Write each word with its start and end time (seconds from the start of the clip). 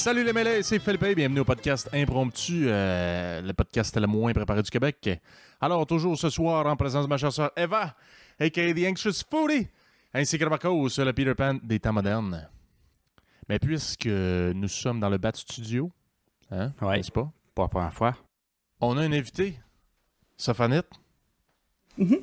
Salut 0.00 0.24
les 0.24 0.32
mêlés, 0.32 0.62
c'est 0.62 0.78
Philippe, 0.78 1.14
bienvenue 1.14 1.40
au 1.40 1.44
podcast 1.44 1.90
Impromptu, 1.92 2.64
euh, 2.68 3.42
le 3.42 3.52
podcast 3.52 3.94
le 3.98 4.06
moins 4.06 4.32
préparé 4.32 4.62
du 4.62 4.70
Québec. 4.70 5.20
Alors, 5.60 5.86
toujours 5.86 6.16
ce 6.16 6.30
soir, 6.30 6.64
en 6.66 6.74
présence 6.74 7.04
de 7.04 7.08
ma 7.10 7.18
chère 7.18 7.30
sœur 7.30 7.50
Eva, 7.54 7.94
a.k.a. 8.40 8.72
The 8.72 8.86
Anxious 8.90 9.22
Foodie, 9.30 9.68
ainsi 10.14 10.38
que 10.38 10.44
Marcos, 10.46 10.88
le 10.96 11.12
Peter 11.12 11.34
Pan 11.34 11.58
des 11.62 11.78
temps 11.78 11.92
modernes. 11.92 12.48
Mais 13.46 13.58
puisque 13.58 14.06
nous 14.06 14.68
sommes 14.68 15.00
dans 15.00 15.10
le 15.10 15.18
Bat 15.18 15.32
Studio, 15.34 15.92
hein, 16.50 16.72
Ouais. 16.80 16.96
n'est-ce 16.96 17.12
pas? 17.12 17.30
Pour 17.54 17.64
la 17.64 17.68
première 17.68 17.92
fois. 17.92 18.16
On 18.80 18.96
a 18.96 19.02
un 19.02 19.12
invité, 19.12 19.60
Sophanite. 20.38 20.88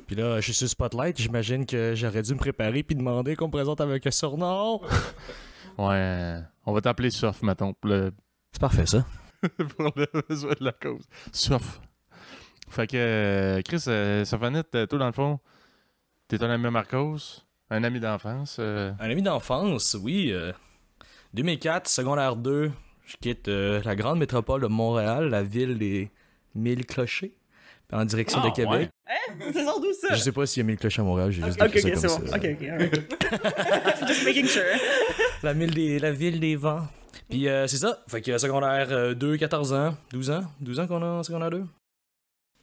Puis 0.08 0.16
là, 0.16 0.40
je 0.40 0.46
suis 0.46 0.54
sur 0.54 0.68
Spotlight, 0.68 1.16
j'imagine 1.16 1.64
que 1.64 1.94
j'aurais 1.94 2.22
dû 2.22 2.34
me 2.34 2.38
préparer 2.40 2.82
puis 2.82 2.96
demander 2.96 3.36
qu'on 3.36 3.46
me 3.46 3.52
présente 3.52 3.80
avec 3.80 4.04
un 4.04 4.10
surnom. 4.10 4.80
Ouais, 5.78 6.40
on 6.66 6.72
va 6.72 6.80
t'appeler 6.80 7.10
Sof, 7.10 7.42
mettons, 7.42 7.74
le, 7.84 8.12
C'est 8.52 8.60
parfait, 8.60 8.86
ça. 8.86 9.06
pour 9.76 9.92
le 9.96 10.06
besoin 10.28 10.52
de 10.58 10.64
la 10.64 10.72
cause. 10.72 11.04
Sof. 11.32 11.80
Fait 12.68 12.86
que, 12.86 12.96
euh, 12.96 13.62
Chris, 13.62 13.84
euh, 13.88 14.24
Sophanite, 14.24 14.74
euh, 14.74 14.86
toi, 14.86 14.98
dans 14.98 15.06
le 15.06 15.12
fond, 15.12 15.38
t'es 16.26 16.42
un 16.42 16.50
ami 16.50 16.68
Marcos, 16.70 17.16
un 17.70 17.84
ami 17.84 18.00
d'enfance. 18.00 18.56
euh, 18.58 18.92
Un 19.00 19.10
ami 19.10 19.22
d'enfance, 19.22 19.96
oui. 20.02 20.30
euh, 20.32 20.52
2004, 21.34 21.88
secondaire 21.88 22.36
2, 22.36 22.72
je 23.06 23.16
quitte 23.20 23.48
euh, 23.48 23.80
la 23.84 23.94
grande 23.96 24.18
métropole 24.18 24.62
de 24.62 24.66
Montréal, 24.66 25.28
la 25.28 25.42
ville 25.42 25.78
des 25.78 26.10
mille 26.54 26.84
clochers, 26.84 27.34
en 27.92 28.04
direction 28.04 28.40
Ah, 28.42 28.48
de 28.50 28.54
Québec. 28.54 28.90
C'est 29.52 29.64
sans 29.64 29.78
doux 29.80 29.92
ça? 29.92 30.14
Je 30.14 30.20
sais 30.20 30.32
pas 30.32 30.44
s'il 30.46 30.62
y 30.62 30.64
a 30.64 30.66
mille 30.66 30.76
clochers 30.78 31.00
à 31.02 31.04
Montréal, 31.04 31.30
j'ai 31.30 31.42
juste 31.44 31.62
Ok, 31.62 31.76
écrit 31.76 31.92
ok, 31.92 31.96
ça 31.98 32.08
c'est 32.08 32.16
comme 32.16 32.24
bon. 32.26 32.30
ça. 32.32 32.36
Ok, 32.36 32.46
ok, 32.60 32.68
alright. 32.68 33.14
Just 34.08 34.24
making 34.26 34.46
sure. 34.46 34.62
La, 35.42 35.52
ville 35.52 35.72
des, 35.72 35.98
la 35.98 36.12
ville 36.12 36.40
des 36.40 36.56
vents. 36.56 36.86
Puis 37.28 37.48
euh, 37.48 37.66
c'est 37.66 37.76
ça. 37.76 38.02
Fait 38.08 38.20
que 38.22 38.36
secondaire 38.38 38.88
euh, 38.90 39.14
2, 39.14 39.36
14 39.36 39.72
ans. 39.72 39.96
12 40.12 40.30
ans 40.30 40.44
12 40.60 40.80
ans 40.80 40.86
qu'on 40.86 41.02
a 41.02 41.06
en 41.06 41.22
secondaire 41.22 41.50
2 41.50 41.64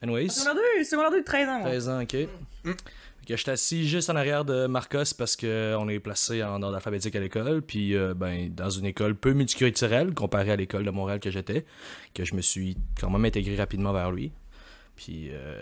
Anyways. 0.02 0.30
Secondaire 0.30 0.64
2, 0.78 0.84
secondaire 0.84 1.12
2 1.12 1.20
de 1.20 1.26
13 1.26 1.50
ans, 1.50 1.60
moi. 1.60 1.70
13 1.70 1.90
ans, 1.90 2.02
ok. 2.02 2.12
Fait 2.12 3.26
que 3.28 3.38
j'étais 3.38 3.52
assis 3.52 3.88
juste 3.88 4.10
en 4.10 4.16
arrière 4.16 4.46
de 4.46 4.68
Marcos 4.68 5.14
parce 5.18 5.36
qu'on 5.36 5.88
est 5.90 6.00
placé 6.00 6.44
en 6.44 6.62
ordre 6.62 6.76
alphabétique 6.76 7.16
à 7.16 7.20
l'école. 7.20 7.62
Puis, 7.62 7.96
euh, 7.96 8.14
ben, 8.14 8.54
dans 8.54 8.70
une 8.70 8.86
école 8.86 9.16
peu 9.16 9.34
multiculturelle 9.34 10.14
comparée 10.14 10.52
à 10.52 10.56
l'école 10.56 10.84
de 10.84 10.92
Montréal 10.92 11.20
que 11.20 11.32
j'étais, 11.32 11.66
que 12.14 12.24
je 12.26 12.36
me 12.36 12.42
suis 12.42 12.78
quand 13.00 13.10
même 13.10 13.26
intégré 13.26 13.56
rapidement 13.56 13.94
vers 13.94 14.12
lui. 14.12 14.32
Puis, 14.96 15.30
euh, 15.32 15.62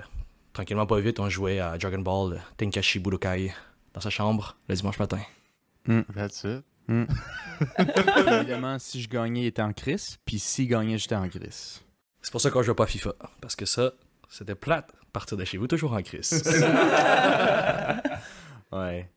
tranquillement, 0.51 0.85
pas 0.85 0.99
vite, 0.99 1.19
on 1.19 1.29
jouait 1.29 1.59
à 1.59 1.77
Dragon 1.77 1.99
Ball 1.99 2.41
Tenkashi 2.57 2.99
Budokai 2.99 3.53
dans 3.93 4.01
sa 4.01 4.09
chambre 4.09 4.57
le 4.67 4.75
dimanche 4.75 4.99
matin. 4.99 5.19
That's 6.15 6.43
it. 6.43 6.63
Évidemment, 7.77 8.77
si 8.79 9.01
je 9.01 9.09
gagnais, 9.09 9.41
il 9.41 9.45
était 9.47 9.61
en 9.61 9.73
crise. 9.73 10.17
Puis 10.25 10.39
s'il 10.39 10.67
gagnait, 10.67 10.97
j'étais 10.97 11.15
en 11.15 11.27
crise. 11.29 11.81
C'est 12.21 12.31
pour 12.31 12.41
ça 12.41 12.51
qu'on 12.51 12.63
joue 12.63 12.75
pas 12.75 12.83
à 12.83 12.87
FIFA. 12.87 13.13
Parce 13.41 13.55
que 13.55 13.65
ça, 13.65 13.93
c'était 14.29 14.55
plate. 14.55 14.91
Partir 15.11 15.37
de 15.37 15.45
chez 15.45 15.57
vous, 15.57 15.67
toujours 15.67 15.93
en 15.93 16.01
crise. 16.01 16.43
Ouais. 18.71 19.09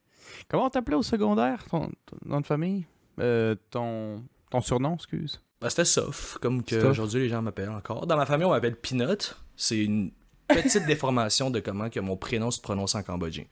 Comment 0.49 0.67
on 0.67 0.71
t'appelait 0.71 0.97
au 0.97 1.03
secondaire, 1.03 1.65
ton, 1.71 1.91
ton 2.05 2.17
nom 2.27 2.41
de 2.41 2.47
famille? 2.47 2.85
Euh, 3.19 3.55
ton, 3.71 4.23
ton 4.51 4.61
surnom, 4.61 4.95
excuse. 4.95 5.43
Ben, 5.61 5.71
c'était 5.71 5.87
Sof, 5.87 6.39
comme 6.41 6.63
que 6.63 6.77
aujourd'hui 6.77 7.23
les 7.23 7.29
gens 7.29 7.41
m'appellent 7.41 7.71
encore. 7.71 8.07
Dans 8.07 8.17
ma 8.17 8.27
famille, 8.27 8.45
on 8.45 8.51
m'appelle 8.51 8.77
Peanut. 8.77 9.37
C'est 9.57 9.83
une 9.83 10.13
petite 10.47 10.87
déformation 10.87 11.51
de 11.51 11.61
comment 11.61 11.89
que 11.89 12.01
mon 12.01 12.17
prénom 12.17 12.51
se 12.51 12.61
prononce 12.61 12.95
en 12.95 13.03
cambodgien. 13.03 13.45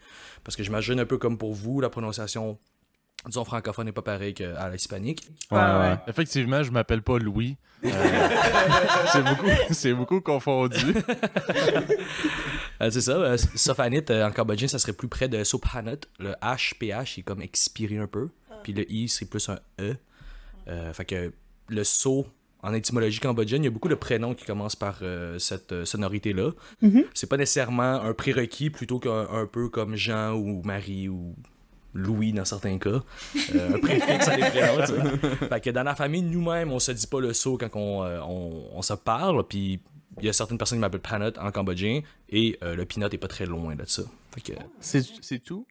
Parce 0.44 0.56
que 0.56 0.62
j'imagine 0.62 1.00
un 1.00 1.06
peu 1.06 1.16
comme 1.16 1.38
pour 1.38 1.54
vous, 1.54 1.80
la 1.80 1.88
prononciation, 1.88 2.58
disons 3.26 3.44
francophone 3.44 3.86
n'est 3.86 3.92
pas 3.92 4.02
pareille 4.02 4.34
qu'à 4.34 4.68
l'hispanique. 4.70 5.28
Ouais, 5.50 5.58
ouais. 5.58 5.96
Effectivement, 6.06 6.62
je 6.62 6.70
m'appelle 6.70 7.02
pas 7.02 7.18
Louis. 7.18 7.56
Euh, 7.84 7.90
c'est 9.12 9.22
beaucoup, 9.22 9.50
c'est 9.70 9.94
beaucoup 9.94 10.20
confondu. 10.20 10.94
Euh, 12.80 12.90
c'est 12.90 13.02
ça, 13.02 13.12
euh, 13.12 13.36
Sofanit 13.54 14.02
euh, 14.10 14.26
en 14.26 14.32
cambodgien, 14.32 14.66
ça 14.66 14.80
serait 14.80 14.92
plus 14.92 15.06
près 15.06 15.28
de 15.28 15.44
Sophanit. 15.44 16.00
Le 16.18 16.32
H, 16.42 16.76
PH, 16.76 17.18
est 17.18 17.22
comme 17.22 17.40
expiré 17.40 17.98
un 17.98 18.08
peu. 18.08 18.30
Puis 18.64 18.72
le 18.72 18.90
I, 18.90 19.08
c'est 19.08 19.26
plus 19.26 19.48
un 19.48 19.60
E. 19.80 19.94
Euh, 20.66 20.92
fait 20.92 21.04
que 21.04 21.32
le 21.68 21.84
So, 21.84 22.26
en 22.62 22.72
étymologie 22.72 23.20
cambodgienne, 23.20 23.62
il 23.62 23.66
y 23.66 23.68
a 23.68 23.70
beaucoup 23.70 23.88
de 23.88 23.94
prénoms 23.94 24.34
qui 24.34 24.44
commencent 24.44 24.74
par 24.76 24.98
euh, 25.02 25.38
cette 25.38 25.72
euh, 25.72 25.84
sonorité-là. 25.84 26.50
C'est 27.12 27.28
pas 27.28 27.36
nécessairement 27.36 28.00
un 28.02 28.12
prérequis 28.14 28.70
plutôt 28.70 28.98
qu'un 28.98 29.28
un 29.30 29.46
peu 29.46 29.68
comme 29.68 29.94
Jean 29.94 30.32
ou 30.32 30.62
Marie 30.64 31.08
ou 31.08 31.36
Louis 31.94 32.32
dans 32.32 32.44
certains 32.44 32.78
cas. 32.78 33.02
Euh, 33.54 33.74
un 33.74 33.78
préfixe 33.78 34.28
à 34.28 34.36
des 34.36 34.42
prénoms. 34.42 35.18
Fait 35.48 35.60
que 35.60 35.70
dans 35.70 35.84
la 35.84 35.94
famille, 35.94 36.22
nous-mêmes, 36.22 36.72
on 36.72 36.78
se 36.78 36.92
dit 36.92 37.06
pas 37.06 37.20
le 37.20 37.32
So 37.32 37.56
quand 37.56 37.68
on, 37.74 38.02
euh, 38.02 38.20
on, 38.22 38.64
on 38.74 38.82
se 38.82 38.94
parle. 38.94 39.46
Puis 39.46 39.80
il 40.20 40.26
y 40.26 40.28
a 40.28 40.32
certaines 40.32 40.58
personnes 40.58 40.78
qui 40.78 40.80
m'appellent 40.80 41.00
Panot 41.00 41.32
en 41.40 41.50
cambodgien 41.50 42.02
et 42.28 42.58
euh, 42.62 42.76
le 42.76 42.84
Pinot 42.84 43.08
est 43.08 43.18
pas 43.18 43.28
très 43.28 43.46
loin 43.46 43.74
de 43.74 43.84
ça. 43.84 44.02
Fait 44.34 44.40
que 44.40 44.52
c'est 44.80 45.38
tout? 45.38 45.66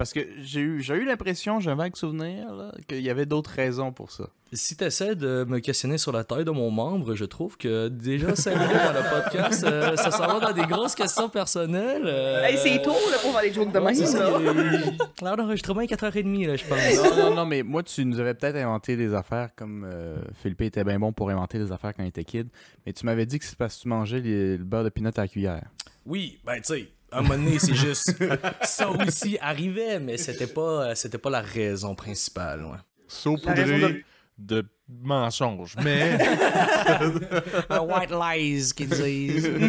Parce 0.00 0.14
que 0.14 0.20
j'ai 0.40 0.60
eu, 0.60 0.80
j'ai 0.80 0.94
eu 0.94 1.04
l'impression, 1.04 1.60
j'ai 1.60 1.70
un 1.70 1.74
vague 1.74 1.94
souvenir, 1.94 2.54
là, 2.54 2.72
qu'il 2.88 3.02
y 3.02 3.10
avait 3.10 3.26
d'autres 3.26 3.50
raisons 3.50 3.92
pour 3.92 4.10
ça. 4.10 4.30
si 4.50 4.74
t'essaies 4.74 5.14
de 5.14 5.44
me 5.46 5.58
questionner 5.58 5.98
sur 5.98 6.10
la 6.10 6.24
taille 6.24 6.46
de 6.46 6.50
mon 6.50 6.70
membre, 6.70 7.14
je 7.14 7.26
trouve 7.26 7.58
que 7.58 7.88
déjà 7.88 8.34
5 8.34 8.54
minutes 8.56 8.72
dans 8.72 8.92
le 8.94 9.22
podcast, 9.22 9.62
euh, 9.64 9.94
ça 9.96 10.10
s'en 10.10 10.26
va 10.26 10.40
dans 10.40 10.52
des 10.54 10.62
grosses 10.66 10.94
questions 10.94 11.28
personnelles. 11.28 12.04
euh, 12.06 12.42
Hey, 12.44 12.56
c'est 12.56 12.80
tôt, 12.80 12.92
là, 13.10 13.18
pour 13.20 13.38
des 13.42 13.52
jokes 13.52 13.70
de 13.70 13.78
il- 13.78 14.96
L'heure 15.22 15.36
d'enregistrement 15.36 15.82
est 15.82 15.86
4h30, 15.86 16.46
là, 16.46 16.56
je 16.56 16.64
pense. 16.64 17.16
non, 17.18 17.28
non, 17.30 17.34
non, 17.36 17.44
mais 17.46 17.62
moi, 17.62 17.82
tu 17.82 18.02
nous 18.06 18.18
avais 18.20 18.32
peut-être 18.32 18.56
inventé 18.56 18.96
des 18.96 19.12
affaires 19.12 19.50
comme 19.54 19.86
euh, 19.86 20.16
Philippe 20.42 20.62
était 20.62 20.82
bien 20.82 20.98
bon 20.98 21.12
pour 21.12 21.28
inventer 21.28 21.58
des 21.58 21.72
affaires 21.72 21.92
quand 21.94 22.02
il 22.04 22.08
était 22.08 22.24
kid. 22.24 22.48
Mais 22.86 22.94
tu 22.94 23.04
m'avais 23.04 23.26
dit 23.26 23.38
que 23.38 23.44
c'est 23.44 23.58
parce 23.58 23.76
que 23.76 23.82
tu 23.82 23.88
mangeais 23.88 24.20
les- 24.20 24.56
le 24.56 24.64
beurre 24.64 24.84
de 24.84 24.88
pinot 24.88 25.10
à 25.14 25.20
la 25.20 25.28
cuillère. 25.28 25.68
Oui, 26.06 26.38
ben 26.46 26.54
tu 26.56 26.60
sais, 26.74 26.88
à 27.12 27.18
un 27.18 27.22
moment 27.22 27.34
donné, 27.34 27.58
c'est 27.58 27.74
juste 27.74 28.14
ça 28.62 28.90
aussi 28.90 29.38
arrivait, 29.40 30.00
mais 30.00 30.16
c'était 30.16 30.46
pas, 30.46 30.94
c'était 30.94 31.18
pas 31.18 31.30
la 31.30 31.40
raison 31.40 31.94
principale. 31.94 32.64
Ouais. 32.64 32.78
Saupoudré 33.08 33.64
raison 33.64 33.94
de 34.38 34.64
mensonges. 35.02 35.76
Mais 35.82 36.18
Un 37.70 37.80
white 37.80 38.10
lies 38.10 38.72
qu'ils 38.74 38.88
disent. 38.88 39.50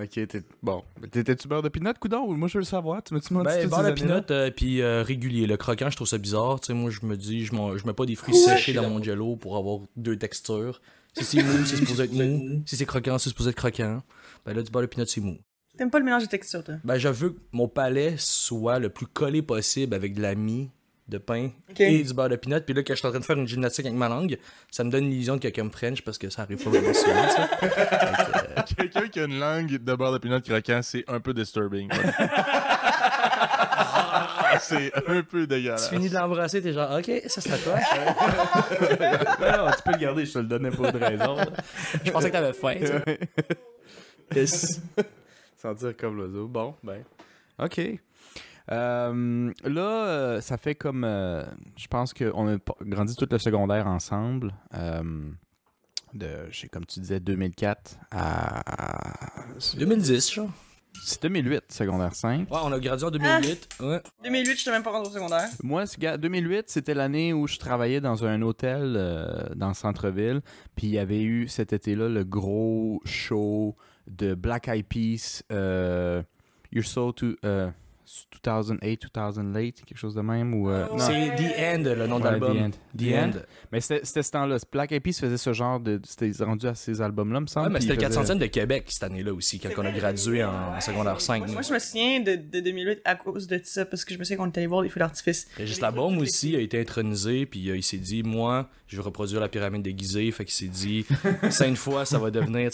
Ok, 0.00 0.10
t'es... 0.10 0.42
bon. 0.62 0.84
T'étais-tu 1.10 1.48
beurre 1.48 1.62
de 1.62 1.68
pinot, 1.68 1.92
coudon? 1.98 2.32
Moi, 2.32 2.46
je 2.46 2.54
veux 2.54 2.60
le 2.60 2.64
savoir. 2.64 3.02
Tu 3.02 3.14
m'as-tu 3.14 3.34
menti 3.34 3.46
Ben, 3.46 3.68
beurre 3.68 3.82
de 3.82 3.90
pinot, 3.90 4.30
euh, 4.30 4.48
puis 4.48 4.80
euh, 4.80 5.02
régulier. 5.02 5.48
Le 5.48 5.56
croquant, 5.56 5.90
je 5.90 5.96
trouve 5.96 6.06
ça 6.06 6.18
bizarre. 6.18 6.60
Tu 6.60 6.68
sais, 6.68 6.72
moi, 6.72 6.92
je 6.92 7.04
me 7.04 7.16
dis, 7.16 7.44
je, 7.44 7.50
je 7.50 7.84
mets 7.84 7.92
pas 7.92 8.06
des 8.06 8.14
fruits 8.14 8.36
séchés 8.36 8.72
dans 8.72 8.88
mon 8.88 9.02
jello 9.02 9.34
pour 9.34 9.56
avoir 9.56 9.80
deux 9.96 10.16
textures. 10.16 10.80
Si 11.14 11.24
c'est 11.24 11.42
mou, 11.42 11.64
c'est 11.64 11.76
supposé 11.78 12.04
être 12.04 12.12
mou. 12.12 12.62
Si 12.64 12.76
c'est 12.76 12.86
croquant, 12.86 13.18
c'est 13.18 13.30
supposé 13.30 13.50
être 13.50 13.56
croquant. 13.56 14.00
Ben 14.46 14.54
là, 14.54 14.62
du 14.62 14.70
beurre 14.70 14.82
de 14.82 14.86
pinot, 14.86 15.04
c'est 15.04 15.20
mou. 15.20 15.36
T'aimes 15.78 15.90
pas 15.90 16.00
le 16.00 16.04
mélange 16.04 16.24
de 16.24 16.28
textures, 16.28 16.64
toi? 16.64 16.74
Ben, 16.82 16.98
je 16.98 17.08
veux 17.08 17.30
que 17.30 17.38
mon 17.52 17.68
palais 17.68 18.14
soit 18.18 18.80
le 18.80 18.88
plus 18.88 19.06
collé 19.06 19.42
possible 19.42 19.94
avec 19.94 20.12
de 20.12 20.20
la 20.20 20.34
mie, 20.34 20.70
de 21.06 21.18
pain 21.18 21.50
et 21.78 22.02
du 22.02 22.12
beurre 22.12 22.28
de 22.28 22.34
pinot. 22.36 22.60
Puis 22.62 22.74
là, 22.74 22.82
quand 22.82 22.94
je 22.94 22.98
suis 22.98 23.06
en 23.06 23.10
train 23.10 23.20
de 23.20 23.24
faire 23.24 23.38
une 23.38 23.46
gymnastique 23.46 23.86
avec 23.86 23.96
ma 23.96 24.08
langue, 24.08 24.38
ça 24.72 24.82
me 24.82 24.90
donne 24.90 25.04
l'illusion 25.04 25.36
de 25.36 25.40
quelqu'un 25.40 25.62
me 25.64 25.70
French 25.70 26.02
parce 26.02 26.18
que 26.18 26.28
ça 26.30 26.42
arrive 26.42 26.62
pas 26.62 26.70
vraiment 26.70 26.92
souvent, 26.92 27.14
euh, 27.62 28.62
quelqu'un 28.76 29.08
qui 29.08 29.20
a 29.20 29.24
une 29.24 29.38
langue 29.38 29.78
de 29.78 29.94
beurre 29.94 30.12
de 30.12 30.18
pinot 30.18 30.40
croquant, 30.40 30.80
c'est 30.82 31.04
un 31.06 31.20
peu 31.20 31.32
disturbing. 31.32 31.88
c'est 34.60 34.90
un 35.06 35.22
peu 35.22 35.46
dégueulasse. 35.46 35.88
Tu 35.88 35.94
finis 35.94 36.08
de 36.10 36.14
l'embrasser, 36.14 36.60
t'es 36.60 36.72
genre, 36.72 36.90
ok, 36.98 37.08
ça 37.28 37.40
c'est 37.40 37.52
à 37.52 37.58
toi. 37.58 37.74
Non, 39.40 39.70
tu 39.76 39.82
peux 39.84 39.92
le 39.92 39.98
garder, 39.98 40.26
je 40.26 40.32
te 40.32 40.38
le 40.40 40.46
donnais 40.46 40.72
pas 40.72 40.90
de 40.90 40.98
raison. 40.98 41.36
là. 41.36 41.46
Je 42.04 42.10
pensais 42.10 42.30
que 42.30 42.32
t'avais 42.32 42.52
faim. 42.52 42.74
Yes. 44.34 44.80
Sentir 45.60 45.96
comme 45.96 46.16
l'oiseau. 46.16 46.46
Bon, 46.48 46.74
ben. 46.82 47.02
OK. 47.58 47.80
Euh, 48.70 49.52
là, 49.64 50.06
euh, 50.06 50.40
ça 50.40 50.56
fait 50.58 50.74
comme. 50.74 51.04
euh, 51.04 51.44
je 51.76 51.86
pense 51.88 52.12
qu'on 52.14 52.54
a 52.54 52.58
grandi 52.82 53.16
tout 53.16 53.26
le 53.30 53.38
secondaire 53.38 53.86
ensemble. 53.86 54.54
euh, 54.74 55.02
de, 56.14 56.26
je 56.50 56.60
sais, 56.60 56.68
comme 56.68 56.86
tu 56.86 57.00
disais, 57.00 57.20
2004 57.20 57.98
à. 58.12 58.62
2010, 59.78 60.32
genre. 60.32 60.50
C'est 61.04 61.22
2008, 61.22 61.64
secondaire 61.70 62.14
5. 62.14 62.50
Ouais, 62.50 62.58
on 62.64 62.72
a 62.72 62.80
gradué 62.80 63.06
en 63.06 63.10
2008. 63.10 63.68
Ouais. 63.80 64.00
2008, 64.24 64.56
j'étais 64.58 64.70
même 64.70 64.82
pas 64.82 64.90
rentré 64.90 65.10
au 65.10 65.14
secondaire. 65.14 65.48
Moi, 65.62 65.86
ce 65.86 65.96
gars- 65.98 66.16
2008, 66.16 66.70
c'était 66.70 66.94
l'année 66.94 67.32
où 67.32 67.46
je 67.46 67.58
travaillais 67.58 68.00
dans 68.00 68.24
un 68.24 68.40
hôtel 68.42 68.94
euh, 68.96 69.48
dans 69.54 69.68
le 69.68 69.74
centre-ville. 69.74 70.40
Puis 70.76 70.86
il 70.88 70.92
y 70.94 70.98
avait 70.98 71.22
eu 71.22 71.46
cet 71.46 71.72
été-là 71.72 72.08
le 72.08 72.24
gros 72.24 73.00
show 73.04 73.76
The 74.16 74.36
Black 74.36 74.68
Eyed 74.68 74.88
Peas, 74.88 75.42
uh, 75.50 76.22
You're 76.70 76.84
So 76.84 77.12
To... 77.12 77.36
Uh, 77.42 77.70
2008, 78.42 79.06
2008, 79.14 79.84
quelque 79.84 79.98
chose 79.98 80.14
de 80.14 80.20
même. 80.20 80.54
Ou, 80.54 80.70
euh, 80.70 80.86
ah, 80.90 80.98
c'est 80.98 81.36
The 81.36 81.54
End, 81.58 81.82
le 81.84 82.06
nom 82.06 82.18
de 82.18 82.24
l'album. 82.24 82.70
The, 82.70 82.98
The, 82.98 83.12
End. 83.14 83.30
Mais 83.72 83.80
c'était 83.80 84.22
ce 84.22 84.30
temps-là. 84.30 84.56
Black 84.72 84.92
Eyed 84.92 85.02
Peas 85.02 85.14
faisait 85.20 85.36
ce 85.36 85.52
genre 85.52 85.80
de. 85.80 86.00
C'était 86.04 86.32
rendu 86.44 86.66
à 86.66 86.74
ces 86.74 87.00
albums-là, 87.00 87.40
me 87.40 87.46
semble. 87.46 87.68
Ouais, 87.68 87.72
mais 87.74 87.80
c'était 87.80 87.96
le 87.96 88.02
400e 88.02 88.38
de 88.38 88.46
Québec 88.46 88.84
cette 88.88 89.04
année-là 89.04 89.32
aussi, 89.32 89.58
quand 89.58 89.70
on 89.76 89.84
a 89.84 89.92
gradué 89.92 90.44
en, 90.44 90.80
secondaire 90.80 91.20
5. 91.20 91.48
Moi, 91.50 91.62
je 91.62 91.72
me 91.72 91.78
souviens 91.78 92.20
de, 92.20 92.36
2008 92.36 93.00
à 93.04 93.14
cause 93.14 93.46
de 93.46 93.60
ça, 93.62 93.84
parce 93.84 94.04
que 94.04 94.14
je 94.14 94.18
me 94.18 94.24
souviens 94.24 94.38
qu'on 94.38 94.48
était 94.48 94.60
allé 94.60 94.66
voir 94.66 94.82
les 94.82 94.88
feux 94.88 95.00
d'artifice. 95.00 95.48
Juste 95.58 95.80
la 95.80 95.90
bombe 95.90 96.18
aussi 96.18 96.56
a 96.56 96.60
été 96.60 96.80
intronisé, 96.80 97.46
puis 97.46 97.70
euh, 97.70 97.76
il 97.76 97.82
s'est 97.82 97.98
dit, 97.98 98.22
moi, 98.22 98.68
je 98.86 98.96
vais 98.96 99.02
reproduire 99.02 99.40
la 99.40 99.48
pyramide 99.48 99.82
déguisée. 99.82 100.30
Fait 100.30 100.44
qu'il 100.44 100.54
s'est 100.54 100.66
dit, 100.66 101.04
cinq 101.50 101.76
fois, 101.76 102.04
ça 102.04 102.18
va 102.18 102.30
devenir. 102.30 102.70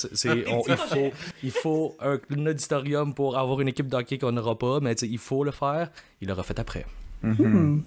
On, 0.48 0.62
il 0.68 0.76
faut, 0.76 1.12
il 1.42 1.50
faut 1.50 1.96
un, 2.00 2.18
un, 2.30 2.46
auditorium 2.46 3.14
pour 3.14 3.36
avoir 3.36 3.60
une 3.60 3.68
équipe 3.68 3.88
d'hockey 3.88 4.18
qu'on 4.18 4.32
n'aura 4.32 4.56
pas, 4.56 4.80
mais 4.80 4.94
il 4.94 5.18
faut 5.18 5.23
le 5.44 5.50
faire. 5.50 5.90
Il 6.20 6.28
l'aura 6.28 6.42
fait 6.42 6.58
après. 6.58 6.86
Mhm. 7.22 7.82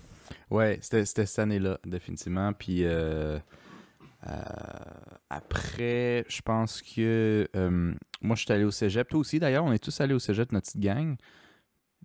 Ouais, 0.50 0.80
c'était 0.81 1.06
cette 1.06 1.39
année-là, 1.39 1.78
définitivement. 1.86 2.51
Puis 2.54 2.84
euh, 2.84 3.38
euh, 4.28 4.31
après, 5.30 6.25
je 6.28 6.42
pense 6.42 6.81
que 6.81 7.48
euh, 7.56 7.94
moi, 8.22 8.36
je 8.36 8.44
suis 8.44 8.51
allé 8.51 8.63
au 8.63 8.72
cégep. 8.72 9.07
Toi 9.10 9.19
aussi, 9.19 9.39
d'ailleurs, 9.39 9.63
on 9.63 9.72
est 9.72 9.80
tous 9.84 10.00
allés 10.01 10.13
au 10.13 10.19
cégep, 10.19 10.51
notre 10.51 10.68
petite 10.68 10.81
gang. 10.81 11.16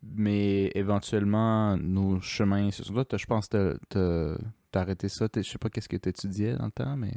Mais 0.02 0.70
éventuellement, 0.74 1.76
nos 1.76 2.20
chemins 2.20 2.70
se 2.72 2.82
sont. 2.82 3.04
Je 3.16 3.26
pense 3.26 3.46
que 3.48 3.78
t'as- 3.88 4.36
arrêté 4.78 5.08
ça. 5.08 5.28
Je 5.36 5.42
sais 5.42 5.58
pas 5.58 5.68
qu'est-ce 5.70 5.88
que 5.88 5.96
tu 5.96 6.08
étudiais 6.08 6.54
dans 6.56 6.64
le 6.66 6.70
temps, 6.72 6.96
mais. 6.96 7.12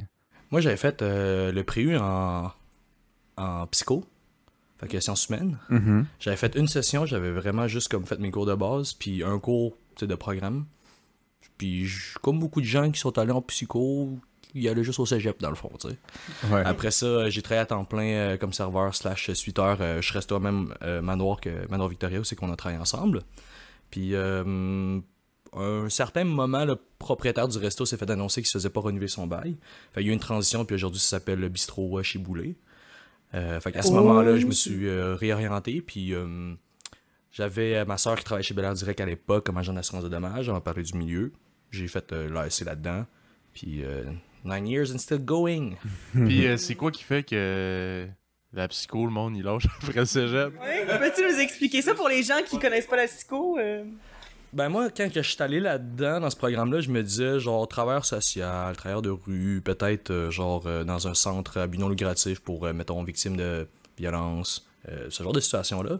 Moi, 0.52 0.60
j'avais 0.60 0.76
fait 0.76 1.02
euh, 1.02 1.50
le 1.50 1.64
préu 1.64 1.96
en, 1.96 2.52
en 3.36 3.66
psycho, 3.66 4.04
fait 4.78 4.88
que 4.88 5.00
sciences 5.00 5.28
humaines. 5.28 5.58
J'avais 6.20 6.36
fait 6.36 6.54
une 6.56 6.68
session, 6.68 7.06
j'avais 7.06 7.30
vraiment 7.30 7.66
juste 7.68 7.88
comme 7.88 8.06
fait 8.06 8.18
mes 8.18 8.30
cours 8.30 8.46
de 8.46 8.54
base, 8.54 8.92
puis 8.92 9.22
un 9.24 9.38
cours 9.38 9.76
de 10.00 10.14
programme. 10.14 10.66
Puis 11.58 11.88
comme 12.22 12.38
beaucoup 12.38 12.60
de 12.60 12.66
gens 12.66 12.90
qui 12.90 13.00
sont 13.00 13.16
allés 13.18 13.32
en 13.32 13.40
psycho, 13.42 14.18
ils 14.54 14.68
allaient 14.68 14.84
juste 14.84 14.98
au 15.00 15.06
cégep 15.06 15.40
dans 15.40 15.50
le 15.50 15.56
fond, 15.56 15.70
tu 15.80 15.88
sais. 15.88 15.98
Ouais. 16.50 16.62
Après 16.64 16.90
ça, 16.90 17.06
euh, 17.06 17.30
j'ai 17.30 17.42
travaillé 17.42 17.62
à 17.62 17.66
temps 17.66 17.84
plein 17.84 18.08
euh, 18.08 18.36
comme 18.36 18.52
serveur 18.52 18.94
slash 18.94 19.30
suiteur. 19.32 19.78
euh, 19.80 20.00
je 20.00 20.12
restais 20.12 20.32
au 20.32 20.40
même 20.40 20.74
euh, 20.82 21.02
manoir 21.02 21.40
que 21.40 21.68
Manoir 21.68 21.88
Victoria, 21.88 22.20
c'est 22.24 22.36
qu'on 22.36 22.50
a 22.52 22.56
travaillé 22.56 22.80
ensemble. 22.80 23.22
Puis 23.90 24.14
à 24.16 24.44
un 24.44 25.88
certain 25.88 26.24
moment, 26.24 26.64
le 26.64 26.76
propriétaire 26.98 27.48
du 27.48 27.56
resto 27.58 27.86
s'est 27.86 27.96
fait 27.96 28.10
annoncer 28.10 28.42
qu'il 28.42 28.48
se 28.48 28.58
faisait 28.58 28.70
pas 28.70 28.80
renouveler 28.80 29.08
son 29.08 29.26
bail. 29.26 29.56
Fait, 29.92 30.02
il 30.02 30.06
y 30.06 30.10
a 30.10 30.12
eu 30.12 30.14
une 30.14 30.20
transition, 30.20 30.64
puis 30.64 30.74
aujourd'hui, 30.74 31.00
ça 31.00 31.18
s'appelle 31.18 31.38
le 31.38 31.48
bistrot 31.48 31.98
euh, 31.98 32.02
chez 32.02 32.18
Boulet. 32.18 32.56
Euh, 33.34 33.60
fait 33.60 33.72
qu'à 33.72 33.82
ce 33.82 33.88
Oh, 33.88 33.94
moment-là, 33.96 34.36
je 34.38 34.46
me 34.46 34.52
c'est- 34.52 34.70
suis 34.70 34.86
euh, 34.88 35.14
réorienté, 35.14 35.80
puis 35.82 36.14
euh, 36.14 36.54
j'avais 37.32 37.84
ma 37.84 37.98
soeur 37.98 38.16
qui 38.16 38.24
travaillait 38.24 38.46
chez 38.46 38.54
Bel 38.54 38.64
Air 38.64 38.74
Direct 38.74 39.00
à 39.00 39.06
l'époque 39.06 39.44
comme 39.46 39.58
agent 39.58 39.72
d'assurance 39.72 40.04
de 40.04 40.08
dommages. 40.08 40.48
On 40.48 40.52
m'a 40.52 40.60
parlé 40.60 40.82
du 40.82 40.96
milieu. 40.96 41.32
J'ai 41.70 41.88
fait 41.88 42.12
euh, 42.12 42.28
l'ASC 42.30 42.64
là-dedans. 42.64 43.04
Puis 43.52 43.82
euh, 43.84 44.04
nine 44.44 44.66
years 44.66 44.92
and 44.94 44.98
still 44.98 45.18
going. 45.18 45.72
Puis 46.12 46.46
euh, 46.46 46.56
c'est 46.56 46.74
quoi 46.76 46.90
qui 46.90 47.02
fait 47.02 47.22
que 47.24 48.06
la 48.52 48.68
psycho, 48.68 49.04
le 49.04 49.10
monde, 49.12 49.36
il 49.36 49.42
lâche 49.42 49.66
après 49.82 49.92
le 50.00 50.04
cégep? 50.06 50.52
Ouais, 50.60 50.86
peux-tu 50.98 51.22
nous 51.30 51.38
expliquer 51.40 51.82
ça 51.82 51.94
pour 51.94 52.08
les 52.08 52.22
gens 52.22 52.38
qui 52.46 52.58
connaissent 52.58 52.86
pas 52.86 52.96
la 52.96 53.06
psycho? 53.06 53.58
euh? 53.58 53.84
Ben 54.56 54.70
moi, 54.70 54.88
quand 54.88 55.06
je 55.14 55.20
suis 55.20 55.42
allé 55.42 55.60
là-dedans, 55.60 56.18
dans 56.18 56.30
ce 56.30 56.36
programme-là, 56.36 56.80
je 56.80 56.88
me 56.88 57.02
disais, 57.02 57.38
genre, 57.38 57.68
travailleur 57.68 58.06
social, 58.06 58.74
travailleur 58.74 59.02
de 59.02 59.10
rue, 59.10 59.60
peut-être, 59.62 60.10
euh, 60.10 60.30
genre, 60.30 60.62
euh, 60.64 60.82
dans 60.82 61.08
un 61.08 61.12
centre 61.12 61.58
à 61.58 61.66
but 61.66 61.76
non 61.76 61.90
lucratif 61.90 62.40
pour, 62.40 62.64
euh, 62.64 62.72
mettons, 62.72 63.04
victimes 63.04 63.36
de 63.36 63.68
violence, 63.98 64.66
euh, 64.88 65.08
ce 65.10 65.22
genre 65.22 65.34
de 65.34 65.40
situation-là. 65.40 65.98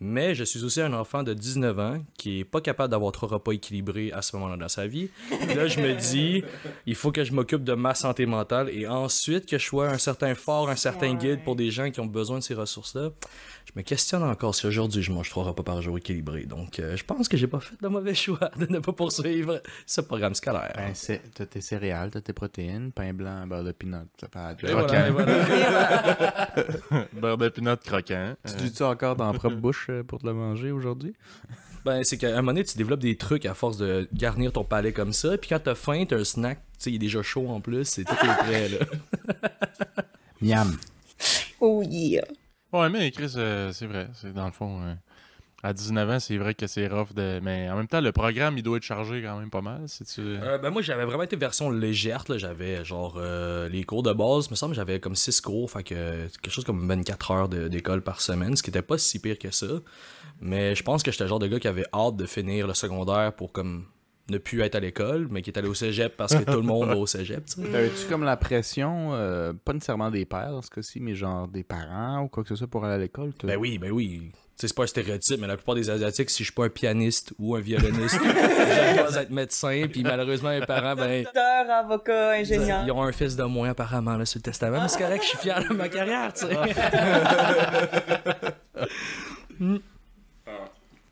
Mais 0.00 0.34
je 0.34 0.44
suis 0.44 0.64
aussi 0.64 0.80
un 0.82 0.92
enfant 0.92 1.22
de 1.22 1.32
19 1.34 1.78
ans 1.78 1.98
qui 2.18 2.40
est 2.40 2.44
pas 2.44 2.60
capable 2.60 2.90
d'avoir 2.90 3.12
trois 3.12 3.28
repas 3.28 3.52
équilibrés 3.52 4.10
à 4.12 4.22
ce 4.22 4.36
moment-là 4.36 4.56
dans 4.56 4.68
sa 4.68 4.86
vie. 4.86 5.08
Là, 5.54 5.66
je 5.68 5.80
me 5.80 5.94
dis, 5.94 6.42
il 6.86 6.94
faut 6.94 7.12
que 7.12 7.22
je 7.24 7.32
m'occupe 7.32 7.62
de 7.64 7.74
ma 7.74 7.94
santé 7.94 8.26
mentale 8.26 8.68
et 8.70 8.86
ensuite 8.88 9.46
que 9.46 9.56
je 9.56 9.64
sois 9.64 9.88
un 9.88 9.98
certain 9.98 10.34
fort, 10.34 10.68
un 10.68 10.76
certain 10.76 11.12
Ouais. 11.12 11.16
guide 11.16 11.44
pour 11.44 11.54
des 11.56 11.70
gens 11.70 11.90
qui 11.90 12.00
ont 12.00 12.06
besoin 12.06 12.38
de 12.38 12.42
ces 12.42 12.54
ressources-là. 12.54 13.10
Je 13.66 13.72
me 13.76 13.82
questionne 13.82 14.22
encore 14.22 14.54
si 14.54 14.66
aujourd'hui 14.66 15.02
je 15.02 15.10
mange 15.12 15.30
trois 15.30 15.44
repas 15.44 15.62
par 15.62 15.80
jour 15.80 15.96
équilibrés. 15.96 16.44
Donc, 16.44 16.78
euh, 16.80 16.96
je 16.96 17.04
pense 17.04 17.28
que 17.28 17.36
j'ai 17.36 17.46
pas 17.46 17.60
fait 17.60 17.76
le 17.80 17.88
mauvais 17.88 18.14
choix 18.14 18.50
de 18.58 18.66
ne 18.66 18.78
pas 18.80 18.92
poursuivre 18.92 19.62
ce 19.86 20.00
programme 20.02 20.34
scolaire. 20.34 20.72
Ben, 20.76 20.90
c'est- 20.94 21.22
t'as 21.34 21.46
tes 21.46 21.60
céréales, 21.60 22.10
t'as 22.10 22.20
tes 22.20 22.32
protéines, 22.32 22.92
pain 22.92 23.12
blanc, 23.14 23.46
beurre 23.46 23.64
de 23.64 23.72
pinot. 23.72 23.98
Ça 24.20 24.28
fait 24.28 24.68
Et 24.68 24.72
voilà, 24.72 25.10
voilà. 25.10 26.48
Beurre 27.12 27.38
de 27.38 27.48
pinot 27.48 27.76
croquant. 27.76 28.34
Tu 28.46 28.64
dis 28.68 28.74
ça 28.74 28.88
encore 28.88 29.16
dans 29.16 29.32
la 29.32 29.38
propre 29.38 29.56
bouche 29.56 29.73
euh, 29.90 30.02
pour 30.02 30.20
te 30.20 30.26
le 30.26 30.34
manger 30.34 30.70
aujourd'hui? 30.70 31.14
Ben, 31.84 32.02
c'est 32.02 32.16
qu'à 32.16 32.28
un 32.28 32.36
moment 32.36 32.52
donné, 32.52 32.64
tu 32.64 32.78
développes 32.78 33.00
des 33.00 33.18
trucs 33.18 33.44
à 33.44 33.52
force 33.52 33.76
de 33.76 34.08
garnir 34.14 34.52
ton 34.52 34.64
palais 34.64 34.94
comme 34.94 35.12
ça. 35.12 35.36
Puis 35.36 35.50
quand 35.50 35.58
t'as 35.62 35.74
faim, 35.74 36.06
t'as 36.08 36.16
un 36.16 36.24
snack, 36.24 36.58
tu 36.58 36.64
sais, 36.78 36.90
il 36.92 36.94
est 36.94 36.98
déjà 36.98 37.20
chaud 37.20 37.46
en 37.50 37.60
plus, 37.60 37.84
c'est 37.84 38.04
tout 38.04 38.14
est 38.14 38.36
prêt, 38.38 38.68
là. 38.70 38.78
Miam. 40.40 40.74
Oh 41.60 41.82
yeah. 41.86 42.24
Ouais, 42.72 42.88
mais 42.88 43.10
Chris, 43.10 43.34
euh, 43.36 43.70
c'est 43.72 43.84
vrai. 43.86 44.08
C'est 44.14 44.32
dans 44.32 44.46
le 44.46 44.52
fond. 44.52 44.80
euh, 44.82 44.94
à 45.64 45.72
19 45.72 46.10
ans, 46.10 46.20
c'est 46.20 46.36
vrai 46.36 46.54
que 46.54 46.66
c'est 46.66 46.86
rough 46.88 47.14
de. 47.14 47.40
Mais 47.42 47.70
en 47.70 47.76
même 47.76 47.88
temps, 47.88 48.02
le 48.02 48.12
programme, 48.12 48.58
il 48.58 48.62
doit 48.62 48.76
être 48.76 48.82
chargé 48.82 49.22
quand 49.22 49.38
même 49.38 49.48
pas 49.48 49.62
mal. 49.62 49.80
Si 49.86 50.04
tu... 50.04 50.20
Euh, 50.20 50.58
ben 50.58 50.68
moi 50.68 50.82
j'avais 50.82 51.06
vraiment 51.06 51.22
été 51.22 51.36
version 51.36 51.70
légère 51.70 52.24
là. 52.28 52.36
j'avais 52.36 52.84
genre 52.84 53.14
euh, 53.16 53.66
les 53.70 53.84
cours 53.84 54.02
de 54.02 54.12
base 54.12 54.50
me 54.50 54.56
semble 54.56 54.72
que 54.72 54.76
j'avais 54.76 55.00
comme 55.00 55.14
6 55.14 55.40
cours 55.40 55.70
fait 55.70 55.82
que 55.82 56.26
quelque 56.42 56.52
chose 56.52 56.64
comme 56.64 56.86
24 56.86 57.30
heures 57.30 57.48
d'école 57.48 58.02
par 58.02 58.20
semaine 58.20 58.56
ce 58.56 58.62
qui 58.62 58.70
était 58.70 58.82
pas 58.82 58.98
si 58.98 59.18
pire 59.18 59.38
que 59.38 59.50
ça 59.50 59.66
mais 60.40 60.74
je 60.74 60.82
pense 60.82 61.02
que 61.02 61.10
j'étais 61.10 61.24
le 61.24 61.28
genre 61.28 61.38
de 61.38 61.46
gars 61.46 61.58
qui 61.58 61.68
avait 61.68 61.86
hâte 61.94 62.16
de 62.16 62.26
finir 62.26 62.66
le 62.66 62.74
secondaire 62.74 63.32
pour 63.32 63.52
comme 63.52 63.86
ne 64.30 64.38
plus 64.38 64.60
être 64.60 64.74
à 64.74 64.80
l'école 64.80 65.28
mais 65.30 65.42
qui 65.42 65.50
est 65.50 65.58
allé 65.58 65.68
au 65.68 65.74
cégep 65.74 66.16
parce 66.16 66.34
que 66.34 66.44
tout 66.44 66.56
le 66.58 66.62
monde 66.62 66.88
va 66.88 66.96
au 66.96 67.06
cégep. 67.06 67.44
T'avais-tu 67.46 68.06
comme 68.08 68.24
la 68.24 68.36
pression, 68.36 69.14
euh, 69.14 69.52
pas 69.52 69.72
nécessairement 69.72 70.10
des 70.10 70.24
pères 70.24 70.52
dans 70.52 70.62
ce 70.62 70.70
cas-ci, 70.70 71.00
mais 71.00 71.14
genre 71.14 71.48
des 71.48 71.62
parents 71.62 72.22
ou 72.22 72.28
quoi 72.28 72.42
que 72.42 72.48
ce 72.48 72.56
soit 72.56 72.66
pour 72.66 72.84
aller 72.84 72.94
à 72.94 72.98
l'école? 72.98 73.32
ben 73.42 73.56
oui 73.56 73.78
ben 73.78 73.90
oui 73.90 74.32
c'est 74.56 74.72
pas 74.74 74.84
un 74.84 74.86
stéréotype, 74.86 75.40
mais 75.40 75.46
la 75.46 75.56
plupart 75.56 75.74
des 75.74 75.90
Asiatiques, 75.90 76.30
si 76.30 76.38
je 76.38 76.44
suis 76.48 76.54
pas 76.54 76.64
un 76.64 76.68
pianiste 76.68 77.32
ou 77.38 77.56
un 77.56 77.60
violoniste, 77.60 78.18
je 78.22 79.10
dois 79.10 79.22
être 79.22 79.30
médecin, 79.30 79.86
puis 79.90 80.02
malheureusement, 80.02 80.50
mes 80.50 80.64
parents, 80.64 80.94
ben, 80.94 81.24
Docteur, 81.24 81.70
avocat, 81.70 82.30
ingénieur. 82.32 82.82
Ils 82.86 82.92
ont 82.92 83.02
un 83.02 83.12
fils 83.12 83.36
de 83.36 83.44
moins 83.44 83.70
apparemment 83.70 84.16
là, 84.16 84.24
sur 84.24 84.38
le 84.38 84.42
testament, 84.42 84.80
mais 84.82 84.88
c'est 84.88 84.98
correct, 84.98 85.22
je 85.22 85.28
suis 85.28 85.38
fier 85.38 85.62
de 85.68 85.74
ma 85.74 85.88
carrière, 85.88 86.32
tu 86.32 86.46
sais. 86.46 86.54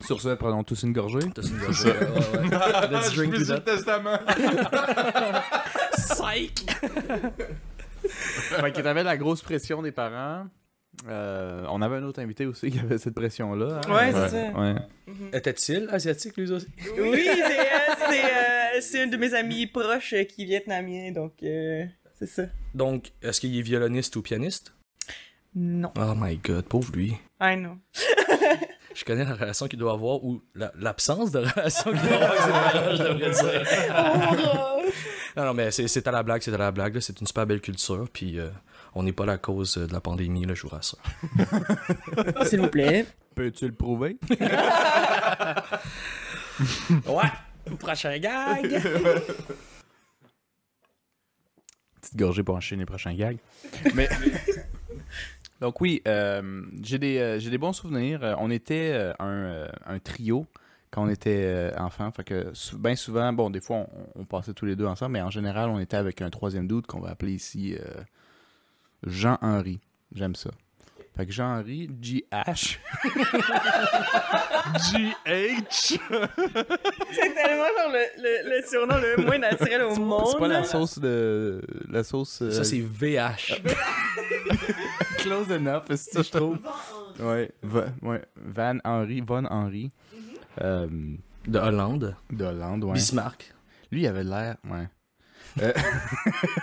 Sur 0.04 0.20
ce, 0.20 0.30
prenons 0.30 0.64
tous 0.64 0.82
une 0.82 0.92
gorgée. 0.92 1.20
T'as 1.32 1.42
une 1.42 1.58
gorgée, 1.58 1.90
ouais, 1.90 1.94
ouais. 1.94 2.88
Let's 2.90 3.14
drink 3.14 3.34
to 3.34 3.44
that. 3.44 3.60
testament. 3.60 4.18
Psych! 5.96 6.66
fait 8.08 8.72
que 8.72 8.80
t'avais 8.80 9.04
la 9.04 9.16
grosse 9.16 9.42
pression 9.42 9.80
des 9.80 9.92
parents. 9.92 10.46
Euh, 11.08 11.64
on 11.70 11.82
avait 11.82 11.96
un 11.96 12.02
autre 12.04 12.20
invité 12.20 12.46
aussi 12.46 12.70
qui 12.70 12.78
avait 12.78 12.98
cette 12.98 13.14
pression-là. 13.14 13.80
hein. 13.86 13.92
Ouais, 13.92 14.12
c'est 14.12 14.28
ça. 14.28 14.58
Ouais. 14.60 14.74
Était-il 15.32 15.88
asiatique, 15.90 16.36
lui 16.36 16.50
aussi? 16.52 16.66
Oui, 16.98 17.22
c'est 17.24 17.60
euh, 17.60 17.94
c'est, 18.08 18.24
euh, 18.24 18.80
c'est 18.80 19.02
un 19.02 19.06
de 19.08 19.16
mes 19.16 19.34
amis 19.34 19.66
proches 19.66 20.14
qui 20.28 20.42
est 20.42 20.46
vietnamien, 20.46 21.10
donc 21.10 21.32
euh, 21.42 21.84
c'est 22.18 22.26
ça. 22.28 22.42
Donc, 22.74 23.10
est-ce 23.22 23.40
qu'il 23.40 23.58
est 23.58 23.62
violoniste 23.62 24.14
ou 24.16 24.22
pianiste? 24.22 24.74
Non. 25.54 25.92
Oh 25.98 26.14
my 26.16 26.36
god, 26.36 26.64
pauvre 26.66 26.92
lui. 26.94 27.16
I 27.40 27.56
know. 27.56 27.76
Je 28.94 29.04
connais 29.04 29.24
la 29.24 29.34
relation 29.34 29.66
qu'il 29.68 29.78
doit 29.78 29.92
avoir, 29.94 30.22
ou 30.22 30.42
la- 30.54 30.72
l'absence 30.78 31.30
de 31.32 31.38
relation 31.38 31.90
qu'il 31.92 32.02
doit 32.02 32.14
avoir 32.16 32.30
avec 32.30 32.40
ses 32.42 32.50
parents, 32.50 32.96
je 32.96 33.02
devrais 33.02 33.30
dire. 33.30 34.76
Non, 35.36 35.44
non, 35.46 35.54
mais 35.54 35.70
c'est 35.70 35.88
c'est 35.88 36.06
à 36.06 36.10
la 36.10 36.22
blague, 36.22 36.42
c'est 36.42 36.52
à 36.52 36.58
la 36.58 36.70
blague. 36.70 36.94
là. 36.94 37.00
C'est 37.00 37.18
une 37.20 37.26
super 37.26 37.46
belle 37.46 37.62
culture, 37.62 38.06
puis 38.12 38.38
euh, 38.38 38.50
on 38.94 39.02
n'est 39.02 39.12
pas 39.12 39.26
la 39.26 39.38
cause 39.38 39.76
de 39.78 39.92
la 39.92 40.00
pandémie, 40.00 40.44
là, 40.44 40.54
je 40.54 40.62
vous 40.62 40.68
rassure. 40.68 40.98
S'il 42.46 42.60
vous 42.60 42.68
plaît. 42.68 43.06
Peux-tu 43.34 43.66
le 43.66 43.74
prouver? 43.74 44.18
Ouais! 47.06 47.76
Prochain 47.78 48.18
gag! 48.18 48.80
Petite 52.00 52.16
gorgée 52.16 52.42
pour 52.42 52.56
enchaîner 52.56 52.80
les 52.82 52.86
prochains 52.86 53.14
gags. 53.14 53.38
Mais. 53.94 54.08
Donc, 55.60 55.80
oui, 55.80 56.02
euh, 56.08 56.62
j'ai 56.82 56.98
des, 56.98 57.18
euh, 57.18 57.38
j'ai 57.38 57.50
des 57.50 57.58
bons 57.58 57.72
souvenirs. 57.72 58.22
Euh, 58.24 58.34
on 58.38 58.50
était 58.50 58.90
euh, 58.92 59.12
un, 59.20 59.28
euh, 59.28 59.68
un 59.86 59.98
trio 60.00 60.46
quand 60.90 61.04
on 61.04 61.08
était 61.08 61.44
euh, 61.44 61.70
enfant. 61.78 62.10
Fait 62.10 62.24
que 62.24 62.50
sou- 62.52 62.78
bien 62.78 62.96
souvent, 62.96 63.32
bon, 63.32 63.48
des 63.48 63.60
fois, 63.60 63.86
on, 64.16 64.20
on 64.22 64.24
passait 64.24 64.52
tous 64.54 64.66
les 64.66 64.74
deux 64.74 64.86
ensemble, 64.86 65.12
mais 65.12 65.22
en 65.22 65.30
général, 65.30 65.70
on 65.70 65.78
était 65.78 65.96
avec 65.96 66.20
un 66.20 66.30
troisième 66.30 66.66
doute 66.66 66.86
qu'on 66.88 67.00
va 67.00 67.10
appeler 67.10 67.32
ici 67.32 67.76
euh, 67.78 67.84
Jean-Henri. 69.06 69.80
J'aime 70.14 70.34
ça. 70.34 70.50
Fait 71.16 71.26
que 71.26 71.32
Jean-Henri, 71.32 71.90
G-H. 72.00 72.78
GH. 74.92 75.98
C'est 77.12 77.34
tellement 77.34 77.68
genre 77.76 77.92
le, 77.92 78.22
le, 78.22 78.56
le 78.56 78.62
surnom 78.66 78.96
le 78.96 79.24
moins 79.24 79.38
naturel 79.38 79.82
au 79.82 79.96
monde. 79.96 80.26
C'est 80.32 80.38
pas 80.38 80.48
la 80.48 80.64
sauce 80.64 80.98
de. 80.98 81.60
La 81.88 82.02
sauce. 82.04 82.40
euh, 82.42 82.50
Ça, 82.50 82.64
c'est 82.64 82.80
VH. 82.80 83.60
close 85.18 85.50
enough, 85.50 85.82
c'est 85.90 85.96
ça, 85.98 86.22
je 86.22 86.30
trouve. 86.30 86.58
Ouais, 87.20 87.50
Va- 87.62 87.86
ouais, 88.02 88.22
Van 88.36 88.78
Henry, 88.84 89.20
Von 89.20 89.44
Henry. 89.50 89.90
Euh, 90.60 90.86
De 91.46 91.58
Hollande. 91.58 92.16
de 92.30 92.44
Hollande, 92.44 92.84
ouais. 92.84 92.92
Bismarck. 92.94 93.52
Lui, 93.90 94.02
il 94.02 94.06
avait 94.06 94.24
l'air, 94.24 94.56
ouais. 94.70 94.88
Euh, 95.60 95.72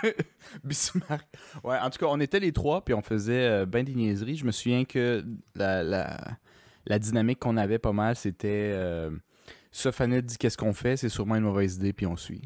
Bismarck. 0.64 1.26
Ouais, 1.62 1.78
en 1.78 1.90
tout 1.90 1.98
cas, 1.98 2.06
on 2.08 2.20
était 2.20 2.40
les 2.40 2.52
trois, 2.52 2.84
puis 2.84 2.94
on 2.94 3.02
faisait 3.02 3.46
euh, 3.46 3.66
ben 3.66 3.84
des 3.84 3.94
niaiseries. 3.94 4.36
Je 4.36 4.44
me 4.44 4.50
souviens 4.52 4.84
que 4.84 5.24
la, 5.54 5.82
la, 5.82 6.18
la 6.86 6.98
dynamique 6.98 7.38
qu'on 7.38 7.56
avait 7.56 7.78
pas 7.78 7.92
mal, 7.92 8.16
c'était... 8.16 8.72
Euh, 8.74 9.10
Sofanet 9.72 10.22
dit 10.22 10.36
qu'est-ce 10.36 10.56
qu'on 10.58 10.72
fait, 10.72 10.96
c'est 10.96 11.08
sûrement 11.08 11.36
une 11.36 11.44
mauvaise 11.44 11.76
idée, 11.76 11.92
puis 11.92 12.04
on 12.04 12.16
suit. 12.16 12.42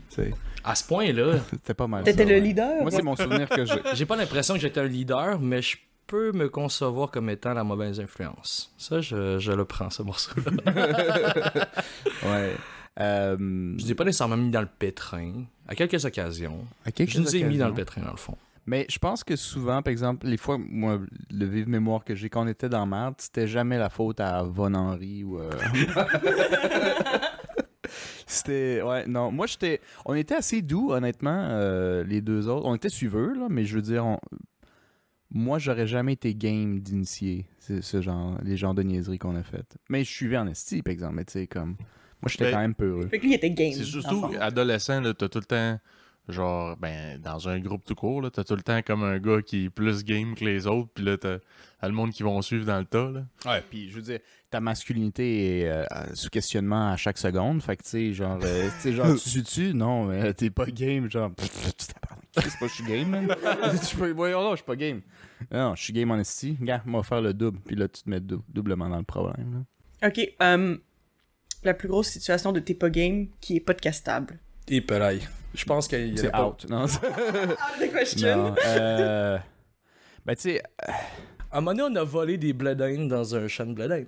À 0.62 0.74
ce 0.74 0.84
point-là, 0.84 1.38
C'était 1.50 1.72
pas 1.72 1.86
mal 1.86 2.04
T'étais 2.04 2.26
le 2.26 2.32
ouais. 2.34 2.40
leader? 2.40 2.82
Moi, 2.82 2.90
c'est 2.90 3.02
mon 3.02 3.16
souvenir 3.16 3.48
que 3.48 3.64
j'ai. 3.64 3.80
j'ai 3.94 4.04
pas 4.04 4.16
l'impression 4.16 4.52
que 4.54 4.60
j'étais 4.60 4.80
un 4.80 4.86
leader, 4.86 5.40
mais 5.40 5.62
je 5.62 5.78
peux 6.06 6.32
me 6.32 6.50
concevoir 6.50 7.10
comme 7.10 7.30
étant 7.30 7.54
la 7.54 7.64
mauvaise 7.64 7.98
influence. 7.98 8.74
Ça, 8.76 9.00
je, 9.00 9.38
je 9.38 9.52
le 9.52 9.64
prends, 9.64 9.88
ce 9.88 10.02
morceau-là. 10.02 11.66
Ouais. 12.24 12.54
Euh, 13.00 13.74
Je 13.78 13.86
l'ai 13.86 13.94
pas 13.94 14.04
nécessairement 14.04 14.36
mis 14.36 14.50
dans 14.50 14.60
le 14.60 14.68
pétrin. 14.78 15.44
À 15.66 15.74
quelques 15.74 16.04
occasions. 16.04 16.64
à 16.84 16.92
quelques 16.92 17.10
Je 17.10 17.20
nous 17.20 17.34
ai 17.36 17.42
mis 17.44 17.58
dans 17.58 17.68
le 17.68 17.74
pétrin, 17.74 18.02
dans 18.02 18.10
le 18.12 18.16
fond. 18.16 18.36
Mais 18.66 18.86
je 18.88 18.98
pense 18.98 19.24
que 19.24 19.36
souvent, 19.36 19.82
par 19.82 19.90
exemple, 19.92 20.26
les 20.26 20.36
fois, 20.38 20.56
moi, 20.58 20.98
le 21.30 21.44
vive 21.46 21.68
mémoire 21.68 22.02
que 22.04 22.14
j'ai 22.14 22.30
quand 22.30 22.44
on 22.44 22.48
était 22.48 22.68
dans 22.70 22.86
Merde, 22.86 23.14
c'était 23.18 23.46
jamais 23.46 23.76
la 23.76 23.90
faute 23.90 24.20
à 24.20 24.42
Von 24.42 24.72
Henry 24.74 25.22
ou. 25.22 25.38
euh, 25.38 25.50
c'était. 28.26 28.80
Ouais, 28.82 29.06
non. 29.06 29.30
Moi, 29.30 29.46
j'étais. 29.46 29.80
On 30.04 30.14
était 30.14 30.34
assez 30.36 30.62
doux, 30.62 30.92
honnêtement, 30.92 31.46
euh, 31.50 32.04
les 32.04 32.20
deux 32.20 32.48
autres. 32.48 32.66
On 32.66 32.74
était 32.74 32.88
suiveux, 32.88 33.34
là, 33.34 33.48
mais 33.50 33.64
je 33.64 33.76
veux 33.76 33.82
dire, 33.82 34.04
on- 34.06 34.20
moi, 35.30 35.58
j'aurais 35.58 35.86
jamais 35.86 36.12
été 36.12 36.34
game 36.34 36.78
d'initier 36.80 37.46
ce, 37.58 37.80
ce 37.80 38.00
genre, 38.00 38.38
les 38.42 38.56
genres 38.56 38.74
de 38.74 38.82
niaiseries 38.82 39.18
qu'on 39.18 39.34
a 39.36 39.42
faites. 39.42 39.76
Mais 39.90 40.04
je 40.04 40.10
suivais 40.10 40.36
en 40.38 40.46
esti, 40.46 40.80
par 40.82 40.92
exemple, 40.92 41.14
mais 41.16 41.24
tu 41.24 41.32
sais, 41.32 41.46
comme. 41.46 41.76
Moi, 42.24 42.30
j'étais 42.30 42.44
Ben, 42.46 42.52
quand 42.52 42.60
même 42.60 42.74
peureux. 42.74 43.06
Fait 43.08 43.18
que 43.18 43.24
lui, 43.24 43.32
il 43.32 43.34
était 43.36 43.50
game. 43.50 43.72
C'est 43.72 43.84
surtout 43.84 44.30
adolescent, 44.40 45.00
là, 45.00 45.12
t'as 45.14 45.28
tout 45.28 45.38
le 45.40 45.44
temps, 45.44 45.78
genre, 46.28 46.76
ben, 46.78 47.20
dans 47.20 47.48
un 47.48 47.58
groupe 47.60 47.84
tout 47.84 47.94
court, 47.94 48.22
là, 48.22 48.30
t'as 48.30 48.44
tout 48.44 48.56
le 48.56 48.62
temps 48.62 48.80
comme 48.82 49.02
un 49.04 49.18
gars 49.18 49.42
qui 49.42 49.66
est 49.66 49.70
plus 49.70 50.04
game 50.04 50.34
que 50.34 50.44
les 50.44 50.66
autres, 50.66 50.88
puis 50.94 51.04
là, 51.04 51.16
t'as 51.18 51.38
t'as 51.80 51.88
le 51.88 51.94
monde 51.94 52.12
qui 52.12 52.22
vont 52.22 52.40
suivre 52.40 52.64
dans 52.64 52.78
le 52.78 52.86
tas, 52.86 53.10
là. 53.10 53.24
Ouais, 53.44 53.62
puis 53.68 53.90
je 53.90 53.96
veux 53.96 54.00
dire, 54.02 54.20
ta 54.50 54.58
masculinité 54.60 55.60
est 55.60 55.68
euh, 55.68 55.84
sous 56.14 56.30
questionnement 56.30 56.92
à 56.92 56.96
chaque 56.96 57.18
seconde. 57.18 57.62
Fait 57.62 57.76
que, 57.76 57.82
tu 57.82 57.88
sais, 57.90 58.12
genre, 58.14 58.38
euh, 58.42 58.68
tu 58.76 58.80
sais, 58.80 58.92
genre, 58.94 59.12
tu 59.12 59.18
suis-tu? 59.28 59.74
Non, 59.74 60.04
mais 60.06 60.32
t'es 60.32 60.48
pas 60.48 60.64
game. 60.66 61.10
Genre, 61.10 61.30
tu 61.36 61.46
Chris, 62.40 62.50
pas 62.58 62.66
je 62.68 62.72
suis 62.72 62.84
game, 62.84 63.08
man. 63.10 63.28
tu 63.88 63.96
peux, 63.96 64.10
voyons 64.12 64.42
là, 64.42 64.50
je 64.52 64.56
suis 64.56 64.64
pas 64.64 64.76
game. 64.76 65.02
Non, 65.52 65.74
je 65.74 65.82
suis 65.82 65.92
game 65.92 66.10
en 66.10 66.18
esti. 66.18 66.56
Gars, 66.60 66.82
on 66.86 66.92
va 66.92 67.02
faire 67.02 67.20
le 67.20 67.34
double. 67.34 67.58
Puis 67.66 67.76
là, 67.76 67.86
tu 67.86 68.02
te 68.02 68.08
mets 68.10 68.20
dou- 68.20 68.42
doublement 68.48 68.88
dans 68.88 68.96
le 68.96 69.02
problème. 69.04 69.64
là. 70.00 70.08
Ok, 70.08 70.20
euh, 70.42 70.76
la 71.64 71.74
plus 71.74 71.88
grosse 71.88 72.08
situation 72.08 72.52
de 72.52 72.60
t'es 72.60 72.74
pas 72.74 72.90
game 72.90 73.28
qui 73.40 73.56
est 73.56 73.60
podcastable. 73.60 74.38
Et 74.68 74.80
pareil. 74.80 75.20
Je 75.54 75.64
pense 75.64 75.86
qu'il 75.88 76.08
y 76.14 76.18
a 76.18 76.22
C'est 76.22 76.30
pas... 76.30 76.46
out. 76.48 76.66
Non, 76.68 76.86
c'est- 76.86 77.00
Ah, 77.06 77.72
the 77.80 77.92
question! 77.92 78.36
non. 78.50 78.54
Euh, 78.66 79.38
ben, 80.26 80.34
tu 80.34 80.42
sais, 80.42 80.62
À 81.50 81.58
un 81.58 81.60
moment 81.60 81.76
donné, 81.76 81.96
on 81.98 82.00
a 82.00 82.04
volé 82.04 82.38
des 82.38 82.52
bledins 82.52 83.06
dans 83.06 83.34
un 83.36 83.46
champ 83.46 83.66
de 83.66 83.74
bledins. 83.74 84.04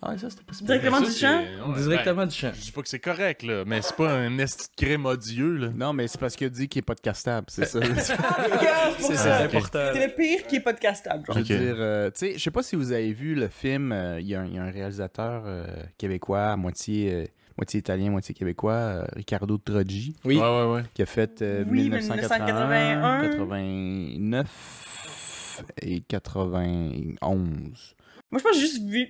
Ah, 0.00 0.16
ça, 0.16 0.30
c'était 0.30 0.44
pas 0.44 0.52
si 0.52 0.62
Directement 0.64 1.00
du 1.00 1.10
champ? 1.10 1.42
Directement 1.76 2.26
du 2.26 2.34
champ. 2.34 2.52
je 2.54 2.60
dis 2.60 2.70
pas 2.70 2.82
que 2.82 2.88
c'est 2.88 3.00
correct, 3.00 3.42
là, 3.42 3.64
mais 3.66 3.82
c'est 3.82 3.96
pas 3.96 4.12
un 4.12 4.38
esti 4.38 4.68
de 4.76 4.86
crime 4.86 5.06
odieux, 5.06 5.56
là. 5.56 5.68
Non, 5.74 5.92
mais 5.92 6.06
c'est 6.06 6.20
parce 6.20 6.36
qu'il 6.36 6.46
a 6.46 6.50
dit 6.50 6.68
qu'il 6.68 6.78
est 6.78 6.82
podcastable, 6.82 7.46
c'est 7.50 7.64
ça. 7.66 7.80
Ah, 8.20 8.90
c'est 8.98 9.16
ça. 9.16 9.38
important. 9.44 9.90
C'est 9.92 10.06
le 10.06 10.14
pire 10.14 10.46
qui 10.46 10.56
est 10.56 10.60
podcastable. 10.60 11.24
genre. 11.26 11.36
Je 11.36 11.40
veux 11.40 11.44
dire, 11.64 11.74
euh, 11.78 12.10
tu 12.10 12.18
sais, 12.18 12.32
je 12.34 12.38
sais 12.38 12.50
pas 12.52 12.62
si 12.62 12.76
vous 12.76 12.92
avez 12.92 13.12
vu 13.12 13.34
le 13.34 13.48
film, 13.48 13.90
euh, 13.92 14.20
il 14.20 14.28
y, 14.28 14.34
a 14.34 14.40
un- 14.40 14.70
réalisateur 14.70 15.42
euh, 15.46 15.66
québécois, 15.98 16.52
à 16.52 16.56
moitié, 16.56 17.30
moitié 17.56 17.80
italien, 17.80 18.10
moitié 18.10 18.34
québécois, 18.36 18.72
euh, 18.72 19.04
Ricardo 19.16 19.58
Troggi, 19.58 20.14
Oui. 20.24 20.36
Ouais, 20.36 20.42
ouais, 20.42 20.72
ouais. 20.74 20.82
qui 20.94 21.02
a 21.02 21.06
fait 21.06 21.42
euh, 21.42 21.64
Oui, 21.68 21.90
1981, 21.90 22.68
1981. 22.68 23.28
89 23.30 25.64
et 25.82 26.00
91. 26.02 27.96
Moi, 28.30 28.38
je 28.38 28.44
pense 28.44 28.52
que 28.52 28.54
j'ai 28.54 28.60
juste 28.60 28.82
vu. 28.84 29.08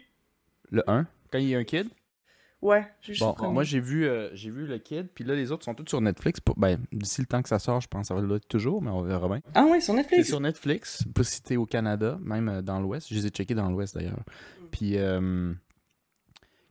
Le 0.71 0.89
1, 0.91 1.07
quand 1.33 1.39
il 1.39 1.49
y 1.49 1.55
a 1.55 1.59
un 1.59 1.65
kid? 1.65 1.89
Ouais, 2.61 2.85
j'ai 3.03 3.15
juste 3.15 3.25
Bon, 3.39 3.53
moi 3.53 3.63
j'ai 3.63 3.79
vu, 3.79 4.05
euh, 4.07 4.31
j'ai 4.35 4.51
vu 4.51 4.67
le 4.67 4.79
kid, 4.79 5.07
puis 5.15 5.23
là 5.23 5.37
les 5.37 5.53
autres 5.53 5.65
sont 5.65 5.75
tous 5.75 5.87
sur 5.89 6.01
Netflix. 6.01 6.41
Pour- 6.41 6.57
Ben, 6.59 6.79
d'ici 6.91 7.21
le 7.21 7.27
temps 7.29 7.41
que 7.41 7.49
ça 7.49 7.61
sort, 7.61 7.81
je 7.81 7.87
pense 7.87 8.03
que 8.03 8.07
ça 8.09 8.15
va 8.15 8.21
l'être 8.27 8.49
toujours, 8.49 8.83
mais 8.83 8.91
on 8.91 9.01
verra 9.03 9.29
bien. 9.29 9.41
Ah 9.55 9.65
ouais, 9.67 9.81
sur 9.81 9.95
C'est 9.95 9.99
Netflix. 10.01 10.29
sur 10.29 10.41
Netflix, 10.41 11.05
pas 11.15 11.23
cité 11.23 11.57
au 11.57 11.67
Canada, 11.67 12.19
même 12.21 12.49
euh, 12.49 12.61
dans 12.63 12.81
l'Ouest. 12.81 13.07
Je 13.11 13.15
les 13.15 13.27
ai 13.27 13.31
checkés 13.31 13.55
dans 13.55 13.71
l'Ouest 13.71 13.95
d'ailleurs. 13.95 14.19
Puis 14.73 14.99
euh, 14.99 15.53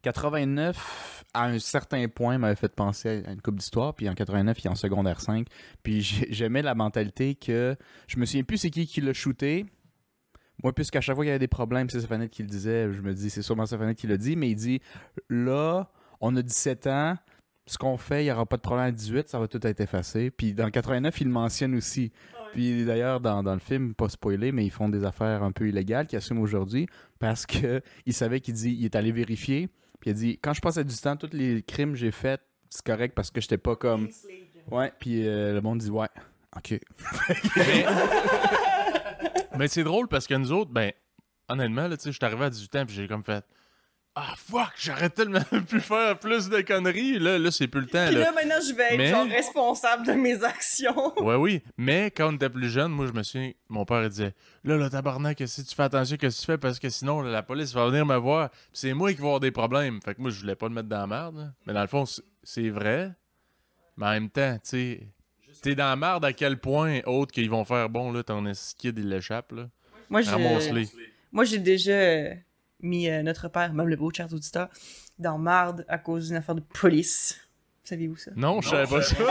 89, 0.04 1.24
à 1.34 1.46
un 1.46 1.60
certain 1.60 2.08
point, 2.08 2.38
m'avait 2.38 2.56
fait 2.56 2.74
penser 2.74 3.24
à 3.25 3.32
une 3.32 3.42
coupe 3.42 3.56
d'histoire. 3.58 3.94
Puis 3.96 4.08
en 4.10 4.13
89, 4.13 4.58
il 4.63 4.68
est 4.68 4.70
en 4.70 4.75
secondaire 4.75 5.22
5. 5.22 5.48
Puis 5.84 6.01
j'ai- 6.01 6.27
j'aimais 6.32 6.62
la 6.62 6.75
mentalité 6.75 7.36
que 7.36 7.75
je 8.08 8.20
me 8.20 8.25
souviens 8.25 8.44
plus 8.44 8.58
c'est 8.58 8.70
qui 8.70 8.86
qui 8.88 9.01
l'a 9.01 9.13
shooté. 9.13 9.66
Moi, 10.64 10.74
puisqu'à 10.74 11.02
chaque 11.02 11.16
fois 11.16 11.24
qu'il 11.24 11.30
y 11.30 11.32
avait 11.32 11.40
des 11.40 11.48
problèmes, 11.48 11.90
c'est 11.90 12.00
Stefanette 12.00 12.32
qui 12.32 12.42
le 12.42 12.50
disait. 12.50 12.92
Je 12.92 13.02
me 13.02 13.14
dis, 13.14 13.30
c'est 13.30 13.42
sûrement 13.42 13.66
Stefanette 13.66 13.98
qui 13.98 14.08
l'a 14.08 14.18
dit. 14.18 14.36
Mais 14.36 14.50
il 14.50 14.56
dit, 14.56 14.82
là, 15.30 15.90
on 16.20 16.36
a 16.36 16.42
17 16.42 16.88
ans. 16.88 17.18
Ce 17.68 17.78
qu'on 17.78 17.98
fait, 17.98 18.22
il 18.22 18.26
n'y 18.26 18.32
aura 18.32 18.46
pas 18.46 18.56
de 18.56 18.62
problème 18.62 18.86
à 18.88 18.92
18, 18.92 19.28
ça 19.28 19.40
va 19.40 19.48
tout 19.50 19.66
être 19.68 19.82
effacé. 19.82 20.32
Puis 20.32 20.54
dans 20.54 20.70
89, 20.72 21.20
il 21.20 21.26
le 21.26 21.34
mentionne 21.34 21.76
aussi. 21.76 22.14
Puis 22.54 22.86
d'ailleurs, 22.86 23.20
dans, 23.20 23.44
dans 23.44 23.54
le 23.54 23.60
film, 23.60 23.94
pas 23.94 24.08
spoilé, 24.08 24.54
mais 24.54 24.66
ils 24.66 24.72
font 24.72 24.88
des 24.88 25.04
affaires 25.04 25.44
un 25.44 25.52
peu 25.52 25.68
illégales 25.68 26.08
qu'ils 26.08 26.18
assument 26.18 26.40
aujourd'hui 26.40 26.88
parce 27.20 27.46
que 27.46 27.82
il 28.06 28.14
savait 28.14 28.40
qu'il 28.40 28.54
dit, 28.54 28.74
il 28.74 28.86
est 28.86 28.96
allé 28.96 29.12
vérifier. 29.12 29.68
Puis 30.00 30.10
il 30.10 30.12
a 30.12 30.14
dit, 30.14 30.40
quand 30.42 30.54
je 30.54 30.62
passe 30.62 30.78
à 30.78 30.84
du 30.86 30.96
temps, 30.96 31.18
tous 31.18 31.34
les 31.34 31.62
crimes 31.62 31.92
que 31.92 31.98
j'ai 31.98 32.12
faits, 32.12 32.42
c'est 32.70 32.86
correct 32.86 33.14
parce 33.14 33.32
que 33.32 33.42
j'étais 33.42 33.58
pas 33.58 33.76
comme. 33.76 34.08
Ouais. 34.72 34.92
Puis 35.00 35.28
euh, 35.28 35.54
le 35.54 35.62
monde 35.62 35.80
dit, 35.80 35.90
ouais, 35.90 36.08
ok. 36.56 36.80
Mais 39.58 39.68
c'est 39.68 39.84
drôle 39.84 40.08
parce 40.08 40.28
que 40.28 40.34
nous 40.36 40.52
autres, 40.52 40.72
ben, 40.72 40.92
honnêtement, 41.48 41.88
là, 41.88 41.98
tu 41.98 42.04
sais, 42.04 42.12
je 42.12 42.18
suis 42.18 42.26
arrivé 42.26 42.46
à 42.46 42.50
18 42.50 42.76
ans 42.76 42.86
puis 42.86 42.96
j'ai 42.96 43.08
comme 43.08 43.24
fait 43.24 43.44
Ah 44.16 44.34
fuck, 44.36 44.72
j'aurais 44.78 45.10
tellement 45.10 45.40
pu 45.70 45.80
faire 45.80 46.18
plus 46.20 46.50
de 46.50 46.62
conneries. 46.62 47.20
Là, 47.20 47.38
là 47.38 47.52
c'est 47.52 47.68
plus 47.68 47.82
le 47.82 47.88
temps. 47.88 48.06
Puis 48.08 48.16
Là. 48.16 48.22
là, 48.26 48.32
maintenant, 48.32 48.56
je 48.68 48.74
vais 48.74 48.84
être 48.94 48.98
Mais- 48.98 49.10
genre 49.10 49.28
responsable 49.28 50.06
de 50.08 50.14
mes 50.14 50.44
actions. 50.44 51.14
Ouais, 51.24 51.36
oui. 51.36 51.62
Mais 51.78 52.10
quand 52.12 52.30
on 52.30 52.36
était 52.36 52.50
plus 52.50 52.70
jeune, 52.70 52.92
moi, 52.92 53.06
je 53.08 53.12
me 53.14 53.22
souviens, 53.24 53.52
mon 53.70 53.86
père 53.86 54.04
il 54.04 54.10
disait 54.10 54.34
Là, 54.64 54.76
là, 54.78 54.90
tabarnak, 54.90 55.42
si 55.46 55.64
tu 55.66 55.76
fais 55.76 55.84
attention 55.84 56.02
à 56.02 56.06
ce 56.06 56.16
que 56.16 56.40
tu 56.42 56.46
fais 56.46 56.58
parce 56.58 56.80
que 56.80 56.90
sinon, 56.90 57.22
là, 57.22 57.30
la 57.32 57.44
police 57.44 57.74
va 57.74 57.88
venir 57.88 58.06
me 58.06 58.16
voir. 58.18 58.50
Puis 58.50 58.60
c'est 58.74 58.94
moi 58.94 59.12
qui 59.14 59.18
vais 59.20 59.26
avoir 59.26 59.40
des 59.40 59.52
problèmes. 59.52 60.02
Fait 60.02 60.16
que 60.16 60.22
moi, 60.22 60.32
je 60.32 60.40
voulais 60.40 60.56
pas 60.56 60.68
le 60.68 60.74
mettre 60.74 60.90
dans 60.90 61.00
la 61.02 61.08
merde. 61.08 61.38
là. 61.38 61.48
Mais 61.68 61.74
dans 61.74 61.82
le 61.82 61.88
fond, 61.88 62.06
c'est- 62.06 62.24
c'est 62.44 62.70
vrai. 62.70 63.14
Mais 63.98 64.06
en 64.08 64.12
même 64.12 64.30
temps, 64.30 64.54
tu 64.56 64.60
sais, 64.70 65.08
t'es 65.62 65.76
dans 65.76 65.90
la 65.90 65.96
merde 65.96 66.26
à 66.26 66.34
quel 66.34 66.58
point, 66.58 67.00
autre 67.06 67.32
qu'ils 67.32 67.50
vont 67.50 67.66
faire 67.66 67.90
bon, 67.90 68.12
là, 68.12 68.24
ton 68.24 68.44
skid, 68.54 68.98
il 68.98 69.10
l'échappe, 69.10 69.52
là? 69.52 69.70
Moi. 70.10 70.22
Ramasse-les. 70.22 70.88
Moi, 71.32 71.44
j'ai 71.44 71.60
déjà 71.60 71.92
euh, 71.92 72.34
mis 72.82 73.10
euh, 73.10 73.22
notre 73.24 73.50
père, 73.50 73.74
même 73.74 73.88
le 73.88 73.96
beau 73.96 74.12
chers 74.12 74.32
auditeurs, 74.34 74.70
dans 75.20 75.38
marde 75.38 75.86
à 75.88 75.98
cause 75.98 76.28
d'une 76.28 76.38
affaire 76.38 76.56
de 76.56 76.62
police. 76.62 77.40
Saviez-vous 77.84 78.18
ça? 78.18 78.32
Non, 78.36 78.62
je 78.62 78.70
savais 78.70 78.88
pas 78.88 79.02
ça. 79.02 79.16
non, 79.22 79.28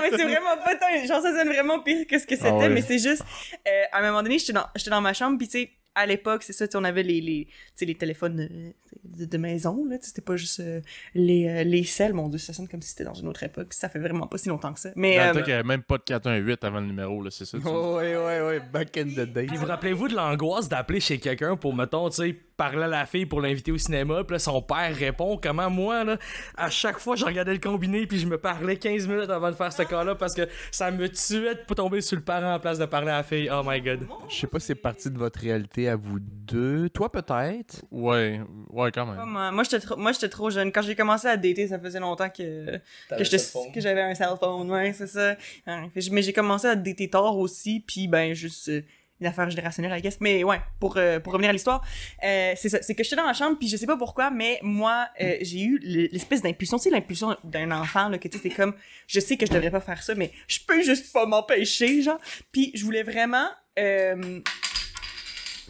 mais 0.00 0.10
c'est 0.10 0.24
vraiment 0.24 0.56
pas 0.64 0.76
tant. 0.76 1.06
Genre, 1.06 1.20
ça 1.22 1.32
sonne 1.36 1.48
vraiment 1.48 1.80
pire 1.80 2.06
que 2.06 2.18
ce 2.18 2.26
que 2.26 2.36
c'était, 2.36 2.48
Ah 2.48 2.56
ouais. 2.56 2.68
mais 2.68 2.82
c'est 2.82 2.98
juste. 2.98 3.22
euh, 3.66 3.84
à 3.92 3.98
un 3.98 4.02
moment 4.02 4.22
donné, 4.22 4.38
j'étais 4.38 4.52
dans, 4.52 4.66
j'étais 4.76 4.90
dans 4.90 5.00
ma 5.00 5.12
chambre, 5.12 5.38
puis 5.38 5.48
tu 5.48 5.58
sais, 5.58 5.70
à 5.94 6.06
l'époque, 6.06 6.42
c'est 6.42 6.52
ça, 6.52 6.66
on 6.74 6.84
avait 6.84 7.02
les, 7.02 7.20
les, 7.20 7.44
tu 7.46 7.52
sais, 7.74 7.84
les 7.84 7.94
téléphones 7.94 8.40
euh, 8.40 8.70
de, 9.04 9.24
de 9.24 9.38
maison, 9.38 9.84
là, 9.88 9.96
c'était 10.00 10.22
pas 10.22 10.36
juste 10.36 10.60
euh, 10.60 10.80
les, 11.14 11.48
euh, 11.48 11.64
les 11.64 11.84
selles, 11.84 12.14
mon 12.14 12.28
dieu, 12.28 12.38
ça 12.38 12.52
sonne 12.52 12.68
comme 12.68 12.80
si 12.82 12.90
c'était 12.90 13.04
dans 13.04 13.14
une 13.14 13.28
autre 13.28 13.42
époque, 13.42 13.72
ça 13.72 13.88
fait 13.88 13.98
vraiment 13.98 14.26
pas 14.26 14.38
si 14.38 14.48
longtemps 14.48 14.72
que 14.72 14.80
ça. 14.80 14.90
Mais, 14.96 15.16
Dans 15.16 15.24
le 15.24 15.28
euh, 15.28 15.32
temps 15.34 15.40
qu'il 15.40 15.50
y 15.50 15.52
avait 15.52 15.62
même 15.68 15.82
pas 15.82 15.98
de 15.98 16.02
418 16.04 16.64
avant 16.64 16.80
le 16.80 16.86
numéro, 16.86 17.22
là, 17.22 17.30
c'est 17.30 17.44
ça. 17.44 17.58
ouais, 17.58 18.16
ouais, 18.16 18.40
ouais, 18.42 18.60
back 18.72 18.96
in 18.96 19.04
the 19.04 19.30
day. 19.32 19.46
Puis 19.46 19.56
vous 19.56 19.66
rappelez-vous 19.66 20.08
de 20.08 20.14
l'angoisse 20.14 20.68
d'appeler 20.68 21.00
chez 21.00 21.18
quelqu'un 21.18 21.56
pour, 21.56 21.74
mettons, 21.74 22.08
tu 22.08 22.16
sais, 22.16 22.36
parler 22.62 22.84
à 22.84 22.88
la 22.88 23.06
fille 23.06 23.26
pour 23.26 23.40
l'inviter 23.40 23.72
au 23.72 23.78
cinéma, 23.78 24.22
puis 24.22 24.34
là, 24.34 24.38
son 24.38 24.62
père 24.62 24.94
répond. 24.94 25.36
Comment 25.42 25.68
moi, 25.68 26.04
là, 26.04 26.16
à 26.56 26.70
chaque 26.70 27.00
fois, 27.00 27.16
je 27.16 27.24
regardais 27.24 27.54
le 27.54 27.58
combiné, 27.58 28.06
puis 28.06 28.20
je 28.20 28.26
me 28.26 28.38
parlais 28.38 28.76
15 28.76 29.08
minutes 29.08 29.30
avant 29.30 29.50
de 29.50 29.56
faire 29.56 29.72
ce 29.72 29.82
cas-là 29.82 30.14
parce 30.14 30.32
que 30.32 30.42
ça 30.70 30.92
me 30.92 31.08
tuait 31.08 31.56
de 31.56 31.74
tomber 31.74 32.00
sur 32.00 32.16
le 32.16 32.22
parent 32.22 32.54
en 32.54 32.60
place 32.60 32.78
de 32.78 32.84
parler 32.84 33.10
à 33.10 33.16
la 33.16 33.22
fille. 33.24 33.50
Oh 33.52 33.62
my 33.66 33.80
god. 33.80 34.06
Je 34.28 34.36
sais 34.36 34.46
pas 34.46 34.60
si 34.60 34.66
c'est 34.66 34.74
partie 34.76 35.10
de 35.10 35.18
votre 35.18 35.40
réalité 35.40 35.88
à 35.88 35.96
vous 35.96 36.20
deux. 36.20 36.88
Toi, 36.90 37.10
peut-être? 37.10 37.82
Ouais, 37.90 38.40
ouais, 38.70 38.92
quand 38.92 39.06
même. 39.06 39.24
moi, 39.26 39.50
moi, 39.50 39.64
j'étais 39.64 39.80
trop, 39.80 39.96
moi, 39.96 40.12
j'étais 40.12 40.28
trop 40.28 40.48
jeune. 40.48 40.70
Quand 40.70 40.82
j'ai 40.82 40.94
commencé 40.94 41.26
à 41.26 41.36
dater, 41.36 41.66
ça 41.66 41.80
faisait 41.80 41.98
longtemps 41.98 42.30
que, 42.30 42.76
que, 43.10 43.80
j'avais 43.80 44.02
un 44.02 44.14
cell 44.14 44.36
phone, 44.38 44.70
ouais, 44.70 44.92
c'est 44.92 45.08
ça. 45.08 45.34
Mais 45.66 46.22
j'ai 46.22 46.32
commencé 46.32 46.68
à 46.68 46.76
dater 46.76 47.10
tard 47.10 47.36
aussi, 47.36 47.80
puis 47.84 48.06
ben, 48.06 48.34
juste 48.34 48.68
euh, 48.68 48.82
une 49.22 49.28
affaire 49.28 49.48
générationnelle, 49.48 49.96
I 49.98 50.02
guess. 50.02 50.18
Mais 50.20 50.44
ouais, 50.44 50.60
pour, 50.80 50.96
euh, 50.96 51.20
pour 51.20 51.32
revenir 51.32 51.50
à 51.50 51.52
l'histoire, 51.52 51.82
euh, 52.24 52.52
c'est 52.56 52.68
ça. 52.68 52.82
C'est 52.82 52.94
que 52.94 53.02
j'étais 53.02 53.16
dans 53.16 53.26
la 53.26 53.32
chambre, 53.32 53.58
puis 53.58 53.68
je 53.68 53.76
sais 53.76 53.86
pas 53.86 53.96
pourquoi, 53.96 54.30
mais 54.30 54.58
moi, 54.62 55.08
euh, 55.20 55.36
j'ai 55.40 55.62
eu 55.62 55.78
le- 55.82 56.08
l'espèce 56.12 56.42
d'impulsion, 56.42 56.78
tu 56.78 56.84
sais, 56.84 56.90
l'impulsion 56.90 57.36
d'un 57.44 57.70
enfant, 57.70 58.08
là, 58.08 58.18
que 58.18 58.28
tu 58.28 58.38
sais, 58.38 58.50
comme, 58.50 58.74
je 59.06 59.20
sais 59.20 59.36
que 59.36 59.46
je 59.46 59.52
devrais 59.52 59.70
pas 59.70 59.80
faire 59.80 60.02
ça, 60.02 60.14
mais 60.14 60.32
je 60.48 60.58
peux 60.66 60.82
juste 60.82 61.12
pas 61.12 61.26
m'empêcher, 61.26 62.02
genre. 62.02 62.18
Puis 62.52 62.70
je 62.74 62.84
voulais 62.84 63.02
vraiment 63.02 63.48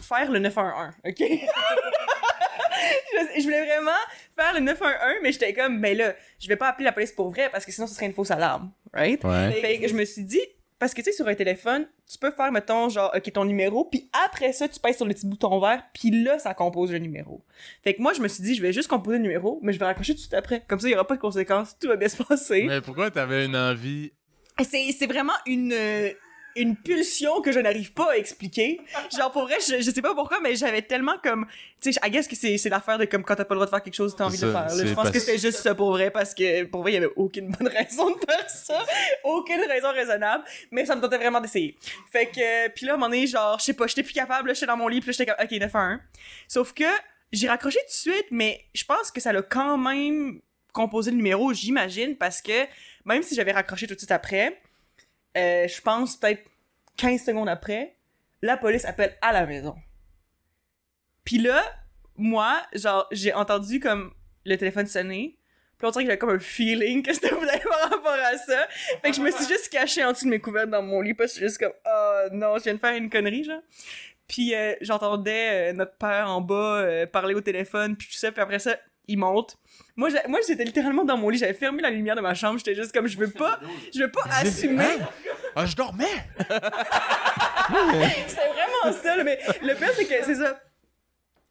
faire 0.01 0.31
le 0.31 0.39
911, 0.39 0.93
OK? 1.05 1.15
je, 1.19 1.25
je 3.39 3.43
voulais 3.43 3.65
vraiment 3.65 3.91
faire 4.37 4.53
le 4.53 4.59
911, 4.61 4.93
mais 5.21 5.31
j'étais 5.31 5.53
comme, 5.53 5.79
ben 5.81 5.97
là, 5.97 6.13
je 6.39 6.47
vais 6.47 6.55
pas 6.55 6.69
appeler 6.69 6.85
la 6.85 6.91
police 6.91 7.11
pour 7.11 7.29
vrai 7.29 7.49
parce 7.51 7.65
que 7.65 7.71
sinon 7.71 7.87
ce 7.87 7.95
serait 7.95 8.05
une 8.07 8.13
fausse 8.13 8.31
alarme, 8.31 8.71
right? 8.93 9.23
Ouais. 9.23 9.51
Fait 9.61 9.79
que 9.79 9.87
je 9.87 9.93
me 9.93 10.05
suis 10.05 10.23
dit, 10.23 10.41
parce 10.83 10.93
que 10.93 11.01
tu 11.01 11.11
sais, 11.11 11.15
sur 11.15 11.25
un 11.29 11.33
téléphone, 11.33 11.87
tu 12.11 12.17
peux 12.17 12.29
faire, 12.31 12.51
mettons, 12.51 12.89
genre, 12.89 13.09
ok, 13.15 13.31
ton 13.31 13.45
numéro, 13.45 13.85
puis 13.85 14.09
après 14.25 14.51
ça, 14.51 14.67
tu 14.67 14.81
pèses 14.81 14.97
sur 14.97 15.05
le 15.05 15.13
petit 15.13 15.25
bouton 15.25 15.57
vert, 15.57 15.81
puis 15.93 16.11
là, 16.11 16.39
ça 16.39 16.53
compose 16.53 16.91
le 16.91 16.97
numéro. 16.97 17.41
Fait 17.85 17.93
que 17.93 18.01
moi, 18.01 18.11
je 18.11 18.19
me 18.19 18.27
suis 18.27 18.43
dit, 18.43 18.53
je 18.53 18.61
vais 18.61 18.73
juste 18.73 18.89
composer 18.89 19.15
le 19.15 19.23
numéro, 19.23 19.61
mais 19.63 19.71
je 19.71 19.79
vais 19.79 19.85
raccrocher 19.85 20.11
tout 20.11 20.17
de 20.17 20.23
suite 20.23 20.33
après. 20.33 20.61
Comme 20.67 20.81
ça, 20.81 20.89
il 20.89 20.91
y 20.91 20.93
aura 20.93 21.07
pas 21.07 21.15
de 21.15 21.21
conséquences, 21.21 21.77
tout 21.79 21.87
va 21.87 21.95
bien 21.95 22.09
se 22.09 22.21
passer. 22.21 22.65
Mais 22.67 22.81
pourquoi 22.81 23.09
t'avais 23.11 23.45
une 23.45 23.55
envie 23.55 24.11
C'est, 24.61 24.91
c'est 24.91 25.07
vraiment 25.07 25.31
une, 25.45 25.71
euh, 25.71 26.09
une 26.55 26.75
pulsion 26.75 27.41
que 27.41 27.51
je 27.51 27.59
n'arrive 27.59 27.93
pas 27.93 28.11
à 28.11 28.17
expliquer. 28.17 28.79
Genre, 29.15 29.31
pour 29.31 29.43
vrai, 29.43 29.57
je, 29.59 29.81
je 29.81 29.91
sais 29.91 30.01
pas 30.01 30.13
pourquoi, 30.13 30.39
mais 30.39 30.55
j'avais 30.55 30.81
tellement 30.81 31.17
comme, 31.23 31.47
tu 31.81 31.91
sais, 31.91 31.99
I 32.03 32.09
guess 32.09 32.27
que 32.27 32.35
c'est, 32.35 32.57
c'est 32.57 32.69
l'affaire 32.69 32.97
de 32.97 33.05
comme 33.05 33.23
quand 33.23 33.35
t'as 33.35 33.45
pas 33.45 33.55
le 33.55 33.59
droit 33.59 33.65
de 33.65 33.71
faire 33.71 33.83
quelque 33.83 33.95
chose, 33.95 34.15
t'as 34.15 34.25
envie 34.25 34.37
de 34.37 34.45
le 34.45 34.51
faire. 34.51 34.67
là. 34.67 34.85
Je 34.85 34.93
pense 34.93 35.09
que 35.11 35.19
c'était 35.19 35.37
juste 35.37 35.59
ça 35.59 35.73
pour 35.75 35.91
vrai, 35.91 36.11
parce 36.11 36.33
que 36.33 36.63
pour 36.65 36.81
vrai, 36.81 36.91
il 36.91 36.95
y 36.95 36.97
avait 36.97 37.13
aucune 37.15 37.49
bonne 37.49 37.67
raison 37.75 38.11
de 38.11 38.19
faire 38.25 38.49
ça. 38.49 38.85
aucune 39.23 39.61
raison 39.67 39.91
raisonnable, 39.91 40.43
mais 40.71 40.85
ça 40.85 40.95
me 40.95 41.01
tentait 41.01 41.17
vraiment 41.17 41.41
d'essayer. 41.41 41.77
Fait 42.11 42.27
que, 42.27 42.69
puis 42.69 42.85
là, 42.85 42.93
à 42.93 42.95
un 42.95 42.97
moment 42.97 43.09
donné, 43.09 43.27
genre, 43.27 43.57
je 43.59 43.65
sais 43.65 43.73
pas, 43.73 43.87
j'étais 43.87 44.03
plus 44.03 44.13
capable, 44.13 44.53
j'étais 44.53 44.67
dans 44.67 44.77
mon 44.77 44.87
lit, 44.87 45.01
puis 45.01 45.11
j'étais 45.13 45.25
comme, 45.25 45.43
ok, 45.43 45.51
911. 45.51 45.99
Sauf 46.47 46.73
que, 46.73 46.85
j'ai 47.31 47.47
raccroché 47.47 47.79
tout 47.79 48.09
de 48.09 48.13
suite, 48.13 48.27
mais 48.29 48.63
je 48.73 48.85
pense 48.85 49.09
que 49.11 49.19
ça 49.19 49.33
l'a 49.33 49.41
quand 49.41 49.77
même 49.77 50.39
composé 50.71 51.11
le 51.11 51.17
numéro, 51.17 51.51
j'imagine, 51.53 52.15
parce 52.15 52.41
que 52.41 52.65
même 53.05 53.23
si 53.23 53.35
j'avais 53.35 53.51
raccroché 53.51 53.87
tout 53.87 53.95
de 53.95 53.99
suite 53.99 54.11
après, 54.11 54.61
euh, 55.37 55.67
je 55.67 55.81
pense 55.81 56.17
peut-être 56.17 56.43
15 56.97 57.23
secondes 57.23 57.49
après, 57.49 57.95
la 58.41 58.57
police 58.57 58.85
appelle 58.85 59.17
à 59.21 59.31
la 59.31 59.45
maison. 59.45 59.75
Puis 61.23 61.37
là, 61.37 61.63
moi, 62.17 62.61
genre, 62.73 63.07
j'ai 63.11 63.33
entendu 63.33 63.79
comme 63.79 64.13
le 64.45 64.57
téléphone 64.57 64.85
sonner. 64.85 65.37
Puis 65.77 65.87
on 65.87 65.91
dirait 65.91 66.03
que 66.03 66.09
j'avais 66.09 66.19
comme 66.19 66.29
un 66.29 66.39
feeling 66.39 67.01
que 67.01 67.13
c'était 67.13 67.29
peut-être 67.29 67.67
par 67.67 67.89
rapport 67.89 68.13
à 68.13 68.37
ça. 68.37 68.67
Fait 69.01 69.09
que 69.09 69.15
je 69.15 69.21
me 69.21 69.31
suis 69.31 69.47
juste 69.47 69.69
cachée 69.69 70.03
en 70.03 70.11
dessous 70.11 70.25
de 70.25 70.29
mes 70.29 70.39
couvertes 70.39 70.69
dans 70.69 70.83
mon 70.83 71.01
lit 71.01 71.13
parce 71.13 71.33
que 71.33 71.39
je 71.39 71.39
suis 71.39 71.47
juste 71.47 71.59
comme, 71.59 71.73
oh 71.85 72.27
non, 72.31 72.57
je 72.57 72.63
viens 72.63 72.75
de 72.75 72.79
faire 72.79 72.95
une 72.95 73.09
connerie, 73.09 73.43
genre. 73.43 73.61
Puis 74.27 74.55
euh, 74.55 74.75
j'entendais 74.81 75.71
euh, 75.71 75.73
notre 75.73 75.97
père 75.97 76.29
en 76.29 76.41
bas 76.41 77.07
parler 77.07 77.33
au 77.33 77.41
téléphone, 77.41 77.95
puis 77.95 78.07
tout 78.07 78.17
ça, 78.17 78.31
puis 78.31 78.41
après 78.41 78.59
ça, 78.59 78.77
il 79.07 79.17
monte. 79.17 79.57
Moi, 79.95 80.09
moi 80.27 80.39
j'étais 80.47 80.63
littéralement 80.63 81.03
dans 81.03 81.17
mon 81.17 81.29
lit, 81.29 81.37
j'avais 81.37 81.53
fermé 81.53 81.81
la 81.81 81.89
lumière 81.89 82.15
de 82.15 82.21
ma 82.21 82.33
chambre, 82.33 82.57
j'étais 82.57 82.75
juste 82.75 82.93
comme, 82.93 83.07
je 83.07 83.17
veux 83.17 83.29
pas, 83.29 83.59
je 83.93 83.99
veux 84.01 84.11
pas 84.11 84.23
assumer. 84.31 84.97
Ah, 85.55 85.65
je 85.65 85.75
dormais 85.75 86.05
C'était 88.27 88.47
vraiment 88.47 88.97
ça, 89.01 89.23
mais 89.23 89.39
le 89.61 89.75
pire, 89.75 89.91
c'est 89.95 90.05
que 90.05 90.25
c'est 90.25 90.35
ça. 90.35 90.59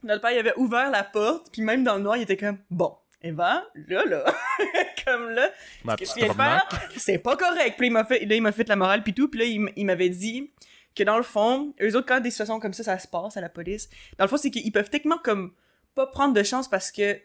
Notre 0.02 0.20
père, 0.20 0.32
il 0.32 0.38
avait 0.38 0.54
ouvert 0.56 0.90
la 0.90 1.04
porte, 1.04 1.50
puis 1.52 1.62
même 1.62 1.84
dans 1.84 1.94
le 1.96 2.02
noir, 2.02 2.16
il 2.16 2.22
était 2.22 2.36
comme, 2.36 2.58
bon, 2.70 2.96
Eva, 3.22 3.64
là, 3.86 4.04
là, 4.04 4.24
comme 5.06 5.30
là, 5.30 5.50
Ma 5.84 5.94
qu'est-ce 5.94 6.14
que 6.14 6.20
tu 6.20 6.24
viens 6.24 6.34
de 6.34 6.36
faire? 6.36 6.68
C'est 6.96 7.18
pas 7.18 7.36
correct. 7.36 7.76
Puis 7.78 7.86
il 7.86 7.92
m'a 7.92 8.04
fait, 8.04 8.24
là, 8.24 8.34
il 8.34 8.42
m'a 8.42 8.50
fait 8.50 8.68
la 8.68 8.74
morale, 8.74 9.04
puis 9.04 9.14
tout, 9.14 9.28
puis 9.28 9.40
là, 9.40 9.70
il 9.76 9.86
m'avait 9.86 10.08
dit 10.08 10.50
que 10.94 11.02
dans 11.02 11.16
le 11.16 11.22
fond, 11.22 11.74
eux 11.80 11.96
autres, 11.96 12.06
quand 12.06 12.20
des 12.20 12.30
situations 12.30 12.60
comme 12.60 12.74
ça, 12.74 12.82
ça 12.82 12.98
se 12.98 13.08
passe 13.08 13.36
à 13.36 13.40
la 13.40 13.48
police, 13.48 13.88
dans 14.18 14.24
le 14.24 14.28
fond, 14.28 14.36
c'est 14.36 14.50
qu'ils 14.50 14.72
peuvent 14.72 14.90
techniquement 14.90 15.20
comme 15.22 15.52
pas 15.94 16.06
prendre 16.06 16.34
de 16.34 16.42
chance 16.42 16.68
parce 16.68 16.90
que, 16.90 17.18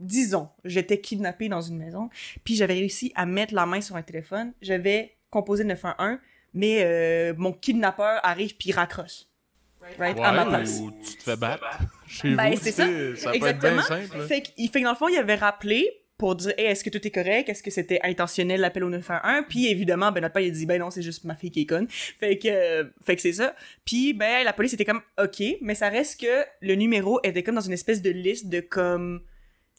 disons, 0.00 0.48
j'étais 0.64 1.00
kidnappée 1.00 1.48
dans 1.48 1.60
une 1.60 1.76
maison, 1.78 2.10
puis 2.42 2.56
j'avais 2.56 2.74
réussi 2.74 3.12
à 3.14 3.26
mettre 3.26 3.54
la 3.54 3.66
main 3.66 3.80
sur 3.80 3.94
un 3.96 4.02
téléphone, 4.02 4.52
j'avais 4.60 5.14
composé 5.30 5.62
le 5.62 5.68
911, 5.68 6.18
mais 6.54 6.82
euh, 6.82 7.34
mon 7.36 7.52
kidnappeur 7.52 8.18
arrive 8.24 8.56
puis 8.56 8.72
raccroche. 8.72 9.26
Right? 9.98 10.18
à 10.22 10.32
ma 10.32 10.44
place. 10.44 10.78
ou 10.80 10.90
tu 10.90 11.16
te 11.16 11.22
fais 11.22 11.36
battre 11.36 11.64
chez 12.06 12.34
Ben, 12.34 12.50
vous, 12.52 12.58
c'est 12.60 12.72
ça 12.72 12.84
peut 12.86 13.14
être 13.14 13.34
Exactement. 13.34 13.72
bien 13.76 13.82
simple. 13.82 14.18
là. 14.18 14.26
Fait 14.26 14.42
qu'il 14.42 14.68
fait 14.68 14.80
que 14.80 14.84
dans 14.84 14.90
le 14.90 14.96
fond, 14.96 15.08
il 15.08 15.16
avait 15.16 15.36
rappelé 15.36 15.88
pour 16.18 16.36
dire 16.36 16.52
hey, 16.58 16.66
est-ce 16.66 16.84
que 16.84 16.90
tout 16.90 17.04
est 17.06 17.10
correct? 17.10 17.48
Est-ce 17.48 17.62
que 17.62 17.70
c'était 17.70 17.98
intentionnel 18.02 18.60
l'appel 18.60 18.84
au 18.84 18.90
911 18.90 19.44
puis 19.48 19.68
évidemment 19.68 20.12
ben 20.12 20.20
notre 20.20 20.34
père 20.34 20.42
il 20.42 20.48
a 20.48 20.52
dit 20.52 20.66
ben 20.66 20.78
non 20.78 20.90
c'est 20.90 21.00
juste 21.00 21.24
ma 21.24 21.34
fille 21.34 21.50
qui 21.50 21.62
est 21.62 21.66
conne 21.66 21.86
fait 21.88 22.36
que 22.36 22.48
euh, 22.48 22.84
fait 23.02 23.16
que 23.16 23.22
c'est 23.22 23.32
ça 23.32 23.56
puis 23.86 24.12
ben 24.12 24.44
la 24.44 24.52
police 24.52 24.74
était 24.74 24.84
comme 24.84 25.00
ok 25.18 25.42
mais 25.62 25.74
ça 25.74 25.88
reste 25.88 26.20
que 26.20 26.44
le 26.60 26.74
numéro 26.74 27.18
était 27.24 27.42
comme 27.42 27.54
dans 27.54 27.60
une 27.62 27.72
espèce 27.72 28.02
de 28.02 28.10
liste 28.10 28.48
de 28.50 28.60
comme 28.60 29.22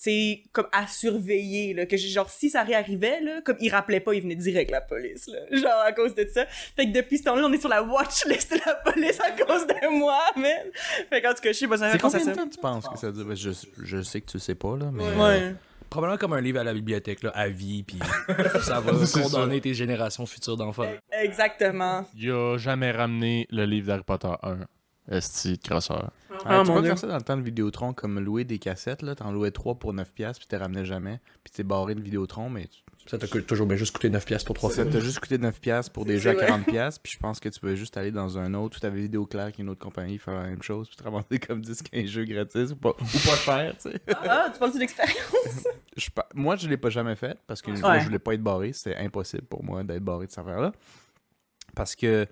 c'est 0.04 0.42
comme 0.52 0.66
à 0.72 0.88
surveiller 0.88 1.76
là 1.76 1.86
que 1.86 1.96
genre 1.96 2.28
si 2.28 2.50
ça 2.50 2.64
réarrivait 2.64 3.22
là 3.22 3.42
comme 3.42 3.58
il 3.60 3.70
rappelait 3.70 4.00
pas 4.00 4.16
il 4.16 4.24
venait 4.24 4.36
direct 4.36 4.72
la 4.72 4.82
police 4.82 5.28
là 5.28 5.40
genre 5.52 5.80
à 5.86 5.92
cause 5.92 6.16
de 6.16 6.28
ça 6.34 6.48
fait 6.48 6.88
que 6.88 6.92
depuis 6.92 7.20
ce 7.20 7.24
temps-là 7.26 7.44
on 7.46 7.54
est 7.54 7.60
sur 7.60 7.70
la 7.70 7.84
watch 7.84 8.26
list 8.26 8.52
de 8.52 8.60
la 8.66 8.74
police 8.76 9.20
à 9.20 9.30
cause 9.32 9.68
de 9.68 10.00
moi 10.00 10.20
man 10.36 10.72
fait 11.08 11.22
qu'en 11.22 11.34
tout 11.36 11.42
cas 11.44 11.52
je 11.52 11.58
sais 11.58 11.68
pas 11.68 11.78
ça 11.78 11.92
fait 11.92 12.00
combien 12.00 12.26
de 12.26 12.32
temps 12.34 12.48
tu 12.48 12.58
penses 12.58 12.88
que 12.88 12.98
ça 12.98 13.12
dure? 13.12 13.26
Ben, 13.26 13.36
Je, 13.36 13.52
je 13.84 14.02
sais 14.02 14.22
que 14.22 14.32
tu 14.32 14.40
sais 14.40 14.56
pas, 14.56 14.76
là, 14.76 14.90
mais... 14.92 15.04
ouais 15.04 15.54
Probablement 15.92 16.18
comme 16.18 16.32
un 16.32 16.40
livre 16.40 16.58
à 16.62 16.64
la 16.64 16.74
bibliothèque, 16.74 17.22
là, 17.22 17.32
à 17.36 17.50
vie, 17.50 17.84
puis 17.84 18.00
ça 18.64 18.80
va 18.80 18.94
condamner 19.22 19.60
tes 19.60 19.74
générations 19.74 20.26
futures 20.26 20.56
d'enfants. 20.56 20.90
exactement 21.12 22.06
Il 22.16 22.32
a 22.32 22.58
jamais 22.58 22.92
ramené 22.92 23.46
le 23.52 23.66
livre 23.66 23.88
d'Harry 23.88 24.04
Potter 24.04 24.32
1. 24.42 24.60
Esti 25.12 25.58
de 25.58 25.68
crosseur. 25.68 26.12
Ouais, 26.46 26.52
Ah, 26.56 26.62
tu 26.64 26.70
mon 26.70 26.76
peux 26.76 26.82
Dieu. 26.82 26.90
faire 26.90 26.98
ça 27.00 27.08
dans 27.08 27.16
le 27.18 27.22
temps 27.22 27.38
de 27.38 27.42
Vidéotron, 27.44 27.94
comme 27.94 28.20
louer 28.20 28.44
des 28.44 28.60
cassettes, 28.60 29.02
là. 29.02 29.16
T'en 29.16 29.32
louais 29.32 29.52
3 29.52 29.76
pour 29.76 29.94
9$, 29.94 30.06
piastres, 30.14 30.40
puis 30.40 30.48
t'es 30.48 30.58
ramenais 30.58 30.86
jamais. 30.86 31.20
Puis 31.44 31.52
t'es 31.54 31.64
barré 31.64 31.96
de 31.96 32.02
Vidéotron, 32.02 32.50
mais 32.50 32.68
tu- 32.68 32.80
Ça 33.08 33.18
t'a 33.18 33.28
toujours 33.28 33.66
bien 33.66 33.78
juste 33.78 33.94
coûté 33.94 34.10
9 34.12 34.26
pièces 34.26 34.44
pour 34.44 34.56
3 34.56 34.70
ça 34.70 34.84
fois. 34.84 34.92
t'a 34.92 35.00
juste 35.00 35.20
coûté 35.20 35.38
9$, 35.40 35.60
piastres 35.60 35.92
pour 35.92 36.06
des 36.06 36.20
jeux 36.20 36.30
à 36.30 36.34
vrai. 36.34 36.46
40$, 36.48 36.66
piastres, 36.66 37.02
puis 37.02 37.12
je 37.14 37.18
pense 37.20 37.40
que 37.40 37.50
tu 37.50 37.60
pouvais 37.60 37.76
juste 37.76 37.98
aller 37.98 38.12
dans 38.12 38.38
un 38.38 38.54
autre, 38.54 38.78
où 38.78 38.80
t'avais 38.80 39.02
Vidéoclair, 39.02 39.52
qui 39.52 39.62
est 39.62 39.64
une 39.64 39.70
autre 39.70 39.80
compagnie, 39.84 40.18
faire 40.20 40.36
la 40.36 40.44
même 40.44 40.62
chose, 40.62 40.88
puis 40.88 40.96
te 40.98 41.04
ramasser 41.04 41.40
comme 41.40 41.62
10-15 41.62 42.06
jeux 42.08 42.26
gratis, 42.26 42.72
ou 42.72 42.76
pas, 42.76 42.90
ou 42.92 42.94
pas 42.94 43.32
le 43.32 43.38
faire, 43.38 43.74
tu 43.78 43.90
sais. 43.92 44.02
Ah, 44.28 44.50
tu 44.54 44.60
parles 44.60 44.78
d'expérience? 44.78 45.68
Je 45.98 46.10
pa- 46.10 46.30
moi, 46.34 46.56
je 46.56 46.70
l'ai 46.70 46.78
pas 46.78 46.90
jamais 46.90 47.16
fait 47.18 47.38
parce 47.48 47.62
que 47.62 47.70
Ouais. 47.72 47.80
moi, 47.82 48.00
je 48.00 48.06
voulais 48.06 48.18
pas 48.20 48.34
être 48.34 48.42
barré. 48.44 48.72
C'est 48.72 48.96
impossible 48.96 49.44
pour 49.44 49.62
moi 49.62 49.84
d'être 49.84 50.02
barré 50.04 50.26
de 50.26 50.32
cette 50.32 50.40
affaire-là. 50.40 50.72
Parce 51.76 51.96
que 51.98 52.26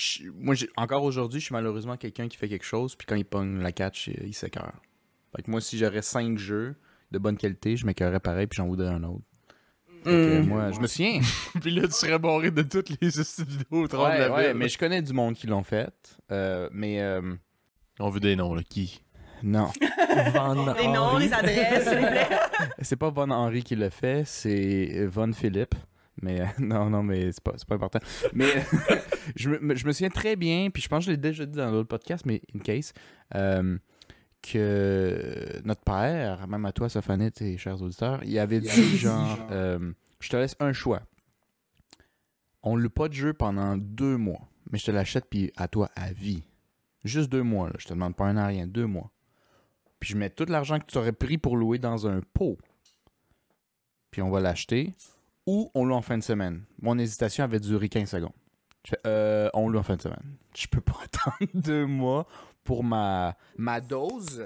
je- 0.00 0.30
moi, 0.30 0.54
j'ai- 0.54 0.70
encore 0.76 1.02
aujourd'hui, 1.04 1.40
je 1.40 1.46
suis 1.46 1.52
malheureusement 1.52 1.96
quelqu'un 1.96 2.28
qui 2.28 2.36
fait 2.36 2.48
quelque 2.48 2.64
chose, 2.64 2.94
puis 2.96 3.06
quand 3.06 3.16
il 3.16 3.24
pogne 3.24 3.60
la 3.60 3.72
catch, 3.72 4.08
il, 4.08 4.28
il 4.28 4.34
s'écœure. 4.34 4.72
Fait 5.36 5.42
que 5.42 5.50
moi, 5.50 5.60
si 5.60 5.78
j'aurais 5.78 6.02
5 6.02 6.38
jeux 6.38 6.74
de 7.10 7.18
bonne 7.18 7.36
qualité, 7.36 7.76
je 7.76 7.86
m'écœurerais 7.86 8.20
pareil, 8.20 8.46
puis 8.46 8.56
j'en 8.56 8.66
voudrais 8.66 8.88
un 8.88 9.02
autre. 9.04 9.24
Fait 10.04 10.10
que 10.10 10.40
Mm. 10.40 10.46
moi, 10.48 10.70
je 10.72 10.80
me 10.80 10.86
souviens. 10.86 11.20
Puis 11.60 11.70
là, 11.72 11.82
tu 11.86 11.92
serais 11.92 12.18
barré 12.18 12.50
de 12.50 12.62
toutes 12.62 12.88
les 12.88 13.08
vidéos 13.44 13.82
au 13.82 13.86
tronc 13.86 14.06
de 14.06 14.10
ouais, 14.12 14.18
la 14.18 14.32
ouais, 14.34 14.46
ville. 14.48 14.56
mais 14.56 14.68
je 14.70 14.78
connais 14.78 15.02
du 15.02 15.12
monde 15.12 15.34
qui 15.34 15.46
l'ont 15.46 15.62
fait. 15.62 15.92
euh, 16.32 16.70
mais 16.72 17.02
euh, 17.02 17.20
On 17.98 18.08
veut 18.08 18.20
des 18.20 18.34
noms, 18.34 18.54
là. 18.54 18.62
Qui? 18.62 19.02
Non. 19.42 19.68
Van 20.34 20.72
Les 20.74 20.86
noms, 20.88 21.18
les 21.18 21.32
adresses, 21.32 21.86
s'il 21.88 21.98
vous 21.98 22.06
plaît. 22.06 22.28
C'est 22.80 22.96
pas 22.96 23.10
Von 23.10 23.30
Henry 23.30 23.62
qui 23.62 23.76
l'a 23.76 23.90
fait, 23.90 24.22
c'est 24.26 25.04
Von 25.06 25.32
Philippe. 25.34 25.74
Mais 26.22 26.40
euh, 26.40 26.46
non, 26.58 26.90
non, 26.90 27.02
mais 27.02 27.32
c'est 27.32 27.42
pas, 27.42 27.52
pas 27.66 27.74
important. 27.74 28.00
Mais 28.32 28.46
je, 29.36 29.50
me, 29.50 29.74
je 29.74 29.86
me 29.86 29.92
souviens 29.92 30.10
très 30.10 30.36
bien, 30.36 30.70
puis 30.70 30.82
je 30.82 30.88
pense 30.88 31.04
que 31.04 31.06
je 31.06 31.10
l'ai 31.12 31.16
déjà 31.16 31.46
dit 31.46 31.56
dans 31.56 31.70
d'autres 31.70 31.88
podcasts, 31.88 32.26
mais 32.26 32.42
in 32.54 32.58
case, 32.58 32.92
euh, 33.34 33.78
que 34.42 35.60
notre 35.64 35.82
père, 35.82 36.46
même 36.48 36.64
à 36.64 36.72
toi, 36.72 36.88
Sophanette 36.88 37.42
et 37.42 37.58
chers 37.58 37.80
auditeurs, 37.82 38.22
il 38.24 38.38
avait 38.38 38.60
dit 38.60 38.96
genre, 38.96 39.38
euh, 39.50 39.92
je 40.20 40.28
te 40.28 40.36
laisse 40.36 40.56
un 40.60 40.72
choix. 40.72 41.02
On 42.62 42.76
loue 42.76 42.90
pas 42.90 43.08
de 43.08 43.14
jeu 43.14 43.32
pendant 43.32 43.76
deux 43.76 44.16
mois, 44.16 44.48
mais 44.70 44.78
je 44.78 44.86
te 44.86 44.90
l'achète, 44.90 45.26
puis 45.30 45.52
à 45.56 45.68
toi, 45.68 45.90
à 45.96 46.12
vie. 46.12 46.42
Juste 47.04 47.30
deux 47.30 47.42
mois, 47.42 47.68
là. 47.68 47.76
je 47.78 47.86
te 47.86 47.94
demande 47.94 48.14
pas 48.14 48.26
un 48.26 48.36
an, 48.36 48.46
rien, 48.46 48.66
deux 48.66 48.86
mois. 48.86 49.10
Puis 49.98 50.10
je 50.10 50.16
mets 50.16 50.30
tout 50.30 50.46
l'argent 50.48 50.78
que 50.78 50.86
tu 50.86 50.98
aurais 50.98 51.12
pris 51.12 51.38
pour 51.38 51.56
louer 51.56 51.78
dans 51.78 52.06
un 52.06 52.20
pot. 52.34 52.58
Puis 54.10 54.22
on 54.22 54.30
va 54.30 54.40
l'acheter. 54.40 54.94
Ou 55.46 55.70
on 55.74 55.84
loue 55.84 55.94
en 55.94 56.02
fin 56.02 56.18
de 56.18 56.22
semaine. 56.22 56.62
Mon 56.80 56.98
hésitation 56.98 57.44
avait 57.44 57.60
duré 57.60 57.88
15 57.88 58.08
secondes. 58.10 58.32
Je 58.84 58.90
fais, 58.90 59.00
euh, 59.06 59.48
on 59.54 59.68
loue 59.68 59.78
en 59.78 59.82
fin 59.82 59.96
de 59.96 60.02
semaine. 60.02 60.36
Je 60.54 60.66
peux 60.66 60.80
pas 60.80 60.98
attendre 61.04 61.50
deux 61.54 61.86
mois 61.86 62.26
pour 62.64 62.84
ma, 62.84 63.36
ma 63.56 63.80
dose. 63.80 64.44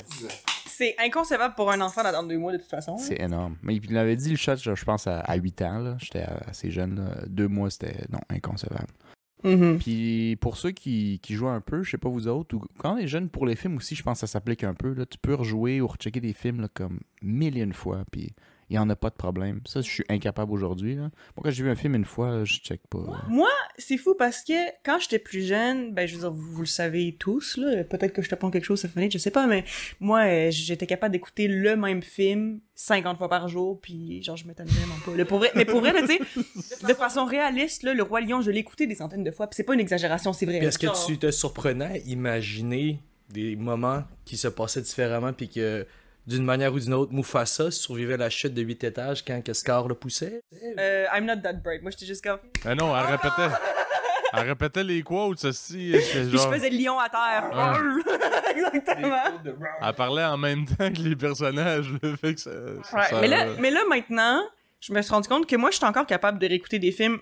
C'est 0.67 0.97
inconcevable 0.99 1.55
pour 1.55 1.71
un 1.71 1.81
enfant 1.81 2.03
d'attendre 2.03 2.29
deux 2.29 2.39
mois, 2.39 2.53
de 2.53 2.59
toute 2.59 2.71
façon. 2.71 2.97
C'est 2.99 3.21
énorme. 3.21 3.57
Mais 3.63 3.77
il 3.77 3.97
avait 3.97 4.17
dit 4.17 4.31
le 4.31 4.37
shot, 4.37 4.57
je 4.57 4.85
pense, 4.85 5.07
à, 5.07 5.21
à 5.21 5.37
8 5.37 5.63
ans. 5.63 5.97
J'étais 5.99 6.25
assez 6.47 6.71
jeune. 6.71 6.97
là. 6.97 7.25
Deux 7.27 7.49
mois, 7.49 7.71
c'était 7.71 8.07
non, 8.11 8.21
inconcevable. 8.29 8.89
Mhm. 9.45 9.79
Puis 9.79 10.37
pour 10.41 10.57
ceux 10.57 10.71
qui, 10.71 11.21
qui 11.23 11.35
jouent 11.35 11.49
un 11.49 11.61
peu, 11.61 11.83
je 11.83 11.91
sais 11.93 11.99
pas 11.99 12.09
vous 12.09 12.29
autres, 12.29 12.57
ou 12.57 12.63
quand 12.79 12.95
on 12.95 12.97
est 12.97 13.07
jeune 13.07 13.29
pour 13.29 13.47
les 13.47 13.57
films 13.57 13.77
aussi, 13.77 13.95
je 13.95 14.03
pense 14.03 14.21
que 14.21 14.27
ça 14.27 14.33
s'applique 14.33 14.65
un 14.65 14.75
peu. 14.75 14.95
Là. 14.95 15.05
Tu 15.07 15.19
peux 15.19 15.35
rejouer 15.35 15.81
ou 15.81 15.87
rechecker 15.87 16.21
des 16.21 16.33
films 16.33 16.63
là, 16.63 16.69
comme 16.73 17.01
mille 17.23 17.59
et 17.59 17.61
une 17.61 17.75
fois, 17.75 18.05
puis 18.11 18.33
il 18.75 18.77
y 18.77 18.81
en 18.81 18.91
a 18.91 18.97
pas 18.97 19.11
de 19.11 19.15
problème. 19.15 19.61
Ça, 19.67 19.81
je 19.83 19.89
suis 19.89 20.05
incapable 20.09 20.51
aujourd'hui. 20.53 20.97
Moi, 20.97 21.11
quand 21.43 21.51
j'ai 21.51 21.63
vu 21.63 21.71
un 21.71 21.77
film 21.77 21.95
une 21.95 22.05
fois, 22.05 22.45
je 22.45 22.55
check 22.55 22.81
pas. 22.89 23.05
Moi, 23.29 23.49
c'est 23.79 23.97
fou 23.97 24.15
parce 24.19 24.43
que 24.43 24.53
quand 24.85 24.99
j'étais 24.99 25.21
plus 25.21 25.43
jeune, 25.47 25.95
ben 25.95 26.07
je 26.09 26.15
veux 26.15 26.21
dire, 26.23 26.33
vous, 26.33 26.53
vous 26.55 26.61
le 26.63 26.67
savez 26.67 27.15
tous, 27.19 27.57
là, 27.57 27.85
peut-être 27.85 28.13
que 28.13 28.21
je 28.21 28.29
te 28.29 28.35
prends 28.35 28.51
quelque 28.51 28.65
chose, 28.65 28.81
ça 28.81 28.89
finit, 28.89 29.09
je 29.11 29.19
sais 29.19 29.31
pas, 29.31 29.47
mais 29.47 29.65
moi, 30.01 30.25
euh, 30.27 30.51
j'étais 30.51 30.87
capable 30.89 31.13
d'écouter 31.13 31.47
le 31.47 31.77
même 31.77 32.03
film 32.03 32.59
50 32.75 33.19
fois 33.19 33.29
par 33.29 33.47
jour, 33.47 33.81
puis 33.81 34.21
genre, 34.25 34.37
je 34.37 34.45
m'étonne 34.47 34.67
vraiment 34.67 34.97
pas. 35.07 35.17
Là, 35.17 35.25
pour 35.25 35.39
vrai, 35.39 35.53
mais 35.55 35.65
pour 35.65 35.79
vrai, 35.81 35.93
tu 36.03 36.07
sais, 36.09 36.19
de 36.89 36.95
façon 36.95 37.25
réaliste, 37.27 37.85
là, 37.85 37.95
le 37.95 38.03
Roi 38.03 38.23
Lion, 38.23 38.41
je 38.43 38.51
l'ai 38.51 38.59
écouté 38.61 38.89
des 38.89 38.97
centaines 38.97 39.23
de 39.23 39.31
fois, 39.31 39.47
puis 39.47 39.55
c'est 39.57 39.63
pas 39.65 39.75
une 39.75 39.81
exagération, 39.81 40.33
c'est 40.33 40.47
vrai. 40.47 40.57
Est-ce 40.57 40.81
que 40.81 40.87
Genre- 40.87 41.07
tu 41.07 41.17
te 41.17 41.31
surprenais 41.31 41.85
à 41.85 41.99
imaginer 41.99 42.99
des 43.31 43.55
moments 43.55 44.03
qui 44.25 44.37
se 44.37 44.49
passaient 44.49 44.83
différemment 44.83 45.33
puis 45.33 45.49
que 45.49 45.87
d'une 46.27 46.45
manière 46.45 46.73
ou 46.73 46.79
d'une 46.81 46.95
autre, 46.95 47.13
Mufasa 47.13 47.71
survivait 47.71 48.15
à 48.15 48.19
la 48.19 48.31
chute 48.31 48.55
de 48.55 48.63
8 48.63 48.85
étages 48.85 49.25
quand 49.25 49.43
que 49.43 49.53
Scar 49.53 49.89
le 49.89 49.95
poussait. 49.95 50.41
Euh, 50.79 51.05
I'm 51.15 51.25
not 51.27 51.37
that 51.43 51.55
bright. 51.55 51.83
Moi, 51.83 51.91
j'étais 51.91 52.07
juste 52.07 52.25
comme. 52.25 52.39
Ah 52.65 52.75
non, 52.75 52.97
elle 52.97 53.07
répétait. 53.07 53.55
Elle 54.37 54.49
répétait 54.49 54.83
les 54.83 55.03
quotes, 55.03 55.45
aussi. 55.45 55.93
Puis 55.93 56.31
je 56.33 56.37
faisais 56.39 56.71
le 56.71 56.77
lion 56.83 56.99
à 56.99 57.09
terre. 57.09 57.51
Exactement. 58.57 59.17
Elle 59.83 59.95
parlait 59.95 60.25
en 60.25 60.37
même 60.37 60.65
temps 60.67 60.93
que 60.93 61.01
les 61.01 61.15
personnages. 61.17 61.89
Le 62.03 62.17
fait 62.17 62.35
que 62.35 62.41
ça, 62.41 62.51
ça- 62.83 62.97
Ouais, 62.97 63.03
ça- 63.11 63.21
mais, 63.21 63.29
là, 63.29 63.47
mais 63.61 63.71
là, 63.71 63.81
maintenant, 63.89 64.43
je 64.81 64.93
me 64.93 65.01
suis 65.03 65.13
rendu 65.13 65.29
compte 65.29 65.47
que 65.47 65.57
moi, 65.57 65.71
je 65.71 65.77
suis 65.77 65.87
encore 65.87 66.07
capable 66.07 66.39
de 66.39 66.47
réécouter 66.49 66.79
des 66.79 66.91
films 66.93 67.19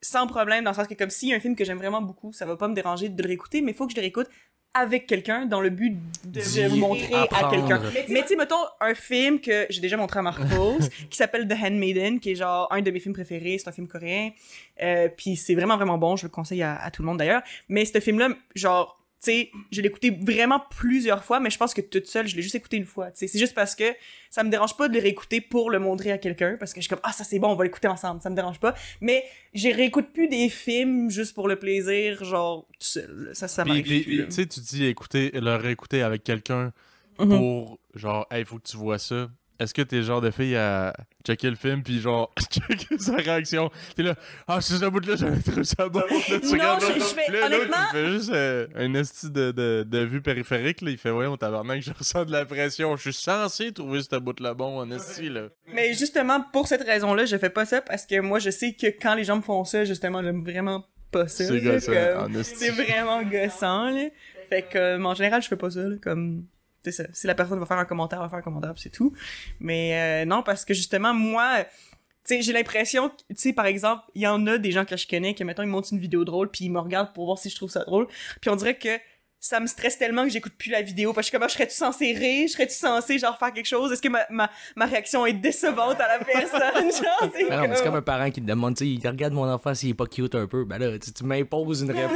sans 0.00 0.26
problème, 0.26 0.64
dans 0.64 0.70
le 0.70 0.76
sens 0.76 0.86
que 0.86 0.94
comme 0.94 1.10
s'il 1.10 1.30
y 1.30 1.32
a 1.32 1.36
un 1.36 1.40
film 1.40 1.56
que 1.56 1.64
j'aime 1.64 1.78
vraiment 1.78 2.02
beaucoup, 2.02 2.32
ça 2.32 2.46
va 2.46 2.56
pas 2.56 2.68
me 2.68 2.74
déranger 2.74 3.08
de 3.08 3.22
le 3.22 3.28
réécouter, 3.28 3.60
mais 3.60 3.72
il 3.72 3.74
faut 3.74 3.86
que 3.86 3.92
je 3.92 3.96
le 3.96 4.02
réécoute 4.02 4.28
avec 4.74 5.06
quelqu'un 5.06 5.46
dans 5.46 5.60
le 5.60 5.70
but 5.70 5.96
de, 6.24 6.40
le 6.68 6.76
montrer 6.76 7.14
à 7.14 7.48
quelqu'un. 7.50 7.80
Mais 8.08 8.20
tu 8.22 8.28
sais, 8.28 8.36
mettons 8.36 8.56
un 8.80 8.94
film 8.94 9.40
que 9.40 9.66
j'ai 9.70 9.80
déjà 9.80 9.96
montré 9.96 10.18
à 10.18 10.22
Marcos, 10.22 10.78
qui 11.10 11.16
s'appelle 11.16 11.48
The 11.48 11.54
Handmaiden, 11.62 12.20
qui 12.20 12.32
est 12.32 12.34
genre 12.34 12.68
un 12.70 12.82
de 12.82 12.90
mes 12.90 13.00
films 13.00 13.14
préférés, 13.14 13.56
c'est 13.58 13.68
un 13.68 13.72
film 13.72 13.88
coréen, 13.88 14.30
euh, 14.82 15.08
puis 15.08 15.36
c'est 15.36 15.54
vraiment 15.54 15.76
vraiment 15.76 15.96
bon, 15.96 16.16
je 16.16 16.26
le 16.26 16.30
conseille 16.30 16.62
à, 16.62 16.76
à 16.76 16.90
tout 16.90 17.00
le 17.02 17.06
monde 17.06 17.18
d'ailleurs. 17.18 17.42
Mais 17.68 17.86
ce 17.86 18.00
film-là, 18.00 18.28
genre, 18.54 19.05
tu 19.22 19.32
sais, 19.32 19.50
je 19.72 19.80
l'ai 19.80 19.88
écouté 19.88 20.10
vraiment 20.10 20.60
plusieurs 20.76 21.24
fois, 21.24 21.40
mais 21.40 21.50
je 21.50 21.56
pense 21.58 21.72
que 21.74 21.80
toute 21.80 22.06
seule, 22.06 22.26
je 22.28 22.36
l'ai 22.36 22.42
juste 22.42 22.54
écouté 22.54 22.76
une 22.76 22.84
fois. 22.84 23.10
tu 23.10 23.18
sais. 23.18 23.26
C'est 23.28 23.38
juste 23.38 23.54
parce 23.54 23.74
que 23.74 23.84
ça 24.30 24.44
me 24.44 24.50
dérange 24.50 24.76
pas 24.76 24.88
de 24.88 24.94
le 24.94 25.00
réécouter 25.00 25.40
pour 25.40 25.70
le 25.70 25.78
montrer 25.78 26.12
à 26.12 26.18
quelqu'un, 26.18 26.56
parce 26.58 26.72
que 26.74 26.80
je 26.80 26.86
suis 26.86 26.90
comme, 26.90 27.00
ah, 27.02 27.12
ça 27.12 27.24
c'est 27.24 27.38
bon, 27.38 27.48
on 27.48 27.54
va 27.56 27.64
l'écouter 27.64 27.88
ensemble, 27.88 28.20
ça 28.20 28.28
me 28.30 28.36
dérange 28.36 28.60
pas. 28.60 28.74
Mais 29.00 29.24
j'ai 29.54 29.72
réécoute 29.72 30.12
plus 30.12 30.28
des 30.28 30.48
films 30.48 31.10
juste 31.10 31.34
pour 31.34 31.48
le 31.48 31.56
plaisir, 31.56 32.24
genre, 32.24 32.66
tout 32.78 32.86
seul. 32.86 33.30
Ça, 33.32 33.48
ça 33.48 33.64
m'arrive 33.64 33.86
tu 33.86 34.30
sais, 34.30 34.46
tu 34.46 34.60
dis 34.60 34.84
écouter, 34.84 35.30
le 35.32 35.56
réécouter 35.56 36.02
avec 36.02 36.22
quelqu'un 36.22 36.72
Mhm. 37.18 37.28
pour 37.30 37.78
genre, 37.94 38.26
hey, 38.30 38.44
faut 38.44 38.58
que 38.58 38.68
tu 38.68 38.76
vois 38.76 38.98
ça. 38.98 39.30
Est-ce 39.58 39.72
que 39.72 39.82
t'es 39.82 39.96
le 39.96 40.02
genre 40.02 40.20
de 40.20 40.30
fille 40.30 40.54
à 40.56 40.92
checker 41.26 41.48
le 41.50 41.56
film 41.56 41.82
puis 41.82 42.00
genre 42.00 42.30
checker 42.50 42.98
sa 42.98 43.16
réaction? 43.16 43.70
T'es 43.94 44.02
là, 44.02 44.14
ah, 44.46 44.60
c'est 44.60 44.74
ce 44.76 44.84
bout-là, 44.86 45.16
j'avais 45.16 45.40
trouvé 45.40 45.64
ça 45.64 45.88
bon. 45.88 46.00
Là, 46.00 46.06
tu 46.40 46.56
Non, 46.56 46.78
je- 46.80 47.00
fais- 47.02 47.32
Là, 47.32 47.46
honnêtement- 47.46 47.76
il 47.92 47.96
fait 47.96 48.06
juste 48.12 48.30
euh, 48.32 48.66
un 48.76 48.92
esti 48.94 49.30
de, 49.30 49.50
de, 49.52 49.84
de 49.88 49.98
vue 50.00 50.20
périphérique. 50.20 50.80
Là. 50.82 50.90
Il 50.90 50.98
fait, 50.98 51.10
on 51.10 51.36
tabarnak, 51.36 51.80
je 51.82 51.90
ressens 51.92 52.24
de 52.26 52.32
la 52.32 52.44
pression. 52.44 52.96
Je 52.96 53.02
suis 53.10 53.12
censé 53.14 53.72
trouver 53.72 54.02
ce 54.02 54.16
bout-là 54.16 54.54
bon, 54.54 54.78
en 54.80 54.90
esti, 54.90 55.28
là. 55.28 55.48
Mais 55.72 55.94
justement, 55.94 56.40
pour 56.52 56.68
cette 56.68 56.82
raison-là, 56.82 57.24
je 57.24 57.36
fais 57.36 57.50
pas 57.50 57.64
ça 57.64 57.80
parce 57.80 58.04
que 58.06 58.20
moi, 58.20 58.38
je 58.38 58.50
sais 58.50 58.74
que 58.74 58.86
quand 58.88 59.14
les 59.14 59.24
gens 59.24 59.36
me 59.36 59.42
font 59.42 59.64
ça, 59.64 59.84
justement, 59.84 60.22
j'aime 60.22 60.44
vraiment 60.44 60.84
pas 61.10 61.28
ça. 61.28 61.44
C'est 61.46 61.60
gossant. 61.60 61.92
C'est 62.42 62.70
vraiment 62.70 63.22
gossant, 63.22 63.90
là. 63.90 64.08
Fait 64.48 64.62
que, 64.62 64.78
euh, 64.78 65.02
en 65.02 65.14
général, 65.14 65.42
je 65.42 65.48
fais 65.48 65.56
pas 65.56 65.70
ça, 65.70 65.80
là, 65.80 65.96
comme... 66.02 66.44
C'est 66.86 66.92
ça. 66.92 67.04
Si 67.12 67.26
la 67.26 67.34
personne 67.34 67.58
va 67.58 67.66
faire 67.66 67.78
un 67.78 67.84
commentaire, 67.84 68.20
va 68.20 68.28
faire 68.28 68.38
un 68.38 68.42
commentaire, 68.42 68.72
c'est 68.76 68.90
tout. 68.90 69.12
Mais 69.58 70.22
euh, 70.22 70.24
non, 70.24 70.44
parce 70.44 70.64
que 70.64 70.72
justement, 70.72 71.12
moi... 71.12 71.64
Tu 71.64 72.36
sais, 72.36 72.42
j'ai 72.42 72.52
l'impression, 72.52 73.08
tu 73.08 73.34
sais, 73.34 73.52
par 73.52 73.66
exemple, 73.66 74.02
il 74.14 74.22
y 74.22 74.26
en 74.28 74.46
a 74.46 74.58
des 74.58 74.70
gens 74.70 74.84
que 74.84 74.96
je 74.96 75.06
connais 75.06 75.34
qui, 75.34 75.42
mettons, 75.44 75.62
ils 75.62 75.68
montent 75.68 75.90
une 75.90 75.98
vidéo 75.98 76.24
drôle, 76.24 76.48
puis 76.50 76.64
ils 76.64 76.70
me 76.70 76.78
regardent 76.78 77.12
pour 77.12 77.24
voir 77.24 77.38
si 77.38 77.50
je 77.50 77.56
trouve 77.56 77.70
ça 77.70 77.84
drôle. 77.84 78.06
Puis 78.40 78.50
on 78.50 78.56
dirait 78.56 78.76
que 78.76 78.88
ça 79.46 79.60
me 79.60 79.66
stresse 79.66 79.96
tellement 79.98 80.24
que 80.24 80.30
j'écoute 80.30 80.54
plus 80.58 80.70
la 80.70 80.82
vidéo 80.82 81.12
parce 81.12 81.26
que 81.26 81.26
je 81.26 81.30
suis 81.30 81.38
comme, 81.38 81.44
Ah, 81.44 81.48
je 81.48 81.54
serais-tu 81.54 81.74
censé 81.74 82.12
rire? 82.12 82.48
Je 82.48 82.52
serais-tu 82.52 82.74
censé, 82.74 83.18
genre, 83.18 83.38
faire 83.38 83.52
quelque 83.52 83.66
chose? 83.66 83.92
Est-ce 83.92 84.02
que 84.02 84.08
ma, 84.08 84.20
ma, 84.30 84.50
ma 84.74 84.86
réaction 84.86 85.24
est 85.26 85.32
décevante 85.34 86.00
à 86.00 86.18
la 86.18 86.24
personne? 86.24 86.90
genre, 87.04 87.30
c'est 87.34 87.48
Ben 87.48 87.56
non, 87.56 87.68
mais 87.68 87.76
c'est 87.76 87.82
comme- 87.82 87.92
comme 87.92 87.94
un 87.96 88.02
parent 88.02 88.30
qui 88.30 88.40
te 88.42 88.46
demande, 88.46 88.74
tu 88.76 88.84
sais, 88.84 88.90
il 88.90 89.06
regarde 89.08 89.32
mon 89.32 89.48
enfant 89.48 89.74
s'il 89.74 89.90
est 89.90 89.94
pas 89.94 90.06
cute 90.06 90.34
un 90.34 90.46
peu. 90.46 90.64
Ben 90.64 90.78
là, 90.78 90.98
tu, 90.98 91.12
tu 91.12 91.24
m'imposes 91.24 91.82
une 91.82 91.92
réponse. 91.92 92.10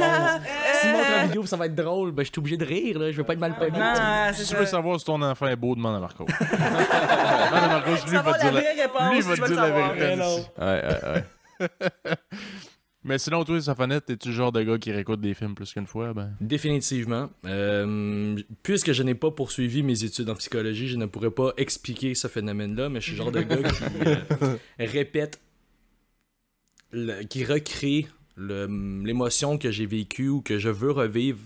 si 0.81 0.87
tu 0.87 0.93
montres 0.93 1.09
la 1.11 1.23
vidéo, 1.25 1.45
ça 1.45 1.55
va 1.57 1.65
être 1.67 1.75
drôle, 1.75 2.11
ben 2.11 2.23
je 2.25 2.31
suis 2.31 2.39
obligé 2.39 2.57
de 2.57 2.65
rire, 2.65 2.99
là. 2.99 3.11
Je 3.11 3.17
veux 3.17 3.23
pas 3.23 3.33
être 3.33 3.39
mal 3.39 3.55
poli. 3.57 3.71
Ah, 3.75 4.31
Si 4.33 4.45
ça. 4.45 4.53
tu 4.55 4.59
veux 4.59 4.65
savoir 4.65 4.99
si 4.99 5.05
ton 5.05 5.21
enfant 5.21 5.47
est 5.47 5.55
beau, 5.55 5.75
demande 5.75 5.95
à 5.95 5.99
Marco. 5.99 6.25
demande 6.39 7.63
à 7.63 7.67
Marco, 7.67 7.91
lui 7.91 8.17
va 8.17 8.33
dire 8.37 8.51
la... 8.51 8.59
vraie 8.61 8.81
réponse, 8.81 9.13
lui 9.13 9.21
va 9.21 9.47
dire 9.47 9.61
la 9.61 9.69
vérité. 9.69 10.21
Ouais, 10.57 10.65
ouais, 10.65 11.13
ouais. 11.13 11.23
Mais 13.03 13.17
sinon, 13.17 13.43
toi, 13.43 13.59
Safanette, 13.59 14.05
t'es-tu 14.05 14.27
le 14.27 14.33
genre 14.35 14.51
de 14.51 14.61
gars 14.61 14.77
qui 14.77 14.91
réécoute 14.91 15.21
des 15.21 15.33
films 15.33 15.55
plus 15.55 15.73
qu'une 15.73 15.87
fois? 15.87 16.13
Ben... 16.13 16.35
Définitivement. 16.39 17.29
Euh, 17.45 18.37
puisque 18.61 18.91
je 18.91 19.01
n'ai 19.01 19.15
pas 19.15 19.31
poursuivi 19.31 19.81
mes 19.81 20.03
études 20.03 20.29
en 20.29 20.35
psychologie, 20.35 20.87
je 20.87 20.97
ne 20.97 21.07
pourrais 21.07 21.31
pas 21.31 21.51
expliquer 21.57 22.13
ce 22.13 22.27
phénomène-là, 22.27 22.89
mais 22.89 22.99
je 23.01 23.05
suis 23.05 23.11
le 23.13 23.17
genre 23.17 23.31
de 23.31 23.41
gars 23.41 23.63
qui 23.63 23.83
euh, 24.05 24.57
répète, 24.79 25.41
le- 26.91 27.23
qui 27.23 27.43
recrée 27.43 28.07
le- 28.35 28.67
l'émotion 29.03 29.57
que 29.57 29.71
j'ai 29.71 29.85
vécue 29.87 30.27
ou 30.29 30.41
que 30.41 30.59
je 30.59 30.69
veux 30.69 30.91
revivre 30.91 31.39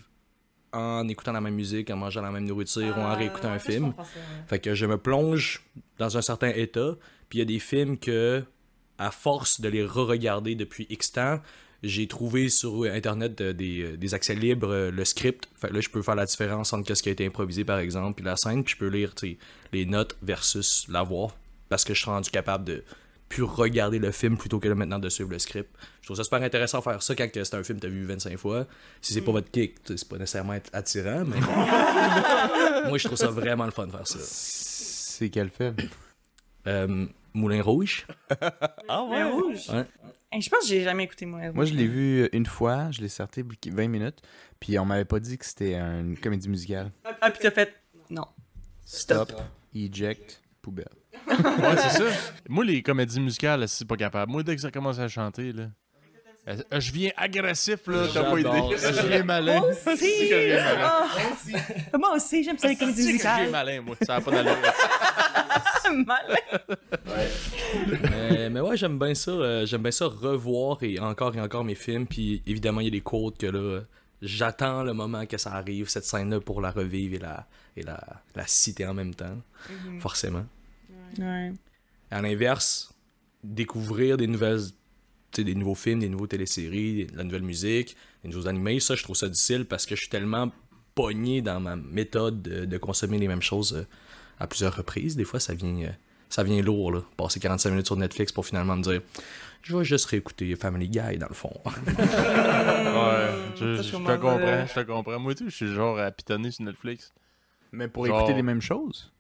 en 0.73 1.07
écoutant 1.07 1.31
la 1.31 1.39
même 1.41 1.55
musique, 1.55 1.89
en 1.89 1.95
mangeant 1.95 2.21
la 2.21 2.31
même 2.31 2.45
nourriture 2.45 2.97
ou 2.97 3.01
en 3.01 3.15
réécoutant 3.15 3.49
un 3.51 3.59
film. 3.59 3.93
Fait 4.47 4.59
que 4.59 4.75
je 4.75 4.85
me 4.85 4.97
plonge 4.97 5.63
dans 5.99 6.17
un 6.17 6.21
certain 6.21 6.49
état, 6.49 6.97
puis 7.29 7.37
il 7.37 7.39
y 7.39 7.41
a 7.43 7.45
des 7.45 7.59
films 7.59 7.97
que, 7.97 8.43
à 8.97 9.12
force 9.12 9.62
de 9.62 9.69
les 9.69 9.86
re-regarder 9.86 10.55
depuis 10.55 10.88
X 10.89 11.12
temps, 11.12 11.39
j'ai 11.84 12.08
trouvé 12.08 12.49
sur 12.49 12.84
internet 12.84 13.39
euh, 13.41 13.53
des, 13.53 13.84
euh, 13.84 13.97
des 13.97 14.13
accès 14.13 14.36
libres 14.36 14.71
euh, 14.71 14.91
le 14.91 15.05
script. 15.05 15.47
Fait 15.55 15.67
que 15.67 15.73
là, 15.73 15.81
je 15.81 15.89
peux 15.89 16.01
faire 16.01 16.15
la 16.15 16.25
différence 16.25 16.73
entre 16.73 16.93
ce 16.93 17.03
qui 17.03 17.10
a 17.10 17.12
été 17.12 17.25
improvisé 17.25 17.63
par 17.63 17.79
exemple, 17.79 18.15
puis 18.15 18.25
la 18.25 18.36
scène, 18.38 18.63
puis 18.63 18.73
je 18.73 18.79
peux 18.79 18.88
lire 18.88 19.13
tu 19.13 19.38
les 19.71 19.86
notes 19.86 20.15
versus 20.21 20.88
la 20.89 21.03
voix, 21.03 21.31
parce 21.69 21.84
que 21.84 21.93
je 21.93 22.01
suis 22.01 22.10
rendu 22.10 22.29
capable 22.29 22.65
de 22.65 22.84
plus 23.29 23.43
regarder 23.43 23.99
le 23.99 24.12
film 24.12 24.38
plutôt 24.38 24.60
que 24.60 24.67
de 24.67 24.73
maintenant 24.73 24.99
de 24.99 25.10
suivre 25.10 25.31
le 25.31 25.39
script. 25.39 25.69
Je 26.01 26.08
trouve 26.08 26.17
ça 26.17 26.23
super 26.23 26.41
intéressant 26.41 26.79
de 26.79 26.84
faire 26.84 27.01
ça 27.01 27.15
quand 27.15 27.27
c'est 27.34 27.55
un 27.55 27.63
film 27.63 27.79
que 27.79 27.84
t'as 27.86 27.91
vu 27.91 28.05
25 28.05 28.38
fois. 28.38 28.65
Si 29.01 29.13
c'est 29.13 29.21
pas 29.21 29.31
votre 29.31 29.49
kick, 29.49 29.84
tu 29.84 29.97
c'est 29.97 30.08
pas 30.08 30.17
nécessairement 30.17 30.53
être 30.53 30.69
attirant, 30.73 31.25
mais 31.25 31.39
moi 32.88 32.97
je 32.97 33.05
trouve 33.05 33.17
ça 33.17 33.27
vraiment 33.27 33.65
le 33.65 33.71
fun 33.71 33.88
de 33.88 33.91
faire 33.91 34.08
ça. 34.08 34.19
C'est 34.21 35.29
quel 35.29 35.49
film? 35.49 35.75
Euh, 36.67 37.08
Moulin 37.36 37.62
Rouge. 37.62 38.08
Ah 38.89 39.04
Moulin 39.08 39.30
Rouge? 39.32 39.69
Ouais. 39.69 39.86
Hey, 40.32 40.41
je 40.41 40.50
pense 40.50 40.62
que 40.62 40.67
j'ai 40.67 40.84
jamais 40.84 41.04
écouté 41.04 41.26
Moulin 41.26 41.48
Rouge. 41.48 41.56
Moi, 41.56 41.65
je 41.65 41.74
l'ai 41.74 41.88
vu 41.88 42.28
une 42.34 42.45
fois, 42.45 42.89
je 42.91 43.02
l'ai 43.02 43.08
sorti 43.10 43.43
20 43.43 43.88
minutes, 43.88 44.19
puis 44.60 44.78
on 44.80 44.86
m'avait 44.86 45.06
pas 45.06 45.19
dit 45.19 45.38
que 45.38 45.45
c'était 45.45 45.76
une 45.76 46.17
comédie 46.17 46.50
musicale. 46.50 46.91
Ah, 47.21 47.30
puis 47.32 47.39
t'as 47.41 47.52
fait... 47.52 47.74
Non. 48.10 48.26
Stop, 48.86 49.32
eject, 49.74 50.41
poubelle. 50.62 50.89
Ouais, 51.28 51.78
c'est 51.78 51.98
ça. 51.98 52.04
Moi, 52.50 52.65
les 52.65 52.82
comédies 52.84 53.19
musicales, 53.19 53.67
c'est 53.67 53.88
pas 53.88 53.98
capable. 53.98 54.32
Moi, 54.32 54.43
dès 54.43 54.56
que 54.56 54.62
ça 54.62 54.69
commence 54.71 55.00
à 55.00 55.08
chanter, 55.08 55.52
là. 55.54 55.69
euh, 56.50 56.80
Je 56.80 56.91
viens 56.91 57.12
agressif, 57.17 57.88
là, 57.88 58.06
t'as 58.13 58.24
pas 58.30 58.39
idée. 58.39 58.78
ça. 58.78 58.91
Je 58.91 59.08
viens 59.08 59.24
malin. 59.24 59.60
Moi 59.60 59.69
aussi! 59.69 60.32
Ah! 60.58 61.08
Moi 61.98 62.13
aussi, 62.15 62.43
j'aime 62.43 62.58
ça 62.58 62.67
les 62.67 62.76
comédies 62.76 62.98
que 62.98 63.02
je 63.02 63.06
viens 63.08 63.13
musicales. 63.38 63.50
malin, 63.52 63.82
moi. 63.82 63.95
Ça 64.06 64.15
a 64.15 64.21
pas 64.21 64.32
d'allure. 64.32 64.58
Mais, 68.09 68.49
mais 68.49 68.59
ouais, 68.61 68.77
j'aime 68.77 68.97
bien 68.97 69.13
ça. 69.13 69.31
euh, 69.31 69.65
j'aime 69.65 69.81
bien 69.81 69.91
ça 69.91 70.07
revoir 70.07 70.81
et 70.83 70.99
encore 70.99 71.35
et 71.35 71.41
encore 71.41 71.63
mes 71.63 71.75
films. 71.75 72.07
Puis 72.07 72.41
évidemment, 72.47 72.81
il 72.81 72.85
y 72.85 72.87
a 72.87 72.91
des 72.91 73.01
quotes 73.01 73.37
que 73.37 73.47
là, 73.47 73.81
j'attends 74.21 74.83
le 74.83 74.93
moment 74.93 75.25
que 75.25 75.37
ça 75.37 75.53
arrive, 75.53 75.89
cette 75.89 76.05
scène-là, 76.05 76.39
pour 76.39 76.61
la 76.61 76.71
revivre 76.71 77.15
et 77.15 77.19
la, 77.19 77.47
et 77.75 77.83
la, 77.83 78.01
la 78.35 78.47
citer 78.47 78.85
en 78.85 78.93
même 78.93 79.13
temps. 79.13 79.37
Forcément. 79.99 80.45
Ouais. 81.19 81.51
À 82.11 82.21
l'inverse, 82.21 82.93
découvrir 83.43 84.17
des 84.17 84.27
nouvelles 84.27 84.61
tu 85.31 85.41
sais, 85.41 85.43
des 85.43 85.55
nouveaux 85.55 85.75
films, 85.75 85.99
des 85.99 86.09
nouveaux 86.09 86.27
téléséries, 86.27 87.07
de 87.07 87.17
la 87.17 87.23
nouvelle 87.23 87.43
musique, 87.43 87.95
des 88.23 88.29
nouveaux 88.29 88.47
animés, 88.47 88.79
ça 88.79 88.95
je 88.95 89.03
trouve 89.03 89.17
ça 89.17 89.27
difficile 89.27 89.65
parce 89.65 89.85
que 89.85 89.95
je 89.95 90.01
suis 90.01 90.09
tellement 90.09 90.49
pogné 90.93 91.41
dans 91.41 91.59
ma 91.59 91.75
méthode 91.75 92.41
de, 92.41 92.63
de 92.63 92.77
consommer 92.77 93.17
les 93.17 93.27
mêmes 93.27 93.41
choses 93.41 93.73
euh, 93.73 93.85
à 94.39 94.48
plusieurs 94.48 94.76
reprises. 94.76 95.15
Des 95.15 95.24
fois 95.26 95.39
ça 95.39 95.54
vient 95.54 95.76
euh, 95.86 95.89
ça 96.30 96.43
vient 96.43 96.62
lourd 96.62 96.91
là, 96.91 97.02
passer 97.17 97.39
45 97.39 97.69
minutes 97.69 97.86
sur 97.86 97.95
Netflix 97.95 98.32
pour 98.32 98.45
finalement 98.45 98.76
me 98.76 98.84
dire 98.84 99.02
je 99.62 99.76
vais 99.76 99.84
juste 99.86 100.06
réécouter 100.06 100.56
Family 100.56 100.88
Guy 100.89 101.17
dans 101.17 101.28
le 101.28 101.34
fond. 101.34 101.54
Ouais, 101.65 101.74
je, 103.56 103.76
Ça, 103.78 103.82
je 103.82 103.89
je 103.89 103.91
te 103.91 104.15
comprends. 104.17 104.65
je 104.67 104.74
te 104.74 104.80
comprends. 104.82 105.19
Moi, 105.19 105.34
tout, 105.36 105.45
je 105.50 105.56
suis 105.56 105.74
genre 105.74 105.98
à 106.00 106.12
pitonner 106.12 106.52
sur 106.52 106.63
Netflix. 106.65 107.13
Mais 107.71 107.88
pour 107.88 108.06
Genre- 108.06 108.19
écouter 108.19 108.34
les 108.36 108.43
mêmes 108.43 108.62
choses? 108.62 109.12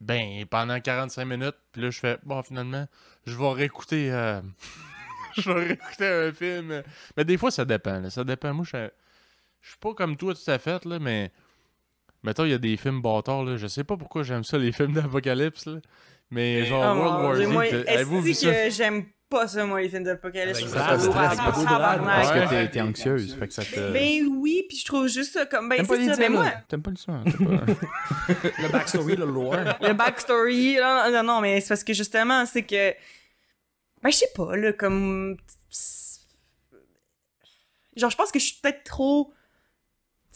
Ben, 0.00 0.44
pendant 0.50 0.80
45 0.80 1.24
minutes, 1.24 1.54
puis 1.70 1.80
là, 1.82 1.90
je 1.90 1.98
fais, 2.00 2.18
bon, 2.24 2.42
finalement, 2.42 2.86
je 3.24 3.36
vais 3.38 3.52
réécouter. 3.52 4.10
euh, 4.12 4.40
je 5.38 5.48
vais 5.48 5.64
réécouter 5.66 6.06
un 6.08 6.32
film. 6.32 6.82
Mais 7.16 7.24
des 7.24 7.38
fois, 7.38 7.50
ça 7.52 7.64
dépend. 7.64 8.00
là. 8.00 8.10
Ça 8.10 8.24
dépend. 8.24 8.52
Moi, 8.52 8.64
je 8.64 8.76
suis- 8.76 8.88
je 9.60 9.68
suis 9.70 9.78
pas 9.78 9.94
comme 9.94 10.16
toi 10.16 10.34
tout 10.34 10.50
à 10.50 10.58
fait, 10.58 10.84
là, 10.84 10.98
mais. 10.98 11.30
Mettons, 12.22 12.44
il 12.44 12.50
y 12.50 12.54
a 12.54 12.58
des 12.58 12.76
films 12.76 13.02
bâtards, 13.02 13.44
là. 13.44 13.56
Je 13.56 13.66
sais 13.66 13.84
pas 13.84 13.96
pourquoi 13.96 14.22
j'aime 14.22 14.44
ça, 14.44 14.58
les 14.58 14.72
films 14.72 14.92
d'apocalypse, 14.92 15.66
là. 15.66 15.78
Mais 16.30 16.64
genre, 16.64 16.96
Oh 16.96 16.98
World 17.00 17.24
War 17.24 17.34
Z, 17.36 17.46
moi, 17.52 17.64
vu 18.20 18.30
est-ce 18.30 18.46
ça? 18.46 18.52
que 18.52 18.70
j'aime 18.70 19.04
pas 19.28 19.48
ça, 19.48 19.66
moi, 19.66 19.80
les 19.82 19.88
films 19.88 20.04
d'apocalypse? 20.04 20.60
Stresse 20.60 21.06
beaucoup. 21.06 21.64
Parce 21.64 22.30
Ouais. 22.32 22.44
que 22.44 22.48
t'es- 22.48 22.70
t'es 22.70 22.80
anxieuse, 22.80 23.34
fait 23.34 23.48
que 23.48 23.52
ça 23.54 23.64
te... 23.64 23.92
Ben 23.92 24.26
oui, 24.38 24.64
puis 24.68 24.76
je 24.78 24.84
trouve 24.86 25.08
juste 25.08 25.32
ça 25.32 25.44
comme... 25.46 25.68
Ben, 25.68 25.76
T'aimes 25.76 25.86
pas 25.88 25.94
c'est 25.96 26.00
les 26.02 26.08
ça, 26.08 26.16
ben 26.16 26.32
moi... 26.32 26.50
T'aimes 26.68 26.82
pas 26.82 26.90
le 26.90 26.96
son? 26.96 27.22
le 27.28 28.68
backstory, 28.70 29.16
le 29.16 29.26
lore. 29.26 29.56
le 29.80 29.92
backstory. 29.94 30.76
Non, 30.76 31.10
non, 31.12 31.22
non, 31.22 31.40
mais 31.40 31.60
c'est 31.60 31.68
parce 31.68 31.84
que 31.84 31.92
justement, 31.92 32.46
c'est 32.46 32.62
que. 32.62 32.92
Ben, 34.02 34.10
je 34.10 34.16
sais 34.16 34.30
pas, 34.34 34.56
là, 34.56 34.72
comme. 34.72 35.36
Genre, 37.96 38.10
je 38.10 38.16
pense 38.16 38.32
que 38.32 38.38
je 38.38 38.44
suis 38.46 38.58
peut-être 38.62 38.84
trop 38.84 39.32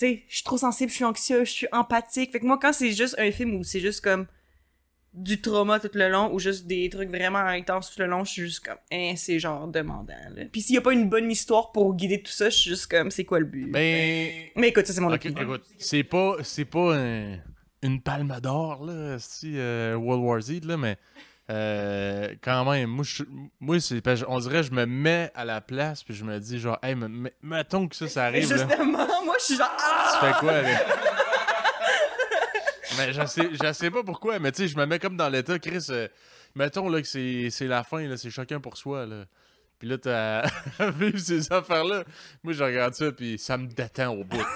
sais, 0.01 0.23
je 0.29 0.35
suis 0.37 0.45
trop 0.45 0.59
sensible, 0.59 0.91
je 0.91 0.97
suis 0.97 1.05
anxieux, 1.05 1.45
je 1.45 1.51
suis 1.51 1.69
empathique. 1.73 2.33
Fait 2.33 2.41
que 2.41 2.47
moi, 2.47 2.59
quand 2.61 2.73
c'est 2.73 2.93
juste 2.93 3.15
un 3.19 3.31
film 3.31 3.55
où 3.57 3.65
c'est 3.65 3.81
juste 3.81 4.01
comme 4.03 4.27
du 5.15 5.41
trauma 5.41 5.81
tout 5.81 5.89
le 5.95 6.11
long 6.11 6.31
ou 6.35 6.39
juste 6.39 6.67
des 6.67 6.91
trucs 6.91 7.09
vraiment 7.09 7.39
intenses 7.39 7.91
tout 7.95 8.01
le 8.01 8.07
long, 8.07 8.23
je 8.25 8.33
suis 8.33 8.43
juste 8.43 8.61
comme, 8.67 8.77
hein, 8.93 9.15
c'est 9.17 9.39
genre 9.39 9.67
demandant, 9.67 10.13
là. 10.35 10.45
Puis 10.53 10.61
s'il 10.61 10.75
y 10.75 10.79
a 10.79 10.83
pas 10.83 10.93
une 10.93 11.09
bonne 11.09 11.31
histoire 11.31 11.73
pour 11.73 11.95
guider 11.95 12.21
tout 12.23 12.33
ça, 12.33 12.51
je 12.51 12.57
suis 12.57 12.71
juste 12.71 12.87
comme, 12.89 13.11
c'est 13.11 13.25
quoi 13.25 13.39
le 13.39 13.47
but? 13.47 13.71
Ben. 13.71 14.33
Mais 14.57 14.69
écoute, 14.69 14.87
ça 14.87 14.93
c'est 14.93 15.01
mon 15.01 15.09
Ok, 15.13 15.25
opinion. 15.27 15.41
écoute, 15.43 15.65
c'est 15.79 16.05
pas, 16.05 16.37
c'est 16.43 16.67
pas 16.67 16.97
un- 16.99 17.39
une 17.83 18.03
palme 18.03 18.37
d'or, 18.43 18.85
là, 18.85 19.19
si, 19.19 19.53
euh, 19.57 19.97
World 19.97 20.23
War 20.25 20.41
Z, 20.43 20.65
là, 20.65 20.77
mais 20.77 20.99
euh, 21.51 22.35
quand 22.43 22.65
même, 22.71 22.91
moi, 22.91 23.05
je- 23.05 23.23
moi 23.61 23.81
c'est, 23.81 24.01
que 24.03 24.25
on 24.29 24.39
dirait 24.41 24.63
je 24.63 24.73
me 24.73 24.87
mets 24.87 25.31
à 25.35 25.45
la 25.45 25.61
place, 25.61 26.03
puis 26.03 26.15
je 26.15 26.25
me 26.25 26.39
dis, 26.41 26.59
genre, 26.59 26.79
hey, 26.83 26.95
me- 26.95 27.09
me- 27.09 27.31
mettons 27.43 27.87
que 27.89 27.95
ça, 27.97 28.09
ça 28.09 28.25
arrive, 28.25 28.51
là. 28.51 28.57
justement, 28.67 29.07
moi 29.25 29.37
je 29.39 29.45
suis 29.45 29.57
genre, 29.57 29.71
ah! 29.79 30.19
Tu 30.21 30.27
fais 30.27 30.33
quoi, 30.41 30.63
là? 30.63 30.69
mais 32.99 33.13
je 33.13 33.27
sais, 33.27 33.51
je 33.53 33.73
sais 33.73 33.91
pas 33.91 34.03
pourquoi, 34.03 34.39
mais 34.39 34.53
tu 34.53 34.63
sais, 34.63 34.69
je 34.69 34.77
me 34.77 34.87
mets 34.87 34.99
comme 34.99 35.17
dans 35.17 35.29
l'état, 35.29 35.59
Chris. 35.59 35.87
euh, 35.91 36.09
mettons 36.55 36.89
là, 36.89 37.01
que 37.03 37.09
c'est 37.09 37.49
c'est 37.51 37.67
la 37.67 37.85
fin, 37.85 38.07
là, 38.09 38.17
c'est 38.17 38.31
chacun 38.31 38.61
pour 38.61 38.77
soi. 38.77 39.07
Là. 39.07 39.25
Puis 39.79 39.89
là, 39.89 39.99
t'as 39.99 40.41
à 40.79 40.91
vivre 40.91 41.19
ces 41.19 41.53
affaires-là. 41.53 42.05
Moi, 42.43 42.55
je 42.55 42.65
regarde 42.65 42.95
ça, 42.95 43.13
puis 43.13 43.39
ça 43.39 43.59
me 43.59 43.67
détend 43.67 44.15
au 44.15 44.25
bout. 44.25 44.39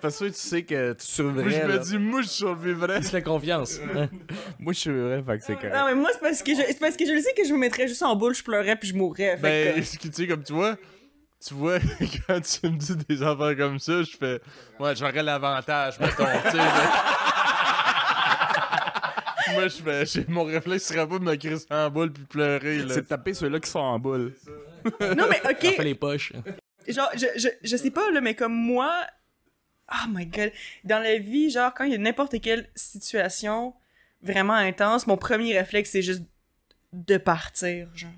Parce 0.00 0.18
que 0.18 0.26
tu 0.26 0.32
sais 0.34 0.62
que 0.62 0.92
tu 0.92 1.22
moi, 1.22 1.42
survivrais. 1.42 1.62
je 1.62 1.66
me 1.66 1.78
dis, 1.84 1.98
moi, 1.98 2.22
je 2.22 2.28
survivrais. 2.28 3.00
Tu 3.00 3.08
fais 3.08 3.22
confiance. 3.22 3.78
hein. 3.94 4.08
Moi, 4.58 4.72
je 4.72 4.78
survivrais, 4.78 5.22
fait 5.22 5.38
que 5.38 5.44
c'est 5.44 5.54
correct. 5.54 5.74
Non, 5.74 5.86
mais 5.86 5.94
moi, 5.94 6.10
c'est 6.12 6.20
parce 6.20 6.42
que 6.42 6.52
je, 6.54 6.62
c'est 6.66 6.78
parce 6.80 6.96
que 6.96 7.06
je 7.06 7.12
le 7.12 7.20
sais 7.20 7.32
que 7.34 7.44
je 7.46 7.52
me 7.52 7.58
mettrais 7.58 7.88
juste 7.88 8.02
en 8.02 8.16
boule, 8.16 8.34
je 8.34 8.42
pleurais 8.42 8.76
puis 8.76 8.88
je 8.88 8.94
mourrais. 8.94 9.36
Ben, 9.36 9.74
que, 9.82 10.08
tu 10.08 10.12
sais, 10.12 10.26
comme 10.26 10.42
tu 10.42 10.52
vois, 10.52 10.76
tu 11.46 11.54
vois, 11.54 11.78
quand 12.26 12.40
tu 12.40 12.68
me 12.68 12.76
dis 12.76 12.96
des 13.08 13.22
affaires 13.22 13.56
comme 13.56 13.78
ça, 13.78 14.02
je 14.02 14.16
fais, 14.16 14.40
ouais, 14.80 14.96
j'aurais 14.96 15.22
l'avantage, 15.22 15.98
mettons, 16.00 16.24
tu 16.44 16.50
sais. 16.50 16.58
Moi, 19.52 19.68
je 19.68 19.82
fais, 19.82 20.06
j'ai- 20.06 20.24
mon 20.28 20.44
réflexe 20.44 20.84
serait 20.84 21.06
pas 21.06 21.18
de 21.18 21.24
me 21.24 21.34
crisser 21.36 21.66
en 21.70 21.90
boule 21.90 22.12
puis 22.12 22.24
pleurer, 22.24 22.78
là. 22.78 22.94
C'est 22.94 23.02
de 23.02 23.06
taper 23.06 23.34
ceux-là 23.34 23.60
qui 23.60 23.70
sont 23.70 23.78
en 23.80 23.98
boule. 23.98 24.34
non, 25.00 25.26
mais 25.28 25.40
On 25.44 25.48
fait 25.54 25.68
ok, 25.70 25.78
les 25.78 25.94
poches. 25.94 26.32
genre, 26.88 27.10
je, 27.14 27.26
je, 27.36 27.48
je 27.62 27.76
sais 27.76 27.90
pas, 27.90 28.10
là, 28.10 28.20
mais 28.20 28.34
comme 28.34 28.54
moi, 28.54 28.92
oh 29.92 30.08
my 30.10 30.26
god, 30.26 30.50
dans 30.84 30.98
la 30.98 31.18
vie, 31.18 31.50
genre, 31.50 31.72
quand 31.74 31.84
il 31.84 31.92
y 31.92 31.94
a 31.94 31.98
n'importe 31.98 32.40
quelle 32.40 32.68
situation 32.74 33.74
vraiment 34.22 34.54
intense, 34.54 35.06
mon 35.06 35.16
premier 35.16 35.58
réflexe, 35.58 35.90
c'est 35.90 36.02
juste 36.02 36.22
de 36.92 37.16
partir, 37.16 37.88
genre. 37.94 38.10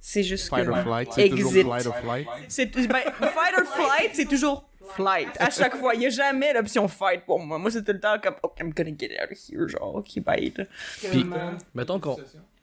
C'est 0.00 0.22
juste 0.22 0.48
Fight 0.50 0.66
que... 0.66 0.70
or 0.70 0.82
flight, 0.84 1.08
c'est 1.12 1.28
toujours 1.30 1.50
Exit. 1.50 1.64
flight 1.66 1.86
or 1.86 1.96
flight. 1.98 2.28
C'est, 2.48 2.66
ben, 2.66 2.86
fight 2.88 3.54
or 3.58 3.64
flight, 3.74 4.10
c'est 4.14 4.26
toujours 4.28 4.68
flight. 4.94 5.28
À 5.38 5.50
chaque 5.50 5.76
fois. 5.76 5.94
Il 5.94 6.02
y 6.02 6.06
a 6.06 6.10
jamais 6.10 6.52
l'option 6.52 6.86
fight 6.88 7.24
pour 7.24 7.40
moi. 7.40 7.58
Moi, 7.58 7.70
c'est 7.70 7.84
tout 7.84 7.92
le 7.92 8.00
temps 8.00 8.16
comme, 8.22 8.34
OK, 8.42 8.52
I'm 8.60 8.72
gonna 8.72 8.90
get 8.98 9.10
out 9.22 9.30
of 9.32 9.38
here, 9.50 9.68
genre, 9.68 9.96
OK, 9.96 10.22
bye. 10.22 10.52
là. 10.56 10.64
Puis, 11.10 11.20
euh, 11.32 11.50
mettons 11.74 11.98
qu'on 12.00 12.16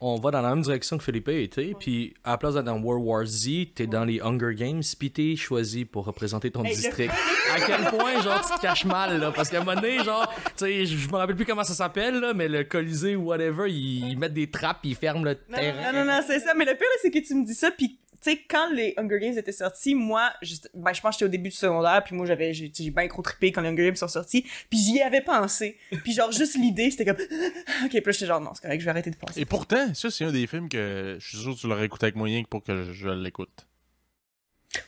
on 0.06 0.20
va 0.20 0.32
dans 0.32 0.42
la 0.42 0.50
même 0.50 0.62
direction 0.62 0.98
que 0.98 1.04
Philippe 1.06 1.30
a 1.30 1.32
été, 1.32 1.74
puis 1.80 2.14
à 2.26 2.32
la 2.32 2.38
place 2.38 2.56
d'être 2.56 2.66
dans 2.66 2.78
World 2.78 3.06
War 3.06 3.26
Z, 3.26 3.50
t'es 3.74 3.88
dans 3.88 4.04
les 4.04 4.20
Hunger 4.20 4.54
Games, 4.54 4.82
puis 5.00 5.10
t'es 5.12 5.36
choisi 5.38 5.86
pour 5.86 6.04
représenter 6.06 6.52
ton 6.52 6.64
Hey, 6.66 6.76
district. 6.76 7.14
À 7.56 7.62
quel 7.62 7.86
point, 7.86 8.22
genre, 8.22 8.42
tu 8.46 8.54
te 8.58 8.62
caches 8.62 8.84
mal, 8.84 9.18
là, 9.20 9.32
parce 9.32 9.50
qu'à 9.50 9.62
un 9.62 9.64
moment 9.64 9.80
donné, 9.80 10.04
genre, 10.04 10.28
tu 10.58 10.66
sais, 10.66 10.86
je 10.86 11.08
me 11.10 11.16
rappelle 11.16 11.38
plus 11.38 11.46
comment 11.46 11.64
ça 11.64 11.74
s'appelle, 11.74 12.20
là, 12.20 12.34
mais 12.34 12.50
le 12.50 12.66
Colisée 12.66 13.16
ou 13.16 13.28
whatever, 13.28 13.72
ils, 13.72 14.10
ils 14.12 14.18
mettent 14.20 14.34
des 14.34 14.50
trappes, 14.52 14.80
ils 14.84 14.96
ferment 14.96 15.24
le 15.24 15.38
Non, 15.50 15.58
terrain. 15.58 15.94
non, 15.94 16.00
non, 16.00 16.12
non, 16.12 16.20
c'est 16.28 16.40
ça. 16.40 16.54
Mais 16.54 16.66
le 16.66 16.76
pire, 16.76 16.88
c'est 17.02 17.10
que 17.12 17.20
tu 17.26 17.34
me 17.36 17.46
dis 17.46 17.56
ça, 17.56 17.72
puis 17.72 17.98
tu 18.24 18.32
sais, 18.32 18.42
quand 18.48 18.72
les 18.72 18.94
Hunger 18.98 19.20
Games 19.20 19.38
étaient 19.38 19.52
sortis, 19.52 19.96
moi, 19.96 20.32
juste, 20.42 20.70
ben, 20.74 20.94
je 20.94 21.02
pense 21.02 21.16
que 21.16 21.20
j'étais 21.20 21.26
au 21.26 21.30
début 21.30 21.50
du 21.50 21.56
secondaire, 21.56 22.02
puis 22.04 22.16
moi, 22.16 22.26
j'avais, 22.26 22.54
j'ai, 22.54 22.70
bien 22.90 23.08
trop 23.08 23.22
trippé 23.22 23.52
quand 23.52 23.62
les 23.62 23.70
Hunger 23.70 23.88
Games 23.88 23.96
sont 23.96 24.08
sortis, 24.08 24.46
puis 24.70 24.80
j'y 24.80 25.02
avais 25.02 25.22
pensé. 25.22 25.78
Puis 26.04 26.14
genre, 26.14 26.32
juste 26.32 26.56
l'idée, 26.56 26.90
c'était 26.90 27.06
comme, 27.06 27.18
ok, 27.86 27.90
puis 27.90 28.02
là, 28.06 28.12
j'étais 28.12 28.26
genre, 28.26 28.40
non, 28.40 28.52
c'est 28.54 28.62
correct, 28.62 28.80
je 28.80 28.86
vais 28.86 28.92
arrêter 28.92 29.12
de 29.12 29.18
penser. 29.18 29.42
Et 29.42 29.46
pourtant, 29.46 29.94
ça, 29.94 30.10
c'est 30.10 30.24
un 30.24 30.32
des 30.32 30.48
films 30.48 30.70
que 30.70 31.18
je 31.20 31.28
suis 31.28 31.38
sûr 31.38 31.54
que 31.54 31.60
tu 31.60 31.68
l'aurais 31.68 31.86
écouté 31.86 32.06
avec 32.06 32.16
moyen 32.16 32.44
pour 32.50 32.64
que 32.64 32.84
je, 32.84 32.94
je 32.94 33.10
l'écoute. 33.10 33.68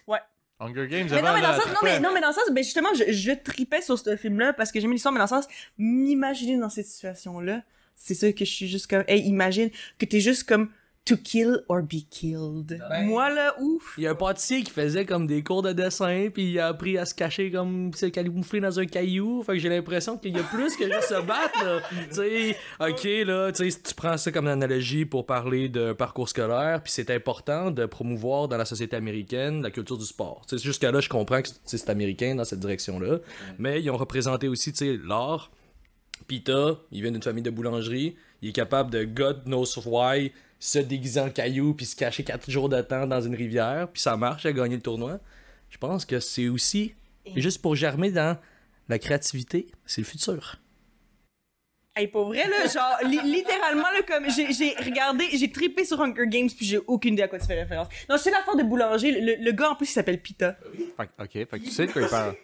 Ouais. 0.07 0.19
Hunger 0.59 0.87
Games, 0.87 1.07
Mais 1.11 1.21
non, 1.21 1.33
mais 1.33 1.41
dans 1.41 1.51
le 1.51 1.59
sens, 1.59 1.67
non, 1.67 1.79
mais, 1.83 1.99
non, 1.99 2.13
mais 2.13 2.21
dans 2.21 2.29
le 2.29 2.33
sens, 2.33 2.49
ben, 2.49 2.63
justement, 2.63 2.93
je, 2.93 3.11
je 3.11 3.31
tripais 3.31 3.81
sur 3.81 3.99
ce 3.99 4.15
film-là 4.15 4.53
parce 4.53 4.71
que 4.71 4.79
j'aimais 4.79 4.93
l'histoire, 4.93 5.13
mais 5.13 5.19
dans 5.19 5.25
le 5.25 5.29
sens, 5.29 5.47
m'imaginer 5.77 6.57
dans 6.57 6.69
cette 6.69 6.85
situation-là, 6.85 7.61
c'est 7.95 8.13
ça 8.13 8.31
que 8.31 8.45
je 8.45 8.51
suis 8.51 8.67
juste 8.67 8.87
comme, 8.87 9.03
hey, 9.07 9.21
imagine 9.21 9.69
que 9.99 10.05
t'es 10.05 10.21
juste 10.21 10.43
comme, 10.45 10.69
to 11.05 11.15
kill 11.17 11.63
or 11.69 11.83
be 11.83 12.03
killed. 12.09 12.79
Ben, 12.89 13.05
Moi, 13.05 13.29
là, 13.29 13.55
ouf. 13.61 13.93
Il 13.97 14.03
y 14.03 14.07
a 14.07 14.11
un 14.11 14.15
pâtissier 14.15 14.63
qui 14.63 14.71
faisait 14.71 15.05
comme 15.05 15.27
des 15.27 15.43
cours 15.43 15.61
de 15.61 15.71
dessin, 15.71 16.29
puis 16.33 16.51
il 16.51 16.59
a 16.59 16.67
appris 16.67 16.97
à 16.97 17.05
se 17.05 17.13
cacher 17.13 17.51
comme 17.51 17.93
se 17.93 18.07
camoufler 18.07 18.59
dans 18.59 18.79
un 18.79 18.85
caillou. 18.87 19.43
Fait 19.43 19.53
que 19.53 19.59
j'ai 19.59 19.69
l'impression 19.69 20.17
qu'il 20.17 20.35
y 20.35 20.39
a 20.39 20.43
plus 20.43 20.75
que 20.75 20.85
juste 20.85 21.09
se 21.09 21.21
battre. 21.21 21.63
là. 21.63 21.81
Tu 22.09 22.15
sais, 22.15 22.57
ok, 22.79 23.03
là, 23.27 23.51
tu 23.51 23.63
sais, 23.63 23.69
si 23.69 23.83
tu 23.83 23.93
prends 23.93 24.17
ça 24.17 24.31
comme 24.31 24.47
analogie 24.47 25.05
pour 25.05 25.25
parler 25.25 25.69
d'un 25.69 25.93
parcours 25.93 26.27
scolaire, 26.27 26.81
puis 26.83 26.91
c'est 26.91 27.09
important 27.11 27.71
de 27.71 27.85
promouvoir 27.85 28.47
dans 28.47 28.57
la 28.57 28.65
société 28.65 28.95
américaine 28.95 29.61
la 29.61 29.71
culture 29.71 29.97
du 29.97 30.05
sport. 30.05 30.41
Tu 30.47 30.57
sais, 30.57 30.63
jusqu'à 30.63 30.91
là, 30.91 30.99
je 30.99 31.09
comprends 31.09 31.41
que 31.41 31.49
c'est 31.65 31.77
c'est 31.77 31.89
américain 31.89 32.35
dans 32.35 32.45
cette 32.45 32.59
direction-là, 32.61 33.19
mais 33.59 33.81
ils 33.81 33.89
ont 33.91 33.97
représenté 33.97 34.47
aussi, 34.47 34.71
tu 34.71 34.79
sais, 34.79 34.99
l'art. 35.05 35.51
Pita, 36.27 36.79
il 36.91 37.01
vient 37.01 37.11
d'une 37.11 37.21
famille 37.21 37.43
de 37.43 37.49
boulangerie, 37.51 38.15
il 38.41 38.49
est 38.49 38.53
capable 38.53 38.89
de 38.89 39.03
God 39.03 39.43
knows 39.45 39.65
why 39.85 40.31
se 40.65 40.79
déguiser 40.79 41.19
en 41.19 41.29
caillou 41.29 41.73
puis 41.73 41.85
se 41.85 41.95
cacher 41.95 42.23
4 42.23 42.49
jours 42.49 42.69
de 42.69 42.81
temps 42.81 43.05
dans 43.07 43.21
une 43.21 43.35
rivière, 43.35 43.87
puis 43.91 44.01
ça 44.01 44.17
marche, 44.17 44.45
a 44.45 44.51
gagné 44.53 44.75
le 44.75 44.81
tournoi. 44.81 45.19
Je 45.69 45.77
pense 45.77 46.05
que 46.05 46.19
c'est 46.19 46.47
aussi 46.47 46.95
juste 47.35 47.61
pour 47.61 47.75
germer 47.75 48.11
dans 48.11 48.37
la 48.87 48.99
créativité, 48.99 49.67
c'est 49.85 50.01
le 50.01 50.05
futur. 50.07 50.57
Hey, 51.97 52.07
pour 52.09 52.25
vrai, 52.25 52.45
là, 52.49 52.67
genre, 52.67 52.97
li- 53.09 53.31
littéralement, 53.31 53.83
là, 53.83 54.01
comme, 54.05 54.25
j'ai, 54.29 54.75
regardé, 54.83 55.25
j'ai 55.33 55.49
trippé 55.49 55.85
sur 55.85 56.01
Hunger 56.01 56.27
Games, 56.27 56.49
puis 56.49 56.65
j'ai 56.65 56.77
aucune 56.87 57.13
idée 57.13 57.23
à 57.23 57.29
quoi 57.29 57.39
tu 57.39 57.45
fais 57.45 57.57
référence. 57.61 57.87
Non, 58.09 58.17
je 58.17 58.21
sais 58.23 58.31
l'affaire 58.31 58.57
de 58.57 58.63
boulanger, 58.63 59.11
le, 59.11 59.41
le 59.41 59.51
gars, 59.53 59.69
en 59.71 59.75
plus, 59.75 59.85
il 59.89 59.93
s'appelle 59.93 60.21
Pita. 60.21 60.57
Ok, 60.99 61.31
fait 61.31 61.47
que 61.47 61.57
tu 61.63 61.69
sais 61.71 61.85
de 61.87 61.91
quoi 61.93 62.01
il 62.01 62.07
parle. 62.09 62.35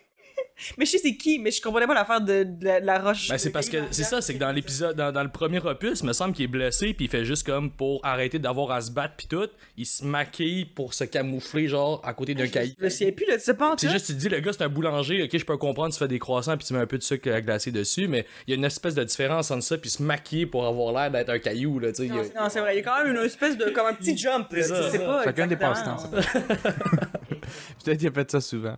Mais 0.78 0.86
je 0.86 0.91
sais 0.91 0.97
c'est 1.00 1.15
qui, 1.15 1.39
mais 1.39 1.52
je 1.52 1.62
comprenais 1.62 1.88
pas 1.88 1.93
l'affaire 1.93 2.21
de, 2.21 2.43
de 2.43 2.65
la, 2.65 2.82
de 2.82 2.86
la 2.86 3.00
roche. 3.00 3.30
Ben, 3.30 3.38
c'est 3.38 3.50
parce 3.52 3.69
que 3.69 3.78
c'est 3.91 4.04
ça, 4.04 4.21
c'est 4.21 4.34
que 4.36 4.39
dans 4.39 4.52
l'épisode, 4.52 4.95
dans, 4.95 5.12
dans 5.12 5.24
le 5.24 5.30
premier 5.32 5.60
opus, 5.60 6.00
il 6.02 6.06
me 6.08 6.13
semble 6.13 6.34
qu'il 6.34 6.45
est 6.45 6.47
blessé, 6.47 6.93
puis 6.93 7.06
il 7.06 7.10
fait 7.12 7.26
juste 7.26 7.45
comme 7.45 7.71
pour 7.71 8.00
arrêter 8.06 8.39
d'avoir 8.39 8.71
à 8.71 8.82
se 8.82 8.91
battre, 8.91 9.15
puis 9.17 9.28
tout, 9.28 9.47
il 9.78 9.86
se 9.86 10.04
maquille 10.06 10.65
pour 10.65 10.93
se 10.93 11.04
camoufler, 11.04 11.67
genre 11.67 12.02
à 12.04 12.13
côté 12.13 12.34
d'un 12.36 12.47
caillou. 12.47 12.74
Je 12.80 12.84
me 12.86 12.89
souviens 12.89 13.12
plus, 13.12 13.26
là, 13.28 13.38
tu 13.38 13.43
sais 13.43 13.54
pas 13.56 13.76
C'est 13.78 13.89
juste, 13.89 14.06
tu 14.08 14.13
te 14.13 14.17
dis, 14.19 14.30
le 14.30 14.39
gars, 14.39 14.54
c'est 14.54 14.63
un 14.63 14.69
boulanger, 14.69 15.24
ok, 15.24 15.38
je 15.38 15.45
peux 15.45 15.58
comprendre, 15.58 15.93
tu 15.93 16.00
fais 16.00 16.08
des 16.08 16.19
croissants, 16.19 16.58
puis 16.58 16.65
tu 16.67 16.74
mets 16.74 16.80
un 16.80 16.88
peu 16.88 16.97
de 16.97 17.04
sucre 17.04 17.32
à 17.32 17.41
glacer 17.41 17.71
dessus, 17.71 18.08
mais 18.08 18.26
il 18.47 18.52
y 18.52 18.54
a 18.54 18.58
une 18.58 18.65
espèce 18.65 18.95
de 18.95 19.04
différence 19.04 19.52
entre 19.52 19.63
ça, 19.63 19.78
puis 19.78 19.89
se 19.89 20.02
maquiller 20.04 20.45
pour 20.45 20.65
avoir 20.67 20.93
l'air 20.93 21.12
d'être 21.12 21.30
un 21.30 21.39
caillou, 21.39 21.80
là, 21.80 21.89
tu 21.91 21.95
sais. 21.97 22.06
il 22.08 22.15
y 22.15 22.19
a- 22.19 22.41
Non, 22.41 22.50
c'est- 22.50 22.60
vrai, 22.60 22.76
il 22.76 22.78
y 22.78 22.82
a 22.82 22.84
quand 22.84 23.04
même 23.04 23.15
une 23.15 23.21
espèce 23.24 23.58
de, 23.58 23.65
comme 23.71 23.88
un 23.88 23.93
petit 23.93 24.17
jump, 24.17 24.52
là, 24.52 24.62
C'est 24.62 24.69
ça, 24.69 24.84
tu 24.86 24.91
sais 24.91 24.97
ça. 24.97 25.06
pas. 25.06 25.24
Chacun 25.24 25.47
des 25.47 25.56
passe-temps, 25.56 25.97
Peut-être 27.84 27.97
qu'il 28.00 28.08
a 28.08 28.12
fait 28.12 28.32
ça 28.32 28.41
souvent. 28.41 28.78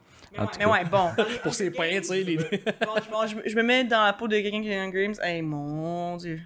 Mais 0.57 0.65
ouais, 0.65 0.83
mais 0.83 0.89
bon. 0.89 1.09
Pour 1.43 1.53
ses 1.53 1.69
tu 1.73 2.03
sais, 2.03 2.23
les... 2.23 2.37
Bon, 2.37 2.93
je, 3.03 3.09
bon, 3.11 3.27
je, 3.27 3.35
me- 3.35 3.47
je 3.49 3.55
me 3.55 3.63
mets 3.63 3.83
dans 3.83 4.03
la 4.03 4.13
peau 4.13 4.27
de 4.27 4.39
quelqu'un 4.39 4.61
qui 4.61 4.73
Hunger 4.73 5.03
Games. 5.03 5.15
Hey, 5.21 5.41
mon 5.41 6.17
dieu. 6.17 6.39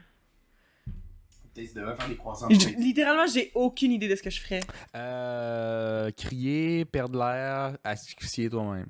Tu 1.56 1.66
devrais 1.74 1.96
faire 1.96 2.08
des 2.08 2.16
croissants. 2.16 2.48
Je- 2.52 2.70
littéralement, 2.80 3.26
j'ai 3.26 3.52
aucune 3.56 3.92
idée 3.92 4.08
de 4.08 4.16
ce 4.16 4.22
que 4.22 4.30
je 4.30 4.40
ferais. 4.40 4.60
Euh, 4.96 6.12
crier, 6.12 6.86
perdre 6.86 7.18
l'air, 7.18 7.78
asphyxier 7.84 8.48
toi-même. 8.50 8.88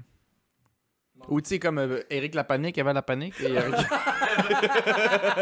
Ou 1.30 1.42
tu 1.42 1.50
sais, 1.50 1.60
comme 1.60 1.80
euh, 1.80 2.02
Eric 2.10 2.36
la 2.36 2.44
panique, 2.44 2.78
avant 2.78 2.94
la 2.94 3.02
panique. 3.02 3.34
Et, 3.42 3.58
euh, 3.58 3.72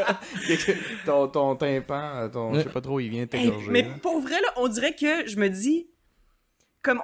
ton, 1.06 1.28
ton 1.28 1.56
tympan, 1.56 2.30
ton, 2.32 2.54
je 2.54 2.62
sais 2.62 2.70
pas 2.70 2.82
trop, 2.82 3.00
il 3.00 3.10
vient 3.10 3.22
Hey, 3.24 3.28
t'égorger. 3.28 3.72
mais 3.72 3.84
pour 4.02 4.20
vrai, 4.22 4.40
là, 4.42 4.48
on 4.58 4.68
dirait 4.68 4.94
que 4.96 5.28
je 5.28 5.38
me 5.38 5.50
dis. 5.50 5.88
Comme, 6.86 7.02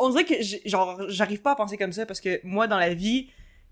on 0.00 0.10
dirait 0.10 0.24
que, 0.24 0.34
genre, 0.68 1.08
j'arrive 1.08 1.40
pas 1.40 1.52
à 1.52 1.54
penser 1.54 1.76
comme 1.76 1.92
ça 1.92 2.04
parce 2.04 2.20
que 2.20 2.40
moi, 2.42 2.66
dans 2.66 2.78
la 2.78 2.94
vie, 2.94 3.26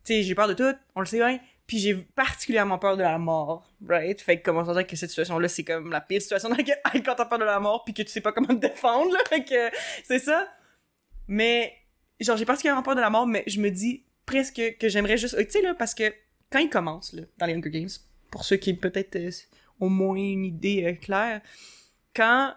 tu 0.05 0.15
sais, 0.15 0.23
j'ai 0.23 0.37
peur 0.37 0.47
de 0.47 0.55
tout, 0.55 0.73
on 0.95 1.01
le 1.01 1.07
sait 1.07 1.19
bien, 1.19 1.41
puis 1.67 1.79
j'ai 1.79 1.97
particulièrement 1.97 2.79
peur 2.79 2.97
de 2.97 3.03
la 3.03 3.19
mort, 3.19 3.69
right? 3.85 4.21
Fait 4.21 4.39
que, 4.39 4.45
comment 4.45 4.61
on 4.61 4.71
dirait 4.71 4.87
que 4.87 4.95
cette 4.95 5.11
situation-là, 5.11 5.49
c'est 5.49 5.65
comme 5.65 5.91
la 5.91 6.01
pire 6.01 6.23
situation 6.23 6.49
dans 6.49 6.55
laquelle, 6.57 6.79
quand 7.05 7.17
t'as 7.17 7.25
peur 7.25 7.41
de 7.41 7.45
la 7.45 7.59
mort, 7.59 7.83
puis 7.85 7.93
que 7.93 8.03
tu 8.03 8.09
sais 8.09 8.21
pas 8.21 8.31
comment 8.31 8.47
te 8.47 8.67
défendre, 8.67 9.13
là, 9.13 9.19
fait 9.29 9.43
que, 9.43 9.77
c'est 10.05 10.21
ça. 10.21 10.47
Mais, 11.27 11.75
genre, 12.21 12.37
j'ai 12.37 12.45
particulièrement 12.45 12.85
peur 12.85 12.95
de 12.95 13.01
la 13.01 13.11
mort, 13.11 13.27
mais 13.27 13.43
je 13.49 13.61
me 13.61 13.69
dis 13.71 14.05
presque 14.27 14.77
que 14.79 14.89
j'aimerais 14.89 15.17
juste, 15.17 15.37
tu 15.37 15.51
sais, 15.51 15.63
là, 15.63 15.75
parce 15.75 15.93
que 15.93 16.15
quand 16.53 16.61
ils 16.61 16.71
commencent, 16.71 17.15
là, 17.15 17.23
dans 17.37 17.47
les 17.47 17.55
Hunger 17.55 17.71
Games, 17.71 17.91
pour 18.31 18.45
ceux 18.45 18.57
qui 18.57 18.75
peut-être 18.75 19.17
euh, 19.17 19.31
ont 19.81 19.91
moins 19.91 20.17
une 20.17 20.45
idée 20.45 20.85
euh, 20.85 20.93
claire, 20.95 21.41
quand 22.15 22.55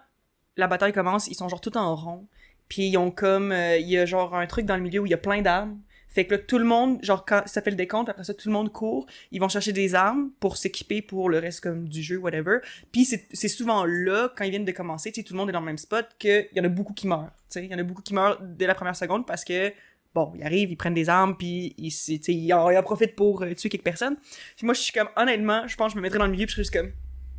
la 0.56 0.66
bataille 0.68 0.92
commence, 0.92 1.26
ils 1.28 1.34
sont 1.34 1.48
genre 1.48 1.60
tout 1.60 1.76
en 1.76 1.96
rond. 1.96 2.26
Puis 2.72 2.86
ils 2.86 2.96
ont 2.96 3.10
comme 3.10 3.52
euh, 3.52 3.76
il 3.76 3.86
y 3.90 3.98
a 3.98 4.06
genre 4.06 4.34
un 4.34 4.46
truc 4.46 4.64
dans 4.64 4.76
le 4.76 4.82
milieu 4.82 5.00
où 5.00 5.06
il 5.06 5.10
y 5.10 5.14
a 5.14 5.18
plein 5.18 5.42
d'armes. 5.42 5.78
Fait 6.08 6.24
que 6.24 6.36
là 6.36 6.38
tout 6.38 6.56
le 6.56 6.64
monde 6.64 6.98
genre 7.02 7.22
ça 7.44 7.60
fait 7.60 7.68
le 7.68 7.76
décompte 7.76 8.08
après 8.08 8.24
ça 8.24 8.32
tout 8.32 8.48
le 8.48 8.54
monde 8.54 8.72
court, 8.72 9.04
ils 9.30 9.42
vont 9.42 9.50
chercher 9.50 9.74
des 9.74 9.94
armes 9.94 10.30
pour 10.40 10.56
s'équiper 10.56 11.02
pour 11.02 11.28
le 11.28 11.38
reste 11.38 11.60
comme 11.60 11.86
du 11.86 12.02
jeu 12.02 12.16
whatever. 12.16 12.60
Puis 12.90 13.04
c'est 13.04 13.48
souvent 13.48 13.84
là 13.84 14.32
quand 14.34 14.44
ils 14.44 14.50
viennent 14.50 14.64
de 14.64 14.72
commencer, 14.72 15.12
tu 15.12 15.20
sais 15.20 15.22
tout 15.22 15.34
le 15.34 15.38
monde 15.38 15.50
est 15.50 15.52
dans 15.52 15.60
le 15.60 15.66
même 15.66 15.76
spot 15.76 16.06
que 16.18 16.46
il 16.50 16.56
y 16.56 16.60
en 16.62 16.64
a 16.64 16.68
beaucoup 16.68 16.94
qui 16.94 17.06
meurent, 17.06 17.30
tu 17.50 17.60
sais, 17.60 17.64
il 17.66 17.70
y 17.70 17.74
en 17.74 17.78
a 17.78 17.82
beaucoup 17.82 18.00
qui 18.00 18.14
meurent 18.14 18.40
dès 18.40 18.66
la 18.66 18.74
première 18.74 18.96
seconde 18.96 19.26
parce 19.26 19.44
que 19.44 19.70
bon, 20.14 20.32
ils 20.34 20.44
arrivent, 20.44 20.70
ils 20.70 20.76
prennent 20.76 20.94
des 20.94 21.10
armes, 21.10 21.36
puis 21.36 21.74
ils, 21.76 21.92
ils, 22.28 22.54
en, 22.54 22.70
ils 22.70 22.78
en 22.78 22.82
profitent 22.82 23.16
pour 23.16 23.42
euh, 23.42 23.54
tuer 23.54 23.68
quelques 23.68 23.84
personnes. 23.84 24.16
Puis 24.56 24.66
moi, 24.66 24.74
je 24.74 24.80
suis 24.80 24.92
comme, 24.92 25.08
honnêtement, 25.16 25.66
je 25.66 25.74
pense 25.76 25.88
que 25.88 25.92
je 25.92 25.96
me 25.96 26.02
mettrais 26.02 26.18
dans 26.18 26.26
le 26.26 26.32
milieu, 26.32 26.44
puis 26.44 26.54
je 26.54 26.60
juste 26.60 26.72
comme, 26.72 26.92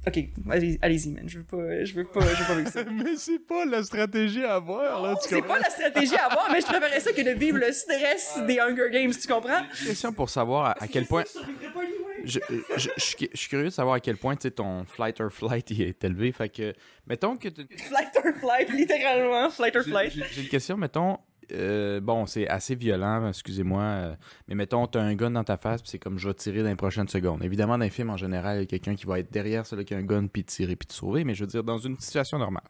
ok, 0.07 0.19
allez- 0.51 0.79
allez-y, 0.81 1.09
man, 1.09 1.23
je 1.27 1.39
veux 1.39 1.43
pas, 1.45 1.83
je 1.85 1.93
veux 1.93 2.03
pas, 2.05 2.21
je 2.21 2.41
veux 2.41 2.47
pas 2.47 2.55
vivre 2.55 2.69
ça. 2.69 2.83
Mais 2.91 3.15
c'est 3.17 3.39
pas 3.39 3.65
la 3.65 3.83
stratégie 3.83 4.43
à 4.43 4.55
avoir, 4.55 5.01
là, 5.01 5.15
tu 5.21 5.29
C'est 5.29 5.41
pas 5.41 5.59
la 5.59 5.69
stratégie 5.69 6.15
à 6.15 6.25
avoir, 6.25 6.49
mais 6.51 6.61
je 6.61 6.65
préférerais 6.65 6.99
ça 6.99 7.11
que 7.13 7.21
de 7.21 7.31
vivre 7.31 7.57
le 7.57 7.71
stress 7.71 8.39
des 8.47 8.59
Hunger 8.59 8.89
Games, 8.91 9.11
tu 9.11 9.27
comprends? 9.27 9.61
Question 9.85 10.13
pour 10.13 10.29
savoir 10.29 10.65
à, 10.65 10.83
à 10.83 10.87
quel 10.87 11.05
point. 11.05 11.23
Je 11.33 11.39
anyway. 11.39 11.89
Je, 12.25 12.39
je, 12.77 12.89
je 12.95 13.01
suis 13.37 13.49
curieux 13.49 13.65
de 13.65 13.69
savoir 13.69 13.95
à 13.95 13.99
quel 13.99 14.15
point 14.17 14.35
ton 14.35 14.85
flight 14.85 15.19
or 15.19 15.29
flight 15.31 15.69
il 15.71 15.81
est 15.81 16.03
élevé. 16.03 16.31
Fait 16.31 16.47
que, 16.49 16.73
mettons 17.05 17.35
que. 17.35 17.49
tu- 17.49 17.65
Flight 17.77 18.09
or 18.15 18.33
flight, 18.39 18.69
littéralement, 18.69 19.49
flight 19.49 19.75
or 19.75 19.81
J'ai 19.83 19.91
flight. 19.91 20.11
j'ai- 20.13 20.23
j'ai 20.31 20.41
une 20.43 20.47
question, 20.47 20.77
mettons. 20.77 21.17
Euh, 21.51 21.99
bon, 21.99 22.25
c'est 22.25 22.47
assez 22.47 22.75
violent, 22.75 23.27
excusez-moi, 23.27 23.81
euh, 23.81 24.15
mais 24.47 24.55
mettons, 24.55 24.87
t'as 24.87 25.01
un 25.01 25.15
gun 25.15 25.31
dans 25.31 25.43
ta 25.43 25.57
face, 25.57 25.81
puis 25.81 25.91
c'est 25.91 25.99
comme 25.99 26.17
je 26.17 26.27
vais 26.27 26.33
tirer 26.33 26.63
dans 26.63 26.69
les 26.69 26.75
prochaines 26.75 27.07
secondes. 27.07 27.43
Évidemment, 27.43 27.77
dans 27.77 27.83
les 27.83 27.89
films, 27.89 28.09
en 28.09 28.17
général, 28.17 28.57
il 28.57 28.59
y 28.61 28.63
a 28.63 28.65
quelqu'un 28.65 28.95
qui 28.95 29.05
va 29.05 29.19
être 29.19 29.31
derrière 29.31 29.65
celui 29.65 29.85
qui 29.85 29.93
a 29.93 29.97
un 29.97 30.03
gun, 30.03 30.27
puis 30.27 30.43
tirer, 30.43 30.75
puis 30.75 30.87
te 30.87 30.93
sauver, 30.93 31.23
mais 31.23 31.33
je 31.33 31.41
veux 31.43 31.47
dire, 31.47 31.63
dans 31.63 31.77
une 31.77 31.97
situation 31.99 32.37
normale. 32.37 32.63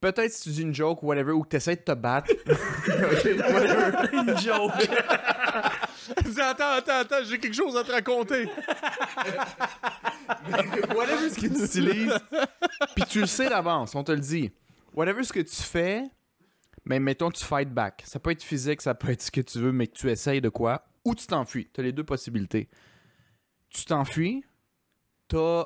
Peut-être 0.00 0.32
si 0.32 0.44
tu 0.44 0.48
dis 0.50 0.62
une 0.62 0.74
joke 0.74 1.02
whatever, 1.02 1.32
ou 1.32 1.42
que 1.42 1.48
t'essaies 1.48 1.76
de 1.76 1.82
te 1.82 1.92
battre. 1.92 2.30
Ok, 2.46 3.24
whatever. 3.52 3.92
Une 4.12 4.38
joke. 4.38 4.72
Dis, 6.24 6.40
attends, 6.40 6.72
attends, 6.72 7.00
attends, 7.00 7.22
j'ai 7.24 7.38
quelque 7.38 7.54
chose 7.54 7.76
à 7.76 7.84
te 7.84 7.92
raconter. 7.92 8.46
whatever 10.96 11.30
ce 11.30 11.36
que 11.36 11.46
tu 11.46 11.64
utilises, 11.64 12.18
puis 12.96 13.04
tu 13.04 13.20
le 13.20 13.26
sais 13.26 13.48
d'avance, 13.48 13.94
on 13.94 14.02
te 14.02 14.10
le 14.12 14.20
dit. 14.20 14.50
Whatever 14.94 15.22
ce 15.22 15.32
que 15.32 15.40
tu 15.40 15.62
fais, 15.62 16.04
mais 16.84 17.00
mettons 17.00 17.30
tu 17.30 17.44
fight 17.44 17.70
back. 17.72 18.02
Ça 18.06 18.18
peut 18.18 18.30
être 18.30 18.42
physique, 18.42 18.80
ça 18.80 18.94
peut 18.94 19.10
être 19.10 19.22
ce 19.22 19.30
que 19.30 19.40
tu 19.40 19.58
veux, 19.58 19.72
mais 19.72 19.86
que 19.86 19.94
tu 19.94 20.10
essayes 20.10 20.40
de 20.40 20.48
quoi, 20.48 20.84
ou 21.04 21.14
tu 21.14 21.26
t'enfuis. 21.26 21.68
Tu 21.72 21.80
as 21.80 21.84
les 21.84 21.92
deux 21.92 22.04
possibilités. 22.04 22.68
Tu 23.68 23.84
t'enfuis, 23.84 24.44
t'as... 25.28 25.64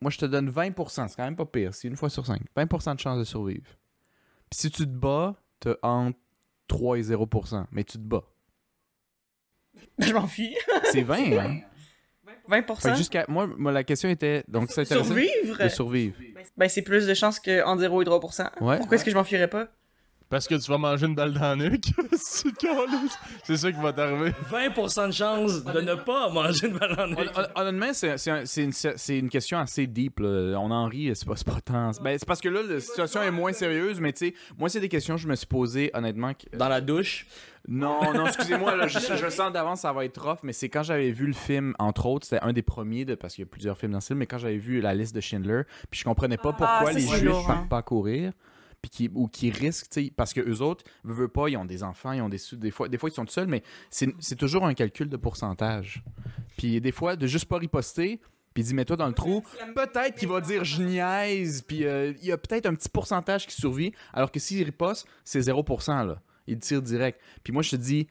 Moi, 0.00 0.10
je 0.10 0.18
te 0.18 0.26
donne 0.26 0.50
20%, 0.50 1.08
c'est 1.08 1.16
quand 1.16 1.24
même 1.24 1.36
pas 1.36 1.46
pire, 1.46 1.72
c'est 1.72 1.88
une 1.88 1.96
fois 1.96 2.10
sur 2.10 2.26
5. 2.26 2.42
20% 2.56 2.94
de 2.96 3.00
chance 3.00 3.18
de 3.18 3.24
survivre. 3.24 3.66
Puis 4.50 4.60
si 4.60 4.70
tu 4.70 4.84
te 4.84 4.90
bats, 4.90 5.34
t'as 5.60 5.76
entre 5.82 6.18
3 6.68 6.98
et 6.98 7.02
0%, 7.02 7.64
mais 7.70 7.84
tu 7.84 7.92
te 7.92 8.02
bats. 8.02 8.24
Je 9.98 10.12
m'enfuis. 10.12 10.56
C'est 10.92 11.02
20, 11.02 11.38
hein? 11.38 11.60
20%. 12.48 12.80
Fait 12.80 12.90
que 12.90 12.96
jusqu'à... 12.96 13.24
Moi, 13.28 13.46
moi, 13.46 13.72
la 13.72 13.84
question 13.84 14.08
était... 14.08 14.44
Donc, 14.48 14.70
c'est 14.70 14.84
Survivre? 14.84 15.62
de 15.62 15.68
survivre. 15.68 16.16
Ben, 16.56 16.68
c'est 16.68 16.82
plus 16.82 17.06
de 17.06 17.14
chances 17.14 17.40
qu'en 17.40 17.78
0 17.78 18.02
et 18.02 18.04
3%. 18.04 18.62
Ouais. 18.62 18.78
Pourquoi 18.78 18.96
est-ce 18.96 19.04
que 19.04 19.10
je 19.10 19.16
m'enfuirais 19.16 19.48
pas? 19.48 19.68
Parce 20.34 20.48
que 20.48 20.56
tu 20.56 20.68
vas 20.68 20.78
manger 20.78 21.06
une 21.06 21.14
balle 21.14 21.32
dans 21.32 21.40
la 21.42 21.54
nuque. 21.54 21.84
C'est 23.44 23.56
ça 23.56 23.70
qui 23.70 23.80
va 23.80 23.92
t'arriver. 23.92 24.32
20% 24.50 25.06
de 25.06 25.12
chance 25.12 25.62
de 25.64 25.80
ne 25.80 25.94
pas 25.94 26.28
manger 26.28 26.66
une 26.66 26.76
balle 26.76 26.92
en 26.98 27.12
Hon- 27.12 27.26
hon- 27.36 27.60
Honnêtement, 27.60 27.92
c'est 27.92 28.18
c'est 28.18 28.30
un- 28.32 28.44
c'est 28.44 29.16
une, 29.18 29.28
question 29.28 29.58
assez 29.58 29.86
deep. 29.86 30.18
là. 30.18 30.56
On 30.58 30.72
en 30.72 30.86
rit, 30.86 31.12
c'est 31.14 31.24
pas, 31.28 31.34
pas 31.46 31.60
tant. 31.60 31.92
Ben, 32.02 32.18
c'est 32.18 32.26
parce 32.26 32.40
que 32.40 32.48
là, 32.48 32.62
la 32.68 32.80
situation 32.80 33.22
est 33.22 33.30
moins 33.30 33.52
sérieuse, 33.52 34.00
mais 34.00 34.12
tu 34.12 34.26
sais, 34.26 34.34
moi, 34.58 34.68
c'est 34.68 34.80
des 34.80 34.88
questions 34.88 35.14
que 35.14 35.20
je 35.20 35.28
me 35.28 35.36
suis 35.36 35.46
posées, 35.46 35.92
honnêtement. 35.94 36.32
que- 36.34 36.56
Dans 36.56 36.68
la 36.68 36.80
douche? 36.80 37.26
Non, 37.68 38.12
non, 38.12 38.26
excusez-moi, 38.26 38.88
je, 38.88 38.98
je 38.98 39.24
le 39.24 39.30
sens 39.30 39.52
d'avance, 39.52 39.82
ça 39.82 39.92
va 39.92 40.04
être 40.04 40.20
rough, 40.20 40.38
mais 40.42 40.52
c'est 40.52 40.68
quand 40.68 40.82
j'avais 40.82 41.12
vu 41.12 41.26
le 41.28 41.32
film, 41.32 41.74
entre 41.78 42.06
autres, 42.06 42.26
c'était 42.26 42.42
un 42.44 42.52
des 42.52 42.62
premiers, 42.62 43.04
de, 43.04 43.14
parce 43.14 43.34
qu'il 43.36 43.44
y 43.44 43.46
a 43.46 43.50
plusieurs 43.50 43.78
films 43.78 43.92
dans 43.92 44.00
ce 44.00 44.08
film, 44.08 44.18
mais 44.18 44.26
quand 44.26 44.38
j'avais 44.38 44.58
vu 44.58 44.80
la 44.80 44.94
liste 44.94 45.14
de 45.14 45.20
Schindler, 45.20 45.62
puis 45.90 46.00
je 46.00 46.04
comprenais 46.04 46.38
pas 46.38 46.52
pourquoi 46.52 46.88
Ah, 46.88 46.92
les 46.92 47.00
Juifs 47.00 47.22
lourd, 47.22 47.44
hein. 47.48 47.54
partent 47.54 47.68
pas 47.68 47.82
courir. 47.82 48.32
Puis 48.84 48.90
qui, 48.90 49.10
ou 49.14 49.28
qui 49.28 49.50
risquent, 49.50 49.98
parce 50.14 50.34
que 50.34 50.42
eux 50.42 50.60
autres, 50.60 50.84
veulent, 51.04 51.16
veulent 51.16 51.28
pas, 51.30 51.48
ils 51.48 51.56
ont 51.56 51.64
des 51.64 51.82
enfants, 51.82 52.12
ils 52.12 52.20
ont 52.20 52.28
des 52.28 52.36
des 52.52 52.70
fois, 52.70 52.86
des 52.86 52.98
fois 52.98 53.08
ils 53.08 53.14
sont 53.14 53.24
tout 53.24 53.32
seuls, 53.32 53.46
mais 53.46 53.62
c'est 53.88 54.36
toujours 54.36 54.66
un 54.66 54.74
calcul 54.74 55.08
de 55.08 55.16
pourcentage. 55.16 56.04
Puis 56.58 56.82
des 56.82 56.92
fois, 56.92 57.16
de 57.16 57.26
juste 57.26 57.46
pas 57.46 57.56
riposter, 57.56 58.20
puis 58.52 58.62
dit 58.62 58.74
mets-toi 58.74 58.96
dans 58.96 59.06
le 59.06 59.14
trou, 59.14 59.42
peut-être 59.74 60.16
qu'il 60.18 60.28
va 60.28 60.42
dire 60.42 60.64
je 60.64 60.82
niaise, 60.82 61.62
puis 61.62 61.86
euh, 61.86 62.12
il 62.20 62.26
y 62.26 62.32
a 62.32 62.36
peut-être 62.36 62.66
un 62.66 62.74
petit 62.74 62.90
pourcentage 62.90 63.46
qui 63.46 63.54
survit, 63.58 63.94
alors 64.12 64.30
que 64.30 64.38
s'il 64.38 64.62
riposte, 64.62 65.08
c'est 65.24 65.40
0%, 65.40 66.06
là. 66.06 66.20
Il 66.46 66.58
tire 66.58 66.82
direct. 66.82 67.18
Puis 67.42 67.54
moi, 67.54 67.62
je 67.62 67.70
te 67.70 67.76
dis, 67.76 68.06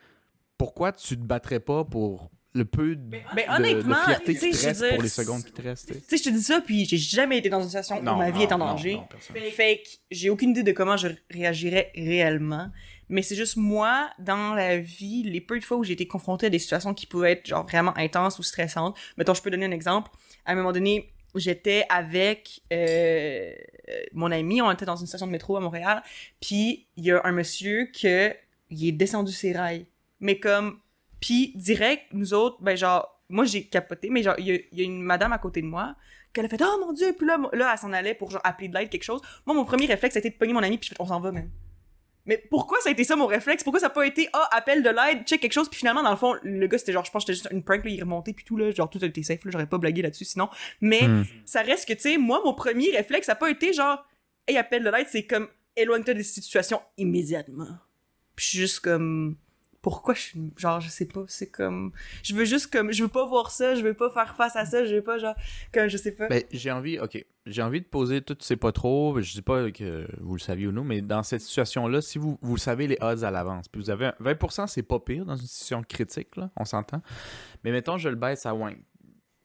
pourquoi 0.57 0.91
tu 0.91 1.15
te 1.15 1.23
battrais 1.23 1.59
pas 1.59 1.83
pour 1.83 2.31
le 2.53 2.65
peu 2.65 2.95
de, 2.95 3.09
de- 3.11 3.17
honnêtement, 3.55 3.95
de 3.99 4.05
fierté 4.05 4.33
tu 4.33 4.39
sais, 4.39 4.49
qui 4.51 4.57
te 4.57 4.65
reste 4.65 4.89
pour 4.93 5.01
les 5.01 5.09
secondes 5.09 5.43
qui 5.43 5.51
te 5.51 5.61
restent? 5.61 5.87
tu 5.87 5.99
sais? 6.07 6.17
Je 6.17 6.23
te 6.23 6.29
dis 6.29 6.43
ça, 6.43 6.61
puis 6.61 6.85
j'ai 6.85 6.97
jamais 6.97 7.39
été 7.39 7.49
dans 7.49 7.59
une 7.61 7.67
situation 7.67 7.97
où 7.99 8.01
ma 8.03 8.31
vie 8.31 8.43
est 8.43 8.51
en 8.51 8.57
danger. 8.59 8.95
non, 8.95 9.07
personne. 9.09 9.35
Fait 9.51 9.77
que 9.83 9.89
j'ai 10.11 10.29
aucune 10.29 10.51
idée 10.51 10.63
de 10.63 10.71
comment 10.71 10.97
je 10.97 11.07
réagirais 11.31 11.91
réellement. 11.95 12.69
Mais 13.09 13.21
c'est 13.21 13.35
juste 13.35 13.57
moi, 13.57 14.09
dans 14.19 14.53
la 14.53 14.77
vie, 14.77 15.23
les 15.23 15.41
peu 15.41 15.59
de 15.59 15.63
fois 15.63 15.77
où 15.77 15.83
j'ai 15.83 15.93
été 15.93 16.07
confrontée 16.07 16.45
à 16.47 16.49
des 16.49 16.59
situations 16.59 16.93
qui 16.93 17.05
pouvaient 17.05 17.33
être 17.33 17.45
genre 17.47 17.65
vraiment 17.65 17.95
intenses 17.97 18.39
ou 18.39 18.43
stressantes. 18.43 18.97
Mettons, 19.17 19.33
je 19.33 19.41
peux 19.41 19.51
donner 19.51 19.65
un 19.65 19.71
exemple. 19.71 20.09
À 20.45 20.53
un 20.53 20.55
moment 20.55 20.71
donné, 20.71 21.11
j'étais 21.35 21.85
avec 21.89 22.61
euh, 22.71 23.51
euh, 23.89 24.01
mon 24.13 24.31
ami, 24.31 24.61
on 24.61 24.71
était 24.71 24.85
dans 24.85 24.95
une 24.95 25.07
station 25.07 25.27
de 25.27 25.31
métro 25.31 25.57
à 25.57 25.59
Montréal, 25.59 26.01
puis 26.39 26.87
il 26.95 27.05
y 27.05 27.11
a 27.11 27.21
un 27.23 27.31
monsieur 27.31 27.87
que 27.87 28.33
il 28.69 28.87
est 28.87 28.91
descendu 28.91 29.31
ses 29.31 29.51
rails. 29.53 29.85
Mais 30.19 30.39
comme 30.39 30.79
puis 31.23 31.53
direct, 31.55 32.03
nous 32.11 32.33
autres, 32.33 32.57
ben 32.61 32.75
genre, 32.75 33.23
moi 33.29 33.45
j'ai 33.45 33.63
capoté, 33.63 34.09
mais 34.09 34.23
genre, 34.23 34.35
il 34.39 34.45
y, 34.47 34.51
a- 34.51 34.59
il 34.73 34.77
y 34.77 34.81
a 34.81 34.83
une 34.83 35.01
madame 35.01 35.31
à 35.31 35.37
côté 35.37 35.61
de 35.61 35.67
moi 35.67 35.95
qu'elle 36.33 36.43
a 36.45 36.49
fait 36.49 36.61
«Oh 36.63 36.77
mon 36.85 36.91
Dieu!» 36.91 37.13
Puis 37.17 37.25
là, 37.25 37.37
là, 37.53 37.69
elle 37.71 37.79
s'en 37.79 37.93
allait 37.93 38.13
pour 38.13 38.29
genre 38.29 38.41
appeler 38.43 38.67
de 38.67 38.73
l'aide, 38.75 38.89
quelque 38.89 39.03
chose. 39.03 39.21
Moi, 39.45 39.55
mon 39.55 39.63
premier 39.63 39.85
réflexe, 39.85 40.15
c'était 40.15 40.31
de 40.31 40.35
pogner 40.35 40.51
mon 40.51 40.63
ami, 40.63 40.77
puis 40.77 40.89
je 40.89 40.95
fais 40.95 40.97
«On 41.01 41.05
s'en 41.07 41.19
va, 41.21 41.31
même.» 41.31 41.49
Mais 42.25 42.37
pourquoi 42.49 42.79
ça 42.81 42.89
a 42.89 42.91
été 42.91 43.03
ça 43.05 43.15
mon 43.15 43.25
réflexe? 43.27 43.63
Pourquoi 43.63 43.79
ça 43.79 43.85
n'a 43.87 43.91
pas 43.91 44.05
été 44.05 44.27
«Ah, 44.33 44.49
appel 44.51 44.81
de 44.83 44.89
l'aide, 44.89 45.25
check 45.25 45.39
quelque 45.39 45.53
chose?» 45.53 45.69
Puis 45.71 45.77
finalement, 45.79 46.03
dans 46.03 46.11
le 46.11 46.17
fond, 46.17 46.35
le 46.43 46.67
gars, 46.67 46.77
c'était 46.77 46.91
genre, 46.91 47.05
je 47.05 47.11
pense 47.11 47.23
que 47.23 47.33
c'était 47.33 47.43
juste 47.43 47.53
une 47.53 47.63
prank, 47.63 47.83
là, 47.85 47.89
il 47.91 47.99
est 47.99 48.01
remonté, 48.03 48.33
puis 48.33 48.43
tout, 48.43 48.57
là, 48.57 48.71
genre, 48.71 48.89
tout 48.89 48.99
a 49.01 49.05
été 49.05 49.23
safe, 49.23 49.45
là, 49.45 49.51
j'aurais 49.51 49.67
pas 49.67 49.77
blagué 49.77 50.01
là-dessus 50.01 50.25
sinon. 50.25 50.49
Mais 50.81 51.07
Hmm. 51.07 51.23
ça 51.45 51.61
reste 51.61 51.87
que, 51.87 51.93
tu 51.93 51.99
sais, 52.01 52.17
moi, 52.17 52.41
mon 52.43 52.53
premier 52.53 52.89
réflexe, 52.91 53.27
ça 53.27 53.33
n'a 53.33 53.37
pas 53.37 53.49
été 53.49 53.71
genre 53.73 54.03
«Hey, 54.47 54.57
appel 54.57 54.83
de 54.83 54.89
l'aide, 54.89 55.07
c'est 55.09 55.25
comme 55.25 55.47
«Éloigne-toi 55.77 56.13
de 56.15 56.23
cette 56.23 56.43
situation 56.43 56.81
immédiatement.» 56.97 57.77
Puis 58.35 58.45
je 58.45 58.49
suis 58.49 58.59
juste 58.59 58.79
comme 58.79 59.35
pourquoi 59.83 60.15
je 60.15 60.21
suis 60.21 60.39
genre 60.57 60.79
je 60.81 60.89
sais 60.89 61.05
pas 61.05 61.23
c'est 61.27 61.51
comme 61.51 61.91
je 62.23 62.33
veux 62.33 62.45
juste 62.45 62.71
comme 62.73 62.91
je 62.91 63.03
veux 63.03 63.09
pas 63.09 63.25
voir 63.27 63.51
ça 63.51 63.75
je 63.75 63.81
veux 63.83 63.93
pas 63.93 64.09
faire 64.09 64.35
face 64.35 64.55
à 64.55 64.65
ça 64.65 64.83
je 64.85 64.95
veux 64.95 65.03
pas 65.03 65.19
genre 65.19 65.35
comme 65.71 65.87
je 65.89 65.97
sais 65.97 66.13
pas 66.13 66.27
Ben, 66.29 66.41
j'ai 66.51 66.71
envie, 66.71 66.97
ok, 66.99 67.23
j'ai 67.45 67.61
envie 67.61 67.81
de 67.81 67.85
poser 67.85 68.21
tout, 68.21 68.37
c'est 68.39 68.55
pas 68.55 68.71
trop, 68.71 69.19
je 69.21 69.33
dis 69.33 69.41
pas 69.41 69.69
que 69.71 70.07
vous 70.21 70.33
le 70.35 70.39
saviez 70.39 70.67
ou 70.67 70.71
non, 70.71 70.83
mais 70.85 71.01
dans 71.01 71.21
cette 71.21 71.41
situation-là, 71.41 71.99
si 72.01 72.17
vous, 72.17 72.39
vous 72.41 72.57
savez 72.57 72.87
les 72.87 72.97
odds 73.01 73.23
à 73.25 73.29
l'avance, 73.31 73.67
puis 73.67 73.81
vous 73.81 73.89
avez 73.89 74.05
un- 74.07 74.15
20%, 74.21 74.67
c'est 74.67 74.83
pas 74.83 74.99
pire 74.99 75.25
dans 75.25 75.35
une 75.35 75.45
situation 75.45 75.83
critique, 75.83 76.37
là, 76.37 76.49
on 76.55 76.63
s'entend. 76.63 77.01
Mais 77.65 77.71
mettons, 77.71 77.97
je 77.97 78.07
le 78.07 78.15
baisse 78.15 78.45
à 78.45 78.55
ouais. 78.55 78.77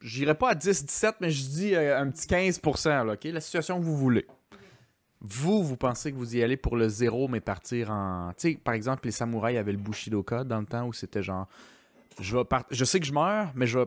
J'irai 0.01 0.37
pas 0.37 0.51
à 0.51 0.55
10-17, 0.55 1.15
mais 1.21 1.31
je 1.31 1.43
dis 1.49 1.75
euh, 1.75 1.99
un 2.01 2.09
petit 2.11 2.29
15%, 2.29 3.05
là, 3.05 3.15
ok, 3.15 3.25
la 3.25 3.41
situation 3.41 3.81
que 3.81 3.85
vous 3.85 3.97
voulez. 3.97 4.27
Vous, 5.21 5.63
vous 5.65 5.77
pensez 5.77 6.13
que 6.13 6.17
vous 6.17 6.37
y 6.37 6.43
allez 6.43 6.57
pour 6.57 6.77
le 6.77 6.89
zéro, 6.89 7.27
mais 7.29 7.41
partir 7.41 7.91
en. 7.91 8.33
Tu 8.37 8.53
sais, 8.53 8.55
par 8.63 8.75
exemple, 8.75 9.05
les 9.05 9.11
samouraïs 9.11 9.59
avaient 9.59 9.73
le 9.73 9.79
Bushidoka 9.79 10.45
dans 10.45 10.61
le 10.61 10.67
temps 10.67 10.87
où 10.87 10.93
c'était 10.93 11.23
genre. 11.23 11.49
Je, 12.21 12.37
vais 12.37 12.45
je 12.71 12.85
sais 12.85 13.01
que 13.01 13.07
je 13.07 13.13
meurs, 13.13 13.51
mais 13.55 13.67
je 13.67 13.81
vais 13.81 13.87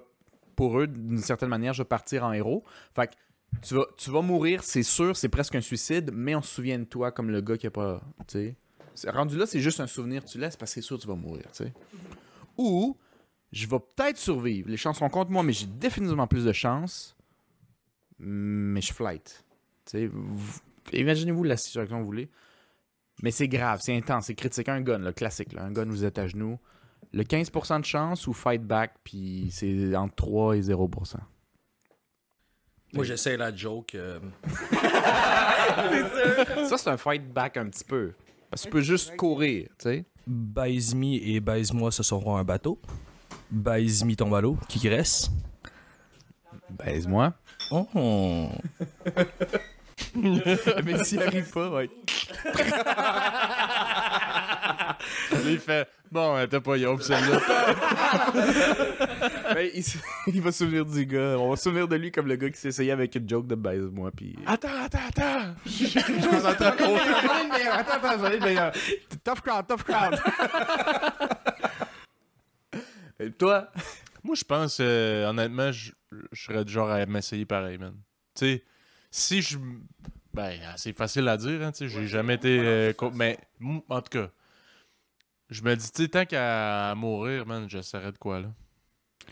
pour 0.55 0.79
eux, 0.79 0.87
d'une 0.87 1.17
certaine 1.19 1.49
manière, 1.49 1.73
je 1.73 1.81
vais 1.81 1.87
partir 1.87 2.23
en 2.25 2.33
héros. 2.33 2.63
Fait 2.93 3.07
que 3.07 3.13
tu 3.61 3.75
vas, 3.75 3.85
tu 3.97 4.11
vas 4.11 4.21
mourir, 4.21 4.63
c'est 4.63 4.83
sûr, 4.83 5.15
c'est 5.15 5.29
presque 5.29 5.55
un 5.55 5.61
suicide, 5.61 6.11
mais 6.13 6.35
on 6.35 6.41
se 6.41 6.53
souvient 6.53 6.79
de 6.79 6.83
toi 6.85 7.11
comme 7.11 7.29
le 7.29 7.41
gars 7.41 7.57
qui 7.57 7.67
a 7.67 7.71
pas. 7.71 8.01
Tu 8.27 8.55
sais. 8.93 9.09
Rendu 9.09 9.37
là, 9.37 9.45
c'est 9.45 9.59
juste 9.61 9.79
un 9.79 9.87
souvenir 9.87 10.23
tu 10.25 10.37
laisses 10.37 10.55
parce 10.57 10.71
que 10.71 10.75
c'est 10.75 10.85
sûr 10.85 10.97
que 10.97 11.01
tu 11.01 11.07
vas 11.07 11.15
mourir, 11.15 11.45
tu 11.53 11.63
sais. 11.63 11.73
Ou 12.57 12.97
je 13.51 13.67
vais 13.67 13.79
peut-être 13.79 14.17
survivre. 14.17 14.69
Les 14.69 14.77
chances 14.77 14.99
sont 14.99 15.09
contre 15.09 15.31
moi, 15.31 15.43
mais 15.43 15.53
j'ai 15.53 15.65
définitivement 15.65 16.27
plus 16.27 16.45
de 16.45 16.51
chances. 16.53 17.15
Mais 18.19 18.81
je 18.81 18.93
flight. 18.93 19.43
Tu 19.85 19.91
sais, 19.91 20.07
vous- 20.07 20.59
imaginez-vous 20.93 21.43
la 21.43 21.57
situation 21.57 21.95
que 21.97 22.01
vous 22.01 22.05
voulez. 22.05 22.29
Mais 23.23 23.31
c'est 23.31 23.47
grave, 23.47 23.79
c'est 23.83 23.95
intense, 23.95 24.27
c'est 24.27 24.35
critique. 24.35 24.69
Un 24.69 24.81
gun, 24.81 24.99
le 24.99 25.11
classique, 25.11 25.53
là. 25.53 25.63
un 25.63 25.71
gun, 25.71 25.85
vous 25.85 26.05
êtes 26.05 26.17
à 26.17 26.27
genoux. 26.27 26.59
Le 27.13 27.23
15% 27.23 27.81
de 27.81 27.85
chance 27.85 28.25
ou 28.27 28.33
fight 28.33 28.63
back, 28.63 28.93
puis 29.03 29.49
c'est 29.51 29.95
entre 29.95 30.15
3 30.15 30.57
et 30.57 30.61
0%. 30.61 31.15
Moi, 32.93 33.05
j'essaie 33.05 33.37
la 33.37 33.55
joke. 33.55 33.95
euh, 33.95 34.19
Ça, 36.67 36.77
c'est 36.77 36.89
un 36.89 36.97
fight 36.97 37.31
back 37.31 37.57
un 37.57 37.69
petit 37.69 37.83
peu. 37.83 38.13
Parce 38.49 38.63
que 38.63 38.67
tu 38.67 38.71
peux 38.71 38.81
juste 38.81 39.15
courir, 39.15 39.67
tu 39.79 39.83
sais. 39.83 40.05
Baise-me 40.27 41.15
et 41.15 41.39
baise-moi, 41.39 41.91
ce 41.91 42.03
seront 42.03 42.35
un 42.37 42.43
bateau. 42.43 42.79
Baise-me 43.49 44.15
tombe 44.15 44.35
à 44.35 44.41
l'eau. 44.41 44.57
Qui 44.67 44.79
qui 44.79 44.89
reste? 44.89 45.31
Baise-moi. 46.69 47.33
Oh. 47.71 48.49
Mais 50.83 51.03
s'il 51.03 51.21
arrive 51.21 51.51
pas, 51.51 51.69
ouais. 51.69 51.89
il 55.45 55.59
fait 55.59 55.87
Bon, 56.11 56.37
elle 56.37 56.45
était 56.45 56.59
pas 56.59 56.77
Yob, 56.77 57.01
celle-là. 57.01 57.39
Ben, 59.53 59.69
il, 60.27 60.41
va 60.41 60.51
se 60.51 60.59
souvenir 60.59 60.85
du 60.85 61.05
gars. 61.05 61.37
On 61.37 61.49
va 61.49 61.57
se 61.57 61.63
souvenir 61.63 61.87
de 61.87 61.95
lui 61.95 62.11
comme 62.11 62.27
le 62.27 62.35
gars 62.37 62.49
qui 62.49 62.57
s'est 62.57 62.69
essayé 62.69 62.91
avec 62.91 63.13
une 63.15 63.27
joke 63.27 63.47
de 63.47 63.55
baise-moi. 63.55 64.11
Puis... 64.15 64.37
Attends, 64.45 64.69
attends, 64.83 64.99
attends. 65.09 65.55
Je 65.65 65.85
suis 65.85 65.99
en 65.99 66.01
train 66.01 66.53
de 66.53 66.63
raconter. 66.63 67.67
Attends, 67.69 67.93
attends, 67.93 68.19
j'en 68.19 68.31
ai 68.31 68.39
le 68.39 68.45
meilleur. 68.45 68.71
Tough 69.23 69.41
crowd, 69.41 69.67
tough 69.67 69.83
crowd. 69.83 70.19
Et 73.19 73.31
toi? 73.31 73.69
Moi, 74.23 74.35
je 74.35 74.43
pense, 74.43 74.77
euh, 74.79 75.27
honnêtement, 75.27 75.71
je 75.71 75.91
je 76.31 76.43
serais 76.43 76.65
du 76.65 76.71
genre 76.71 76.89
à 76.89 77.05
m'essayer 77.05 77.45
pareil, 77.45 77.77
man. 77.77 77.95
Tu 78.35 78.45
sais, 78.45 78.63
si 79.11 79.41
je. 79.41 79.57
Ben, 80.33 80.57
c'est 80.77 80.93
facile 80.95 81.27
à 81.27 81.35
dire, 81.37 81.61
hein, 81.61 81.71
tu 81.71 81.79
sais, 81.79 81.89
j'ai 81.89 82.07
jamais 82.07 82.35
été. 82.35 82.57
euh, 82.59 82.93
co- 82.93 83.11
mais, 83.11 83.37
en 83.89 84.01
tout 84.01 84.09
cas, 84.19 84.29
je 85.49 85.61
me 85.61 85.75
dis, 85.75 85.91
tu 85.91 86.03
sais, 86.03 86.07
tant 86.09 86.25
qu'à 86.25 86.93
mourir, 86.95 87.45
man, 87.45 87.69
j'essaierai 87.69 88.11
de 88.13 88.17
quoi, 88.17 88.39
là. 88.39 88.47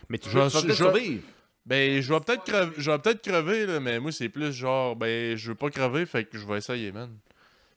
Mais 0.09 0.17
tu 0.17 0.30
Je- 0.30 0.38
vas 0.38 0.49
je- 0.49 0.53
peut-être 0.59 0.67
je- 0.69 0.73
survivre. 0.73 1.23
Ben, 1.65 2.01
je 2.01 2.13
vais 2.13 2.19
peut-être 2.19 2.43
crever, 2.43 2.73
je 2.77 2.91
vais 2.91 2.99
peut-être 2.99 3.21
crever, 3.21 3.65
là, 3.65 3.80
mais 3.80 3.99
moi, 3.99 4.11
c'est 4.11 4.30
plus 4.30 4.51
genre, 4.51 4.95
ben, 4.95 5.36
je 5.38 5.49
veux 5.49 5.55
pas 5.55 5.69
crever, 5.69 6.05
fait 6.05 6.25
que 6.25 6.38
je 6.38 6.45
vais 6.45 6.57
essayer, 6.57 6.91
man. 6.91 7.15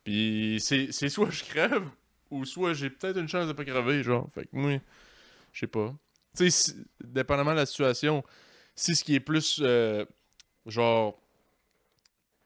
Puis, 0.02 0.58
c'est 0.60 0.90
c'est 0.90 1.08
soit 1.08 1.30
je 1.30 1.44
crève, 1.44 1.84
ou 2.30 2.44
soit 2.44 2.72
j'ai 2.74 2.90
peut-être 2.90 3.18
une 3.18 3.28
chance 3.28 3.46
de 3.46 3.52
pas 3.52 3.64
crever, 3.64 4.02
genre. 4.02 4.28
Fait 4.34 4.44
que 4.44 4.48
moi, 4.52 4.78
je 5.52 5.60
sais 5.60 5.66
pas. 5.68 5.94
Tu 6.36 6.50
sais, 6.50 6.72
si- 6.72 6.84
dépendamment 7.04 7.52
de 7.52 7.56
la 7.56 7.66
situation, 7.66 8.24
si 8.74 8.96
ce 8.96 9.04
qui 9.04 9.14
est 9.14 9.20
plus, 9.20 9.60
euh, 9.62 10.04
genre, 10.66 11.20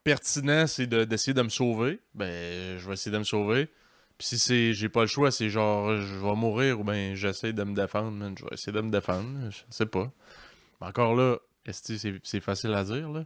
pertinent, 0.06 0.68
c'est 0.68 0.86
de- 0.86 1.02
d'essayer 1.02 1.34
de, 1.34 1.42
me 1.42 1.48
sauver, 1.48 1.98
ben, 2.14 2.78
je 2.78 2.86
vais 2.86 2.94
essayer 2.94 3.10
de 3.10 3.18
me 3.18 3.24
sauver. 3.24 3.68
Puis 4.16 4.28
si 4.28 4.38
c'est 4.38 4.72
j'ai 4.72 4.88
pas 4.88 5.00
le 5.00 5.08
choix, 5.08 5.32
c'est 5.32 5.50
genre, 5.50 5.96
je 5.96 6.14
vais 6.14 6.34
mourir, 6.36 6.78
ou 6.78 6.84
ben, 6.84 7.16
j'essaie 7.16 7.52
de 7.52 7.64
me 7.64 7.74
défendre. 7.74 8.16
Je 8.38 8.44
vais 8.44 8.50
essayer 8.52 8.72
de 8.72 8.80
me 8.80 8.90
défendre, 8.92 9.50
je 9.50 9.62
sais 9.68 9.84
pas. 9.84 10.12
Encore 10.80 11.16
là, 11.16 11.38
c'est 11.72 11.98
c'est 12.22 12.40
facile 12.40 12.72
à 12.74 12.84
dire, 12.84 13.10
là? 13.10 13.24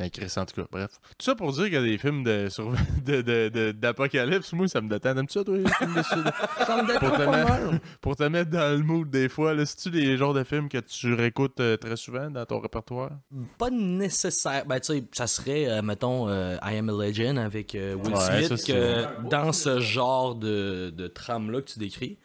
Mais 0.00 0.08
Chris, 0.08 0.32
en 0.38 0.46
tout 0.46 0.54
cas, 0.62 0.66
bref. 0.72 0.90
Tout 1.18 1.24
ça 1.26 1.34
pour 1.34 1.52
dire 1.52 1.64
qu'il 1.64 1.74
y 1.74 1.76
a 1.76 1.82
des 1.82 1.98
films 1.98 2.24
de 2.24 2.48
sur- 2.48 2.72
de- 3.04 3.20
de- 3.20 3.50
de- 3.50 3.72
d'apocalypse, 3.72 4.50
moi, 4.54 4.66
ça 4.66 4.80
me 4.80 4.88
détend. 4.88 5.10
Aimes-tu 5.10 5.34
ça, 5.34 5.44
toi, 5.44 5.58
les 5.58 5.64
films 5.70 5.94
de 5.94 6.02
sud- 6.02 6.24
pour, 7.00 7.12
te 7.12 7.22
mettre, 7.30 7.80
pour 8.00 8.16
te 8.16 8.22
mettre 8.24 8.50
dans 8.50 8.76
le 8.78 8.82
mood 8.82 9.10
des 9.10 9.28
fois, 9.28 9.52
là, 9.52 9.66
c'est-tu 9.66 9.90
les 9.90 10.16
genres 10.16 10.32
de 10.32 10.42
films 10.42 10.70
que 10.70 10.78
tu 10.78 11.12
réécoutes 11.12 11.60
euh, 11.60 11.76
très 11.76 11.96
souvent 11.96 12.30
dans 12.30 12.46
ton 12.46 12.60
répertoire? 12.60 13.10
Pas 13.58 13.68
nécessaire. 13.70 14.64
Ben, 14.64 14.80
tu 14.80 14.94
sais, 14.94 15.04
ça 15.12 15.26
serait, 15.26 15.68
euh, 15.68 15.82
mettons, 15.82 16.28
euh, 16.30 16.56
I 16.62 16.78
Am 16.78 16.88
a 16.88 16.92
Legend 17.06 17.38
avec 17.38 17.72
Will 17.74 17.96
Ouais, 18.14 18.46
Smith, 18.46 18.56
ça, 18.56 18.72
que 18.72 19.28
dans 19.28 19.52
ce 19.52 19.80
genre 19.80 20.34
de, 20.34 20.90
de 20.96 21.06
trame-là 21.08 21.60
que 21.60 21.70
tu 21.72 21.78
décris. 21.78 22.16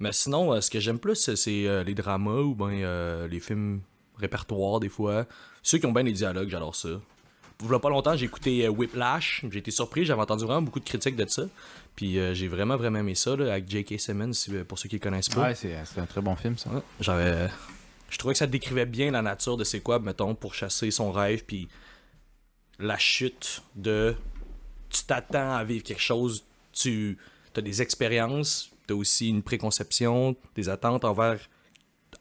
Mais 0.00 0.10
sinon, 0.12 0.60
ce 0.60 0.68
que 0.68 0.80
j'aime 0.80 0.98
plus, 0.98 1.30
c'est- 1.36 1.84
les 1.84 1.94
dramas 1.94 2.40
ou 2.40 2.56
ben 2.56 3.26
les 3.28 3.38
films 3.40 3.82
répertoires, 4.18 4.80
des 4.80 4.88
fois. 4.88 5.26
Ceux 5.62 5.78
qui 5.78 5.86
ont 5.86 5.92
bien 5.92 6.02
les 6.02 6.12
dialogues, 6.12 6.48
j'adore 6.48 6.74
ça. 6.74 6.88
Il 7.62 7.70
y 7.70 7.74
a 7.74 7.78
pas 7.78 7.90
longtemps, 7.90 8.16
j'ai 8.16 8.26
écouté 8.26 8.64
euh, 8.66 8.70
Whiplash. 8.70 9.44
J'ai 9.50 9.58
été 9.58 9.70
surpris, 9.70 10.04
j'avais 10.04 10.22
entendu 10.22 10.44
vraiment 10.44 10.62
beaucoup 10.62 10.80
de 10.80 10.84
critiques 10.84 11.16
de 11.16 11.26
ça. 11.28 11.42
Puis 11.96 12.18
euh, 12.18 12.32
j'ai 12.34 12.48
vraiment, 12.48 12.76
vraiment 12.76 12.98
aimé 13.00 13.14
ça, 13.14 13.36
là, 13.36 13.52
avec 13.52 13.68
J.K. 13.70 13.98
Simmons, 14.00 14.32
si- 14.32 14.50
pour 14.66 14.78
ceux 14.78 14.88
qui 14.88 14.96
le 14.96 15.00
connaissent 15.00 15.28
pas. 15.28 15.42
Ouais, 15.48 15.54
c'est 15.54 15.76
c'est 15.84 16.00
un 16.00 16.06
très 16.06 16.20
bon 16.22 16.36
film, 16.36 16.56
ça. 16.56 16.70
Ouais, 16.70 16.80
J'avais. 17.00 17.48
Je 18.08 18.18
trouvais 18.18 18.34
que 18.34 18.38
ça 18.38 18.46
décrivait 18.46 18.86
bien 18.86 19.10
la 19.12 19.22
nature 19.22 19.56
de 19.56 19.64
c'est 19.64 19.80
quoi, 19.80 19.98
mettons, 19.98 20.34
pour 20.34 20.54
chasser 20.54 20.90
son 20.90 21.12
rêve, 21.12 21.44
puis 21.44 21.68
la 22.78 22.98
chute 22.98 23.62
de. 23.76 24.14
Tu 24.88 25.04
t'attends 25.04 25.52
à 25.54 25.62
vivre 25.62 25.84
quelque 25.84 26.00
chose, 26.02 26.44
tu 26.72 27.16
as 27.56 27.60
des 27.60 27.82
expériences, 27.82 28.70
tu 28.88 28.94
as 28.94 28.96
aussi 28.96 29.28
une 29.28 29.42
préconception, 29.42 30.34
des 30.56 30.68
attentes 30.68 31.04
envers 31.04 31.38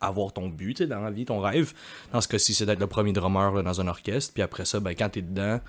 avoir 0.02 0.32
ton 0.34 0.48
but 0.50 0.82
dans 0.84 1.02
la 1.02 1.12
vie, 1.12 1.26
ton 1.26 1.40
rêve. 1.40 1.74
Dans 2.14 2.22
ce 2.22 2.28
cas-ci, 2.28 2.54
c'est 2.54 2.66
d'être 2.66 2.80
le 2.80 2.88
premier 2.88 3.12
drummer 3.14 3.54
là, 3.54 3.62
dans 3.64 3.82
un 3.82 3.88
orchestre, 3.88 4.34
puis 4.34 4.42
après 4.44 4.66
ça, 4.66 4.80
ben, 4.80 4.92
quand 4.96 5.10
t'es 5.10 5.22
dedans, 5.22 5.60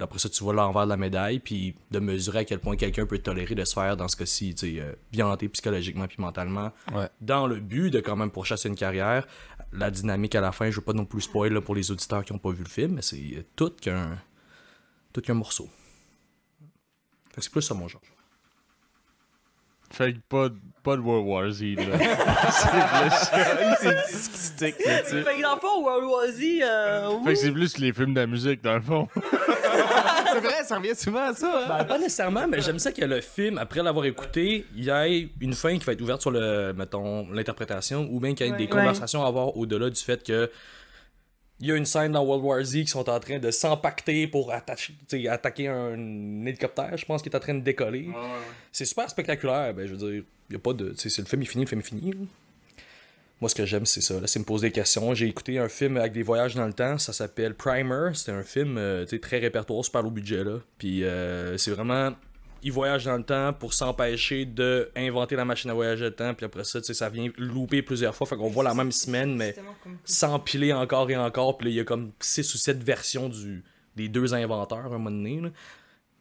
après 0.00 0.18
ça, 0.18 0.28
tu 0.28 0.42
vois 0.42 0.52
l'envers 0.52 0.84
de 0.84 0.88
la 0.90 0.96
médaille, 0.96 1.38
puis 1.38 1.76
de 1.92 2.00
mesurer 2.00 2.40
à 2.40 2.44
quel 2.44 2.58
point 2.58 2.74
quelqu'un 2.76 3.06
peut 3.06 3.18
tolérer 3.18 3.54
de 3.54 3.64
se 3.64 3.74
faire, 3.74 3.96
dans 3.96 4.08
ce 4.08 4.16
cas-ci, 4.16 4.54
euh, 4.64 4.92
violenter 5.12 5.48
psychologiquement 5.48 6.08
puis 6.08 6.16
mentalement, 6.20 6.72
Ouais. 6.92 7.08
dans 7.20 7.46
le 7.46 7.60
but 7.60 7.90
de 7.90 8.00
quand 8.00 8.16
même 8.16 8.30
pourchasser 8.32 8.68
une 8.68 8.74
carrière. 8.74 9.26
La 9.72 9.90
dynamique 9.92 10.34
à 10.34 10.40
la 10.40 10.50
fin, 10.52 10.68
je 10.70 10.76
veux 10.76 10.82
pas 10.84 10.92
non 10.92 11.04
plus 11.04 11.20
spoil 11.22 11.52
là, 11.52 11.60
pour 11.60 11.74
les 11.76 11.90
auditeurs 11.92 12.24
qui 12.24 12.32
ont 12.32 12.38
pas 12.38 12.50
vu 12.50 12.64
le 12.64 12.68
film, 12.68 12.94
mais 12.94 13.02
c'est 13.02 13.16
euh, 13.36 13.42
tout 13.54 13.70
qu'un 13.80 14.18
tout 15.12 15.20
qu'un 15.20 15.34
morceau. 15.34 15.68
Fait 17.30 17.36
que 17.36 17.42
c'est 17.42 17.52
plus 17.52 17.62
ça 17.62 17.74
mon 17.74 17.86
genre. 17.86 18.02
Fait 19.94 20.12
que 20.12 20.18
pas, 20.28 20.48
de- 20.48 20.56
pas 20.82 20.96
de 20.96 21.00
World 21.00 21.26
War 21.26 21.50
Z, 21.50 21.62
là. 21.76 21.98
c'est 22.50 22.70
plus... 22.70 24.06
c'est 24.08 24.16
ce 24.18 24.30
qui 24.30 24.38
stick, 24.38 24.86
là, 24.86 24.98
tu 25.02 25.10
sais. 25.10 25.22
Fait 25.22 25.36
que 25.36 25.42
dans 25.42 25.54
le 25.54 25.60
fond, 25.60 25.82
World 25.82 26.04
War 26.04 26.26
Z, 26.32 26.42
euh, 26.62 27.10
Fait 27.24 27.30
que 27.32 27.38
c'est 27.38 27.52
plus 27.52 27.78
les 27.78 27.92
films 27.92 28.12
de 28.14 28.20
la 28.20 28.26
musique, 28.26 28.62
dans 28.62 28.74
le 28.74 28.80
fond. 28.82 29.08
C'est 30.34 30.40
vrai, 30.40 30.64
ça 30.64 30.76
revient 30.78 30.96
souvent 30.96 31.28
à 31.30 31.32
ça. 31.34 31.62
hein? 31.64 31.66
Ben, 31.78 31.84
pas 31.84 31.98
nécessairement, 31.98 32.46
mais 32.48 32.60
j'aime 32.60 32.78
ça 32.80 32.90
que 32.90 33.04
le 33.04 33.20
film, 33.20 33.56
après 33.58 33.82
l'avoir 33.84 34.04
écouté, 34.04 34.66
il 34.76 34.84
y 34.84 34.90
ait 34.90 35.28
une 35.40 35.54
fin 35.54 35.76
qui 35.78 35.84
va 35.84 35.92
être 35.92 36.00
ouverte 36.00 36.22
sur 36.22 36.32
le, 36.32 36.72
mettons, 36.72 37.28
l'interprétation, 37.32 38.08
ou 38.10 38.18
bien 38.18 38.34
qu'il 38.34 38.46
y 38.46 38.48
ait 38.48 38.52
Ouais. 38.52 38.58
des 38.58 38.66
conversations 38.68 39.24
à 39.24 39.28
avoir 39.28 39.56
au-delà 39.56 39.90
du 39.90 40.00
fait 40.00 40.24
que 40.26 40.50
il 41.60 41.68
y 41.68 41.72
a 41.72 41.76
une 41.76 41.86
scène 41.86 42.12
dans 42.12 42.24
World 42.24 42.44
War 42.44 42.62
Z 42.64 42.72
qui 42.72 42.86
sont 42.88 43.08
en 43.08 43.20
train 43.20 43.38
de 43.38 43.50
s'empacter 43.50 44.26
pour 44.26 44.52
attacher, 44.52 44.94
attaquer 45.28 45.68
un 45.68 46.44
hélicoptère, 46.44 46.96
je 46.96 47.04
pense, 47.04 47.22
qui 47.22 47.28
est 47.28 47.36
en 47.36 47.40
train 47.40 47.54
de 47.54 47.60
décoller. 47.60 48.08
C'est 48.72 48.84
super 48.84 49.08
spectaculaire, 49.08 49.72
ben, 49.72 49.86
je 49.86 49.94
veux 49.94 50.10
dire, 50.10 50.22
y 50.50 50.56
a 50.56 50.58
pas 50.58 50.72
de, 50.72 50.92
c'est 50.96 51.16
le 51.18 51.24
film 51.24 51.42
est 51.42 51.46
fini, 51.46 51.64
le 51.64 51.68
film 51.68 51.80
est 51.80 51.84
fini. 51.84 52.10
là. 52.12 52.18
Moi, 53.40 53.48
ce 53.48 53.54
que 53.54 53.66
j'aime, 53.66 53.84
c'est 53.84 54.00
ça. 54.00 54.20
Là, 54.20 54.26
c'est 54.26 54.38
me 54.38 54.44
poser 54.44 54.68
des 54.68 54.72
questions. 54.72 55.12
J'ai 55.12 55.26
écouté 55.26 55.58
un 55.58 55.68
film 55.68 55.96
avec 55.96 56.12
des 56.12 56.22
voyages 56.22 56.54
dans 56.54 56.66
le 56.66 56.72
temps. 56.72 56.98
Ça 56.98 57.12
s'appelle 57.12 57.54
Primer. 57.54 58.10
C'était 58.14 58.32
un 58.32 58.44
film 58.44 58.78
euh, 58.78 59.04
très 59.20 59.38
répertoire, 59.38 59.84
super 59.84 60.02
low 60.02 60.10
budget. 60.10 60.44
Là. 60.44 60.60
Puis 60.78 61.04
euh, 61.04 61.58
c'est 61.58 61.72
vraiment. 61.72 62.12
Ils 62.66 62.72
voyagent 62.72 63.04
dans 63.04 63.16
le 63.18 63.22
temps 63.22 63.52
pour 63.52 63.74
s'empêcher 63.74 64.46
de 64.46 64.90
inventer 64.96 65.36
la 65.36 65.44
machine 65.44 65.70
à 65.70 65.74
voyager 65.74 66.00
dans 66.04 66.06
le 66.08 66.14
temps. 66.14 66.34
Puis 66.34 66.46
après 66.46 66.64
ça, 66.64 66.80
tu 66.80 66.86
sais, 66.86 66.94
ça 66.94 67.08
vient 67.10 67.30
louper 67.36 67.82
plusieurs 67.82 68.14
fois. 68.14 68.26
Fait 68.26 68.36
qu'on 68.36 68.48
voit 68.48 68.64
la 68.64 68.72
même 68.74 68.90
semaine, 68.90 69.36
mais 69.36 69.54
s'empiler 70.04 70.72
encore 70.72 71.10
et 71.10 71.16
encore. 71.16 71.58
Puis 71.58 71.68
il 71.70 71.74
y 71.74 71.80
a 71.80 71.84
comme 71.84 72.12
6 72.20 72.54
ou 72.54 72.56
7 72.58 72.82
versions 72.82 73.28
du, 73.28 73.62
des 73.96 74.08
deux 74.08 74.32
inventeurs 74.34 74.78
à 74.78 74.86
un 74.86 74.88
moment 74.88 75.10
donné. 75.10 75.40
là. 75.40 75.50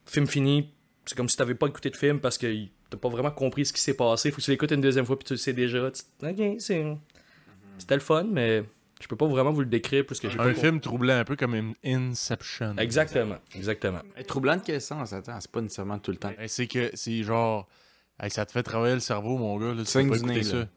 Film 0.06 0.28
fini. 0.28 0.70
C'est 1.06 1.16
comme 1.16 1.30
si 1.30 1.36
t'avais 1.38 1.56
pas 1.56 1.68
écouté 1.68 1.90
de 1.90 1.96
film 1.98 2.20
parce 2.20 2.38
que 2.38 2.48
t'as 2.90 2.98
pas 2.98 3.10
vraiment 3.10 3.32
compris 3.32 3.66
ce 3.66 3.74
qui 3.74 3.80
s'est 3.82 3.94
passé. 3.96 4.30
Faut 4.32 4.38
que 4.38 4.42
tu 4.42 4.52
l'écoutes 4.52 4.72
une 4.72 4.82
deuxième 4.82 5.06
fois 5.06 5.18
puis 5.18 5.26
tu 5.26 5.34
le 5.34 5.38
sais 5.38 5.54
déjà. 5.54 5.92
Tu- 5.92 6.26
Ok, 6.28 6.56
c'est. 6.60 6.86
C'était 7.78 7.96
le 7.96 8.02
fun, 8.02 8.26
mais 8.30 8.64
je 9.04 9.08
peux 9.08 9.16
pas 9.16 9.28
vraiment 9.28 9.52
vous 9.52 9.60
le 9.60 9.66
décrire 9.68 10.06
plus 10.06 10.20
que 10.20 10.30
j'ai 10.30 10.38
pas 10.38 10.44
Un 10.44 10.48
compris. 10.54 10.62
film 10.62 10.80
troublant 10.80 11.14
un 11.18 11.24
peu 11.26 11.36
comme 11.36 11.54
In- 11.54 11.74
Inception. 11.84 12.76
Exactement, 12.78 13.38
exactement. 13.54 14.00
Hey, 14.16 14.24
troublant 14.26 14.56
de 14.56 14.62
quel 14.64 14.82
sens? 14.82 15.14
Attends, 15.14 15.40
c'est 15.40 15.52
pas 15.52 15.62
nécessairement 15.62 16.00
tout 16.00 16.12
le 16.12 16.18
temps. 16.18 16.32
C'est 16.48 16.68
que 16.68 16.90
c'est 16.94 17.22
genre. 17.24 17.68
hey, 18.22 18.30
ça 18.32 18.46
te 18.46 18.52
fait 18.52 18.64
travailler 18.64 18.96
le 18.96 19.00
cerveau, 19.02 19.38
mon 19.38 19.58
gars. 19.58 19.74
Là, 19.74 19.82
tu 19.84 19.86
saignes 19.86 20.06
peux 20.10 20.12
pas 20.12 20.18
écouter 20.18 20.34
nez, 20.36 20.44
ça. 20.44 20.68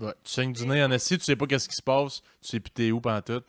Ouais, 0.00 0.12
tu 0.24 0.32
saignes 0.32 0.52
du 0.52 0.66
nez 0.66 0.82
en 0.82 0.90
esti, 0.90 1.18
tu 1.18 1.24
sais 1.24 1.36
pas 1.36 1.46
qu'est-ce 1.46 1.68
qui 1.68 1.76
se 1.76 1.82
passe, 1.82 2.20
tu 2.40 2.48
sais 2.48 2.60
plus 2.60 2.70
t'es 2.70 2.90
où 2.90 3.00
tout. 3.24 3.42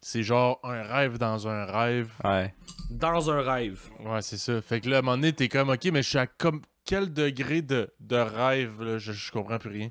C'est 0.00 0.24
genre 0.24 0.58
un 0.64 0.82
rêve 0.82 1.16
dans 1.18 1.46
un 1.46 1.64
rêve. 1.64 2.10
Ouais. 2.24 2.52
Dans 2.90 3.30
un 3.30 3.40
rêve. 3.40 3.80
Ouais, 4.00 4.20
c'est 4.20 4.36
ça. 4.36 4.60
Fait 4.60 4.80
que 4.80 4.88
là, 4.88 4.96
à 4.96 4.98
un 4.98 5.02
moment 5.02 5.16
donné, 5.16 5.32
t'es 5.32 5.48
comme, 5.48 5.68
ok, 5.70 5.84
mais 5.92 6.02
je 6.02 6.08
suis 6.08 6.18
à 6.18 6.26
comme 6.26 6.60
quel 6.84 7.12
degré 7.12 7.62
de, 7.62 7.88
de 8.00 8.16
rêve, 8.16 8.82
là, 8.82 8.98
je, 8.98 9.12
je 9.12 9.30
comprends 9.30 9.58
plus 9.58 9.70
rien. 9.70 9.90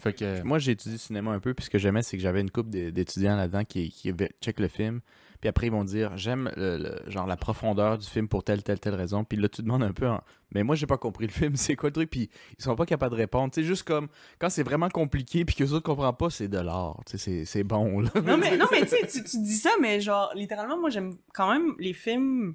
Fait 0.00 0.12
que. 0.12 0.42
Moi, 0.42 0.58
j'ai 0.58 0.72
étudié 0.72 0.92
le 0.92 0.98
cinéma 0.98 1.30
un 1.32 1.40
peu, 1.40 1.54
puis 1.54 1.64
ce 1.64 1.70
que 1.70 1.78
j'aimais, 1.78 2.02
c'est 2.02 2.16
que 2.16 2.22
j'avais 2.22 2.40
une 2.40 2.50
couple 2.50 2.70
d'é- 2.70 2.90
d'étudiants 2.92 3.36
là-dedans 3.36 3.64
qui, 3.64 3.90
qui 3.90 4.12
check 4.40 4.58
le 4.60 4.68
film, 4.68 5.00
puis 5.40 5.48
après, 5.48 5.66
ils 5.68 5.72
vont 5.72 5.84
dire 5.84 6.16
j'aime 6.16 6.50
le- 6.56 6.76
le- 6.78 7.10
genre 7.10 7.26
la 7.26 7.36
profondeur 7.36 7.96
du 7.98 8.06
film 8.06 8.28
pour 8.28 8.44
telle, 8.44 8.62
telle, 8.62 8.78
telle 8.80 8.94
raison. 8.94 9.24
Puis 9.24 9.38
là, 9.38 9.48
tu 9.48 9.62
demandes 9.62 9.82
un 9.82 9.92
peu, 9.92 10.06
en- 10.08 10.20
mais 10.54 10.62
moi, 10.62 10.76
j'ai 10.76 10.86
pas 10.86 10.98
compris 10.98 11.26
le 11.26 11.32
film, 11.32 11.54
c'est 11.56 11.76
quoi 11.76 11.88
le 11.90 11.92
truc, 11.94 12.10
puis 12.10 12.28
ils 12.58 12.62
sont 12.62 12.74
pas 12.76 12.86
capables 12.86 13.14
de 13.14 13.20
répondre. 13.20 13.52
Tu 13.52 13.60
sais, 13.62 13.66
juste 13.66 13.84
comme 13.84 14.08
quand 14.38 14.50
c'est 14.50 14.62
vraiment 14.62 14.88
compliqué, 14.90 15.44
puis 15.44 15.54
que 15.54 15.62
les 15.64 15.72
autres 15.72 15.84
comprennent 15.84 16.16
pas, 16.16 16.28
c'est 16.30 16.48
de 16.48 16.58
l'art. 16.58 17.00
C'est- 17.06 17.44
c'est 17.44 17.64
bon, 17.64 18.00
là. 18.00 18.10
Non, 18.24 18.36
mais, 18.36 18.56
non, 18.56 18.66
mais 18.70 18.82
tu 18.82 18.88
sais, 18.88 19.06
tu 19.06 19.22
tu 19.24 19.38
dis 19.38 19.54
ça, 19.56 19.70
mais 19.80 20.00
genre, 20.00 20.30
littéralement, 20.34 20.78
moi, 20.78 20.90
j'aime 20.90 21.14
quand 21.32 21.50
même 21.52 21.74
les 21.78 21.92
films. 21.94 22.54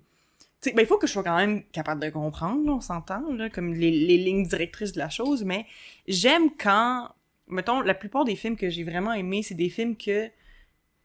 Tu 0.62 0.70
sais, 0.70 0.76
ben, 0.76 0.82
il 0.84 0.88
faut 0.88 0.98
que 0.98 1.06
je 1.08 1.12
sois 1.12 1.24
quand 1.24 1.36
même 1.38 1.64
capable 1.72 2.02
de 2.02 2.10
comprendre, 2.10 2.66
là, 2.66 2.74
on 2.74 2.82
s'entend, 2.82 3.22
là, 3.34 3.50
comme 3.50 3.74
les, 3.74 3.92
les 3.92 4.18
lignes 4.18 4.46
directrices 4.48 4.94
de 4.94 5.00
la 5.00 5.10
chose, 5.10 5.44
mais 5.44 5.66
j'aime 6.08 6.50
quand. 6.58 7.10
Mettons, 7.48 7.82
la 7.82 7.94
plupart 7.94 8.26
des 8.26 8.36
films 8.36 8.56
que 8.56 8.70
j'ai 8.70 8.84
vraiment 8.84 9.14
aimés, 9.14 9.44
c'est 9.44 9.56
des 9.56 9.70
films 9.70 9.96
que. 9.96 10.30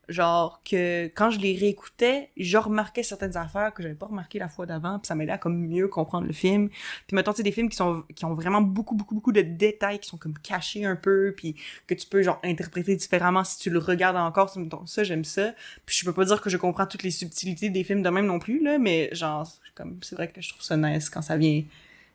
Genre, 0.08 0.60
que 0.68 1.06
quand 1.14 1.30
je 1.30 1.38
les 1.38 1.54
réécoutais, 1.54 2.30
je 2.36 2.58
remarquais 2.58 3.04
certaines 3.04 3.36
affaires 3.36 3.72
que 3.72 3.80
j'avais 3.80 3.94
pas 3.94 4.06
remarquées 4.06 4.40
la 4.40 4.48
fois 4.48 4.66
d'avant, 4.66 4.98
puis 4.98 5.06
ça 5.06 5.14
m'aidait 5.14 5.30
à 5.30 5.38
comme 5.38 5.68
mieux 5.68 5.86
comprendre 5.86 6.26
le 6.26 6.32
film. 6.32 6.68
Puis 7.06 7.14
mettons, 7.14 7.32
sais, 7.32 7.44
des 7.44 7.52
films 7.52 7.68
qui 7.68 7.76
sont 7.76 8.02
qui 8.16 8.24
ont 8.24 8.34
vraiment 8.34 8.60
beaucoup, 8.60 8.96
beaucoup, 8.96 9.14
beaucoup 9.14 9.30
de 9.30 9.42
détails 9.42 10.00
qui 10.00 10.08
sont 10.08 10.16
comme 10.16 10.36
cachés 10.36 10.84
un 10.84 10.96
peu, 10.96 11.32
puis 11.36 11.54
que 11.86 11.94
tu 11.94 12.08
peux 12.08 12.22
genre 12.22 12.40
interpréter 12.42 12.96
différemment 12.96 13.44
si 13.44 13.60
tu 13.60 13.70
le 13.70 13.78
regardes 13.78 14.16
encore. 14.16 14.52
Donc 14.56 14.88
ça, 14.88 15.04
j'aime 15.04 15.22
ça. 15.24 15.54
Puis 15.86 15.96
je 16.00 16.04
peux 16.04 16.12
pas 16.12 16.24
dire 16.24 16.40
que 16.40 16.50
je 16.50 16.56
comprends 16.56 16.86
toutes 16.86 17.04
les 17.04 17.12
subtilités 17.12 17.70
des 17.70 17.84
films 17.84 18.02
de 18.02 18.10
même 18.10 18.26
non 18.26 18.40
plus, 18.40 18.60
là, 18.60 18.78
mais 18.78 19.10
genre, 19.14 19.46
c'est 19.46 19.74
comme 19.76 20.00
c'est 20.02 20.16
vrai 20.16 20.26
que 20.26 20.40
je 20.40 20.48
trouve 20.48 20.62
ça 20.62 20.76
nice 20.76 21.08
quand 21.08 21.22
ça 21.22 21.36
vient 21.36 21.62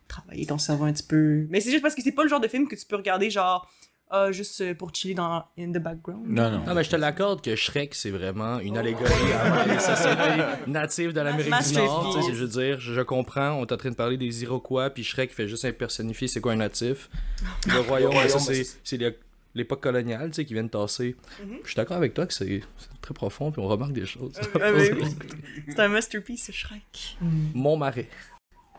travailler 0.09 0.45
ton 0.45 0.57
cerveau 0.57 0.83
un 0.83 0.91
petit 0.91 1.03
peu. 1.07 1.47
Mais 1.49 1.61
c'est 1.61 1.71
juste 1.71 1.81
parce 1.81 1.95
que 1.95 2.01
c'est 2.01 2.11
pas 2.11 2.23
le 2.23 2.29
genre 2.29 2.41
de 2.41 2.49
film 2.49 2.67
que 2.67 2.75
tu 2.75 2.85
peux 2.85 2.97
regarder, 2.97 3.29
genre, 3.29 3.71
ah, 4.09 4.31
juste 4.31 4.61
euh, 4.61 4.73
pour 4.75 4.93
chiller 4.93 5.15
dans 5.15 5.45
in 5.57 5.71
the 5.71 5.77
background. 5.79 6.25
Non, 6.27 6.51
non. 6.51 6.63
Non, 6.65 6.73
mais 6.75 6.83
je 6.83 6.89
te 6.91 6.95
l'accorde 6.95 7.41
que 7.41 7.55
Shrek, 7.55 7.95
c'est 7.95 8.11
vraiment 8.11 8.59
une 8.59 8.77
allégorie 8.77 9.33
à 9.33 9.65
les 9.65 9.79
sociétés 9.79 10.43
natives 10.67 11.11
de 11.13 11.21
l'Amérique 11.21 11.53
du. 11.67 11.73
Nord. 11.75 12.15
tu 12.15 12.21
sais, 12.23 12.33
Je 12.33 12.43
veux 12.43 12.47
dire, 12.47 12.79
je, 12.79 12.93
je 12.93 13.01
comprends, 13.01 13.51
on 13.53 13.65
est 13.65 13.71
en 13.71 13.77
train 13.77 13.89
de 13.89 13.95
parler 13.95 14.17
des 14.17 14.43
Iroquois, 14.43 14.89
puis 14.91 15.03
Shrek 15.03 15.33
fait 15.33 15.47
juste 15.47 15.65
impersonnifier 15.65 16.27
c'est 16.27 16.39
quoi 16.41 16.51
un 16.53 16.57
natif. 16.57 17.09
Le 17.67 17.79
royaume, 17.79 18.13
ça, 18.13 18.37
ben, 18.37 18.39
c'est 18.39 18.63
c'est 18.83 18.97
l'é- 18.97 19.17
l'époque 19.55 19.81
coloniale, 19.81 20.29
tu 20.29 20.35
sais, 20.35 20.45
qui 20.45 20.53
vient 20.53 20.63
de 20.63 20.69
tasser. 20.69 21.15
Je 21.63 21.67
suis 21.67 21.75
d'accord 21.75 21.97
avec 21.97 22.13
toi 22.13 22.25
que 22.27 22.33
c'est 22.33 22.61
c'est 22.77 23.01
très 23.01 23.13
profond, 23.13 23.51
puis 23.51 23.61
on 23.61 23.67
remarque 23.67 23.93
des 23.93 24.05
choses. 24.05 24.33
Ah, 24.61 24.71
oui, 24.73 24.89
oui. 24.93 25.15
C'est 25.69 25.79
un 25.79 25.87
masterpiece, 25.87 26.45
ce 26.45 26.51
Shrek. 26.51 27.17
Mon 27.53 27.75
marais. 27.77 28.07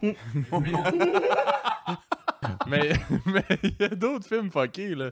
mais 2.67 2.93
il 3.63 3.75
y 3.79 3.85
a 3.85 3.89
d'autres 3.89 4.27
films 4.27 4.51
fuckés, 4.51 4.95
là. 4.95 5.11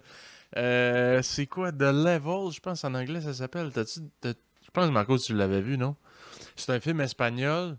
Euh, 0.57 1.21
c'est 1.23 1.47
quoi? 1.47 1.73
The 1.73 1.83
Level, 1.83 2.53
je 2.53 2.61
pense 2.61 2.85
en 2.85 2.95
anglais 2.95 3.21
ça 3.21 3.35
s'appelle. 3.35 3.71
Je 3.75 4.71
pense, 4.73 4.91
Marco, 4.91 5.19
tu 5.19 5.35
l'avais 5.35 5.61
vu, 5.61 5.77
non? 5.77 5.97
C'est 6.57 6.73
un 6.73 6.81
film 6.81 7.01
espagnol. 7.01 7.77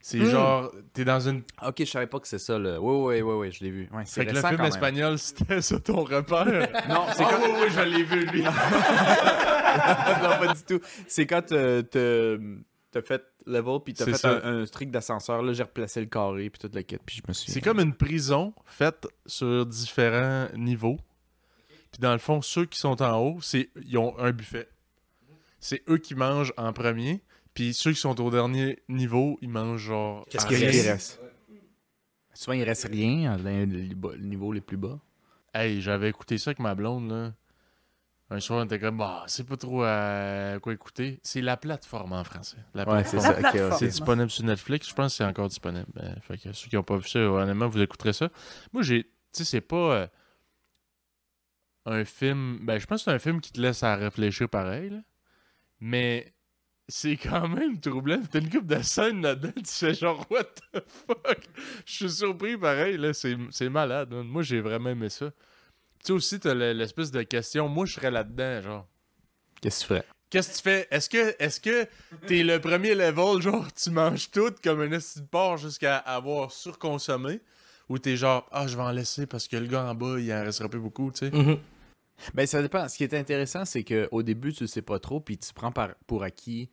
C'est 0.00 0.18
Hmm. 0.18 0.26
genre, 0.26 0.70
t'es 0.92 1.06
dans 1.06 1.18
une. 1.30 1.42
Ok, 1.66 1.76
je 1.78 1.84
savais 1.86 2.06
pas 2.06 2.20
que 2.20 2.28
c'est 2.28 2.38
ça, 2.38 2.58
là. 2.58 2.78
Oui, 2.78 3.14
oui, 3.16 3.22
oui, 3.22 3.34
oui, 3.46 3.50
je 3.50 3.64
l'ai 3.64 3.70
vu. 3.70 3.88
Ouais, 3.90 4.02
c'est 4.04 4.20
Fait 4.20 4.26
que 4.26 4.34
le 4.34 4.42
film 4.46 4.60
espagnol, 4.60 5.18
c'était 5.18 5.62
ça 5.62 5.80
ton 5.80 6.04
repère? 6.04 6.44
Non, 6.90 7.06
c'est 7.16 7.24
quand... 7.24 7.40
oui, 7.42 7.50
oui, 7.62 7.68
je 7.70 7.80
l'ai 7.80 8.02
vu, 8.02 8.26
lui. 8.26 8.42
non, 8.42 8.52
pas 8.52 10.52
du 10.54 10.62
tout. 10.62 10.80
C'est 11.08 11.26
quand 11.26 11.50
euh, 11.52 11.82
t'as 12.90 13.00
fait 13.02 13.22
level, 13.46 13.78
puis 13.84 13.94
t'as 13.94 14.04
C'est 14.04 14.12
fait 14.12 14.16
ça. 14.18 14.40
un, 14.46 14.62
un 14.62 14.66
strict 14.66 14.90
d'ascenseur. 14.90 15.42
Là, 15.42 15.52
j'ai 15.52 15.62
replacé 15.62 16.00
le 16.00 16.06
carré, 16.06 16.50
puis 16.50 16.58
toute 16.60 16.74
la 16.74 16.82
quête, 16.82 17.02
puis 17.04 17.16
je 17.16 17.22
me 17.28 17.32
suis... 17.32 17.50
C'est 17.52 17.60
comme 17.60 17.80
une 17.80 17.94
prison 17.94 18.54
faite 18.64 19.06
sur 19.26 19.66
différents 19.66 20.48
niveaux. 20.56 20.98
Puis 21.92 22.00
dans 22.00 22.12
le 22.12 22.18
fond, 22.18 22.42
ceux 22.42 22.64
qui 22.66 22.78
sont 22.78 23.00
en 23.02 23.18
haut, 23.18 23.38
c'est 23.40 23.70
ils 23.86 23.96
ont 23.98 24.18
un 24.18 24.32
buffet. 24.32 24.68
C'est 25.60 25.82
eux 25.88 25.98
qui 25.98 26.14
mangent 26.14 26.52
en 26.56 26.72
premier. 26.72 27.22
Puis 27.54 27.72
ceux 27.72 27.92
qui 27.92 28.00
sont 28.00 28.20
au 28.20 28.30
dernier 28.30 28.80
niveau, 28.88 29.38
ils 29.40 29.48
mangent 29.48 29.82
genre. 29.82 30.26
Qu'est-ce 30.28 30.44
en 30.44 30.48
qu'il 30.48 30.58
Qu'est-ce 30.58 30.88
reste. 30.88 31.20
reste? 31.20 31.20
Souvent, 32.34 32.54
il 32.54 32.64
reste 32.64 32.88
rien, 32.90 33.36
dans 33.36 33.44
les 33.70 33.94
bas- 33.94 34.16
les 34.16 34.26
niveaux 34.26 34.52
les 34.52 34.60
plus 34.60 34.76
bas. 34.76 34.98
Hey, 35.54 35.80
j'avais 35.80 36.08
écouté 36.08 36.36
ça 36.36 36.50
avec 36.50 36.58
ma 36.58 36.74
blonde, 36.74 37.08
là. 37.10 37.32
Un 38.30 38.40
soir, 38.40 38.60
on 38.60 38.64
était 38.64 38.80
comme, 38.80 38.96
bah, 38.96 39.24
c'est 39.26 39.46
pas 39.46 39.56
trop 39.56 39.82
à 39.84 40.58
quoi 40.62 40.72
écouter. 40.72 41.20
C'est 41.22 41.42
la 41.42 41.56
plateforme 41.56 42.12
en 42.14 42.24
français. 42.24 42.56
La 42.74 42.88
Ouais, 42.88 43.04
c'est 43.04 43.18
plateforme. 43.18 43.70
ça. 43.72 43.78
C'est 43.78 43.88
disponible 43.88 44.30
sur 44.30 44.44
Netflix. 44.44 44.88
Je 44.88 44.94
pense 44.94 45.12
que 45.12 45.16
c'est 45.18 45.24
encore 45.24 45.48
disponible. 45.48 45.86
Ben, 45.94 46.16
fait 46.22 46.38
que 46.38 46.52
ceux 46.52 46.68
qui 46.68 46.76
n'ont 46.76 46.82
pas 46.82 46.96
vu 46.96 47.06
ça, 47.08 47.18
honnêtement, 47.20 47.68
vous 47.68 47.80
écouterez 47.82 48.12
ça. 48.14 48.30
Moi, 48.72 48.82
j'ai. 48.82 49.04
Tu 49.04 49.10
sais, 49.32 49.44
c'est 49.44 49.60
pas 49.60 49.76
euh, 49.94 50.06
un 51.86 52.04
film. 52.04 52.60
Ben, 52.62 52.78
je 52.78 52.86
pense 52.86 53.00
que 53.00 53.10
c'est 53.10 53.14
un 53.14 53.18
film 53.18 53.40
qui 53.40 53.52
te 53.52 53.60
laisse 53.60 53.82
à 53.82 53.94
réfléchir 53.96 54.48
pareil, 54.48 54.90
là. 54.90 54.98
Mais 55.80 56.32
c'est 56.88 57.16
quand 57.18 57.46
même 57.48 57.78
troublant. 57.78 58.22
T'as 58.30 58.40
une 58.40 58.48
couple 58.50 58.66
de 58.74 58.80
scènes 58.82 59.20
là-dedans. 59.22 59.52
Tu 59.56 59.64
fais 59.66 59.94
genre, 59.94 60.24
what 60.30 60.44
the 60.72 60.82
fuck? 60.88 61.40
Je 61.84 61.92
suis 61.92 62.10
surpris 62.10 62.56
pareil, 62.56 62.96
là. 62.96 63.12
C'est 63.12 63.36
c'est 63.50 63.68
malade. 63.68 64.12
Moi, 64.14 64.42
j'ai 64.42 64.60
vraiment 64.62 64.90
aimé 64.90 65.10
ça. 65.10 65.30
Tu 66.04 66.08
sais 66.08 66.12
aussi, 66.12 66.38
t'as 66.40 66.52
le- 66.54 66.72
l'espèce 66.72 67.10
de 67.10 67.22
question. 67.22 67.66
Moi, 67.68 67.86
je 67.86 67.94
serais 67.94 68.10
là-dedans, 68.10 68.60
genre. 68.62 68.86
Qu'est-ce 69.60 69.80
que 69.80 69.82
tu 69.82 69.88
ferais? 69.88 70.04
Qu'est-ce 70.28 70.48
que 70.50 70.56
tu 70.56 70.62
fais? 70.62 70.86
Est-ce 70.90 71.08
que 71.08 71.34
est-ce 71.42 71.60
que 71.60 71.88
t'es 72.26 72.42
le 72.42 72.60
premier 72.60 72.94
level, 72.94 73.40
genre 73.40 73.72
tu 73.72 73.90
manges 73.90 74.30
tout 74.30 74.52
comme 74.62 74.80
un 74.82 74.92
esti 74.92 75.20
de 75.20 75.26
porc 75.26 75.56
jusqu'à 75.58 75.96
avoir 75.98 76.52
surconsommé? 76.52 77.40
Ou 77.88 77.98
t'es 77.98 78.16
genre 78.16 78.46
Ah 78.50 78.66
je 78.66 78.76
vais 78.76 78.82
en 78.82 78.90
laisser 78.90 79.26
parce 79.26 79.46
que 79.48 79.56
le 79.56 79.66
gars 79.66 79.84
en 79.84 79.94
bas 79.94 80.18
il 80.18 80.32
en 80.32 80.42
restera 80.44 80.68
plus 80.68 80.80
beaucoup, 80.80 81.10
tu 81.12 81.18
sais? 81.20 81.30
Mhm. 81.30 81.58
Ben, 82.34 82.46
ça 82.46 82.60
dépend. 82.62 82.86
Ce 82.88 82.96
qui 82.96 83.04
est 83.04 83.14
intéressant, 83.14 83.64
c'est 83.64 83.84
qu'au 83.84 84.22
début, 84.22 84.52
tu 84.52 84.64
le 84.64 84.68
sais 84.68 84.82
pas 84.82 84.98
trop, 84.98 85.20
puis 85.20 85.36
tu 85.38 85.52
prends 85.52 85.72
par, 85.72 85.90
pour 86.06 86.22
acquis 86.22 86.70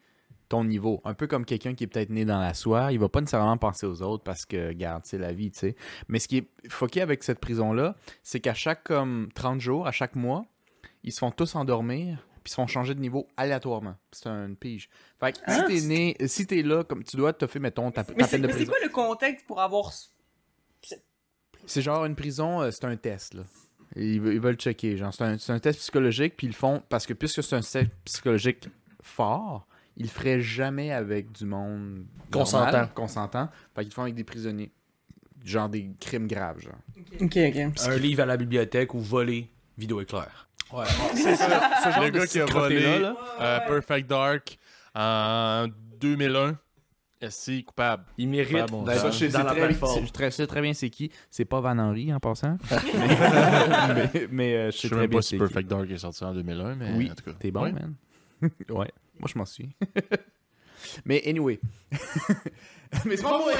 ton 0.52 0.64
niveau. 0.66 1.02
Un 1.06 1.14
peu 1.14 1.28
comme 1.28 1.46
quelqu'un 1.46 1.74
qui 1.74 1.86
est 1.86 1.88
peut-être 1.88 2.10
né 2.10 2.26
dans 2.26 2.40
la 2.40 2.54
soie, 2.54 2.92
il 2.92 3.00
va 3.00 3.10
pas 3.10 3.22
nécessairement 3.22 3.58
penser 3.58 3.86
aux 3.86 4.02
autres 4.02 4.24
parce 4.24 4.46
que, 4.46 4.68
regarde, 4.68 5.04
c'est 5.06 5.18
la 5.18 5.34
vie, 5.34 5.50
tu 5.52 5.60
sais. 5.60 5.76
Mais 6.08 6.20
ce 6.20 6.28
qui 6.28 6.38
est 6.38 6.48
foqué 6.70 7.02
avec 7.02 7.24
cette 7.24 7.40
prison-là, 7.40 7.96
c'est 8.24 8.40
qu'à 8.40 8.54
chaque 8.54 8.84
comme 8.84 9.30
30 9.34 9.60
jours, 9.60 9.88
à 9.88 9.92
chaque 9.92 10.16
mois, 10.16 10.46
ils 11.04 11.12
se 11.12 11.20
font 11.20 11.32
tous 11.32 11.56
endormir, 11.56 12.18
puis 12.44 12.50
ils 12.50 12.50
se 12.52 12.56
font 12.56 12.68
changer 12.68 12.94
de 12.96 13.00
niveau 13.00 13.28
aléatoirement. 13.38 13.96
C'est 14.12 14.28
une 14.28 14.56
pige. 14.56 14.90
Fait 15.20 15.32
que 15.32 15.38
si 15.38 15.44
Ah, 15.48 15.64
t'es 15.68 15.82
né, 15.82 16.16
si 16.28 16.46
t'es 16.46 16.62
là, 16.64 16.84
comme 16.84 17.04
tu 17.04 17.16
dois 17.18 17.34
te 17.34 17.48
faire, 17.48 17.62
mettons, 17.62 17.90
ta, 17.92 18.04
ta 18.04 18.14
Mais 18.16 18.24
c'est 18.24 18.32
peine 18.32 18.42
de 18.42 18.48
mais 18.48 18.54
c'est 18.54 18.60
prison. 18.66 18.72
quoi 18.72 18.80
le 18.84 18.90
contexte 18.92 19.46
pour 19.48 19.62
avoir. 19.62 19.92
C'est 21.66 21.82
genre 21.82 22.06
une 22.06 22.16
prison, 22.16 22.62
euh, 22.62 22.72
c'est 22.72 22.86
un 22.86 22.96
test, 22.98 23.34
là. 23.36 23.44
Ils, 23.96 24.16
ils 24.16 24.40
veulent 24.40 24.56
checker. 24.56 24.98
Genre, 24.98 25.14
c'est 25.14 25.24
un, 25.24 25.38
un 25.50 25.60
test 25.60 25.80
psychologique, 25.80 26.36
puis 26.38 26.48
ils 26.48 26.52
le 26.52 26.56
font 26.56 26.82
parce 26.90 27.06
que 27.06 27.14
puisque 27.14 27.44
c'est 27.44 27.56
un 27.56 27.62
test 27.62 27.90
psychologique 28.06 28.68
fort, 29.02 29.68
ils 29.98 30.04
le 30.04 30.10
feraient 30.10 30.42
jamais 30.42 30.92
avec 30.92 31.32
du 31.32 31.46
monde 31.46 32.06
Consentant. 32.32 32.88
consentant. 32.94 33.50
Fait 33.76 33.82
qu'ils 33.82 33.90
le 33.90 33.94
font 33.94 34.02
avec 34.04 34.16
des 34.16 34.24
prisonniers. 34.24 34.72
Genre 35.44 35.70
des 35.70 35.90
crimes 36.00 36.28
graves, 36.28 36.60
genre. 36.60 36.74
Ok, 37.20 37.36
ok. 37.38 37.88
Un 37.88 37.98
livre 37.98 38.22
à 38.22 38.26
la 38.28 38.38
bibliothèque 38.38 38.94
ou 38.94 39.00
voler 39.00 39.50
vidéo 39.78 40.00
éclair. 40.02 40.48
C'est 41.16 41.36
ça. 41.36 41.72
Ce 41.84 41.90
genre 41.92 42.04
Le 42.04 42.12
de 42.12 42.20
gars 42.20 42.28
qui 42.28 42.40
a 42.40 42.46
volé 42.46 43.00
là. 43.00 43.16
euh, 43.42 43.60
Perfect 43.68 44.08
Dark 44.10 44.58
en 44.96 45.66
2001, 46.00 46.58
est 47.22 47.64
coupable? 47.64 48.04
Il 48.18 48.30
mérite 48.30 48.70
bon, 48.70 48.86
je 48.86 49.10
sais 49.12 49.28
dans 49.30 49.44
la 49.44 49.52
très, 49.52 49.60
plateforme. 49.68 50.06
je 50.06 50.12
très- 50.12 50.32
sais 50.32 50.48
très 50.48 50.62
bien 50.62 50.74
c'est 50.74 50.90
qui. 50.90 51.12
C'est 51.30 51.46
pas 51.46 51.60
Van 51.60 51.78
Henry 51.78 52.14
en 52.14 52.20
passant. 52.20 52.58
mais 52.72 54.10
mais, 54.14 54.28
mais, 54.32 54.56
euh, 54.56 54.72
je 54.72 54.76
Je 54.78 54.82
sais 54.82 54.88
très 54.90 54.98
même 55.02 55.10
bien 55.10 55.18
pas 55.18 55.22
c'est 55.22 55.28
si 55.30 55.36
qui. 55.36 55.40
Perfect 55.40 55.70
Dark 55.70 55.90
est 55.90 55.98
sorti 55.98 56.24
en 56.24 56.34
2001, 56.34 56.76
mais 56.76 56.92
Oui, 56.96 57.10
en 57.12 57.16
tout 57.16 57.24
cas. 57.24 57.32
T'es 57.40 57.52
bon, 57.52 57.64
Ouais. 57.64 57.72
man. 57.74 57.94
ouais, 58.70 58.92
moi 59.22 59.30
je 59.32 59.38
m'en 59.38 59.46
suis. 59.46 59.76
Mais 61.06 61.22
anyway. 61.28 61.60
Mais 63.06 63.16
c'est 63.16 63.24
pas 63.24 63.38
moi! 63.38 63.54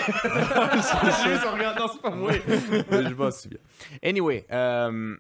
Regarde, 1.54 1.80
non, 1.80 1.88
c'est 1.94 2.02
pas 2.02 2.10
moi. 2.10 2.32
je 2.34 3.14
m'en 3.14 3.32
souviens. 3.32 3.60
Anyway, 4.04 4.46
euh, 4.52 5.16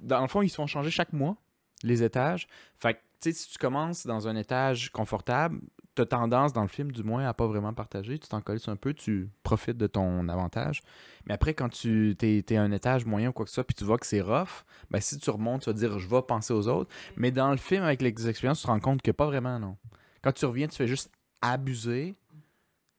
dans 0.00 0.22
le 0.22 0.28
fond, 0.28 0.42
ils 0.42 0.48
se 0.48 0.54
font 0.54 0.66
changer 0.66 0.90
chaque 0.90 1.12
mois, 1.12 1.36
les 1.82 2.02
étages. 2.02 2.46
Fait 2.78 2.94
que, 2.94 2.98
tu 3.20 3.32
sais, 3.32 3.38
si 3.38 3.50
tu 3.50 3.58
commences 3.58 4.06
dans 4.06 4.28
un 4.28 4.36
étage 4.36 4.90
confortable, 4.90 5.60
t'as 5.94 6.06
tendance, 6.06 6.52
dans 6.52 6.62
le 6.62 6.68
film 6.68 6.92
du 6.92 7.02
moins, 7.02 7.26
à 7.26 7.34
pas 7.34 7.46
vraiment 7.46 7.72
partager. 7.72 8.18
Tu 8.18 8.28
t'en 8.28 8.40
colles 8.40 8.60
un 8.66 8.76
peu, 8.76 8.94
tu 8.94 9.30
profites 9.42 9.76
de 9.76 9.86
ton 9.86 10.28
avantage. 10.28 10.82
Mais 11.26 11.34
après, 11.34 11.54
quand 11.54 11.68
tu 11.68 12.14
t'es, 12.18 12.42
t'es 12.46 12.56
à 12.56 12.62
un 12.62 12.72
étage 12.72 13.04
moyen 13.04 13.30
ou 13.30 13.32
quoi 13.32 13.44
que 13.44 13.50
ce 13.50 13.54
soit, 13.54 13.64
puis 13.64 13.74
tu 13.74 13.84
vois 13.84 13.98
que 13.98 14.06
c'est 14.06 14.20
rough, 14.20 14.64
ben 14.90 15.00
si 15.00 15.18
tu 15.18 15.30
remontes, 15.30 15.62
tu 15.62 15.70
vas 15.70 15.74
dire 15.74 15.98
je 15.98 16.08
vais 16.08 16.22
penser 16.22 16.52
aux 16.52 16.68
autres. 16.68 16.90
Mais 17.16 17.30
dans 17.30 17.50
le 17.50 17.56
film, 17.56 17.82
avec 17.82 18.02
les 18.02 18.28
expériences, 18.28 18.60
tu 18.60 18.66
te 18.66 18.70
rends 18.70 18.80
compte 18.80 19.02
que 19.02 19.10
pas 19.10 19.26
vraiment, 19.26 19.58
non. 19.58 19.76
Quand 20.22 20.32
tu 20.32 20.44
reviens, 20.46 20.68
tu 20.68 20.76
fais 20.76 20.86
juste 20.86 21.10
abuser. 21.42 22.14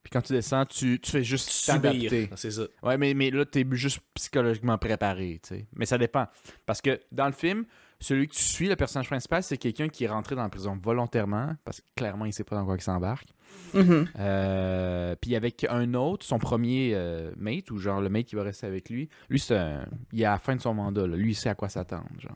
Puis 0.03 0.09
quand 0.11 0.21
tu 0.21 0.33
descends, 0.33 0.65
tu, 0.65 0.99
tu 0.99 1.11
fais 1.11 1.23
juste 1.23 1.65
t'adapter. 1.67 2.23
Subir. 2.23 2.37
C'est 2.37 2.51
ça. 2.51 2.63
Ouais, 2.81 2.97
mais, 2.97 3.13
mais 3.13 3.29
là, 3.29 3.45
t'es 3.45 3.65
juste 3.71 3.99
psychologiquement 4.15 4.77
préparé, 4.79 5.39
tu 5.43 5.49
sais. 5.49 5.67
Mais 5.75 5.85
ça 5.85 5.99
dépend. 5.99 6.27
Parce 6.65 6.81
que 6.81 6.99
dans 7.11 7.27
le 7.27 7.33
film, 7.33 7.65
celui 8.01 8.27
que 8.27 8.33
tu 8.33 8.41
suis, 8.43 8.67
le 8.67 8.75
personnage 8.75 9.07
principal, 9.07 9.43
c'est 9.43 9.57
quelqu'un 9.57 9.87
qui 9.87 10.03
est 10.03 10.07
rentré 10.09 10.35
dans 10.35 10.41
la 10.43 10.49
prison 10.49 10.77
volontairement, 10.81 11.55
parce 11.63 11.79
que 11.81 11.85
clairement, 11.95 12.25
il 12.25 12.33
sait 12.33 12.43
pas 12.43 12.55
dans 12.55 12.65
quoi 12.65 12.75
il 12.75 12.81
s'embarque. 12.81 13.29
Mhm. 13.73 14.07
Euh, 14.19 15.15
puis 15.21 15.35
avec 15.35 15.65
un 15.69 15.93
autre, 15.93 16.25
son 16.25 16.39
premier 16.39 16.91
euh, 16.93 17.31
mate, 17.37 17.69
ou 17.71 17.77
genre 17.77 18.01
le 18.01 18.09
mate 18.09 18.25
qui 18.25 18.35
va 18.35 18.43
rester 18.43 18.65
avec 18.67 18.89
lui, 18.89 19.07
lui, 19.29 19.41
un- 19.51 19.85
il 20.13 20.21
est 20.21 20.25
à 20.25 20.31
la 20.31 20.39
fin 20.39 20.55
de 20.55 20.61
son 20.61 20.73
mandat, 20.73 21.05
là. 21.07 21.15
Lui, 21.15 21.31
il 21.31 21.35
sait 21.35 21.49
à 21.49 21.55
quoi 21.55 21.69
s'attendre, 21.69 22.07
genre. 22.19 22.35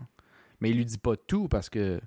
Mais 0.62 0.70
il 0.70 0.78
lui 0.78 0.86
dit 0.86 0.98
pas 0.98 1.16
tout 1.18 1.48
parce 1.48 1.70
que. 1.70 2.00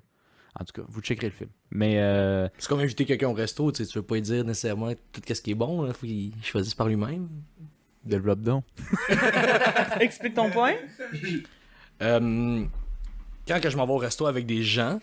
En 0.59 0.65
tout 0.65 0.81
cas, 0.81 0.87
vous 0.89 0.99
checkerez 1.01 1.27
le 1.27 1.33
film. 1.33 1.49
Mais 1.69 1.99
euh, 1.99 2.47
C'est 2.57 2.67
comme 2.67 2.79
inviter 2.79 3.05
quelqu'un 3.05 3.27
au 3.29 3.33
resto, 3.33 3.71
tu 3.71 3.83
sais, 3.85 3.89
tu 3.89 3.99
veux 3.99 4.03
pas 4.05 4.15
lui 4.15 4.21
dire 4.23 4.43
nécessairement 4.43 4.91
tout 5.11 5.21
ce 5.27 5.41
qui 5.41 5.51
est 5.51 5.55
bon, 5.55 5.85
il 5.85 5.93
faut 5.93 6.07
qu'il 6.07 6.33
choisisse 6.43 6.73
par 6.73 6.87
lui-même. 6.87 7.29
développe 8.03 8.41
donc. 8.41 8.63
Explique 9.99 10.33
ton 10.33 10.49
point. 10.49 10.73
Euh, 12.01 12.65
quand 13.49 13.59
que 13.59 13.69
je 13.69 13.77
m'en 13.77 13.87
vais 13.87 13.93
au 13.93 13.97
resto 13.97 14.27
avec 14.27 14.45
des 14.45 14.61
gens 14.61 14.99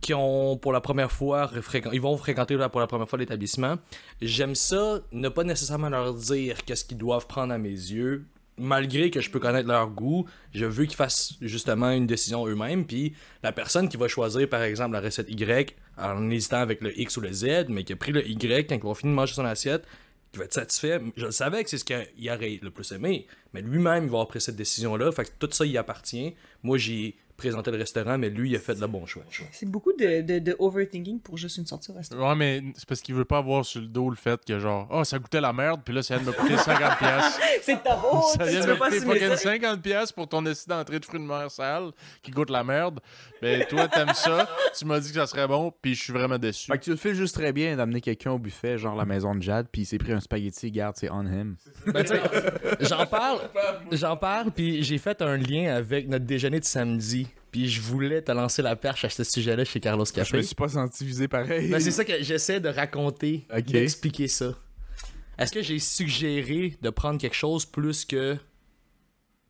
qui 0.00 0.12
ont 0.14 0.56
pour 0.56 0.72
la 0.72 0.80
première 0.80 1.12
fois 1.12 1.48
ils 1.92 2.00
vont 2.00 2.16
fréquenter 2.16 2.56
pour 2.70 2.80
la 2.80 2.86
première 2.88 3.08
fois 3.08 3.18
l'établissement, 3.18 3.76
j'aime 4.20 4.56
ça 4.56 5.00
ne 5.12 5.28
pas 5.28 5.44
nécessairement 5.44 5.88
leur 5.88 6.12
dire 6.12 6.64
qu'est-ce 6.64 6.84
qu'ils 6.84 6.98
doivent 6.98 7.26
prendre 7.28 7.52
à 7.52 7.58
mes 7.58 7.70
yeux. 7.70 8.26
Malgré 8.58 9.10
que 9.10 9.20
je 9.20 9.30
peux 9.30 9.38
connaître 9.38 9.68
leur 9.68 9.90
goût, 9.90 10.26
je 10.54 10.64
veux 10.64 10.86
qu'ils 10.86 10.96
fassent 10.96 11.34
justement 11.40 11.90
une 11.90 12.06
décision 12.06 12.46
eux-mêmes. 12.46 12.86
Puis 12.86 13.12
la 13.42 13.52
personne 13.52 13.88
qui 13.88 13.98
va 13.98 14.08
choisir, 14.08 14.48
par 14.48 14.62
exemple, 14.62 14.94
la 14.94 15.02
recette 15.02 15.28
Y 15.28 15.76
en 15.98 16.30
hésitant 16.30 16.56
avec 16.56 16.80
le 16.80 16.98
X 16.98 17.18
ou 17.18 17.20
le 17.20 17.32
Z, 17.32 17.66
mais 17.68 17.84
qui 17.84 17.92
a 17.92 17.96
pris 17.96 18.12
le 18.12 18.26
Y 18.26 18.66
quand 18.66 18.74
ils 18.74 18.80
vont 18.80 18.94
finir 18.94 19.12
de 19.12 19.16
manger 19.16 19.34
son 19.34 19.44
assiette, 19.44 19.86
qui 20.36 20.40
va 20.40 20.44
être 20.44 20.54
satisfait. 20.54 21.00
Je 21.16 21.24
le 21.24 21.30
savais 21.30 21.64
que 21.64 21.70
c'est 21.70 21.78
ce 21.78 21.84
qu'il 21.84 22.30
aurait 22.30 22.60
le 22.62 22.70
plus 22.70 22.92
aimé, 22.92 23.26
mais 23.52 23.62
lui-même, 23.62 24.04
il 24.04 24.10
va 24.10 24.18
avoir 24.18 24.28
pris 24.28 24.40
cette 24.40 24.56
décision-là. 24.56 25.10
Fait 25.12 25.24
que 25.24 25.30
tout 25.38 25.50
ça, 25.50 25.64
il 25.64 25.76
appartient. 25.78 26.34
Moi, 26.62 26.78
j'ai 26.78 27.16
présentait 27.36 27.70
le 27.70 27.78
restaurant, 27.78 28.18
mais 28.18 28.30
lui, 28.30 28.50
il 28.50 28.56
a 28.56 28.58
fait 28.58 28.78
le 28.78 28.86
bon 28.86 29.06
choix. 29.06 29.22
C'est 29.52 29.68
beaucoup 29.68 29.92
de, 29.92 30.22
de, 30.22 30.38
de 30.38 30.56
overthinking 30.58 31.20
pour 31.20 31.36
juste 31.36 31.58
une 31.58 31.66
sortie 31.66 31.90
au 31.90 31.94
restaurant. 31.94 32.30
Ouais, 32.30 32.34
mais 32.34 32.62
c'est 32.76 32.88
parce 32.88 33.00
qu'il 33.00 33.14
veut 33.14 33.24
pas 33.24 33.38
avoir 33.38 33.64
sur 33.64 33.80
le 33.80 33.86
dos 33.88 34.10
le 34.10 34.16
fait 34.16 34.44
que 34.44 34.58
genre, 34.58 34.88
oh, 34.90 35.04
ça 35.04 35.18
goûtait 35.18 35.40
la 35.40 35.52
merde, 35.52 35.80
puis 35.84 35.94
là, 35.94 36.02
ça 36.02 36.16
vient 36.16 36.24
de 36.24 36.30
me 36.30 36.36
coûter 36.36 36.54
50$. 36.54 36.98
piastres. 36.98 37.40
C'est 37.62 37.82
ta 37.82 37.96
faute! 37.96 38.38
ça 38.38 38.44
vient 38.44 38.60
de 38.60 38.66
veux 38.66 38.74
me 38.74 38.78
coûter 38.78 39.00
fucking 39.00 39.36
ça. 39.36 39.56
50$ 39.56 39.80
piastres 39.80 40.14
pour 40.14 40.28
ton 40.28 40.44
essai 40.46 40.66
d'entrée 40.68 41.00
de 41.00 41.04
fruits 41.04 41.20
de 41.20 41.24
mer 41.24 41.50
sale 41.50 41.90
qui 42.22 42.30
goûte 42.30 42.50
la 42.50 42.62
merde. 42.62 43.00
Ben, 43.42 43.64
toi, 43.68 43.88
t'aimes 43.88 44.14
ça, 44.14 44.48
tu 44.78 44.84
m'as 44.84 45.00
dit 45.00 45.08
que 45.08 45.14
ça 45.14 45.26
serait 45.26 45.46
bon, 45.46 45.72
puis 45.82 45.94
je 45.94 46.02
suis 46.02 46.12
vraiment 46.12 46.38
déçu. 46.38 46.70
Fait 46.70 46.78
que 46.78 46.84
tu 46.84 46.90
le 46.90 46.96
fais 46.96 47.14
juste 47.14 47.34
très 47.34 47.52
bien 47.52 47.76
d'amener 47.76 48.00
quelqu'un 48.00 48.32
au 48.32 48.38
buffet, 48.38 48.78
genre 48.78 48.96
la 48.96 49.04
maison 49.04 49.34
de 49.34 49.42
Jad, 49.42 49.66
puis 49.70 49.82
il 49.82 49.84
s'est 49.84 49.98
pris 49.98 50.12
un 50.12 50.20
spaghetti, 50.20 50.70
garde, 50.70 50.96
c'est 50.96 51.10
on 51.10 51.22
him. 51.22 51.56
Ben, 51.86 52.04
j'en 52.80 53.06
parle, 53.06 53.40
j'en 53.92 54.16
parle, 54.16 54.50
puis 54.52 54.82
j'ai 54.82 54.98
fait 54.98 55.20
un 55.22 55.36
lien 55.36 55.74
avec 55.74 56.08
notre 56.08 56.24
déjeuner 56.24 56.60
de 56.60 56.64
samedi. 56.64 57.25
Puis 57.56 57.70
je 57.70 57.80
voulais 57.80 58.20
te 58.20 58.30
lancer 58.32 58.60
la 58.60 58.76
perche 58.76 59.06
à 59.06 59.08
ce 59.08 59.24
sujet-là 59.24 59.64
chez 59.64 59.80
Carlos 59.80 60.04
Je 60.04 60.12
Café. 60.12 60.36
me 60.36 60.42
suis 60.42 60.54
pas 60.54 60.68
senti 60.68 61.06
visé 61.06 61.26
pareil. 61.26 61.70
Ben, 61.70 61.80
c'est 61.80 61.90
ça 61.90 62.04
que 62.04 62.22
j'essaie 62.22 62.60
de 62.60 62.68
raconter, 62.68 63.46
d'expliquer 63.66 64.28
ça. 64.28 64.52
Est-ce 65.38 65.52
que 65.52 65.62
j'ai 65.62 65.78
suggéré 65.78 66.76
de 66.82 66.90
prendre 66.90 67.18
quelque 67.18 67.34
chose 67.34 67.64
plus 67.64 68.04
que. 68.04 68.36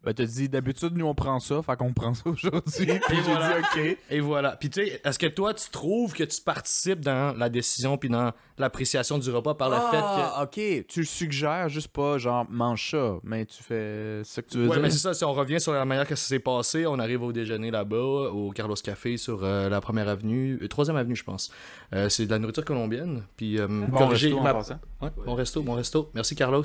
Ben, 0.07 0.15
t'as 0.15 0.25
dit, 0.25 0.49
d'habitude, 0.49 0.97
nous, 0.97 1.05
on 1.05 1.17
prend 1.17 1.41
ça, 1.41 1.61
fait 1.63 1.77
qu'on 1.77 1.93
prend 1.93 2.15
ça 2.15 2.23
aujourd'hui. 2.31 2.61
Puis 2.87 3.17
j'ai 3.17 3.21
voilà. 3.23 3.61
dit, 3.61 3.81
OK. 3.81 3.99
Et 4.09 4.21
voilà. 4.21 4.53
Puis 4.57 4.71
tu 4.71 4.87
sais, 4.87 5.01
est-ce 5.05 5.19
que 5.19 5.27
toi, 5.27 5.53
tu 5.53 5.69
trouves 5.71 6.13
que 6.15 6.23
tu 6.23 6.41
participes 6.41 7.01
dans 7.01 7.37
la 7.37 7.49
décision 7.49 7.99
puis 7.99 8.09
dans 8.09 8.31
l'appréciation 8.57 9.19
du 9.19 9.29
repas 9.33 9.55
par 9.55 9.69
le 9.69 9.75
fait 9.77 9.97
que. 9.99 10.03
Ah, 10.05 10.45
OK. 10.45 10.87
Tu 10.87 11.01
le 11.01 11.07
suggères 11.07 11.69
juste 11.69 11.89
pas, 11.89 12.19
genre, 12.19 12.47
mange 12.49 12.89
ça, 12.93 13.17
mais 13.25 13.47
tu 13.47 13.61
fais 13.63 14.23
ce 14.23 14.41
que 14.41 14.49
tu 14.49 14.59
veux 14.59 14.69
Ouais, 14.69 14.75
dire. 14.75 14.83
mais 14.83 14.91
c'est 14.91 14.99
ça, 14.99 15.13
si 15.13 15.25
on 15.25 15.33
revient 15.33 15.61
sur 15.61 15.73
la 15.73 15.85
manière 15.85 16.07
que 16.07 16.15
ça 16.15 16.29
s'est 16.29 16.39
passé, 16.39 16.87
on 16.87 17.01
arrive 17.01 17.25
au 17.25 17.33
déjeuner 17.33 17.73
là-bas, 17.73 17.97
au 17.97 18.53
Carlos 18.53 18.77
Café 18.77 19.17
sur 19.17 19.41
euh, 19.43 19.69
la 19.69 19.81
première 19.81 20.09
avenue, 20.09 20.59
euh, 20.63 20.69
troisième 20.69 20.97
avenue, 20.97 21.17
je 21.17 21.25
pense. 21.25 21.51
Euh, 21.95 22.09
c'est 22.09 22.27
de 22.27 22.31
la 22.31 22.39
nourriture 22.39 22.65
colombienne. 22.65 23.25
Puis, 23.37 23.59
euh, 23.59 23.67
Bon 23.67 24.07
resto 24.07 24.41
ma-. 24.41 24.55
Ouais, 25.03 25.11
bon 25.27 25.35
resto, 25.35 25.63
bon 25.63 25.75
resto. 25.75 26.11
Merci, 26.15 26.37
Carlos. 26.37 26.63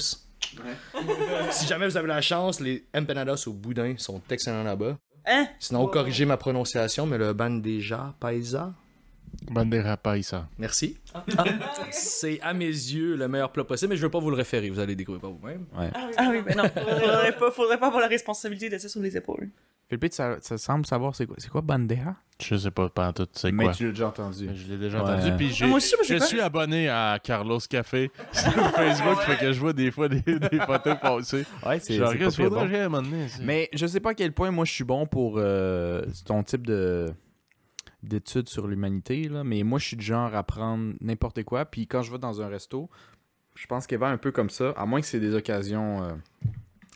Si 1.52 1.68
jamais 1.68 1.88
vous 1.88 1.98
avez 1.98 2.08
la 2.08 2.22
chance, 2.22 2.60
les 2.60 2.86
empanadas 2.96 3.44
au 3.48 3.54
boudin 3.54 3.96
sont 3.98 4.22
excellents 4.30 4.64
là-bas. 4.64 4.98
Hein? 5.26 5.48
Sinon, 5.60 5.88
corrigez 5.88 6.26
ma 6.26 6.38
prononciation, 6.38 7.06
mais 7.06 7.18
le 7.18 7.34
bandeja 7.34 8.14
paisa, 8.20 8.74
Bandera 9.50 9.98
paisa. 9.98 10.48
merci. 10.58 10.98
c'est 11.92 12.40
à 12.42 12.54
mes 12.54 12.66
yeux 12.66 13.16
le 13.16 13.28
meilleur 13.28 13.52
plat 13.52 13.64
possible, 13.64 13.92
mais 13.92 13.98
je 13.98 14.02
veux 14.02 14.10
pas 14.12 14.20
vous 14.20 14.30
le 14.30 14.36
référer, 14.36 14.70
vous 14.70 14.80
allez 14.80 14.96
découvrir 14.96 15.22
par 15.22 15.32
vous-même. 15.32 15.66
Ah 15.76 16.30
oui, 16.32 16.42
ben 16.42 16.56
non. 16.58 16.64
Faudrait 16.70 17.38
pas, 17.38 17.52
faudrait 17.52 17.78
pas 17.80 17.88
avoir 17.88 18.02
la 18.02 18.08
responsabilité 18.08 18.70
de 18.70 18.78
ça 18.78 18.90
sur 18.90 19.02
les 19.02 19.16
épaules. 19.16 19.50
Philippe, 20.00 20.14
ça, 20.14 20.38
ça 20.42 20.58
semble 20.58 20.86
savoir 20.86 21.16
c'est 21.16 21.26
quoi, 21.26 21.36
c'est 21.38 21.50
quoi 21.50 21.62
Bandera? 21.62 22.16
Je 22.42 22.56
sais 22.56 22.72
pas, 22.72 22.90
pas 22.90 23.10
en 23.10 23.14
tout, 23.14 23.28
c'est 23.34 23.52
Mais 23.52 23.66
quoi? 23.66 23.74
tu 23.74 23.84
l'as 23.86 23.90
déjà 23.92 24.08
entendu. 24.08 24.50
Je 24.56 24.68
l'ai 24.68 24.78
déjà 24.78 25.04
Ouais. 25.04 25.12
entendu, 25.12 25.32
puis 25.38 25.50
j'ai- 25.52 25.66
Ah, 25.66 25.68
moi 25.68 25.78
aussi, 25.78 25.94
moi, 25.96 26.18
je 26.20 26.26
suis 26.26 26.40
abonné 26.42 26.90
à 26.90 27.20
Carlos 27.22 27.60
Café 27.70 28.10
sur 28.32 28.52
Facebook, 28.72 29.18
fait 29.20 29.38
que 29.38 29.52
je 29.54 29.60
vois 29.60 29.74
des 29.74 29.92
fois 29.92 30.08
des, 30.10 30.22
des 30.22 30.60
photos 30.60 30.98
passer. 31.00 31.46
Ouais, 31.66 31.80
c'est 31.80 31.96
Genre, 31.96 32.14
c'est 32.32 32.44
pas 32.44 32.50
bon. 32.50 32.66
donné, 32.66 33.28
c'est- 33.28 33.44
Mais 33.44 33.70
je 33.74 33.86
sais 33.86 34.00
pas 34.00 34.12
à 34.12 34.14
quel 34.16 34.32
point 34.34 34.50
moi 34.50 34.66
je 34.66 34.72
suis 34.72 34.84
bon 34.86 35.06
pour 35.06 35.36
euh, 35.38 36.04
ton 36.26 36.42
type 36.44 36.66
de 36.66 37.14
d'études 38.04 38.50
sur 38.50 38.68
l'humanité 38.68 39.30
là, 39.30 39.44
mais 39.44 39.62
moi 39.62 39.78
je 39.78 39.86
suis 39.86 39.98
du 39.98 40.04
genre 40.04 40.34
à 40.34 40.42
prendre 40.44 40.94
n'importe 41.02 41.44
quoi 41.44 41.66
puis 41.66 41.86
quand 41.86 42.02
je 42.02 42.12
vais 42.12 42.18
dans 42.18 42.42
un 42.42 42.48
resto, 42.48 42.90
je 43.54 43.68
pense 43.68 43.86
qu'elle 43.86 44.00
va 44.00 44.08
un 44.08 44.18
peu 44.18 44.32
comme 44.32 44.50
ça, 44.50 44.72
à 44.76 44.88
moins 44.88 45.02
que 45.02 45.06
c'est 45.06 45.20
des 45.20 45.36
occasions 45.36 46.02
euh, 46.02 46.12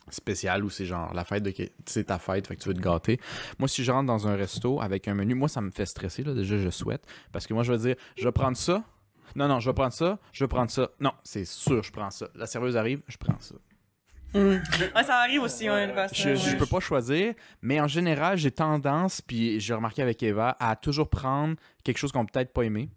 spéciales 0.10 0.64
où 0.64 0.70
c'est 0.70 0.86
genre 0.86 1.14
la 1.14 1.26
fête 1.26 1.44
de 1.44 1.54
c'est 1.86 2.06
ta 2.06 2.20
fête 2.20 2.48
fait 2.48 2.56
que 2.56 2.62
tu 2.62 2.70
veux 2.70 2.76
te 2.76 2.82
gâter. 2.82 3.20
Moi 3.60 3.68
si 3.68 3.84
je 3.84 3.92
rentre 3.92 4.08
dans 4.08 4.28
un 4.28 4.36
resto 4.36 4.82
avec 4.82 5.08
un 5.08 5.14
menu, 5.14 5.36
moi 5.36 5.48
ça 5.48 5.62
me 5.62 5.72
fait 5.72 5.86
stresser 5.86 6.24
là 6.24 6.34
déjà 6.34 6.58
je 6.58 6.70
souhaite 6.70 7.04
parce 7.32 7.48
que 7.48 7.54
moi 7.54 7.64
je 7.64 7.72
vais 7.72 7.80
dire 7.80 7.96
je 8.18 8.24
vais 8.24 8.32
prendre 8.32 8.58
ça. 8.58 8.84
Non 9.36 9.48
non, 9.48 9.60
je 9.60 9.70
vais 9.70 9.74
prendre 9.74 9.94
ça, 9.94 10.20
je 10.32 10.44
vais 10.44 10.48
prendre 10.48 10.72
ça. 10.72 10.90
Non, 11.00 11.12
c'est 11.24 11.46
sûr 11.46 11.84
je 11.84 11.92
prends 11.92 12.12
ça. 12.12 12.28
La 12.36 12.46
serveuse 12.46 12.78
arrive, 12.78 13.02
je 13.08 13.18
prends 13.18 13.40
ça. 13.40 13.56
Ouais, 14.36 15.04
ça 15.06 15.20
arrive 15.20 15.42
aussi, 15.44 15.70
ouais, 15.70 15.94
Je, 16.12 16.36
je 16.36 16.58
peux 16.58 16.66
pas 16.66 16.82
choisir, 16.82 17.34
mais 17.62 17.80
en 17.80 17.88
général, 17.88 18.38
j'ai 18.38 18.52
tendance, 18.52 19.22
puis 19.22 19.62
j'ai 19.62 19.74
remarqué 19.74 20.02
avec 20.02 20.22
Eva, 20.24 20.58
à 20.60 20.76
toujours 20.76 21.10
prendre 21.10 21.56
quelque 21.86 21.98
chose 21.98 22.12
qu'on 22.12 22.26
peut-être 22.26 22.52
pas 22.52 22.64
aimé. 22.64 22.90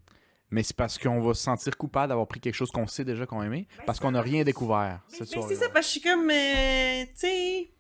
Mais 0.51 0.63
c'est 0.63 0.77
parce 0.77 0.99
qu'on 0.99 1.21
va 1.21 1.35
se 1.35 1.43
sentir 1.43 1.77
coupable 1.77 2.09
d'avoir 2.09 2.27
pris 2.27 2.41
quelque 2.41 2.55
chose 2.55 2.71
qu'on 2.71 2.87
sait 2.87 3.05
déjà 3.05 3.27
qu'on 3.27 3.41
a 3.41 3.47
aimé, 3.47 3.67
parce 3.87 4.01
qu'on 4.01 4.13
n'a 4.13 4.23
rien 4.23 4.45
découvert. 4.45 5.01
Mais, 5.11 5.19
cette 5.19 5.21
mais 5.21 5.27
c'est 5.27 5.35
soirée-là. 5.35 5.61
ça, 5.61 5.69
parce 5.69 5.87
que 5.87 5.93
je 5.95 5.99
suis 5.99 6.01
comme, 6.01 6.31
euh, 6.31 7.05
tu 7.05 7.11
sais, 7.15 7.71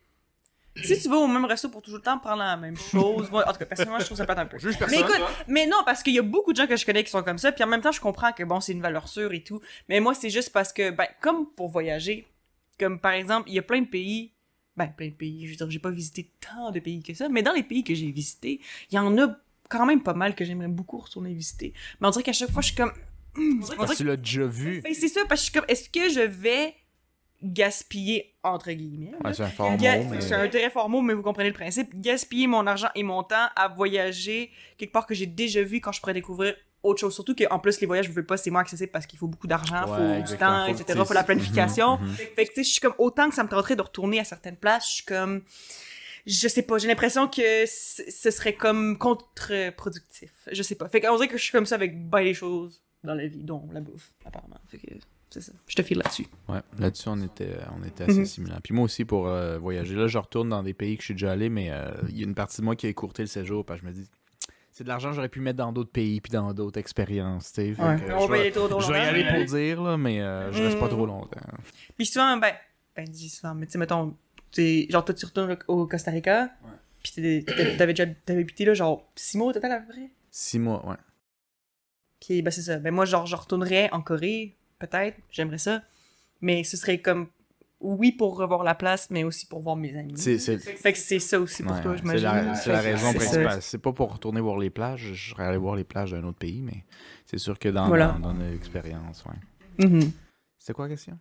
si 0.82 1.00
tu 1.00 1.08
vas 1.08 1.16
au 1.16 1.26
même 1.26 1.44
resto 1.44 1.68
pour 1.68 1.82
toujours 1.82 1.98
le 1.98 2.02
temps 2.02 2.18
prendre 2.18 2.38
la 2.38 2.56
même 2.56 2.76
chose, 2.76 3.30
moi, 3.30 3.48
en 3.48 3.52
tout 3.52 3.58
cas, 3.58 3.66
personnellement, 3.66 3.98
je 3.98 4.04
trouve 4.04 4.16
ça 4.16 4.24
plate 4.24 4.38
un 4.38 4.46
peu. 4.46 4.58
Mais 4.62 4.74
personne. 4.74 4.98
écoute, 4.98 5.22
mais 5.46 5.66
non, 5.66 5.78
parce 5.84 6.02
qu'il 6.02 6.14
y 6.14 6.18
a 6.18 6.22
beaucoup 6.22 6.52
de 6.52 6.56
gens 6.56 6.66
que 6.66 6.76
je 6.76 6.86
connais 6.86 7.04
qui 7.04 7.10
sont 7.10 7.22
comme 7.22 7.38
ça, 7.38 7.52
puis 7.52 7.64
en 7.64 7.66
même 7.66 7.80
temps, 7.80 7.92
je 7.92 8.00
comprends 8.00 8.32
que 8.32 8.44
bon, 8.44 8.60
c'est 8.60 8.72
une 8.72 8.82
valeur 8.82 9.08
sûre 9.08 9.32
et 9.32 9.42
tout. 9.42 9.60
Mais 9.88 10.00
moi, 10.00 10.14
c'est 10.14 10.30
juste 10.30 10.52
parce 10.52 10.72
que, 10.72 10.90
ben, 10.90 11.06
comme 11.20 11.50
pour 11.50 11.68
voyager, 11.68 12.26
comme 12.78 13.00
par 13.00 13.12
exemple, 13.12 13.48
il 13.48 13.54
y 13.54 13.58
a 13.58 13.62
plein 13.62 13.80
de 13.80 13.88
pays, 13.88 14.32
ben, 14.76 14.86
plein 14.88 15.08
de 15.08 15.14
pays, 15.14 15.46
je 15.46 15.50
veux 15.50 15.56
dire, 15.56 15.70
j'ai 15.70 15.78
pas 15.78 15.90
visité 15.90 16.30
tant 16.40 16.70
de 16.70 16.80
pays 16.80 17.02
que 17.02 17.14
ça, 17.14 17.28
mais 17.28 17.42
dans 17.42 17.52
les 17.52 17.64
pays 17.64 17.82
que 17.82 17.94
j'ai 17.94 18.10
visités, 18.12 18.60
il 18.90 18.94
y 18.94 18.98
en 18.98 19.16
a 19.18 19.36
quand 19.68 19.86
même 19.86 20.02
pas 20.02 20.14
mal 20.14 20.34
que 20.34 20.44
j'aimerais 20.44 20.68
beaucoup 20.68 20.98
retourner 20.98 21.32
visiter. 21.34 21.72
Mais 22.00 22.08
on 22.08 22.10
dirait 22.10 22.22
qu'à 22.22 22.32
chaque 22.32 22.50
fois, 22.50 22.62
je 22.62 22.68
suis 22.68 22.76
comme, 22.76 22.92
dirait 23.36 23.76
Parce 23.76 23.92
que 23.92 23.96
tu 23.96 24.04
l'as 24.04 24.16
déjà 24.16 24.46
vu. 24.46 24.80
ben, 24.82 24.94
c'est 24.94 25.08
ça, 25.08 25.20
parce 25.28 25.40
que 25.40 25.46
je 25.46 25.50
suis 25.50 25.52
comme, 25.52 25.64
est-ce 25.68 25.88
que 25.90 26.08
je 26.08 26.20
vais 26.20 26.74
gaspiller, 27.42 28.34
entre 28.42 28.72
guillemets? 28.72 29.12
Ouais, 29.24 29.32
c'est 29.32 29.42
un 29.44 29.48
fort 29.48 29.76
mais- 29.80 30.20
C'est 30.20 30.34
un 30.34 30.48
très 30.48 30.70
fort 30.70 30.88
mot, 30.88 31.00
mais 31.02 31.14
vous 31.14 31.22
comprenez 31.22 31.48
le 31.48 31.54
principe. 31.54 31.94
Gaspiller 32.00 32.46
mon 32.46 32.66
argent 32.66 32.88
et 32.94 33.02
mon 33.02 33.22
temps 33.22 33.46
à 33.54 33.68
voyager 33.68 34.50
quelque 34.76 34.92
part 34.92 35.06
que 35.06 35.14
j'ai 35.14 35.26
déjà 35.26 35.62
vu 35.62 35.80
quand 35.80 35.92
je 35.92 36.00
pourrais 36.00 36.14
découvrir 36.14 36.54
autre 36.82 37.00
chose. 37.00 37.14
Surtout 37.14 37.34
qu'en 37.34 37.58
plus, 37.58 37.80
les 37.80 37.86
voyages, 37.86 38.06
je 38.06 38.12
veux 38.12 38.24
pas, 38.26 38.36
c'est 38.36 38.50
moins 38.50 38.62
accessible 38.62 38.90
parce 38.90 39.06
qu'il 39.06 39.18
faut 39.18 39.26
beaucoup 39.28 39.46
d'argent, 39.46 39.82
Ouais, 39.88 40.22
faut 40.24 40.32
du 40.32 40.38
temps, 40.38 40.66
Faut 40.66 40.72
etc. 40.80 41.00
faut 41.06 41.12
la 41.14 41.24
planification. 41.24 41.98
Mhm, 41.98 42.06
mhm. 42.08 42.14
Fait 42.14 42.44
que, 42.44 42.50
tu 42.50 42.54
sais, 42.56 42.64
je 42.64 42.70
suis 42.70 42.80
comme, 42.80 42.94
autant 42.98 43.28
que 43.28 43.34
ça 43.34 43.44
me 43.44 43.48
tenterait 43.48 43.76
de 43.76 43.82
retourner 43.82 44.18
à 44.20 44.24
certaines 44.24 44.56
places, 44.56 44.88
je 44.88 44.94
suis 44.96 45.04
comme, 45.04 45.42
je 46.26 46.48
sais 46.48 46.62
pas, 46.62 46.78
j'ai 46.78 46.88
l'impression 46.88 47.28
que 47.28 47.64
ce 47.66 48.30
serait 48.30 48.54
comme 48.54 48.98
contre-productif. 48.98 50.32
Je 50.50 50.62
sais 50.62 50.74
pas. 50.74 50.88
Fait 50.88 51.00
qu'on 51.00 51.14
dirait 51.16 51.28
que 51.28 51.36
je 51.38 51.42
suis 51.42 51.52
comme 51.52 51.66
ça 51.66 51.74
avec 51.74 52.08
bien 52.10 52.20
les 52.22 52.34
choses 52.34 52.82
dans 53.04 53.14
la 53.14 53.26
vie, 53.26 53.42
dont 53.44 53.68
la 53.72 53.80
bouffe, 53.80 54.10
apparemment. 54.24 54.60
Fait 54.68 54.78
que, 54.78 54.86
c'est 55.30 55.40
ça. 55.40 55.52
Je 55.66 55.74
te 55.76 55.82
file 55.82 55.98
là-dessus. 55.98 56.26
Ouais, 56.48 56.60
là-dessus, 56.78 57.08
on 57.08 57.20
était, 57.22 57.56
on 57.78 57.84
était 57.86 58.04
assez 58.08 58.20
Mhm. 58.20 58.24
similaires. 58.26 58.60
Puis 58.62 58.74
moi 58.74 58.84
aussi, 58.84 59.04
pour 59.04 59.28
euh, 59.28 59.58
voyager, 59.58 59.94
là, 59.94 60.06
je 60.06 60.18
retourne 60.18 60.48
dans 60.48 60.62
des 60.62 60.74
pays 60.74 60.96
que 60.96 61.02
je 61.02 61.06
suis 61.06 61.14
déjà 61.14 61.32
allé, 61.32 61.48
mais 61.48 61.70
euh, 61.70 61.90
il 62.08 62.18
y 62.18 62.22
a 62.22 62.24
une 62.26 62.34
partie 62.34 62.60
de 62.60 62.64
moi 62.64 62.76
qui 62.76 62.86
a 62.86 62.88
écourté 62.88 63.22
le 63.22 63.28
séjour, 63.28 63.64
parce 63.64 63.80
que 63.80 63.86
je 63.86 63.90
me 63.90 63.94
dis, 63.94 64.08
c'est 64.72 64.84
de 64.84 64.88
l'argent 64.88 65.10
que 65.10 65.16
j'aurais 65.16 65.28
pu 65.28 65.40
mettre 65.40 65.58
dans 65.58 65.72
d'autres 65.72 65.90
pays, 65.90 66.20
puis 66.20 66.30
dans 66.32 66.52
d'autres 66.54 66.78
expériences, 66.78 67.52
On 67.58 67.62
je 67.62 67.72
va 67.72 67.94
y 67.94 68.28
vais- 68.28 68.40
aller 68.40 68.52
trop, 68.52 68.68
trop 68.68 68.80
Je 68.80 68.92
vais 68.92 68.98
y 68.98 69.02
aller 69.06 69.24
pour 69.28 69.44
dire, 69.44 69.82
là, 69.82 69.96
mais 69.96 70.20
euh, 70.22 70.52
je 70.52 70.62
reste 70.62 70.78
pas 70.78 70.86
Mm. 70.86 70.90
trop 70.90 71.06
longtemps. 71.06 71.40
Puis 71.96 72.06
souvent, 72.06 72.36
ben, 72.36 72.52
ben, 72.96 73.04
dis 73.08 73.28
souvent, 73.28 73.54
mais 73.54 73.66
tu 73.66 73.72
sais, 73.72 73.78
mettons, 73.78 74.16
t'es- 74.52 74.86
genre, 74.90 75.04
toi, 75.04 75.14
tu 75.14 75.26
retournes 75.26 75.56
au 75.68 75.86
Costa 75.86 76.10
Rica, 76.10 76.50
puis 77.02 77.12
t'es- 77.12 77.44
t'es- 77.46 77.76
t'avais 77.76 77.92
déjà 77.92 78.06
t'avais 78.24 78.40
habité 78.40 78.64
là, 78.64 78.74
genre, 78.74 79.08
six 79.14 79.36
mois 79.38 79.48
au 79.48 79.52
total 79.52 79.72
à 79.72 79.80
peu 79.80 79.92
près? 79.92 80.10
Six 80.30 80.58
mois, 80.58 80.86
ouais. 80.88 80.96
Puis, 82.20 82.42
ben, 82.42 82.50
c'est 82.50 82.62
ça. 82.62 82.78
Ben, 82.78 82.92
moi, 82.92 83.04
genre, 83.04 83.26
je 83.26 83.36
retournerais 83.36 83.88
en 83.92 84.00
Corée, 84.02 84.56
peut-être, 84.78 85.16
j'aimerais 85.30 85.58
ça. 85.58 85.82
Mais 86.40 86.64
ce 86.64 86.76
serait 86.76 86.98
comme, 87.00 87.28
oui, 87.80 88.10
pour 88.12 88.36
revoir 88.36 88.64
la 88.64 88.74
place, 88.74 89.08
mais 89.10 89.22
aussi 89.24 89.46
pour 89.46 89.60
voir 89.60 89.76
mes 89.76 89.96
amis. 89.96 90.16
C'est 90.16 90.38
c'est- 90.38 90.58
Fait 90.58 90.92
que 90.92 90.98
c'est 90.98 91.20
ça 91.20 91.38
aussi 91.40 91.62
pour 91.62 91.72
ouais, 91.76 91.82
toi, 91.82 91.92
ouais. 91.92 91.98
j'imagine. 91.98 92.18
C'est 92.28 92.34
la, 92.34 92.54
c'est 92.56 92.72
la 92.72 92.80
raison 92.80 93.12
c'est 93.12 93.18
principale. 93.18 93.62
C'est 93.62 93.78
pas 93.78 93.92
pour 93.92 94.12
retourner 94.12 94.40
voir 94.40 94.58
les 94.58 94.70
plages, 94.70 95.12
je 95.14 95.30
serais 95.34 95.44
allé 95.44 95.58
voir 95.58 95.76
les 95.76 95.84
plages 95.84 96.10
d'un 96.10 96.24
autre 96.24 96.38
pays, 96.38 96.60
mais 96.60 96.84
c'est 97.26 97.38
sûr 97.38 97.56
que 97.58 97.68
dans, 97.68 97.86
Voilà. 97.88 98.08
dans, 98.08 98.18
dans 98.20 98.34
notre 98.34 98.54
expérience, 98.54 99.24
ouais. 99.26 99.86
Mhm. 99.86 100.10
C'était 100.58 100.72
quoi 100.72 100.86
la 100.88 100.94
question? 100.94 101.18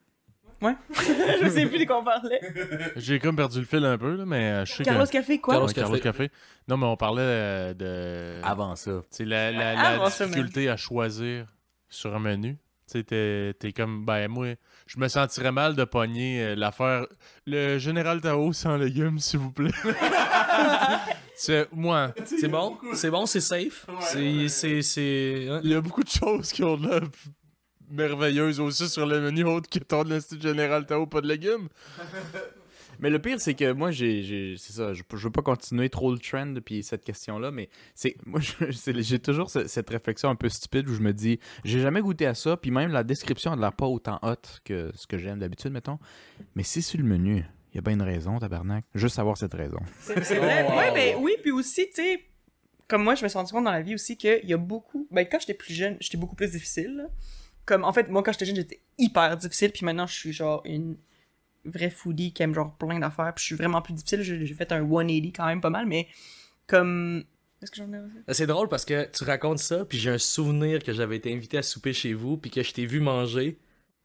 je 1.42 1.50
sais 1.50 1.66
plus 1.68 1.80
de 1.80 1.86
quoi 1.86 2.00
on 2.00 2.04
parlait. 2.04 2.40
J'ai 2.96 3.20
comme 3.20 3.36
perdu 3.36 3.60
le 3.60 3.66
fil 3.66 3.86
un 3.86 3.98
peu, 3.98 4.16
là, 4.16 4.26
mais 4.26 4.50
euh, 4.52 4.66
je 4.66 4.74
sais 4.74 4.84
Carlos 4.84 5.06
que... 5.06 5.12
Café, 5.12 5.40
quoi? 5.40 5.54
Carlos 5.54 5.68
Ouais, 5.68 5.74
Carlos 5.74 6.00
Café. 6.00 6.32
Non, 6.68 6.78
mais 6.78 6.86
on 6.86 6.98
parlait 6.98 7.22
euh, 7.24 7.74
de... 7.74 8.42
Avant 8.44 8.76
ça. 8.76 9.04
C'est 9.10 9.26
la, 9.26 9.52
la, 9.52 9.76
la 10.00 10.06
difficulté 10.10 10.70
à 10.70 10.78
choisir 10.78 11.46
sur 11.90 12.16
un 12.16 12.20
menu. 12.20 12.58
Tu 12.90 13.00
sais, 13.00 13.04
t'es, 13.04 13.54
t'es 13.60 13.74
comme, 13.74 14.06
ben 14.06 14.30
moi, 14.30 14.56
je 14.86 14.98
me 14.98 15.10
sentirais 15.10 15.52
mal 15.52 15.76
de 15.76 15.84
pogner 15.84 16.42
euh, 16.42 16.56
l'affaire. 16.56 17.06
Le 17.46 17.78
Général 17.78 18.22
Tao 18.22 18.54
sans 18.54 18.78
légumes, 18.78 19.20
s'il 19.20 19.40
vous 19.40 19.52
plaît. 19.52 19.72
c'est, 21.36 21.68
moi, 21.74 22.14
C'est 22.26 22.48
bon, 22.48 22.78
c'est 22.94 23.12
bon, 23.12 23.26
c'est 23.26 23.42
safe? 23.42 23.86
C'est, 24.02 24.48
c'est, 24.48 24.82
c'est. 24.82 25.48
hein? 25.50 25.60
il 25.64 25.72
y 25.72 25.76
a 25.76 25.82
beaucoup 25.82 26.04
de 26.04 26.10
choses 26.10 26.52
qui 26.52 26.64
ont 26.64 26.78
de 26.78 26.88
l'air 26.88 27.02
merveilleuses 27.90 28.60
aussi 28.60 28.88
sur 28.90 29.06
le 29.06 29.20
menu, 29.22 29.44
autre 29.44 29.70
que 29.70 29.80
ton 29.80 30.04
de 30.04 30.20
Général 30.42 30.86
Tao, 30.86 31.06
pas 31.08 31.22
de 31.22 31.28
légumes. 31.28 31.68
Mais 33.00 33.12
le 33.12 33.20
pire, 33.20 33.40
c'est 33.40 33.54
que 33.54 33.72
moi, 33.74 33.92
j'ai, 33.92 34.24
j'ai- 34.24 34.56
c'est 34.58 34.74
ça, 34.74 34.92
je, 34.94 35.04
je 35.08 35.18
veux 35.24 35.32
pas 35.32 35.44
continuer 35.44 35.88
trop 35.88 36.12
le 36.12 36.18
trend 36.18 36.56
puis 36.66 36.82
cette 36.82 37.04
question-là, 37.04 37.52
mais 37.52 37.70
c'est, 37.94 38.16
moi, 38.26 38.40
je- 38.40 38.72
c'est- 38.72 39.00
j'ai 39.04 39.20
toujours 39.20 39.52
ce- 39.52 39.68
cette 39.68 39.88
réflexion 39.92 40.30
un 40.30 40.36
peu 40.36 40.50
stupide 40.50 40.90
où 40.90 40.96
je 40.96 41.02
me 41.02 41.14
dis, 41.14 41.40
j'ai 41.64 41.80
jamais 41.80 42.02
goûté 42.02 42.26
à 42.26 42.34
ça, 42.34 42.58
puis 42.58 42.72
même 42.72 42.92
la 42.92 43.04
description 43.04 43.52
a 43.52 43.56
l'air 43.56 43.74
pas 43.74 43.86
autant 43.86 44.18
hot 44.24 44.34
que 44.64 44.92
ce 44.96 45.06
que 45.06 45.20
j'aime 45.20 45.38
d'habitude, 45.38 45.74
mettons. 45.74 46.00
Mais 46.56 46.64
c'est 46.64 46.82
sur 46.82 46.98
le 46.98 47.06
menu. 47.06 47.46
Il 47.72 47.76
y 47.76 47.78
a 47.78 47.82
bien 47.82 47.94
une 47.94 48.02
raison, 48.02 48.40
tabarnak. 48.40 48.84
Juste 48.96 49.16
savoir 49.18 49.38
cette 49.38 49.54
raison. 49.54 49.78
C'est 50.00 50.24
c'est 50.24 50.40
vrai. 50.40 50.66
Oh, 50.68 50.72
wow. 50.72 50.78
Ouais, 50.80 50.92
mais 50.96 51.16
oui, 51.20 51.34
puis 51.44 51.52
aussi, 51.52 51.86
tu 51.90 52.02
sais, 52.02 52.24
comme 52.88 53.04
moi, 53.04 53.14
je 53.14 53.24
me 53.24 53.28
suis 53.30 53.38
rendu 53.38 53.52
compte 53.52 53.66
dans 53.66 53.72
la 53.72 53.82
vie 53.84 53.94
aussi 53.94 54.18
qu'il 54.18 54.40
y 54.46 54.54
a 54.54 54.58
beaucoup. 54.58 55.08
Ben, 55.12 55.24
quand 55.30 55.40
j'étais 55.40 55.54
plus 55.54 55.76
jeune, 55.76 55.98
j'étais 56.00 56.18
beaucoup 56.18 56.36
plus 56.36 56.50
difficile. 56.50 56.96
là. 56.98 57.04
Comme, 57.68 57.84
en 57.84 57.92
fait, 57.92 58.10
moi, 58.10 58.24
quand 58.24 58.32
j'étais 58.32 58.46
jeune, 58.46 58.56
j'étais 58.56 58.82
hyper 58.98 59.36
difficile, 59.36 59.72
puis 59.72 59.86
maintenant, 59.86 60.08
je 60.08 60.14
suis 60.14 60.32
genre 60.32 60.62
une 60.64 60.96
vraie 61.66 61.90
foodie 61.90 62.32
qui 62.32 62.42
aime 62.42 62.56
genre 62.56 62.74
plein 62.78 62.98
d'affaires, 62.98 63.34
puis 63.36 63.44
je 63.44 63.48
suis 63.48 63.56
vraiment 63.56 63.82
plus 63.82 63.94
difficile. 63.94 64.24
J'ai 64.24 64.54
fait 64.54 64.72
un 64.72 64.80
180 64.80 65.32
quand 65.36 65.46
même 65.46 65.60
pas 65.60 65.70
mal, 65.70 65.86
mais 65.86 66.08
comme. 66.66 67.26
Est-ce 67.62 67.72
que 67.72 67.78
j'en 67.78 67.92
ai? 67.92 68.34
C'est 68.34 68.48
drôle 68.48 68.70
parce 68.70 68.86
que 68.86 69.10
tu 69.12 69.26
racontes 69.26 69.60
ça, 69.60 69.84
puis 69.84 69.98
j'ai 69.98 70.12
un 70.12 70.18
souvenir 70.18 70.82
que 70.82 70.94
j'avais 70.94 71.18
été 71.18 71.34
invité 71.34 71.58
à 71.58 71.62
souper 71.62 71.92
chez 71.92 72.14
vous, 72.14 72.38
puis 72.38 72.50
que 72.50 72.64
je 72.64 72.72
t'ai 72.72 72.86
vu 72.86 73.02
manger. 73.02 73.60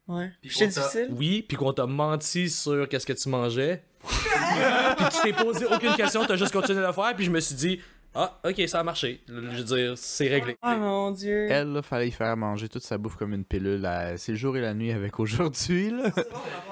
Ouais. 0.09 0.29
J'étais 0.43 0.67
difficile? 0.67 1.07
Oui, 1.11 1.45
puis 1.47 1.55
qu'on 1.55 1.71
t'a 1.71 1.85
menti 1.85 2.49
sur 2.49 2.89
qu'est-ce 2.89 3.05
que 3.05 3.13
tu 3.13 3.29
mangeais. 3.29 3.81
puis 4.03 5.05
tu 5.09 5.21
t'es 5.23 5.31
posé 5.31 5.65
aucune 5.65 5.95
question, 5.95 6.25
t'as 6.25 6.35
juste 6.35 6.51
continué 6.51 6.81
de 6.81 6.85
le 6.85 6.91
faire, 6.91 7.15
puis 7.15 7.23
je 7.23 7.31
me 7.31 7.39
suis 7.39 7.55
dit, 7.55 7.79
ah, 8.15 8.39
ok, 8.47 8.61
ça 8.67 8.79
a 8.79 8.83
marché. 8.83 9.21
Je 9.27 9.33
veux 9.33 9.63
dire, 9.63 9.93
c'est 9.95 10.27
réglé. 10.27 10.55
Oh 10.63 10.75
mon 10.77 11.11
dieu. 11.11 11.47
Elle, 11.49 11.73
là, 11.73 11.81
fallait 11.81 12.09
y 12.09 12.11
faire 12.11 12.37
manger 12.37 12.69
toute 12.69 12.83
sa 12.83 12.97
bouffe 12.97 13.15
comme 13.15 13.33
une 13.33 13.43
pilule. 13.43 13.81
là. 13.81 14.17
C'est 14.17 14.33
le 14.33 14.37
jour 14.37 14.55
et 14.55 14.61
la 14.61 14.73
nuit 14.73 14.91
avec 14.91 15.19
aujourd'hui, 15.19 15.89
là. 15.89 16.11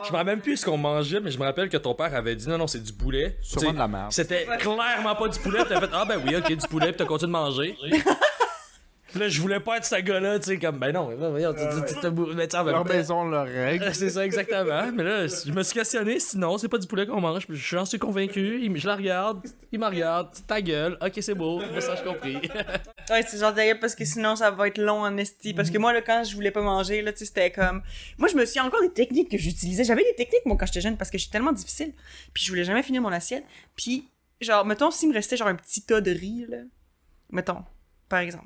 Je 0.06 0.12
me 0.12 0.18
rappelle 0.18 0.26
même 0.36 0.42
plus 0.42 0.58
ce 0.58 0.66
qu'on 0.66 0.78
mangeait, 0.78 1.20
mais 1.20 1.32
je 1.32 1.40
me 1.40 1.44
rappelle 1.44 1.70
que 1.70 1.78
ton 1.78 1.96
père 1.96 2.14
avait 2.16 2.36
dit, 2.36 2.48
non, 2.48 2.58
non, 2.58 2.68
c'est 2.68 2.82
du 2.84 2.94
poulet. 2.94 3.38
Sûrement 3.42 3.74
de 3.74 3.78
la 3.80 3.88
merde. 3.88 4.12
C'était 4.12 4.46
clairement 4.60 5.16
pas 5.16 5.28
du 5.28 5.40
poulet, 5.40 5.60
t'as 5.68 5.80
fait, 5.80 5.90
ah 5.94 6.06
ben 6.08 6.22
oui, 6.26 6.36
ok, 6.36 6.48
du 6.48 6.68
poulet, 6.68 6.92
pis 6.92 6.98
t'as 7.00 7.06
continué 7.06 7.28
de 7.28 7.32
manger. 7.32 7.78
Là, 9.16 9.28
je 9.28 9.42
voulais 9.42 9.60
pas 9.60 9.78
être 9.78 9.86
ce 9.86 9.96
gars-là, 9.96 10.40
tu 10.40 10.46
sais, 10.46 10.58
comme, 10.60 10.80
ben 10.80 10.92
non, 10.94 11.10
mais 11.10 11.16
voyons, 11.30 11.54
tu- 11.54 11.60
même 12.64 12.74
Leur 12.74 12.84
maison, 12.98 13.26
leurs 13.30 13.46
règles. 13.48 13.90
C'est 13.94 14.10
ça, 14.10 14.26
exactement. 14.26 14.92
Mais 14.94 15.04
là, 15.04 15.28
je 15.28 15.52
me 15.52 15.64
suis 15.64 15.74
questionné, 15.74 16.20
sinon, 16.20 16.58
c'est 16.58 16.70
pas 16.70 16.78
du 16.78 16.88
poulet 16.88 17.06
qu'on 17.06 17.20
mange. 17.20 17.46
J'en 17.50 17.84
suis 17.86 18.00
convaincu. 18.00 18.62
Il- 18.64 18.78
Je 18.78 18.88
la 18.88 18.96
regarde, 18.96 19.42
il 19.72 19.80
me 19.80 19.86
regarde, 19.86 20.30
ta 20.48 20.62
gueule, 20.62 20.98
ok, 21.02 21.14
c'est 21.22 21.36
beau, 21.36 21.60
message 21.74 22.04
compris. 22.04 22.38
Ouais, 23.10 23.24
c'est 23.28 23.40
genre 23.40 23.52
d'ailleurs 23.52 23.80
parce 23.80 23.94
que 23.96 24.06
sinon 24.06 24.38
ça 24.38 24.52
va 24.52 24.68
être 24.70 24.78
long 24.78 25.02
en 25.02 25.18
esti. 25.18 25.54
Parce 25.54 25.70
que 25.70 25.78
moi, 25.78 25.92
là, 25.92 26.02
quand 26.02 26.24
je 26.24 26.34
voulais 26.34 26.52
pas 26.52 26.62
manger, 26.62 27.02
là, 27.02 27.12
tu 27.12 27.20
sais, 27.20 27.26
c'était 27.26 27.52
comme. 27.52 27.82
Moi, 28.18 28.30
je 28.30 28.38
me 28.38 28.46
suis 28.46 28.60
encore 28.62 28.80
des 28.82 28.92
techniques 28.92 29.30
que 29.30 29.38
j'utilisais. 29.38 29.84
J'avais 29.84 30.04
des 30.04 30.16
techniques, 30.16 30.46
moi, 30.46 30.56
quand 30.58 30.66
j'étais 30.68 30.80
jeune, 30.80 30.96
parce 30.96 31.10
que 31.10 31.18
j'étais 31.18 31.34
tellement 31.34 31.52
difficile. 31.52 31.92
Puis 32.34 32.44
je 32.46 32.50
voulais 32.50 32.64
jamais 32.64 32.84
finir 32.84 33.02
mon 33.02 33.12
assiette. 33.12 33.44
Puis, 33.76 34.08
genre, 34.40 34.66
mettons, 34.66 34.92
s'il 34.92 35.10
me 35.10 35.14
restait 35.14 35.36
genre 35.36 35.50
un 35.50 35.56
petit 35.56 35.82
tas 35.82 36.00
de 36.00 36.12
riz, 36.12 36.46
là. 36.48 36.58
Mettons, 37.32 37.64
par 38.08 38.20
exemple. 38.20 38.46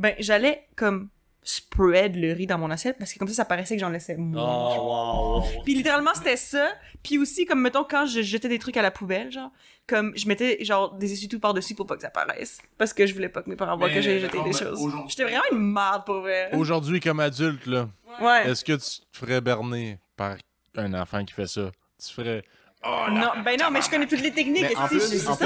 Ben, 0.00 0.14
j'allais 0.18 0.66
comme 0.76 1.08
spread 1.42 2.16
le 2.16 2.32
riz 2.32 2.46
dans 2.46 2.58
mon 2.58 2.70
assiette 2.70 2.96
parce 2.98 3.12
que 3.12 3.18
comme 3.18 3.28
ça, 3.28 3.34
ça 3.34 3.44
paraissait 3.44 3.74
que 3.76 3.80
j'en 3.80 3.88
laissais 3.90 4.16
moins. 4.16 4.76
Oh, 4.76 5.40
wow. 5.42 5.62
Puis 5.64 5.74
littéralement, 5.74 6.12
c'était 6.14 6.36
ça. 6.36 6.70
Puis 7.02 7.18
aussi, 7.18 7.44
comme 7.44 7.60
mettons, 7.60 7.84
quand 7.84 8.06
je 8.06 8.22
jetais 8.22 8.48
des 8.48 8.58
trucs 8.58 8.76
à 8.76 8.82
la 8.82 8.90
poubelle, 8.90 9.30
genre, 9.30 9.50
comme 9.86 10.12
je 10.16 10.26
mettais 10.26 10.62
genre 10.64 10.94
des 10.94 11.12
essuie-tout 11.12 11.38
par-dessus 11.40 11.74
pour 11.74 11.86
pas 11.86 11.96
que 11.96 12.02
ça 12.02 12.10
paraisse. 12.10 12.58
Parce 12.78 12.92
que 12.94 13.06
je 13.06 13.12
voulais 13.14 13.28
pas 13.28 13.42
que 13.42 13.50
mes 13.50 13.56
parents 13.56 13.76
voient 13.76 13.90
que 13.90 14.00
j'ai 14.00 14.20
jeté 14.20 14.42
des 14.42 14.52
choses. 14.52 14.80
J'étais 15.08 15.24
vraiment 15.24 15.44
une 15.52 15.72
merde 15.72 16.04
pour 16.06 16.20
vrai. 16.20 16.50
Aujourd'hui, 16.54 16.98
comme 17.00 17.20
adulte, 17.20 17.66
là, 17.66 17.88
Ouais. 18.20 18.48
est-ce 18.50 18.64
que 18.64 18.72
tu 18.72 19.00
te 19.12 19.18
ferais 19.18 19.40
berner 19.40 19.98
par 20.16 20.36
un 20.76 20.94
enfant 20.94 21.24
qui 21.24 21.34
fait 21.34 21.46
ça? 21.46 21.70
Tu 22.02 22.12
ferais. 22.12 22.42
Non, 22.84 23.42
ben 23.44 23.58
non, 23.60 23.70
mais 23.70 23.82
je 23.82 23.90
connais 23.90 24.06
toutes 24.06 24.22
les 24.22 24.32
techniques. 24.32 24.62
Mais 24.62 24.76
en 24.76 24.86
plus, 24.88 25.26
en 25.28 25.36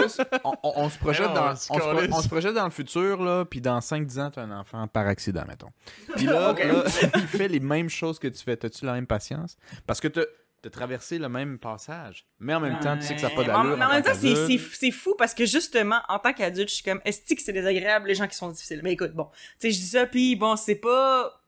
on, 0.44 0.52
on- 0.62 0.72
on 0.76 0.88
se 0.88 0.98
projette 0.98 1.26
Non, 1.28 1.34
dans, 1.34 1.46
on 1.46 1.50
on 1.50 1.56
se 1.56 1.62
se, 1.64 1.68
pro- 1.68 1.94
calisse. 1.96 2.14
on 2.14 2.22
se 2.22 2.28
projette 2.28 2.54
dans 2.54 2.64
le 2.64 2.70
futur, 2.70 3.22
là, 3.22 3.44
puis 3.44 3.60
dans 3.60 3.78
5-10 3.80 4.20
ans, 4.20 4.30
t'as 4.30 4.42
un 4.42 4.60
enfant 4.60 4.86
par 4.86 5.06
accident, 5.08 5.42
mettons. 5.48 5.70
Puis 6.16 6.26
là, 6.26 6.52
là, 6.58 6.84
il 7.16 7.26
fait 7.26 7.48
les 7.48 7.60
mêmes 7.60 7.88
choses 7.90 8.18
que 8.18 8.28
tu 8.28 8.42
fais. 8.42 8.56
T'as-tu 8.56 8.84
la 8.84 8.92
même 8.92 9.06
patience? 9.06 9.56
Parce 9.86 10.00
que 10.00 10.08
t'as 10.08 10.22
as 10.64 10.70
traversé 10.70 11.18
le 11.18 11.28
même 11.28 11.58
passage. 11.58 12.24
Mais 12.38 12.54
en 12.54 12.60
même 12.60 12.78
temps, 12.80 12.96
tu 12.96 13.02
sais 13.02 13.14
que 13.16 13.20
ça 13.20 13.28
n'a 13.28 13.34
pas 13.34 13.44
d'allure. 13.44 13.76
mais 13.76 13.84
en 13.84 13.88
même 13.90 14.02
temps, 14.02 14.12
c'est- 14.14 14.28
qu'adulte. 14.32 14.46
c'est 14.70 14.76
c'est 14.86 14.90
fou 14.92 15.14
parce 15.18 15.34
que 15.34 15.44
justement, 15.44 16.00
en 16.08 16.18
tant 16.18 16.32
qu'adulte, 16.32 16.70
je 16.70 16.74
suis 16.76 16.84
comme, 16.84 17.02
est-ce 17.04 17.34
que 17.34 17.42
c'est 17.42 17.52
désagréable 17.52 18.08
les 18.08 18.14
gens 18.14 18.26
qui 18.28 18.36
sont 18.36 18.48
difficiles? 18.48 18.80
Mais 18.82 18.92
écoute, 18.92 19.12
bon, 19.12 19.24
tu 19.24 19.30
sais, 19.58 19.70
je 19.72 19.78
dis 19.78 19.86
ça, 19.88 20.06
puis 20.06 20.36
bon, 20.36 20.56
c'est 20.56 20.76
pas. 20.76 21.38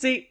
Tu 0.00 0.06
sais, 0.08 0.29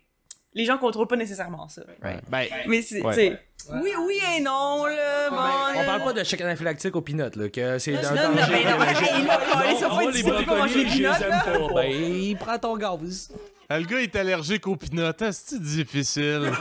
les 0.54 0.66
gens 0.66 0.78
contrôlent 0.78 1.08
pas 1.08 1.16
nécessairement 1.16 1.68
ça. 1.68 1.84
Ouais. 2.04 2.18
Ben, 2.30 2.45
Mais 2.68 2.82
c'est. 2.82 3.02
Ouais. 3.02 3.39
Oui, 3.72 3.91
oui 4.08 4.20
et 4.38 4.41
non, 4.41 4.86
là. 4.86 5.30
Bon, 5.30 5.80
On 5.80 5.86
parle 5.86 6.04
pas 6.04 6.14
de 6.14 6.24
choc 6.24 6.41
anaphylactique 6.41 6.95
aux 6.95 7.02
peanuts, 7.02 7.36
là, 7.36 7.50
que 7.50 7.78
c'est 7.78 7.91
Non, 7.91 8.00
un 8.00 8.16
non, 8.16 8.36
danger. 8.36 8.52
mais 8.52 8.64
non, 8.64 8.84
hey, 8.84 9.26
là, 9.26 9.39
calé, 9.52 9.76
ça 9.78 9.89
difficile 10.12 10.45
pour 10.45 10.58
manger 10.58 10.84
les 10.84 10.89
peanuts, 10.89 11.04
là. 11.04 11.43
pas. 11.43 11.74
Ben, 11.76 12.38
prends 12.39 12.58
ton 12.58 12.78
gaz. 12.78 13.32
Le 13.70 13.84
gars 13.84 14.02
est 14.02 14.16
allergique 14.16 14.66
aux 14.66 14.76
pinottes. 14.76 15.24
C'est 15.32 15.62
difficile? 15.62 16.52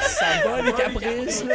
Ça 0.00 0.48
va, 0.48 0.62
les 0.62 0.72
caprices, 0.72 1.44
là. 1.44 1.54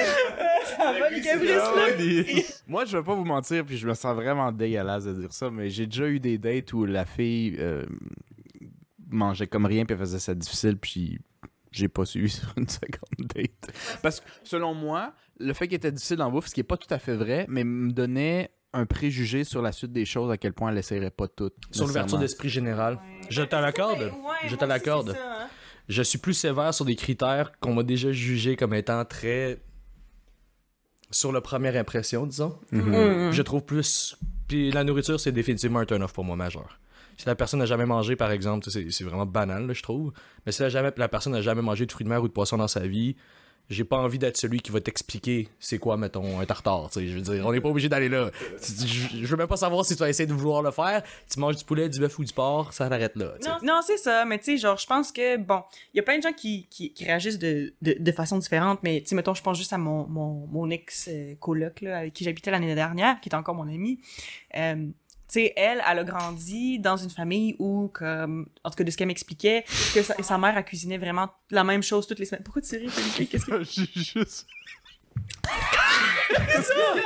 Ça 0.78 0.94
va, 1.00 1.10
les 1.10 1.22
caprices, 1.22 1.50
là. 1.50 2.44
Moi, 2.68 2.86
je 2.86 2.98
vais 2.98 3.04
pas 3.04 3.14
vous 3.14 3.24
mentir, 3.26 3.64
puis 3.66 3.78
je 3.78 3.88
me 3.88 3.94
sens 3.94 4.16
vraiment 4.16 4.52
dégueulasse 4.52 5.06
de 5.06 5.14
dire 5.14 5.32
ça, 5.32 5.50
mais 5.50 5.70
j'ai 5.70 5.86
déjà 5.86 6.08
eu 6.08 6.20
des 6.20 6.38
dates 6.38 6.74
où 6.74 6.86
la 6.86 7.06
fille 7.06 7.56
euh, 7.60 7.86
mangeait 9.10 9.48
comme 9.48 9.66
rien, 9.66 9.86
puis 9.86 9.94
elle 9.94 10.00
faisait 10.00 10.20
ça 10.20 10.34
difficile, 10.36 10.78
puis 10.78 11.20
j'ai 11.72 11.88
pas 11.88 12.06
suivi 12.06 12.30
sur 12.30 12.54
une 12.58 12.68
seconde 12.68 13.28
date. 13.36 13.74
Parce 14.02 14.20
que, 14.20 14.26
selon 14.44 14.74
moi, 14.74 15.14
le 15.40 15.54
fait 15.54 15.68
qu'elle 15.68 15.78
était 15.78 15.92
difficile 15.92 16.22
en 16.22 16.32
bouffe, 16.32 16.48
ce 16.48 16.54
qui 16.54 16.62
est 16.62 16.64
pas 16.64 16.78
tout 16.78 16.92
à 16.94 17.00
fait 17.00 17.16
vrai, 17.16 17.46
mais 17.50 17.64
me 17.64 17.92
donnait 17.92 18.52
un 18.74 18.86
préjugé 18.86 19.44
sur 19.46 19.62
la 19.62 19.72
suite 19.72 19.94
des 19.94 20.04
choses, 20.06 20.30
à 20.32 20.38
quel 20.38 20.52
point 20.54 20.70
elle 20.72 20.78
essaierait 20.78 21.10
pas 21.12 21.28
tout. 21.30 21.52
Sur 21.72 21.88
l'ouverture 21.88 22.18
d'esprit 22.18 22.50
générale. 22.50 23.00
Je 23.30 23.42
te 23.42 23.56
l'accorde. 23.56 24.02
Ouais, 24.02 24.50
Je 24.50 24.56
te 24.58 24.66
l'accorde. 24.66 25.16
hein. 25.18 25.48
Je 25.88 26.02
suis 26.02 26.18
plus 26.18 26.34
sévère 26.34 26.74
sur 26.74 26.84
des 26.84 26.96
critères 26.96 27.58
qu'on 27.60 27.74
m'a 27.74 27.84
déjà 27.84 28.12
jugés 28.12 28.56
comme 28.58 28.74
étant 28.74 29.06
très. 29.06 29.62
sur 31.12 31.32
la 31.32 31.40
première 31.42 31.76
impression, 31.80 32.26
disons. 32.26 32.58
Mm. 32.72 33.32
Je 33.32 33.42
trouve 33.44 33.64
plus. 33.64 34.18
Puis 34.48 34.72
la 34.72 34.84
nourriture, 34.84 35.20
c'est 35.20 35.32
définitivement 35.32 35.80
un 35.80 35.86
turn-off 35.86 36.12
pour 36.12 36.24
moi 36.26 36.36
majeur. 36.36 36.80
Si 37.18 37.26
la 37.26 37.36
personne 37.36 37.60
n'a 37.60 37.66
jamais 37.66 37.86
mangé, 37.86 38.16
par 38.16 38.32
exemple, 38.32 38.70
c'est 38.70 39.04
vraiment 39.04 39.26
banal, 39.26 39.74
je 39.74 39.84
trouve. 39.84 40.12
Mais 40.46 40.52
si 40.52 40.62
la, 40.62 41.08
personne 41.08 41.34
n'a 41.34 41.42
jamais 41.42 41.62
mangé 41.62 41.86
de 41.86 41.92
fruits 41.92 42.04
de 42.04 42.10
mer 42.10 42.22
ou 42.22 42.28
de 42.28 42.34
poisson 42.34 42.58
dans 42.58 42.68
sa 42.68 42.86
vie, 42.88 43.16
j'ai 43.70 43.84
pas 43.84 43.98
envie 43.98 44.20
d'être 44.20 44.38
celui 44.38 44.60
qui 44.60 44.72
va 44.72 44.80
t'expliquer 44.80 45.48
c'est 45.60 45.80
quoi, 45.80 45.98
mettons, 45.98 46.40
un 46.40 46.46
tartare. 46.46 46.90
tu 46.92 47.00
sais. 47.00 47.08
Je 47.08 47.16
veux 47.16 47.22
dire, 47.22 47.46
on 47.48 47.52
n'est 47.52 47.62
pas 47.62 47.70
obligé 47.70 47.90
d'aller 47.90 48.10
là. 48.10 48.30
Je, 48.62 49.26
veux 49.26 49.38
même 49.38 49.48
pas 49.48 49.58
savoir 49.58 49.84
si 49.86 49.96
tu 49.96 50.00
vas 50.00 50.10
essayer 50.10 50.28
de 50.28 50.34
vouloir 50.34 50.62
le 50.62 50.72
faire. 50.72 51.02
Tu 51.32 51.40
manges 51.40 51.56
du 51.56 51.66
poulet, 51.66 51.90
du 51.90 52.00
bœuf 52.00 52.20
ou 52.20 52.24
du 52.24 52.34
porc, 52.34 52.74
ça 52.74 52.88
l'arrête 52.90 53.16
là. 53.16 53.34
Non, 53.64 53.80
c'est 53.86 53.98
ça, 53.98 54.26
mais 54.26 54.38
tu 54.38 54.46
sais, 54.46 54.58
genre, 54.58 54.78
je 54.78 54.86
pense 54.86 55.12
que, 55.12 55.38
bon, 55.38 55.64
il 55.94 55.98
y 55.98 56.00
a 56.00 56.04
plein 56.04 56.18
de 56.18 56.24
gens 56.24 56.34
qui, 56.34 56.68
qui, 56.70 56.94
qui 56.94 57.06
réagissent 57.06 57.40
de, 57.40 57.74
de, 57.82 57.96
de 58.00 58.12
façon 58.12 58.38
différente, 58.38 58.80
mais 58.84 59.02
tu 59.02 59.08
sais, 59.08 59.16
mettons, 59.16 59.34
je 59.34 59.42
pense 59.42 59.58
juste 59.58 59.74
à 59.74 59.78
mon, 59.78 60.06
mon, 60.08 60.46
mon 60.48 60.70
ex-coloc, 60.70 61.82
là, 61.82 62.00
avec 62.00 62.14
qui 62.14 62.24
j'habitais 62.24 62.52
l'année 62.52 62.76
dernière, 62.76 63.20
qui 63.20 63.30
est 63.30 63.36
encore 63.36 63.56
mon 63.56 63.68
ami. 63.68 64.00
Euh, 64.58 64.88
sais, 65.36 65.54
elle, 65.56 65.82
elle 65.90 66.00
a 66.00 66.04
grandi 66.04 66.80
dans 66.80 66.98
une 66.98 67.10
famille 67.10 67.56
où, 67.60 67.90
comme, 67.94 68.48
en 68.64 68.70
tout 68.70 68.76
cas, 68.76 68.84
de 68.84 68.92
ce 68.92 68.98
qu'elle 68.98 69.08
m'expliquait, 69.08 69.64
que 69.94 70.02
sa, 70.02 70.16
sa 70.22 70.38
mère, 70.38 70.58
elle 70.58 70.66
cuisinait 70.66 70.98
vraiment 70.98 71.30
la 71.52 71.64
même 71.64 71.84
chose 71.84 72.08
toutes 72.08 72.20
les 72.20 72.26
semaines. 72.26 72.44
Pourquoi 72.44 72.62
tu 72.62 72.76
ris, 72.78 72.90
Felipe? 72.90 73.30
Qu'est-ce 73.30 73.46
que... 73.46 73.64
J'ai 73.64 73.88
juste. 74.02 74.48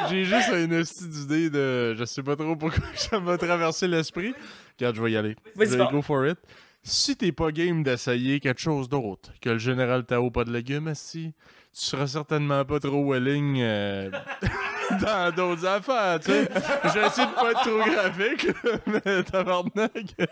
J'ai 0.09 0.25
juste 0.25 0.49
une 0.49 0.73
hostie 0.73 1.07
d'idée 1.07 1.49
de. 1.49 1.95
Je 1.95 2.05
sais 2.05 2.23
pas 2.23 2.35
trop 2.35 2.55
pourquoi 2.55 2.83
ça 2.95 3.19
m'a 3.19 3.37
traversé 3.37 3.87
l'esprit. 3.87 4.33
Regarde, 4.77 4.95
je 4.95 5.01
vais 5.01 5.11
y 5.11 5.17
aller. 5.17 5.35
Vas-y, 5.55 5.77
go 5.91 6.01
for 6.01 6.25
it. 6.25 6.37
Si 6.81 7.15
t'es 7.15 7.31
pas 7.31 7.51
game 7.51 7.83
d'essayer 7.83 8.39
quelque 8.39 8.61
chose 8.61 8.87
d'autre 8.87 9.31
que 9.41 9.49
le 9.49 9.57
général 9.57 10.05
Tao 10.05 10.31
pas 10.31 10.45
de 10.45 10.51
légumes, 10.51 10.93
si 10.95 11.33
tu 11.73 11.85
seras 11.85 12.07
certainement 12.07 12.63
pas 12.63 12.79
trop 12.79 13.13
willing 13.13 13.59
euh, 13.59 14.09
dans 15.01 15.31
d'autres 15.35 15.65
affaires, 15.65 16.19
tu 16.19 16.31
sais. 16.31 16.49
J'essaie 16.93 17.25
de 17.25 17.33
pas 17.35 17.51
être 17.51 17.61
trop 17.61 17.91
graphique, 17.91 18.47
mais 19.05 19.23
tabarnak. 19.23 19.91
Ben 20.15 20.29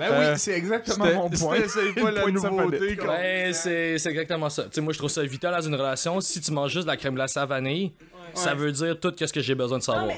Euh, 0.00 0.32
oui, 0.32 0.38
c'est 0.38 0.52
exactement 0.52 1.06
mon 1.14 1.30
point. 1.30 1.56
c'était 1.66 2.00
pas 2.00 2.10
la 2.10 2.26
nouveauté. 2.26 2.96
Ben, 2.96 3.52
c'est 3.52 3.98
c'est 3.98 4.10
exactement 4.10 4.50
ça. 4.50 4.64
Tu 4.64 4.70
sais, 4.72 4.80
moi, 4.80 4.92
je 4.92 4.98
trouve 4.98 5.10
ça 5.10 5.22
vital 5.22 5.54
dans 5.54 5.60
une 5.60 5.74
relation. 5.74 6.20
Si 6.20 6.40
tu 6.40 6.52
manges 6.52 6.72
juste 6.72 6.84
de 6.84 6.90
la 6.90 6.96
crème 6.96 7.14
glacée 7.14 7.40
à 7.40 7.46
vanille, 7.46 7.92
ça 8.34 8.54
veut 8.54 8.72
dire 8.72 8.98
tout 8.98 9.12
ce 9.18 9.32
que 9.32 9.40
j'ai 9.40 9.54
besoin 9.54 9.78
de 9.78 9.82
savoir. 9.82 10.08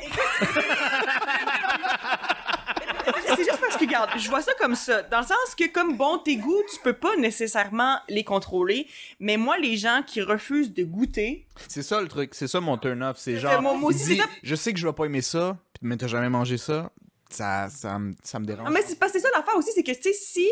C'est 0.40 0.50
que, 0.50 1.03
regarde, 3.94 4.18
je 4.18 4.28
vois 4.28 4.42
ça 4.42 4.52
comme 4.54 4.74
ça. 4.74 5.02
Dans 5.02 5.20
le 5.20 5.26
sens 5.26 5.54
que, 5.56 5.68
comme 5.72 5.96
bon, 5.96 6.18
tes 6.18 6.36
goûts, 6.36 6.62
tu 6.72 6.78
peux 6.82 6.92
pas 6.92 7.16
nécessairement 7.16 7.98
les 8.08 8.24
contrôler. 8.24 8.86
Mais 9.20 9.36
moi, 9.36 9.58
les 9.58 9.76
gens 9.76 10.02
qui 10.06 10.20
refusent 10.22 10.72
de 10.72 10.84
goûter, 10.84 11.46
C'est 11.68 11.82
ça 11.82 12.00
le 12.00 12.08
truc, 12.08 12.34
c'est 12.34 12.48
ça 12.48 12.60
mon 12.60 12.76
turn-off. 12.78 13.16
C'est 13.18 13.36
genre, 13.38 13.60
moi- 13.62 13.74
moi 13.74 13.90
aussi, 13.90 14.16
ça. 14.16 14.24
je 14.42 14.54
sais 14.54 14.72
que 14.72 14.78
je 14.78 14.86
vais 14.86 14.92
pas 14.92 15.04
aimer 15.04 15.22
ça, 15.22 15.58
mais 15.82 15.96
t'as 15.96 16.06
jamais 16.08 16.28
mangé 16.28 16.56
ça, 16.58 16.90
ça, 17.30 17.68
ça, 17.70 17.98
me- 17.98 18.14
ça 18.22 18.38
me 18.38 18.44
dérange. 18.46 18.66
Ah, 18.68 18.70
mais 18.72 18.82
c'est 18.82 18.98
parce 18.98 19.12
que 19.12 19.18
c'est 19.18 19.24
ça 19.26 19.30
l'affaire 19.36 19.56
aussi, 19.56 19.70
c'est 19.74 19.82
que, 19.82 19.92
tu 19.92 20.02
sais, 20.02 20.12
si. 20.12 20.48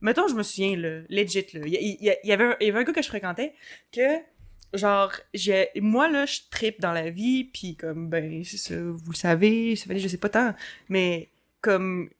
Mettons, 0.00 0.28
je 0.28 0.34
me 0.34 0.42
souviens, 0.42 0.76
là, 0.76 1.00
legit, 1.08 1.46
là. 1.54 1.60
Il 1.66 1.74
y, 1.74 2.16
y- 2.24 2.32
avait 2.32 2.44
un, 2.44 2.56
il 2.60 2.66
y 2.66 2.70
avait 2.70 2.80
un 2.80 2.82
gars 2.84 2.92
que 2.92 3.00
je 3.02 3.08
fréquentais 3.08 3.54
que, 3.90 4.18
genre, 4.74 5.12
j'ai, 5.32 5.68
moi, 5.76 6.08
là, 6.08 6.26
je 6.26 6.40
tripe 6.50 6.80
dans 6.80 6.92
la 6.92 7.08
vie, 7.10 7.44
puis 7.44 7.74
comme, 7.76 8.10
ben, 8.10 8.44
c'est 8.44 8.58
ça, 8.58 8.74
vous 8.76 9.12
le 9.12 9.16
savez, 9.16 9.76
ça 9.76 9.86
fait, 9.86 9.98
je 9.98 10.08
sais 10.08 10.18
pas 10.18 10.28
tant, 10.28 10.54
mais, 10.90 11.30
comme, 11.62 12.10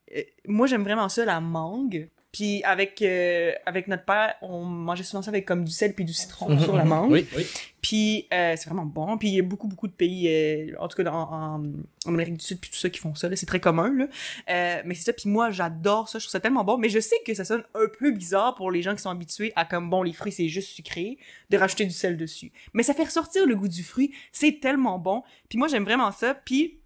moi, 0.47 0.67
j'aime 0.67 0.83
vraiment 0.83 1.09
ça, 1.09 1.25
la 1.25 1.41
mangue. 1.41 2.09
Puis 2.35 2.65
avec 2.65 3.01
euh, 3.01 3.53
avec 3.65 3.87
notre 3.87 4.05
père, 4.05 4.35
on 4.43 4.65
mangeait 4.65 5.05
souvent 5.05 5.23
ça 5.23 5.31
avec 5.31 5.47
comme 5.47 5.65
du 5.65 5.71
sel 5.71 5.95
puis 5.95 6.05
du 6.05 6.13
citron 6.13 6.59
sur 6.59 6.75
la 6.75 6.83
mangue. 6.83 7.13
Oui, 7.13 7.29
oui. 7.37 7.47
Puis 7.81 8.27
euh, 8.35 8.55
c'est 8.57 8.65
vraiment 8.69 8.87
bon. 8.87 9.17
Puis 9.19 9.29
il 9.29 9.35
y 9.35 9.39
a 9.39 9.45
beaucoup, 9.45 9.69
beaucoup 9.69 9.87
de 9.87 9.93
pays, 9.93 10.27
euh, 10.29 10.75
en 10.81 10.89
tout 10.89 11.01
cas 11.01 11.09
en, 11.13 11.63
en 11.63 12.09
Amérique 12.09 12.39
du 12.39 12.45
Sud, 12.45 12.59
puis 12.59 12.71
tout 12.71 12.77
ça 12.77 12.91
qui 12.91 12.99
font 12.99 13.15
ça. 13.15 13.29
C'est 13.37 13.47
très 13.47 13.61
commun. 13.61 13.93
Là. 13.95 14.09
Euh, 14.51 14.83
mais 14.85 14.97
c'est 14.97 15.05
ça. 15.05 15.13
Puis 15.13 15.29
moi, 15.29 15.53
j'adore 15.53 16.09
ça. 16.09 16.19
Je 16.19 16.25
trouve 16.25 16.33
ça 16.33 16.41
tellement 16.41 16.65
bon. 16.65 16.77
Mais 16.77 16.89
je 16.89 16.99
sais 16.99 17.15
que 17.25 17.35
ça 17.35 17.45
sonne 17.45 17.63
un 17.73 17.87
peu 18.01 18.11
bizarre 18.11 18.57
pour 18.57 18.73
les 18.73 18.83
gens 18.83 18.97
qui 18.97 19.03
sont 19.03 19.11
habitués 19.11 19.53
à 19.55 19.65
comme, 19.65 19.89
bon, 19.89 20.03
les 20.03 20.13
fruits, 20.13 20.33
c'est 20.33 20.49
juste 20.49 20.71
sucré, 20.71 21.19
de 21.51 21.57
rajouter 21.57 21.85
du 21.85 21.93
sel 21.93 22.17
dessus. 22.17 22.51
Mais 22.73 22.83
ça 22.83 22.95
fait 22.95 23.05
ressortir 23.05 23.47
le 23.47 23.55
goût 23.55 23.69
du 23.69 23.85
fruit. 23.85 24.13
C'est 24.33 24.59
tellement 24.61 24.99
bon. 24.99 25.23
Puis 25.49 25.57
moi, 25.57 25.69
j'aime 25.69 25.85
vraiment 25.85 26.11
ça. 26.11 26.35
Puis 26.35 26.81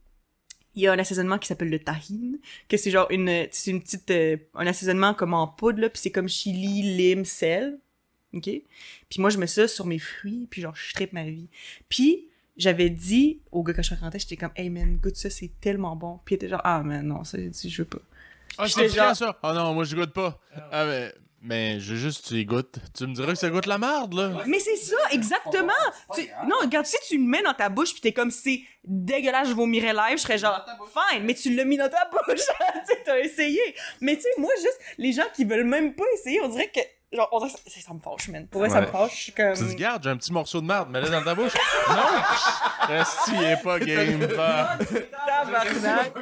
il 0.75 0.83
y 0.83 0.87
a 0.87 0.93
un 0.93 0.99
assaisonnement 0.99 1.39
qui 1.39 1.49
s'appelle 1.49 1.71
le 1.71 1.79
tahine, 1.79 2.39
que 2.69 2.77
c'est 2.77 2.91
genre 2.91 3.07
une, 3.11 3.47
c'est 3.51 3.71
une 3.71 3.83
petite, 3.83 4.11
euh, 4.11 4.37
un 4.55 4.67
assaisonnement 4.67 5.15
comme 5.15 5.35
en 5.35 5.47
poudre, 5.47 5.81
là, 5.81 5.89
puis 5.91 6.01
c'est 6.01 6.11
comme 6.13 6.29
chili, 6.29 6.83
lime, 6.97 7.25
sel. 7.25 7.79
OK? 8.35 8.45
Puis 8.45 9.21
moi, 9.21 9.31
je 9.31 9.39
mets 9.39 9.47
ça 9.47 9.67
sur 9.67 9.87
mes 9.87 9.99
fruits, 9.99 10.47
puis 10.51 10.61
genre, 10.63 10.75
je 10.77 10.93
tripe 10.93 11.13
ma 11.13 11.25
vie. 11.25 11.49
Puis, 11.89 12.29
j'avais 12.57 12.91
dit 12.91 13.41
au 13.53 13.63
gars 13.63 13.73
quand 13.73 13.83
je 13.83 13.89
fréquentais, 13.95 14.19
j'étais 14.19 14.37
comme, 14.37 14.51
hey 14.57 14.69
man, 14.69 14.97
goûte 14.97 15.17
ça, 15.17 15.31
c'est 15.31 15.51
tellement 15.61 15.97
bon. 15.97 16.21
Puis 16.25 16.35
il 16.35 16.37
était 16.37 16.49
genre, 16.49 16.61
ah 16.65 16.83
man, 16.83 17.07
non, 17.07 17.25
ça, 17.25 17.39
je 17.39 17.83
veux 17.83 17.89
pas. 17.89 17.99
Ah, 18.59 18.69
c'est 18.69 18.89
genre- 18.89 19.17
ça? 19.17 19.39
Ah 19.43 19.53
non, 19.55 19.73
moi, 19.75 19.85
je 19.85 19.95
goûte 19.97 20.13
pas. 20.13 20.41
Ah, 20.73 20.85
mais, 20.85 21.15
mais 21.43 21.79
je 21.81 21.95
juste, 21.95 22.27
tu 22.29 22.35
y 22.35 22.45
goûtes. 22.45 22.77
Tu 22.97 23.07
me 23.07 23.15
dirais 23.15 23.33
que 23.33 23.39
ça 23.39 23.49
goûte 23.51 23.67
la 23.67 23.79
marde, 23.79 24.15
là. 24.15 24.31
Mais 24.47 24.59
c'est 24.59 24.77
ça, 24.77 24.97
exactement! 25.13 25.73
Tu- 26.15 26.29
non, 26.47 26.57
regarde, 26.63 26.87
si 26.87 26.97
tu 27.09 27.17
le 27.19 27.25
mets 27.25 27.43
dans 27.43 27.55
ta 27.55 27.69
bouche, 27.69 27.93
puis 27.93 28.01
t'es 28.01 28.13
comme, 28.13 28.31
c'est 28.31 28.61
dégueulasse, 28.85 29.49
je 29.49 29.55
vomirais 29.55 29.93
live, 29.93 30.17
je 30.19 30.23
serais 30.23 30.39
genre, 30.39 30.65
fine, 31.13 31.25
mais 31.25 31.35
tu 31.35 31.55
l'as 31.55 31.65
mis 31.65 31.77
dans 31.77 31.89
ta 31.89 32.09
bouche, 32.11 32.25
tu 32.37 32.41
sais, 32.87 33.03
t'as 33.05 33.19
essayé. 33.21 33.61
Mais 34.01 34.17
tu 34.17 34.23
sais, 34.23 34.29
moi, 34.39 34.51
juste, 34.57 34.79
les 34.99 35.13
gens 35.13 35.25
qui 35.35 35.45
veulent 35.45 35.65
même 35.65 35.95
pas 35.95 36.05
essayer, 36.15 36.41
on 36.43 36.49
dirait 36.49 36.71
que, 36.75 36.81
genre, 37.17 37.29
on 37.33 37.39
dirait 37.39 37.53
que 37.65 37.71
ça, 37.71 37.81
ça 37.87 37.95
me 37.95 38.01
fâche, 38.01 38.29
man. 38.29 38.47
Pour 38.49 38.61
vrai, 38.63 38.71
ça 38.71 38.81
me 38.81 38.87
Ouais. 38.87 38.93
fâche, 38.93 39.17
je 39.17 39.23
suis 39.25 39.33
comme... 39.33 39.53
Tu 39.55 39.61
te 39.61 39.69
dis, 39.69 39.77
garde, 39.77 40.03
j'ai 40.03 40.11
un 40.11 40.17
petit 40.17 40.33
morceau 40.33 40.61
de 40.61 40.67
marde, 40.67 40.91
mets-le 40.91 41.09
dans 41.09 41.23
ta 41.23 41.35
bouche. 41.35 41.53
non! 41.89 42.87
Resti, 42.89 43.31
il 43.35 43.45
est 43.45 43.63
pas 43.63 43.79
game. 43.81 44.27
pas. 44.35 44.79
Tabarnak. 45.27 46.13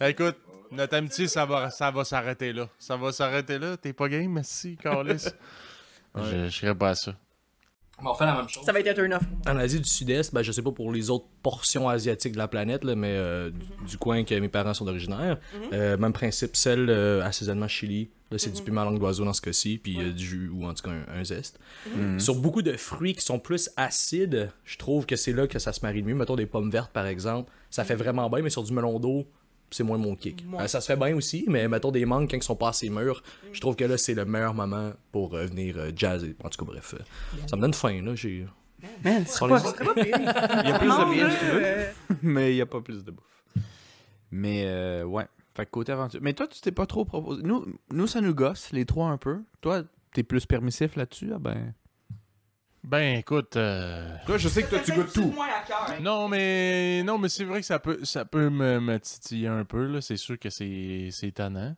Écoute, 0.00 0.36
notre 0.72 0.96
amitié, 0.96 1.28
ça 1.28 1.44
va, 1.44 1.70
ça 1.70 1.90
va 1.90 2.04
s'arrêter 2.04 2.52
là. 2.52 2.68
Ça 2.78 2.96
va 2.96 3.12
s'arrêter 3.12 3.58
là. 3.58 3.76
T'es 3.76 3.92
pas 3.92 4.08
game, 4.08 4.32
merci, 4.32 4.76
Carlis. 4.76 5.24
Je, 6.14 6.44
je 6.44 6.50
serais 6.50 6.74
pas 6.74 6.90
à 6.90 6.94
ça. 6.94 7.14
Mais 8.02 8.08
on 8.08 8.14
fait 8.14 8.26
la 8.26 8.34
même 8.34 8.48
chose. 8.48 8.64
Ça 8.64 8.72
va 8.72 8.80
être 8.80 8.88
un 8.88 8.94
turn-off. 8.94 9.22
En 9.46 9.56
Asie 9.56 9.78
du 9.80 9.88
Sud-Est, 9.88 10.34
ben, 10.34 10.42
je 10.42 10.50
sais 10.52 10.60
pas 10.60 10.72
pour 10.72 10.92
les 10.92 11.08
autres 11.08 11.26
portions 11.42 11.88
asiatiques 11.88 12.32
de 12.32 12.38
la 12.38 12.48
planète, 12.48 12.84
là, 12.84 12.94
mais 12.96 13.12
euh, 13.12 13.50
du, 13.50 13.64
du 13.86 13.96
coin 13.96 14.24
que 14.24 14.34
mes 14.34 14.48
parents 14.48 14.74
sont 14.74 14.86
originaires. 14.88 15.38
Euh, 15.72 15.96
même 15.96 16.12
principe, 16.12 16.56
sel, 16.56 16.90
euh, 16.90 17.22
assaisonnement 17.24 17.68
chili. 17.68 18.10
Là, 18.30 18.38
c'est 18.38 18.50
du 18.50 18.62
piment 18.62 18.80
à 18.80 18.84
langue 18.86 18.98
d'oiseau 18.98 19.24
dans 19.24 19.32
ce 19.34 19.40
cas-ci, 19.42 19.78
puis 19.78 19.98
euh, 20.00 20.10
du 20.10 20.24
jus 20.24 20.48
ou 20.48 20.66
en 20.66 20.74
tout 20.74 20.82
cas 20.82 20.90
un, 20.90 21.20
un 21.20 21.24
zeste. 21.24 21.60
Sur 22.18 22.34
beaucoup 22.34 22.62
de 22.62 22.76
fruits 22.76 23.14
qui 23.14 23.20
sont 23.20 23.38
plus 23.38 23.70
acides, 23.76 24.50
je 24.64 24.78
trouve 24.78 25.06
que 25.06 25.16
c'est 25.16 25.32
là 25.32 25.46
que 25.46 25.58
ça 25.58 25.72
se 25.72 25.80
marie 25.82 26.00
le 26.00 26.06
mieux. 26.08 26.14
Mettons 26.14 26.36
des 26.36 26.46
pommes 26.46 26.70
vertes, 26.70 26.92
par 26.92 27.06
exemple. 27.06 27.52
Ça 27.70 27.84
fait 27.84 27.94
vraiment 27.94 28.28
bien, 28.28 28.42
mais 28.42 28.50
sur 28.50 28.64
du 28.64 28.72
melon 28.72 28.98
d'eau, 28.98 29.26
c'est 29.74 29.84
moins 29.84 29.98
mon 29.98 30.14
kick. 30.16 30.44
Euh, 30.58 30.66
ça 30.66 30.80
se 30.80 30.86
fait 30.92 30.96
bien 30.98 31.14
aussi, 31.16 31.44
mais 31.48 31.66
mettons 31.68 31.90
des 31.90 32.04
mangues 32.04 32.30
quand 32.30 32.36
ils 32.36 32.42
sont 32.42 32.56
pas 32.56 32.68
assez 32.68 32.90
mûrs, 32.90 33.22
je 33.52 33.60
trouve 33.60 33.76
que 33.76 33.84
là, 33.84 33.96
c'est 33.98 34.14
le 34.14 34.24
meilleur 34.24 34.54
moment 34.54 34.92
pour 35.10 35.34
euh, 35.34 35.46
venir 35.46 35.76
euh, 35.78 35.90
jazzer. 35.94 36.36
En 36.44 36.48
tout 36.48 36.64
cas, 36.64 36.72
bref. 36.72 36.94
euh, 36.94 37.02
ça 37.46 37.56
me 37.56 37.62
donne 37.62 37.74
faim, 37.74 38.02
là. 38.02 38.14
J'ai... 38.14 38.46
Man, 39.04 39.24
c'est 39.26 39.38
pas, 39.38 39.46
les- 39.48 39.58
c'est 39.58 39.84
pas 39.84 39.94
pire. 39.94 40.16
Il 40.64 40.68
y 40.68 40.72
a 40.72 40.78
plus 40.78 40.88
de 40.88 41.30
si 41.30 41.38
tu 41.38 41.44
veux. 41.46 42.16
Mais 42.22 42.52
il 42.52 42.56
n'y 42.56 42.60
a 42.60 42.66
pas 42.66 42.80
plus 42.80 43.04
de 43.04 43.10
bouffe. 43.12 43.44
Mais 44.30 44.64
euh, 44.66 45.04
ouais. 45.04 45.26
Fait 45.54 45.66
que 45.66 45.70
côté 45.70 45.92
aventure. 45.92 46.18
Mais 46.22 46.32
toi, 46.32 46.46
tu 46.48 46.60
t'es 46.60 46.72
pas 46.72 46.86
trop 46.86 47.04
proposé. 47.04 47.42
Nous, 47.42 47.66
nous, 47.92 48.06
ça 48.06 48.20
nous 48.22 48.34
gosse, 48.34 48.72
les 48.72 48.86
trois 48.86 49.08
un 49.08 49.18
peu. 49.18 49.40
Toi, 49.60 49.82
t'es 50.14 50.22
plus 50.22 50.46
permissif 50.46 50.96
là-dessus? 50.96 51.30
Ah 51.34 51.38
ben. 51.38 51.74
Ben, 52.84 53.18
écoute. 53.18 53.56
euh, 53.56 54.16
Toi, 54.26 54.38
je 54.38 54.48
sais 54.48 54.62
que 54.64 54.70
toi, 54.70 54.80
tu 54.80 54.92
goûtes 54.92 55.12
tout. 55.12 55.30
moins 55.30 55.48
à 55.48 55.62
cœur. 55.62 56.00
Non, 56.00 56.28
mais 56.28 57.02
non, 57.04 57.16
mais 57.16 57.28
c'est 57.28 57.44
vrai 57.44 57.60
que 57.60 57.66
ça 57.66 57.78
peut, 57.78 58.04
ça 58.04 58.24
peut 58.24 58.50
me, 58.50 58.80
me 58.80 58.98
titiller 58.98 59.48
un 59.48 59.64
peu. 59.64 59.86
là. 59.86 60.00
C'est 60.00 60.16
sûr 60.16 60.38
que 60.38 60.50
c'est, 60.50 61.08
c'est 61.12 61.28
étonnant. 61.28 61.76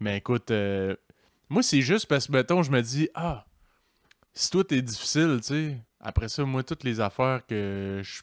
Mais 0.00 0.18
écoute, 0.18 0.50
euh, 0.50 0.94
moi, 1.48 1.62
c'est 1.62 1.80
juste 1.80 2.06
parce 2.06 2.26
que, 2.26 2.32
mettons, 2.32 2.62
je 2.62 2.70
me 2.70 2.82
dis, 2.82 3.08
ah, 3.14 3.46
si 4.34 4.50
toi, 4.50 4.64
t'es 4.64 4.82
difficile, 4.82 5.38
tu 5.40 5.46
sais, 5.48 5.78
après 6.00 6.28
ça, 6.28 6.44
moi, 6.44 6.62
toutes 6.62 6.84
les 6.84 7.00
affaires 7.00 7.44
que 7.46 8.00
je, 8.04 8.22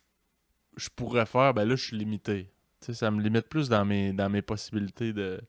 je 0.77 0.89
pourrais 0.95 1.25
faire, 1.25 1.53
ben 1.53 1.65
là, 1.65 1.75
je 1.75 1.83
suis 1.85 1.97
limité. 1.97 2.51
Tu 2.81 2.87
sais, 2.87 2.93
ça 2.93 3.11
me 3.11 3.21
limite 3.21 3.47
plus 3.49 3.67
dans 3.67 3.83
mes, 3.83 4.13
dans 4.13 4.29
mes 4.29 4.43
possibilités 4.43 5.11
de, 5.11 5.41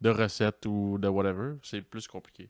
de 0.00 0.10
recettes 0.10 0.64
ou 0.66 0.98
de 0.98 1.08
whatever. 1.08 1.54
C'est 1.62 1.82
plus 1.82 2.06
compliqué. 2.06 2.48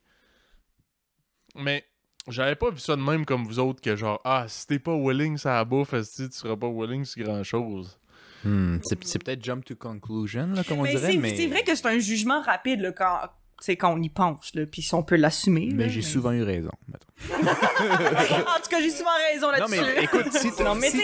Mais 1.55 1.85
j'avais 2.29 2.55
pas 2.57 2.71
vu 2.71 2.79
ça 2.79 2.97
de 2.97 3.03
même 3.03 3.25
comme 3.25 3.45
vous 3.45 3.59
autres, 3.59 3.81
que 3.81 3.95
genre, 3.97 4.21
ah, 4.25 4.47
si 4.49 4.67
t'es 4.67 4.79
pas 4.79 4.95
willing 4.97 5.37
ça 5.39 5.55
la 5.55 5.65
bouffe, 5.65 5.93
esti, 5.95 6.29
tu 6.29 6.37
seras 6.37 6.57
pas 6.57 6.69
willing 6.69 7.05
sur 7.05 7.25
grand 7.25 7.43
chose. 7.43 7.99
Hmm, 8.45 8.79
c'est 8.85 9.03
c'est 9.05 9.23
peut-être 9.23 9.43
jump 9.43 9.65
to 9.65 9.75
conclusion, 9.75 10.49
là, 10.55 10.63
comme 10.65 10.79
on 10.81 10.83
Mais 10.83 10.95
dirait. 10.95 11.13
c'est 11.13 11.19
Mais, 11.19 11.37
c'est 11.37 11.47
vrai 11.47 11.63
que 11.63 11.75
c'est 11.75 11.87
un 11.87 11.99
jugement 11.99 12.41
rapide 12.43 12.81
là, 12.81 12.93
quand, 12.93 13.19
c'est 13.61 13.77
quand 13.77 13.95
on 13.95 14.03
y 14.03 14.09
pense, 14.09 14.55
là, 14.55 14.67
puis 14.67 14.83
si 14.83 14.95
on 14.95 15.03
peut 15.03 15.17
l'assumer. 15.17 15.71
Mais 15.73 15.89
j'ai 15.89 16.03
souvent 16.03 16.33
eu 16.33 16.43
raison. 16.43 16.71
en 17.31 18.61
tout 18.63 18.71
cas, 18.71 18.81
j'ai 18.81 18.91
souvent 18.91 19.11
raison 19.33 19.47
Non, 19.47 19.53
là-dessus. 19.53 19.81
mais 19.97 20.05
écoute, 20.05 20.33
si 20.33 20.53
t'as 20.55 20.65
Non, 20.65 20.75
mais 20.75 20.91
si, 20.91 21.01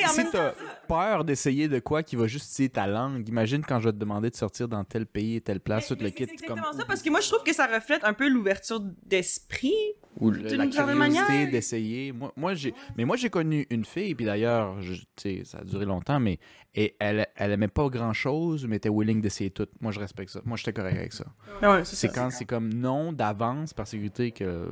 peur 0.88 1.24
d'essayer 1.24 1.68
de 1.68 1.78
quoi 1.78 2.02
qui 2.02 2.16
va 2.16 2.26
juste 2.26 2.52
utiliser 2.52 2.70
ta 2.70 2.86
langue, 2.86 3.26
imagine 3.28 3.62
quand 3.66 3.80
je 3.80 3.86
vais 3.88 3.92
te 3.92 3.98
demander 3.98 4.30
de 4.30 4.36
sortir 4.36 4.68
dans 4.68 4.84
tel 4.84 5.06
pays, 5.06 5.40
telle 5.40 5.60
place, 5.60 5.88
tout 5.88 5.96
le 5.98 6.10
kit. 6.10 6.26
C'est 6.26 6.46
comme- 6.46 6.58
exactement 6.58 6.72
ça, 6.78 6.84
parce 6.86 7.02
que 7.02 7.10
moi, 7.10 7.20
je 7.20 7.28
trouve 7.28 7.42
que 7.42 7.54
ça 7.54 7.66
reflète 7.66 8.04
un 8.04 8.12
peu 8.12 8.28
l'ouverture 8.28 8.80
d'esprit. 9.06 9.72
Ou 10.20 10.30
le- 10.30 10.42
la 10.42 10.66
curiosité 10.66 10.94
manière. 10.94 11.50
d'essayer. 11.50 12.12
Moi, 12.12 12.30
moi 12.36 12.52
j'ai, 12.52 12.74
mais 12.98 13.06
moi 13.06 13.16
j'ai 13.16 13.30
connu 13.30 13.66
une 13.70 13.86
fille, 13.86 14.14
puis 14.14 14.26
d'ailleurs, 14.26 14.82
je- 14.82 14.92
tu 14.92 15.04
sais, 15.16 15.42
ça 15.46 15.58
a 15.60 15.64
duré 15.64 15.86
longtemps, 15.86 16.20
mais 16.20 16.38
et 16.74 16.96
elle, 17.00 17.26
elle 17.34 17.52
aimait 17.52 17.68
pas 17.68 17.88
grand 17.88 18.12
chose, 18.12 18.66
mais 18.66 18.76
était 18.76 18.90
willing 18.90 19.22
d'essayer 19.22 19.50
tout. 19.50 19.66
Moi, 19.80 19.90
je 19.90 20.00
respecte 20.00 20.30
ça. 20.30 20.40
Moi, 20.44 20.58
j'étais 20.58 20.74
correct 20.74 20.98
avec 20.98 21.12
ça. 21.14 21.24
Ouais, 21.62 21.82
C'est 21.84 22.08
quand 22.08 22.30
c'est 22.42 22.46
comme 22.46 22.74
non 22.74 23.12
d'avance 23.12 23.72
par 23.72 23.86
sécurité 23.86 24.32
que 24.32 24.42
euh, 24.42 24.66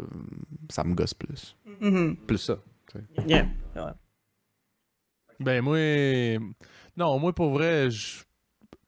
ça 0.70 0.82
me 0.82 0.94
gosse 0.94 1.14
plus. 1.14 1.56
Mhm. 1.80 2.16
Plus 2.26 2.38
ça. 2.38 2.58
Yeah. 3.28 3.46
Ben 5.38 5.62
moi, 5.62 5.78
non, 6.96 7.18
moi 7.20 7.32
pour 7.32 7.50
vrai, 7.50 7.88
je- 7.90 8.24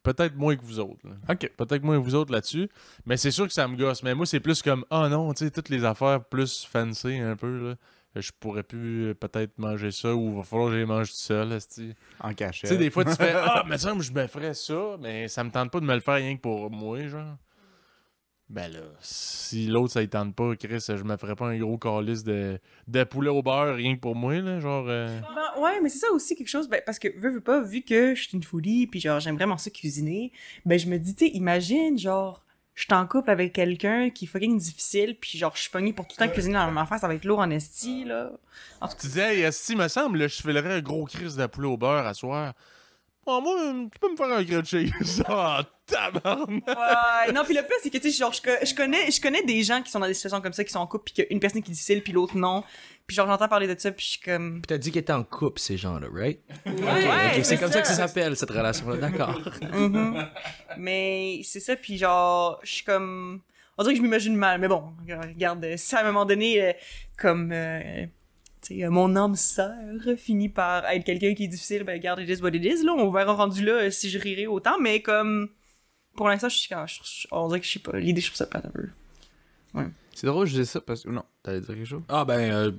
peut-être 0.03 0.35
moins 0.37 0.57
que 0.57 0.63
vous 0.65 0.81
autres. 0.81 1.07
là. 1.07 1.15
Ok. 1.31 1.49
Peut-être 1.57 1.83
moins 1.85 1.99
que 1.99 2.05
vous 2.05 2.17
autres 2.17 2.33
là-dessus. 2.33 2.69
Mais 3.07 3.17
c'est 3.17 3.31
sûr 3.31 3.47
que 3.47 3.53
ça 3.53 3.69
me 3.69 3.77
gosse. 3.77 4.03
Mais 4.03 4.15
moi, 4.15 4.27
c'est 4.27 4.41
plus 4.41 4.61
comme, 4.63 4.85
oh 4.91 5.07
non, 5.09 5.33
tu 5.33 5.45
sais, 5.45 5.51
toutes 5.53 5.69
les 5.69 5.85
affaires 5.85 6.25
plus 6.25 6.65
fancy 6.65 7.19
un 7.19 7.37
peu, 7.37 7.69
là. 7.71 7.75
Je 8.17 8.31
pourrais 8.39 8.63
plus 8.65 9.11
euh, 9.11 9.15
peut-être 9.15 9.57
manger 9.59 9.91
ça 9.91 10.15
ou 10.15 10.29
il 10.31 10.37
va 10.37 10.43
falloir 10.43 10.69
que 10.69 10.75
je 10.75 10.81
les 10.81 10.85
mange 10.87 11.09
tout 11.11 11.17
seul, 11.17 11.53
esti. 11.53 11.95
En 12.21 12.29
Tu 12.31 12.35
cachette. 12.35 12.69
sais, 12.69 12.77
des 12.77 12.91
fois, 12.91 13.05
tu 13.07 13.15
fais 13.15 13.33
Ah, 13.37 13.65
mais 13.67 13.79
ça, 13.79 13.95
je 13.99 14.13
me 14.13 14.27
ferais 14.27 14.53
ça, 14.53 14.97
mais 15.01 15.29
ça 15.29 15.43
me 15.45 15.51
tente 15.51 15.71
pas 15.71 15.81
de 15.81 15.87
me 15.87 15.95
le 15.95 16.01
faire 16.01 16.17
rien 16.17 16.37
que 16.37 16.41
pour 16.43 16.71
moi, 16.71 17.07
genre. 17.07 17.37
Ben 18.53 18.71
là, 18.71 18.81
si 19.01 19.67
l'autre, 19.67 19.95
ça 19.95 20.03
ne 20.03 20.07
tente 20.07 20.37
pas, 20.37 20.55
Chris, 20.57 20.85
je 20.87 21.03
me 21.03 21.17
ferais 21.17 21.35
pas 21.35 21.47
un 21.47 21.59
gros 21.59 21.79
calice 21.79 22.23
de, 22.23 22.61
de 22.87 23.05
poulet 23.05 23.31
au 23.31 23.43
beurre 23.43 23.75
rien 23.77 23.95
que 23.97 24.01
pour 24.01 24.15
moi, 24.15 24.35
là, 24.41 24.61
genre. 24.61 24.85
euh, 24.89 25.21
Ben, 25.35 25.63
ouais, 25.63 25.81
mais 25.81 25.89
c'est 25.89 26.01
ça 26.01 26.13
aussi 26.13 26.37
quelque 26.37 26.49
chose, 26.49 26.69
ben, 26.69 26.83
parce 26.85 26.99
que, 26.99 27.09
veux, 27.19 27.31
veux 27.31 27.41
pas, 27.41 27.63
vu 27.63 27.81
que 27.81 28.15
je 28.15 28.23
suis 28.25 28.37
une 28.37 28.43
foodie, 28.43 28.87
puis 28.87 29.01
genre, 29.01 29.21
j'aime 29.21 29.37
vraiment 29.37 29.57
ça 29.57 29.71
cuisiner, 29.71 30.33
ben, 30.67 30.79
je 30.79 30.87
me 30.87 30.99
dis, 30.99 31.15
tu 31.15 31.29
imagine, 31.29 31.99
genre, 31.99 32.45
je 32.75 32.83
suis 32.83 32.93
en 32.93 33.07
couple 33.07 33.31
avec 33.31 33.55
quelqu'un 33.55 34.11
qui 34.11 34.27
est 34.27 34.29
fucking 34.29 34.59
difficile, 34.59 35.17
puis 35.19 35.39
genre, 35.39 35.57
je 35.57 35.63
suis 35.63 35.71
pognée 35.71 35.95
pour 35.95 36.07
tout 36.07 36.17
le 36.21 36.27
temps 36.27 36.31
cuisiner 36.31 36.53
dans 36.55 36.61
la 36.61 36.67
même 36.67 36.77
affaire, 36.77 36.99
ça 36.99 37.09
va 37.09 37.15
être 37.15 37.25
lourd 37.25 37.39
en 37.39 37.49
esti, 37.49 38.05
là. 38.05 38.33
En 38.83 38.89
tout 38.89 38.97
cas, 38.97 39.01
Tu 39.01 39.07
disais, 39.07 39.35
hey, 39.37 39.43
esti, 39.45 39.77
me 39.77 39.89
semble, 39.89 40.29
je 40.29 40.43
filerais 40.43 40.75
un 40.75 40.81
gros 40.83 41.07
crise 41.07 41.37
de 41.37 41.47
poulet 41.47 41.69
au 41.69 41.79
beurre 41.79 42.07
à 42.07 42.13
soir. 42.13 42.53
Bon, 43.25 43.41
moi, 43.41 43.57
tu 43.93 43.99
peux 44.01 44.11
me 44.11 44.17
faire 44.17 44.27
un 44.33 44.43
grilled 44.43 44.65
cheese. 44.67 45.23
Ah, 45.29 45.63
tabarnak! 45.87 46.49
Ouais, 46.67 47.33
non, 47.33 47.45
puis 47.45 47.55
le 47.55 47.63
plus, 47.63 47.77
c'est 47.83 47.91
que, 47.91 47.99
tu 47.99 48.11
sais, 48.11 48.17
genre, 48.19 48.33
je, 48.33 48.41
co- 48.43 48.65
je 48.65 48.75
connais, 48.75 49.11
je 49.11 49.21
connais 49.21 49.43
des 49.45 49.63
gens 49.63 49.81
qui 49.83 49.91
sont 49.91 50.01
dans 50.01 50.07
des 50.07 50.15
situations 50.15 50.41
comme 50.41 50.53
ça, 50.53 50.65
qui 50.65 50.73
sont 50.73 50.79
en 50.81 50.87
couple, 50.87 51.05
puis 51.05 51.15
qu'il 51.15 51.25
y 51.25 51.27
a 51.29 51.33
une 51.33 51.39
personne 51.41 51.63
qui 51.63 51.71
est 51.71 51.75
difficile, 51.75 52.03
puis 52.03 52.13
l'autre 52.13 52.37
non. 52.37 52.65
Puis 53.07 53.15
genre, 53.17 53.27
j'entends 53.29 53.47
parler 53.49 53.73
de 53.73 53.79
ça, 53.79 53.93
puis 53.93 54.05
je 54.05 54.11
suis 54.13 54.21
comme... 54.21 54.55
Puis 54.63 54.67
t'as 54.69 54.79
dit 54.79 54.91
qu'ils 54.91 55.01
étaient 55.01 55.13
en 55.13 55.23
couple, 55.25 55.61
ces 55.61 55.77
gens-là, 55.77 56.07
right? 56.13 56.41
Ouais, 56.67 56.73
Ok, 57.39 57.45
c'est 57.45 57.59
comme 57.59 57.71
ça 57.71 57.81
que 57.83 57.87
ça 57.89 57.95
s'appelle, 57.95 58.37
cette 58.37 58.51
relation-là. 58.51 58.97
D'accord. 58.97 59.39
Mhm. 59.73 60.27
Mais 60.79 61.41
c'est 61.45 61.61
ça, 61.61 61.77
puis 61.77 61.99
genre, 61.99 62.59
je 62.65 62.73
suis 62.73 62.85
comme... 62.85 63.41
On 63.79 63.83
dirait 63.83 63.95
que 63.95 63.99
je 63.99 64.03
m'imagine 64.03 64.35
mal, 64.37 64.61
mais 64.61 64.69
bon, 64.69 64.95
regarde, 65.09 65.67
si 65.77 65.95
à 65.95 66.01
un 66.01 66.05
moment 66.05 66.25
donné, 66.25 66.61
euh, 66.63 66.73
comme... 67.19 67.51
euh, 67.53 68.07
tu 68.63 68.77
sais, 68.79 68.85
euh, 68.85 68.91
mon 68.91 69.15
âme 69.17 69.35
sœur 69.35 69.75
finit 70.17 70.49
par 70.49 70.85
être 70.87 71.05
quelqu'un 71.05 71.35
qui 71.35 71.45
est 71.45 71.49
difficile, 71.49 71.83
ben 71.85 71.95
regarde, 71.95 72.21
it 72.21 72.29
is 72.39 72.41
what 72.43 72.51
it 72.51 72.65
is, 72.65 72.85
là, 72.85 72.93
on 72.97 73.11
verra 73.11 73.33
rendu 73.35 73.65
là 73.65 73.73
euh, 73.73 73.91
si 73.91 74.09
je 74.09 74.19
rirai 74.19 74.47
autant, 74.47 74.79
mais 74.81 75.03
comme... 75.03 75.49
Pour 76.17 76.29
l'instant, 76.29 76.49
je 76.49 76.57
suis 76.57 76.69
quand... 76.69 76.87
je- 76.87 77.01
je- 77.03 77.29
on 77.33 77.49
dirait 77.49 77.61
que 77.61 77.67
je 77.67 77.73
sais 77.73 77.79
pas, 77.79 77.99
l'idée, 77.99 78.21
je 78.21 78.27
trouve 78.29 78.37
ça 78.37 78.47
plate 78.47 78.67
un 78.67 78.71
peu. 78.71 78.89
C'est 80.15 80.27
drôle, 80.27 80.47
je 80.47 80.61
dis 80.61 80.67
ça 80.67 80.81
parce 80.83 81.05
que. 81.05 81.09
Non, 81.09 81.25
t'allais 81.43 81.61
dire 81.61 81.69
quelque 81.75 81.87
chose? 81.87 82.03
Ah 82.11 82.27
ben, 82.27 82.53
euh, 82.53 82.71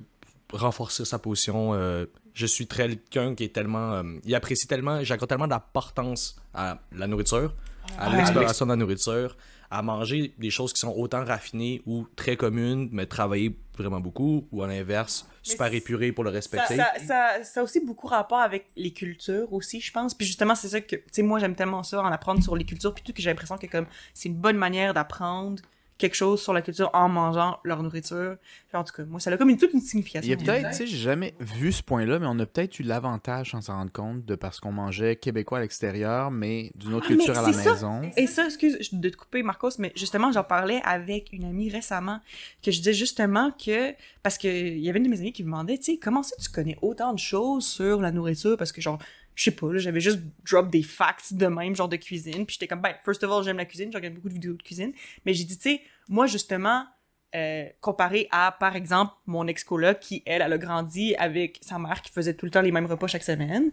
renforcer 0.52 1.04
sa 1.04 1.18
position. 1.18 1.74
euh, 1.74 2.06
je 2.32 2.46
suis 2.46 2.68
très 2.68 2.86
quelqu'un 2.88 3.34
qui 3.34 3.42
est 3.42 3.48
tellement... 3.52 3.94
euh, 3.94 4.02
il 4.24 4.32
apprécie 4.36 4.68
tellement, 4.68 5.02
j'accorde 5.02 5.28
tellement 5.28 5.48
d'importance 5.48 6.36
à 6.54 6.78
la 6.92 7.08
nourriture 7.08 7.52
à 7.98 8.16
l'exploration 8.16 8.66
de 8.66 8.70
la 8.70 8.76
nourriture, 8.76 9.36
à 9.70 9.82
manger 9.82 10.32
des 10.38 10.50
choses 10.50 10.72
qui 10.72 10.78
sont 10.80 10.94
autant 10.96 11.24
raffinées 11.24 11.82
ou 11.86 12.06
très 12.16 12.36
communes, 12.36 12.88
mais 12.92 13.06
travailler 13.06 13.56
vraiment 13.82 14.00
beaucoup, 14.00 14.46
ou 14.52 14.62
à 14.62 14.66
l'inverse, 14.66 15.26
super 15.42 15.72
épuré 15.72 16.12
pour 16.12 16.24
le 16.24 16.30
Ça, 16.30 16.36
respecter. 16.36 16.76
ça, 16.76 16.92
ça, 17.06 17.44
ça 17.44 17.60
a 17.60 17.62
aussi 17.62 17.80
beaucoup 17.80 18.06
rapport 18.06 18.40
avec 18.40 18.66
les 18.76 18.92
cultures 18.92 19.52
aussi, 19.52 19.80
je 19.80 19.92
pense. 19.92 20.14
Puis 20.14 20.26
justement, 20.26 20.54
c'est 20.54 20.68
ça 20.68 20.80
que, 20.80 20.96
tu 20.96 21.02
sais, 21.10 21.22
moi, 21.22 21.38
j'aime 21.38 21.54
tellement 21.54 21.82
ça, 21.82 22.00
en 22.00 22.06
apprendre 22.06 22.42
sur 22.42 22.56
les 22.56 22.64
cultures, 22.64 22.94
puis 22.94 23.02
tout, 23.04 23.12
que 23.12 23.22
j'ai 23.22 23.30
l'impression 23.30 23.58
que 23.58 23.66
comme 23.66 23.86
c'est 24.12 24.28
une 24.28 24.36
bonne 24.36 24.56
manière 24.56 24.94
d'apprendre 24.94 25.62
quelque 25.96 26.14
chose 26.14 26.42
sur 26.42 26.52
la 26.52 26.60
culture 26.62 26.90
en 26.92 27.08
mangeant 27.08 27.58
leur 27.64 27.82
nourriture. 27.82 28.36
En 28.72 28.82
tout 28.82 28.92
cas, 28.92 29.04
moi, 29.04 29.20
ça 29.20 29.30
a 29.30 29.36
comme 29.36 29.50
une, 29.50 29.56
toute 29.56 29.72
une 29.72 29.80
signification. 29.80 30.26
Il 30.26 30.30
y 30.30 30.34
a 30.34 30.36
peut-être, 30.58 30.70
tu 30.70 30.76
sais, 30.78 30.86
j'ai 30.86 30.96
jamais 30.96 31.34
vu 31.38 31.70
ce 31.70 31.82
point-là, 31.82 32.18
mais 32.18 32.26
on 32.28 32.38
a 32.40 32.46
peut-être 32.46 32.80
eu 32.80 32.82
l'avantage 32.82 33.52
sans 33.52 33.60
s'en 33.60 33.74
rendre 33.74 33.92
compte 33.92 34.24
de 34.24 34.34
parce 34.34 34.58
qu'on 34.58 34.72
mangeait 34.72 35.14
québécois 35.16 35.58
à 35.58 35.60
l'extérieur, 35.60 36.30
mais 36.32 36.72
d'une 36.74 36.94
autre 36.94 37.06
Ah, 37.08 37.14
culture 37.14 37.38
à 37.38 37.42
la 37.42 37.52
ça. 37.52 37.70
maison. 37.72 38.02
Et 38.16 38.26
ça, 38.26 38.46
excuse 38.46 38.76
de 38.92 39.08
te 39.08 39.16
couper, 39.16 39.42
Marcos, 39.44 39.70
mais 39.78 39.92
justement, 39.94 40.32
j'en 40.32 40.42
parlais 40.44 40.80
avec 40.84 41.28
une 41.32 41.44
amie 41.44 41.70
récemment, 41.70 42.18
que 42.62 42.70
je 42.72 42.78
disais 42.78 42.92
justement 42.94 43.52
que, 43.52 43.92
parce 44.22 44.36
que 44.38 44.48
il 44.48 44.80
y 44.80 44.88
avait 44.90 44.98
une 44.98 45.04
de 45.04 45.10
mes 45.10 45.20
amies 45.20 45.32
qui 45.32 45.42
me 45.44 45.48
demandait, 45.48 45.78
tu 45.78 45.92
sais, 45.92 45.98
comment 46.02 46.22
ça 46.24 46.34
tu 46.42 46.48
connais 46.50 46.76
autant 46.82 47.12
de 47.12 47.18
choses 47.20 47.64
sur 47.66 48.00
la 48.00 48.10
nourriture, 48.10 48.56
parce 48.56 48.72
que 48.72 48.80
genre, 48.80 48.98
je 49.34 49.44
sais 49.44 49.50
pas, 49.50 49.68
j'avais 49.74 50.00
juste 50.00 50.20
drop 50.48 50.70
des 50.70 50.82
facts 50.82 51.34
de 51.34 51.46
même, 51.46 51.74
genre 51.74 51.88
de 51.88 51.96
cuisine, 51.96 52.46
puis 52.46 52.54
j'étais 52.54 52.66
comme, 52.66 52.80
ben, 52.80 52.94
first 53.04 53.22
of 53.24 53.30
all, 53.30 53.42
j'aime 53.42 53.56
la 53.56 53.64
cuisine, 53.64 53.90
je 53.90 53.96
regarde 53.96 54.14
beaucoup 54.14 54.28
de 54.28 54.34
vidéos 54.34 54.54
de 54.54 54.62
cuisine, 54.62 54.92
mais 55.24 55.34
j'ai 55.34 55.44
dit, 55.44 55.56
tu 55.56 55.70
sais, 55.70 55.80
moi, 56.08 56.26
justement, 56.26 56.86
euh, 57.34 57.66
comparé 57.80 58.28
à, 58.30 58.56
par 58.58 58.76
exemple, 58.76 59.12
mon 59.26 59.46
ex-coloc 59.46 59.98
qui, 60.00 60.22
elle, 60.26 60.42
elle 60.42 60.52
a 60.52 60.58
grandi 60.58 61.14
avec 61.16 61.58
sa 61.62 61.78
mère 61.78 62.02
qui 62.02 62.12
faisait 62.12 62.34
tout 62.34 62.46
le 62.46 62.50
temps 62.50 62.60
les 62.60 62.72
mêmes 62.72 62.86
repas 62.86 63.06
chaque 63.06 63.22
semaine, 63.22 63.70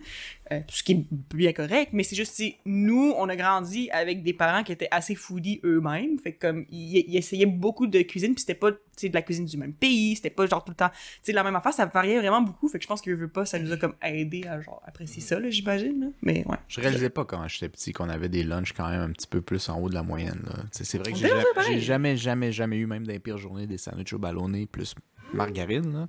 euh, 0.51 0.59
ce 0.67 0.83
qui 0.83 0.91
est 0.93 1.05
bien 1.33 1.53
correct, 1.53 1.89
mais 1.93 2.03
c'est 2.03 2.15
juste 2.15 2.33
si 2.33 2.57
nous, 2.65 3.13
on 3.17 3.29
a 3.29 3.35
grandi 3.35 3.89
avec 3.91 4.23
des 4.23 4.33
parents 4.33 4.63
qui 4.63 4.71
étaient 4.71 4.87
assez 4.91 5.15
foodie 5.15 5.59
eux-mêmes, 5.63 6.19
fait 6.19 6.33
que 6.33 6.47
comme, 6.47 6.65
ils, 6.69 7.05
ils 7.07 7.17
essayaient 7.17 7.45
beaucoup 7.45 7.87
de 7.87 8.01
cuisine, 8.01 8.33
puis 8.33 8.41
c'était 8.41 8.55
pas, 8.55 8.71
de 8.71 9.13
la 9.13 9.21
cuisine 9.23 9.45
du 9.45 9.57
même 9.57 9.73
pays, 9.73 10.15
c'était 10.15 10.29
pas 10.29 10.45
genre 10.45 10.63
tout 10.63 10.71
le 10.71 10.75
temps, 10.75 10.89
tu 10.89 10.97
sais, 11.23 11.31
la 11.31 11.43
même 11.43 11.55
affaire, 11.55 11.73
ça 11.73 11.85
variait 11.85 12.19
vraiment 12.19 12.41
beaucoup, 12.41 12.67
fait 12.67 12.77
que 12.77 12.83
je 12.83 12.87
pense 12.87 13.01
que 13.01 13.11
veut 13.11 13.27
pas, 13.27 13.45
ça 13.45 13.59
nous 13.59 13.71
a 13.71 13.77
comme 13.77 13.95
aidé 14.01 14.45
à 14.47 14.61
genre 14.61 14.81
apprécier 14.85 15.21
ça, 15.21 15.39
là, 15.39 15.49
j'imagine, 15.49 16.13
mais 16.21 16.43
ouais. 16.47 16.57
Je 16.67 16.81
réalisais 16.81 17.09
pas 17.09 17.25
quand 17.25 17.47
j'étais 17.47 17.69
petit 17.69 17.93
qu'on 17.93 18.09
avait 18.09 18.29
des 18.29 18.43
lunchs 18.43 18.73
quand 18.73 18.89
même 18.89 19.01
un 19.01 19.11
petit 19.11 19.27
peu 19.27 19.41
plus 19.41 19.69
en 19.69 19.79
haut 19.79 19.89
de 19.89 19.93
la 19.93 20.03
moyenne. 20.03 20.43
C'est 20.71 20.97
vrai 20.97 21.11
que 21.11 21.17
j'ai 21.17 21.79
jamais, 21.79 22.17
jamais, 22.17 22.51
jamais 22.51 22.77
eu, 22.77 22.85
même 22.85 23.03
les 23.03 23.19
pires 23.19 23.37
journées, 23.37 23.50
des 23.55 23.77
sandwichs 23.77 24.13
au 24.13 24.19
ballonné 24.19 24.65
plus 24.67 24.95
margarine. 25.33 25.93
là. 25.93 26.07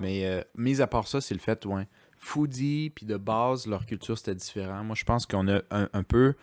Mais 0.00 0.26
euh, 0.26 0.42
mis 0.56 0.80
à 0.80 0.86
part 0.86 1.06
ça, 1.08 1.20
c'est 1.20 1.34
le 1.34 1.40
fait, 1.40 1.64
ouais. 1.66 1.88
Foodie, 2.18 2.90
puis 2.94 3.04
de 3.04 3.16
base, 3.16 3.66
leur 3.66 3.84
culture, 3.84 4.16
c'était 4.16 4.34
différent. 4.34 4.82
Moi, 4.82 4.96
je 4.96 5.04
pense 5.04 5.26
qu'on 5.26 5.46
a 5.48 5.60
un, 5.70 5.88
un 5.92 6.02
peu 6.02 6.34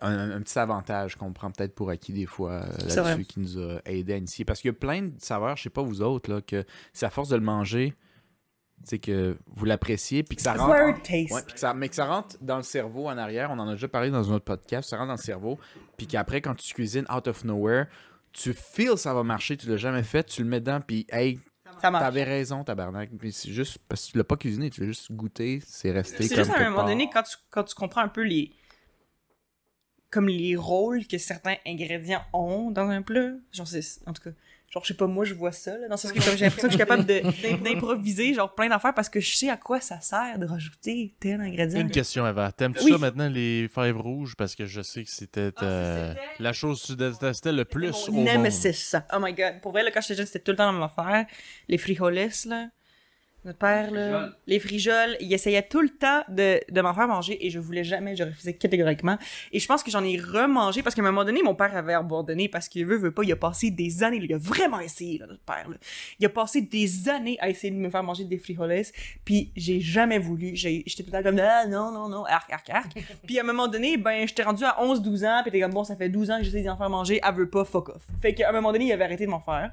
un, 0.00 0.32
un 0.32 0.40
petit 0.40 0.58
avantage 0.58 1.14
qu'on 1.16 1.32
prend 1.32 1.50
peut-être 1.52 1.74
pour 1.76 1.90
acquis 1.90 2.12
des 2.12 2.26
fois 2.26 2.52
euh, 2.52 2.94
là-dessus 2.96 3.24
qui 3.24 3.38
nous 3.40 3.58
a 3.60 3.80
aidé 3.84 4.14
à 4.14 4.16
initier. 4.16 4.44
Parce 4.44 4.60
qu'il 4.60 4.70
y 4.70 4.74
a 4.74 4.76
plein 4.76 5.02
de 5.02 5.12
saveurs, 5.18 5.56
je 5.56 5.62
sais 5.64 5.70
pas 5.70 5.82
vous 5.82 6.02
autres, 6.02 6.32
là, 6.32 6.40
que 6.40 6.64
c'est 6.92 7.06
à 7.06 7.10
force 7.10 7.28
de 7.28 7.36
le 7.36 7.42
manger, 7.42 7.94
c'est 8.82 8.98
que 8.98 9.36
vous 9.54 9.64
l'appréciez, 9.64 10.24
puis 10.24 10.36
que 10.36 10.42
ça 10.42 10.54
rentre. 10.54 10.72
Acquired 10.72 11.02
taste. 11.04 11.32
Ouais, 11.32 11.52
que 11.52 11.58
ça, 11.58 11.72
mais 11.72 11.88
que 11.88 11.94
ça 11.94 12.06
rentre 12.06 12.36
dans 12.40 12.56
le 12.56 12.64
cerveau 12.64 13.06
en 13.06 13.16
arrière, 13.16 13.50
on 13.52 13.58
en 13.60 13.68
a 13.68 13.72
déjà 13.72 13.86
parlé 13.86 14.10
dans 14.10 14.30
un 14.32 14.34
autre 14.34 14.44
podcast, 14.44 14.90
ça 14.90 14.96
rentre 14.96 15.08
dans 15.08 15.14
le 15.14 15.18
cerveau, 15.18 15.58
puis 15.96 16.08
qu'après, 16.08 16.40
quand 16.40 16.56
tu 16.56 16.74
cuisines 16.74 17.06
out 17.14 17.28
of 17.28 17.44
nowhere, 17.44 17.86
tu 18.34 18.52
feels 18.52 18.98
ça 18.98 19.14
va 19.14 19.22
marcher, 19.22 19.56
tu 19.56 19.68
l'as 19.68 19.78
jamais 19.78 20.02
fait, 20.02 20.24
tu 20.24 20.42
le 20.42 20.48
mets 20.48 20.60
dedans, 20.60 20.80
puis 20.86 21.06
hey, 21.10 21.40
t'avais 21.80 22.24
raison, 22.24 22.64
tabarnak. 22.64 23.10
Puis 23.18 23.32
c'est 23.32 23.50
juste 23.50 23.78
parce 23.88 24.06
que 24.06 24.12
tu 24.12 24.18
l'as 24.18 24.24
pas 24.24 24.36
cuisiné, 24.36 24.68
tu 24.70 24.80
l'as 24.82 24.88
juste 24.88 25.10
goûté, 25.12 25.62
c'est 25.66 25.90
resté 25.92 26.24
C'est 26.24 26.34
comme 26.34 26.44
juste 26.44 26.56
à 26.56 26.60
un 26.60 26.64
moment 26.64 26.76
part. 26.78 26.86
donné, 26.86 27.08
quand 27.10 27.22
tu, 27.22 27.36
quand 27.50 27.64
tu 27.64 27.74
comprends 27.74 28.02
un 28.02 28.08
peu 28.08 28.22
les. 28.22 28.52
comme 30.10 30.28
les 30.28 30.56
rôles 30.56 31.06
que 31.06 31.16
certains 31.18 31.56
ingrédients 31.66 32.22
ont 32.32 32.70
dans 32.70 32.88
un 32.88 33.02
plat. 33.02 33.30
Genre, 33.52 33.66
c'est. 33.66 33.82
En 34.06 34.12
tout 34.12 34.22
cas. 34.22 34.30
Genre, 34.72 34.82
je 34.82 34.88
sais 34.88 34.94
pas, 34.94 35.06
moi, 35.06 35.24
je 35.24 35.34
vois 35.34 35.52
ça, 35.52 35.78
là. 35.78 35.86
Dans 35.88 35.96
ce 35.96 36.08
sens 36.08 36.12
que 36.12 36.20
j'ai 36.20 36.44
l'impression 36.46 36.68
que 36.68 36.72
je 36.74 36.78
suis 36.78 36.78
capable 36.78 37.04
d'improviser, 37.62 38.34
genre, 38.34 38.52
plein 38.54 38.68
d'affaires 38.68 38.92
parce 38.94 39.08
que 39.08 39.20
je 39.20 39.36
sais 39.36 39.48
à 39.48 39.56
quoi 39.56 39.80
ça 39.80 40.00
sert 40.00 40.36
de 40.38 40.46
rajouter 40.46 41.14
tel 41.20 41.40
ingrédient. 41.40 41.80
Une 41.80 41.90
question, 41.90 42.26
Eva. 42.26 42.50
T'aimes-tu 42.50 42.82
Oui. 42.84 42.90
ça 42.92 42.98
maintenant, 42.98 43.28
les 43.28 43.68
fèves 43.72 43.98
rouges? 44.00 44.34
Parce 44.36 44.54
que 44.56 44.66
je 44.66 44.80
sais 44.82 45.04
que 45.04 45.10
c'était 45.10 45.52
euh, 45.62 46.08
c'était- 46.14 46.20
la 46.40 46.52
chose 46.52 46.82
que 46.82 46.86
tu 46.88 46.96
détestais 46.96 47.52
le 47.52 47.64
plus 47.64 48.08
au 48.08 48.12
Mon 48.12 48.24
monde. 48.24 48.34
nemesis. 48.34 48.96
Oh 49.12 49.18
my 49.20 49.32
god. 49.32 49.60
Pour 49.62 49.70
vrai, 49.72 49.84
là, 49.84 49.90
quand 49.92 50.00
j'étais 50.00 50.16
jeune, 50.16 50.26
c'était 50.26 50.40
tout 50.40 50.50
le 50.50 50.56
temps 50.56 50.66
la 50.66 50.72
même 50.72 50.82
affaire. 50.82 51.26
Les 51.68 51.78
frijoles, 51.78 52.14
là. 52.46 52.68
Notre 53.44 53.58
père, 53.58 53.90
là. 53.90 54.30
Les 54.46 54.58
frijoles. 54.58 55.16
Il 55.20 55.30
essayait 55.32 55.62
tout 55.62 55.82
le 55.82 55.90
temps 55.90 56.22
de, 56.28 56.60
de 56.70 56.80
m'en 56.80 56.94
faire 56.94 57.06
manger 57.06 57.44
et 57.44 57.50
je 57.50 57.58
voulais 57.58 57.84
jamais. 57.84 58.16
Je 58.16 58.24
refusais 58.24 58.54
catégoriquement. 58.54 59.18
Et 59.52 59.60
je 59.60 59.66
pense 59.66 59.82
que 59.82 59.90
j'en 59.90 60.02
ai 60.02 60.18
remangé 60.18 60.82
parce 60.82 60.94
qu'à 60.94 61.02
un 61.02 61.04
moment 61.04 61.24
donné, 61.24 61.42
mon 61.42 61.54
père 61.54 61.76
avait 61.76 61.92
abandonné 61.92 62.48
parce 62.48 62.68
qu'il 62.68 62.86
veut, 62.86 62.96
veut 62.96 63.10
pas. 63.10 63.22
Il 63.22 63.32
a 63.32 63.36
passé 63.36 63.70
des 63.70 64.02
années. 64.02 64.18
il 64.22 64.32
a 64.32 64.38
vraiment 64.38 64.80
essayé, 64.80 65.18
là, 65.18 65.26
notre 65.26 65.42
père, 65.42 65.68
là. 65.68 65.76
Il 66.18 66.24
a 66.24 66.30
passé 66.30 66.62
des 66.62 67.08
années 67.10 67.36
à 67.38 67.50
essayer 67.50 67.70
de 67.70 67.76
me 67.76 67.90
faire 67.90 68.02
manger 68.02 68.24
des 68.24 68.38
frijoles. 68.38 68.82
Puis 69.26 69.52
j'ai 69.56 69.80
jamais 69.80 70.18
voulu. 70.18 70.56
J'étais 70.56 71.02
tout 71.02 71.10
le 71.12 71.12
temps 71.12 71.22
comme, 71.22 71.38
ah, 71.38 71.66
non, 71.66 71.92
non, 71.92 72.08
non, 72.08 72.24
arc, 72.24 72.50
arc, 72.50 72.70
arc. 72.70 72.92
puis 73.26 73.38
à 73.38 73.42
un 73.42 73.46
moment 73.46 73.68
donné, 73.68 73.98
ben, 73.98 74.26
j'étais 74.26 74.42
rendu 74.42 74.64
à 74.64 74.78
11-12 74.80 75.26
ans. 75.26 75.40
Puis 75.42 75.52
t'es 75.52 75.60
comme, 75.60 75.72
bon, 75.72 75.84
ça 75.84 75.96
fait 75.96 76.08
12 76.08 76.30
ans 76.30 76.38
que 76.38 76.44
j'essaie 76.44 76.62
d'en 76.62 76.78
faire 76.78 76.88
manger. 76.88 77.20
Elle 77.22 77.34
veut 77.34 77.50
pas, 77.50 77.66
fuck 77.66 77.90
off. 77.90 78.02
Fait 78.22 78.32
qu'à 78.32 78.48
un 78.48 78.52
moment 78.52 78.72
donné, 78.72 78.86
il 78.86 78.92
avait 78.92 79.04
arrêté 79.04 79.26
de 79.26 79.30
m'en 79.30 79.40
faire. 79.40 79.70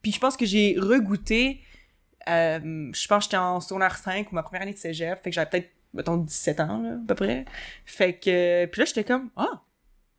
Puis 0.00 0.12
je 0.12 0.20
pense 0.20 0.36
que 0.36 0.46
j'ai 0.46 0.76
regoûté. 0.78 1.60
Euh, 2.28 2.90
je 2.92 3.08
pense 3.08 3.24
que 3.24 3.24
j'étais 3.24 3.36
en 3.36 3.60
secondaire 3.60 3.96
5 3.96 4.30
ou 4.30 4.34
ma 4.34 4.42
première 4.42 4.62
année 4.62 4.72
de 4.72 4.78
cégep. 4.78 5.22
Fait 5.22 5.30
que 5.30 5.34
j'avais 5.34 5.50
peut-être, 5.50 5.70
mettons, 5.92 6.16
17 6.16 6.60
ans, 6.60 6.82
là, 6.82 6.90
à 6.92 7.06
peu 7.06 7.14
près. 7.14 7.44
Fait 7.84 8.14
que. 8.14 8.66
Puis 8.66 8.78
là, 8.80 8.84
j'étais 8.84 9.04
comme, 9.04 9.30
ah, 9.36 9.62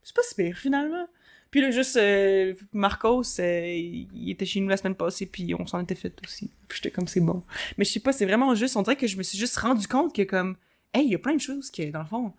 c'est 0.03 0.15
pas 0.15 0.21
si 0.23 0.35
pire, 0.35 0.57
finalement. 0.57 1.07
Puis 1.51 1.61
là, 1.61 1.71
juste, 1.71 1.95
euh, 1.95 2.53
Marcos, 2.73 3.39
euh, 3.39 3.65
il 3.65 4.29
était 4.29 4.45
chez 4.45 4.59
nous 4.59 4.67
la 4.67 4.77
semaine 4.77 4.95
passée, 4.95 5.25
puis 5.25 5.55
on 5.55 5.65
s'en 5.65 5.79
était 5.81 5.95
fait 5.95 6.13
aussi. 6.25 6.51
Puis 6.67 6.79
j'étais 6.81 6.91
comme, 6.91 7.07
c'est 7.07 7.21
bon. 7.21 7.43
Mais 7.77 7.85
je 7.85 7.91
sais 7.91 7.99
pas, 7.99 8.11
c'est 8.11 8.25
vraiment 8.25 8.53
juste, 8.55 8.75
on 8.75 8.81
dirait 8.81 8.97
que 8.97 9.07
je 9.07 9.17
me 9.17 9.23
suis 9.23 9.37
juste 9.37 9.57
rendu 9.57 9.87
compte 9.87 10.13
que, 10.13 10.23
comme, 10.23 10.57
hey, 10.93 11.05
il 11.05 11.11
y 11.11 11.15
a 11.15 11.19
plein 11.19 11.35
de 11.35 11.41
choses 11.41 11.71
qui, 11.71 11.89
dans 11.91 12.01
le 12.01 12.07
fond, 12.07 12.33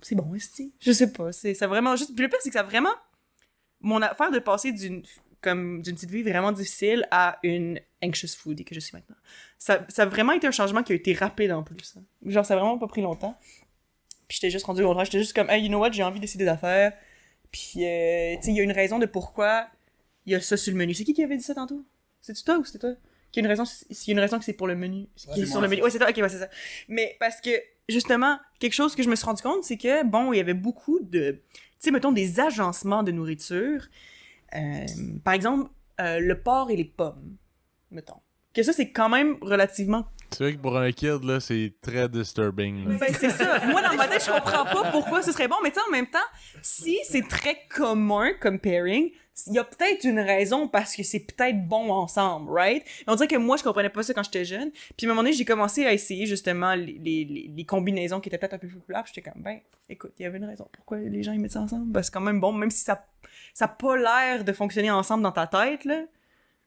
c'est 0.00 0.14
bon, 0.14 0.34
esti. 0.34 0.72
Je 0.80 0.92
sais 0.92 1.12
pas, 1.12 1.32
c'est 1.32 1.54
ça 1.54 1.66
vraiment 1.66 1.96
juste. 1.96 2.14
Puis 2.14 2.22
le 2.22 2.28
pire, 2.28 2.38
c'est 2.42 2.50
que 2.50 2.54
ça 2.54 2.62
vraiment. 2.62 2.94
Mon 3.80 4.02
affaire 4.02 4.30
de 4.30 4.40
passer 4.40 4.72
d'une 4.72 5.02
comme 5.40 5.82
d'une 5.82 5.94
petite 5.94 6.10
vie 6.10 6.22
vraiment 6.22 6.52
difficile 6.52 7.06
à 7.10 7.38
une 7.42 7.80
anxious 8.02 8.36
foodie 8.36 8.64
que 8.64 8.74
je 8.74 8.80
suis 8.80 8.94
maintenant. 8.96 9.16
Ça, 9.58 9.84
ça 9.88 10.02
a 10.02 10.06
vraiment 10.06 10.32
été 10.32 10.46
un 10.46 10.52
changement 10.52 10.82
qui 10.82 10.92
a 10.92 10.96
été 10.96 11.12
rapide 11.14 11.52
en 11.52 11.62
plus. 11.62 11.96
hein. 11.96 12.02
Genre, 12.26 12.44
ça 12.44 12.54
a 12.54 12.56
vraiment 12.56 12.78
pas 12.78 12.86
pris 12.86 13.02
longtemps. 13.02 13.36
Puis 14.28 14.36
j'étais 14.36 14.50
juste 14.50 14.66
rendu 14.66 14.82
au. 14.82 15.04
J'étais 15.04 15.18
juste 15.18 15.34
comme, 15.34 15.48
hey, 15.50 15.62
you 15.62 15.68
know 15.68 15.78
what, 15.78 15.92
j'ai 15.92 16.02
envie 16.02 16.20
d'essayer 16.20 16.44
des 16.44 16.50
affaires. 16.50 16.92
Puis, 17.50 17.84
euh, 17.84 18.34
tu 18.36 18.42
sais, 18.42 18.50
il 18.50 18.56
y 18.56 18.60
a 18.60 18.62
une 18.62 18.72
raison 18.72 18.98
de 18.98 19.06
pourquoi 19.06 19.68
il 20.26 20.32
y 20.32 20.34
a 20.34 20.40
ça 20.40 20.56
sur 20.56 20.72
le 20.72 20.78
menu. 20.78 20.92
C'est 20.94 21.04
qui 21.04 21.14
qui 21.14 21.24
avait 21.24 21.36
dit 21.36 21.42
ça 21.42 21.54
tantôt? 21.54 21.84
C'est-tu 22.20 22.44
toi 22.44 22.58
ou 22.58 22.64
c'était 22.64 22.78
toi? 22.78 22.94
Qu'il 23.32 23.42
y 23.42 23.46
a 23.46 23.46
une 23.46 23.50
raison, 23.50 23.64
s'il 23.64 24.08
y 24.08 24.10
a 24.10 24.12
une 24.12 24.20
raison 24.20 24.38
que 24.38 24.44
c'est 24.44 24.52
pour 24.52 24.66
le 24.66 24.74
menu. 24.76 25.08
qui 25.16 25.40
est 25.40 25.44
c'est 25.44 25.50
sur 25.52 25.60
le 25.60 25.68
menu. 25.68 25.82
Ouais, 25.82 25.90
c'est 25.90 25.98
toi, 25.98 26.10
ok, 26.10 26.16
ouais, 26.18 26.28
c'est 26.28 26.38
ça. 26.38 26.48
Mais 26.88 27.16
parce 27.18 27.40
que, 27.40 27.50
justement, 27.88 28.38
quelque 28.58 28.74
chose 28.74 28.94
que 28.94 29.02
je 29.02 29.08
me 29.08 29.16
suis 29.16 29.24
rendu 29.24 29.42
compte, 29.42 29.64
c'est 29.64 29.78
que, 29.78 30.04
bon, 30.04 30.32
il 30.32 30.36
y 30.36 30.40
avait 30.40 30.54
beaucoup 30.54 31.00
de, 31.00 31.40
tu 31.52 31.60
sais, 31.78 31.90
mettons, 31.90 32.12
des 32.12 32.40
agencements 32.40 33.02
de 33.02 33.12
nourriture. 33.12 33.86
Euh, 34.54 34.86
par 35.24 35.34
exemple, 35.34 35.70
euh, 36.00 36.20
le 36.20 36.40
porc 36.40 36.70
et 36.70 36.76
les 36.76 36.84
pommes, 36.84 37.36
mettons. 37.90 38.20
Que 38.54 38.62
ça, 38.62 38.72
c'est 38.72 38.90
quand 38.90 39.08
même 39.10 39.36
relativement 39.42 40.06
C'est 40.30 40.42
vrai 40.42 40.52
que 40.54 40.58
pour 40.58 40.76
un 40.76 40.90
kid, 40.90 41.22
là, 41.22 41.38
c'est 41.38 41.74
très 41.82 42.08
disturbing. 42.08 42.88
là. 42.88 42.96
ben, 42.98 43.14
c'est 43.14 43.30
ça. 43.30 43.64
Moi, 43.66 43.82
dans 43.82 43.94
ma 43.94 44.08
tête, 44.08 44.24
je 44.24 44.30
comprends 44.32 44.64
pas 44.64 44.90
pourquoi 44.90 45.22
ce 45.22 45.30
serait 45.32 45.48
bon, 45.48 45.56
mais 45.62 45.70
tu 45.70 45.76
sais, 45.76 45.82
en 45.86 45.92
même 45.92 46.06
temps, 46.08 46.18
si 46.62 46.98
c'est 47.04 47.28
très 47.28 47.58
commun 47.68 48.30
comme 48.40 48.58
pairing, 48.58 49.10
il 49.46 49.52
y 49.52 49.58
a 49.58 49.64
peut-être 49.64 50.02
une 50.04 50.18
raison 50.18 50.66
parce 50.66 50.96
que 50.96 51.04
c'est 51.04 51.20
peut-être 51.20 51.68
bon 51.68 51.90
ensemble, 51.92 52.50
right? 52.50 52.82
On 53.06 53.14
dirait 53.14 53.28
que 53.28 53.36
moi, 53.36 53.56
je 53.56 53.62
comprenais 53.62 53.90
pas 53.90 54.02
ça 54.02 54.12
quand 54.12 54.24
j'étais 54.24 54.44
jeune. 54.44 54.72
Puis 54.96 55.06
à 55.06 55.10
un 55.10 55.12
moment 55.12 55.22
donné, 55.22 55.32
j'ai 55.34 55.44
commencé 55.44 55.86
à 55.86 55.92
essayer 55.92 56.26
justement 56.26 56.74
les, 56.74 56.98
les, 57.00 57.24
les- 57.24 57.50
les 57.54 57.64
combinaisons 57.64 58.18
qui 58.18 58.28
étaient 58.30 58.38
peut-être 58.38 58.54
un 58.54 58.58
peu 58.58 58.66
plus 58.66 58.78
populaires. 58.78 59.04
Puis 59.04 59.12
j'étais 59.14 59.30
comme, 59.30 59.40
ben, 59.42 59.60
écoute, 59.88 60.12
il 60.18 60.22
y 60.24 60.26
avait 60.26 60.38
une 60.38 60.46
raison 60.46 60.66
pourquoi 60.72 60.98
les 60.98 61.22
gens 61.22 61.32
ils 61.32 61.38
mettent 61.38 61.52
ça 61.52 61.60
ensemble. 61.60 61.92
Ben, 61.92 62.02
c'est 62.02 62.12
quand 62.12 62.20
même 62.20 62.40
bon, 62.40 62.52
même 62.52 62.70
si 62.70 62.82
ça 62.82 63.06
ça 63.54 63.66
a 63.66 63.68
pas 63.68 63.96
l'air 63.96 64.42
de 64.44 64.52
fonctionner 64.52 64.90
ensemble 64.90 65.22
dans 65.22 65.32
ta 65.32 65.46
tête, 65.46 65.84
là. 65.84 66.02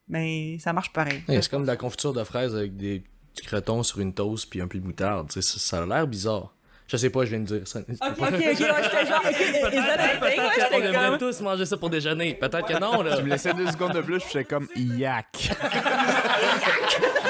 Mais 0.08 0.58
ça 0.60 0.74
marche 0.74 0.92
pareil. 0.94 1.24
Ouais, 1.30 1.42
c'est 1.42 1.50
comme 1.50 1.64
de 1.64 1.68
la 1.68 1.78
confiture 1.78 2.14
de 2.14 2.24
fraises 2.24 2.56
avec 2.56 2.76
des 2.76 3.04
petits 3.34 3.46
cretons 3.46 3.84
sur 3.84 4.00
une 4.00 4.14
toast 4.14 4.50
puis 4.50 4.62
un 4.62 4.68
peu 4.68 4.80
de 4.80 4.86
moutarde. 4.86 5.32
Ça, 5.32 5.42
ça 5.42 5.84
a 5.84 5.86
l'air 5.86 6.08
bizarre. 6.08 6.54
Je 6.88 6.98
sais 6.98 7.10
pas, 7.10 7.24
je 7.24 7.30
viens 7.30 7.40
de 7.40 7.46
dire 7.46 7.66
ça. 7.66 7.80
Ok, 7.80 7.86
ok, 7.90 8.02
ok, 8.20 8.20
ouais, 8.20 8.56
j'étais 8.56 9.06
genre, 9.06 9.22
ok, 9.24 9.40
is 9.40 9.76
that 9.76 9.94
a 9.94 10.08
thing? 10.10 10.22
Ouais, 10.22 10.36
On 10.38 10.52
j'étais 10.54 10.76
aimerait 10.90 11.10
comme... 11.12 11.18
tous 11.20 11.40
manger 11.42 11.66
ça 11.66 11.78
pour 11.78 11.90
déjeuner. 11.90 12.34
Peut-être 12.36 12.66
que 12.68 12.78
non, 12.78 13.02
là. 13.02 13.16
Tu 13.16 13.24
me 13.24 13.30
laissais 13.30 13.54
deux 13.54 13.68
secondes 13.68 13.94
de 13.94 14.02
plus, 14.02 14.20
je 14.20 14.26
j'étais 14.26 14.44
comme 14.44 14.68
yak. 14.76 15.52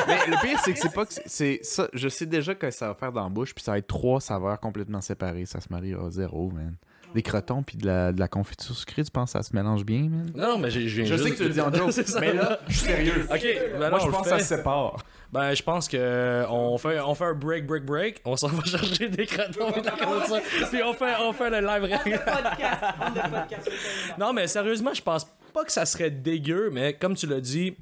Mais 0.08 0.18
le 0.28 0.42
pire, 0.42 0.60
c'est 0.64 0.74
que 0.74 0.80
c'est 0.80 0.92
pas 0.94 1.06
que 1.06 1.14
c'est- 1.14 1.22
c'est 1.28 1.60
ça. 1.62 1.88
Je 1.94 2.10
sais 2.10 2.26
déjà 2.26 2.56
que 2.56 2.72
ça 2.72 2.88
va 2.88 2.96
faire 2.96 3.12
dans 3.12 3.24
la 3.24 3.30
bouche, 3.30 3.54
puis 3.54 3.64
ça 3.64 3.74
va 3.74 3.78
être 3.78 3.88
trois 3.88 4.20
saveurs 4.20 4.60
complètement 4.60 5.02
séparées. 5.02 5.46
Ça 5.46 5.62
se 5.62 5.68
marie 5.70 5.94
à 5.94 6.10
zéro, 6.10 6.50
man. 6.50 6.76
Des 7.14 7.22
crotons 7.22 7.64
puis 7.64 7.78
de 7.78 7.86
la, 7.88 8.12
de 8.12 8.20
la 8.20 8.28
confiture 8.28 8.76
sucrée, 8.76 9.04
tu 9.04 9.12
penses 9.12 9.34
que 9.34 9.40
ça 9.40 9.44
se 9.44 9.56
mélange 9.56 9.84
bien, 9.86 10.10
man? 10.10 10.32
Non, 10.36 10.58
mais 10.58 10.70
j'ai- 10.72 10.88
je 10.88 11.02
viens 11.02 11.06
Je 11.18 11.22
sais 11.22 11.32
que 11.32 11.36
tu 11.38 11.44
le 11.44 11.50
dis 11.50 11.62
en 11.62 11.74
joke, 11.74 11.92
mais 12.20 12.34
là, 12.34 12.60
je 12.68 12.74
suis 12.78 12.86
sérieux. 12.88 13.28
Ok, 13.32 13.42
ben 13.44 13.80
Moi, 13.80 13.90
non, 13.92 14.00
je 14.06 14.10
pense 14.12 14.24
que 14.24 14.30
ça 14.30 14.40
se 14.40 14.46
sépare. 14.46 14.98
Ben, 15.32 15.54
je 15.54 15.64
pense 15.64 15.88
que 15.88 16.44
on 16.50 16.78
fait, 16.78 17.00
on 17.00 17.16
fait 17.16 17.24
un 17.26 17.34
break, 17.34 17.66
break, 17.66 17.86
break. 17.86 18.22
On 18.26 18.36
s'en 18.36 18.48
va 18.50 18.64
chercher 18.66 19.08
des 19.08 19.26
crotons 19.26 19.72
et 19.76 19.80
de 19.82 19.86
la 19.86 19.92
confiture. 19.92 20.42
Puis 20.70 20.84
on 20.84 20.94
fait, 20.94 21.14
on 21.22 21.32
fait 21.32 21.50
le 21.50 21.62
live. 21.66 21.82
Podcast, 21.82 22.84
podcast. 23.32 23.72
Non, 24.20 24.34
mais 24.34 24.48
sérieusement, 24.48 24.94
je 24.94 25.02
pense 25.02 25.26
pas 25.54 25.64
que 25.64 25.72
ça 25.72 25.86
serait 25.86 26.12
dégueu, 26.12 26.70
mais 26.72 26.94
comme 26.94 27.16
tu 27.16 27.28
l'as 27.28 27.40
dit, 27.42 27.76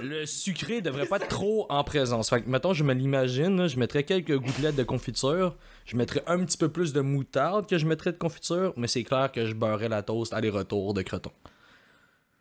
le 0.00 0.26
sucré 0.26 0.80
devrait 0.80 1.06
pas 1.06 1.16
être 1.16 1.28
trop 1.28 1.66
en 1.68 1.84
présence. 1.84 2.30
Fait 2.30 2.42
que, 2.42 2.48
mettons, 2.48 2.72
je 2.72 2.84
me 2.84 2.92
l'imagine, 2.92 3.68
je 3.68 3.78
mettrais 3.78 4.02
quelques 4.04 4.36
gouttelettes 4.36 4.76
de 4.76 4.82
confiture, 4.82 5.56
je 5.86 5.96
mettrais 5.96 6.22
un 6.26 6.44
petit 6.44 6.56
peu 6.56 6.68
plus 6.68 6.92
de 6.92 7.00
moutarde 7.00 7.68
que 7.68 7.78
je 7.78 7.86
mettrais 7.86 8.12
de 8.12 8.18
confiture, 8.18 8.72
mais 8.76 8.88
c'est 8.88 9.04
clair 9.04 9.30
que 9.32 9.46
je 9.46 9.54
beurrerais 9.54 9.88
la 9.88 10.02
toast 10.02 10.32
aller-retour 10.32 10.94
de 10.94 11.02
croton. 11.02 11.32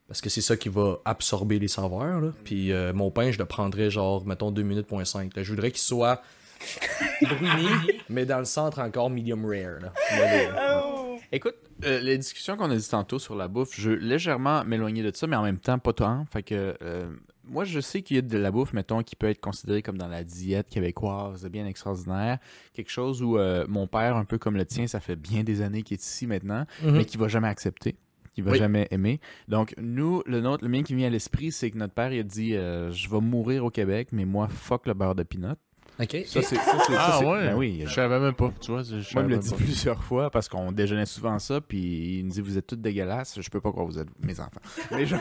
Parce 0.07 0.21
que 0.21 0.29
c'est 0.29 0.41
ça 0.41 0.57
qui 0.57 0.69
va 0.69 0.97
absorber 1.05 1.59
les 1.59 1.67
saveurs, 1.67 2.19
là. 2.19 2.31
Puis 2.43 2.71
euh, 2.71 2.93
mon 2.93 3.11
pain, 3.11 3.31
je 3.31 3.37
le 3.37 3.45
prendrais 3.45 3.91
genre, 3.91 4.25
mettons, 4.25 4.49
2 4.49 4.63
minutes, 4.63 4.87
point 4.87 5.05
5. 5.05 5.35
là. 5.35 5.43
Je 5.43 5.51
voudrais 5.51 5.69
qu'il 5.69 5.81
soit 5.81 6.23
bruni, 7.21 7.67
mais 8.09 8.25
dans 8.25 8.39
le 8.39 8.45
centre 8.45 8.79
encore 8.79 9.11
medium 9.11 9.45
rare, 9.45 9.79
là. 9.81 9.93
Mais, 10.15 10.47
euh, 10.47 11.08
Écoute, 11.31 11.55
euh, 11.85 11.99
les 11.99 12.17
discussions 12.17 12.57
qu'on 12.57 12.71
a 12.71 12.75
dit 12.75 12.89
tantôt 12.89 13.19
sur 13.19 13.35
la 13.35 13.47
bouffe, 13.47 13.69
je 13.79 13.91
veux 13.91 13.95
légèrement 13.97 14.63
m'éloigner 14.65 15.03
de 15.03 15.11
ça, 15.15 15.27
mais 15.27 15.35
en 15.35 15.43
même 15.43 15.59
temps, 15.59 15.77
pas 15.77 15.93
tant. 15.93 16.25
Fait 16.25 16.41
que 16.41 16.75
euh, 16.81 17.09
moi, 17.45 17.65
je 17.65 17.79
sais 17.79 18.01
qu'il 18.01 18.15
y 18.15 18.19
a 18.19 18.23
de 18.23 18.37
la 18.37 18.49
bouffe, 18.51 18.73
mettons, 18.73 19.03
qui 19.03 19.15
peut 19.15 19.27
être 19.29 19.39
considérée 19.39 19.83
comme 19.83 19.97
dans 19.97 20.07
la 20.07 20.23
diète 20.23 20.69
québécoise, 20.69 21.45
bien 21.47 21.67
extraordinaire. 21.67 22.39
Quelque 22.73 22.89
chose 22.89 23.21
où 23.21 23.37
euh, 23.37 23.65
mon 23.69 23.85
père, 23.85 24.15
un 24.17 24.25
peu 24.25 24.39
comme 24.39 24.55
le 24.57 24.65
tien, 24.65 24.87
ça 24.87 24.99
fait 24.99 25.15
bien 25.15 25.43
des 25.43 25.61
années 25.61 25.83
qu'il 25.83 25.95
est 25.95 26.03
ici 26.03 26.25
maintenant, 26.25 26.65
Mhm. 26.83 26.91
mais 26.97 27.05
qui 27.05 27.17
va 27.17 27.27
jamais 27.27 27.47
accepter. 27.47 27.95
Qui 28.33 28.41
va 28.41 28.51
Oui. 28.51 28.57
jamais 28.57 28.87
aimer. 28.91 29.19
Donc, 29.47 29.73
nous, 29.77 30.23
le 30.25 30.39
nôtre, 30.41 30.63
le 30.63 30.69
mien 30.69 30.81
qui 30.83 30.95
vient 30.95 31.07
à 31.07 31.09
l'esprit, 31.11 31.51
c'est 31.51 31.69
que 31.71 31.77
notre 31.77 31.93
père, 31.93 32.11
il 32.13 32.19
a 32.19 32.23
dit 32.23 32.55
euh, 32.55 32.91
Je 32.91 33.07
vais 33.09 33.19
mourir 33.21 33.65
au 33.65 33.69
Québec, 33.69 34.09
mais 34.11 34.25
moi, 34.25 34.47
fuck 34.47 34.87
le 34.87 34.93
beurre 34.95 35.15
de 35.15 35.23
pinot. 35.23 35.55
Ok. 36.01 36.11
Ça, 36.25 36.41
c'est. 36.41 36.55
ça, 36.55 36.55
c'est- 36.55 36.93
ça, 36.93 36.97
Ah 36.97 37.15
c'est- 37.19 37.25
ouais? 37.25 37.47
ben 37.47 37.55
oui. 37.57 37.83
Je 37.85 37.93
savais 37.93 38.19
même 38.19 38.33
pas, 38.33 38.51
tu 38.61 38.71
vois. 38.71 38.83
je 38.83 38.93
Moi, 38.95 39.03
il 39.15 39.23
me 39.23 39.27
l'a 39.29 39.37
dit 39.37 39.49
pas. 39.49 39.55
plusieurs 39.57 40.01
fois 40.03 40.29
parce 40.29 40.47
qu'on 40.47 40.71
déjeunait 40.71 41.05
souvent 41.05 41.37
ça, 41.39 41.59
puis 41.59 42.19
il 42.19 42.25
me 42.25 42.29
dit 42.31 42.39
Vous 42.41 42.57
êtes 42.57 42.67
toutes 42.67 42.81
dégueulasses. 42.81 43.41
Je 43.41 43.49
peux 43.49 43.59
pas 43.59 43.71
croire 43.71 43.85
que 43.87 43.91
vous 43.91 43.99
êtes 43.99 44.07
mes 44.23 44.39
enfants. 44.39 44.61
mais, 44.91 45.05
je- 45.05 45.15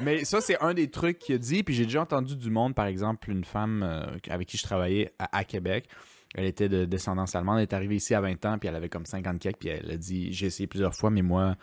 mais 0.00 0.24
ça, 0.24 0.40
c'est 0.40 0.58
un 0.62 0.72
des 0.72 0.88
trucs 0.90 1.18
qu'il 1.18 1.34
a 1.34 1.38
dit. 1.38 1.62
Puis 1.62 1.74
j'ai 1.74 1.84
déjà 1.84 2.00
entendu 2.02 2.36
du 2.36 2.50
monde, 2.50 2.74
par 2.74 2.86
exemple, 2.86 3.30
une 3.30 3.44
femme 3.44 3.82
euh, 3.82 4.06
avec 4.30 4.48
qui 4.48 4.56
je 4.56 4.62
travaillais 4.62 5.12
à, 5.18 5.36
à 5.38 5.44
Québec. 5.44 5.88
Elle 6.34 6.44
était 6.46 6.68
de 6.68 6.84
descendance 6.84 7.34
allemande. 7.34 7.56
Elle 7.58 7.62
est 7.64 7.72
arrivée 7.74 7.96
ici 7.96 8.14
à 8.14 8.20
20 8.20 8.44
ans, 8.46 8.58
puis 8.58 8.68
elle 8.68 8.76
avait 8.76 8.88
comme 8.90 9.06
50 9.06 9.38
quelques. 9.38 9.58
Puis 9.58 9.68
elle 9.68 9.90
a 9.90 9.96
dit 9.98 10.32
J'ai 10.32 10.46
essayé 10.46 10.66
plusieurs 10.66 10.94
fois, 10.94 11.10
mais 11.10 11.22
moi, 11.22 11.56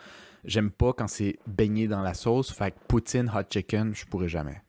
j'aime 0.44 0.70
pas 0.70 0.92
quand 0.92 1.08
c'est 1.08 1.38
baigné 1.48 1.88
dans 1.88 2.02
la 2.02 2.14
sauce. 2.14 2.52
Fait 2.52 2.70
que 2.70 2.76
poutine, 2.86 3.28
hot 3.34 3.42
chicken, 3.50 3.92
je 3.94 4.04
pourrais 4.06 4.28
jamais. 4.28 4.62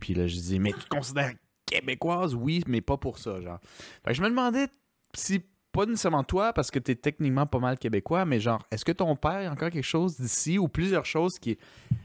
Puis 0.00 0.14
là, 0.14 0.26
je 0.26 0.36
dis 0.36 0.58
Mais 0.58 0.72
tu 0.72 0.86
considères 0.88 1.32
québécoise 1.80 2.34
Oui, 2.34 2.62
mais 2.66 2.80
pas 2.80 2.96
pour 2.96 3.18
ça, 3.18 3.40
genre. 3.40 3.58
Fait 4.04 4.10
que 4.10 4.14
je 4.16 4.22
me 4.22 4.28
demandais 4.28 4.66
si 5.14 5.42
pas 5.72 5.86
nécessairement 5.86 6.22
toi, 6.22 6.52
parce 6.52 6.70
que 6.70 6.78
t'es 6.78 6.94
techniquement 6.94 7.46
pas 7.46 7.58
mal 7.58 7.78
québécois, 7.78 8.26
mais 8.26 8.40
genre, 8.40 8.62
est-ce 8.70 8.84
que 8.84 8.92
ton 8.92 9.16
père 9.16 9.48
a 9.48 9.52
encore 9.52 9.70
quelque 9.70 9.82
chose 9.82 10.18
d'ici 10.20 10.58
ou 10.58 10.68
plusieurs 10.68 11.06
choses 11.06 11.38
qui 11.38 11.56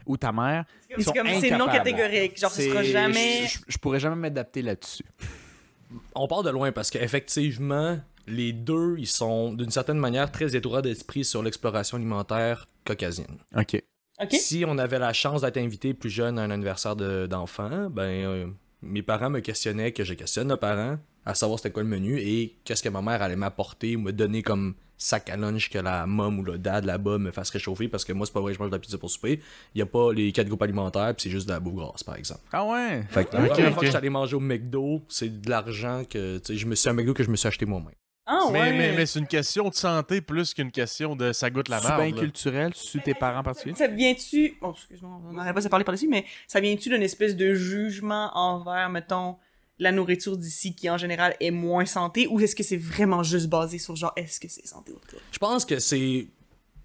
ou 0.06 0.16
ta 0.16 0.32
mère 0.32 0.64
qui 0.96 1.04
sont 1.04 1.12
C'est 1.14 1.20
comme, 1.20 1.28
c'est 1.42 1.50
non 1.58 1.68
incapables? 1.68 1.92
catégorique. 1.98 2.40
Genre, 2.40 2.50
ce 2.52 2.62
C'est- 2.62 2.70
sera 2.70 2.84
jamais. 2.84 3.46
Je, 3.48 3.58
je- 3.58 3.64
je 3.68 3.78
pourrais 3.78 4.00
jamais 4.00 4.16
m'adapter 4.16 4.62
là-dessus. 4.62 5.04
On 6.16 6.28
part 6.28 6.44
de 6.44 6.50
loin 6.50 6.72
parce 6.72 6.90
qu'effectivement, 6.90 8.00
les 8.26 8.54
deux, 8.54 8.96
ils 9.00 9.08
sont 9.08 9.54
d'une 9.54 9.70
certaine 9.72 9.98
manière 10.00 10.32
très 10.32 10.56
étroits 10.56 10.82
d'esprit 10.82 11.24
sur 11.26 11.44
l'exploration 11.44 11.98
alimentaire 11.98 12.68
caucasienne. 12.86 13.38
Ok. 13.56 13.82
Ok? 14.22 14.32
Si 14.34 14.64
on 14.68 14.78
avait 14.78 15.00
la 15.00 15.14
chance 15.14 15.42
d'être 15.42 15.58
invité 15.58 15.94
plus 15.94 16.10
jeune 16.10 16.40
à 16.40 16.44
un 16.44 16.52
anniversaire 16.52 16.96
de- 16.96 17.28
d'enfant, 17.28 17.90
ben 17.90 18.02
euh, 18.26 18.48
mes 18.82 19.02
parents 19.02 19.30
me 19.30 19.40
questionnaient, 19.40 19.92
que 19.92 20.04
je 20.04 20.14
questionne 20.14 20.48
nos 20.50 20.58
parents, 20.58 20.98
à 21.26 21.34
savoir 21.34 21.60
c'était 21.60 21.72
quoi 21.72 21.84
le 21.84 21.90
menu 21.90 22.20
et 22.20 22.58
qu'est-ce 22.64 22.82
que 22.84 22.90
ma 22.90 23.02
mère 23.02 23.22
allait 23.22 23.36
m'apporter 23.36 23.96
ou 23.96 24.02
me 24.02 24.12
donner 24.12 24.44
comme 24.44 24.76
sac 25.00 25.30
à 25.30 25.38
lunch 25.38 25.70
que 25.70 25.78
la 25.78 26.08
mom 26.08 26.40
ou 26.40 26.44
le 26.44 26.58
dad 26.58 26.86
là-bas 26.86 27.18
me 27.20 27.32
fasse 27.32 27.50
réchauffer 27.52 27.88
parce 27.88 28.04
que 28.04 28.14
moi 28.14 28.26
c'est 28.26 28.34
pas 28.34 28.40
vrai 28.40 28.54
que 28.54 28.58
je 28.58 28.64
mange 28.64 28.72
de 28.72 28.76
la 28.76 28.80
pizza 28.80 28.98
pour 28.98 29.12
souper. 29.12 29.42
Il 29.76 29.80
y 29.80 29.82
a 29.82 29.86
pas 29.86 30.12
les 30.12 30.32
quatre 30.32 30.48
groupes 30.48 30.62
alimentaires 30.64 31.14
puis 31.16 31.24
c'est 31.24 31.30
juste 31.30 31.48
de 31.48 31.54
la 31.54 31.60
bouffe 31.60 31.76
grasse 31.76 32.04
par 32.04 32.16
exemple. 32.16 32.42
Ah 32.52 32.66
ouais? 32.66 33.04
Fait 33.10 33.26
que 33.26 33.36
la 33.36 33.44
Ok, 33.44 33.50
première 33.50 33.74
fois 33.74 33.80
que 33.82 33.86
je 33.86 33.92
suis 33.92 33.98
allé 33.98 34.10
manger 34.10 34.36
au 34.36 34.40
McDo, 34.40 35.02
c'est 35.08 35.42
de 35.42 35.50
l'argent 35.50 36.04
que 36.10 36.38
tu 36.40 36.54
sais, 36.54 36.58
je 36.58 36.66
me 36.66 36.74
suis 36.76 36.90
un 36.90 36.94
McDo 36.94 37.14
que 37.14 37.24
je 37.24 37.30
me 37.30 37.36
suis 37.36 37.48
acheté 37.48 37.66
moi-même. 37.66 37.92
Ah 38.30 38.50
Mais, 38.52 38.60
ouais. 38.60 38.72
mais, 38.78 38.94
mais 38.94 39.06
c'est 39.06 39.20
une 39.20 39.28
question 39.28 39.70
de 39.70 39.74
santé 39.74 40.20
plus 40.20 40.54
qu'une 40.54 40.70
question 40.72 41.16
de 41.16 41.32
ça 41.32 41.50
goûte 41.50 41.70
la 41.70 41.80
C'est 41.80 41.88
merde. 41.88 42.02
bien 42.04 42.12
là. 42.16 42.22
culturel, 42.22 42.74
sur 42.76 43.02
tes 43.02 43.14
parents 43.14 43.40
en 43.40 43.44
particulier? 43.44 43.74
Ça 43.76 43.88
vient-tu. 43.88 44.58
Oh, 44.62 44.74
excuse-moi, 44.76 45.22
on 45.30 45.34
n'arrête 45.34 45.56
pas 45.56 45.62
de 45.62 45.68
parler 45.70 45.86
par-dessus, 45.86 46.10
mais 46.10 46.26
ça 46.46 46.60
vient-tu 46.60 46.90
d'une 46.90 47.02
espèce 47.04 47.36
de 47.38 47.54
jugement 47.54 48.30
envers, 48.36 48.90
mettons, 48.90 49.38
la 49.80 49.92
nourriture 49.94 50.36
d'ici 50.38 50.76
qui 50.76 50.90
en 50.90 50.98
général 50.98 51.36
est 51.40 51.52
moins 51.52 51.86
santé 51.86 52.28
ou 52.28 52.40
est-ce 52.40 52.56
que 52.56 52.64
c'est 52.64 52.76
vraiment 52.78 53.24
juste 53.24 53.48
basé 53.48 53.78
sur 53.78 53.96
genre 53.96 54.12
est-ce 54.16 54.40
que 54.40 54.48
c'est 54.50 54.66
santé 54.68 54.92
ou 54.92 54.96
pas? 54.96 55.18
Je 55.32 55.38
pense 55.38 55.64
que 55.66 55.80
c'est 55.80 56.28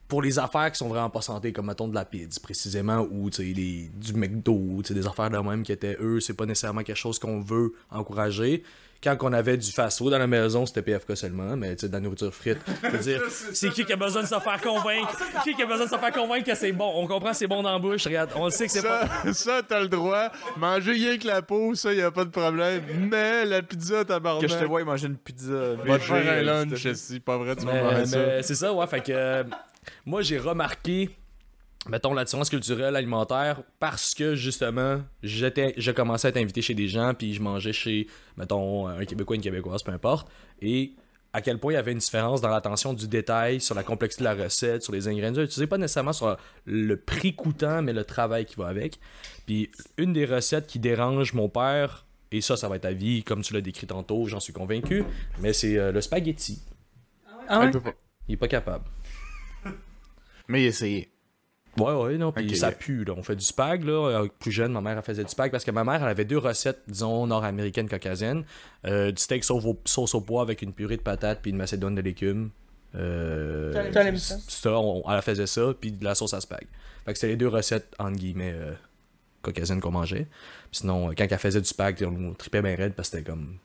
pour 0.07 0.21
les 0.23 0.39
affaires 0.39 0.71
qui 0.71 0.77
sont 0.77 0.89
vraiment 0.89 1.09
pas 1.09 1.23
santé, 1.23 1.53
comme 1.55 1.67
mettons 1.67 1.89
de 1.89 1.95
la 1.95 2.05
pizza 2.05 2.39
précisément, 2.41 2.99
ou 3.11 3.31
tu 3.31 3.37
sais, 3.39 3.43
les- 3.45 3.89
du 3.97 4.13
McDo, 4.13 4.83
tu 4.83 4.89
sais, 4.89 4.95
des 4.95 5.07
affaires 5.07 5.31
de 5.31 5.39
même 5.39 5.63
qui 5.63 5.73
étaient 5.73 5.97
eux, 5.99 6.21
c'est 6.21 6.35
pas 6.35 6.45
nécessairement 6.45 6.83
quelque 6.83 6.95
chose 6.99 7.19
qu'on 7.19 7.41
veut 7.41 7.73
encourager. 7.91 8.63
Quand 9.03 9.17
on 9.23 9.33
avait 9.33 9.57
du 9.57 9.73
fast-food 9.73 10.15
à 10.15 10.19
la 10.19 10.29
maison, 10.29 10.65
c'était 10.65 10.83
PFK 10.83 11.17
seulement, 11.17 11.57
mais 11.57 11.75
tu 11.75 11.81
sais, 11.81 11.89
de 11.89 11.93
la 11.93 12.01
nourriture 12.01 12.33
frite. 12.33 12.59
Je 12.85 12.89
veux 12.89 12.99
dire, 12.99 13.23
c'est 13.53 13.71
qui 13.71 13.85
qui 13.85 13.93
a 13.93 13.97
besoin 13.97 14.23
de 14.23 14.29
se 14.29 14.39
faire 14.39 14.61
convaincre? 14.61 15.17
Qui 15.43 15.55
qui 15.55 15.63
a 15.63 15.67
besoin 15.67 15.87
de 15.87 15.91
se 15.91 15.97
faire 15.97 16.13
convaincre 16.13 16.47
que 16.47 16.55
c'est 16.55 16.71
bon? 16.71 16.93
On 16.95 17.07
comprend 17.09 17.31
que 17.31 17.37
c'est 17.37 17.49
bon 17.49 17.63
dans 17.63 17.73
la 17.73 17.79
bouche, 17.81 18.05
regarde. 18.05 18.31
On 18.37 18.45
le 18.45 18.51
sait 18.53 18.67
que 18.67 18.73
c'est 18.73 18.83
pas. 18.83 19.09
Ça, 19.25 19.33
ça 19.33 19.63
t'as 19.67 19.81
le 19.81 19.89
droit. 19.89 20.31
Manger 20.57 20.93
rien 20.93 21.19
que 21.19 21.27
la 21.27 21.43
peau, 21.43 21.75
ça, 21.75 21.93
y 21.93 22.01
a 22.01 22.13
pas 22.13 22.25
de 22.25 22.31
problème. 22.31 22.83
Mais 23.11 23.45
la 23.45 23.63
pizza, 23.63 24.05
tabarnak. 24.05 24.43
Que 24.43 24.49
je 24.49 24.59
te 24.59 24.65
vois 24.65 24.85
manger 24.85 25.09
une 25.09 25.17
pizza. 25.17 25.75
Va 25.85 25.99
te 25.99 26.05
faire 26.05 26.33
un 26.33 26.43
lunch, 26.43 26.93
c'est 26.95 27.21
pas 27.21 27.37
vrai, 27.37 27.57
tu 27.57 27.67
vas 27.67 27.83
manger 27.83 28.07
ça. 28.07 28.43
c'est 28.43 28.55
ça, 28.55 28.73
ouais. 28.73 28.87
Fait 28.87 29.01
que 29.01 29.13
euh, 29.13 29.45
moi, 30.07 30.23
j'ai 30.23 30.39
remarqué, 30.39 31.11
mettons, 31.89 32.15
la 32.15 32.25
différence 32.25 32.51
culturelle 32.51 32.97
alimentaire 32.97 33.63
parce 33.81 34.15
que 34.15 34.35
justement, 34.35 35.01
j'étais, 35.23 35.75
je 35.77 35.91
commençais 35.91 36.29
à 36.29 36.31
être 36.31 36.37
invité 36.37 36.63
chez 36.63 36.75
des 36.75 36.89
gens, 36.89 37.15
puis 37.15 37.35
je 37.35 37.43
mangeais 37.43 37.73
chez, 37.73 38.07
mettons, 38.37 38.87
un 38.87 39.05
Québécois, 39.05 39.37
une 39.37 39.43
Québécoise, 39.43 39.83
peu 39.83 39.93
importe. 39.93 40.31
Et 40.61 40.93
à 41.33 41.41
quel 41.41 41.59
point 41.59 41.73
il 41.73 41.77
y 41.77 41.79
avait 41.79 41.93
une 41.93 41.99
différence 41.99 42.41
dans 42.41 42.51
l'attention 42.51 42.93
du 42.93 43.09
détail, 43.09 43.61
sur 43.61 43.75
la 43.75 43.83
complexité 43.83 44.25
de 44.25 44.29
la 44.29 44.45
recette, 44.45 44.83
sur 44.83 44.93
les 44.93 45.09
ingrédients 45.09 45.43
utilisés, 45.43 45.67
pas 45.67 45.79
nécessairement 45.79 46.13
sur 46.13 46.37
le 46.67 46.97
prix 46.97 47.35
coûtant, 47.35 47.83
mais 47.83 47.93
le 47.93 48.05
travail 48.05 48.45
qui 48.45 48.57
va 48.57 48.69
avec. 48.69 48.99
Puis 49.47 49.71
une 49.97 50.13
des 50.13 50.27
recettes 50.27 50.67
qui 50.67 50.79
dérange 50.79 51.33
mon 51.33 51.49
père, 51.49 52.07
et 52.31 52.41
ça, 52.41 52.57
ça 52.57 52.69
va 52.69 52.77
être 52.77 52.85
à 52.85 52.93
vie, 52.93 53.25
comme 53.25 53.43
tu 53.43 53.55
l'as 53.55 53.61
décrit 53.61 53.87
tantôt, 53.87 54.27
j'en 54.27 54.41
suis 54.41 54.53
convaincu, 54.53 55.05
mais 55.41 55.53
c'est 55.53 55.79
euh, 55.79 55.93
le 55.93 56.01
spaghetti. 56.01 56.63
Ah 57.49 57.61
ouais? 57.61 57.67
Elle 57.67 57.71
peut 57.73 57.81
pas. 57.81 57.95
Il 58.29 58.35
est 58.35 58.37
pas 58.37 58.49
capable. 58.49 58.85
Mais 60.49 60.65
essayez. 60.65 61.12
Ouais, 61.79 61.93
ouais, 61.95 62.19
non, 62.19 62.33
puis 62.33 62.55
ça 62.57 62.71
pue, 62.71 63.05
là. 63.05 63.15
On 63.17 63.23
fait 63.23 63.35
du 63.37 63.45
spag, 63.45 63.85
là. 63.85 63.93
Euh, 64.23 64.29
Plus 64.41 64.53
jeune, 64.53 64.73
ma 64.73 64.81
mère, 64.83 64.97
elle 64.99 65.03
faisait 65.03 65.25
du 65.25 65.31
spag 65.31 65.51
parce 65.51 65.65
que 65.65 65.71
ma 65.71 65.85
mère, 65.85 66.03
elle 66.03 66.09
avait 66.09 66.25
deux 66.27 66.37
recettes, 66.39 66.83
disons, 66.87 67.27
nord-américaines, 67.27 67.89
caucasiennes. 67.89 68.45
Euh, 68.87 69.11
du 69.11 69.23
steak 69.23 69.43
sauce 69.45 69.65
au, 69.65 69.79
sauce 69.87 70.15
au 70.15 70.21
pois 70.21 70.43
avec 70.43 70.61
une 70.63 70.73
purée 70.75 70.99
de 70.99 71.03
patates 71.03 71.41
puis 71.41 71.51
une 71.51 71.57
macédoine 71.57 71.95
de 71.95 72.03
légumes. 72.03 72.51
Euh, 72.95 73.91
t'aimes 73.91 74.19
ça? 74.19 74.37
ça, 74.49 74.73
on- 74.79 75.03
elle 75.11 75.23
faisait 75.23 75.47
ça, 75.47 75.73
puis 75.81 75.93
de 75.93 76.05
la 76.05 76.15
sauce 76.15 76.35
à 76.35 76.41
spag. 76.43 76.67
Fait 77.07 77.13
que 77.13 77.19
c'était 77.19 77.29
les 77.33 77.37
deux 77.37 77.49
recettes, 77.49 77.95
entre 77.99 78.19
guillemets, 78.19 78.53
euh, 78.55 78.73
caucasiennes 79.41 79.81
qu'on 79.81 79.91
mangeait. 79.93 80.27
Puis 80.71 80.81
sinon, 80.81 81.09
euh, 81.11 81.13
quand 81.17 81.27
elle 81.31 81.39
faisait 81.39 81.61
du 81.61 81.67
spag, 81.69 82.07
on 82.07 82.35
tripait 82.35 82.61
bien 82.63 82.77
raide 82.77 82.93
parce 82.93 83.09
que 83.09 83.17
c'était 83.19 83.31
comme 83.31 83.57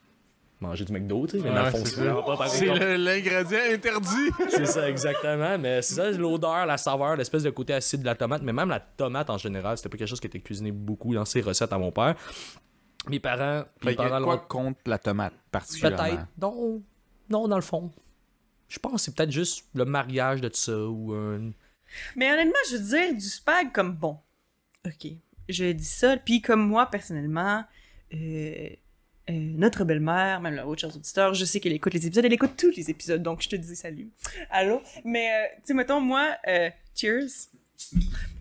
manger 0.60 0.86
du 0.86 0.92
McDo, 0.94 1.28
tu 1.28 1.38
sais. 1.38 1.44
mais 1.44 1.54
dans 1.54 1.66
le 1.66 1.72
fond, 1.72 1.78
c'est 1.80 1.86
c'est 1.90 1.96
ça. 1.98 2.02
vraiment 2.04 2.24
pas 2.24 2.38
pareil 2.38 2.52
C'est 2.52 2.66
comme- 2.66 2.80
le- 2.80 2.96
l'ingrédient 2.96 3.60
interdit. 3.72 4.30
c'est 4.50 4.66
ça, 4.66 4.90
exactement. 4.90 5.58
Mais 5.58 5.82
c'est 5.82 5.94
ça, 5.96 6.12
l'odeur, 6.12 6.66
la 6.66 6.78
saveur, 6.78 7.16
l'espèce 7.16 7.44
de 7.44 7.50
côté 7.52 7.74
acide 7.74 8.02
de 8.02 8.06
la 8.06 8.16
tomate. 8.16 8.42
Mais 8.42 8.54
même 8.54 8.70
la 8.70 8.80
tomate 8.80 9.30
en 9.30 9.38
général, 9.38 9.78
c'était 9.78 9.90
pas 9.90 9.98
quelque 9.98 10.08
chose 10.08 10.20
qui 10.20 10.28
était 10.28 10.40
cuisiné 10.40 10.72
beaucoup 10.72 11.14
dans 11.14 11.26
ses 11.26 11.42
recettes 11.42 11.74
à 11.74 11.78
mon 11.78 11.92
père. 11.92 12.16
Mes 13.10 13.20
parents. 13.20 13.64
Mes 13.86 13.94
parents 13.96 14.24
quoi 14.24 14.36
l'ont- 14.36 14.42
contre 14.48 14.80
la 14.86 14.98
tomate, 14.98 15.34
particulièrement? 15.52 15.98
Peut-être. 16.04 16.26
Non. 16.42 16.82
Non, 17.30 17.48
dans 17.48 17.56
le 17.58 17.62
fond. 17.62 17.92
Je 18.68 18.80
pense 18.80 18.94
que 18.94 18.98
c'est 19.00 19.16
peut-être 19.16 19.32
juste 19.32 19.66
le 19.76 19.86
mariage 19.86 20.42
de 20.42 20.50
tout 20.50 20.58
ça 20.58 20.78
ou 20.78 21.14
un. 21.14 21.52
Mais 22.16 22.32
honnêtement, 22.34 22.54
je 22.70 22.76
veux 22.78 22.84
dire, 22.84 23.14
du 23.14 23.22
spag 23.30 23.72
comme 23.72 23.94
bon. 23.96 24.18
Ok. 24.86 25.08
Je 25.48 25.72
dis 25.72 25.86
ça, 25.86 26.18
puis 26.18 26.42
comme 26.42 26.68
moi, 26.68 26.88
personnellement, 26.88 27.64
euh, 28.14 28.68
euh, 29.30 29.34
notre 29.34 29.84
belle-mère, 29.84 30.42
même 30.42 30.56
la 30.56 30.66
haute 30.68 30.80
chers 30.80 30.96
auditeurs, 30.96 31.34
je 31.34 31.46
sais 31.46 31.60
qu'elle 31.60 31.74
écoute 31.74 31.94
les 31.94 32.06
épisodes, 32.06 32.24
elle 32.24 32.34
écoute 32.34 32.54
tous 32.58 32.72
les 32.76 32.90
épisodes, 32.90 33.22
donc 33.22 33.42
je 33.42 33.50
te 33.50 33.56
dis 33.56 33.76
salut. 33.76 34.10
Allô? 34.50 34.82
Mais, 35.04 35.30
euh, 35.30 35.48
tu 35.58 35.62
sais, 35.66 35.74
mettons, 35.74 36.00
moi, 36.00 36.36
euh, 36.48 36.70
cheers. 36.96 37.50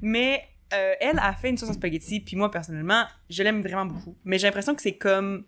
Mais 0.01 0.45
euh, 0.73 0.95
elle 1.01 1.19
a 1.19 1.33
fait 1.35 1.51
une 1.51 1.59
sauce 1.59 1.71
à 1.71 1.75
spaghetti, 1.75 2.21
puis 2.21 2.37
moi, 2.37 2.51
personnellement, 2.51 3.05
je 3.31 3.43
l'aime 3.43 3.63
vraiment 3.63 3.87
beaucoup. 3.87 4.17
Mais 4.25 4.39
j'ai 4.39 4.47
l'impression 4.47 4.75
que 4.75 4.83
c'est 4.83 4.97
comme 4.97 5.45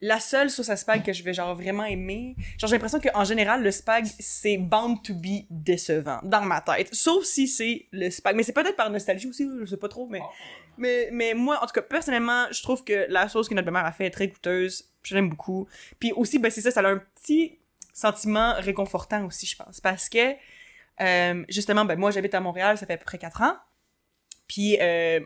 la 0.00 0.18
seule 0.18 0.50
sauce 0.50 0.70
à 0.70 0.76
spag 0.76 1.04
que 1.04 1.12
je 1.12 1.22
vais 1.22 1.34
genre 1.34 1.54
vraiment 1.54 1.84
aimer, 1.84 2.34
genre 2.58 2.68
j'ai 2.68 2.76
l'impression 2.76 3.00
qu'en 3.00 3.24
général 3.24 3.62
le 3.62 3.70
spag 3.70 4.06
c'est 4.18 4.56
bound 4.56 5.02
to 5.02 5.14
be 5.14 5.44
décevant 5.50 6.20
dans 6.22 6.42
ma 6.42 6.60
tête, 6.62 6.88
sauf 6.94 7.24
si 7.24 7.46
c'est 7.46 7.86
le 7.92 8.10
spag, 8.10 8.34
mais 8.34 8.42
c'est 8.42 8.54
peut-être 8.54 8.76
par 8.76 8.90
nostalgie 8.90 9.28
aussi, 9.28 9.46
je 9.60 9.66
sais 9.66 9.76
pas 9.76 9.88
trop, 9.88 10.06
mais 10.08 10.20
mais 10.78 11.08
mais 11.12 11.34
moi 11.34 11.58
en 11.62 11.66
tout 11.66 11.72
cas 11.72 11.82
personnellement 11.82 12.46
je 12.50 12.62
trouve 12.62 12.84
que 12.84 13.06
la 13.08 13.28
sauce 13.28 13.48
que 13.48 13.54
notre 13.54 13.70
mère 13.70 13.84
a 13.84 13.92
fait 13.92 14.06
est 14.06 14.10
très 14.10 14.28
goûteuse, 14.28 14.90
je 15.02 15.14
l'aime 15.14 15.28
beaucoup, 15.28 15.68
puis 15.98 16.12
aussi 16.12 16.38
ben 16.38 16.50
c'est 16.50 16.60
ça, 16.60 16.70
ça 16.70 16.80
a 16.80 16.88
un 16.88 16.98
petit 16.98 17.58
sentiment 17.92 18.54
réconfortant 18.58 19.24
aussi 19.26 19.46
je 19.46 19.56
pense, 19.56 19.80
parce 19.80 20.08
que 20.08 20.34
euh, 21.00 21.44
justement 21.48 21.84
ben 21.84 21.98
moi 21.98 22.10
j'habite 22.10 22.34
à 22.34 22.40
Montréal, 22.40 22.78
ça 22.78 22.86
fait 22.86 22.94
à 22.94 22.98
peu 22.98 23.04
près 23.04 23.18
4 23.18 23.42
ans, 23.42 23.56
puis 24.46 24.78
euh, 24.80 25.20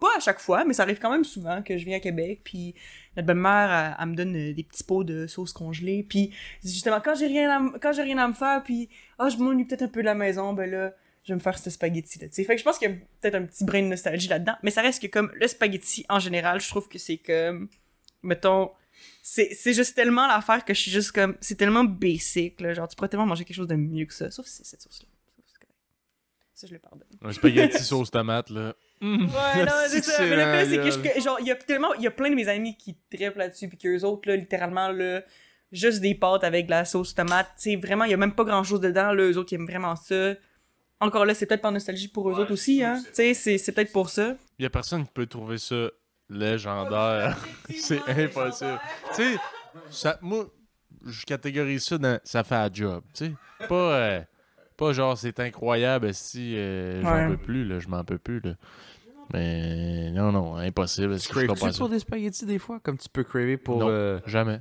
pas 0.00 0.08
à 0.16 0.20
chaque 0.20 0.38
fois, 0.38 0.64
mais 0.64 0.74
ça 0.74 0.84
arrive 0.84 0.98
quand 0.98 1.10
même 1.10 1.24
souvent 1.24 1.62
que 1.62 1.76
je 1.76 1.84
viens 1.84 1.96
à 1.96 2.00
Québec, 2.00 2.42
puis 2.44 2.74
notre 3.16 3.26
belle-mère, 3.26 3.96
elle, 3.98 4.06
me 4.06 4.14
donne 4.14 4.36
euh, 4.36 4.54
des 4.54 4.62
petits 4.62 4.84
pots 4.84 5.04
de 5.04 5.26
sauce 5.26 5.52
congelée, 5.52 6.06
puis 6.08 6.32
justement, 6.62 7.00
quand 7.00 7.14
j'ai 7.16 7.26
rien 7.26 7.50
à, 7.50 7.90
rien 7.90 8.18
à 8.18 8.28
me 8.28 8.32
faire, 8.32 8.62
puis 8.62 8.88
ah, 9.18 9.28
je 9.28 9.36
m'ennuie 9.38 9.64
peut-être 9.64 9.82
un 9.82 9.88
peu 9.88 10.00
de 10.00 10.06
la 10.06 10.14
maison, 10.14 10.52
ben 10.52 10.70
là, 10.70 10.92
je 11.28 11.32
vais 11.34 11.36
me 11.36 11.40
faire 11.42 11.58
ce 11.58 11.68
spaghetti-là, 11.70 12.28
tu 12.28 12.34
sais. 12.34 12.44
Fait 12.44 12.54
que 12.54 12.58
je 12.58 12.64
pense 12.64 12.78
qu'il 12.78 12.90
y 12.90 12.92
a 12.92 12.96
peut-être 13.20 13.34
un 13.34 13.44
petit 13.44 13.62
brin 13.64 13.82
de 13.82 13.88
nostalgie 13.88 14.28
là-dedans, 14.28 14.54
mais 14.62 14.70
ça 14.70 14.80
reste 14.82 15.02
que 15.02 15.06
comme 15.08 15.30
le 15.34 15.46
spaghetti, 15.46 16.04
en 16.08 16.18
général, 16.18 16.58
je 16.60 16.68
trouve 16.68 16.88
que 16.88 16.98
c'est 16.98 17.18
comme, 17.18 17.68
mettons, 18.22 18.70
c'est, 19.22 19.54
c'est 19.54 19.74
juste 19.74 19.94
tellement 19.94 20.26
l'affaire 20.26 20.64
que 20.64 20.72
je 20.74 20.80
suis 20.80 20.90
juste 20.90 21.12
comme, 21.12 21.36
c'est 21.40 21.54
tellement 21.56 21.84
basic, 21.84 22.60
là, 22.62 22.72
genre, 22.74 22.88
tu 22.88 22.96
pourrais 22.96 23.08
tellement 23.10 23.26
manger 23.26 23.44
quelque 23.44 23.56
chose 23.56 23.68
de 23.68 23.76
mieux 23.76 24.06
que 24.06 24.14
ça, 24.14 24.30
sauf 24.30 24.46
si 24.46 24.56
c'est 24.56 24.64
cette 24.66 24.80
sauce-là. 24.82 25.06
Ça, 25.36 25.42
c'est 25.46 25.58
correct. 25.58 25.74
Ça, 26.54 26.66
je 26.66 26.72
le 26.72 26.78
pardonne. 26.78 27.06
Un 27.22 27.32
spaghetti 27.32 27.84
sauce 27.84 28.10
tomate, 28.10 28.50
là. 28.50 28.74
Ouais, 29.00 29.64
non, 29.64 29.72
c'est 29.88 30.02
ça. 30.02 30.22
Mais 30.26 30.64
le 30.64 30.70
c'est 30.70 30.78
que, 31.02 31.18
je- 31.18 31.22
genre, 31.22 31.36
il 31.40 31.46
y 31.46 31.52
a 31.52 31.54
tellement, 31.56 31.94
il 31.94 32.02
y 32.02 32.06
a 32.08 32.10
plein 32.10 32.30
de 32.30 32.34
mes 32.34 32.48
amis 32.48 32.76
qui 32.76 32.96
trippent 33.12 33.36
là-dessus, 33.36 33.68
puis 33.68 33.78
qu'eux 33.78 34.00
autres, 34.02 34.28
là, 34.28 34.34
littéralement, 34.34 34.88
là, 34.88 35.22
juste 35.70 36.00
des 36.00 36.14
pâtes 36.16 36.42
avec 36.42 36.64
de 36.66 36.70
la 36.70 36.84
sauce 36.84 37.14
tomate. 37.14 37.46
Tu 37.56 37.70
sais, 37.72 37.76
vraiment, 37.76 38.04
il 38.04 38.10
y 38.10 38.14
a 38.14 38.16
même 38.16 38.34
pas 38.34 38.42
grand-chose 38.44 38.80
dedans, 38.80 39.12
là, 39.12 39.22
eux 39.22 39.36
autres, 39.38 39.52
ils 39.52 39.56
aiment 39.56 39.66
vraiment 39.66 39.94
ça. 39.94 40.34
Encore 41.00 41.24
là, 41.24 41.34
c'est 41.34 41.46
peut-être 41.46 41.62
par 41.62 41.72
nostalgie 41.72 42.08
pour 42.08 42.28
eux 42.30 42.34
autres 42.40 42.52
aussi, 42.52 42.82
hein. 42.82 43.00
Tu 43.08 43.14
sais, 43.14 43.34
c'est, 43.34 43.58
c'est 43.58 43.72
peut-être 43.72 43.92
pour 43.92 44.10
ça. 44.10 44.36
Il 44.58 44.64
y 44.64 44.66
a 44.66 44.70
personne 44.70 45.04
qui 45.04 45.12
peut 45.12 45.26
trouver 45.26 45.58
ça 45.58 45.88
légendaire. 46.28 47.38
c'est 47.76 48.00
impossible. 48.08 48.80
Tu 49.14 49.22
sais, 49.22 49.36
ça, 49.90 50.18
moi, 50.22 50.46
je 51.06 51.24
catégorise 51.24 51.84
ça 51.84 51.98
dans 51.98 52.18
ça 52.24 52.42
fait 52.44 52.54
un 52.56 52.70
job. 52.72 53.02
Tu 53.14 53.26
sais, 53.26 53.66
pas, 53.68 53.74
euh, 53.94 54.20
pas 54.76 54.92
genre 54.92 55.16
c'est 55.16 55.38
incroyable 55.40 56.12
si 56.14 56.56
euh, 56.56 57.02
j'en 57.02 57.12
Ouais. 57.14 57.26
peux 57.28 57.36
plus, 57.36 57.64
là, 57.64 57.78
je 57.78 57.88
m'en 57.88 58.02
peux 58.04 58.18
plus. 58.18 58.40
Là. 58.40 58.54
Mais 59.32 60.10
non, 60.10 60.32
non, 60.32 60.56
impossible. 60.56 61.18
Tu 61.20 61.28
craves-tu 61.28 61.78
pour 61.78 61.88
des 61.88 61.98
spaghettis 61.98 62.46
des 62.46 62.58
fois, 62.58 62.80
comme 62.82 62.96
tu 62.98 63.08
peux 63.08 63.24
craver 63.24 63.56
pour... 63.58 63.78
Non. 63.78 63.88
euh, 63.90 64.18
Jamais. 64.26 64.60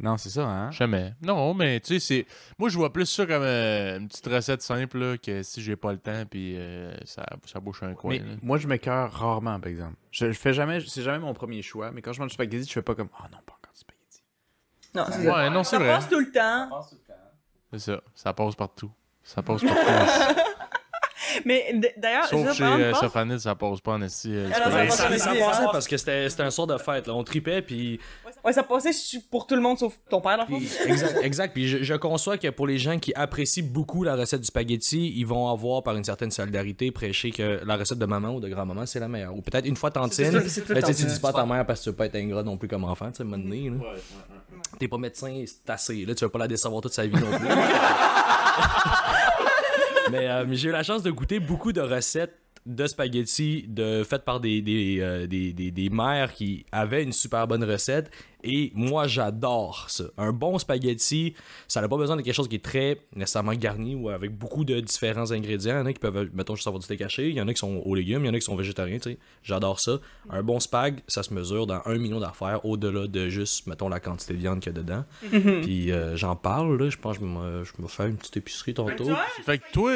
Non, 0.00 0.16
c'est 0.16 0.30
ça, 0.30 0.44
hein? 0.46 0.70
Jamais. 0.72 1.14
Non, 1.22 1.54
mais 1.54 1.78
tu 1.80 1.94
sais, 1.94 2.00
c'est. 2.00 2.26
Moi, 2.58 2.68
je 2.68 2.76
vois 2.76 2.92
plus 2.92 3.06
ça 3.06 3.26
comme 3.26 3.42
euh, 3.42 3.98
une 3.98 4.08
petite 4.08 4.26
recette 4.26 4.60
simple, 4.60 4.98
là, 4.98 5.16
que 5.18 5.42
si 5.44 5.62
j'ai 5.62 5.76
pas 5.76 5.92
le 5.92 5.98
temps, 5.98 6.24
puis 6.28 6.56
euh, 6.56 6.92
ça, 7.04 7.24
ça 7.46 7.60
bouche 7.60 7.82
un 7.84 7.94
coin. 7.94 8.10
Mais 8.14 8.18
là. 8.18 8.34
moi, 8.42 8.58
je 8.58 8.66
m'écœure 8.66 9.12
rarement, 9.12 9.60
par 9.60 9.70
exemple. 9.70 9.94
Je, 10.10 10.32
je 10.32 10.38
fais 10.38 10.52
jamais... 10.52 10.80
C'est 10.80 11.02
jamais 11.02 11.20
mon 11.20 11.32
premier 11.32 11.62
choix, 11.62 11.92
mais 11.92 12.02
quand 12.02 12.12
je 12.12 12.20
mange 12.20 12.30
du 12.30 12.34
spaghetti, 12.34 12.66
je 12.66 12.72
fais 12.72 12.82
pas 12.82 12.94
comme... 12.96 13.08
Oh 13.20 13.22
non, 13.30 13.38
pas 13.46 13.54
encore 13.54 13.72
du 13.72 13.80
spaghetti. 13.80 14.22
Non, 14.94 15.04
c'est 15.10 15.24
ça. 15.24 15.34
Ouais, 15.36 15.50
non, 15.50 15.62
c'est 15.62 15.76
Ça 15.76 15.78
vrai. 15.78 15.88
passe 15.88 16.08
tout 16.08 16.18
le 16.20 16.32
temps. 16.32 16.80
C'est 17.72 17.78
ça. 17.78 18.00
Ça 18.16 18.32
passe 18.32 18.54
partout. 18.56 18.90
Ça 19.22 19.42
passe 19.42 19.62
partout. 19.62 20.40
Mais 21.44 21.80
d'ailleurs, 21.96 22.26
Sauf 22.26 22.52
chez 22.54 22.64
euh, 22.64 22.92
pas- 22.92 22.98
Sofanid, 23.00 23.38
ça 23.38 23.54
passe 23.54 23.80
pas 23.80 23.92
en 23.92 24.02
esti. 24.02 24.30
euh, 24.34 24.48
pas 24.50 24.54
ça 24.54 24.90
ça, 24.90 25.18
ça 25.18 25.30
aussi, 25.32 25.38
passait 25.40 25.62
hein. 25.62 25.68
parce 25.72 25.86
que 25.88 25.96
c'était 25.96 26.28
c'était 26.30 26.42
un 26.42 26.50
sort 26.50 26.66
de 26.66 26.76
fête. 26.78 27.06
Là. 27.06 27.14
On 27.14 27.24
tripait, 27.24 27.62
puis 27.62 28.00
Ouais, 28.44 28.52
ça 28.52 28.62
passait 28.62 28.90
pour 29.30 29.46
tout 29.46 29.54
le 29.54 29.60
monde 29.62 29.78
sauf 29.78 29.94
ton 30.10 30.20
père, 30.20 30.36
dans 30.38 30.46
fond. 30.46 30.58
Puis, 30.58 30.68
exact, 30.86 31.18
exact. 31.22 31.52
Puis 31.54 31.66
je, 31.68 31.82
je 31.82 31.94
conçois 31.94 32.36
que 32.38 32.48
pour 32.48 32.66
les 32.66 32.78
gens 32.78 32.98
qui 32.98 33.12
apprécient 33.14 33.64
beaucoup 33.64 34.04
la 34.04 34.16
recette 34.16 34.40
du 34.40 34.46
spaghetti, 34.46 35.12
ils 35.16 35.24
vont 35.26 35.48
avoir 35.50 35.82
par 35.82 35.96
une 35.96 36.04
certaine 36.04 36.30
solidarité 36.30 36.90
prêché 36.90 37.30
que 37.30 37.60
la 37.64 37.76
recette 37.76 37.98
de 37.98 38.06
maman 38.06 38.30
ou 38.34 38.40
de 38.40 38.48
grand-maman 38.48 38.86
c'est 38.86 39.00
la 39.00 39.08
meilleure. 39.08 39.34
Ou 39.34 39.40
peut-être 39.40 39.66
une 39.66 39.76
fois 39.76 39.90
tantine. 39.90 40.30
Le 40.30 40.38
Là, 40.74 40.82
tu 40.82 40.92
ça. 40.94 41.06
dis 41.06 41.20
pas 41.20 41.30
à 41.30 41.32
ta 41.32 41.46
mère 41.46 41.64
parce 41.66 41.80
que 41.80 41.84
tu 41.84 41.90
veux 41.90 41.96
pas 41.96 42.06
être 42.06 42.16
ingrat 42.16 42.42
non 42.42 42.56
plus 42.56 42.68
comme 42.68 42.84
enfant, 42.84 43.10
tu 43.10 43.16
sais, 43.16 43.22
à 43.22 43.26
un 43.26 43.28
moment 43.28 43.42
donné, 43.42 43.70
là. 43.70 43.76
T'es 44.78 44.88
pas 44.88 44.98
médecin, 44.98 45.44
c'est 45.46 45.70
assez. 45.70 46.04
Là, 46.04 46.14
tu 46.14 46.24
vas 46.24 46.30
pas 46.30 46.38
la 46.40 46.48
décevoir 46.48 46.80
toute 46.82 46.92
sa 46.92 47.06
vie 47.06 47.14
non 47.14 47.38
plus. 47.38 47.48
Mais 50.14 50.28
euh, 50.28 50.46
j'ai 50.52 50.68
eu 50.68 50.72
la 50.72 50.84
chance 50.84 51.02
de 51.02 51.10
goûter 51.10 51.40
beaucoup 51.40 51.72
de 51.72 51.80
recettes 51.80 52.38
de 52.66 52.86
spaghettis 52.86 53.66
de, 53.68 54.02
faites 54.04 54.24
par 54.24 54.40
des, 54.40 54.62
des, 54.62 54.98
euh, 55.00 55.26
des, 55.26 55.52
des, 55.52 55.70
des 55.70 55.90
mères 55.90 56.32
qui 56.32 56.64
avaient 56.72 57.02
une 57.02 57.12
super 57.12 57.46
bonne 57.46 57.64
recette. 57.64 58.10
Et 58.42 58.70
moi, 58.74 59.06
j'adore 59.06 59.86
ça. 59.88 60.04
Un 60.18 60.32
bon 60.32 60.58
spaghetti, 60.58 61.34
ça 61.66 61.80
n'a 61.80 61.88
pas 61.88 61.96
besoin 61.96 62.16
de 62.16 62.22
quelque 62.22 62.34
chose 62.34 62.48
qui 62.48 62.56
est 62.56 62.64
très 62.64 63.00
nécessairement 63.16 63.54
garni 63.54 63.94
ou 63.94 64.10
avec 64.10 64.36
beaucoup 64.36 64.64
de 64.64 64.80
différents 64.80 65.30
ingrédients. 65.32 65.76
Il 65.76 65.78
y 65.78 65.82
en 65.82 65.86
a 65.86 65.92
qui 65.92 65.98
peuvent, 65.98 66.28
mettons, 66.34 66.54
juste 66.54 66.66
avoir 66.66 66.78
du 66.78 66.84
steak 66.84 67.00
haché. 67.00 67.30
Il 67.30 67.36
y 67.36 67.40
en 67.40 67.48
a 67.48 67.54
qui 67.54 67.58
sont 67.58 67.82
aux 67.84 67.94
légumes. 67.94 68.22
Il 68.22 68.26
y 68.26 68.30
en 68.30 68.34
a 68.34 68.38
qui 68.38 68.44
sont 68.44 68.56
végétariens, 68.56 68.98
tu 68.98 69.12
sais. 69.12 69.18
J'adore 69.42 69.80
ça. 69.80 69.98
Un 70.28 70.42
bon 70.42 70.60
spag, 70.60 71.00
ça 71.06 71.22
se 71.22 71.32
mesure 71.32 71.66
dans 71.66 71.80
un 71.86 71.96
million 71.96 72.20
d'affaires 72.20 72.64
au-delà 72.66 73.06
de 73.06 73.28
juste, 73.28 73.66
mettons, 73.66 73.88
la 73.88 74.00
quantité 74.00 74.34
de 74.34 74.38
viande 74.38 74.60
qu'il 74.60 74.74
y 74.74 74.78
a 74.78 74.82
dedans. 74.82 75.04
Puis 75.62 75.90
euh, 75.90 76.16
j'en 76.16 76.36
parle, 76.36 76.76
là. 76.82 76.90
Je 76.90 76.98
pense 76.98 77.18
que 77.18 77.24
je 77.24 77.28
me, 77.28 77.64
je 77.64 77.72
me 77.78 77.88
fais 77.88 78.08
une 78.08 78.16
petite 78.16 78.36
épicerie 78.36 78.74
tantôt. 78.74 79.08
Fait 79.44 79.58
que 79.58 79.64
toi, 79.72 79.90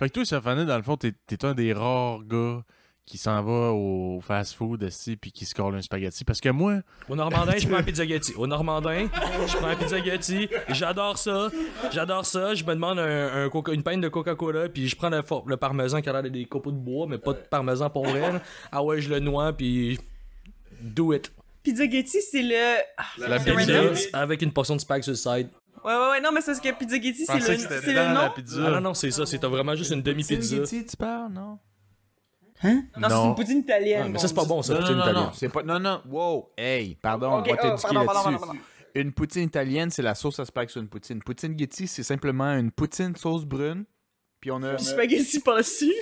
fait 0.00 0.08
que 0.08 0.14
toi, 0.14 0.24
Sofanid, 0.24 0.66
dans 0.66 0.76
le 0.78 0.82
fond, 0.82 0.96
t'es 0.96 1.14
un 1.44 1.54
des 1.54 1.72
rares 1.72 2.24
gars 2.24 2.62
qui 3.04 3.18
s'en 3.18 3.42
va 3.42 3.72
au 3.72 4.20
fast-food 4.20 4.88
puis 5.20 5.32
qui 5.32 5.44
se 5.44 5.54
colle 5.54 5.74
un 5.74 5.82
spaghetti. 5.82 6.24
Parce 6.24 6.40
que 6.40 6.48
moi, 6.48 6.76
Au 7.08 7.16
Normandin, 7.16 7.56
je 7.58 7.66
prends 7.66 7.78
un 7.78 7.82
pizzaghetti. 7.84 8.32
Au 8.36 8.46
Normandin, 8.46 9.08
je 9.46 9.56
prends 9.56 9.66
un 9.66 9.76
pizzaghetti. 9.76 10.48
J'adore 10.68 11.18
ça. 11.18 11.50
J'adore 11.92 12.24
ça. 12.24 12.54
Je 12.54 12.64
me 12.64 12.72
demande 12.72 12.98
un, 13.00 13.44
un 13.44 13.48
coca- 13.48 13.72
une 13.74 13.82
pinte 13.82 14.00
de 14.00 14.08
Coca-Cola, 14.08 14.68
puis 14.68 14.88
je 14.88 14.96
prends 14.96 15.10
le, 15.10 15.56
parmesan 15.56 16.00
qui 16.00 16.08
a 16.08 16.12
l'air 16.20 16.30
des 16.30 16.44
copeaux 16.44 16.70
de 16.72 16.76
bois, 16.78 17.06
mais 17.08 17.18
pas 17.18 17.32
de 17.32 17.38
parmesan 17.38 17.90
pour 17.90 18.06
vrai. 18.06 18.40
Ah 18.72 18.82
ouais, 18.82 19.00
je 19.00 19.10
le 19.10 19.18
noie, 19.18 19.52
puis 19.52 19.98
do 20.80 21.12
it. 21.12 21.32
Pizzaghetti, 21.62 22.22
c'est 22.22 22.42
le. 22.42 22.80
Ah, 22.96 23.04
la 23.18 23.38
pizza. 23.38 23.82
Avec 24.14 24.40
une 24.40 24.52
portion 24.52 24.76
de 24.76 24.80
spag 24.80 25.02
sur 25.02 25.12
le 25.12 25.16
side. 25.16 25.48
Ouais, 25.84 25.94
ouais, 25.94 26.10
ouais, 26.10 26.20
non, 26.20 26.30
mais 26.32 26.40
c'est 26.42 26.52
parce 26.52 26.60
que 26.60 26.72
Pizzaghetti, 26.78 27.20
je 27.26 27.40
c'est 27.40 27.56
le, 27.56 27.80
c'est 27.82 27.92
le 27.92 28.14
nom. 28.14 28.30
pizza. 28.34 28.62
Ah 28.66 28.70
non, 28.72 28.80
non, 28.80 28.94
c'est 28.94 29.10
ça. 29.10 29.24
C'est 29.24 29.42
vraiment 29.44 29.74
juste 29.74 29.90
une 29.92 30.02
demi-pizza. 30.02 30.42
Spaghetti, 30.64 30.84
tu 30.86 30.96
parles, 30.96 31.32
non? 31.32 31.58
Non, 32.62 32.82
c'est 32.94 33.08
Non. 33.08 33.28
une 33.30 33.34
poutine 33.34 33.58
italienne. 33.60 34.02
Ah, 34.04 34.08
mais 34.10 34.18
ça, 34.18 34.28
c'est 34.28 34.34
pas 34.34 34.44
bon, 34.44 34.60
ça. 34.62 34.74
Non, 34.74 34.80
poutine 34.80 34.96
non, 34.96 34.98
non, 34.98 35.04
italienne. 35.10 35.24
non, 35.28 35.32
c'est 35.34 35.48
pas... 35.48 35.62
Non, 35.62 35.80
non, 35.80 36.02
wow, 36.06 36.50
hey, 36.58 36.94
pardon, 36.96 37.28
on 37.28 37.36
va 37.36 37.38
oh, 37.40 37.44
t'éduquer 37.44 37.68
pardon, 37.82 38.04
pardon, 38.04 38.30
là-dessus. 38.30 38.44
pardon, 38.46 38.60
Une 38.94 39.12
poutine 39.12 39.42
italienne, 39.44 39.90
c'est 39.90 40.02
la 40.02 40.14
sauce 40.14 40.38
à 40.40 40.44
spag 40.44 40.68
sur 40.68 40.82
une 40.82 40.88
poutine. 40.88 41.22
Poutine 41.22 41.58
Getty, 41.58 41.86
c'est 41.86 42.02
simplement 42.02 42.52
une 42.58 42.70
poutine 42.70 43.16
sauce 43.16 43.46
brune, 43.46 43.84
puis 44.40 44.50
on 44.50 44.62
a 44.62 44.74
Puis 44.74 44.84
spaghetti 44.84 45.40
par-dessus. 45.40 45.94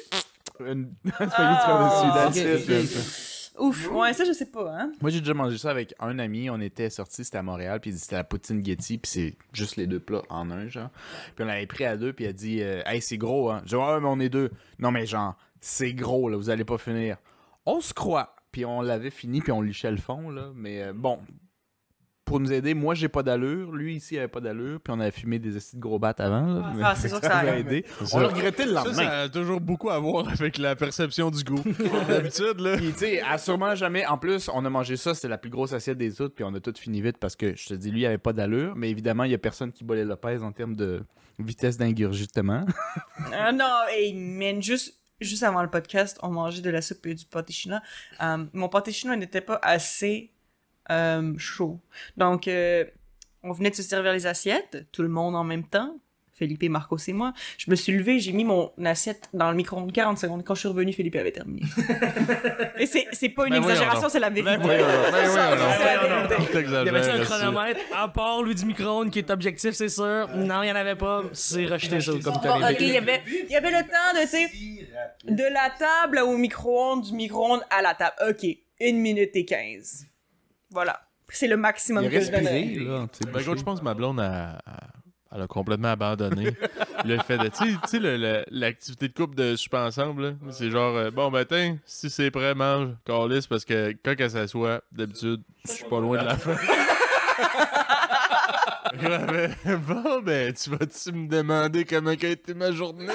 une 0.66 0.92
spaghetti 1.14 1.32
Ah, 1.38 2.12
par-dessus. 2.32 3.27
Ouf, 3.58 3.90
ouais, 3.90 4.12
ça, 4.12 4.24
je 4.24 4.32
sais 4.32 4.46
pas, 4.46 4.72
hein. 4.72 4.92
Moi, 5.00 5.10
j'ai 5.10 5.20
déjà 5.20 5.34
mangé 5.34 5.58
ça 5.58 5.70
avec 5.70 5.94
un 5.98 6.18
ami. 6.18 6.48
On 6.50 6.60
était 6.60 6.90
sortis, 6.90 7.24
c'était 7.24 7.38
à 7.38 7.42
Montréal, 7.42 7.80
puis 7.80 7.90
il 7.90 7.94
dit 7.94 7.98
c'était 7.98 8.16
la 8.16 8.24
poutine 8.24 8.64
Getty, 8.64 8.98
puis 8.98 9.10
c'est 9.10 9.36
juste 9.52 9.76
les 9.76 9.86
deux 9.86 10.00
plats 10.00 10.22
en 10.28 10.50
un, 10.50 10.68
genre. 10.68 10.90
Puis 11.34 11.44
on 11.44 11.46
l'avait 11.46 11.66
pris 11.66 11.84
à 11.84 11.96
deux, 11.96 12.12
puis 12.12 12.24
il 12.24 12.28
a 12.28 12.32
dit 12.32 12.62
euh, 12.62 12.82
Hey, 12.86 13.00
c'est 13.02 13.18
gros, 13.18 13.50
hein. 13.50 13.62
J'ai 13.64 13.76
dit 13.76 13.82
Ouais, 13.82 14.00
mais 14.00 14.08
on 14.08 14.20
est 14.20 14.28
deux. 14.28 14.50
Non, 14.78 14.90
mais 14.90 15.06
genre, 15.06 15.36
c'est 15.60 15.92
gros, 15.92 16.28
là, 16.28 16.36
vous 16.36 16.50
allez 16.50 16.64
pas 16.64 16.78
finir. 16.78 17.16
On 17.66 17.80
se 17.80 17.92
croit. 17.92 18.34
Puis 18.52 18.64
on 18.64 18.80
l'avait 18.80 19.10
fini, 19.10 19.40
puis 19.40 19.52
on 19.52 19.60
lichait 19.60 19.90
le 19.90 19.98
fond, 19.98 20.30
là. 20.30 20.50
Mais 20.54 20.84
euh, 20.84 20.92
bon, 20.94 21.18
pour 22.28 22.40
nous 22.40 22.52
aider, 22.52 22.74
moi, 22.74 22.94
j'ai 22.94 23.08
pas 23.08 23.22
d'allure. 23.22 23.72
Lui, 23.72 23.96
ici, 23.96 24.14
il 24.14 24.18
avait 24.18 24.28
pas 24.28 24.40
d'allure, 24.40 24.80
puis 24.80 24.92
on 24.96 25.00
avait 25.00 25.10
fumé 25.10 25.38
des 25.38 25.56
assis 25.56 25.76
de 25.76 25.80
gros 25.80 25.98
battes 25.98 26.20
avant, 26.20 26.46
là. 26.46 26.72
Mais 26.76 26.82
Ah, 26.84 26.94
c'est 26.94 27.08
sûr 27.08 27.20
que 27.20 27.26
ça 27.26 27.38
a 27.38 27.56
aidé. 27.56 27.84
On 28.02 28.06
ça. 28.06 28.20
l'a 28.20 28.28
regretté 28.28 28.64
le 28.64 28.74
Ça, 28.74 28.84
lendemain. 28.84 28.94
ça 29.02 29.20
a 29.22 29.28
toujours 29.28 29.60
beaucoup 29.60 29.90
à 29.90 29.98
voir 29.98 30.28
avec 30.28 30.58
la 30.58 30.76
perception 30.76 31.30
du 31.30 31.42
goût. 31.42 31.62
D'habitude, 32.08 32.60
là. 32.60 32.76
Puis, 32.76 32.92
tu 32.92 32.98
sais, 32.98 33.22
sûrement 33.38 33.74
jamais. 33.74 34.06
En 34.06 34.18
plus, 34.18 34.48
on 34.52 34.64
a 34.64 34.70
mangé 34.70 34.96
ça, 34.96 35.14
c'était 35.14 35.28
la 35.28 35.38
plus 35.38 35.50
grosse 35.50 35.72
assiette 35.72 35.98
des 35.98 36.20
autres, 36.20 36.34
puis 36.34 36.44
on 36.44 36.54
a 36.54 36.60
tout 36.60 36.74
fini 36.78 37.00
vite 37.00 37.18
parce 37.18 37.34
que, 37.34 37.56
je 37.56 37.66
te 37.68 37.74
dis, 37.74 37.90
lui, 37.90 38.00
il 38.02 38.06
avait 38.06 38.18
pas 38.18 38.32
d'allure. 38.32 38.74
Mais 38.76 38.90
évidemment, 38.90 39.24
il 39.24 39.30
y 39.30 39.34
a 39.34 39.38
personne 39.38 39.72
qui 39.72 39.84
les 39.88 40.04
Lopez 40.04 40.42
en 40.42 40.52
termes 40.52 40.76
de 40.76 41.02
vitesse 41.38 41.76
d'ingurgitement. 41.78 42.64
Ah 43.32 43.52
non, 43.52 43.64
hey, 43.90 44.14
man, 44.14 44.62
juste, 44.62 45.00
juste 45.20 45.42
avant 45.42 45.62
le 45.62 45.68
podcast, 45.70 46.18
on 46.22 46.30
mangeait 46.30 46.62
de 46.62 46.70
la 46.70 46.80
soupe 46.82 47.04
et 47.06 47.14
du 47.14 47.24
pâté 47.26 47.52
chinois. 47.52 47.80
Euh, 48.22 48.44
mon 48.52 48.68
pâté 48.68 48.92
chinois 48.92 49.16
n'était 49.16 49.40
pas 49.40 49.58
assez 49.62 50.32
euh, 50.90 51.34
chaud. 51.38 51.80
Donc, 52.16 52.48
euh, 52.48 52.84
on 53.42 53.52
venait 53.52 53.70
de 53.70 53.76
se 53.76 53.82
servir 53.82 54.12
les 54.12 54.26
assiettes, 54.26 54.86
tout 54.92 55.02
le 55.02 55.08
monde 55.08 55.36
en 55.36 55.44
même 55.44 55.64
temps. 55.64 55.96
Philippe, 56.38 56.62
Marcos 56.70 56.98
et 57.08 57.12
moi. 57.12 57.32
Je 57.56 57.70
me 57.70 57.74
suis 57.74 57.92
levé, 57.92 58.20
j'ai 58.20 58.32
mis 58.32 58.44
mon 58.44 58.70
assiette 58.84 59.28
dans 59.32 59.50
le 59.50 59.56
micro-ondes 59.56 59.92
40 59.92 60.18
secondes. 60.18 60.44
Quand 60.44 60.54
je 60.54 60.60
suis 60.60 60.68
revenu, 60.68 60.92
Philippe 60.92 61.16
avait 61.16 61.32
terminé. 61.32 61.62
et 62.78 62.86
c'est, 62.86 63.08
c'est 63.12 63.28
pas 63.28 63.46
une 63.46 63.54
Ben 63.54 63.62
exagération, 63.62 64.08
c'est 64.08 64.20
la 64.20 64.30
vérité. 64.30 64.56
Ben. 64.56 64.62
Ben. 64.62 64.76
Tout 66.36 66.58
Il 66.58 66.70
y 66.70 66.76
avait 66.88 67.10
un 67.10 67.24
chronomètre 67.24 67.80
à 67.94 68.08
part 68.08 68.42
lui 68.42 68.54
du 68.54 68.64
micro-ondes 68.64 69.10
qui 69.10 69.18
est 69.18 69.30
objectif, 69.30 69.72
c'est 69.72 69.88
sûr? 69.88 70.28
Non, 70.36 70.62
il 70.62 70.68
y 70.68 70.72
en 70.72 70.76
avait 70.76 70.94
pas. 70.94 71.24
C'est 71.32 71.66
rejeté 71.66 72.00
ça 72.00 72.12
comme 72.12 72.20
Bon, 72.20 72.68
il 72.78 72.88
y 72.88 72.96
avait, 72.96 73.22
il 73.26 73.50
y 73.50 73.56
avait 73.56 73.70
le 73.70 73.82
temps 73.82 74.14
de, 74.14 75.34
de 75.34 75.42
la 75.42 75.70
table 75.76 76.20
au 76.20 76.36
micro-ondes, 76.36 77.02
du 77.02 77.12
micro-ondes 77.14 77.62
à 77.70 77.82
la 77.82 77.94
table. 77.94 78.14
Ok, 78.28 78.46
une 78.80 78.98
minute 78.98 79.34
et 79.34 79.44
15. 79.44 80.07
Voilà. 80.70 81.00
c'est 81.30 81.48
le 81.48 81.56
maximum 81.56 82.04
Il 82.04 82.10
que 82.10 82.20
je 82.20 82.30
donnerais. 82.30 82.60
respirait, 82.60 82.84
là. 82.84 83.06
Ben, 83.32 83.40
je 83.40 83.62
pense 83.62 83.78
que 83.80 83.84
ma 83.84 83.94
blonde 83.94 84.20
a, 84.20 84.58
a- 84.66 84.88
elle 85.30 85.42
a 85.42 85.46
complètement 85.46 85.88
abandonné 85.88 86.56
le 87.04 87.18
fait 87.18 87.36
de. 87.38 87.48
Tu 87.48 87.76
sais- 87.86 88.44
l'activité 88.50 89.08
de 89.08 89.12
couple 89.12 89.34
de 89.34 89.56
souper 89.56 89.76
ensemble, 89.76 90.36
c'est 90.50 90.70
genre, 90.70 90.96
euh, 90.96 91.10
bon 91.10 91.30
matin, 91.30 91.76
si 91.84 92.08
c'est 92.08 92.30
prêt, 92.30 92.54
mange, 92.54 92.90
calisse, 93.04 93.46
parce 93.46 93.64
que 93.66 93.94
quand 94.04 94.14
elle 94.18 94.30
s'assoit, 94.30 94.80
d'habitude, 94.90 95.42
je 95.66 95.72
suis 95.72 95.84
pas 95.84 96.00
loin 96.00 96.18
de 96.18 96.24
la 96.24 96.36
fin. 96.36 96.56
Ouais, 99.02 99.50
bon, 99.86 100.20
ben, 100.22 100.52
tu 100.54 100.70
vas-tu 100.70 101.12
me 101.12 101.28
demander 101.28 101.84
comment 101.84 102.10
a 102.10 102.14
été 102.14 102.54
ma 102.54 102.72
journée? 102.72 103.06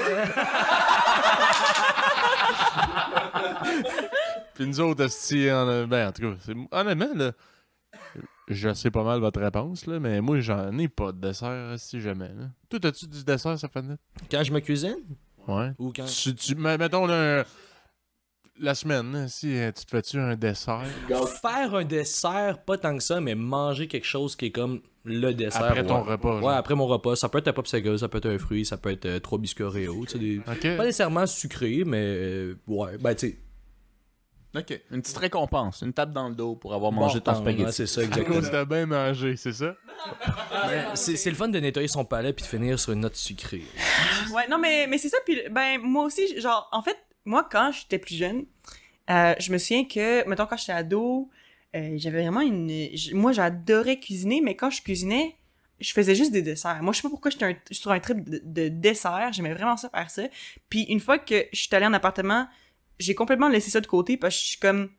Puis 4.56 4.68
nous 4.68 4.80
autres, 4.80 5.04
esti, 5.04 5.50
en, 5.52 5.88
ben, 5.88 6.10
en 6.10 6.12
tout 6.12 6.22
cas, 6.22 6.54
honnêtement, 6.72 7.14
là, 7.16 7.32
je 8.48 8.74
sais 8.74 8.92
pas 8.92 9.04
mal 9.04 9.20
votre 9.20 9.42
réponse, 9.42 9.86
là, 9.86 10.00
mais 10.00 10.22
moi, 10.22 10.40
j'en 10.40 10.78
ai 10.78 10.88
pas 10.88 11.12
de 11.12 11.20
dessert, 11.20 11.74
si 11.78 12.02
jamais. 12.02 12.30
Là. 12.30 12.50
Toi, 12.70 12.80
as-tu 12.84 13.08
du 13.08 13.24
dessert, 13.24 13.58
ça 13.58 13.68
fait 13.68 13.84
Quand 14.30 14.44
je 14.44 14.52
me 14.52 14.60
cuisine? 14.60 14.98
Ouais. 15.48 15.72
ou 15.78 15.92
quand. 15.94 16.06
Tu, 16.06 16.34
tu- 16.36 16.56
mettons, 16.56 17.06
là, 17.06 17.44
la 18.60 18.76
semaine, 18.76 19.28
si 19.28 19.58
euh, 19.58 19.72
tu 19.72 19.86
te 19.86 19.90
fais-tu 19.92 20.18
un 20.18 20.36
dessert? 20.36 20.84
Faire 21.42 21.74
un 21.76 21.84
dessert, 21.84 22.64
pas 22.64 22.78
tant 22.78 22.96
que 22.96 23.04
ça, 23.04 23.20
mais 23.20 23.36
manger 23.36 23.88
quelque 23.88 24.06
chose 24.06 24.36
qui 24.36 24.46
est 24.46 24.52
comme 24.52 24.82
le 25.04 25.34
dessert. 25.34 25.64
après 25.64 25.86
ton 25.86 26.04
ouais. 26.04 26.12
repas? 26.12 26.36
Ouais, 26.36 26.42
genre? 26.42 26.50
après 26.52 26.76
mon 26.76 26.88
repas. 26.88 27.16
Ça 27.16 27.30
peut 27.30 27.40
être 27.40 27.48
un 27.50 27.54
popsicle, 27.54 27.98
ça 28.00 28.08
peut 28.08 28.20
être 28.20 28.30
un 28.30 28.38
fruit, 28.38 28.66
ça 28.66 28.78
peut 28.78 28.92
être 28.92 29.06
euh, 29.06 29.20
trois 29.20 29.40
biscuits 29.40 29.64
Oreo. 29.64 30.06
tu 30.06 30.14
sais, 30.14 30.20
Des... 30.20 30.38
Ok. 30.40 30.78
Pas 30.78 30.86
nécessairement 30.86 31.26
sucré, 31.26 31.84
mais 31.86 32.04
euh, 32.04 32.56
ouais, 32.68 32.98
ben 32.98 33.16
tu 33.16 33.30
sais. 33.30 33.38
OK. 34.56 34.80
Une 34.92 35.02
petite 35.02 35.18
récompense, 35.18 35.82
une 35.82 35.94
tape 35.94 36.12
dans 36.12 36.30
le 36.30 36.36
dos 36.36 36.56
pour 36.56 36.74
avoir 36.74 36.92
mangé 36.92 37.20
ton 37.22 37.32
ouais, 37.32 37.38
spaghetti. 37.40 37.74
c'est 37.74 37.88
ça, 37.88 38.04
exactement. 38.04 38.40
t'as 38.52 38.66
bien 38.66 38.86
mangé, 38.86 39.36
c'est 39.36 39.54
ça? 39.54 39.76
Ben, 40.68 40.96
c'est 40.96 41.16
c'est 41.16 41.30
le 41.30 41.36
fun 41.36 41.48
de 41.48 41.60
nettoyer 41.60 41.88
son 41.88 42.06
palais 42.06 42.34
puis 42.34 42.44
de 42.44 42.48
finir 42.50 42.80
sur 42.80 42.94
une 42.94 43.00
note 43.02 43.16
sucrée. 43.16 43.64
Ouais, 44.34 44.48
non, 44.50 44.58
mais, 44.60 44.88
mais 44.88 44.98
c'est 44.98 45.10
ça. 45.10 45.18
Puis, 45.26 45.40
ben, 45.52 45.80
moi 45.82 46.06
aussi, 46.06 46.40
genre, 46.40 46.68
en 46.72 46.82
fait, 46.82 46.98
moi, 47.26 47.48
quand 47.50 47.72
j'étais 47.72 47.98
plus 48.00 48.16
jeune, 48.16 48.46
euh, 49.10 49.34
je 49.40 49.52
me 49.52 49.58
souviens 49.58 49.86
que, 49.86 50.28
mettons, 50.28 50.46
quand 50.46 50.58
j'étais 50.58 50.72
ado, 50.74 51.30
euh, 51.76 51.94
j'avais 51.98 52.22
vraiment 52.22 52.42
une. 52.42 52.70
j- 52.94 53.14
Moi, 53.14 53.32
j'adorais 53.34 54.00
cuisiner, 54.00 54.42
mais 54.42 54.56
quand 54.56 54.70
je 54.70 54.82
cuisinais, 54.82 55.36
je 55.80 55.92
faisais 55.92 56.16
juste 56.16 56.32
des 56.32 56.42
desserts. 56.42 56.80
Moi, 56.82 56.94
je 56.94 56.98
sais 56.98 57.04
pas 57.04 57.10
pourquoi 57.10 57.30
j'étais 57.32 57.46
un- 57.46 57.56
sur 57.72 57.92
un 57.92 58.00
trip 58.00 58.28
de, 58.30 58.42
de 58.44 58.68
dessert. 58.70 59.30
J'aimais 59.34 59.54
vraiment 59.54 59.78
ça 59.78 59.90
faire 59.90 60.10
ça. 60.10 60.24
Puis, 60.70 60.84
une 60.84 61.00
fois 61.00 61.18
que 61.20 61.46
je 61.52 61.60
suis 61.60 61.70
allée 61.76 61.86
en 61.86 61.94
appartement, 61.94 62.48
j'ai 63.00 63.16
complètement 63.16 63.50
laissé 63.50 63.72
ça 63.72 63.82
de 63.82 63.88
côté 63.88 64.18
parce 64.18 64.36
que 64.36 64.42
je 64.42 64.48
suis 64.48 64.60
comme. 64.60 64.90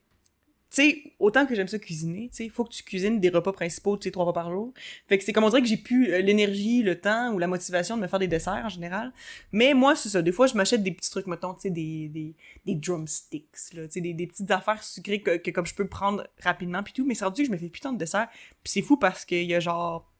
Tu 0.70 0.82
sais, 0.82 1.02
autant 1.20 1.46
que 1.46 1.54
j'aime 1.54 1.68
ça 1.68 1.78
cuisiner, 1.78 2.28
tu 2.30 2.36
sais, 2.44 2.48
faut 2.48 2.64
que 2.64 2.72
tu 2.72 2.82
cuisines 2.82 3.20
des 3.20 3.28
repas 3.28 3.52
principaux, 3.52 3.96
tu 3.96 4.04
sais, 4.04 4.10
trois 4.10 4.24
fois 4.24 4.32
par 4.32 4.50
jour. 4.50 4.74
Fait 5.06 5.18
que 5.18 5.22
c'est 5.22 5.32
comme 5.32 5.44
on 5.44 5.48
dirait 5.48 5.62
que 5.62 5.68
j'ai 5.68 5.76
plus 5.76 6.12
euh, 6.12 6.20
l'énergie, 6.20 6.82
le 6.82 7.00
temps 7.00 7.32
ou 7.32 7.38
la 7.38 7.46
motivation 7.46 7.96
de 7.96 8.02
me 8.02 8.08
faire 8.08 8.18
des 8.18 8.26
desserts 8.26 8.62
en 8.64 8.68
général. 8.68 9.12
Mais 9.52 9.72
moi, 9.72 9.94
c'est 9.94 10.08
ça. 10.08 10.20
Des 10.20 10.32
fois, 10.32 10.48
je 10.48 10.54
m'achète 10.54 10.82
des 10.82 10.90
petits 10.90 11.10
trucs, 11.10 11.28
mettons, 11.28 11.54
tu 11.54 11.60
sais, 11.60 11.70
des, 11.70 12.08
des, 12.08 12.34
des 12.66 12.74
drumsticks, 12.74 13.72
là, 13.74 13.86
tu 13.86 13.92
sais, 13.92 14.00
des, 14.00 14.14
des 14.14 14.26
petites 14.26 14.50
affaires 14.50 14.82
sucrées 14.82 15.22
que, 15.22 15.36
que 15.36 15.52
comme 15.52 15.66
je 15.66 15.76
peux 15.76 15.86
prendre 15.86 16.26
rapidement 16.42 16.82
puis 16.82 16.92
tout. 16.92 17.06
Mais 17.06 17.14
rendu 17.20 17.42
que 17.42 17.46
je 17.46 17.52
me 17.52 17.58
fais 17.58 17.68
putain 17.68 17.92
de 17.92 17.98
desserts. 17.98 18.28
Puis 18.64 18.72
c'est 18.72 18.82
fou 18.82 18.96
parce 18.96 19.24
qu'il 19.24 19.44
y 19.44 19.54
a 19.54 19.60
genre 19.60 20.10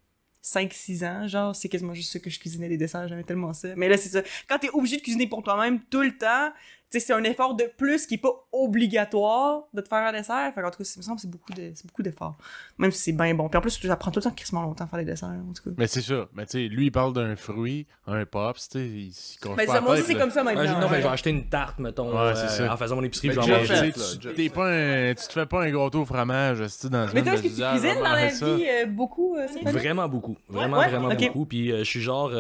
5-6 0.44 1.06
ans, 1.06 1.26
genre, 1.26 1.56
c'est 1.56 1.70
quasiment 1.70 1.94
juste 1.94 2.12
ça 2.12 2.18
que 2.18 2.28
je 2.28 2.38
cuisinais 2.38 2.68
des 2.68 2.76
desserts. 2.76 3.08
J'aimais 3.08 3.24
tellement 3.24 3.54
ça. 3.54 3.74
Mais 3.76 3.88
là, 3.88 3.96
c'est 3.96 4.10
ça. 4.10 4.22
Quand 4.46 4.58
t'es 4.58 4.68
obligé 4.70 4.98
de 4.98 5.02
cuisiner 5.02 5.26
pour 5.26 5.42
toi-même 5.42 5.80
tout 5.90 6.02
le 6.02 6.16
temps, 6.16 6.52
c'est 7.00 7.12
un 7.12 7.24
effort 7.24 7.54
de 7.54 7.64
plus 7.76 8.06
qui 8.06 8.14
est 8.14 8.18
pas 8.18 8.32
obligatoire 8.52 9.62
de 9.72 9.80
te 9.80 9.88
faire 9.88 10.06
un 10.06 10.12
dessert. 10.12 10.52
Fait 10.54 10.60
qu'en 10.62 10.70
tout 10.70 10.78
cas, 10.78 10.84
ça 10.84 10.98
me 10.98 11.02
semble 11.02 11.16
que 11.16 11.22
c'est 11.22 11.30
beaucoup 11.30 11.52
de, 11.52 11.72
c'est 11.74 11.86
beaucoup 11.86 12.02
d'efforts. 12.02 12.36
Même 12.78 12.90
si 12.92 12.98
c'est 13.02 13.12
bien 13.12 13.34
bon. 13.34 13.48
Puis 13.48 13.58
en 13.58 13.60
plus, 13.60 13.70
ça 13.80 13.96
prend 13.96 14.10
tout 14.10 14.20
le 14.20 14.24
temps 14.24 14.30
quasiment 14.30 14.62
longtemps 14.62 14.84
à 14.84 14.86
faire 14.86 14.98
des 14.98 15.04
desserts, 15.04 15.28
en 15.28 15.52
tout 15.52 15.62
cas. 15.62 15.74
Mais 15.78 15.86
c'est 15.86 16.02
ça. 16.02 16.26
Mais 16.34 16.46
tu 16.46 16.52
sais, 16.52 16.68
lui, 16.68 16.86
il 16.86 16.90
parle 16.92 17.12
d'un 17.12 17.36
fruit, 17.36 17.86
un 18.06 18.24
pops, 18.24 18.68
tu 18.68 18.78
sais, 18.78 18.86
il 18.86 19.12
s'y 19.12 19.38
Mais 19.56 19.66
pas 19.66 19.74
ça, 19.74 19.80
moi 19.80 19.92
aussi, 19.94 20.02
c'est 20.02 20.14
comme 20.14 20.30
ça 20.30 20.42
Ouais, 20.44 20.54
maintenant. 20.54 20.80
non, 20.80 20.86
ben, 20.86 20.92
ouais. 20.92 20.98
je 21.02 21.06
vais 21.06 21.12
acheter 21.12 21.30
une 21.30 21.48
tarte, 21.48 21.78
mettons, 21.78 22.10
Ouais, 22.10 22.18
euh, 22.32 22.34
ça. 22.34 22.72
en 22.72 22.76
faisant 22.76 22.96
mon 22.96 23.04
épicerie, 23.04 23.28
Mais 23.28 23.34
je 23.34 23.40
vais 23.40 23.44
en 23.44 23.46
Jeff, 23.64 23.70
manger. 23.70 23.92
tu 23.92 24.00
tu- 24.00 24.18
tu 24.18 25.26
te 25.28 25.32
fais 25.32 25.46
pas 25.46 25.62
un 25.62 25.70
gâteau 25.70 26.02
au 26.02 26.04
fromage, 26.04 26.60
esti, 26.60 26.90
dans 26.90 27.06
Mais 27.14 27.22
toi, 27.22 27.32
est-ce 27.34 27.42
que 27.42 27.48
de 27.48 27.54
tu 27.54 27.60
cuisines 27.80 28.02
dans 28.02 28.12
la 28.12 28.26
vie 28.28 28.66
euh, 28.68 28.86
beaucoup, 28.86 29.36
euh? 29.36 29.46
Vraiment 29.70 30.08
beaucoup. 30.08 30.36
Vraiment, 30.48 30.76
vraiment 30.76 31.14
beaucoup. 31.14 31.46
Puis 31.46 31.70
je 31.70 31.84
suis 31.84 32.00
genre. 32.00 32.30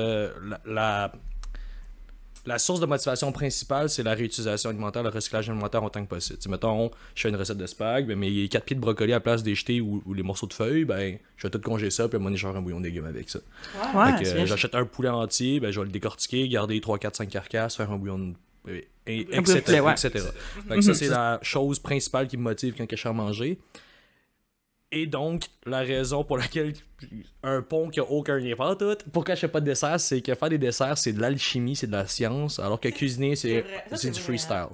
la, 0.66 1.12
la, 2.46 2.58
source 2.58 2.80
de 2.80 2.86
motivation 2.86 3.32
principale, 3.32 3.88
c'est 3.88 4.02
la 4.02 4.14
réutilisation 4.14 4.70
alimentaire, 4.70 5.02
le 5.02 5.08
recyclage 5.08 5.48
alimentaire 5.48 5.82
autant 5.82 6.02
que 6.04 6.08
possible. 6.08 6.38
Tu 6.38 6.44
sais, 6.44 6.48
mettons, 6.50 6.90
je 7.14 7.22
fais 7.22 7.28
une 7.28 7.36
recette 7.36 7.58
de 7.58 7.66
spag, 7.66 8.06
ben, 8.06 8.18
mes 8.18 8.48
4 8.48 8.64
pieds 8.64 8.76
de 8.76 8.80
brocoli 8.80 9.12
à 9.12 9.16
la 9.16 9.20
place 9.20 9.42
des 9.42 9.54
jetés 9.54 9.80
ou, 9.80 10.02
ou 10.06 10.14
les 10.14 10.22
morceaux 10.22 10.46
de 10.46 10.52
feuilles, 10.52 10.84
ben, 10.84 11.18
je 11.36 11.46
vais 11.46 11.50
tout 11.50 11.60
congeler 11.60 11.90
ça, 11.90 12.08
puis 12.08 12.18
vais 12.18 12.36
faire 12.36 12.56
un 12.56 12.62
bouillon 12.62 12.80
de 12.80 12.84
légumes 12.86 13.06
avec 13.06 13.30
ça. 13.30 13.38
Ouais, 13.94 14.12
euh, 14.26 14.34
bien. 14.34 14.46
j'achète 14.46 14.74
un 14.74 14.84
poulet 14.84 15.08
entier, 15.08 15.60
ben, 15.60 15.70
je 15.70 15.80
vais 15.80 15.86
le 15.86 15.92
décortiquer, 15.92 16.48
garder 16.48 16.80
3, 16.80 16.98
4, 16.98 17.16
5 17.16 17.28
carcasses, 17.28 17.76
faire 17.76 17.90
un 17.90 17.96
bouillon 17.96 18.18
de. 18.18 18.34
et- 18.68 18.88
et- 19.06 19.20
etc. 19.36 19.60
etc. 19.92 20.24
Que 20.68 20.80
ça, 20.80 20.94
c'est 20.94 21.08
la 21.08 21.38
chose 21.42 21.78
principale 21.78 22.26
qui 22.26 22.36
me 22.36 22.42
motive 22.42 22.74
quand 22.76 22.86
je 22.90 22.96
suis 22.96 23.08
à 23.08 23.12
manger. 23.12 23.58
Et 24.94 25.06
donc, 25.06 25.46
la 25.66 25.80
raison 25.80 26.22
pour 26.22 26.38
laquelle 26.38 26.72
un 27.42 27.62
pont 27.62 27.88
qui 27.90 28.00
a 28.00 28.04
aucun 28.04 28.38
lien 28.38 28.54
pas 28.54 28.76
tout, 28.76 28.96
pourquoi 29.12 29.34
je 29.34 29.40
fais 29.40 29.48
pas 29.48 29.60
de 29.60 29.66
dessert, 29.66 29.98
c'est 29.98 30.22
que 30.22 30.34
faire 30.34 30.48
des 30.48 30.58
desserts, 30.58 30.96
c'est 30.96 31.12
de 31.12 31.20
l'alchimie, 31.20 31.74
c'est 31.74 31.88
de 31.88 31.92
la 31.92 32.06
science, 32.06 32.58
alors 32.60 32.78
que 32.80 32.88
cuisiner, 32.88 33.34
C'est 33.34 33.64
du 34.10 34.20
freestyle. 34.20 34.68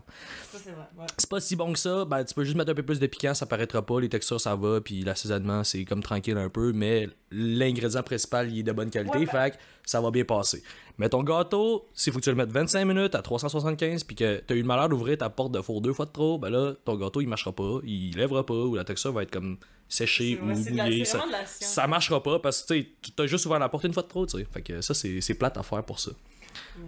C'est 0.52 0.70
ouais. 0.70 1.06
Pas 1.30 1.40
si 1.40 1.56
bon 1.56 1.72
que 1.72 1.78
ça, 1.78 2.04
ben 2.04 2.22
tu 2.22 2.34
peux 2.34 2.44
juste 2.44 2.56
mettre 2.56 2.70
un 2.72 2.74
peu 2.74 2.82
plus 2.82 3.00
de 3.00 3.06
piquant, 3.06 3.32
ça 3.32 3.46
paraîtra 3.46 3.80
pas, 3.80 3.98
les 3.98 4.10
textures 4.10 4.40
ça 4.40 4.54
va, 4.56 4.80
puis 4.80 5.00
l'assaisonnement 5.02 5.64
c'est 5.64 5.84
comme 5.86 6.02
tranquille 6.02 6.36
un 6.36 6.50
peu, 6.50 6.72
mais 6.72 7.08
l'ingrédient 7.30 8.02
principal 8.02 8.50
il 8.52 8.58
est 8.58 8.62
de 8.64 8.72
bonne 8.72 8.90
qualité, 8.90 9.18
Ouais, 9.18 9.26
ben- 9.26 9.30
fait 9.44 9.50
que 9.52 9.56
ça 9.86 10.00
va 10.02 10.10
bien 10.10 10.24
passer. 10.24 10.62
Mais 10.98 11.08
ton 11.08 11.22
gâteau, 11.22 11.86
s'il 11.94 12.12
faut 12.12 12.18
que 12.18 12.24
tu 12.24 12.30
le 12.30 12.36
mettes 12.36 12.52
25 12.52 12.84
minutes 12.84 13.14
à 13.14 13.22
375 13.22 14.04
puis 14.04 14.16
que 14.16 14.42
t'as 14.46 14.54
eu 14.54 14.60
le 14.60 14.66
malheur 14.66 14.90
d'ouvrir 14.90 15.16
ta 15.16 15.30
porte 15.30 15.52
de 15.52 15.62
four 15.62 15.80
deux 15.80 15.94
fois 15.94 16.04
de 16.04 16.10
trop, 16.10 16.36
ben 16.38 16.50
là 16.50 16.74
ton 16.84 16.96
gâteau 16.96 17.22
il 17.22 17.28
marchera 17.28 17.52
pas, 17.52 17.78
il 17.84 18.14
lèvera 18.16 18.44
pas, 18.44 18.54
ou 18.54 18.74
la 18.74 18.84
texture 18.84 19.12
va 19.12 19.22
être 19.22 19.30
comme 19.30 19.56
séchée 19.90 20.38
C'est 20.38 20.42
ou 20.42 20.46
vrai, 20.46 20.54
c'est 20.54 21.04
c'est 21.04 21.04
ça, 21.04 21.24
ça 21.46 21.86
marchera 21.86 22.22
pas 22.22 22.38
parce 22.38 22.62
que 22.62 22.74
tu 23.02 23.12
t'as 23.14 23.26
juste 23.26 23.44
ouvert 23.44 23.58
la 23.58 23.68
porte 23.68 23.84
une 23.84 23.92
fois 23.92 24.04
de 24.04 24.08
trop, 24.08 24.24
tu 24.24 24.38
sais. 24.38 24.46
Fait 24.50 24.62
que 24.62 24.80
ça 24.80 24.94
c'est 24.94 25.20
c'est 25.20 25.34
plate 25.34 25.58
à 25.58 25.62
faire 25.62 25.84
pour 25.84 26.00
ça. 26.00 26.12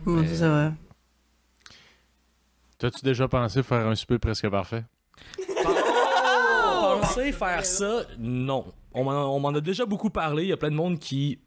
Ouais, 0.06 0.26
c'est 0.26 0.36
ça, 0.36 0.54
ouais. 0.54 0.72
T'as-tu 2.78 3.04
déjà 3.04 3.28
pensé 3.28 3.62
faire 3.62 3.86
un 3.86 3.94
souper 3.94 4.18
presque 4.18 4.48
parfait? 4.48 4.84
Penser 5.62 7.32
faire 7.32 7.64
ça, 7.66 8.06
non. 8.18 8.72
On 8.92 9.04
m'en 9.04 9.36
on 9.36 9.40
m'en 9.40 9.50
a 9.50 9.60
déjà 9.60 9.84
beaucoup 9.84 10.10
parlé. 10.10 10.44
Il 10.44 10.48
y 10.48 10.52
a 10.52 10.56
plein 10.56 10.70
de 10.70 10.76
monde 10.76 10.98
qui 10.98 11.38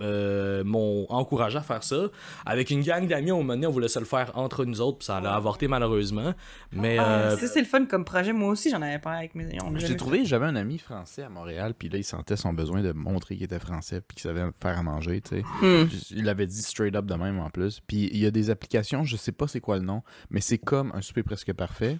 euh, 0.00 0.64
m'ont 0.64 1.06
encouragé 1.08 1.58
à 1.58 1.62
faire 1.62 1.82
ça. 1.82 2.08
Avec 2.46 2.70
une 2.70 2.82
gang 2.82 3.06
d'amis, 3.06 3.30
au 3.30 3.38
moment 3.38 3.54
donné, 3.54 3.66
on 3.66 3.70
voulait 3.70 3.88
se 3.88 3.98
le 3.98 4.04
faire 4.04 4.32
entre 4.36 4.64
nous 4.64 4.80
autres, 4.80 4.98
puis 4.98 5.06
ça 5.06 5.16
allait 5.18 5.28
avorter 5.28 5.68
malheureusement. 5.68 6.34
Mais 6.72 6.98
Ah, 6.98 7.32
euh, 7.32 7.36
c'est 7.38 7.60
le 7.60 7.66
fun 7.66 7.84
comme 7.86 8.04
projet. 8.04 8.32
Moi 8.32 8.50
aussi, 8.50 8.70
j'en 8.70 8.82
avais 8.82 8.98
parlé 8.98 9.18
avec 9.18 9.34
mes 9.34 9.58
on 9.62 9.76
J'ai 9.76 9.96
trouvé, 9.96 10.24
j'avais 10.24 10.46
un 10.46 10.56
ami 10.56 10.78
français 10.78 11.22
à 11.22 11.28
Montréal, 11.28 11.74
puis 11.78 11.88
là, 11.88 11.98
il 11.98 12.04
sentait 12.04 12.36
son 12.36 12.52
besoin 12.52 12.82
de 12.82 12.92
montrer 12.92 13.34
qu'il 13.36 13.44
était 13.44 13.58
français, 13.58 14.00
puis 14.00 14.16
qu'il 14.16 14.22
savait 14.22 14.44
faire 14.60 14.78
à 14.78 14.82
manger, 14.82 15.20
tu 15.20 15.36
sais. 15.36 15.42
Hmm. 15.62 15.88
Il 16.10 16.24
l'avait 16.24 16.46
dit 16.46 16.62
straight 16.62 16.94
up 16.96 17.06
de 17.06 17.14
même 17.14 17.38
en 17.38 17.50
plus. 17.50 17.80
Puis 17.86 18.08
il 18.12 18.18
y 18.18 18.26
a 18.26 18.30
des 18.30 18.50
applications, 18.50 19.04
je 19.04 19.16
sais 19.16 19.32
pas 19.32 19.46
c'est 19.48 19.60
quoi 19.60 19.78
le 19.78 19.84
nom, 19.84 20.02
mais 20.30 20.40
c'est 20.40 20.58
comme 20.58 20.92
un 20.94 21.02
souper 21.02 21.22
presque 21.22 21.52
parfait, 21.52 21.98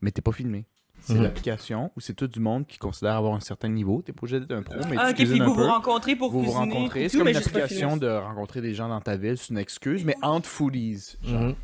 mais 0.00 0.10
t'es 0.10 0.22
pas 0.22 0.32
filmé. 0.32 0.66
C'est 1.06 1.14
Mhm. 1.14 1.22
l'application 1.22 1.90
où 1.96 2.00
c'est 2.00 2.14
tout 2.14 2.26
du 2.28 2.40
monde 2.40 2.66
qui 2.66 2.78
considère 2.78 3.14
avoir 3.16 3.34
un 3.34 3.40
certain 3.40 3.68
niveau. 3.68 4.00
T'es 4.00 4.12
pas 4.12 4.20
obligé 4.22 4.40
d'être 4.40 4.52
un 4.52 4.62
pro, 4.62 4.76
mais 4.88 4.96
Ah, 4.98 5.06
tu 5.06 5.10
ok, 5.10 5.16
puis 5.16 5.24
cuisines 5.26 5.42
un 5.42 5.46
vous 5.46 5.54
vous 5.54 5.60
peu. 5.60 5.66
rencontrez 5.66 6.16
pour 6.16 6.30
Vous 6.30 6.38
vous 6.42 6.44
cuisiner. 6.52 6.74
rencontrez. 6.74 7.08
C'est 7.10 7.18
comme 7.18 7.28
une 7.28 7.36
application 7.36 7.96
de 7.98 8.08
rencontrer 8.08 8.60
des 8.62 8.72
gens 8.74 8.88
dans 8.88 9.00
ta 9.02 9.16
ville. 9.16 9.36
C'est 9.36 9.50
une 9.50 9.58
excuse, 9.58 10.04
mais 10.04 10.16
entre 10.22 10.48
foodies. 10.48 11.16
genre. 11.22 11.40
mhm. 11.40 11.54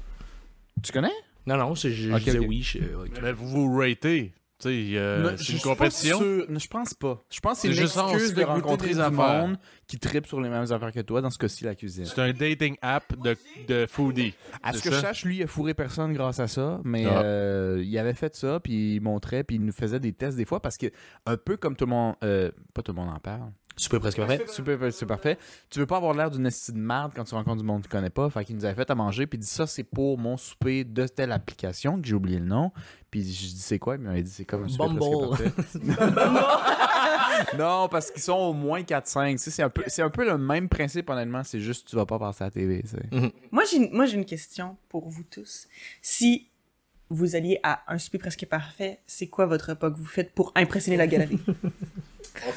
Tu 0.83 0.93
connais? 0.93 1.09
non, 1.47 1.57
non, 1.57 1.75
c'est 1.75 1.91
je, 1.91 2.11
je 2.11 2.15
Ok, 2.15 2.21
disais 2.23 2.39
ok. 2.39 2.47
oui. 2.49 2.63
je- 2.63 3.33
vous 3.33 3.47
vous 3.49 3.79
ratez. 3.79 4.33
Tu 4.61 4.69
sais, 4.69 4.99
euh, 4.99 5.23
Non, 5.23 5.37
c'est 5.37 5.45
je 5.45 5.53
une 5.53 5.61
compétition. 5.61 6.21
Je 6.21 6.67
pense 6.69 6.95
pas. 6.95 7.23
Je 7.31 7.41
pense 7.41 7.55
que 7.55 7.59
c'est 7.63 7.69
une 7.69 7.75
juste 7.75 7.97
excuse 7.97 8.35
de 8.35 8.43
rencontrer 8.43 8.95
des 8.95 9.11
monde 9.11 9.59
qui 9.87 9.99
tripe 9.99 10.27
sur 10.27 10.41
les 10.41 10.49
mêmes 10.49 10.71
affaires 10.71 10.93
que 10.93 11.01
toi, 11.01 11.21
dans 11.21 11.31
ce 11.31 11.39
cas-ci, 11.39 11.65
la 11.65 11.75
cuisine. 11.75 12.05
C'est 12.07 12.21
un 12.21 12.33
dating 12.33 12.77
app 12.83 13.05
de, 13.21 13.37
de 13.67 13.87
foodie. 13.87 14.35
À 14.63 14.73
ce 14.73 14.83
que 14.83 14.91
je 14.91 14.95
ça? 14.97 15.01
sache, 15.01 15.25
lui, 15.25 15.39
il 15.39 15.43
a 15.43 15.47
fourré 15.47 15.75
personne 15.75 16.13
grâce 16.13 16.39
à 16.39 16.47
ça, 16.47 16.81
mais 16.85 17.07
Ah. 17.07 17.23
euh, 17.23 17.83
il 17.85 17.99
avait 17.99 18.15
fait 18.15 18.37
ça, 18.37 18.61
puis 18.61 18.97
il 18.97 19.01
montrait, 19.01 19.43
puis 19.43 19.57
il 19.57 19.65
nous 19.65 19.73
faisait 19.73 19.99
des 19.99 20.13
tests 20.13 20.37
des 20.37 20.45
fois, 20.45 20.61
parce 20.61 20.77
que, 20.77 20.87
un 21.27 21.37
peu 21.37 21.57
comme 21.57 21.75
tout 21.75 21.87
le 21.87 21.91
monde, 21.91 22.15
euh, 22.23 22.51
pas 22.75 22.83
tout 22.83 22.93
le 22.93 23.01
monde 23.01 23.11
en 23.15 23.19
parle, 23.19 23.51
Super 23.81 24.01
presque 24.01 24.19
parfait. 24.19 24.45
super, 24.49 24.93
c'est 24.93 25.07
parfait, 25.07 25.39
tu 25.71 25.79
veux 25.79 25.87
pas 25.87 25.97
avoir 25.97 26.13
l'air 26.15 26.31
d'une 26.31 26.47
esti 26.47 26.73
de 26.73 26.79
merde 26.79 27.13
quand 27.17 27.25
tu 27.25 27.35
rencontres 27.35 27.63
du 27.63 27.65
monde 27.67 27.81
que 27.83 27.89
tu 27.89 27.91
connais 27.91 28.11
pas, 28.11 28.29
fait 28.29 28.45
qu'il 28.45 28.57
nous 28.57 28.65
avait 28.67 28.75
fait 28.75 28.91
à 28.91 28.95
manger, 28.95 29.27
puis 29.27 29.39
il 29.39 29.41
dit 29.41 29.47
ça, 29.47 29.67
c'est 29.67 29.85
pour 29.85 30.19
mon 30.19 30.37
souper 30.37 30.85
de 30.85 31.07
telle 31.07 31.33
application, 31.33 32.01
que 32.01 32.07
j'ai 32.07 32.15
oublié 32.15 32.39
le 32.39 32.45
nom, 32.45 32.73
puis 33.11 33.23
je 33.23 33.27
dis 33.27 33.59
c'est 33.59 33.79
quoi, 33.79 33.95
il 33.95 34.03
m'avait 34.03 34.23
dit 34.23 34.31
c'est 34.31 34.45
comme 34.45 34.65
un 34.65 34.69
souper 34.69 34.87
Bumble. 34.87 35.01
presque 35.01 35.53
parfait. 35.81 37.57
non, 37.59 37.89
parce 37.89 38.11
qu'ils 38.11 38.23
sont 38.23 38.35
au 38.35 38.53
moins 38.53 38.83
4-5, 38.83 39.33
tu 39.33 39.39
sais, 39.39 39.51
c'est 39.51 39.63
un, 39.63 39.71
peu- 39.71 39.85
c'est 39.87 40.03
un 40.03 40.11
peu 40.11 40.27
le 40.27 40.37
même 40.37 40.69
principe, 40.69 41.09
honnêtement, 41.09 41.43
c'est 41.43 41.61
juste 41.61 41.89
tu 41.89 41.97
vas 41.97 42.07
pas 42.07 42.19
passer 42.19 42.45
à 42.45 42.47
la 42.49 42.51
TV, 42.51 42.83
tu 42.83 42.89
sais. 42.89 43.33
Moi, 43.51 43.65
j'ai 43.71 43.79
une, 43.79 43.91
moi, 43.93 44.05
j'ai 44.07 44.17
une 44.17 44.25
question 44.27 44.77
pour 44.89 45.09
vous 45.09 45.23
tous. 45.25 45.69
Si 46.03 46.49
vous 47.09 47.35
alliez 47.35 47.59
à 47.63 47.83
un 47.89 47.99
souper 47.99 48.19
presque 48.19 48.47
parfait, 48.47 49.01
c'est 49.07 49.27
quoi 49.27 49.47
votre 49.47 49.71
repas 49.71 49.91
que 49.91 49.97
vous 49.97 50.05
faites 50.05 50.33
pour 50.33 50.53
impressionner 50.55 50.97
la 50.97 51.07
galerie? 51.07 51.41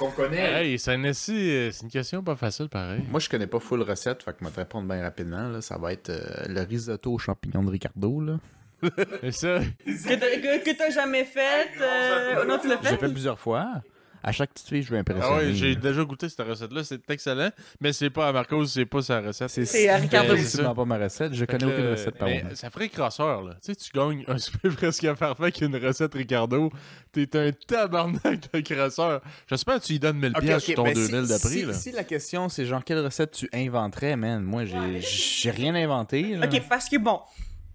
On 0.01 0.11
connaît. 0.11 0.63
Hey, 0.65 0.79
c'est 0.79 0.91
euh, 1.33 1.71
c'est 1.71 1.83
une 1.83 1.89
question 1.89 2.23
pas 2.23 2.35
facile, 2.35 2.69
pareil. 2.69 3.01
Moi, 3.09 3.19
je 3.19 3.29
connais 3.29 3.47
pas 3.47 3.59
full 3.59 3.81
recette, 3.81 4.23
fait 4.23 4.31
que 4.31 4.37
je 4.41 4.45
vais 4.45 4.51
te 4.51 4.59
répondre 4.59 4.87
bien 4.87 5.01
rapidement. 5.01 5.47
Là. 5.49 5.61
Ça 5.61 5.77
va 5.77 5.93
être 5.93 6.09
euh, 6.09 6.45
le 6.47 6.61
risotto 6.61 7.13
aux 7.13 7.19
champignons 7.19 7.63
de 7.63 7.69
Ricardo. 7.71 8.21
Là. 8.21 8.39
Et 9.23 9.31
ça, 9.31 9.59
Que 9.85 10.73
t'as- 10.73 10.89
jamais 10.89 11.23
fait. 11.25 11.69
euh, 11.81 12.45
Non, 12.45 12.57
tu 12.59 12.67
l'as 12.67 12.77
J'ai 12.83 12.89
fait? 12.89 12.97
fait 12.97 13.09
plusieurs 13.09 13.39
fois. 13.39 13.81
À 14.23 14.31
chaque 14.31 14.53
petite 14.53 14.69
fille, 14.69 14.83
je 14.83 14.89
veux 14.89 14.97
impressionner. 14.97 15.29
ah 15.29 15.37
ouais, 15.37 15.53
j'ai 15.53 15.75
déjà 15.75 16.03
goûté 16.03 16.29
cette 16.29 16.47
recette-là, 16.47 16.83
c'est 16.83 17.09
excellent, 17.09 17.49
mais 17.81 17.91
c'est 17.91 18.09
pas 18.09 18.29
à 18.29 18.31
Marcos, 18.31 18.65
c'est 18.67 18.85
pas 18.85 19.01
sa 19.01 19.19
recette. 19.19 19.49
C'est 19.49 19.89
à 19.89 19.97
Ricardo. 19.97 20.37
C'est 20.37 20.63
pas 20.63 20.85
ma 20.85 20.97
recette. 20.97 21.33
Je 21.33 21.45
connais 21.45 21.65
aucune 21.65 21.89
recette 21.91 22.17
par 22.17 22.29
mais 22.29 22.41
contre. 22.41 22.57
Ça 22.57 22.69
ferait 22.69 22.89
crosseur, 22.89 23.41
là. 23.43 23.53
Tu 23.55 23.73
sais, 23.73 23.75
tu 23.75 23.91
gagnes 23.91 24.23
un 24.27 24.37
super 24.37 24.71
presque 24.75 25.13
parfait 25.13 25.43
avec 25.43 25.61
une 25.61 25.75
recette 25.75 26.13
Ricardo. 26.13 26.71
T'es 27.11 27.35
un 27.37 27.51
tabarnak 27.51 28.53
de 28.53 28.59
crosseur. 28.61 29.21
J'espère 29.47 29.79
que 29.79 29.85
tu 29.85 29.93
y 29.93 29.99
donnes 29.99 30.19
1000 30.19 30.33
pièces 30.33 30.63
sur 30.63 30.75
ton 30.75 30.83
ben 30.83 30.93
2000 30.93 31.23
si, 31.23 31.29
d'après, 31.29 31.49
si, 31.49 31.65
là. 31.65 31.73
si 31.73 31.91
la 31.91 32.03
question 32.03 32.49
c'est 32.49 32.65
genre 32.65 32.83
quelle 32.83 33.03
recette 33.03 33.31
tu 33.31 33.49
inventerais, 33.53 34.15
man, 34.15 34.41
moi 34.41 34.63
j'ai 34.65 35.51
rien 35.51 35.75
inventé. 35.75 36.37
Ok, 36.41 36.61
parce 36.69 36.89
que 36.89 36.97
bon, 36.97 37.19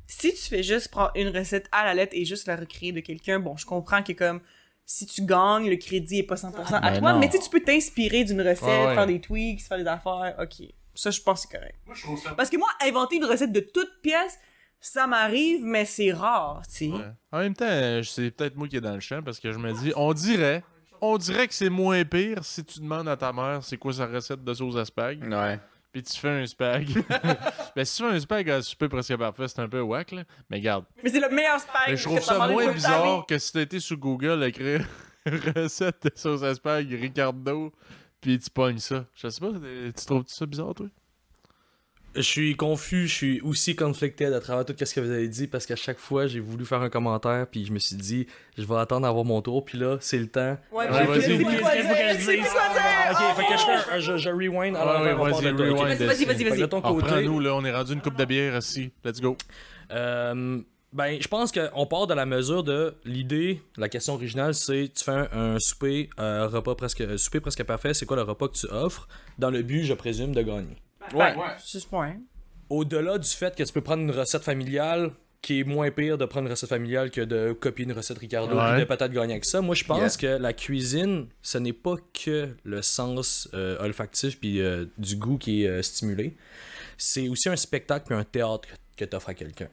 si 0.07 0.33
tu 0.33 0.43
fais 0.49 0.62
juste 0.62 0.91
prendre 0.91 1.12
une 1.15 1.29
recette 1.29 1.69
à 1.70 1.85
la 1.85 1.95
lettre 1.95 2.12
et 2.15 2.25
juste 2.25 2.47
la 2.47 2.57
recréer 2.57 2.93
de 2.93 3.01
quelqu'un, 3.01 3.39
bon, 3.39 3.57
je 3.57 3.66
comprends 3.66 4.03
que 4.03 4.12
comme 4.12 4.41
si 4.90 5.05
tu 5.05 5.20
gagnes, 5.23 5.69
le 5.69 5.77
crédit 5.77 6.20
est 6.20 6.23
pas 6.23 6.36
100% 6.36 6.74
à 6.77 6.81
Ben 6.81 6.98
toi, 6.98 7.12
non. 7.12 7.19
mais 7.19 7.28
tu 7.28 7.36
sais, 7.36 7.43
tu 7.43 7.51
peux 7.51 7.60
t'inspirer 7.60 8.24
d'une 8.24 8.40
recette, 8.40 8.62
Ouais, 8.62 8.86
ouais. 8.86 8.94
faire 8.94 9.06
des 9.06 9.20
tweaks, 9.20 9.60
faire 9.60 9.77
des 9.77 9.86
affaires, 9.86 10.35
ok. 10.40 10.66
Ça, 10.94 11.10
je 11.10 11.20
pense 11.20 11.44
que 11.44 11.52
c'est 11.52 11.59
correct. 11.59 12.35
Parce 12.36 12.48
que 12.48 12.56
moi, 12.56 12.69
inventer 12.82 13.16
une 13.16 13.27
recette 13.27 13.52
de 13.52 13.60
toute 13.60 14.01
pièce, 14.02 14.39
ça 14.81 15.06
m'arrive, 15.06 15.62
mais 15.62 15.85
c'est 15.85 16.10
rare, 16.12 16.62
tu 16.66 16.73
sais. 16.74 16.86
Ouais. 16.89 17.05
En 17.32 17.39
même 17.40 17.55
temps, 17.55 17.66
euh, 17.69 18.02
c'est 18.02 18.31
peut-être 18.31 18.56
moi 18.56 18.66
qui 18.66 18.77
est 18.77 18.81
dans 18.81 18.94
le 18.94 19.01
champ 19.01 19.20
parce 19.23 19.39
que 19.39 19.52
je 19.52 19.59
me 19.59 19.73
dis, 19.74 19.93
on 19.94 20.12
dirait, 20.15 20.65
on 21.02 21.19
dirait 21.19 21.47
que 21.48 21.55
c'est 21.55 21.69
moins 21.69 22.02
pire 22.06 22.43
si 22.43 22.65
tu 22.65 22.81
demandes 22.81 23.09
à 23.09 23.16
ta 23.16 23.31
mère 23.32 23.62
c'est 23.62 23.77
quoi 23.77 23.93
sa 23.93 24.06
recette 24.06 24.43
de 24.43 24.55
sauce 24.55 24.77
à 24.77 24.85
spag, 24.86 25.23
Ouais. 25.23 25.60
Puis 26.03 26.12
tu 26.12 26.20
fais 26.20 26.29
un 26.29 26.47
spag. 26.47 26.87
ben, 27.77 27.85
si 27.85 27.97
tu 27.97 28.09
fais 28.09 28.15
un 28.15 28.20
spag 28.20 28.51
à 28.51 28.62
souper 28.62 28.89
presque 28.89 29.16
parfait, 29.16 29.49
c'est 29.49 29.61
un 29.61 29.69
peu 29.69 29.81
whack, 29.81 30.12
là. 30.12 30.23
Mais 30.49 30.61
garde. 30.61 30.85
Mais 31.03 31.11
c'est 31.11 31.20
le 31.20 31.29
meilleur 31.29 31.59
spag. 31.59 31.89
Mais 31.89 31.97
je 31.97 32.05
trouve 32.05 32.20
ça 32.20 32.47
moins 32.49 32.73
bizarre 32.73 33.27
que 33.27 33.39
si 33.39 33.53
t'étais 33.53 33.81
sur 33.81 33.97
Google 33.97 34.43
à 34.43 34.49
écrire 34.49 34.87
recette 35.27 36.05
de 36.05 36.12
sauce 36.15 36.43
à 36.43 36.55
spag 36.55 36.89
Ricardo, 36.91 37.73
puis 38.20 38.39
tu 38.39 38.51
pognes 38.51 38.79
ça. 38.79 39.07
Je 39.15 39.29
sais 39.29 39.41
pas, 39.41 39.51
tu 39.53 40.07
trouves 40.07 40.25
ça 40.29 40.47
bizarre, 40.47 40.75
toi? 40.75 40.87
Je 42.19 42.23
suis 42.24 42.57
confus, 42.57 43.07
je 43.07 43.15
suis 43.15 43.40
aussi 43.43 43.77
conflicted 43.77 44.32
à 44.32 44.40
travers 44.40 44.65
tout 44.65 44.74
ce 44.85 44.93
que 44.93 45.01
vous 45.01 45.11
avez 45.11 45.28
dit 45.28 45.47
parce 45.47 45.66
qu'à 45.66 45.77
chaque 45.77 45.99
fois 45.99 46.27
j'ai 46.27 46.40
voulu 46.40 46.65
faire 46.65 46.82
un 46.82 46.89
commentaire 46.90 47.47
puis 47.51 47.65
je 47.65 47.73
me 47.73 47.78
suis 47.78 47.95
dit 47.97 48.27
je 48.57 48.65
vais 48.65 48.74
attendre 48.77 49.03
d'avoir 49.07 49.24
mon 49.24 49.40
tour 49.40 49.65
puis 49.65 49.78
là 49.78 49.99
c'est 50.01 50.19
le 50.19 50.27
temps. 50.27 50.59
Ouais, 50.73 50.89
Ouais, 50.90 51.07
puis 51.07 51.15
je 51.15 51.20
sais 51.20 51.36
vas-y. 51.36 51.45
plus 51.45 51.61
quoi 51.61 51.73
dire, 51.77 51.85
je 52.19 52.20
sais 52.24 52.36
plus 52.36 52.43
quoi 52.49 52.69
dire. 52.73 53.11
Ok, 53.12 53.36
fait 53.36 53.53
que 53.53 53.59
je 53.61 53.65
fais 53.65 53.73
un, 53.93 53.97
un- 53.97 54.01
je, 54.01 54.16
je 54.16 54.31
rewind 54.31 54.77
alors 54.77 55.01
ouais, 55.03 55.15
vas-y, 55.15 55.49
rewind. 55.51 55.77
Vas-y, 55.77 56.07
vas-y, 56.07 56.24
vas-y, 56.24 56.45
vas-y. 56.45 56.61
de 56.61 56.66
ton 56.66 56.81
Ah, 56.85 56.89
côté, 56.89 57.07
Prends-nous, 57.07 57.40
là, 57.40 57.55
on 57.55 57.65
est 57.65 57.73
rendu 57.74 57.93
une 57.93 58.01
coupe 58.03 58.16
de 58.16 58.24
bière 58.24 58.57
ici. 58.59 58.90
Let's 59.05 59.20
go. 59.20 59.36
Euh, 59.93 60.61
ben, 60.93 61.19
je 61.20 61.28
pense 61.28 61.53
qu'on 61.53 61.86
part 61.86 62.07
de 62.07 62.15
la 62.15 62.27
mesure 62.27 62.65
de 62.65 62.95
l'idée, 63.05 63.61
la 63.77 63.89
question 63.89 64.15
originale, 64.15 64.55
c'est 64.55 64.90
tu 64.95 65.05
fais 65.05 65.12
un, 65.12 65.28
un 65.32 65.59
souper, 65.59 66.09
un 66.16 66.47
repas 66.47 66.74
presque, 66.74 67.03
un 67.03 67.16
souper 67.19 67.40
presque 67.40 67.62
parfait, 67.65 67.95
c'est 67.95 68.07
quoi 68.07 68.16
le 68.16 68.23
repas 68.23 68.49
que 68.49 68.55
tu 68.55 68.66
offres, 68.70 69.07
dans 69.39 69.51
le 69.51 69.62
but, 69.62 69.85
je 69.85 69.95
présume, 69.95 70.32
de 70.35 70.43
gagner. 70.43 70.77
Ouais. 71.14 71.35
C'est 71.64 71.80
ce 71.80 71.86
point. 71.86 72.16
Au-delà 72.70 73.18
du 73.18 73.28
fait 73.28 73.55
que 73.56 73.62
tu 73.62 73.72
peux 73.72 73.80
prendre 73.80 74.02
une 74.02 74.10
recette 74.10 74.43
familiale, 74.43 75.10
qui 75.40 75.60
est 75.60 75.64
moins 75.64 75.90
pire 75.90 76.18
de 76.18 76.24
prendre 76.24 76.47
une 76.47 76.51
recette 76.52 76.68
familiale 76.68 77.10
que 77.10 77.20
de 77.20 77.52
copier 77.52 77.85
une 77.85 77.93
recette 77.93 78.18
Ricardo 78.18 78.56
Ouais. 78.56 78.76
et 78.76 78.80
de 78.80 78.85
peut-être 78.85 79.12
gagner 79.12 79.35
avec 79.35 79.44
ça, 79.44 79.60
moi 79.60 79.74
je 79.76 79.85
pense 79.85 80.20
Yeah. 80.20 80.36
que 80.39 80.43
la 80.43 80.52
cuisine, 80.52 81.28
ce 81.43 81.59
n'est 81.59 81.72
pas 81.72 81.94
que 82.12 82.48
le 82.64 82.82
sens 82.82 83.48
euh, 83.55 83.76
olfactif 83.80 84.39
puis 84.40 84.60
euh, 84.60 84.86
du 84.98 85.16
goût 85.16 85.39
qui 85.39 85.64
est 85.64 85.68
euh, 85.68 85.82
stimulé. 85.82 86.36
C'est 86.97 87.28
aussi 87.28 87.48
un 87.48 87.56
spectacle 87.56 88.06
puis 88.06 88.16
un 88.16 88.24
théâtre 88.24 88.68
que 88.97 89.05
tu 89.05 89.16
offres 89.16 89.28
à 89.28 89.35
quelqu'un. 89.35 89.68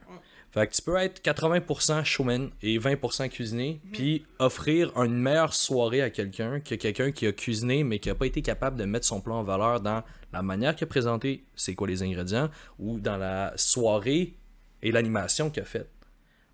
Fait 0.56 0.66
que 0.66 0.72
tu 0.74 0.80
peux 0.80 0.96
être 0.96 1.22
80% 1.22 2.02
showman 2.02 2.48
et 2.62 2.78
20% 2.78 3.28
cuisinier, 3.28 3.78
puis 3.92 4.24
offrir 4.38 4.90
une 4.96 5.14
meilleure 5.14 5.52
soirée 5.52 6.00
à 6.00 6.08
quelqu'un 6.08 6.60
que 6.60 6.74
quelqu'un 6.76 7.12
qui 7.12 7.26
a 7.26 7.32
cuisiné 7.32 7.84
mais 7.84 7.98
qui 7.98 8.08
a 8.08 8.14
pas 8.14 8.24
été 8.24 8.40
capable 8.40 8.78
de 8.78 8.86
mettre 8.86 9.04
son 9.04 9.20
plat 9.20 9.34
en 9.34 9.42
valeur 9.42 9.82
dans 9.82 10.02
la 10.32 10.40
manière 10.40 10.74
qu'il 10.74 10.84
a 10.84 10.88
présenté, 10.88 11.44
c'est 11.56 11.74
quoi 11.74 11.86
les 11.86 12.02
ingrédients, 12.02 12.48
ou 12.78 12.98
dans 12.98 13.18
la 13.18 13.52
soirée 13.56 14.38
et 14.80 14.92
l'animation 14.92 15.50
qu'il 15.50 15.62
a 15.62 15.66
faite. 15.66 15.90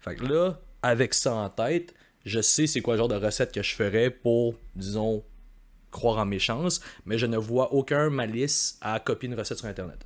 Fait 0.00 0.16
que 0.16 0.24
là, 0.24 0.58
avec 0.82 1.14
ça 1.14 1.34
en 1.34 1.48
tête, 1.48 1.94
je 2.24 2.40
sais 2.40 2.66
c'est 2.66 2.80
quoi 2.80 2.94
le 2.94 2.98
genre 2.98 3.08
de 3.08 3.14
recette 3.14 3.52
que 3.52 3.62
je 3.62 3.72
ferais 3.72 4.10
pour, 4.10 4.56
disons, 4.74 5.22
croire 5.92 6.18
en 6.18 6.26
mes 6.26 6.40
chances, 6.40 6.80
mais 7.06 7.18
je 7.18 7.26
ne 7.26 7.36
vois 7.36 7.72
aucun 7.72 8.10
malice 8.10 8.78
à 8.80 8.98
copier 8.98 9.28
une 9.28 9.38
recette 9.38 9.58
sur 9.58 9.68
Internet. 9.68 10.04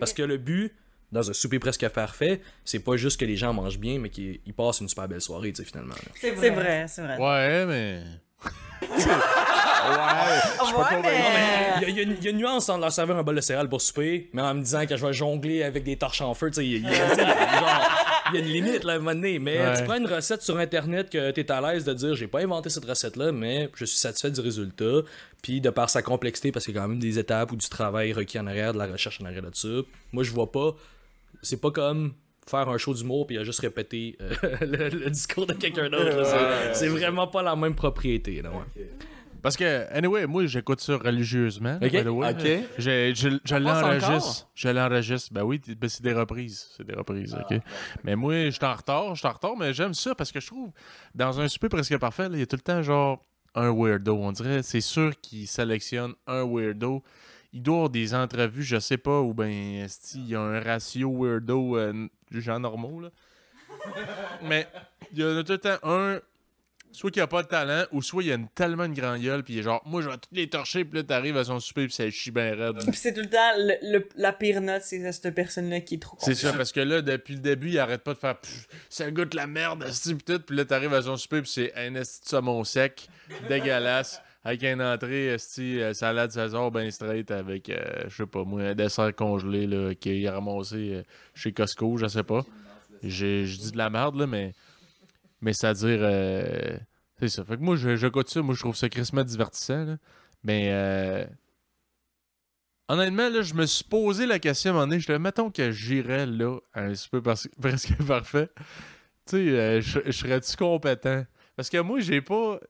Parce 0.00 0.12
que 0.12 0.22
le 0.22 0.38
but, 0.38 0.74
dans 1.12 1.28
un 1.30 1.32
souper 1.32 1.58
presque 1.58 1.86
parfait, 1.90 2.40
c'est 2.64 2.78
pas 2.80 2.96
juste 2.96 3.20
que 3.20 3.24
les 3.24 3.36
gens 3.36 3.52
mangent 3.52 3.78
bien, 3.78 3.98
mais 3.98 4.08
qu'ils 4.08 4.40
ils 4.46 4.54
passent 4.54 4.80
une 4.80 4.88
super 4.88 5.06
belle 5.06 5.20
soirée, 5.20 5.52
tu 5.52 5.62
sais, 5.62 5.68
finalement. 5.68 5.94
C'est 6.18 6.30
vrai, 6.50 6.86
c'est 6.88 7.02
vrai. 7.02 7.18
Ouais, 7.18 7.66
mais. 7.66 8.02
Ouais, 9.84 11.00
mais... 11.02 11.80
Il 11.80 11.82
y, 11.82 11.84
a- 11.84 11.88
il 11.88 11.96
y 11.96 12.00
a 12.00 12.02
une- 12.02 12.16
il 12.18 12.24
y 12.24 12.28
a 12.28 12.30
une 12.30 12.36
nuance 12.38 12.68
entre 12.68 12.80
leur 12.82 12.92
servir 12.92 13.16
un 13.16 13.22
bol 13.22 13.34
de 13.34 13.40
céréales 13.40 13.68
pour 13.68 13.80
souper, 13.80 14.30
mais 14.32 14.42
en 14.42 14.54
me 14.54 14.60
disant 14.62 14.86
que 14.86 14.96
je 14.96 15.04
vais 15.04 15.12
jongler 15.12 15.62
avec 15.64 15.82
des 15.84 15.96
torches 15.96 16.20
en 16.20 16.34
feu, 16.34 16.50
tu 16.50 16.56
sais, 16.56 16.66
il 16.66 16.82
y, 16.82 16.86
a- 16.86 18.38
une 18.38 18.44
limite 18.44 18.84
là, 18.84 18.94
à 18.94 18.96
un 18.96 18.98
moment 19.00 19.14
donné. 19.14 19.38
Mais 19.38 19.58
Ouais. 19.58 19.76
tu 19.76 19.84
prends 19.84 19.96
une 19.96 20.06
recette 20.06 20.42
sur 20.42 20.56
internet 20.58 21.10
que 21.10 21.30
t'es 21.32 21.50
à 21.50 21.60
l'aise 21.60 21.84
de 21.84 21.92
dire 21.92 22.14
j'ai 22.14 22.28
pas 22.28 22.40
inventé 22.40 22.70
cette 22.70 22.84
recette-là, 22.84 23.32
mais 23.32 23.68
je 23.74 23.84
suis 23.84 23.98
satisfait 23.98 24.30
du 24.30 24.40
résultat. 24.40 25.00
Puis 25.42 25.60
de 25.60 25.70
par 25.70 25.90
sa 25.90 26.02
complexité, 26.02 26.52
parce 26.52 26.64
qu'il 26.64 26.74
y 26.74 26.78
a 26.78 26.82
quand 26.82 26.88
même 26.88 26.98
des 27.00 27.18
étapes 27.18 27.50
ou 27.52 27.56
du 27.56 27.68
travail 27.68 28.12
requis 28.12 28.38
en 28.38 28.46
arrière, 28.46 28.72
de 28.72 28.78
la 28.78 28.86
recherche 28.86 29.20
en 29.20 29.24
arrière 29.26 29.42
de 29.42 29.50
ça. 29.54 29.68
Moi 30.12 30.22
je 30.22 30.30
vois 30.30 30.50
pas. 30.50 30.74
C'est 31.40 31.60
pas 31.60 31.70
comme 31.70 32.14
faire 32.46 32.68
un 32.68 32.76
show 32.78 32.92
d'humour 32.92 33.26
puis 33.26 33.36
il 33.36 33.38
a 33.38 33.44
juste 33.44 33.60
répété 33.60 34.16
euh, 34.20 34.34
le, 34.60 34.88
le 34.88 35.10
discours 35.10 35.46
de 35.46 35.54
quelqu'un 35.54 35.88
d'autre. 35.88 36.24
C'est- 36.74 36.88
vraiment 36.88 37.26
pas 37.28 37.42
la 37.42 37.56
même 37.56 37.74
propriété. 37.74 38.42
Là, 38.42 38.50
ouais. 38.50 38.86
Parce 39.40 39.56
que, 39.56 39.86
anyway, 39.92 40.24
moi, 40.26 40.46
j'écoute 40.46 40.80
ça 40.80 40.96
religieusement. 40.98 41.76
Ok. 41.82 42.46
Je, 42.78 43.12
je, 43.12 43.28
je 43.44 43.54
passe 43.54 43.60
l'enregistre. 43.60 44.48
Je 44.54 44.68
l'enregistre. 44.68 45.30
Ben 45.32 45.42
oui, 45.42 45.60
ben 45.76 45.88
c'est 45.90 46.02
des 46.02 46.12
reprises. 46.12 46.68
C'est 46.76 46.86
des 46.86 46.94
reprises, 46.94 47.34
OK? 47.34 47.58
Mais 48.04 48.14
moi, 48.14 48.34
je 48.46 48.50
suis 48.50 48.64
en 48.64 48.74
retard. 48.74 49.14
Je 49.16 49.18
suis 49.18 49.26
en 49.28 49.32
retard, 49.32 49.56
mais 49.56 49.72
j'aime 49.74 49.94
ça 49.94 50.14
parce 50.14 50.30
que 50.30 50.38
je 50.38 50.46
trouve, 50.46 50.70
dans 51.16 51.40
un 51.40 51.48
souper 51.48 51.68
presque 51.68 51.98
parfait, 51.98 52.28
il 52.32 52.38
y 52.38 52.42
a 52.42 52.46
tout 52.46 52.54
le 52.54 52.62
temps, 52.62 52.82
genre, 52.82 53.24
un 53.56 53.72
weirdo. 53.72 54.14
On 54.16 54.30
dirait, 54.30 54.62
c'est 54.62 54.80
sûr 54.80 55.12
qu'il 55.20 55.48
sélectionne 55.48 56.14
un 56.28 56.44
weirdo. 56.46 57.02
Il 57.52 57.62
doit 57.62 57.74
avoir 57.76 57.90
des 57.90 58.14
entrevues, 58.14 58.62
je 58.62 58.78
sais 58.78 58.96
pas, 58.98 59.20
ou 59.20 59.34
ben, 59.34 59.50
il 59.50 60.28
y 60.28 60.34
a 60.34 60.40
un 60.40 60.60
ratio 60.60 61.10
weirdo, 61.14 61.76
euh, 61.76 62.08
gens 62.30 62.58
normaux, 62.58 63.00
là. 63.00 63.10
mais 64.42 64.66
il 65.12 65.18
y 65.20 65.24
en 65.24 65.36
a 65.36 65.42
tout 65.44 65.52
le 65.52 65.58
temps 65.58 65.78
un 65.82 66.20
soit 66.94 67.10
qu'il 67.10 67.22
a 67.22 67.26
pas 67.26 67.42
de 67.42 67.48
talent, 67.48 67.84
ou 67.90 68.02
soit 68.02 68.22
il 68.22 68.30
a 68.32 68.34
une, 68.34 68.48
tellement 68.50 68.84
une 68.84 68.92
grande 68.92 69.20
gueule, 69.22 69.42
puis 69.42 69.54
il 69.54 69.60
est 69.60 69.62
genre, 69.62 69.80
moi 69.86 70.02
je 70.02 70.08
vais 70.10 70.14
toutes 70.18 70.28
les 70.32 70.46
torcher, 70.48 70.84
puis 70.84 70.98
là 70.98 71.04
t'arrives 71.04 71.38
à 71.38 71.44
son 71.44 71.58
souper, 71.58 71.84
puis 71.86 71.92
ça 71.94 72.10
chie 72.10 72.30
bien 72.30 72.54
raide. 72.54 72.84
Puis 72.86 72.96
c'est 72.96 73.14
tout 73.14 73.22
le 73.22 73.30
temps 73.30 73.50
le, 73.56 73.74
le- 73.98 74.08
la 74.16 74.32
pire 74.34 74.60
note, 74.60 74.82
c'est 74.82 75.10
cette 75.10 75.34
personne-là 75.34 75.80
qui 75.80 75.94
est 75.94 75.98
trop 76.02 76.18
C'est 76.20 76.34
ça, 76.34 76.52
parce 76.52 76.70
que 76.70 76.80
là, 76.80 77.00
depuis 77.00 77.34
le 77.34 77.40
début, 77.40 77.70
il 77.70 77.78
arrête 77.78 78.02
pas 78.02 78.12
de 78.12 78.18
faire 78.18 78.36
ça 78.90 79.10
goûte 79.10 79.32
la 79.32 79.46
merde, 79.46 79.86
pis 79.86 80.16
tout, 80.18 80.40
puis 80.40 80.54
là 80.54 80.66
t'arrives 80.66 80.92
à 80.92 81.00
son 81.02 81.16
souper, 81.16 81.40
puis 81.40 81.50
c'est 81.50 81.74
un 81.76 81.94
esti 81.94 82.24
de 82.24 82.28
saumon 82.28 82.62
sec, 82.62 83.08
dégueulasse, 83.48 84.20
avec 84.44 84.62
une 84.64 84.82
entrée, 84.82 85.26
esti, 85.28 85.80
euh, 85.80 85.94
salade 85.94 86.32
César, 86.32 86.70
ben 86.70 86.90
straight, 86.90 87.30
avec, 87.30 87.68
euh, 87.68 88.04
je 88.08 88.16
sais 88.16 88.26
pas 88.26 88.42
moi, 88.44 88.62
un 88.62 88.74
dessert 88.74 89.14
congelé, 89.14 89.66
là, 89.66 89.94
qu'il 89.94 90.26
a 90.26 90.32
ramassé 90.32 90.94
euh, 90.94 91.02
chez 91.34 91.52
Costco, 91.52 91.96
je 91.96 92.06
sais 92.08 92.24
pas. 92.24 92.44
Je 93.04 93.44
dis 93.44 93.72
de 93.72 93.78
la 93.78 93.90
merde, 93.90 94.16
là, 94.16 94.26
mais. 94.26 94.52
Mais 95.40 95.52
c'est-à-dire. 95.52 96.00
c'est 97.18 97.28
ça. 97.28 97.44
Fait 97.44 97.56
que 97.56 97.62
moi, 97.62 97.74
je, 97.74 97.96
je 97.96 98.06
goûte 98.06 98.28
ça. 98.28 98.42
Moi, 98.42 98.54
je 98.54 98.60
trouve 98.60 98.76
ça 98.76 98.88
crissement 98.88 99.24
divertissant. 99.24 99.84
là. 99.84 99.96
Mais. 100.44 101.26
honnêtement, 102.88 103.28
là, 103.28 103.42
je 103.42 103.54
me 103.54 103.66
suis 103.66 103.82
posé 103.82 104.24
la 104.26 104.38
question 104.38 104.70
à 104.70 104.72
un 104.72 104.74
moment 104.74 104.86
donné. 104.86 105.00
Je 105.00 105.12
mettons 105.14 105.50
que 105.50 105.72
j'irais 105.72 106.26
là, 106.26 106.58
un 106.74 106.94
super 106.94 107.22
par- 107.22 107.36
presque 107.60 108.00
parfait. 108.04 108.50
Tu 109.26 109.48
sais, 109.48 109.82
je 109.82 110.12
serais-tu 110.12 110.56
compétent? 110.56 111.24
Parce 111.56 111.68
que 111.68 111.78
moi, 111.78 111.98
j'ai 112.00 112.20
pas. 112.20 112.60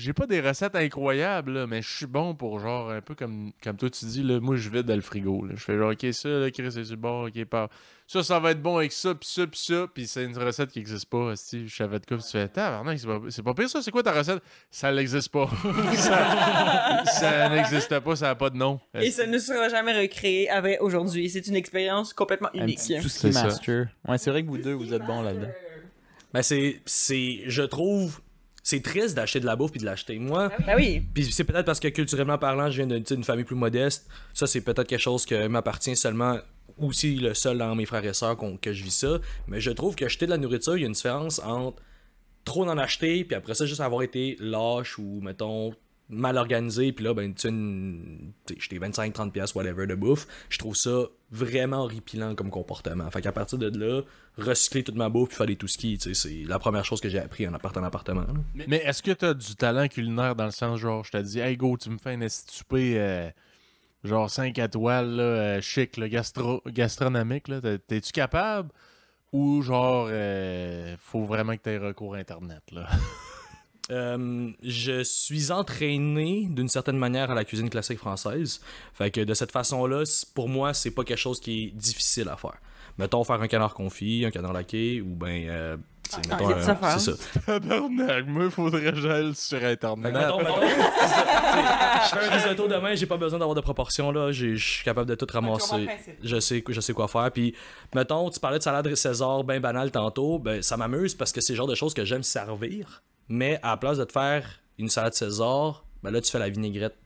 J'ai 0.00 0.12
pas 0.12 0.26
des 0.26 0.40
recettes 0.40 0.74
incroyables, 0.76 1.52
là, 1.52 1.66
mais 1.66 1.82
je 1.82 1.88
suis 1.94 2.06
bon 2.06 2.34
pour 2.34 2.58
genre 2.58 2.90
un 2.90 3.00
peu 3.02 3.14
comme, 3.14 3.52
comme 3.62 3.76
toi 3.76 3.90
tu 3.90 4.04
dis, 4.06 4.22
là, 4.22 4.40
moi 4.40 4.56
je 4.56 4.70
vide 4.70 4.86
dans 4.86 4.94
le 4.94 5.00
frigo. 5.02 5.44
là. 5.44 5.52
Je 5.56 5.62
fais 5.62 5.76
genre 5.76 5.92
ok 5.92 6.06
ça, 6.12 6.28
là, 6.28 6.50
Chris 6.50 6.72
c'est 6.72 6.84
sur 6.84 6.94
le 6.94 7.00
bord, 7.00 7.24
ok 7.26 7.44
pas. 7.44 7.68
Ça, 8.06 8.24
ça 8.24 8.40
va 8.40 8.50
être 8.50 8.60
bon 8.62 8.78
avec 8.78 8.90
ça, 8.90 9.14
pis 9.14 9.28
ça, 9.28 9.46
pis 9.46 9.58
ça, 9.60 9.86
pis 9.94 10.06
c'est 10.08 10.24
une 10.24 10.36
recette 10.36 10.70
qui 10.72 10.80
existe 10.80 11.06
pas. 11.08 11.36
Si 11.36 11.68
je 11.68 11.76
savais 11.76 12.00
de 12.00 12.06
quoi, 12.06 12.16
pis 12.16 12.24
tu 12.24 12.30
fais, 12.30 12.48
tabarnak, 12.48 12.98
c'est 12.98 13.06
pas, 13.06 13.20
c'est 13.28 13.42
pas 13.42 13.54
pire 13.54 13.68
ça, 13.70 13.82
c'est 13.82 13.90
quoi 13.92 14.02
ta 14.02 14.12
recette? 14.12 14.42
Ça 14.70 14.90
n'existe 14.92 15.28
pas. 15.30 15.48
ça 15.94 17.04
ça 17.06 17.48
n'existe 17.50 18.00
pas, 18.00 18.16
ça 18.16 18.30
a 18.30 18.34
pas 18.34 18.50
de 18.50 18.56
nom. 18.56 18.80
Et 18.94 19.10
ça 19.10 19.26
ne 19.26 19.38
sera 19.38 19.68
jamais 19.68 19.92
recréé 20.00 20.48
avec 20.50 20.80
aujourd'hui. 20.82 21.28
C'est 21.30 21.46
une 21.46 21.56
expérience 21.56 22.12
complètement 22.12 22.48
Un 22.54 22.62
unique. 22.64 22.78
petit 22.78 22.98
tout 23.00 23.08
ce 23.08 23.20
qui 23.20 23.26
est 23.28 23.32
ça. 23.32 23.44
master. 23.44 23.86
Ouais, 24.08 24.18
c'est 24.18 24.30
vrai 24.30 24.42
que 24.42 24.48
vous 24.48 24.58
deux, 24.58 24.72
vous 24.72 24.92
êtes 24.94 25.04
bons 25.04 25.22
là-dedans. 25.22 25.50
Ben 26.32 26.42
c'est, 26.42 26.80
c'est, 26.86 27.40
je 27.46 27.62
trouve 27.62 28.20
c'est 28.62 28.82
triste 28.82 29.14
d'acheter 29.16 29.40
de 29.40 29.46
la 29.46 29.56
bouffe 29.56 29.70
puis 29.72 29.80
de 29.80 29.86
l'acheter. 29.86 30.18
Moi, 30.18 30.50
Ben 30.66 30.76
oui. 30.76 31.02
puis 31.14 31.24
c'est 31.32 31.44
peut-être 31.44 31.66
parce 31.66 31.80
que 31.80 31.88
culturellement 31.88 32.38
parlant, 32.38 32.70
je 32.70 32.82
viens 32.82 32.98
d'une 33.00 33.24
famille 33.24 33.44
plus 33.44 33.56
modeste. 33.56 34.08
Ça, 34.34 34.46
c'est 34.46 34.60
peut-être 34.60 34.86
quelque 34.88 35.00
chose 35.00 35.24
qui 35.24 35.34
m'appartient 35.48 35.96
seulement 35.96 36.38
aussi 36.78 37.16
le 37.16 37.34
seul 37.34 37.58
dans 37.58 37.74
mes 37.74 37.84
frères 37.86 38.04
et 38.04 38.14
sœurs 38.14 38.36
qu'on- 38.36 38.56
que 38.56 38.72
je 38.72 38.82
vis 38.84 38.90
ça. 38.96 39.18
Mais 39.48 39.60
je 39.60 39.70
trouve 39.70 39.94
que 39.96 40.04
acheter 40.04 40.26
de 40.26 40.30
la 40.30 40.38
nourriture, 40.38 40.76
il 40.76 40.80
y 40.80 40.84
a 40.84 40.86
une 40.86 40.92
différence 40.92 41.38
entre 41.40 41.80
trop 42.44 42.64
d'en 42.64 42.78
acheter, 42.78 43.24
puis 43.24 43.34
après 43.34 43.54
ça, 43.54 43.66
juste 43.66 43.80
avoir 43.80 44.02
été 44.02 44.36
lâche 44.40 44.98
ou, 44.98 45.20
mettons, 45.22 45.74
mal 46.10 46.36
organisé, 46.36 46.92
puis 46.92 47.04
là, 47.04 47.14
ben, 47.14 47.32
tu 47.32 47.48
sais, 47.48 48.56
j'étais 48.58 48.78
25-30$, 48.78 49.30
piastres, 49.30 49.56
whatever, 49.56 49.86
de 49.86 49.94
bouffe. 49.94 50.26
Je 50.48 50.58
trouve 50.58 50.74
ça 50.76 51.04
vraiment 51.30 51.84
horripilant 51.84 52.34
comme 52.34 52.50
comportement. 52.50 53.08
Fait 53.10 53.20
qu'à 53.22 53.30
partir 53.32 53.56
de 53.58 53.68
là, 53.78 54.02
recycler 54.36 54.82
toute 54.82 54.96
ma 54.96 55.08
bouffe 55.08 55.28
puis 55.28 55.36
faire 55.36 55.46
des 55.46 55.56
tout 55.56 55.68
skis, 55.68 55.98
tu 55.98 56.12
sais, 56.12 56.28
c'est 56.28 56.44
la 56.48 56.58
première 56.58 56.84
chose 56.84 57.00
que 57.00 57.08
j'ai 57.08 57.20
appris 57.20 57.46
en 57.46 57.54
appartant 57.54 57.80
en 57.80 57.84
appartement. 57.84 58.22
là. 58.22 58.64
Mais 58.66 58.78
est-ce 58.78 59.02
que 59.02 59.12
t'as 59.12 59.34
du 59.34 59.54
talent 59.54 59.86
culinaire 59.88 60.34
dans 60.34 60.46
le 60.46 60.50
sens, 60.50 60.78
genre, 60.80 61.04
je 61.04 61.12
te 61.12 61.16
dis, 61.18 61.38
hey 61.38 61.56
go, 61.56 61.76
tu 61.76 61.90
me 61.90 61.98
fais 61.98 62.14
un 62.14 62.28
souper, 62.28 62.94
euh, 62.98 63.30
genre 64.02 64.28
5 64.28 64.58
étoiles, 64.58 65.10
là, 65.16 65.22
euh, 65.22 65.60
chic, 65.60 65.96
là, 65.96 66.08
gastro 66.08 66.60
gastronomique, 66.66 67.46
là, 67.48 67.60
T'es- 67.60 67.78
t'es-tu 67.78 68.12
capable? 68.12 68.70
Ou 69.32 69.62
genre, 69.62 70.08
euh, 70.10 70.96
faut 70.98 71.24
vraiment 71.24 71.52
que 71.56 71.62
t'aies 71.62 71.78
recours 71.78 72.16
à 72.16 72.18
Internet, 72.18 72.62
là? 72.72 72.88
Euh, 73.90 74.50
je 74.62 75.02
suis 75.02 75.50
entraîné 75.50 76.46
d'une 76.50 76.68
certaine 76.68 76.96
manière 76.96 77.30
à 77.30 77.34
la 77.34 77.44
cuisine 77.44 77.68
classique 77.70 77.98
française. 77.98 78.60
Fait 78.94 79.10
que 79.10 79.20
de 79.20 79.34
cette 79.34 79.52
façon-là, 79.52 80.02
pour 80.34 80.48
moi, 80.48 80.74
c'est 80.74 80.92
pas 80.92 81.04
quelque 81.04 81.18
chose 81.18 81.40
qui 81.40 81.64
est 81.64 81.70
difficile 81.76 82.28
à 82.28 82.36
faire. 82.36 82.58
Mettons 82.98 83.24
faire 83.24 83.40
un 83.40 83.48
canard 83.48 83.74
confit, 83.74 84.24
un 84.24 84.30
canard 84.30 84.52
laqué, 84.52 85.00
ou 85.00 85.14
ben. 85.14 85.48
euh, 85.48 85.76
sais, 86.08 86.20
Ah, 86.30 86.38
un- 86.92 86.98
c'est 86.98 87.12
ça. 87.12 87.40
Tabarnak, 87.46 88.26
moi, 88.26 88.50
faudrait 88.50 88.92
que 88.92 88.96
j'aille 89.00 89.34
sur 89.34 89.62
Internet. 89.64 90.12
que 90.12 90.18
mettons, 90.18 90.38
mettons, 90.38 90.60
je 90.60 92.08
fais 92.18 92.26
un 92.26 92.30
risotto 92.30 92.68
demain, 92.68 92.94
j'ai 92.94 93.06
pas 93.06 93.16
besoin 93.16 93.38
d'avoir 93.38 93.54
de 93.54 93.60
proportions 93.60 94.10
là, 94.12 94.32
je 94.32 94.54
suis 94.56 94.84
capable 94.84 95.08
de 95.08 95.14
tout 95.14 95.26
ramasser. 95.32 95.88
Je 96.22 96.40
sais, 96.40 96.62
je 96.68 96.80
sais 96.80 96.92
quoi 96.92 97.08
faire. 97.08 97.30
Puis, 97.32 97.54
mettons, 97.94 98.28
tu 98.30 98.40
parlais 98.40 98.58
de 98.58 98.62
salade 98.62 98.92
César 98.94 99.44
bien 99.44 99.60
banal 99.60 99.90
tantôt, 99.90 100.38
ben 100.38 100.62
ça 100.62 100.76
m'amuse 100.76 101.14
parce 101.14 101.32
que 101.32 101.40
c'est 101.40 101.52
le 101.52 101.56
genre 101.58 101.66
de 101.68 101.74
choses 101.74 101.94
que 101.94 102.04
j'aime 102.04 102.22
servir. 102.22 103.02
Mais 103.30 103.58
à 103.62 103.70
la 103.70 103.76
place 103.76 103.96
de 103.96 104.04
te 104.04 104.12
faire 104.12 104.60
une 104.76 104.88
salade 104.88 105.14
César, 105.14 105.84
ben 106.02 106.10
là 106.10 106.20
tu 106.20 106.30
fais 106.30 106.38
la 106.40 106.48
vinaigrette. 106.48 106.96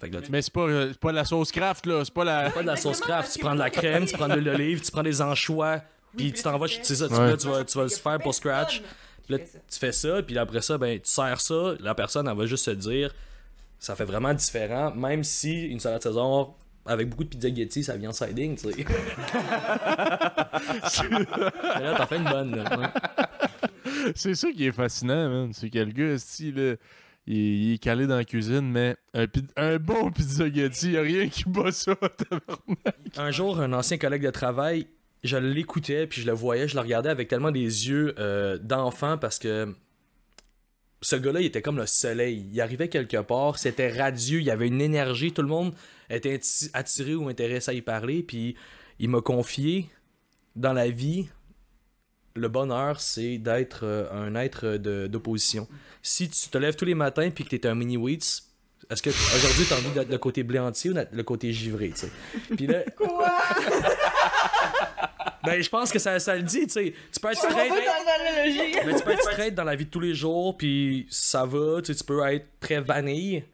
Fait 0.00 0.08
que 0.10 0.14
là, 0.14 0.22
tu 0.22 0.30
Mais 0.30 0.40
c'est 0.42 0.52
pas, 0.52 0.62
euh, 0.62 0.88
c'est 0.92 0.98
pas 1.00 1.12
la 1.12 1.24
sauce 1.24 1.50
craft, 1.52 1.86
là, 1.86 2.04
c'est 2.04 2.14
pas 2.14 2.24
la... 2.24 2.50
pas 2.50 2.62
de 2.62 2.66
la 2.68 2.76
sauce 2.76 3.00
craft, 3.00 3.32
tu 3.32 3.38
prends 3.40 3.54
de 3.54 3.58
la 3.60 3.70
crème, 3.70 4.04
tu 4.04 4.16
prends 4.16 4.28
de 4.28 4.34
l'huile 4.34 4.44
d'olive, 4.44 4.80
tu 4.80 4.90
prends 4.90 5.02
des 5.02 5.20
anchois, 5.20 5.80
puis 6.16 6.32
tu 6.32 6.42
t'envoies, 6.42 6.68
c'est 6.82 6.94
ça, 6.96 7.08
tu, 7.08 7.14
Ouais. 7.14 7.30
là, 7.30 7.36
tu 7.36 7.46
vas, 7.48 7.64
tu 7.64 7.76
vas 7.78 7.84
le 7.84 7.90
faire 7.90 8.18
pour 8.18 8.34
scratch. 8.34 8.80
Puis 9.26 9.36
là, 9.36 9.38
tu 9.38 9.78
fais 9.78 9.92
ça, 9.92 10.22
puis 10.22 10.36
après 10.38 10.60
ça, 10.62 10.76
ben, 10.78 10.98
tu 10.98 11.08
sers 11.10 11.40
ça, 11.40 11.74
la 11.80 11.94
personne, 11.94 12.26
elle 12.28 12.36
va 12.36 12.46
juste 12.46 12.64
se 12.64 12.70
dire, 12.72 13.14
ça 13.78 13.94
fait 13.94 14.04
vraiment 14.04 14.34
différent, 14.34 14.92
même 14.92 15.22
si 15.24 15.66
une 15.66 15.78
salade 15.80 16.02
César, 16.02 16.48
avec 16.84 17.08
beaucoup 17.08 17.22
de 17.24 17.28
pizza 17.28 17.52
Getty, 17.54 17.84
ça 17.84 17.96
vient 17.96 18.10
en 18.10 18.12
siding, 18.12 18.56
tu 18.56 18.72
sais. 18.72 18.84
Là, 21.80 21.94
t'en 21.96 22.06
fais 22.06 22.16
une 22.16 22.24
bonne, 22.24 22.56
là. 22.56 22.78
ouais. 22.78 22.86
C'est 24.14 24.34
ça 24.34 24.50
qui 24.52 24.66
est 24.66 24.72
fascinant, 24.72 25.28
man. 25.28 25.52
C'est 25.52 25.70
que 25.70 25.78
le 25.78 25.92
gars, 25.92 26.14
esti, 26.14 26.52
là, 26.52 26.74
il, 27.26 27.74
est 27.74 27.78
calé 27.78 28.06
dans 28.06 28.16
la 28.16 28.24
cuisine, 28.24 28.70
mais 28.70 28.96
un, 29.56 29.78
bon 29.78 30.10
pizzaghetti, 30.10 30.92
y 30.92 30.96
a 30.96 31.02
rien 31.02 31.28
qui 31.28 31.44
bat 31.46 31.70
ça. 31.70 31.96
Un 33.16 33.30
jour, 33.30 33.60
un 33.60 33.72
ancien 33.72 33.98
collègue 33.98 34.22
de 34.22 34.30
travail, 34.30 34.86
je 35.22 35.36
l'écoutais, 35.36 36.06
puis 36.06 36.22
je 36.22 36.26
le 36.26 36.32
voyais, 36.32 36.66
je 36.66 36.74
le 36.74 36.80
regardais 36.80 37.10
avec 37.10 37.28
tellement 37.28 37.50
des 37.50 37.60
yeux 37.60 38.14
euh, 38.18 38.58
d'enfant 38.58 39.18
parce 39.18 39.38
que 39.38 39.74
ce 41.02 41.16
gars-là, 41.16 41.40
il 41.40 41.46
était 41.46 41.62
comme 41.62 41.76
le 41.76 41.86
soleil. 41.86 42.46
Il 42.50 42.60
arrivait 42.60 42.88
quelque 42.88 43.18
part, 43.18 43.58
c'était 43.58 43.90
radieux, 43.90 44.40
il 44.40 44.44
y 44.44 44.50
avait 44.50 44.68
une 44.68 44.80
énergie, 44.80 45.32
tout 45.32 45.42
le 45.42 45.48
monde 45.48 45.74
était 46.08 46.36
atti- 46.36 46.70
attiré 46.72 47.14
ou 47.14 47.28
intéressé 47.28 47.70
à 47.70 47.74
y 47.74 47.82
parler, 47.82 48.22
puis 48.22 48.56
il 48.98 49.10
m'a 49.10 49.20
confié 49.20 49.88
dans 50.56 50.72
la 50.72 50.88
vie. 50.88 51.28
Le 52.34 52.48
bonheur, 52.48 53.00
c'est 53.00 53.38
d'être 53.38 53.80
euh, 53.84 54.10
un 54.12 54.34
être 54.34 54.76
de- 54.76 55.06
d'opposition. 55.06 55.68
Si 56.02 56.28
tu 56.28 56.48
te 56.48 56.58
lèves 56.58 56.76
tous 56.76 56.84
les 56.84 56.94
matins 56.94 57.30
puis 57.30 57.44
que 57.44 57.50
tu 57.50 57.56
es 57.56 57.66
un 57.66 57.74
mini 57.74 57.96
Wheats, 57.96 58.42
est-ce 58.90 59.02
que 59.02 59.10
aujourd'hui 59.10 59.64
tu 59.66 59.72
as 59.72 59.76
envie 59.76 59.90
d'être 59.90 60.10
le 60.10 60.18
côté 60.18 60.42
blé 60.42 60.58
entier 60.58 60.90
ou 60.90 60.94
le 61.12 61.22
côté 61.22 61.52
givré, 61.52 61.90
tu 61.90 62.06
sais? 62.06 62.10
Puis 62.56 62.66
là, 62.66 62.80
ben, 65.44 65.62
je 65.62 65.68
pense 65.68 65.92
que 65.92 65.98
ça, 65.98 66.18
ça 66.18 66.34
le 66.36 66.42
dit, 66.42 66.66
tu 66.66 66.72
sais. 66.72 66.94
Tu 67.12 67.20
peux 67.20 67.30
être 67.30 67.38
straight, 67.38 67.70
dans 67.70 68.96
tu 68.98 69.04
peux 69.04 69.12
être 69.12 69.22
straight 69.22 69.54
dans 69.54 69.64
la 69.64 69.76
vie 69.76 69.84
de 69.84 69.90
tous 69.90 70.00
les 70.00 70.14
jours, 70.14 70.56
puis 70.56 71.06
ça 71.10 71.44
va, 71.44 71.82
tu 71.82 71.92
peux 72.04 72.26
être 72.26 72.46
très 72.60 72.80
vanille, 72.80 73.44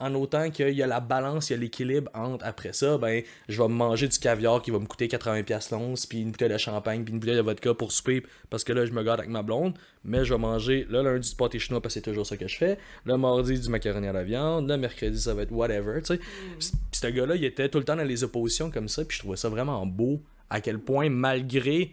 en 0.00 0.14
autant 0.14 0.50
qu'il 0.50 0.70
y 0.70 0.82
a 0.82 0.86
la 0.86 1.00
balance, 1.00 1.50
il 1.50 1.54
y 1.54 1.56
a 1.56 1.58
l'équilibre 1.58 2.10
entre, 2.14 2.44
après 2.44 2.72
ça, 2.72 2.98
ben, 2.98 3.22
je 3.48 3.60
vais 3.60 3.68
me 3.68 3.74
manger 3.74 4.06
du 4.06 4.18
caviar 4.18 4.62
qui 4.62 4.70
va 4.70 4.78
me 4.78 4.86
coûter 4.86 5.08
80$ 5.08 5.72
l'once, 5.72 6.06
puis 6.06 6.20
une 6.20 6.30
bouteille 6.30 6.50
de 6.50 6.58
champagne, 6.58 7.02
puis 7.02 7.12
une 7.12 7.18
bouteille 7.18 7.36
de 7.36 7.42
vodka 7.42 7.74
pour 7.74 7.90
souper, 7.90 8.22
parce 8.48 8.62
que 8.62 8.72
là, 8.72 8.86
je 8.86 8.92
me 8.92 9.02
garde 9.02 9.18
avec 9.20 9.30
ma 9.30 9.42
blonde, 9.42 9.74
mais 10.04 10.24
je 10.24 10.32
vais 10.32 10.38
manger 10.38 10.86
le 10.88 11.02
lundi 11.02 11.28
du 11.28 11.34
pâté 11.34 11.58
chinois, 11.58 11.80
parce 11.80 11.94
que 11.94 12.00
c'est 12.00 12.10
toujours 12.10 12.26
ça 12.26 12.36
que 12.36 12.46
je 12.46 12.56
fais, 12.56 12.78
le 13.04 13.16
mardi 13.16 13.58
du 13.58 13.68
macaroni 13.68 14.06
à 14.06 14.12
la 14.12 14.22
viande, 14.22 14.68
le 14.68 14.76
mercredi, 14.76 15.20
ça 15.20 15.34
va 15.34 15.42
être 15.42 15.52
whatever, 15.52 16.00
tu 16.00 16.14
sais. 16.14 16.18
Puis 16.18 16.70
ce 16.92 17.06
gars-là, 17.08 17.34
il 17.34 17.44
était 17.44 17.68
tout 17.68 17.78
le 17.78 17.84
temps 17.84 17.96
dans 17.96 18.04
les 18.04 18.22
oppositions 18.22 18.70
comme 18.70 18.88
ça, 18.88 19.04
puis 19.04 19.16
je 19.16 19.22
trouvais 19.22 19.36
ça 19.36 19.48
vraiment 19.48 19.84
beau, 19.84 20.20
à 20.48 20.60
quel 20.60 20.78
point, 20.78 21.10
malgré 21.10 21.92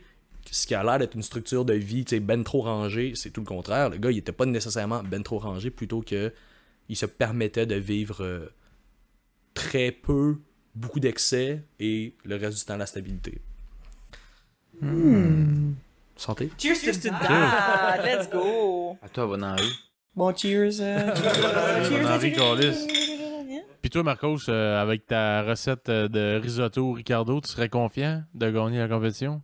ce 0.52 0.68
qui 0.68 0.76
a 0.76 0.84
l'air 0.84 1.00
d'être 1.00 1.16
une 1.16 1.24
structure 1.24 1.66
de 1.66 1.74
vie, 1.74 2.06
tu 2.06 2.12
sais, 2.12 2.20
ben 2.20 2.44
trop 2.44 2.62
rangée, 2.62 3.14
c'est 3.16 3.32
tout 3.32 3.42
le 3.42 3.48
contraire. 3.48 3.90
Le 3.90 3.98
gars, 3.98 4.12
il 4.12 4.20
était 4.20 4.32
pas 4.32 4.46
nécessairement 4.46 5.02
ben 5.04 5.24
trop 5.24 5.40
rangé, 5.40 5.72
plutôt 5.72 6.02
que 6.02 6.32
il 6.90 6.96
se 6.96 7.06
permettait 7.06 7.66
de 7.66 7.76
vivre 7.76 8.24
euh, 8.24 8.54
très 9.54 9.92
peu, 9.92 10.38
beaucoup 10.76 11.00
d'excès 11.00 11.64
et 11.80 12.16
le 12.24 12.36
reste 12.36 12.60
du 12.60 12.66
temps 12.66 12.78
la 12.78 12.86
stabilité. 12.86 13.42
Santé. 16.18 16.50
Cheers 16.58 17.02
to 17.02 17.10
that. 17.10 18.02
Let's 18.04 18.30
go. 18.30 18.98
À 19.02 19.10
toi, 19.10 19.28
Bonari. 19.28 19.70
Bon, 20.16 20.34
cheers. 20.36 20.80
euh, 20.80 21.14
Bon 21.14 22.08
Henri 22.08 22.34
cheers. 22.34 22.58
Callis. 22.58 22.88
Puis 23.82 23.90
toi, 23.90 24.04
Marcos, 24.04 24.50
euh, 24.50 24.82
avec 24.82 25.06
ta 25.06 25.44
recette 25.44 25.90
euh, 25.90 26.08
de 26.08 26.40
risotto 26.42 26.92
Ricardo, 26.94 27.40
tu 27.42 27.50
serais 27.50 27.70
confiant 27.70 28.24
de 28.34 28.50
gagner 28.50 28.80
la 28.80 28.88
compétition? 28.88 29.42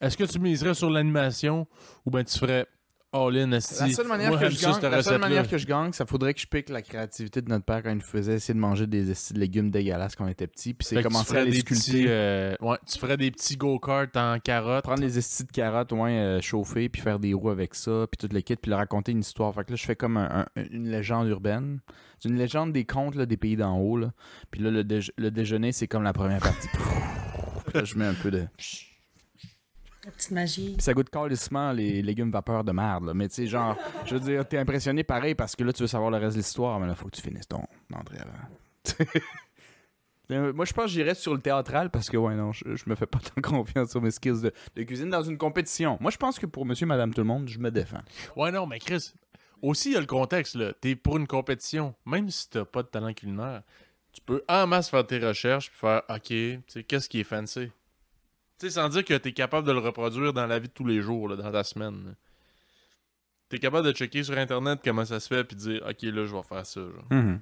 Est-ce 0.00 0.16
que 0.16 0.24
tu 0.24 0.38
miserais 0.40 0.74
sur 0.74 0.90
l'animation 0.90 1.68
ou 2.06 2.10
ben 2.10 2.24
tu 2.24 2.36
ferais 2.38 2.66
all-in? 3.12 3.48
La 3.48 3.60
seule 3.60 4.06
manière, 4.06 4.30
Moi, 4.30 4.38
que 4.38 4.50
je, 4.50 4.60
gagne, 4.60 4.80
la 4.90 5.02
seule 5.02 5.20
manière 5.20 5.48
que 5.48 5.58
je 5.58 5.66
gagne, 5.66 5.92
ça 5.92 6.06
faudrait 6.06 6.34
que 6.34 6.40
je 6.40 6.46
pique 6.46 6.68
la 6.68 6.82
créativité 6.82 7.42
de 7.42 7.48
notre 7.48 7.64
père 7.64 7.82
quand 7.82 7.90
il 7.90 7.96
nous 7.96 8.00
faisait 8.02 8.34
essayer 8.34 8.54
de 8.54 8.58
manger 8.58 8.86
des 8.86 9.04
de 9.04 9.14
légumes 9.38 9.70
dégueulasses 9.70 10.14
quand 10.16 10.24
on 10.24 10.28
était 10.28 10.46
petit. 10.46 10.74
Puis 10.74 10.86
c'est 10.86 11.02
commencer 11.02 11.26
ferais 11.26 11.40
à 11.40 11.44
les 11.44 11.50
des 11.50 11.58
sculpter. 11.60 11.90
petits, 11.92 12.04
euh, 12.08 12.54
ouais, 12.60 12.76
tu 12.86 12.98
ferais 12.98 13.16
des 13.16 13.30
petits 13.30 13.56
go-karts 13.56 14.06
en 14.16 14.38
carottes. 14.38 14.84
Prendre 14.84 15.02
les 15.02 15.18
estis 15.18 15.44
de 15.44 15.50
carottes, 15.52 15.92
ouais, 15.92 16.10
euh, 16.10 16.40
chauffer, 16.40 16.88
puis 16.88 17.02
faire 17.02 17.18
des 17.18 17.34
roues 17.34 17.50
avec 17.50 17.74
ça, 17.74 18.06
puis 18.10 18.28
tout 18.28 18.32
le 18.34 18.40
kit, 18.40 18.56
puis 18.56 18.70
leur 18.70 18.78
raconter 18.78 19.12
une 19.12 19.20
histoire. 19.20 19.54
Fait 19.54 19.64
que 19.64 19.70
là, 19.70 19.76
je 19.76 19.84
fais 19.84 19.96
comme 19.96 20.16
un- 20.16 20.46
un- 20.56 20.62
une 20.70 20.88
légende 20.90 21.28
urbaine. 21.28 21.80
C'est 22.18 22.28
une 22.28 22.36
légende 22.36 22.72
des 22.72 22.84
contes 22.84 23.14
là, 23.16 23.26
des 23.26 23.36
pays 23.36 23.56
d'en 23.56 23.78
haut. 23.78 23.96
Là. 23.96 24.12
Puis 24.50 24.60
là, 24.62 24.70
le, 24.70 24.84
le 25.16 25.30
déjeuner, 25.30 25.72
c'est 25.72 25.88
comme 25.88 26.02
la 26.02 26.12
première 26.12 26.40
partie. 26.40 26.68
Là, 27.74 27.84
je 27.84 27.94
mets 27.96 28.06
un 28.06 28.14
peu 28.14 28.32
de... 28.32 28.46
La 30.10 30.16
petite 30.16 30.30
magie. 30.32 30.72
Puis 30.72 30.82
ça 30.82 30.92
goûte 30.92 31.08
calissement 31.08 31.70
les 31.72 32.02
légumes 32.02 32.32
vapeur 32.32 32.64
de 32.64 32.72
merde. 32.72 33.04
Là. 33.06 33.14
Mais 33.14 33.28
tu 33.28 33.36
sais, 33.36 33.46
genre, 33.46 33.76
je 34.06 34.14
veux 34.14 34.20
dire, 34.20 34.46
t'es 34.46 34.58
impressionné 34.58 35.04
pareil 35.04 35.36
parce 35.36 35.54
que 35.54 35.62
là, 35.62 35.72
tu 35.72 35.82
veux 35.82 35.86
savoir 35.86 36.10
le 36.10 36.16
reste 36.16 36.32
de 36.36 36.40
l'histoire, 36.40 36.80
mais 36.80 36.86
là, 36.88 36.94
faut 36.96 37.06
que 37.06 37.16
tu 37.16 37.22
finisses 37.22 37.46
ton 37.46 37.62
entrée 37.94 38.18
avant. 38.18 39.08
Euh, 40.32 40.52
Moi, 40.52 40.64
je 40.64 40.72
pense 40.72 40.84
que 40.84 40.90
j'irais 40.92 41.16
sur 41.16 41.34
le 41.34 41.40
théâtral 41.40 41.90
parce 41.90 42.08
que, 42.08 42.16
ouais, 42.16 42.36
non, 42.36 42.52
je, 42.52 42.76
je 42.76 42.84
me 42.86 42.94
fais 42.94 43.06
pas 43.06 43.18
tant 43.18 43.40
confiance 43.42 43.90
sur 43.90 44.00
mes 44.00 44.12
skills 44.12 44.42
de, 44.42 44.52
de 44.76 44.82
cuisine 44.84 45.10
dans 45.10 45.22
une 45.24 45.36
compétition. 45.36 45.98
Moi, 46.00 46.12
je 46.12 46.18
pense 46.18 46.38
que 46.38 46.46
pour 46.46 46.64
monsieur, 46.64 46.86
madame, 46.86 47.12
tout 47.12 47.22
le 47.22 47.26
monde, 47.26 47.48
je 47.48 47.58
me 47.58 47.68
défends. 47.72 48.02
Ouais, 48.36 48.52
non, 48.52 48.64
mais 48.64 48.78
Chris, 48.78 49.12
aussi, 49.60 49.90
il 49.90 49.94
y 49.94 49.96
a 49.96 50.00
le 50.00 50.06
contexte, 50.06 50.54
là. 50.54 50.72
T'es 50.80 50.94
pour 50.94 51.16
une 51.16 51.26
compétition. 51.26 51.96
Même 52.06 52.30
si 52.30 52.48
t'as 52.48 52.64
pas 52.64 52.84
de 52.84 52.88
talent 52.88 53.12
culinaire, 53.12 53.62
tu 54.12 54.20
peux 54.20 54.44
en 54.48 54.68
masse 54.68 54.88
faire 54.88 55.04
tes 55.04 55.18
recherches 55.18 55.68
puis 55.70 55.80
faire, 55.80 56.02
OK, 56.08 56.22
tu 56.28 56.62
sais, 56.68 56.84
qu'est-ce 56.84 57.08
qui 57.08 57.18
est 57.18 57.24
fancy? 57.24 57.72
Tu 58.60 58.66
sais, 58.66 58.72
sans 58.74 58.90
dire 58.90 59.04
que 59.04 59.14
t'es 59.14 59.32
capable 59.32 59.66
de 59.66 59.72
le 59.72 59.78
reproduire 59.78 60.34
dans 60.34 60.46
la 60.46 60.58
vie 60.58 60.68
de 60.68 60.72
tous 60.72 60.84
les 60.84 61.00
jours, 61.00 61.34
dans 61.34 61.50
ta 61.50 61.64
semaine. 61.64 62.04
là. 62.04 62.10
T'es 63.48 63.58
capable 63.58 63.86
de 63.86 63.92
checker 63.92 64.22
sur 64.22 64.36
Internet 64.36 64.80
comment 64.84 65.04
ça 65.04 65.18
se 65.18 65.28
fait 65.28 65.42
puis 65.44 65.56
dire, 65.56 65.82
OK, 65.88 66.02
là, 66.02 66.26
je 66.26 66.36
vais 66.36 66.42
faire 66.42 66.66
ça. 66.66 66.80
genre. 66.80 67.38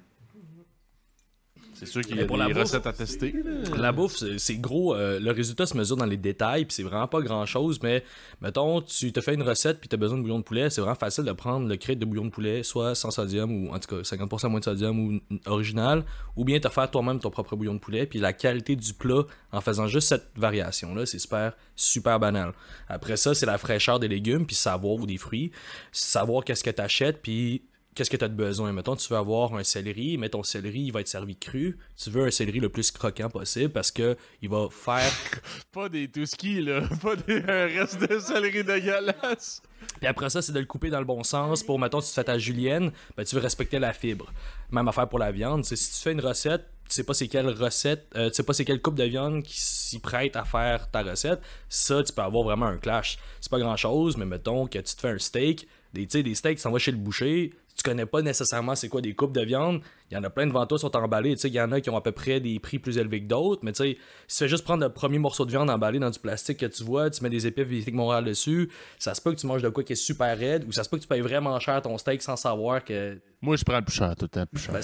C'est 1.79 1.85
sûr 1.85 2.01
qu'il 2.01 2.17
y 2.17 2.21
a 2.21 2.25
pour 2.25 2.35
des 2.37 2.43
la 2.43 2.49
bouffe- 2.49 2.59
recettes 2.63 2.85
à 2.87 2.93
tester. 2.93 3.33
La 3.77 3.91
bouffe, 3.91 4.17
c'est 4.37 4.57
gros. 4.57 4.93
euh, 4.95 5.19
le 5.19 5.31
résultat 5.31 5.65
se 5.65 5.77
mesure 5.77 5.95
dans 5.97 6.05
les 6.05 6.17
détails, 6.17 6.65
puis 6.65 6.73
c'est 6.75 6.83
vraiment 6.83 7.07
pas 7.07 7.21
grand 7.21 7.45
chose. 7.45 7.79
Mais 7.81 8.03
mettons, 8.41 8.81
tu 8.81 9.11
te 9.13 9.21
fais 9.21 9.33
une 9.33 9.43
recette, 9.43 9.79
puis 9.79 9.87
tu 9.87 9.95
as 9.95 9.97
besoin 9.97 10.17
de 10.17 10.23
bouillon 10.23 10.39
de 10.39 10.43
poulet. 10.43 10.69
C'est 10.69 10.81
vraiment 10.81 10.95
facile 10.95 11.23
de 11.23 11.31
prendre 11.31 11.67
le 11.67 11.75
crate 11.77 11.99
de 11.99 12.05
bouillon 12.05 12.25
de 12.25 12.29
poulet, 12.31 12.63
soit 12.63 12.95
sans 12.95 13.11
sodium, 13.11 13.51
ou 13.67 13.73
en 13.73 13.79
tout 13.79 13.95
cas 13.95 14.03
50% 14.03 14.49
moins 14.49 14.59
de 14.59 14.65
sodium, 14.65 14.99
ou 14.99 15.11
n- 15.13 15.21
original, 15.45 16.03
ou 16.35 16.43
bien 16.43 16.59
te 16.59 16.67
faire 16.69 16.89
toi-même 16.91 17.19
ton 17.19 17.29
propre 17.29 17.55
bouillon 17.55 17.75
de 17.75 17.79
poulet. 17.79 18.05
Puis 18.05 18.19
la 18.19 18.33
qualité 18.33 18.75
du 18.75 18.93
plat, 18.93 19.23
en 19.51 19.61
faisant 19.61 19.87
juste 19.87 20.09
cette 20.09 20.27
variation-là, 20.35 21.05
c'est 21.05 21.19
super, 21.19 21.53
super 21.75 22.19
banal. 22.19 22.51
Après 22.87 23.15
ça, 23.17 23.33
c'est 23.33 23.45
la 23.45 23.57
fraîcheur 23.57 23.99
des 23.99 24.07
légumes, 24.07 24.45
puis 24.45 24.55
savoir, 24.55 24.95
ou 24.95 25.05
des 25.05 25.17
fruits, 25.17 25.51
savoir 25.91 26.43
qu'est-ce 26.43 26.63
que 26.63 26.69
tu 26.69 26.81
achètes, 26.81 27.21
puis 27.21 27.61
qu'est-ce 27.95 28.09
que 28.09 28.17
tu 28.17 28.23
as 28.23 28.29
de 28.29 28.35
besoin? 28.35 28.71
Mettons, 28.71 28.95
tu 28.95 29.07
veux 29.09 29.17
avoir 29.17 29.53
un 29.55 29.63
céleri, 29.63 30.17
mais 30.17 30.29
ton 30.29 30.43
céleri, 30.43 30.81
il 30.81 30.91
va 30.91 31.01
être 31.01 31.07
servi 31.07 31.35
cru. 31.35 31.77
Tu 31.97 32.09
veux 32.09 32.25
un 32.25 32.31
céleri 32.31 32.59
le 32.59 32.69
plus 32.69 32.91
croquant 32.91 33.29
possible 33.29 33.71
parce 33.71 33.91
que 33.91 34.15
il 34.41 34.49
va 34.49 34.67
faire. 34.71 35.11
Pas 35.71 35.89
des 35.89 36.07
touskis, 36.07 36.61
là. 36.61 36.81
Pas 37.01 37.15
des 37.15 37.41
un 37.41 37.65
reste 37.65 37.99
de 37.99 38.19
céleri 38.19 38.63
dégueulasse. 38.63 39.61
Puis 39.97 40.07
après 40.07 40.29
ça, 40.29 40.41
c'est 40.41 40.51
de 40.51 40.59
le 40.59 40.65
couper 40.65 40.89
dans 40.89 40.99
le 40.99 41.05
bon 41.05 41.23
sens. 41.23 41.63
Pour, 41.63 41.79
mettons, 41.79 42.01
si 42.01 42.09
tu 42.09 42.15
fais 42.15 42.23
ta 42.23 42.37
julienne, 42.37 42.91
ben, 43.15 43.23
tu 43.23 43.35
veux 43.35 43.41
respecter 43.41 43.79
la 43.79 43.93
fibre. 43.93 44.31
Même 44.71 44.87
affaire 44.87 45.09
pour 45.09 45.19
la 45.19 45.31
viande. 45.31 45.65
c'est 45.65 45.75
si 45.75 45.91
tu 45.91 45.99
fais 46.01 46.11
une 46.11 46.21
recette, 46.21 46.65
tu 46.89 46.95
sais 46.95 47.03
pas 47.03 47.13
c'est 47.13 47.27
quelle 47.27 47.47
recette, 47.49 48.07
euh, 48.15 48.29
tu 48.29 48.35
sais 48.35 48.43
pas 48.43 48.53
c'est 48.53 48.65
quelle 48.65 48.81
coupe 48.81 48.95
de 48.95 49.03
viande 49.03 49.43
qui 49.43 49.59
s'y 49.59 49.99
prête 49.99 50.35
à 50.35 50.43
faire 50.43 50.89
ta 50.89 51.03
recette, 51.03 51.39
ça, 51.69 52.01
tu 52.01 52.11
peux 52.11 52.23
avoir 52.23 52.43
vraiment 52.43 52.65
un 52.65 52.77
clash. 52.77 53.19
C'est 53.41 53.51
pas 53.51 53.59
grand 53.59 53.77
chose, 53.77 54.17
mais 54.17 54.25
mettons 54.25 54.65
que 54.65 54.79
tu 54.79 54.95
te 54.95 54.99
fais 54.99 55.09
un 55.09 55.19
steak, 55.19 55.67
des, 55.93 56.05
des 56.05 56.35
steaks, 56.35 56.57
tu 56.57 56.61
s'en 56.63 56.71
vas 56.71 56.79
chez 56.79 56.91
le 56.91 56.97
boucher, 56.97 57.53
tu 57.79 57.89
connais 57.89 58.05
pas 58.05 58.21
nécessairement 58.21 58.75
c'est 58.75 58.89
quoi 58.89 58.99
des 58.99 59.15
coupes 59.15 59.31
de 59.31 59.41
viande, 59.41 59.81
il 60.11 60.15
y 60.15 60.17
en 60.17 60.23
a 60.23 60.29
plein 60.29 60.45
devant 60.45 60.65
toi 60.65 60.77
qui 60.77 60.81
sont 60.81 60.91
sais, 61.37 61.47
il 61.47 61.53
y 61.53 61.61
en 61.61 61.71
a 61.71 61.79
qui 61.79 61.89
ont 61.89 61.95
à 61.95 62.01
peu 62.01 62.11
près 62.11 62.41
des 62.41 62.59
prix 62.59 62.77
plus 62.77 62.97
élevés 62.97 63.21
que 63.21 63.27
d'autres, 63.27 63.61
mais 63.63 63.71
tu 63.71 63.83
sais, 63.83 63.97
si 64.27 64.37
tu 64.37 64.43
fais 64.43 64.49
juste 64.49 64.65
prendre 64.65 64.83
le 64.83 64.91
premier 64.91 65.17
morceau 65.17 65.45
de 65.45 65.51
viande 65.51 65.69
emballé 65.69 65.97
dans 65.97 66.09
du 66.09 66.19
plastique 66.19 66.57
que 66.57 66.65
tu 66.65 66.83
vois, 66.83 67.09
tu 67.09 67.23
mets 67.23 67.29
des 67.29 67.47
épées 67.47 67.63
Vivifique 67.63 67.95
Montréal 67.95 68.25
dessus, 68.25 68.69
ça 68.97 69.13
se 69.13 69.21
peut 69.21 69.33
que 69.33 69.39
tu 69.39 69.47
manges 69.47 69.61
de 69.61 69.69
quoi 69.69 69.83
qui 69.83 69.93
est 69.93 69.95
super 69.95 70.37
raide, 70.37 70.65
ou 70.67 70.73
ça 70.73 70.83
se 70.83 70.89
peut 70.89 70.97
que 70.97 71.03
tu 71.03 71.07
payes 71.07 71.21
vraiment 71.21 71.57
cher 71.59 71.81
ton 71.81 71.97
steak 71.97 72.21
sans 72.21 72.35
savoir 72.35 72.83
que 72.83 73.17
Moi, 73.41 73.55
je 73.55 73.63
prends 73.63 73.77
le 73.77 73.85
plus 73.85 73.95
cher, 73.95 74.13
tout 74.17 74.25
le 74.25 74.29
temps, 74.29 74.45
plus 74.45 74.61
cher. 74.61 74.73
ben, 74.73 74.81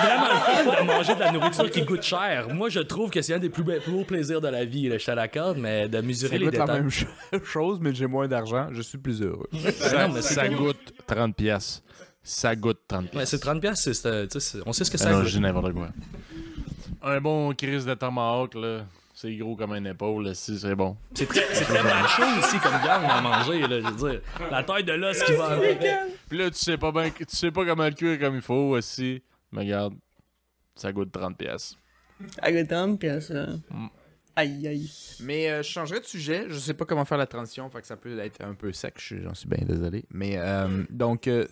c'est 0.00 0.06
vraiment 0.06 0.26
le 0.28 0.70
fun 0.72 0.82
de 0.82 0.86
manger 0.86 1.14
de 1.14 1.20
la 1.20 1.32
nourriture 1.32 1.70
qui 1.70 1.84
coûte 1.84 2.02
cher. 2.02 2.48
Moi, 2.52 2.68
je 2.68 2.80
trouve 2.80 3.10
que 3.10 3.22
c'est 3.22 3.34
un 3.34 3.38
des 3.38 3.48
plus, 3.50 3.62
be- 3.62 3.80
plus 3.80 3.92
beaux 3.92 4.04
plaisirs 4.04 4.40
de 4.40 4.48
la 4.48 4.64
vie. 4.64 4.88
là, 4.88 4.98
Je 4.98 5.06
te 5.06 5.10
l'accorde, 5.10 5.58
mais 5.58 5.88
de 5.88 6.00
mesurer 6.00 6.32
Ça 6.32 6.38
les 6.38 6.44
goûte 6.46 6.54
la 6.56 6.66
même 6.66 6.90
cho- 6.90 7.06
chose, 7.44 7.78
mais 7.80 7.94
j'ai 7.94 8.06
moins 8.06 8.28
d'argent. 8.28 8.68
Je 8.72 8.82
suis 8.82 8.98
plus 8.98 9.22
heureux. 9.22 9.48
ça, 9.72 10.06
non, 10.08 10.14
mais 10.14 10.22
c'est 10.22 10.34
ça 10.34 10.48
cool. 10.48 10.56
goûte 10.56 10.92
30 11.06 11.34
pièces. 11.36 11.82
Ça 12.22 12.56
goûte 12.56 12.80
30 12.88 13.04
Ouais, 13.04 13.10
pièces. 13.10 13.30
c'est 13.30 13.38
30$, 13.44 13.60
piastres, 13.60 13.84
c'est, 13.84 13.94
c'est- 13.94 14.26
tu 14.28 14.40
sais, 14.40 14.58
c'est- 14.58 14.62
on 14.66 14.72
sait 14.72 14.84
ce 14.84 14.90
que 14.90 14.96
Ah 15.00 15.04
ça 15.04 15.10
non, 15.10 15.18
coûte. 15.20 15.28
je 15.28 15.32
dis 15.36 15.40
n'importe 15.40 15.72
quoi. 15.72 15.88
Un 17.02 17.20
bon 17.20 17.52
crise 17.54 17.84
de 17.84 17.94
tomahawk, 17.94 18.54
là. 18.54 18.84
C'est 19.16 19.32
gros 19.36 19.54
comme 19.54 19.72
une 19.74 19.86
épaule, 19.86 20.34
si 20.34 20.58
c'est 20.58 20.74
bon. 20.74 20.96
C'est 21.14 21.26
très, 21.26 21.44
c'est 21.52 21.64
très 21.64 21.82
macho 21.84 22.22
aussi 22.40 22.58
comme 22.58 22.72
viande 22.82 23.04
à 23.08 23.20
manger. 23.20 23.60
Là, 23.60 23.80
je 23.80 23.86
veux 23.86 24.10
dire. 24.10 24.20
La 24.50 24.64
taille 24.64 24.82
de 24.82 24.92
l'os 24.92 25.22
qui 25.22 25.32
va. 25.34 25.56
Puis 26.28 26.36
là, 26.38 26.50
tu 26.50 26.58
sais 26.58 26.76
pas 26.76 26.90
bien, 26.90 27.10
tu 27.10 27.24
sais 27.28 27.52
pas 27.52 27.64
comment 27.64 27.84
le 27.84 27.92
cuire 27.92 28.18
comme 28.18 28.34
il 28.34 28.40
faut 28.42 28.74
aussi. 28.76 29.22
Mais 29.54 29.62
regarde, 29.62 29.94
ça 30.76 30.92
goûte 30.92 31.10
30 31.12 31.36
pièces. 31.38 31.76
À 32.42 32.52
Gotham, 32.52 32.98
pis 32.98 33.08
ça. 33.20 33.46
Mm. 33.70 33.86
Aïe, 34.36 34.66
aïe. 34.66 34.90
Mais 35.20 35.48
euh, 35.50 35.62
je 35.62 35.68
changerais 35.68 36.00
de 36.00 36.04
sujet. 36.04 36.46
Je 36.48 36.58
sais 36.58 36.74
pas 36.74 36.84
comment 36.84 37.04
faire 37.04 37.18
la 37.18 37.26
transition, 37.26 37.68
fait 37.70 37.80
que 37.80 37.86
ça 37.86 37.96
peut 37.96 38.18
être 38.18 38.42
un 38.44 38.54
peu 38.54 38.72
sec. 38.72 38.94
je- 38.98 39.20
J'en 39.22 39.34
suis 39.34 39.48
bien 39.48 39.64
désolé. 39.64 40.04
Mais 40.10 40.36
euh, 40.38 40.82
donc, 40.90 41.28
euh, 41.28 41.46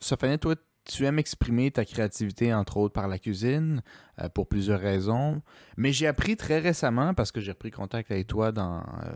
Sophanie, 0.00 0.38
toi, 0.38 0.56
tu 0.84 1.04
aimes 1.04 1.18
exprimer 1.20 1.70
ta 1.70 1.84
créativité, 1.84 2.52
entre 2.52 2.78
autres, 2.78 2.94
par 2.94 3.06
la 3.06 3.18
cuisine, 3.18 3.82
euh, 4.20 4.28
pour 4.28 4.48
plusieurs 4.48 4.80
raisons. 4.80 5.40
Mais 5.76 5.92
j'ai 5.92 6.08
appris 6.08 6.36
très 6.36 6.58
récemment, 6.58 7.14
parce 7.14 7.30
que 7.30 7.40
j'ai 7.40 7.52
repris 7.52 7.70
contact 7.70 8.10
avec 8.10 8.26
toi 8.26 8.50
dans, 8.50 8.78
euh, 8.80 9.10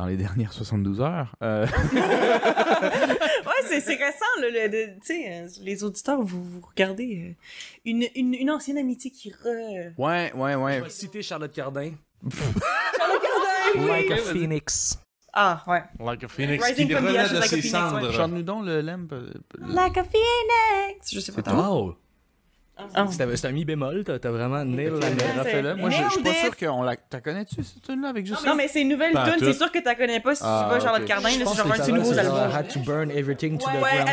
dans 0.00 0.06
les 0.06 0.16
dernières 0.16 0.52
72 0.52 1.00
heures. 1.02 1.34
euh, 1.42 1.66
Ouais, 1.92 3.66
c'est, 3.68 3.80
c'est 3.80 3.94
récent, 3.96 4.24
là. 4.40 4.48
le- 4.50 4.68
le- 4.68 4.94
Tu 5.00 5.06
sais, 5.06 5.24
euh, 5.30 5.48
les 5.62 5.84
auditeurs, 5.84 6.22
vous, 6.22 6.42
vous 6.42 6.60
regardez 6.66 7.28
euh, 7.30 7.34
une, 7.84 8.06
une, 8.14 8.34
une 8.34 8.50
ancienne 8.50 8.78
amitié 8.78 9.10
qui 9.10 9.30
re. 9.30 9.92
ouais, 9.98 10.32
ouais, 10.34 10.54
ouais. 10.54 10.78
Je 10.78 10.84
vais 10.84 10.90
citer 10.90 11.22
Charlotte 11.22 11.52
Cardin. 11.52 11.92
Regardez! 12.24 13.86
Like 13.88 14.10
a 14.10 14.16
phoenix. 14.32 14.98
Ah, 15.32 15.62
ouais. 15.66 15.82
Like 16.00 16.24
a 16.24 16.28
phoenix 16.28 16.64
Rising 16.64 16.88
qui 16.88 16.92
from 16.94 17.04
the 17.04 17.08
relève 17.08 17.20
ashes 17.26 17.30
de 17.32 17.34
like 17.36 17.44
a 17.44 17.48
ses 17.56 17.62
phoenix, 17.62 17.92
ouais. 17.92 18.12
Chante-nous 18.12 18.42
donc 18.42 18.64
le 18.66 18.80
lemme. 18.80 19.06
le- 19.10 19.32
Like 19.74 19.96
a 19.98 20.04
phoenix! 20.04 21.12
Je 21.12 21.20
sais 21.20 21.32
pas. 21.32 21.54
Wow! 21.54 21.96
Ah. 22.94 23.06
C'est 23.10 23.36
c'est 23.36 23.46
un 23.48 23.52
mi 23.52 23.64
bémol, 23.64 24.02
t'as 24.04 24.18
t'as 24.18 24.30
vraiment 24.30 24.64
nail 24.64 24.86
la 24.86 24.92
Ouais, 24.92 25.10
note. 25.10 25.20
c'est- 25.20 25.38
Refais-le. 25.40 25.74
Moi, 25.76 25.90
je 25.90 26.10
suis 26.10 26.22
pas 26.22 26.32
sûr 26.34 26.56
qu'on 26.56 26.82
la. 26.82 26.96
T'as 26.96 27.20
connais-tu 27.20 27.62
cette 27.62 27.82
tune-là 27.82 28.08
avec 28.08 28.26
juste 28.26 28.44
Non, 28.46 28.54
mais 28.56 28.68
c'est 28.68 28.82
une 28.82 28.88
nouvelle 28.88 29.12
tune, 29.12 29.36
c'est 29.38 29.52
sûr 29.52 29.70
que 29.72 29.78
tu 29.78 29.96
connais 29.96 30.20
pas 30.20 30.34
si 30.34 30.42
Ah, 30.44 30.66
tu 30.68 30.74
vas 30.74 30.80
Charlotte. 30.80 31.04
Cardin, 31.06 31.28
là, 31.28 31.34
c'est 31.38 31.44
pense 31.44 31.56
genre 31.56 31.66
que 31.66 31.72
un 31.72 31.76
de 31.76 31.82
ses 31.82 31.84
ça 31.86 31.92
va, 31.92 31.98
nouveaux 31.98 32.14
c'est 32.14 32.22
genre, 32.24 32.36
I 32.36 32.40
albums. 32.42 32.56
had 32.56 32.68
to 32.68 32.80
burn 32.80 33.10
everything 33.10 33.58
to 33.58 33.66
the 33.66 33.80
ground. 33.80 34.08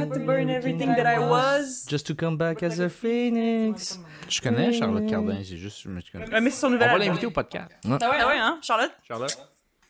had 0.00 0.12
to 0.12 0.20
burn 0.20 0.48
everything 0.50 0.94
that 0.96 1.14
I 1.14 1.18
was. 1.18 1.86
Just 1.88 2.06
to 2.08 2.14
come 2.14 2.36
back 2.36 2.62
as 2.62 2.80
a 2.80 2.88
phoenix. 2.88 3.98
Je 4.28 4.40
connais 4.40 4.72
Charlotte 4.72 5.06
Cardin, 5.08 5.38
j'ai 5.42 5.56
juste. 5.56 5.82
Je 5.84 5.88
me 5.88 6.00
connais. 6.12 6.28
Ouais, 6.32 6.40
mais 6.40 6.50
c'est 6.50 6.60
son 6.60 6.66
On 6.68 6.70
nouvel 6.70 6.86
va 6.88 6.92
album. 6.94 7.08
l'inviter 7.08 7.26
au 7.26 7.30
podcast. 7.30 7.70
Ah 7.84 7.88
ouais, 7.90 7.98
ah 8.20 8.26
ouais, 8.28 8.38
hein, 8.38 8.58
Charlotte? 8.62 8.92
Charlotte. 9.06 9.36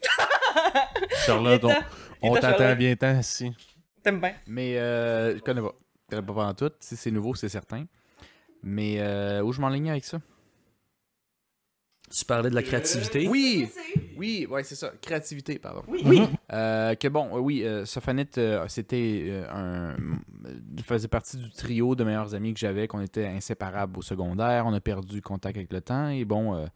Charlotte, 1.26 1.64
on, 1.64 1.74
on 2.30 2.34
t'attend 2.34 2.74
bien 2.74 2.94
temps 2.96 3.18
ici. 3.18 3.52
T'aimes 4.02 4.20
bien. 4.20 4.32
Mais 4.46 4.76
euh, 4.78 5.34
je 5.36 5.40
connais 5.40 5.62
pas. 5.62 5.72
Pas 6.08 6.22
pendant 6.22 6.54
tout. 6.54 6.72
Si 6.80 6.96
c'est 6.96 7.10
nouveau, 7.10 7.34
c'est 7.34 7.48
certain. 7.48 7.86
Mais 8.62 8.96
euh, 9.00 9.42
où 9.42 9.52
je 9.52 9.60
m'enlignais 9.60 9.90
avec 9.90 10.04
ça? 10.04 10.20
Tu 12.10 12.24
parlais 12.24 12.50
de 12.50 12.54
la 12.54 12.62
créativité. 12.62 13.26
Oui! 13.28 13.68
Oui, 14.18 14.46
ouais, 14.50 14.62
c'est 14.64 14.74
ça. 14.74 14.90
Créativité, 15.00 15.58
pardon. 15.58 15.82
Oui, 15.88 16.02
oui. 16.04 16.22
Euh, 16.52 16.94
que 16.94 17.08
bon, 17.08 17.28
oui, 17.40 17.62
euh, 17.64 17.84
Sophanite, 17.84 18.38
euh, 18.38 18.64
c'était 18.68 19.24
euh, 19.28 19.44
un. 19.52 19.96
faisait 20.86 21.08
partie 21.08 21.36
du 21.36 21.50
trio 21.50 21.94
de 21.94 22.04
meilleurs 22.04 22.34
amis 22.34 22.52
que 22.54 22.60
j'avais, 22.60 22.86
qu'on 22.88 23.00
était 23.00 23.26
inséparables 23.26 23.98
au 23.98 24.02
secondaire. 24.02 24.64
On 24.66 24.74
a 24.74 24.80
perdu 24.80 25.22
contact 25.22 25.56
avec 25.56 25.72
le 25.72 25.80
temps. 25.80 26.08
Et 26.08 26.24
bon, 26.24 26.54
euh, 26.56 26.66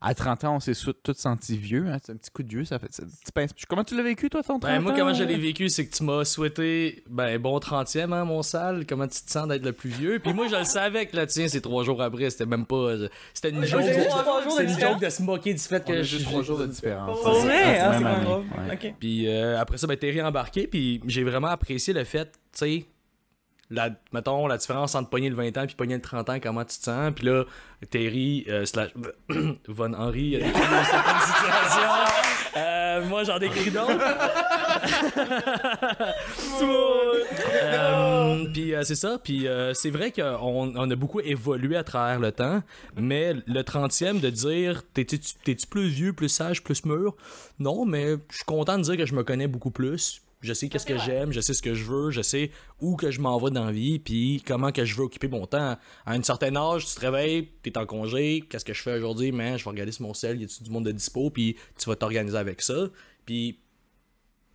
à 0.00 0.14
30 0.14 0.44
ans, 0.44 0.56
on 0.56 0.60
s'est 0.60 0.72
tous 1.02 1.14
sentis 1.16 1.56
vieux. 1.56 1.86
hein. 1.88 1.98
C'est 2.02 2.12
un 2.12 2.16
petit 2.16 2.30
coup 2.30 2.42
de 2.42 2.48
vieux. 2.48 2.64
Ça 2.64 2.78
fait, 2.78 2.86
c'est- 2.90 3.02
tu 3.06 3.32
penses- 3.34 3.50
comment 3.68 3.82
tu 3.84 3.96
l'as 3.96 4.02
vécu, 4.02 4.28
toi, 4.30 4.42
ton 4.42 4.58
30 4.58 4.62
Ben, 4.72 4.80
moi, 4.80 4.92
comment 4.96 5.14
je 5.14 5.24
l'ai 5.24 5.36
vécu, 5.38 5.68
c'est 5.68 5.86
que 5.86 5.94
tu 5.96 6.04
m'as 6.04 6.24
souhaité, 6.24 7.02
ben, 7.10 7.38
bon 7.40 7.58
30e, 7.58 8.12
hein, 8.12 8.24
mon 8.24 8.42
sale. 8.42 8.84
Comment 8.86 9.08
tu 9.08 9.20
te 9.22 9.30
sens 9.30 9.48
d'être 9.48 9.64
le 9.64 9.72
plus 9.72 9.90
vieux? 9.90 10.18
Puis 10.20 10.32
moi, 10.32 10.46
je 10.48 10.56
le 10.56 10.64
savais 10.64 11.06
que 11.06 11.16
le 11.16 11.26
tien, 11.26 11.48
c'est 11.48 11.60
trois 11.62 11.82
jours 11.82 12.00
après. 12.02 12.30
C'était 12.30 12.46
même 12.46 12.66
pas. 12.66 12.94
C'était 13.34 13.50
une 13.50 13.64
joke. 13.64 13.82
C'était 13.82 14.64
une 14.72 14.78
joke 14.78 15.00
de 15.00 15.08
se 15.08 15.22
moquer 15.22 15.54
du 15.54 15.60
fait 15.60 15.82
On 15.86 15.90
que 15.90 15.96
a 15.98 16.02
je 16.02 16.16
juste 16.18 16.24
trois 16.26 16.42
jours 16.42 16.58
de 16.58 16.66
différence. 16.86 17.20
Pour 17.20 17.32
vrai, 17.40 17.78
C'est 17.78 17.88
même 17.90 18.02
pas 18.02 18.20
grave. 18.20 18.44
Ouais. 18.68 18.74
Ok. 18.74 18.94
Puis 18.98 19.28
euh, 19.28 19.60
après 19.60 19.78
ça, 19.78 19.86
ben, 19.86 19.96
Terry 19.96 20.20
a 20.20 20.28
embarqué, 20.28 20.66
puis 20.66 21.00
j'ai 21.06 21.24
vraiment 21.24 21.48
apprécié 21.48 21.92
le 21.92 22.04
fait, 22.04 22.26
tu 22.26 22.38
sais, 22.52 22.86
la, 23.70 23.90
mettons, 24.12 24.46
la 24.46 24.56
différence 24.58 24.94
entre 24.94 25.10
pogner 25.10 25.28
le 25.28 25.36
20 25.36 25.56
ans 25.58 25.66
puis 25.66 25.74
pogner 25.74 25.94
le 25.96 26.00
30 26.00 26.30
ans, 26.30 26.38
comment 26.40 26.64
tu 26.64 26.78
te 26.78 26.84
sens. 26.84 27.12
Puis 27.14 27.26
là, 27.26 27.44
Terry, 27.90 28.46
euh, 28.48 28.64
slash, 28.64 28.90
Von 29.68 29.92
Henry, 29.94 30.36
a 30.36 30.38
décrit 30.46 30.60
une 30.62 30.84
certaine 30.84 31.20
situation. 31.20 31.90
Euh, 32.56 33.04
moi, 33.06 33.24
j'en 33.24 33.38
décris 33.38 33.70
d'autres. 33.70 33.98
Euh, 37.62 38.46
puis 38.52 38.74
euh, 38.74 38.82
c'est 38.82 38.94
ça. 38.94 39.18
Puis 39.22 39.46
euh, 39.46 39.74
c'est 39.74 39.90
vrai 39.90 40.12
qu'on 40.12 40.72
on 40.74 40.90
a 40.90 40.96
beaucoup 40.96 41.20
évolué 41.20 41.76
à 41.76 41.84
travers 41.84 42.20
le 42.20 42.32
temps, 42.32 42.62
mais 42.96 43.34
le 43.46 43.62
30e 43.62 44.20
de 44.20 44.30
dire 44.30 44.82
t'es-tu 44.92 45.66
plus 45.68 45.88
vieux, 45.88 46.12
plus 46.12 46.28
sage, 46.28 46.62
plus 46.62 46.84
mûr? 46.84 47.14
Non, 47.58 47.84
mais 47.84 48.16
je 48.30 48.36
suis 48.36 48.44
content 48.44 48.78
de 48.78 48.82
dire 48.82 48.96
que 48.96 49.06
je 49.06 49.14
me 49.14 49.24
connais 49.24 49.48
beaucoup 49.48 49.70
plus. 49.70 50.22
Je 50.42 50.52
sais 50.52 50.68
qu'est-ce 50.68 50.86
que 50.86 50.98
j'aime, 50.98 51.32
je 51.32 51.40
sais 51.40 51.54
ce 51.54 51.62
que 51.62 51.74
je 51.74 51.84
veux, 51.84 52.10
je 52.10 52.20
sais 52.20 52.50
où 52.80 52.96
que 52.96 53.10
je 53.10 53.20
m'en 53.20 53.38
vais 53.38 53.50
dans 53.50 53.64
la 53.64 53.72
vie, 53.72 53.98
puis 53.98 54.42
comment 54.46 54.70
que 54.70 54.84
je 54.84 54.94
veux 54.94 55.04
occuper 55.04 55.28
mon 55.28 55.46
temps. 55.46 55.76
À 56.04 56.12
un 56.12 56.22
certain 56.22 56.54
âge, 56.56 56.86
tu 56.86 56.94
te 56.94 57.00
réveilles, 57.00 57.48
t'es 57.62 57.76
en 57.78 57.86
congé, 57.86 58.44
qu'est-ce 58.48 58.64
que 58.64 58.74
je 58.74 58.82
fais 58.82 58.96
aujourd'hui, 58.96 59.32
man, 59.32 59.58
je 59.58 59.64
vais 59.64 59.70
regarder 59.70 59.92
sur 59.92 60.06
mon 60.06 60.14
sel, 60.14 60.40
y 60.40 60.44
a-tu 60.44 60.62
du 60.62 60.70
monde 60.70 60.84
de 60.84 60.92
dispo, 60.92 61.30
puis 61.30 61.56
tu 61.78 61.88
vas 61.88 61.96
t'organiser 61.96 62.36
avec 62.36 62.60
ça. 62.60 62.88
Puis 63.24 63.58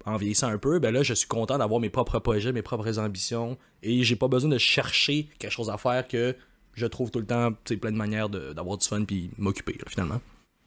en 0.05 0.17
vieillissant 0.17 0.47
un 0.47 0.57
peu, 0.57 0.79
ben 0.79 0.93
là, 0.93 1.03
je 1.03 1.13
suis 1.13 1.27
content 1.27 1.57
d'avoir 1.57 1.79
mes 1.79 1.89
propres 1.89 2.19
projets, 2.19 2.51
mes 2.51 2.61
propres 2.61 2.99
ambitions, 2.99 3.57
et 3.83 4.03
j'ai 4.03 4.15
pas 4.15 4.27
besoin 4.27 4.49
de 4.49 4.57
chercher 4.57 5.29
quelque 5.39 5.51
chose 5.51 5.69
à 5.69 5.77
faire 5.77 6.07
que 6.07 6.35
je 6.73 6.85
trouve 6.85 7.11
tout 7.11 7.19
le 7.19 7.25
temps, 7.25 7.51
tu 7.51 7.73
sais, 7.73 7.77
plein 7.77 7.91
de 7.91 7.97
manières 7.97 8.29
de- 8.29 8.53
d'avoir 8.53 8.77
du 8.77 8.87
fun 8.87 9.03
puis 9.03 9.29
m'occuper, 9.37 9.73
là, 9.73 9.85
finalement. 9.87 10.21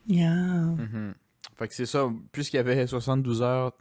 Yeah. 0.06 0.30
Mhm. 0.34 1.14
Fait 1.58 1.68
que 1.68 1.74
c'est 1.74 1.86
ça. 1.86 2.10
Puisqu'il 2.32 2.56
y 2.56 2.60
avait 2.60 2.86
72 2.86 3.42
heures 3.42 3.72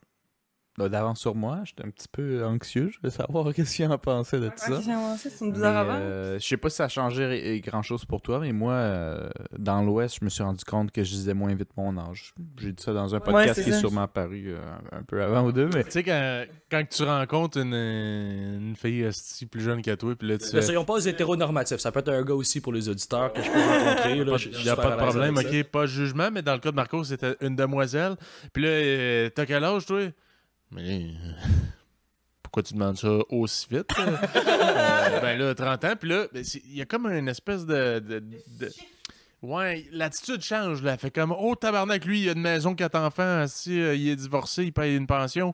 d'avance 0.77 1.19
sur 1.19 1.35
moi. 1.35 1.59
J'étais 1.65 1.85
un 1.85 1.89
petit 1.89 2.07
peu 2.11 2.43
anxieux. 2.45 2.89
Je 2.91 2.97
voulais 2.99 3.11
savoir 3.11 3.53
qu'est-ce 3.55 3.75
qu'il 3.75 3.85
en 3.91 3.97
pensait 3.97 4.39
de 4.39 4.47
tout 4.47 4.53
ça. 4.57 4.81
C'est 5.17 5.29
une 5.41 5.47
Mais, 5.47 5.53
12 5.53 5.63
heures 5.63 5.77
avant. 5.77 5.93
euh, 5.95 6.39
je 6.39 6.45
sais 6.47 6.57
pas 6.57 6.69
si 6.69 6.77
ça 6.77 6.85
a 6.85 6.87
changé 6.89 7.61
grand 7.65 7.81
chose 7.81 8.05
pour 8.05 8.21
toi, 8.21 8.39
mais 8.39 8.51
moi, 8.51 8.73
euh, 8.73 9.29
dans 9.57 9.81
l'Ouest, 9.83 10.17
je 10.19 10.25
me 10.25 10.29
suis 10.29 10.43
rendu 10.43 10.63
compte 10.65 10.91
que 10.91 11.03
je 11.03 11.11
disais 11.11 11.33
moins 11.33 11.53
vite 11.53 11.69
mon 11.77 11.97
âge. 11.97 12.33
J'ai 12.59 12.71
dit 12.71 12.81
ça 12.83 12.93
dans 12.93 13.13
un 13.13 13.19
podcast 13.19 13.63
qui 13.63 13.69
est 13.69 13.79
sûrement 13.79 14.03
apparu 14.03 14.45
euh, 14.47 14.59
un 14.91 15.03
peu 15.03 15.21
avant 15.23 15.43
ou 15.45 15.51
deux, 15.51 15.69
mais 15.73 15.83
Tu 15.83 15.91
sais, 15.91 16.03
quand, 16.03 16.45
quand 16.71 16.83
tu 16.89 17.03
rencontres 17.03 17.57
une, 17.59 17.73
une 17.73 18.75
fille 18.75 19.01
esti, 19.03 19.45
plus 19.45 19.61
jeune 19.61 19.81
que 19.81 19.93
toi, 19.95 20.15
puis 20.15 20.27
là, 20.27 20.37
tu 20.37 20.55
Ne 20.55 20.61
soyons 20.61 20.85
pas 20.85 21.05
hétéronormatifs. 21.05 21.77
Ça 21.79 21.91
peut 21.91 21.99
être 21.99 22.09
un 22.09 22.23
gars 22.23 22.33
aussi 22.33 22.61
pour 22.61 22.73
les 22.73 22.89
auditeurs 22.89 23.31
que 23.33 23.41
je 23.41 23.49
peux 23.51 23.59
rencontrer. 23.59 24.17
Il 24.57 24.63
n'y 24.63 24.69
a 24.69 24.75
pas 24.75 24.91
de 24.91 24.95
problème, 24.97 25.37
ok, 25.37 25.63
pas 25.65 25.81
de 25.81 25.87
jugement, 25.87 26.29
mais 26.31 26.41
dans 26.41 26.53
le 26.53 26.59
cas 26.59 26.71
de 26.71 26.75
Marco, 26.75 27.03
c'était 27.03 27.35
une 27.41 27.55
demoiselle. 27.55 28.15
Puis 28.53 28.63
là, 28.63 28.69
euh, 28.69 29.29
t'as 29.29 29.45
quel 29.45 29.63
âge, 29.63 29.85
toi? 29.85 29.99
Mais 30.73 31.03
euh, 31.03 31.31
pourquoi 32.43 32.63
tu 32.63 32.73
demandes 32.73 32.97
ça 32.97 33.09
aussi 33.29 33.67
vite? 33.69 33.97
là? 33.97 34.21
Euh, 34.35 35.19
ben 35.19 35.37
là, 35.37 35.53
30 35.55 35.83
ans, 35.85 35.93
puis 35.99 36.09
là, 36.09 36.27
ben, 36.33 36.43
il 36.65 36.75
y 36.77 36.81
a 36.81 36.85
comme 36.85 37.05
une 37.07 37.27
espèce 37.27 37.65
de. 37.65 37.99
de- 37.99 38.19
de- 38.19 38.71
Ouais, 39.41 39.85
l'attitude 39.91 40.41
change, 40.41 40.81
là. 40.81 40.97
Fait 40.97 41.11
comme, 41.11 41.33
oh 41.37 41.53
tabarnak, 41.55 42.05
lui, 42.05 42.21
il 42.21 42.29
a 42.29 42.31
une 42.31 42.39
maison, 42.41 42.75
quatre 42.75 42.95
enfants, 42.95 43.45
si 43.47 43.77
euh, 43.81 43.93
il 43.93 44.07
est 44.07 44.15
divorcé, 44.15 44.63
il 44.63 44.71
paye 44.71 44.95
une 44.95 45.05
pension. 45.05 45.53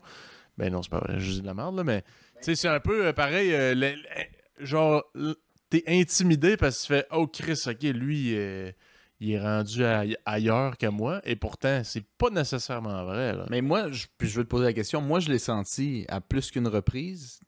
Ben 0.59 0.71
non, 0.71 0.83
c'est 0.83 0.91
pas 0.91 0.99
vrai, 0.99 1.19
je 1.19 1.31
dis 1.31 1.41
de 1.41 1.47
la 1.47 1.55
merde, 1.55 1.75
là, 1.75 1.83
mais. 1.83 2.01
Tu 2.03 2.07
sais, 2.41 2.55
c'est 2.55 2.67
un 2.67 2.79
peu 2.79 3.07
euh, 3.07 3.13
pareil, 3.13 3.51
euh, 3.53 3.73
le- 3.73 3.95
le- 3.95 4.65
genre, 4.65 5.03
t'es 5.71 5.83
intimidé 5.87 6.55
parce 6.55 6.81
que 6.81 6.81
tu 6.81 6.93
fais, 6.93 7.07
oh 7.11 7.25
Chris, 7.27 7.59
ok, 7.65 7.81
lui, 7.81 8.35
euh, 8.37 8.71
il 9.19 9.31
est 9.31 9.39
rendu 9.39 9.83
aille- 9.83 10.17
ailleurs 10.25 10.77
que 10.77 10.87
moi, 10.87 11.21
et 11.25 11.35
pourtant, 11.35 11.81
c'est 11.83 12.05
pas 12.17 12.29
nécessairement 12.29 13.03
vrai. 13.03 13.35
Mais 13.49 13.61
moi, 13.61 13.91
je, 13.91 14.07
puis 14.17 14.27
je 14.29 14.37
vais 14.39 14.43
te 14.43 14.49
poser 14.49 14.65
la 14.65 14.73
question. 14.73 15.01
Moi, 15.01 15.19
je 15.19 15.29
l'ai 15.29 15.39
senti 15.39 16.05
à 16.07 16.21
plus 16.21 16.51
qu'une 16.51 16.67
reprise. 16.67 17.39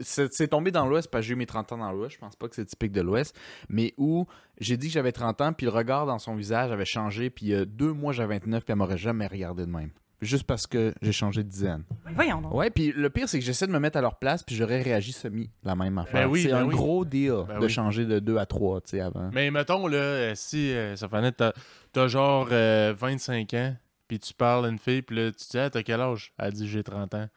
C'est 0.00 0.48
tombé 0.48 0.70
dans 0.70 0.86
l'Ouest 0.86 1.10
parce 1.10 1.22
que 1.22 1.26
j'ai 1.28 1.32
eu 1.32 1.36
mes 1.36 1.46
30 1.46 1.72
ans 1.72 1.78
dans 1.78 1.90
l'Ouest. 1.90 2.14
Je 2.14 2.18
pense 2.18 2.36
pas 2.36 2.48
que 2.48 2.54
c'est 2.54 2.64
typique 2.66 2.92
de 2.92 3.00
l'Ouest. 3.00 3.36
Mais 3.68 3.94
où 3.96 4.26
j'ai 4.60 4.76
dit 4.76 4.86
que 4.86 4.92
j'avais 4.92 5.10
30 5.12 5.40
ans, 5.40 5.52
puis 5.52 5.66
le 5.66 5.72
regard 5.72 6.06
dans 6.06 6.18
son 6.20 6.36
visage 6.36 6.70
avait 6.70 6.84
changé. 6.84 7.30
Puis 7.30 7.46
il 7.46 7.48
y 7.50 7.54
a 7.54 7.64
deux 7.64 7.92
mois, 7.92 8.12
j'avais 8.12 8.34
29, 8.34 8.64
puis 8.64 8.72
elle 8.72 8.78
m'aurait 8.78 8.96
jamais 8.98 9.26
regardé 9.26 9.66
de 9.66 9.70
même. 9.70 9.90
Juste 10.22 10.44
parce 10.44 10.66
que 10.66 10.94
j'ai 11.02 11.12
changé 11.12 11.42
de 11.44 11.48
dizaine. 11.48 11.84
Voyons 12.14 12.40
donc. 12.40 12.54
Ouais, 12.54 12.70
puis 12.70 12.90
le 12.96 13.10
pire, 13.10 13.28
c'est 13.28 13.38
que 13.38 13.44
j'essaie 13.44 13.66
de 13.66 13.72
me 13.72 13.78
mettre 13.78 13.98
à 13.98 14.00
leur 14.00 14.18
place, 14.18 14.42
puis 14.42 14.56
j'aurais 14.56 14.80
réagi 14.80 15.12
semi 15.12 15.50
la 15.62 15.76
même 15.76 15.98
affaire. 15.98 16.26
Ben 16.26 16.30
oui, 16.32 16.42
c'est 16.44 16.48
ben 16.48 16.58
un 16.58 16.64
oui. 16.64 16.74
gros 16.74 17.04
deal 17.04 17.44
Ben 17.46 17.58
de 17.58 17.66
oui. 17.66 17.70
changer 17.70 18.06
de 18.06 18.18
2 18.18 18.38
à 18.38 18.46
3, 18.46 18.80
tu 18.80 18.88
sais, 18.90 19.00
avant. 19.00 19.28
Mais 19.34 19.50
mettons, 19.50 19.86
là, 19.86 19.98
euh, 19.98 20.32
si, 20.34 20.72
euh, 20.72 20.96
ça 20.96 21.06
fait 21.08 21.32
t'as 21.32 21.52
t'as 21.92 22.08
genre 22.08 22.48
euh, 22.50 22.94
25 22.98 23.52
ans, 23.54 23.76
puis 24.08 24.18
tu 24.18 24.32
parles 24.32 24.66
à 24.66 24.68
une 24.70 24.78
fille, 24.78 25.02
puis 25.02 25.16
là, 25.16 25.30
tu 25.32 25.44
dis, 25.50 25.58
ah, 25.58 25.68
t'as 25.68 25.82
quel 25.82 26.00
âge? 26.00 26.32
Elle 26.38 26.52
dit, 26.52 26.66
j'ai 26.66 26.82
30 26.82 27.12
ans. 27.14 27.28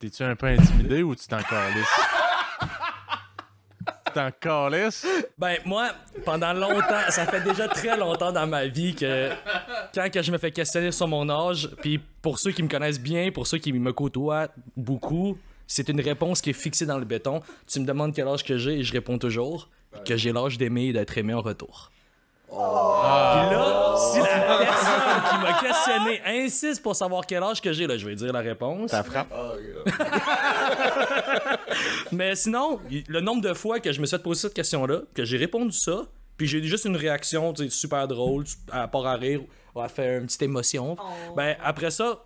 T'es-tu 0.00 0.24
un 0.24 0.34
peu 0.34 0.46
intimidé 0.46 1.02
ou 1.04 1.14
tu 1.14 1.28
t'en 1.28 1.38
calisses? 1.38 1.86
T'en 4.14 4.30
calisses? 4.40 5.06
Ben, 5.36 5.56
moi, 5.64 5.90
pendant 6.24 6.52
longtemps, 6.52 7.02
ça 7.10 7.26
fait 7.26 7.42
déjà 7.42 7.68
très 7.68 7.96
longtemps 7.96 8.32
dans 8.32 8.46
ma 8.46 8.66
vie 8.66 8.94
que 8.94 9.30
quand 9.94 10.10
que 10.10 10.22
je 10.22 10.32
me 10.32 10.38
fais 10.38 10.50
questionner 10.50 10.92
sur 10.92 11.08
mon 11.08 11.28
âge, 11.28 11.68
puis 11.82 12.00
pour 12.22 12.38
ceux 12.38 12.52
qui 12.52 12.62
me 12.62 12.68
connaissent 12.68 13.00
bien, 13.00 13.30
pour 13.30 13.46
ceux 13.46 13.58
qui 13.58 13.72
me 13.72 13.92
côtoient 13.92 14.48
beaucoup, 14.76 15.36
c'est 15.66 15.88
une 15.88 16.00
réponse 16.00 16.40
qui 16.40 16.50
est 16.50 16.54
fixée 16.54 16.86
dans 16.86 16.98
le 16.98 17.04
béton. 17.04 17.40
Tu 17.66 17.80
me 17.80 17.86
demandes 17.86 18.14
quel 18.14 18.28
âge 18.28 18.44
que 18.44 18.56
j'ai 18.56 18.78
et 18.78 18.82
je 18.82 18.92
réponds 18.92 19.18
toujours 19.18 19.68
que 20.04 20.16
j'ai 20.16 20.32
l'âge 20.32 20.58
d'aimer 20.58 20.86
et 20.86 20.92
d'être 20.92 21.16
aimé 21.18 21.34
en 21.34 21.40
retour. 21.40 21.90
Puis 22.54 23.56
là, 23.56 23.94
si 23.96 24.18
la 24.18 24.58
personne 24.58 25.22
qui 25.30 25.38
m'a 25.42 25.60
questionné 25.60 26.20
insiste 26.44 26.82
pour 26.82 26.94
savoir 26.94 27.26
quel 27.26 27.42
âge 27.42 27.60
que 27.60 27.72
j'ai, 27.72 27.86
là, 27.86 27.96
je 27.96 28.06
vais 28.06 28.14
dire 28.14 28.32
la 28.32 28.40
réponse. 28.40 28.90
Ça 28.90 29.02
frappe. 29.02 29.32
Mais 32.12 32.34
sinon, 32.36 32.80
le 33.08 33.20
nombre 33.20 33.42
de 33.42 33.54
fois 33.54 33.80
que 33.80 33.92
je 33.92 34.00
me 34.00 34.06
suis 34.06 34.16
fait 34.16 34.22
poser 34.22 34.42
cette 34.42 34.54
question-là, 34.54 35.00
que 35.14 35.24
j'ai 35.24 35.36
répondu 35.36 35.72
ça, 35.72 36.06
puis 36.36 36.46
j'ai 36.46 36.58
eu 36.58 36.64
juste 36.64 36.84
une 36.84 36.96
réaction 36.96 37.52
tu 37.52 37.64
sais, 37.64 37.70
super 37.70 38.08
drôle, 38.08 38.44
à 38.70 38.88
part 38.88 39.06
à 39.06 39.14
rire, 39.14 39.40
ou 39.74 39.80
à 39.80 39.88
faire 39.88 40.20
une 40.20 40.26
petite 40.26 40.42
émotion. 40.42 40.96
Ben, 41.36 41.56
après 41.62 41.90
ça, 41.90 42.24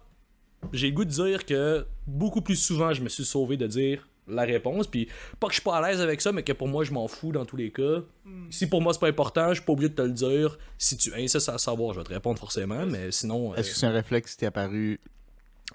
j'ai 0.73 0.89
le 0.89 0.95
goût 0.95 1.05
de 1.05 1.11
dire 1.11 1.47
que 1.47 1.87
beaucoup 2.07 2.41
plus 2.41 2.57
souvent, 2.57 2.93
je 2.93 3.03
me 3.03 3.09
suis 3.09 3.25
sauvé 3.25 3.57
de 3.57 3.67
dire 3.67 4.07
la 4.29 4.43
réponse, 4.43 4.87
puis 4.87 5.09
pas 5.41 5.47
que 5.49 5.53
je 5.53 5.61
suis 5.61 5.65
pas 5.65 5.77
à 5.79 5.89
l'aise 5.89 6.01
avec 6.01 6.21
ça, 6.21 6.33
mais 6.33 6.43
que 6.43 6.53
pour 6.53 6.69
moi, 6.69 6.85
je 6.85 6.93
m'en 6.93 7.09
fous 7.09 7.33
dans 7.33 7.45
tous 7.45 7.57
les 7.57 7.71
cas. 7.71 8.03
Si 8.51 8.67
pour 8.69 8.83
moi, 8.83 8.93
c'est 8.93 9.01
pas 9.01 9.09
important, 9.09 9.49
je 9.49 9.55
suis 9.55 9.65
pas 9.65 9.73
obligé 9.73 9.89
de 9.91 9.95
te 9.95 10.03
le 10.03 10.13
dire. 10.13 10.59
Si 10.79 10.97
tu 10.97 11.13
insistes 11.15 11.49
à 11.49 11.59
savoir, 11.59 11.95
je 11.95 11.99
vais 12.01 12.05
te 12.05 12.13
répondre 12.13 12.39
forcément, 12.39 12.85
mais 12.87 13.11
sinon... 13.11 13.53
euh, 13.53 13.57
Est-ce 13.57 13.71
que 13.71 13.77
c'est 13.77 13.87
un 13.87 13.91
réflexe 13.93 14.33
qui 14.33 14.39
t'est 14.39 14.47
apparu 14.47 15.01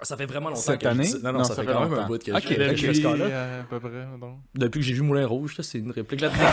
ça 0.02 0.16
fait 0.16 0.26
vraiment 0.26 0.48
longtemps 0.48 0.60
Cette 0.60 0.80
que 0.80 0.86
je 0.86 0.90
année? 0.90 1.04
dis- 1.04 1.22
Non, 1.22 1.30
non, 1.32 1.44
ça, 1.44 1.54
fait, 1.54 1.64
quand 1.64 1.80
même 1.84 1.92
un 1.92 1.96
longtemps. 1.96 2.06
bout 2.08 2.18
que 2.18 2.32
Ok, 2.32 2.42
je, 2.42 2.48
je 2.48 2.54
fais 2.86 2.94
ce 2.94 3.00
Depuis, 3.00 3.02
cas-là. 3.02 3.24
euh, 3.26 3.60
à 3.60 3.64
peu 3.64 3.78
près. 3.78 3.90
Depuis 4.56 4.80
que 4.80 4.84
j'ai 4.86 4.92
vu 4.92 5.02
Moulin 5.02 5.24
Rouge, 5.24 5.54
c'est 5.60 5.78
une 5.78 5.92
réplique 5.92 6.20
là-dedans. 6.20 6.40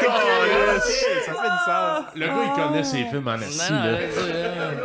ça 0.00 1.34
fait 1.34 1.50
du 1.50 1.64
sens. 1.66 2.04
Le 2.16 2.26
gars, 2.26 2.44
il 2.46 2.62
connaît 2.62 2.84
ses 2.84 3.04
films 3.04 3.28
en 3.28 3.32
assis, 3.32 3.70
là. 3.72 3.98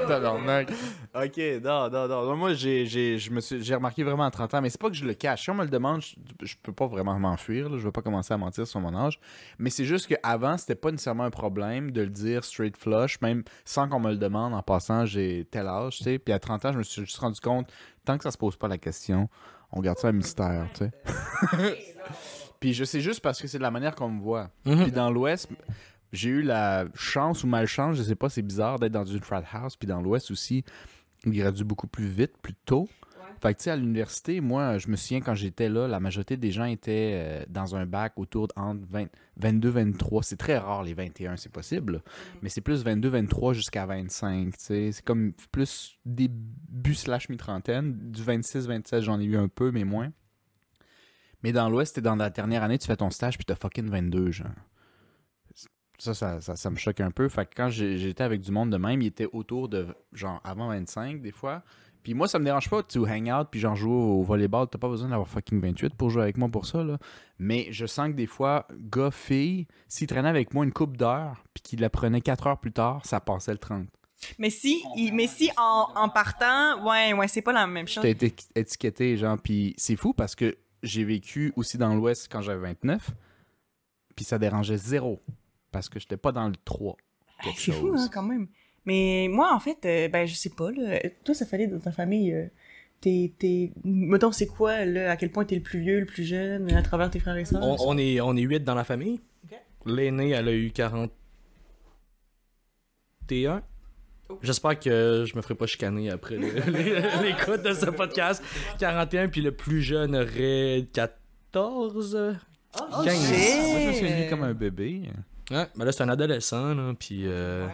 Tabarnak. 0.07 0.67
Ok, 1.15 1.37
non, 1.63 1.89
non, 1.89 2.07
non. 2.09 2.35
Moi, 2.35 2.53
j'ai, 2.55 2.85
j'ai, 2.85 3.17
je 3.17 3.31
me 3.31 3.39
suis, 3.39 3.63
j'ai 3.63 3.73
remarqué 3.73 4.03
vraiment 4.03 4.25
à 4.25 4.31
30 4.31 4.53
ans, 4.55 4.61
mais 4.61 4.69
c'est 4.69 4.81
pas 4.81 4.89
que 4.89 4.95
je 4.95 5.05
le 5.05 5.13
cache. 5.13 5.43
Si 5.43 5.49
on 5.49 5.53
me 5.53 5.63
le 5.63 5.69
demande, 5.69 6.01
je, 6.01 6.15
je 6.41 6.55
peux 6.61 6.73
pas 6.73 6.87
vraiment 6.87 7.17
m'enfuir. 7.17 7.69
là. 7.69 7.77
Je 7.77 7.83
vais 7.85 7.91
pas 7.91 8.01
commencer 8.01 8.33
à 8.33 8.37
mentir 8.37 8.67
sur 8.67 8.81
mon 8.81 8.93
âge. 8.93 9.17
Mais 9.57 9.69
c'est 9.69 9.85
juste 9.85 10.07
qu'avant, 10.07 10.57
c'était 10.57 10.75
pas 10.75 10.91
nécessairement 10.91 11.23
un 11.23 11.29
problème 11.29 11.91
de 11.91 12.01
le 12.01 12.09
dire 12.09 12.43
straight 12.43 12.75
flush, 12.75 13.21
même 13.21 13.43
sans 13.63 13.87
qu'on 13.87 14.01
me 14.01 14.11
le 14.11 14.17
demande 14.17 14.53
en 14.53 14.61
passant, 14.61 15.05
j'ai 15.05 15.47
tel 15.49 15.67
âge, 15.67 15.97
tu 15.97 16.03
sais. 16.03 16.19
Puis 16.19 16.33
à 16.33 16.39
30 16.39 16.65
ans, 16.65 16.71
je 16.73 16.79
me 16.79 16.83
suis 16.83 17.05
juste 17.05 17.17
rendu 17.17 17.39
compte, 17.39 17.71
tant 18.03 18.17
que 18.17 18.23
ça 18.25 18.31
se 18.31 18.37
pose 18.37 18.57
pas 18.57 18.67
la 18.67 18.77
question, 18.77 19.29
on 19.71 19.79
garde 19.79 19.97
ça 19.97 20.09
un 20.09 20.11
mystère, 20.11 20.67
tu 20.73 20.85
sais. 20.85 20.91
Puis 22.59 22.73
je 22.73 22.83
sais 22.83 22.99
juste 22.99 23.21
parce 23.21 23.41
que 23.41 23.47
c'est 23.47 23.57
de 23.57 23.63
la 23.63 23.71
manière 23.71 23.95
qu'on 23.95 24.09
me 24.09 24.21
voit. 24.21 24.49
Puis 24.63 24.91
dans 24.91 25.09
l'Ouest, 25.11 25.49
j'ai 26.11 26.29
eu 26.29 26.41
la 26.41 26.85
chance 26.93 27.43
ou 27.43 27.47
malchance, 27.47 27.97
je 27.97 28.03
sais 28.03 28.15
pas, 28.15 28.29
c'est 28.29 28.41
bizarre 28.41 28.79
d'être 28.79 28.93
dans 28.93 29.05
une 29.05 29.21
frat 29.21 29.43
house. 29.53 29.75
Puis 29.75 29.87
dans 29.87 30.01
l'Ouest 30.01 30.31
aussi, 30.31 30.63
graduent 31.31 31.63
beaucoup 31.63 31.87
plus 31.87 32.07
vite, 32.07 32.37
plus 32.41 32.53
tôt. 32.53 32.87
Fait 33.41 33.53
que 33.53 33.59
tu 33.59 33.63
sais, 33.65 33.71
à 33.71 33.75
l'université, 33.75 34.39
moi, 34.39 34.77
je 34.77 34.87
me 34.87 34.95
souviens 34.95 35.21
quand 35.21 35.35
j'étais 35.35 35.69
là, 35.69 35.87
la 35.87 35.99
majorité 35.99 36.37
des 36.37 36.51
gens 36.51 36.65
étaient 36.65 37.11
euh, 37.13 37.45
dans 37.49 37.75
un 37.75 37.85
bac 37.85 38.13
autour 38.17 38.47
de 38.47 38.53
entre 38.55 38.81
20 38.89 39.07
22, 39.37 39.69
23. 39.69 40.23
C'est 40.23 40.37
très 40.37 40.57
rare 40.57 40.83
les 40.83 40.93
21, 40.93 41.35
c'est 41.35 41.51
possible. 41.51 42.01
Mais 42.41 42.49
c'est 42.49 42.61
plus 42.61 42.83
22, 42.83 43.09
23 43.09 43.53
jusqu'à 43.53 43.85
25. 43.85 44.51
tu 44.51 44.63
sais. 44.63 44.91
C'est 44.93 45.03
comme 45.03 45.33
plus 45.51 45.97
début 46.05 46.95
slash 46.95 47.29
mi-trentaine. 47.29 48.11
Du 48.11 48.23
26, 48.23 48.67
27, 48.67 49.01
j'en 49.01 49.19
ai 49.19 49.25
eu 49.25 49.37
un 49.37 49.49
peu, 49.49 49.71
mais 49.71 49.83
moins. 49.83 50.11
Mais 51.43 51.51
dans 51.51 51.69
l'Ouest, 51.69 51.95
t'es 51.95 52.01
dans 52.01 52.15
la 52.15 52.29
dernière 52.29 52.63
année, 52.63 52.77
tu 52.77 52.87
fais 52.87 52.95
ton 52.95 53.09
stage, 53.09 53.37
puis 53.37 53.45
t'as 53.45 53.55
fucking 53.55 53.89
22, 53.89 54.31
genre. 54.31 54.47
Ça, 55.97 56.13
ça, 56.13 56.41
ça, 56.41 56.55
ça 56.55 56.69
me 56.69 56.75
choque 56.75 56.99
un 57.01 57.11
peu. 57.11 57.29
Fait 57.29 57.45
que 57.45 57.51
quand 57.55 57.69
j'étais 57.69 58.23
avec 58.23 58.41
du 58.41 58.51
monde 58.51 58.69
de 58.69 58.77
même, 58.77 59.01
il 59.01 59.07
était 59.07 59.27
autour 59.31 59.69
de, 59.69 59.87
genre, 60.13 60.41
avant 60.43 60.67
25, 60.69 61.21
des 61.21 61.31
fois. 61.31 61.63
Puis 62.03 62.13
moi, 62.13 62.27
ça 62.27 62.37
me 62.37 62.45
dérange 62.45 62.69
pas, 62.69 62.83
tu 62.83 62.99
hang 62.99 63.31
out, 63.31 63.47
puis 63.49 63.59
genre, 63.59 63.75
jouer 63.75 63.91
au 63.93 64.21
volleyball. 64.21 64.67
T'as 64.69 64.77
pas 64.77 64.89
besoin 64.89 65.09
d'avoir 65.09 65.27
fucking 65.27 65.59
28 65.59 65.95
pour 65.95 66.11
jouer 66.11 66.21
avec 66.23 66.37
moi 66.37 66.49
pour 66.49 66.65
ça, 66.67 66.83
là. 66.83 66.99
Mais 67.39 67.67
je 67.71 67.85
sens 67.87 68.09
que 68.09 68.13
des 68.13 68.27
fois, 68.27 68.67
gars, 68.91 69.09
filles, 69.09 69.65
s'ils 69.87 70.05
traînaient 70.07 70.29
avec 70.29 70.53
moi 70.53 70.65
une 70.65 70.71
coupe 70.71 70.97
d'heures, 70.97 71.43
puis 71.53 71.63
qu'ils 71.63 71.79
la 71.81 71.89
prenaient 71.89 72.21
4 72.21 72.45
heures 72.47 72.59
plus 72.59 72.71
tard, 72.71 73.03
ça 73.05 73.19
passait 73.19 73.53
le 73.53 73.57
30. 73.57 73.87
Mais 74.37 74.49
si, 74.51 74.83
il- 74.95 75.13
mais 75.13 75.25
si 75.27 75.49
en, 75.57 75.87
en 75.95 76.09
partant, 76.09 76.85
ouais, 76.87 77.13
ouais, 77.13 77.27
c'est 77.27 77.41
pas 77.41 77.53
la 77.53 77.65
même 77.65 77.87
chose. 77.87 78.03
T'as 78.03 78.09
été 78.09 78.33
étiqueté, 78.55 79.17
genre, 79.17 79.37
puis 79.41 79.73
c'est 79.77 79.95
fou 79.95 80.13
parce 80.13 80.35
que 80.35 80.55
j'ai 80.83 81.03
vécu 81.03 81.53
aussi 81.55 81.77
dans 81.79 81.93
l'Ouest 81.95 82.27
quand 82.31 82.41
j'avais 82.41 82.61
29, 82.67 83.09
puis 84.15 84.23
ça 84.25 84.37
dérangeait 84.37 84.77
zéro, 84.77 85.21
parce 85.75 85.89
que 85.89 85.99
j'étais 85.99 86.15
pas 86.17 86.31
dans 86.31 86.47
le 86.47 86.55
3. 86.63 86.95
Hey, 87.39 87.45
quelque 87.49 87.59
C'est 87.61 87.71
fou, 87.73 87.93
hein, 87.97 88.09
quand 88.13 88.23
même. 88.23 88.47
Mais 88.85 89.27
moi, 89.29 89.53
en 89.53 89.59
fait, 89.59 89.85
euh, 89.85 90.07
ben, 90.07 90.25
je 90.25 90.33
sais 90.35 90.51
pas, 90.51 90.71
là. 90.71 90.99
Toi, 91.25 91.33
ça 91.35 91.45
fallait 91.45 91.67
dans 91.67 91.79
ta 91.79 91.91
famille. 91.91 92.31
euh, 92.31 92.45
t'es, 93.01 93.33
t'es, 93.37 93.71
mettons, 93.83 94.31
c'est 94.31 94.47
quoi, 94.47 94.85
là, 94.85 95.11
à 95.11 95.17
quel 95.17 95.31
point 95.31 95.43
t'es 95.43 95.55
le 95.55 95.61
plus 95.61 95.79
vieux, 95.81 95.99
le 95.99 96.05
plus 96.05 96.23
jeune, 96.23 96.71
à 96.73 96.81
travers 96.81 97.09
tes 97.11 97.19
frères 97.19 97.35
et 97.35 97.43
sœurs? 97.45 97.61
on, 97.61 97.75
on 97.87 97.97
est, 97.97 98.21
on 98.21 98.35
est 98.37 98.41
8 98.41 98.63
dans 98.63 98.75
la 98.75 98.83
famille. 98.85 99.19
Ok. 99.43 99.57
L'aînée, 99.85 100.29
elle 100.29 100.47
a 100.47 100.53
eu 100.53 100.71
41. 100.71 101.09
J'espère 104.41 104.79
que 104.79 105.23
je 105.27 105.35
me 105.35 105.41
ferai 105.41 105.53
pas 105.55 105.67
chicaner 105.67 106.09
après 106.09 106.37
les- 106.37 106.51
l'écoute 107.23 107.61
de 107.63 107.73
ce 107.73 107.89
podcast. 107.91 108.43
41, 108.79 109.27
puis 109.29 109.41
le 109.41 109.51
plus 109.51 109.81
jeune 109.81 110.15
aurait 110.15 110.87
14. 110.93 112.35
Oh, 112.77 113.03
15. 113.03 113.13
shit! 113.13 113.55
Moi, 113.71 113.79
je 113.81 113.87
me 113.87 113.93
suis 114.21 114.29
comme 114.29 114.43
un 114.43 114.53
bébé. 114.53 115.09
Ouais, 115.51 115.67
mais 115.75 115.85
là, 115.85 115.91
c'est 115.91 116.03
un 116.03 116.09
adolescent, 116.09 116.73
là, 116.73 116.93
puis 116.99 117.23
euh, 117.25 117.67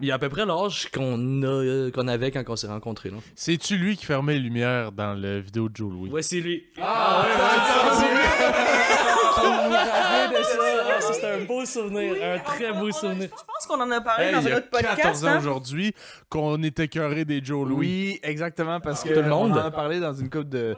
il 0.00 0.10
a 0.12 0.14
à 0.14 0.18
peu 0.18 0.28
près 0.28 0.44
l'âge 0.44 0.90
qu'on 0.92 1.42
a, 1.42 1.46
euh, 1.46 1.90
qu'on 1.90 2.06
avait 2.08 2.30
quand 2.30 2.42
on 2.48 2.56
s'est 2.56 2.66
rencontrés. 2.66 3.10
C'est-tu 3.34 3.76
lui 3.78 3.96
qui 3.96 4.04
fermait 4.04 4.34
les 4.34 4.40
lumières 4.40 4.92
dans 4.92 5.14
la 5.14 5.40
vidéo 5.40 5.68
de 5.68 5.76
Joe 5.76 5.90
Louis? 5.92 6.10
Ouais, 6.10 6.22
c'est 6.22 6.40
lui. 6.40 6.64
Ah, 6.80 7.22
ouais, 7.24 7.34
ouais, 7.34 7.96
c'est 7.96 8.14
lui. 8.14 8.22
Je 9.40 9.46
me 9.70 9.74
rappelais 9.74 10.38
de 10.38 10.44
ça. 10.44 10.58
Ah, 10.90 11.00
c'était 11.12 11.26
un 11.30 11.44
beau 11.44 11.64
souvenir, 11.64 12.12
Oui, 12.12 12.22
un 12.22 12.38
très 12.40 12.70
on- 12.70 12.80
beau 12.80 12.88
on- 12.88 12.92
souvenir. 12.92 13.28
Je 13.30 13.44
pense 13.44 13.66
qu'on 13.66 13.80
en 13.80 13.90
a 13.90 14.00
parlé 14.00 14.26
Hey, 14.26 14.32
dans 14.34 14.40
il 14.40 14.48
y 14.48 14.52
a 14.52 14.56
autre 14.58 14.70
podcast. 14.70 14.96
14 14.96 15.24
ans 15.24 15.28
hein. 15.28 15.38
aujourd'hui 15.38 15.94
qu'on 16.28 16.62
était 16.62 16.88
cœuré 16.88 17.24
des 17.24 17.42
Joe 17.42 17.66
Louis. 17.68 17.78
Oui, 17.78 18.20
exactement, 18.22 18.80
parce 18.80 19.02
que 19.04 19.08
Tout 19.14 19.22
le 19.22 19.28
monde. 19.28 19.52
on 19.52 19.60
en 19.60 19.64
a 19.64 19.70
parlé 19.70 20.00
dans 20.00 20.12
une 20.12 20.28
coupe 20.28 20.48
de... 20.48 20.76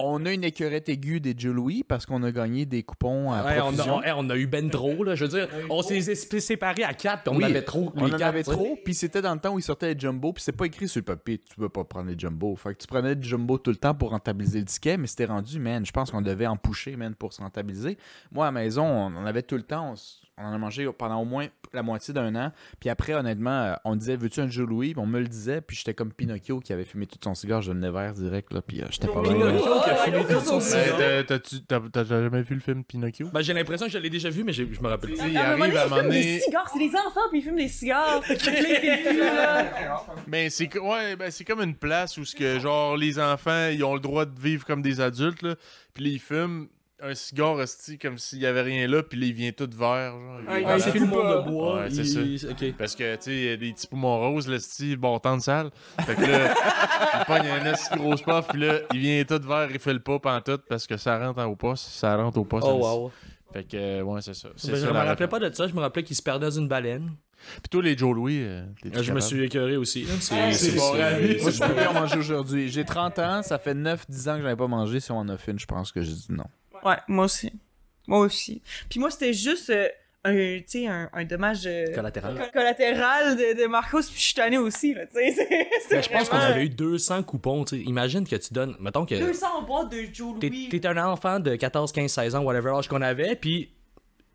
On 0.00 0.24
a 0.26 0.32
une 0.32 0.44
écurette 0.44 0.88
aiguë 0.88 1.20
des 1.20 1.34
Joe 1.36 1.54
Louis 1.54 1.84
parce 1.84 2.06
qu'on 2.06 2.22
a 2.22 2.30
gagné 2.32 2.66
des 2.66 2.82
coupons 2.82 3.32
à 3.32 3.42
Ouais, 3.44 3.60
on, 3.60 3.78
a, 3.78 4.06
hey, 4.06 4.12
on 4.16 4.28
a 4.30 4.36
eu 4.36 4.46
ben 4.46 4.70
trop, 4.70 5.04
là. 5.04 5.14
Je 5.14 5.24
veux 5.24 5.30
dire, 5.30 5.48
on 5.70 5.82
s'est 5.82 6.00
sé- 6.00 6.40
séparés 6.40 6.84
à 6.84 6.94
quatre, 6.94 7.24
puis 7.24 7.32
on 7.34 7.36
Oui, 7.38 7.44
avait 7.44 7.62
trop. 7.62 7.92
On 7.96 8.06
en 8.06 8.10
quatre, 8.10 8.22
avait 8.22 8.42
trop, 8.42 8.76
puis 8.84 8.94
c'était 8.94 9.22
dans 9.22 9.34
le 9.34 9.40
temps 9.40 9.54
où 9.54 9.58
ils 9.58 9.62
sortaient 9.62 9.94
les 9.94 9.98
jumbo, 10.00 10.32
puis 10.32 10.42
c'est 10.42 10.52
pas 10.52 10.66
écrit 10.66 10.88
sur 10.88 11.00
le 11.00 11.04
papier, 11.04 11.38
tu 11.38 11.56
peux 11.56 11.68
pas 11.68 11.84
prendre 11.84 12.08
les 12.10 12.18
jumbo. 12.18 12.54
Fait 12.56 12.74
que 12.74 12.78
tu 12.78 12.86
prenais 12.86 13.14
du 13.16 13.28
jumbo 13.28 13.58
tout 13.58 13.70
le 13.70 13.76
temps 13.76 13.94
pour 13.94 14.10
rentabiliser 14.10 14.60
le 14.60 14.64
ticket, 14.66 14.96
mais 14.96 15.06
c'était 15.06 15.26
rendu, 15.26 15.58
man, 15.58 15.84
je 15.84 15.92
pense 15.92 16.10
qu'on 16.10 16.22
devait 16.22 16.46
en 16.46 16.56
pusher, 16.56 16.96
man, 16.96 17.14
pour 17.14 17.32
se 17.32 17.40
rentabiliser. 17.42 17.98
Moi, 18.32 18.46
à 18.46 18.48
la 18.48 18.52
maison, 18.52 18.84
on 18.84 19.16
en 19.16 19.26
avait 19.26 19.42
tout 19.42 19.56
le 19.56 19.62
temps, 19.62 19.92
on, 19.92 19.94
on 20.38 20.44
en 20.46 20.52
a 20.52 20.58
mangé 20.58 20.88
pendant 20.98 21.20
au 21.20 21.24
moins 21.24 21.46
la 21.72 21.82
moitié 21.82 22.12
d'un 22.14 22.34
an, 22.36 22.52
puis 22.80 22.88
après, 22.88 23.14
honnêtement, 23.14 23.50
euh, 23.64 23.74
on 23.84 23.96
disait, 23.96 24.16
veux-tu 24.16 24.40
un 24.40 24.48
Joe 24.48 24.68
Louis? 24.68 24.92
Puis 24.94 25.00
on 25.02 25.06
me 25.06 25.18
le 25.20 25.26
disait, 25.26 25.60
puis 25.60 25.76
j'étais 25.76 25.94
comme 25.94 26.12
Pinocchio 26.12 26.60
qui 26.60 26.72
avait 26.72 26.84
fumé 26.84 27.06
tout 27.06 27.18
son 27.22 27.34
cigare, 27.34 27.62
je 27.62 27.72
le 27.72 27.90
vert 27.90 28.12
direct, 28.14 28.52
là, 28.52 28.62
puis 28.62 28.80
euh, 28.80 28.86
j'étais 28.90 29.08
pas. 29.08 29.22
Pinocchio 29.22 29.80
qui 29.82 29.90
a 29.90 29.96
fumé 29.96 30.24
tout 30.24 30.40
son 30.40 30.58
Ben, 30.58 30.60
cigare. 30.60 31.90
t'as- 31.92 32.04
jamais 32.04 32.42
vu 32.42 32.54
le 32.54 32.60
film 32.60 32.84
Pinocchio? 32.84 33.28
Ben, 33.32 33.40
j'ai 33.42 33.54
l'impression 33.54 33.86
que 33.86 33.92
je 33.92 33.98
l'ai 33.98 34.10
déjà 34.10 34.30
vu, 34.30 34.44
mais 34.44 34.52
je 34.52 34.62
me 34.64 34.88
rappelle 34.88 35.10
plus. 35.14 35.28
il 35.28 35.36
arrive 35.36 35.76
à 35.76 35.84
un 35.84 35.88
moment 35.88 36.02
donné, 36.02 36.02
ils 36.02 36.02
fument 36.02 36.02
donné- 36.02 36.22
des 36.34 36.40
cigares, 36.40 36.70
c'est 36.72 36.78
des 36.78 36.94
enfants, 36.96 37.28
puis 37.30 37.38
ils 37.40 37.42
fument 37.42 37.56
des 37.56 37.68
cigares. 37.68 38.22
Ben 40.26 40.50
c'est 40.50 40.78
ouais, 40.78 41.16
ben 41.16 41.30
c'est 41.30 41.44
comme 41.44 41.60
une 41.60 41.74
place 41.74 42.16
où 42.18 42.24
ce 42.24 42.34
que 42.34 42.58
genre 42.58 42.96
les 42.96 43.18
enfants 43.18 43.68
ils 43.72 43.84
ont 43.84 43.94
le 43.94 44.00
droit 44.00 44.24
de 44.24 44.38
vivre 44.38 44.64
comme 44.64 44.82
des 44.82 45.00
adultes 45.00 45.42
là, 45.42 45.54
puis 45.92 46.04
là, 46.04 46.10
ils 46.10 46.20
fument 46.20 46.66
un 47.04 47.14
cigare 47.14 47.60
esti 47.62 47.98
comme 47.98 48.18
s'il 48.18 48.38
y 48.40 48.46
avait 48.46 48.62
rien 48.62 48.86
là, 48.88 49.02
puis 49.02 49.18
là 49.20 49.26
il 49.26 49.32
vient 49.32 49.52
tout 49.52 49.68
vert 49.76 50.12
genre. 50.12 50.40
Ouais, 50.48 50.62
Il- 50.76 50.80
c'est 50.82 50.92
tout 50.92 51.04
le 51.04 51.10
pas- 51.10 51.16
monde 51.16 51.44
de 51.44 51.50
bois. 51.50 51.80
Ouais, 51.82 51.90
c'est 51.90 52.02
il- 52.02 52.46
Ok. 52.50 52.74
Parce 52.78 52.94
que, 52.96 53.14
tu 53.16 53.22
sais, 53.22 53.32
il 53.36 53.44
y 53.44 53.48
a 53.50 53.56
des 53.56 53.72
petits 53.72 53.86
poumons 53.86 54.18
roses, 54.18 54.48
là, 54.48 54.56
esti, 54.56 54.96
bon 54.96 55.18
temps 55.18 55.36
de 55.36 55.42
salle. 55.42 55.70
Fait 56.00 56.14
que 56.14 56.22
là, 56.22 56.54
il 57.20 57.24
pogne 57.26 57.46
un 57.48 57.72
esti 57.72 57.96
grosse 57.96 58.22
puff, 58.22 58.48
puis 58.48 58.60
là, 58.60 58.78
il 58.92 59.00
vient 59.00 59.24
tout 59.24 59.40
vert, 59.46 59.68
il 59.70 59.78
fait 59.78 59.92
le 59.92 60.00
pas 60.00 60.18
pantoute 60.18 60.62
parce 60.68 60.86
que 60.86 60.96
ça 60.96 61.18
rentre 61.18 61.44
au 61.46 61.56
poste. 61.56 61.86
Ça 61.90 62.16
rentre 62.16 62.38
au 62.38 62.44
poste. 62.44 62.66
Oh, 62.68 62.78
wow. 62.80 63.12
Fait 63.52 63.64
que, 63.64 63.76
euh, 63.76 64.02
ouais, 64.02 64.20
c'est 64.20 64.34
ça. 64.34 64.48
Ben, 64.48 64.54
ça 64.58 64.74
je 64.74 64.86
me 64.86 64.92
la 64.92 65.04
rappelais 65.04 65.28
pas 65.28 65.38
de 65.38 65.52
ça, 65.54 65.68
je 65.68 65.74
me 65.74 65.80
rappelais 65.80 66.02
qu'il 66.02 66.16
se 66.16 66.22
perdait 66.22 66.46
dans 66.46 66.50
une 66.58 66.66
baleine. 66.68 67.12
Puis 67.60 67.68
toi, 67.70 67.82
les 67.82 67.96
Joe 67.96 68.14
Louis, 68.14 68.38
euh, 68.42 68.62
Euh, 68.86 69.02
Je 69.02 69.12
me 69.12 69.20
suis 69.20 69.42
écœuré 69.44 69.76
aussi. 69.76 70.04
là. 70.04 70.14
C'est 70.18 70.34
Ah, 70.34 70.76
bon. 70.76 70.94
Moi, 70.94 71.50
je 71.50 71.58
peux 71.58 71.86
en 71.88 71.92
manger 71.92 72.16
aujourd'hui. 72.18 72.68
J'ai 72.70 72.84
30 72.84 73.18
ans, 73.18 73.42
ça 73.42 73.58
fait 73.58 73.74
9-10 73.74 74.28
ans 74.28 74.36
que 74.36 74.42
j'avais 74.42 74.56
pas 74.56 74.66
mangé. 74.66 74.98
Si 74.98 75.12
on 75.12 75.18
en 75.18 75.28
a 75.28 75.36
fait 75.36 75.52
une, 75.52 75.58
je 75.58 75.66
pense 75.66 75.92
que 75.92 76.00
j'ai 76.02 76.14
dit 76.14 76.26
non. 76.30 76.44
Ouais, 76.84 76.96
moi 77.08 77.24
aussi. 77.26 77.52
Moi 78.06 78.18
aussi. 78.20 78.60
Puis 78.90 79.00
moi, 79.00 79.10
c'était 79.10 79.32
juste 79.32 79.70
euh, 79.70 79.88
un, 80.24 80.32
tu 80.34 80.64
sais, 80.66 80.86
un, 80.86 81.08
un 81.12 81.24
dommage 81.24 81.62
euh, 81.66 81.86
Collatéral. 81.94 82.34
co- 82.36 82.50
collatéral 82.52 83.36
de, 83.36 83.62
de 83.62 83.66
Marcos, 83.66 84.02
puis 84.02 84.14
je 84.16 84.20
suis 84.20 84.34
tannée 84.34 84.58
aussi, 84.58 84.94
là, 84.94 85.06
tu 85.06 85.14
sais. 85.14 85.32
c'est- 85.32 85.68
c'est 85.88 85.94
Ben, 85.96 86.02
je 86.02 86.08
pense 86.10 86.28
qu'on 86.28 86.36
avait 86.38 86.64
eu 86.66 86.68
200 86.70 87.22
coupons. 87.24 87.64
tu 87.64 87.76
sais. 87.78 87.82
Imagine 87.82 88.26
que 88.26 88.36
tu 88.36 88.52
donnes. 88.54 88.74
Mettons 88.80 89.04
que. 89.06 89.14
200 89.14 89.62
boîtes 89.62 89.90
de 89.92 90.04
Joe 90.12 90.38
T'es 90.40 90.48
Louis. 90.48 90.68
t'es 90.70 90.86
un 90.86 90.96
enfant 90.98 91.40
de 91.40 91.56
14, 91.56 91.92
15, 91.92 92.10
16 92.10 92.34
ans, 92.36 92.42
whatever 92.42 92.70
âge 92.70 92.88
qu'on 92.88 93.02
avait, 93.02 93.36
puis 93.36 93.70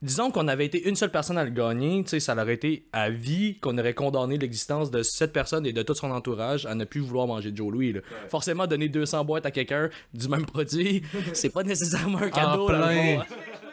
disons 0.01 0.31
qu'on 0.31 0.47
avait 0.47 0.65
été 0.65 0.87
une 0.87 0.95
seule 0.95 1.11
personne 1.11 1.37
à 1.37 1.43
le 1.43 1.49
gagner, 1.51 2.03
tu 2.03 2.09
sais, 2.09 2.19
ça 2.19 2.33
aurait 2.33 2.53
été 2.53 2.85
à 2.93 3.09
vie 3.09 3.57
qu'on 3.59 3.77
aurait 3.77 3.93
condamné 3.93 4.37
l'existence 4.37 4.91
de 4.91 5.03
cette 5.03 5.33
personne 5.33 5.65
et 5.65 5.73
de 5.73 5.81
tout 5.81 5.93
son 5.93 6.11
entourage 6.11 6.65
à 6.65 6.75
ne 6.75 6.85
plus 6.85 7.01
vouloir 7.01 7.27
manger 7.27 7.51
de 7.51 7.57
Joe 7.57 7.71
Louis. 7.71 7.93
là. 7.93 8.01
Forcément, 8.29 8.67
donner 8.67 8.87
200 8.89 9.25
boîtes 9.25 9.45
à 9.45 9.51
quelqu'un 9.51 9.89
du 10.13 10.27
même 10.29 10.45
produit, 10.45 11.03
c'est 11.33 11.49
pas 11.49 11.63
nécessairement 11.63 12.19
un 12.19 12.29
cadeau. 12.29 12.63
en 12.63 12.67
plein, 12.67 13.23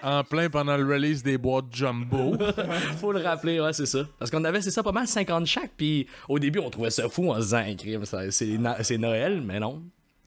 en 0.03 0.25
plein 0.25 0.51
pendant 0.51 0.77
le 0.77 0.85
release 0.85 1.23
des 1.23 1.39
boîtes 1.39 1.67
Jumbo. 1.71 2.37
Faut 2.99 3.13
le 3.13 3.21
rappeler, 3.21 3.61
ouais, 3.61 3.73
c'est 3.73 3.87
ça. 3.87 4.07
Parce 4.19 4.31
qu'on 4.31 4.45
avait, 4.45 4.61
c'est 4.61 4.71
ça, 4.71 4.83
pas 4.83 4.93
mal 4.93 5.07
50 5.07 5.47
chaque, 5.47 5.73
puis 5.77 6.07
au 6.29 6.39
début, 6.39 6.59
on 6.59 6.71
trouvait 6.71 6.91
ça 6.91 7.09
fou 7.09 7.31
en 7.31 7.41
se 7.41 7.57
disant, 7.57 8.75
c'est 8.83 8.99
Noël, 8.99 9.43
mais 9.43 9.61
non. 9.61 9.83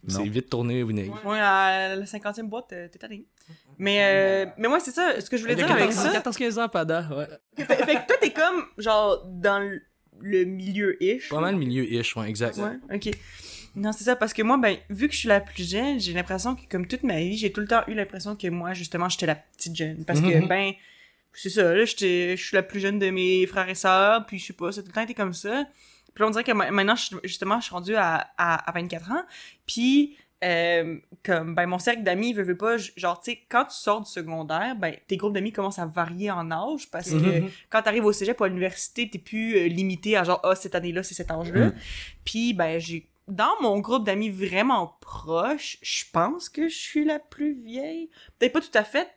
C'est 0.08 0.24
vite 0.24 0.50
tourné 0.50 0.82
au 0.84 0.88
vinaigre. 0.88 1.20
Ouais, 1.26 1.40
à 1.40 1.96
la 1.96 2.06
cinquantième 2.06 2.48
boîte, 2.50 2.72
euh, 2.74 2.88
t'es 2.88 2.98
tanné. 3.00 3.26
Mais, 3.78 4.00
euh, 4.02 4.46
mais 4.58 4.68
moi, 4.68 4.80
c'est 4.80 4.92
ça, 4.92 5.20
ce 5.22 5.30
que 5.30 5.38
je 5.38 5.42
voulais 5.44 5.56
dire 5.56 5.70
avec 5.72 5.90
14, 5.90 6.12
ça. 6.14 6.20
14-15 6.20 6.60
ans, 6.64 6.70
Pada, 6.70 7.08
ouais. 7.12 7.28
Fait, 7.66 7.76
fait 7.76 7.96
que 7.96 8.08
toi, 8.08 8.16
t'es 8.22 8.32
comme, 8.32 8.64
genre, 8.78 9.24
dans 9.26 9.60
le, 9.60 9.82
le 10.22 10.46
milieu-ish. 10.46 11.30
Pas 11.30 11.40
mal 11.42 11.56
milieu-ish, 11.56 12.16
ouais, 12.16 12.30
exact. 12.30 12.58
Ouais, 12.58 12.78
ok. 12.96 13.10
Non, 13.76 13.92
c'est 13.92 14.04
ça, 14.04 14.16
parce 14.16 14.34
que 14.34 14.42
moi, 14.42 14.58
ben, 14.58 14.78
vu 14.90 15.08
que 15.08 15.14
je 15.14 15.20
suis 15.20 15.28
la 15.30 15.40
plus 15.42 15.70
jeune, 15.70 16.00
j'ai 16.00 16.14
l'impression 16.14 16.56
que, 16.56 16.62
comme 16.70 16.88
toute 16.88 17.04
ma 17.04 17.20
vie, 17.20 17.38
j'ai 17.38 17.52
tout 17.52 17.62
le 17.62 17.68
temps 17.68 17.84
eu 17.88 17.94
l'impression 17.94 18.36
que 18.36 18.48
moi, 18.48 18.74
justement, 18.74 19.08
j'étais 19.10 19.28
la 19.28 19.36
petite 19.36 19.76
jeune. 19.76 20.04
Parce 20.06 20.22
que, 20.22 20.26
ben, 20.48 20.72
c'est 21.34 21.50
ça, 21.50 21.74
là, 21.76 21.86
j'étais- 21.86 22.36
je 22.36 22.44
suis 22.44 22.56
la 22.56 22.64
plus 22.64 22.80
jeune 22.80 23.00
de 23.00 23.10
mes 23.12 23.46
frères 23.46 23.70
et 23.70 23.76
sœurs, 23.76 24.26
puis 24.26 24.40
je 24.40 24.48
sais 24.48 24.54
pas, 24.54 24.72
ça 24.72 24.80
a 24.80 24.84
tout 24.84 24.90
le 24.90 24.94
temps 24.94 25.02
été 25.04 25.14
comme 25.14 25.34
ça. 25.34 25.66
Puis 26.14 26.22
là, 26.24 26.28
on 26.28 26.32
dirait 26.32 26.44
que 26.44 26.52
ma- 26.52 26.72
maintenant, 26.72 26.96
justement, 27.24 27.60
je 27.60 27.66
suis 27.66 27.74
rendue 27.74 27.96
à, 27.96 28.32
à, 28.38 28.70
à 28.70 28.72
24 28.74 29.12
ans, 29.12 29.24
puis... 29.66 30.18
euh, 30.42 30.98
comme 31.22 31.54
ben 31.54 31.66
mon 31.66 31.80
cercle 31.80 32.02
d'amis 32.04 32.32
veut, 32.32 32.44
veut 32.44 32.56
pas 32.56 32.78
genre 32.96 33.20
tu 33.20 33.32
sais 33.32 33.42
quand 33.50 33.66
tu 33.66 33.76
sors 33.76 34.00
du 34.00 34.10
secondaire 34.10 34.74
ben 34.78 34.96
tes 35.06 35.18
groupes 35.18 35.34
d'amis 35.34 35.52
commencent 35.52 35.80
à 35.80 35.86
varier 35.86 36.32
en 36.32 36.50
âge 36.50 36.90
parce 36.90 37.10
que 37.10 37.42
Mhm. 37.42 37.50
quand 37.70 37.82
t'arrives 37.82 38.06
au 38.06 38.14
cégep 38.14 38.40
ou 38.40 38.46
à 38.46 38.48
l'université, 38.48 39.10
t'es 39.10 39.20
plus 39.20 39.58
euh, 39.58 39.68
limité 39.68 40.16
à 40.16 40.24
genre, 40.24 40.40
ah, 40.46 40.56
cette 40.56 40.76
année-là, 40.76 41.04
c'est 41.04 41.14
cet 41.14 41.30
âge-là. 41.30 41.74
Puis, 42.24 42.54
ben, 42.54 42.80
j'ai, 42.80 43.10
dans 43.28 43.52
mon 43.62 43.80
groupe 43.80 44.06
d'amis 44.06 44.30
vraiment 44.30 44.96
proche, 45.02 45.78
je 45.82 46.06
pense 46.14 46.48
que 46.48 46.70
je 46.70 46.78
suis 46.78 47.04
la 47.04 47.20
plus 47.20 47.52
vieille. 47.52 48.10
Peut-être 48.40 48.54
pas 48.54 48.62
tout 48.62 48.70
à 48.76 48.86
fait. 48.86 49.10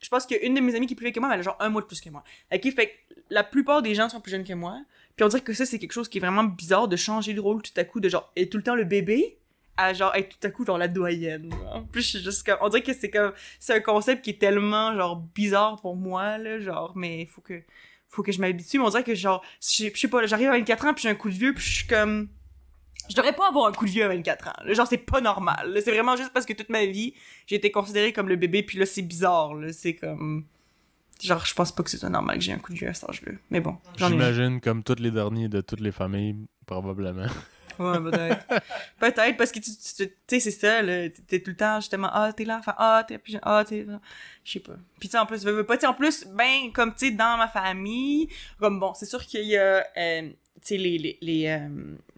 Je 0.00 0.08
pense 0.08 0.26
qu'une 0.26 0.54
de 0.54 0.60
mes 0.60 0.76
amies 0.76 0.86
qui 0.86 0.92
est 0.92 0.96
plus 0.96 1.06
vieille 1.06 1.12
que 1.12 1.18
moi, 1.18 1.28
elle 1.34 1.40
a 1.40 1.42
genre 1.42 1.56
un 1.58 1.70
mois 1.70 1.82
de 1.82 1.86
plus 1.88 2.00
que 2.00 2.08
moi. 2.10 2.22
Ok, 2.54 2.62
fait 2.72 2.86
que 2.86 3.14
la 3.30 3.42
plupart 3.42 3.82
des 3.82 3.96
gens 3.96 4.08
sont 4.08 4.20
plus 4.20 4.30
jeunes 4.30 4.44
que 4.44 4.52
moi. 4.52 4.78
Puis 5.16 5.24
on 5.24 5.28
dirait 5.28 5.42
que 5.42 5.52
ça, 5.54 5.64
c'est 5.64 5.78
quelque 5.78 5.92
chose 5.92 6.08
qui 6.08 6.18
est 6.18 6.20
vraiment 6.20 6.44
bizarre 6.44 6.88
de 6.88 6.96
changer 6.96 7.32
de 7.34 7.40
rôle 7.40 7.62
tout 7.62 7.72
à 7.76 7.84
coup, 7.84 8.00
de 8.00 8.08
genre, 8.08 8.30
être 8.36 8.50
tout 8.50 8.58
le 8.58 8.62
temps 8.62 8.74
le 8.74 8.84
bébé 8.84 9.38
à 9.78 9.92
genre 9.92 10.14
être 10.14 10.38
tout 10.38 10.46
à 10.46 10.50
coup 10.50 10.64
genre 10.64 10.78
la 10.78 10.88
doyenne. 10.88 11.52
En 11.70 11.82
plus, 11.82 12.00
je 12.02 12.08
suis 12.08 12.18
juste 12.20 12.46
comme, 12.46 12.56
on 12.62 12.68
dirait 12.70 12.82
que 12.82 12.92
c'est 12.94 13.10
comme, 13.10 13.32
c'est 13.60 13.74
un 13.74 13.80
concept 13.80 14.22
qui 14.24 14.30
est 14.30 14.38
tellement 14.40 14.94
genre 14.94 15.16
bizarre 15.34 15.80
pour 15.82 15.96
moi 15.96 16.38
là, 16.38 16.58
genre, 16.60 16.92
mais 16.96 17.26
faut 17.26 17.40
que, 17.42 17.60
faut 18.08 18.22
que 18.22 18.32
je 18.32 18.40
m'habitue. 18.40 18.78
Mais 18.78 18.84
on 18.84 18.88
dirait 18.90 19.04
que 19.04 19.14
genre, 19.14 19.42
je 19.60 19.90
sais- 19.94 20.08
pas, 20.08 20.26
j'arrive 20.26 20.48
à 20.48 20.52
24 20.52 20.86
ans 20.86 20.94
puis 20.94 21.02
j'ai 21.02 21.10
un 21.10 21.14
coup 21.14 21.28
de 21.28 21.34
vieux 21.34 21.52
puis 21.54 21.62
je 21.64 21.74
suis 21.78 21.86
comme, 21.86 22.28
je 23.10 23.14
devrais 23.14 23.34
pas 23.34 23.48
avoir 23.48 23.66
un 23.66 23.72
coup 23.72 23.84
de 23.84 23.90
vieux 23.90 24.04
à 24.04 24.08
24 24.08 24.48
ans. 24.48 24.52
Genre, 24.72 24.86
c'est 24.86 24.96
pas 24.98 25.20
normal. 25.20 25.78
C'est 25.84 25.92
vraiment 25.92 26.16
juste 26.16 26.32
parce 26.32 26.46
que 26.46 26.52
toute 26.54 26.70
ma 26.70 26.86
vie, 26.86 27.12
j'ai 27.46 27.56
été 27.56 27.70
considérée 27.70 28.12
comme 28.14 28.28
le 28.30 28.36
bébé 28.36 28.62
puis 28.62 28.78
là, 28.78 28.86
c'est 28.86 29.02
bizarre. 29.02 29.54
là. 29.54 29.72
C'est 29.74 29.94
comme, 29.94 30.46
genre, 31.22 31.44
je 31.44 31.54
pense 31.54 31.72
pas 31.72 31.82
que 31.82 31.90
c'est 31.90 32.02
normal 32.08 32.38
que 32.38 32.44
j'ai 32.44 32.52
un 32.52 32.58
coup 32.58 32.72
de 32.72 32.78
vieux 32.78 32.88
à 32.88 32.94
cet 32.94 33.08
âge-là. 33.08 33.32
Mais 33.50 33.60
bon, 33.60 33.76
j'en 33.96 34.08
ai. 34.08 34.10
J'imagine 34.10 34.60
comme 34.60 34.82
tous 34.82 34.96
les 35.00 35.10
derniers 35.10 35.48
de 35.48 35.60
toutes 35.60 35.80
les 35.80 35.92
familles, 35.92 36.36
probablement. 36.66 37.26
Ouais, 37.78 38.00
peut-être. 38.00 38.46
peut-être, 38.98 39.36
parce 39.36 39.52
que 39.52 39.58
tu 39.58 39.70
tu- 39.70 40.08
tu 40.08 40.14
sais, 40.28 40.40
c'est 40.40 40.50
ça, 40.50 40.80
là. 40.80 41.10
T'es- 41.10 41.40
tout 41.40 41.50
le 41.50 41.56
temps, 41.58 41.78
justement, 41.78 42.08
ah, 42.10 42.32
t'es 42.32 42.46
là, 42.46 42.56
enfin, 42.58 42.74
ah, 42.78 43.04
t'es 43.06 43.20
ah, 43.42 43.64
t'es 43.68 43.82
là. 43.82 44.00
Je 44.44 44.52
sais 44.52 44.60
pas. 44.60 44.76
Puis, 44.98 45.10
tu 45.10 45.12
sais, 45.12 45.18
en 45.18 45.26
plus, 45.26 45.44
veux, 45.44 45.52
veux 45.52 45.66
pas, 45.66 45.76
tu 45.76 45.84
en 45.84 45.92
plus, 45.92 46.26
ben, 46.26 46.72
comme, 46.72 46.94
tu 46.94 47.08
sais, 47.08 47.10
dans 47.10 47.36
ma 47.36 47.48
famille, 47.48 48.28
comme, 48.58 48.80
bon, 48.80 48.94
c'est 48.94 49.04
sûr 49.04 49.22
qu'il 49.26 49.44
y 49.44 49.58
a, 49.58 49.84
euh, 49.94 50.22
tu 50.22 50.34
sais, 50.62 50.76
les, 50.78 50.96
les, 50.96 51.18
les, 51.20 51.46
euh, 51.48 51.68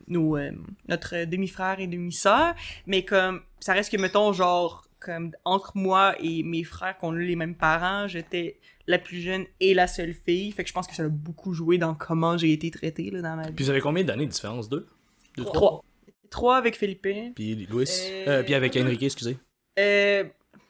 nos, 0.07 0.37
euh, 0.37 0.53
notre 0.87 1.25
demi-frère 1.25 1.81
et 1.81 1.89
demi-sœur, 1.89 2.55
mais 2.87 3.05
comme, 3.05 3.43
ça 3.59 3.73
reste 3.73 3.91
que, 3.91 4.01
mettons, 4.01 4.33
genre, 4.33 4.85
comme, 5.01 5.33
entre 5.45 5.73
moi 5.77 6.15
et 6.21 6.43
mes 6.43 6.65
frères, 6.65 6.97
qu'on 6.99 7.13
a 7.15 7.19
les 7.19 7.37
mêmes 7.37 7.55
parents, 7.57 8.07
j'étais 8.09 8.59
la 8.87 8.99
plus 8.99 9.21
jeune 9.21 9.45
et 9.61 9.75
la 9.75 9.87
seule 9.87 10.15
fille, 10.15 10.51
fait 10.53 10.63
que 10.65 10.69
je 10.69 10.75
pense 10.75 10.87
que 10.87 10.95
ça 10.95 11.05
a 11.05 11.09
beaucoup 11.09 11.53
joué 11.53 11.79
dans 11.79 11.95
comment 11.95 12.37
j'ai 12.39 12.53
été 12.53 12.71
traitée, 12.71 13.11
là, 13.11 13.21
dans 13.23 13.37
ma 13.37 13.47
vie. 13.49 13.53
Puis 13.53 13.65
vous 13.65 13.71
avez 13.71 13.81
combien 13.81 14.03
d'années 14.05 14.27
de 14.27 14.31
différence? 14.33 14.69
Deux? 14.69 14.87
Deux, 15.37 15.45
Trois. 15.45 15.85
Trois 16.31 16.57
avec 16.57 16.77
Philippe. 16.77 17.03
Puis 17.35 17.67
Louis? 17.67 17.85
Euh, 17.89 18.41
Euh, 18.41 18.43
puis 18.43 18.55
avec 18.55 18.77
Enrique, 18.77 19.03
excusez. 19.03 19.39
Euh, 19.79 20.25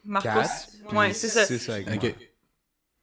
Marcos. 0.05 0.29
Quatre, 0.29 0.95
Ouais, 0.95 1.13
c'est 1.13 1.29
ça. 1.29 1.45
C'est 1.47 1.59
ça 1.59 1.75
avec 1.75 1.87
moi. 1.87 1.97
Ok. 1.97 2.15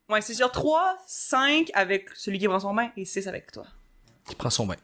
Ouais, 0.10 0.22
c'est 0.22 0.36
genre 0.38 0.52
3, 0.52 0.98
5 1.08 1.72
avec 1.74 2.10
celui 2.14 2.38
qui 2.40 2.48
prend 2.48 2.60
son 2.60 2.74
bain 2.74 2.92
et 2.96 3.06
6 3.06 3.28
avec 3.28 3.52
toi. 3.52 3.66
Qui 4.28 4.36
prend 4.36 4.50
son 4.52 4.68
bain. 4.68 4.76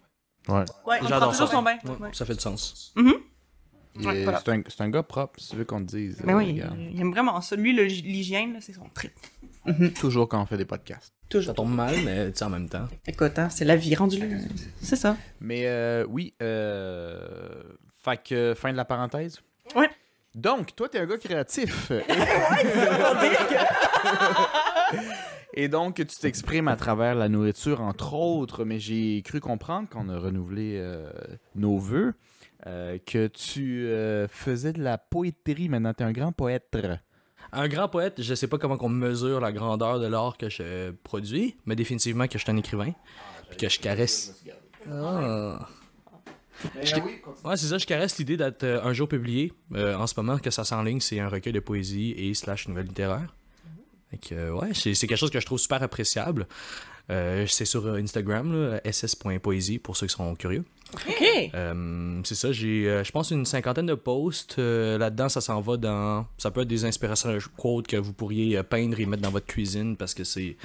Ouais. 0.47 0.55
Ouais, 0.55 0.63
il 0.97 0.99
prend 0.99 1.07
J'adore 1.07 1.31
toujours 1.31 1.47
ça. 1.47 1.53
son 1.55 1.61
bain. 1.61 1.77
Ouais, 1.85 1.91
Ouais. 1.99 2.09
Ça 2.13 2.25
fait 2.25 2.33
du 2.33 2.39
sens. 2.41 2.91
Il 2.97 3.13
Ouais, 3.97 4.19
est- 4.19 4.23
voilà. 4.23 4.41
C'est 4.43 4.51
un, 4.51 4.61
c'est 4.67 4.81
un 4.81 4.89
gars 4.89 5.03
propre, 5.03 5.39
si 5.39 5.49
tu 5.49 5.55
veux 5.57 5.65
qu'on 5.65 5.79
te 5.85 5.95
dise. 5.95 6.21
Mais 6.23 6.33
Euh, 6.33 6.37
oui, 6.37 6.45
il, 6.49 6.53
regarde. 6.61 6.77
il 6.93 6.99
aime 7.01 7.11
vraiment 7.11 7.39
ça. 7.41 7.55
Lui, 7.55 7.73
le- 7.73 7.83
l'hygiène, 7.83 8.53
là, 8.53 8.59
c'est 8.61 8.73
son 8.73 8.87
trip. 8.93 9.11
Toujours 9.99 10.27
quand 10.27 10.41
on 10.41 10.45
fait 10.45 10.57
des 10.57 10.65
podcasts. 10.65 11.13
Ça 11.13 11.13
Toujours. 11.29 11.53
tombe 11.55 11.73
mal, 11.73 11.95
mais 12.03 12.31
tu 12.31 12.37
sais, 12.39 12.45
en 12.45 12.49
même 12.49 12.67
temps. 12.67 12.87
Écoute, 13.07 13.37
hein, 13.39 13.49
c'est 13.49 13.63
la 13.65 13.75
vie 13.75 13.95
rendue. 13.95 14.21
C'est 14.81 14.95
ça. 14.95 15.15
Mais 15.39 15.63
euh, 15.67 16.05
oui, 16.09 16.33
euh... 16.41 17.61
fait 18.03 18.21
que 18.23 18.53
fin 18.55 18.71
de 18.71 18.77
la 18.77 18.85
parenthèse. 18.85 19.39
Ouais. 19.75 19.89
Donc, 20.35 20.75
toi, 20.75 20.89
t'es 20.89 20.97
un 20.99 21.05
gars 21.05 21.17
créatif. 21.17 21.91
Et 25.53 25.67
donc, 25.67 25.95
tu 25.95 26.05
t'exprimes 26.05 26.67
à 26.69 26.75
travers 26.77 27.13
la 27.15 27.27
nourriture, 27.27 27.81
entre 27.81 28.13
autres, 28.13 28.63
mais 28.63 28.79
j'ai 28.79 29.21
cru 29.21 29.41
comprendre 29.41 29.89
qu'on 29.89 30.07
a 30.09 30.17
renouvelé 30.17 30.77
euh, 30.79 31.11
nos 31.55 31.77
vœux, 31.77 32.13
euh, 32.67 32.97
que 33.05 33.27
tu 33.27 33.85
euh, 33.87 34.27
faisais 34.27 34.73
de 34.73 34.81
la 34.83 34.97
poétrie 34.97 35.69
maintenant. 35.69 35.93
T'es 35.93 36.03
un 36.03 36.11
grand 36.11 36.31
poète. 36.31 36.77
Un 37.53 37.67
grand 37.67 37.89
poète, 37.89 38.21
je 38.21 38.33
sais 38.33 38.47
pas 38.47 38.57
comment 38.57 38.77
on 38.79 38.89
mesure 38.89 39.39
la 39.41 39.51
grandeur 39.51 39.99
de 39.99 40.05
l'art 40.07 40.37
que 40.37 40.49
je 40.49 40.91
produis, 40.91 41.57
mais 41.65 41.75
définitivement 41.75 42.27
que 42.27 42.37
je 42.37 42.43
suis 42.43 42.51
un 42.51 42.57
écrivain. 42.57 42.93
Puis 43.49 43.57
que 43.57 43.67
je 43.69 43.79
caresse. 43.79 44.41
Ah. 44.89 45.67
Je 46.83 46.93
t'ai- 46.93 47.01
Ouais, 47.43 47.57
c'est 47.57 47.65
ça, 47.67 47.77
je 47.77 47.85
caresse 47.85 48.17
l'idée 48.19 48.37
d'être 48.37 48.63
euh, 48.63 48.83
un 48.83 48.93
jour 48.93 49.07
publié. 49.07 49.51
Euh, 49.73 49.95
en 49.95 50.05
ce 50.07 50.13
moment, 50.17 50.37
que 50.37 50.51
ça 50.51 50.63
s'enligne, 50.63 50.99
c'est 50.99 51.19
un 51.19 51.27
recueil 51.27 51.53
de 51.53 51.59
poésie 51.59 52.11
et 52.11 52.33
slash 52.35 52.67
nouvelle 52.67 52.85
littéraire. 52.87 53.35
Fait 54.11 54.17
que, 54.17 54.51
ouais, 54.51 54.73
c'est 54.73 54.93
quelque 55.07 55.15
chose 55.15 55.31
que 55.31 55.39
je 55.39 55.45
trouve 55.45 55.57
super 55.59 55.81
appréciable. 55.81 56.47
Euh, 57.09 57.45
c'est 57.47 57.65
sur 57.65 57.85
euh, 57.85 57.97
Instagram, 57.97 58.79
ss.poésie, 58.85 59.79
pour 59.79 59.97
ceux 59.97 60.07
qui 60.07 60.13
sont 60.13 60.35
curieux. 60.35 60.63
OK. 60.93 61.51
Euh, 61.53 62.21
c'est 62.23 62.35
ça, 62.35 62.51
j'ai, 62.51 63.01
je 63.03 63.11
pense, 63.11 63.31
une 63.31 63.45
cinquantaine 63.45 63.85
de 63.85 63.95
posts. 63.95 64.57
Là-dedans, 64.57 65.29
ça 65.29 65.41
s'en 65.41 65.61
va 65.61 65.77
dans. 65.77 66.25
Ça 66.37 66.51
peut 66.51 66.61
être 66.61 66.67
des 66.67 66.85
inspirations 66.85 67.37
quotes 67.57 67.87
que 67.87 67.97
vous 67.97 68.13
pourriez 68.13 68.61
peindre 68.63 68.99
et 68.99 69.05
mettre 69.05 69.23
dans 69.23 69.31
votre 69.31 69.47
cuisine 69.47 69.95
parce 69.95 70.13
que 70.13 70.23
c'est 70.23 70.57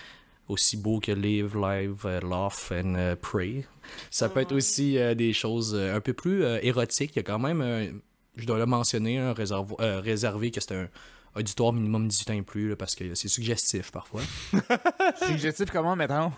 aussi 0.48 0.76
beau 0.76 1.00
que 1.00 1.12
live, 1.12 1.56
live, 1.56 2.20
laugh 2.22 2.72
and 2.72 3.16
pray. 3.20 3.64
Ça 4.10 4.28
peut 4.28 4.40
être 4.40 4.54
aussi 4.54 4.98
des 5.16 5.32
choses 5.32 5.74
un 5.74 6.00
peu 6.00 6.12
plus 6.12 6.44
érotiques. 6.62 7.12
Il 7.14 7.18
y 7.18 7.20
a 7.20 7.24
quand 7.24 7.38
même, 7.38 8.00
je 8.36 8.46
dois 8.46 8.58
le 8.58 8.66
mentionner, 8.66 9.18
un 9.18 9.32
réservé 9.32 10.50
que 10.50 10.60
c'est 10.60 10.74
un 10.74 10.88
auditoire 11.36 11.72
minimum 11.72 12.08
18 12.08 12.30
ans 12.30 12.34
et 12.34 12.42
plus 12.42 12.70
là, 12.70 12.76
parce 12.76 12.94
que 12.94 13.14
c'est 13.14 13.28
suggestif 13.28 13.90
parfois. 13.92 14.22
Suggestif 15.26 15.70
comment, 15.70 15.94
mettons? 15.96 16.32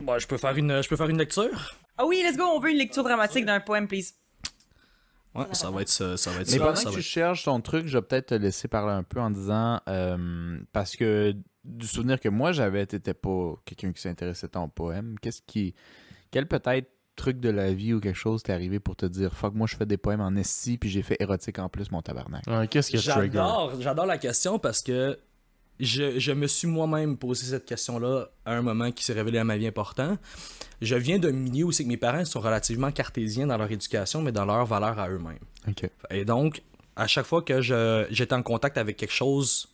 Bon, 0.00 0.18
je 0.18 0.26
peux 0.26 0.36
faire 0.36 0.56
une, 0.56 0.82
je 0.82 0.88
peux 0.88 0.96
faire 0.96 1.08
une 1.08 1.18
lecture. 1.18 1.76
Ah 1.96 2.06
oui, 2.06 2.22
let's 2.24 2.36
go, 2.36 2.44
on 2.44 2.60
veut 2.60 2.70
une 2.70 2.78
lecture 2.78 3.02
dramatique 3.02 3.44
d'un 3.44 3.60
poème, 3.60 3.88
please. 3.88 4.14
Ouais, 5.34 5.46
ça 5.52 5.70
va 5.70 5.82
être 5.82 5.88
ça, 5.88 6.16
ça 6.16 6.30
va 6.30 6.40
être 6.40 6.50
Mais 6.50 6.58
ça. 6.58 6.64
pendant 6.64 6.74
ça 6.76 6.84
que 6.84 6.94
tu 6.94 6.98
être- 7.00 7.04
cherches 7.04 7.44
ton 7.44 7.60
truc, 7.60 7.86
je 7.86 7.98
vais 7.98 8.02
peut-être 8.02 8.26
te 8.26 8.34
laisser 8.34 8.66
parler 8.66 8.92
un 8.92 9.02
peu 9.02 9.20
en 9.20 9.30
disant 9.30 9.80
euh, 9.88 10.58
parce 10.72 10.96
que 10.96 11.34
du 11.64 11.86
souvenir 11.86 12.18
que 12.18 12.28
moi 12.28 12.52
j'avais, 12.52 12.86
t'étais 12.86 13.14
pas 13.14 13.54
quelqu'un 13.64 13.92
qui 13.92 14.00
s'intéressait 14.00 14.48
tant 14.48 14.64
au 14.64 14.68
poème. 14.68 15.16
Qu'est-ce 15.20 15.42
qui. 15.46 15.74
Quel 16.30 16.46
peut-être 16.48 16.90
truc 17.18 17.40
de 17.40 17.50
la 17.50 17.72
vie 17.72 17.92
ou 17.92 18.00
quelque 18.00 18.16
chose 18.16 18.42
t'est 18.42 18.52
arrivé 18.52 18.78
pour 18.80 18.96
te 18.96 19.04
dire 19.06 19.34
fuck, 19.34 19.54
moi 19.54 19.66
je 19.66 19.76
fais 19.76 19.84
des 19.86 19.96
poèmes 19.98 20.20
en 20.22 20.34
esti 20.36 20.78
puis 20.78 20.88
j'ai 20.88 21.02
fait 21.02 21.16
érotique 21.20 21.58
en 21.58 21.68
plus 21.68 21.90
mon 21.90 22.00
tabarnak. 22.00 22.44
Qu'est-ce 22.70 22.90
que? 22.92 22.98
J'adore, 22.98 23.72
j'adore 23.80 24.06
la 24.06 24.16
question 24.18 24.58
parce 24.58 24.80
que 24.82 25.18
je, 25.80 26.18
je 26.18 26.32
me 26.32 26.46
suis 26.48 26.66
moi-même 26.66 27.16
posé 27.16 27.44
cette 27.46 27.64
question-là 27.64 28.26
à 28.44 28.54
un 28.54 28.62
moment 28.62 28.90
qui 28.90 29.04
s'est 29.04 29.12
révélé 29.12 29.38
à 29.38 29.44
ma 29.44 29.56
vie 29.56 29.66
important. 29.68 30.16
Je 30.80 30.96
viens 30.96 31.18
d'un 31.18 31.30
milieu 31.32 31.66
où 31.66 31.72
c'est 31.72 31.84
que 31.84 31.88
mes 31.88 31.96
parents 31.96 32.24
sont 32.24 32.40
relativement 32.40 32.90
cartésiens 32.90 33.46
dans 33.46 33.56
leur 33.56 33.70
éducation, 33.70 34.20
mais 34.22 34.32
dans 34.32 34.44
leur 34.44 34.64
valeur 34.66 34.98
à 34.98 35.08
eux-mêmes. 35.08 35.38
Ok. 35.68 35.88
Et 36.10 36.24
donc, 36.24 36.62
à 36.96 37.06
chaque 37.06 37.26
fois 37.26 37.42
que 37.42 37.60
je- 37.60 38.06
j'étais 38.10 38.34
en 38.34 38.42
contact 38.42 38.76
avec 38.78 38.96
quelque 38.96 39.12
chose 39.14 39.68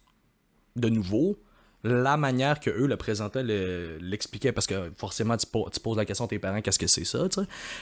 de 0.77 0.89
nouveau, 0.91 1.39
la 1.85 2.17
manière 2.17 2.61
que 2.61 2.71
eux 2.71 2.87
le 2.87 2.97
présentaient 2.97 3.43
le- 3.43 3.99
l'expliquaient, 4.01 4.53
parce 4.53 4.67
que 4.67 4.91
forcément, 4.97 5.37
tu, 5.37 5.47
po- 5.47 5.69
tu 5.71 5.79
poses 5.81 5.99
la 5.99 6.07
question 6.07 6.25
à 6.25 6.29
tes 6.29 6.39
parents, 6.39 6.61
qu'est-ce 6.63 6.79
que 6.79 6.87
c'est 6.87 7.05
ça. 7.05 7.29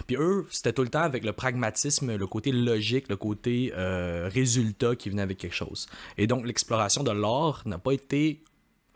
Puis 0.07 0.17
eux, 0.17 0.45
c'était 0.51 0.73
tout 0.73 0.83
le 0.83 0.89
temps 0.89 1.03
avec 1.03 1.25
le 1.25 1.33
pragmatisme, 1.33 2.17
le 2.17 2.27
côté 2.27 2.51
logique, 2.53 3.09
le 3.09 3.17
côté 3.17 3.73
euh, 3.77 4.29
résultat 4.33 4.97
qui 4.97 5.09
venait 5.09 5.23
avec 5.23 5.39
quelque 5.39 5.55
chose. 5.55 5.87
Et 6.19 6.27
donc, 6.27 6.45
l'exploration 6.47 7.05
de 7.05 7.13
l'art 7.13 7.63
n'a 7.65 7.79
pas 7.79 7.93
été 7.93 8.43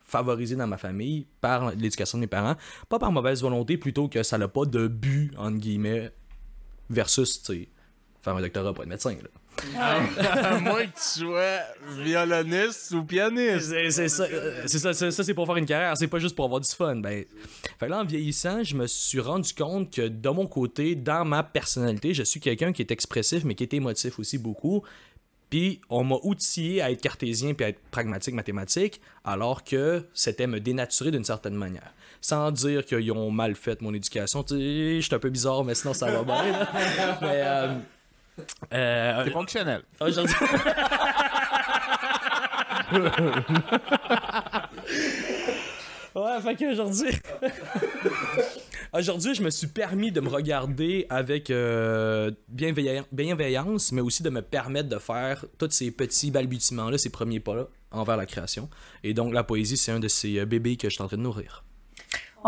favorisée 0.04 0.56
dans 0.56 0.66
ma 0.66 0.76
famille 0.78 1.26
par 1.40 1.70
l'éducation 1.70 2.18
de 2.18 2.22
mes 2.22 2.26
parents, 2.26 2.56
pas 2.88 2.98
par 2.98 3.12
mauvaise 3.12 3.42
volonté, 3.42 3.76
plutôt 3.78 4.08
que 4.08 4.22
ça 4.22 4.38
n'a 4.38 4.48
pas 4.48 4.64
de 4.64 4.88
but, 4.88 5.32
entre 5.36 5.58
guillemets, 5.58 6.10
versus, 6.90 7.42
tu 7.42 7.68
faire 8.22 8.36
un 8.36 8.40
doctorat 8.40 8.72
pour 8.72 8.82
être 8.82 8.90
médecin. 8.90 9.16
À 9.76 10.58
moins 10.60 10.86
que 10.86 10.94
tu 10.94 11.20
sois 11.20 11.60
violoniste 11.98 12.92
ou 12.92 13.04
pianiste. 13.04 13.74
C'est 13.90 14.08
ça, 14.08 14.24
euh, 14.24 14.62
c'est 14.66 14.78
ça, 14.78 14.92
ça, 14.92 15.10
ça, 15.10 15.24
c'est 15.24 15.34
pour 15.34 15.46
faire 15.46 15.56
une 15.56 15.66
carrière, 15.66 15.96
c'est 15.96 16.08
pas 16.08 16.18
juste 16.18 16.34
pour 16.34 16.44
avoir 16.44 16.60
du 16.60 16.68
fun. 16.68 16.96
Ben, 16.96 17.24
fait 17.78 17.88
là, 17.88 18.00
en 18.00 18.04
vieillissant, 18.04 18.62
je 18.62 18.74
me 18.74 18.86
suis 18.86 19.20
rendu 19.20 19.52
compte 19.54 19.92
que 19.92 20.08
de 20.08 20.28
mon 20.28 20.46
côté, 20.46 20.94
dans 20.94 21.24
ma 21.24 21.42
personnalité, 21.42 22.14
je 22.14 22.22
suis 22.22 22.40
quelqu'un 22.40 22.72
qui 22.72 22.82
est 22.82 22.90
expressif, 22.90 23.44
mais 23.44 23.54
qui 23.54 23.64
est 23.64 23.74
émotif 23.74 24.18
aussi 24.18 24.38
beaucoup. 24.38 24.82
Puis 25.50 25.80
on 25.90 26.02
m'a 26.02 26.16
outillé 26.22 26.82
à 26.82 26.90
être 26.90 27.00
cartésien 27.00 27.54
puis 27.54 27.64
à 27.64 27.68
être 27.68 27.80
pragmatique, 27.90 28.34
mathématique, 28.34 29.00
alors 29.24 29.62
que 29.62 30.04
c'était 30.12 30.46
me 30.46 30.58
dénaturer 30.58 31.10
d'une 31.12 31.24
certaine 31.24 31.54
manière. 31.54 31.92
Sans 32.20 32.50
dire 32.50 32.84
qu'ils 32.84 33.12
ont 33.12 33.30
mal 33.30 33.54
fait 33.54 33.80
mon 33.80 33.94
éducation. 33.94 34.42
Tu 34.42 34.54
sais, 34.54 34.96
je 34.96 35.00
suis 35.06 35.14
un 35.14 35.20
peu 35.20 35.30
bizarre, 35.30 35.62
mais 35.64 35.74
sinon 35.74 35.94
ça 35.94 36.10
va 36.10 36.24
bien. 36.24 36.50
là. 36.50 36.68
mais, 37.20 37.42
euh, 37.44 37.74
euh, 38.72 39.22
C'est 39.24 39.30
fonctionnel. 39.30 39.82
Aujourd'hui. 40.00 40.34
ouais, 46.14 46.40
fait 46.42 46.56
qu'aujourd'hui. 46.56 47.10
Aujourd'hui, 48.92 49.34
je 49.34 49.42
me 49.42 49.50
suis 49.50 49.66
permis 49.66 50.12
de 50.12 50.20
me 50.20 50.28
regarder 50.28 51.06
avec 51.10 51.50
euh, 51.50 52.30
bienveillan- 52.54 53.04
bienveillance, 53.12 53.92
mais 53.92 54.00
aussi 54.00 54.22
de 54.22 54.30
me 54.30 54.40
permettre 54.42 54.88
de 54.88 54.98
faire 54.98 55.44
tous 55.58 55.70
ces 55.70 55.90
petits 55.90 56.30
balbutiements-là, 56.30 56.96
ces 56.96 57.10
premiers 57.10 57.40
pas-là 57.40 57.66
envers 57.90 58.16
la 58.16 58.26
création. 58.26 58.68
Et 59.02 59.12
donc, 59.12 59.34
la 59.34 59.42
poésie, 59.44 59.76
c'est 59.76 59.92
un 59.92 60.00
de 60.00 60.08
ces 60.08 60.38
euh, 60.38 60.46
bébés 60.46 60.76
que 60.76 60.88
je 60.88 60.94
suis 60.94 61.02
en 61.02 61.08
train 61.08 61.16
de 61.16 61.22
nourrir. 61.22 61.64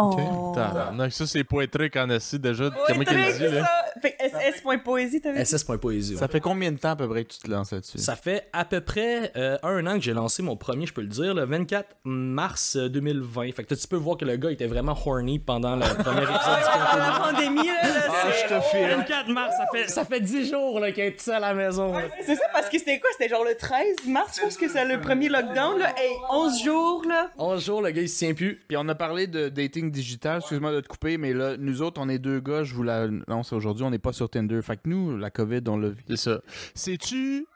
Oh. 0.01 0.53
Tabarnak, 0.55 1.13
ça 1.13 1.27
c'est 1.27 1.45
poétrique 1.45 1.97
en 1.97 2.09
assis 2.11 2.39
déjà. 2.39 2.71
Comment 2.87 3.05
très 3.05 3.33
dit 3.33 3.55
là? 3.55 3.65
ça. 3.65 3.71
Fait 4.01 4.13
que 4.13 4.25
ss.poésie, 4.25 5.21
t'avais 5.21 5.43
dit? 5.43 5.51
ss.poésie. 5.51 6.15
ouais. 6.15 6.21
Ça 6.21 6.29
fait 6.29 6.41
combien 6.41 6.71
de 6.71 6.79
temps 6.79 6.91
à 6.91 6.97
peu 6.97 7.09
près 7.09 7.25
que 7.25 7.33
tu 7.33 7.41
te 7.41 7.51
lances 7.51 7.73
là-dessus? 7.73 7.99
Ça 7.99 8.15
fait 8.17 8.49
à 8.53 8.65
peu 8.65 8.81
près 8.81 9.33
euh, 9.37 9.59
un 9.63 9.87
an 9.87 9.95
que 9.95 10.01
j'ai 10.03 10.13
lancé 10.15 10.43
mon 10.43 10.57
premier, 10.57 10.87
je 10.87 10.93
peux 10.93 11.01
le 11.01 11.09
dire, 11.09 11.35
le 11.35 11.45
24 11.45 11.89
mars 12.05 12.77
euh, 12.77 12.89
2020. 12.89 13.53
Fait 13.53 13.65
que 13.65 13.75
tu 13.75 13.89
peux 13.89 13.97
voir 13.97 14.17
que 14.17 14.25
le 14.25 14.37
gars 14.37 14.51
était 14.51 14.67
vraiment 14.67 14.97
horny 15.05 15.39
pendant 15.39 15.75
le 15.77 15.83
premier 16.03 16.23
épisode 16.23 16.29
du 16.29 16.65
Quintet. 16.65 16.99
la 16.99 17.21
pandémie, 17.21 17.67
là, 17.67 17.83
là, 17.83 18.01
Ah, 18.09 18.13
c'est- 18.31 18.49
je 18.49 18.55
te 18.55 18.61
filme. 18.77 18.99
24 19.01 19.29
mars, 19.31 19.55
ça 19.57 19.67
fait, 19.73 19.89
ça 19.89 20.05
fait 20.05 20.21
10 20.21 20.51
jours 20.51 20.79
là, 20.81 20.93
qu'il 20.93 21.05
est 21.05 21.21
seul 21.21 21.35
à 21.37 21.41
la 21.53 21.55
maison. 21.55 21.93
là. 21.93 22.03
C'est 22.25 22.37
ça, 22.37 22.45
parce 22.53 22.69
que 22.69 22.79
c'était 22.79 23.01
quoi? 23.01 23.11
C'était 23.13 23.29
genre 23.31 23.45
le 23.45 23.57
13 23.57 24.07
mars, 24.07 24.37
je 24.37 24.43
pense 24.43 24.57
que 24.57 24.69
c'est 24.69 24.85
le 24.85 25.01
premier 25.01 25.29
lockdown, 25.29 25.79
là. 25.79 25.93
Hey, 25.97 26.13
11 26.31 26.63
jours, 26.63 27.05
là. 27.09 27.31
11 27.39 27.65
jours, 27.65 27.83
le 27.83 27.91
gars 27.91 28.03
il 28.03 28.09
se 28.09 28.19
tient 28.19 28.35
plus. 28.35 28.61
Puis 28.69 28.77
on 28.77 28.89
a 28.89 28.95
parlé 28.95 29.27
de 29.27 29.49
dating 29.49 29.88
digital, 29.91 30.39
excuse-moi 30.39 30.73
de 30.73 30.81
te 30.81 30.89
couper, 30.89 31.19
mais 31.19 31.33
là, 31.33 31.57
nous 31.57 31.83
autres, 31.83 32.01
on 32.01 32.09
est 32.09 32.19
deux 32.19 32.41
gars, 32.41 32.65
je 32.65 32.75
vous 32.75 32.83
l'annonce 32.83 33.53
aujourd'hui, 33.53 33.85
on 33.85 33.91
n'est 33.91 33.99
pas 33.99 34.13
sur 34.13 34.29
Tinder. 34.29 34.61
Fait 34.63 34.77
que 34.77 34.89
nous, 34.89 35.17
la 35.17 35.31
COVID, 35.31 35.63
on 35.69 35.77
l'a 35.77 35.89
vu. 35.89 36.03
C'est 36.09 36.17
ça. 36.17 36.41
Sais-tu 36.75 37.47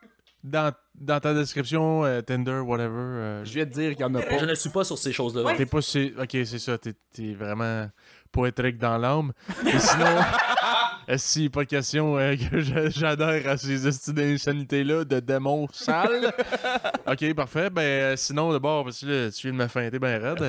dans, 0.45 0.73
dans 0.95 1.21
ta 1.21 1.35
description 1.35 2.05
euh, 2.05 2.21
Tinder, 2.21 2.59
whatever, 2.59 2.91
euh, 2.91 3.45
Je 3.45 3.53
viens 3.53 3.65
de 3.65 3.71
dire 3.71 3.93
qu'il 3.93 4.01
y 4.01 4.05
en 4.05 4.15
a 4.15 4.23
pas. 4.23 4.39
Je 4.39 4.45
ne 4.45 4.55
suis 4.55 4.71
pas 4.71 4.85
sur 4.85 4.99
ces 4.99 5.13
choses-là. 5.13 5.43
Ouais. 5.43 5.57
t'es 5.57 5.67
pas 5.67 5.81
c'est 5.83 6.13
Ok, 6.19 6.31
c'est 6.33 6.59
ça. 6.59 6.79
T'es 6.79 6.95
t'es 7.13 7.33
vraiment 7.33 7.89
poétrique 8.33 8.79
dans 8.79 8.99
l'âme. 8.99 9.33
Et 9.67 9.79
sinon, 9.79 10.07
est-ce 11.09 11.35
qu'il 11.35 11.43
n'est 11.45 11.51
pas 11.51 11.65
question 11.65 12.19
euh, 12.19 12.35
que 12.35 12.61
j'adhère 12.91 13.49
à 13.49 13.57
ces 13.57 13.87
estimes 13.87 14.15
d'insanité-là 14.15 15.05
de 15.05 15.21
démons 15.21 15.69
sales? 15.71 16.33
ok, 17.07 17.35
parfait. 17.35 17.71
Ben, 17.71 17.83
euh, 17.83 18.17
sinon, 18.17 18.53
d'abord, 18.53 18.85
parce 18.85 19.01
que 19.01 19.07
là, 19.07 19.31
tu 19.31 19.49
viens 19.49 19.59
de 19.59 19.63
me 19.63 19.69
feinter 19.69 19.99
bien 19.99 20.19
raide. 20.19 20.49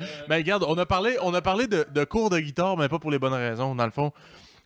Euh, 0.00 0.04
ben, 0.28 0.36
regarde, 0.36 0.64
on 0.66 0.76
a 0.78 0.86
parlé, 0.86 1.16
on 1.22 1.32
a 1.34 1.42
parlé 1.42 1.66
de, 1.66 1.86
de 1.92 2.04
cours 2.04 2.30
de 2.30 2.38
guitare, 2.40 2.76
mais 2.76 2.88
pas 2.88 2.98
pour 2.98 3.10
les 3.10 3.18
bonnes 3.18 3.32
raisons. 3.34 3.74
Dans 3.74 3.84
le 3.84 3.90
fond, 3.90 4.12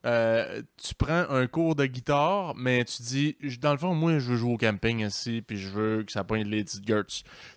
euh, 0.05 0.63
tu 0.83 0.95
prends 0.95 1.27
un 1.31 1.47
cours 1.47 1.75
de 1.77 1.87
guitare, 1.87 2.55
mais 2.57 2.85
tu 2.85 3.03
dis, 3.03 3.37
dans 3.61 3.73
le 3.73 3.79
fond, 3.79 3.95
moi, 3.95 4.19
je 4.19 4.31
veux 4.31 4.37
jouer 4.37 4.53
au 4.53 4.57
camping 4.57 5.07
ici, 5.07 5.43
puis 5.47 5.59
je 5.59 5.69
veux 5.69 6.03
que 6.05 6.13
ça 6.13 6.25
pointe 6.25 6.47
les 6.47 6.65
petites 6.65 6.87
girts. 6.87 7.05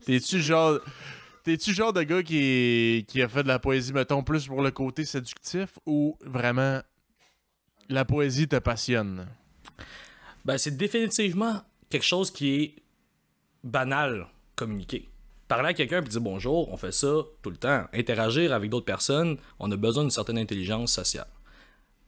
T'es-tu 0.06 0.40
genre. 0.42 0.80
T'es-tu 1.44 1.74
genre 1.76 1.94
de 1.94 2.02
gars 2.02 2.24
qui, 2.24 2.38
est- 2.40 3.08
qui 3.08 3.22
a 3.22 3.28
fait 3.28 3.44
de 3.44 3.48
la 3.48 3.60
poésie, 3.60 3.94
mettons, 3.94 4.24
plus 4.24 4.48
pour 4.48 4.64
le 4.64 4.72
côté 4.72 5.06
séductif 5.06 5.78
ou 5.86 6.18
vraiment 6.26 6.82
la 7.88 8.04
poésie 8.04 8.48
te 8.48 8.56
passionne? 8.56 9.28
Ben, 10.44 10.58
c'est 10.58 10.76
définitivement 10.76 11.62
quelque 11.90 12.04
chose 12.06 12.32
qui 12.32 12.56
est 12.64 12.76
banal 13.64 14.26
communiquer. 14.56 15.08
Parler 15.48 15.70
à 15.70 15.74
quelqu'un 15.74 16.02
et 16.02 16.08
dire 16.08 16.22
bonjour, 16.22 16.72
on 16.74 16.78
fait 16.78 16.92
ça 16.92 17.08
tout 17.44 17.52
le 17.52 17.58
temps. 17.58 17.86
Interagir 17.94 18.52
avec 18.52 18.70
d'autres 18.72 18.86
personnes, 18.86 19.38
on 19.60 19.72
a 19.72 19.76
besoin 19.78 20.04
d'une 20.04 20.12
certaine 20.12 20.40
intelligence 20.40 20.92
sociale. 20.92 21.28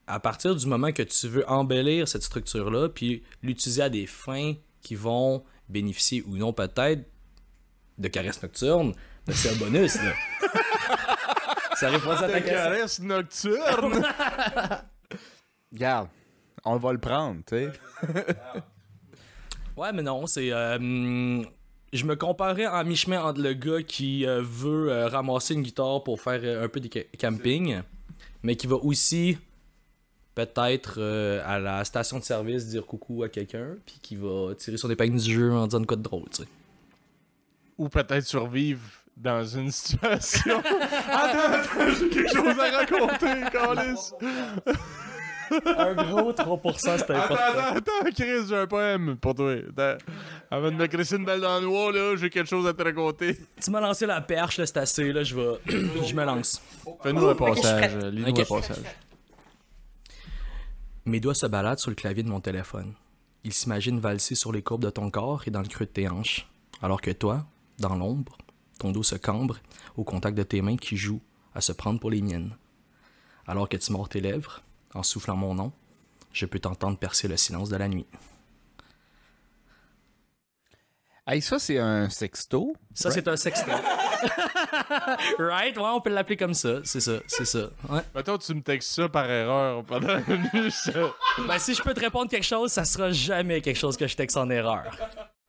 À 0.07 0.19
partir 0.19 0.55
du 0.55 0.65
moment 0.65 0.91
que 0.91 1.03
tu 1.03 1.27
veux 1.27 1.47
embellir 1.49 2.07
cette 2.07 2.23
structure-là, 2.23 2.89
puis 2.89 3.23
l'utiliser 3.43 3.83
à 3.83 3.89
des 3.89 4.07
fins 4.07 4.53
qui 4.81 4.95
vont 4.95 5.43
bénéficier 5.69 6.23
ou 6.25 6.37
non 6.37 6.51
peut-être 6.53 7.03
de 7.97 8.07
caresses 8.07 8.41
nocturnes, 8.41 8.93
ben, 9.25 9.33
c'est 9.35 9.49
un 9.49 9.57
bonus, 9.57 9.95
là. 9.97 10.13
ça 11.75 11.89
répond 11.89 12.11
à 12.11 12.27
ta 12.27 12.39
question. 12.41 12.53
caresse 12.55 12.99
nocturne! 13.01 14.03
Regarde, 15.73 16.07
on 16.63 16.77
va 16.77 16.93
le 16.93 16.99
prendre, 16.99 17.41
tu 17.45 17.55
sais. 17.55 17.71
Ouais, 19.75 19.91
mais 19.93 20.01
non, 20.01 20.25
c'est. 20.25 20.51
euh, 20.51 20.77
hum, 20.77 21.45
je 21.93 22.05
me 22.05 22.15
comparais 22.15 22.67
en 22.67 22.83
mi-chemin 22.83 23.21
entre 23.23 23.41
le 23.41 23.53
gars 23.53 23.81
qui 23.83 24.25
euh, 24.25 24.41
veut 24.43 24.89
euh, 24.91 25.07
ramasser 25.07 25.53
une 25.53 25.61
guitare 25.63 26.03
pour 26.03 26.19
faire 26.21 26.41
euh, 26.43 26.65
un 26.65 26.67
peu 26.67 26.79
de 26.79 26.89
ca- 26.93 27.05
camping, 27.19 27.81
mais 28.43 28.55
qui 28.55 28.67
va 28.67 28.75
aussi 28.75 29.37
peut-être 30.35 30.95
euh, 30.99 31.41
à 31.45 31.59
la 31.59 31.83
station 31.85 32.19
de 32.19 32.23
service 32.23 32.67
dire 32.67 32.85
coucou 32.85 33.23
à 33.23 33.29
quelqu'un, 33.29 33.69
puis 33.85 33.99
qui 34.01 34.15
va 34.15 34.53
tirer 34.55 34.77
son 34.77 34.89
épingle 34.89 35.17
du 35.19 35.33
jeu 35.33 35.51
en 35.53 35.65
disant 35.65 35.83
quoi 35.83 35.97
de 35.97 36.03
drôle, 36.03 36.25
tu 36.29 36.43
sais. 36.43 36.47
Ou 37.77 37.89
peut-être 37.89 38.25
survivre 38.25 38.81
dans 39.15 39.43
une 39.45 39.71
situation. 39.71 40.59
attends, 41.11 41.53
attends, 41.53 41.89
j'ai 41.99 42.09
quelque 42.09 42.31
chose 42.33 42.59
à 42.59 42.77
raconter, 42.77 43.49
Calis. 43.51 44.11
Un 45.65 45.93
gros 45.95 46.33
3%, 46.33 46.97
c'était 46.99 47.13
Attends, 47.13 47.35
attends, 47.35 47.75
attends, 47.77 48.11
Chris, 48.13 48.47
j'ai 48.49 48.55
un 48.57 48.67
poème 48.67 49.15
pour 49.17 49.33
toi. 49.33 49.53
Attends. 49.77 49.97
Avant 50.49 50.71
de 50.71 50.75
me 50.75 50.87
crisser 50.87 51.17
une 51.17 51.25
balle 51.25 51.41
dans 51.41 51.59
le 51.59 51.65
noix, 51.65 51.91
là, 51.91 52.15
j'ai 52.15 52.29
quelque 52.29 52.47
chose 52.49 52.65
à 52.67 52.73
te 52.73 52.81
raconter. 52.81 53.37
Tu 53.61 53.69
m'as 53.69 53.81
lancé 53.81 54.05
la 54.05 54.21
perche, 54.21 54.57
là, 54.57 54.65
c'est 54.65 54.77
assez, 54.77 55.11
là, 55.11 55.23
je 55.23 55.35
vais... 55.35 55.59
je 56.07 56.15
me 56.15 56.23
lance. 56.23 56.61
Fais-nous 57.03 57.25
un 57.27 57.35
passage. 57.35 57.97
Lis-nous 57.97 58.29
Ok. 58.29 58.39
un 58.39 58.45
passage. 58.45 58.85
Mes 61.05 61.19
doigts 61.19 61.35
se 61.35 61.45
baladent 61.45 61.79
sur 61.79 61.89
le 61.89 61.95
clavier 61.95 62.23
de 62.23 62.29
mon 62.29 62.39
téléphone. 62.41 62.93
Ils 63.43 63.53
s'imaginent 63.53 63.99
valser 63.99 64.35
sur 64.35 64.51
les 64.51 64.61
courbes 64.61 64.83
de 64.83 64.89
ton 64.89 65.09
corps 65.09 65.43
et 65.47 65.51
dans 65.51 65.61
le 65.61 65.67
creux 65.67 65.85
de 65.85 65.91
tes 65.91 66.07
hanches, 66.09 66.47
alors 66.81 67.01
que 67.01 67.11
toi, 67.11 67.45
dans 67.79 67.95
l'ombre, 67.95 68.37
ton 68.79 68.91
dos 68.91 69.03
se 69.03 69.15
cambre 69.15 69.57
au 69.95 70.03
contact 70.03 70.37
de 70.37 70.43
tes 70.43 70.61
mains 70.61 70.77
qui 70.77 70.97
jouent 70.97 71.21
à 71.55 71.61
se 71.61 71.71
prendre 71.71 71.99
pour 71.99 72.11
les 72.11 72.21
miennes. 72.21 72.55
Alors 73.47 73.69
que 73.69 73.77
tu 73.77 73.91
mords 73.91 74.09
tes 74.09 74.21
lèvres, 74.21 74.61
en 74.93 75.03
soufflant 75.03 75.35
mon 75.35 75.55
nom, 75.55 75.71
je 76.33 76.45
peux 76.45 76.59
t'entendre 76.59 76.97
percer 76.97 77.27
le 77.27 77.37
silence 77.37 77.69
de 77.69 77.77
la 77.77 77.87
nuit. 77.87 78.05
Hey, 81.29 81.41
ça, 81.41 81.59
c'est 81.59 81.77
un 81.77 82.09
sexto. 82.09 82.73
Ça, 82.93 83.11
c'est 83.11 83.27
un 83.27 83.35
sexto. 83.35 83.69
right? 85.39 85.77
Ouais, 85.77 85.83
on 85.83 85.99
peut 85.99 86.09
l'appeler 86.09 86.37
comme 86.37 86.53
ça. 86.53 86.79
C'est 86.85 87.01
ça, 87.01 87.19
c'est 87.27 87.43
ça. 87.43 87.69
Ouais. 87.89 87.99
Mettons, 88.15 88.37
tu 88.37 88.53
me 88.55 88.61
textes 88.61 88.95
ça 88.95 89.09
par 89.09 89.29
erreur 89.29 89.83
pendant 89.83 90.19
une. 90.29 90.49
Ben, 91.45 91.59
si 91.59 91.73
je 91.73 91.83
peux 91.83 91.93
te 91.93 91.99
répondre 91.99 92.29
quelque 92.29 92.45
chose, 92.45 92.71
ça 92.71 92.85
sera 92.85 93.11
jamais 93.11 93.59
quelque 93.59 93.75
chose 93.75 93.97
que 93.97 94.07
je 94.07 94.15
texte 94.15 94.37
en 94.37 94.49
erreur. 94.49 94.85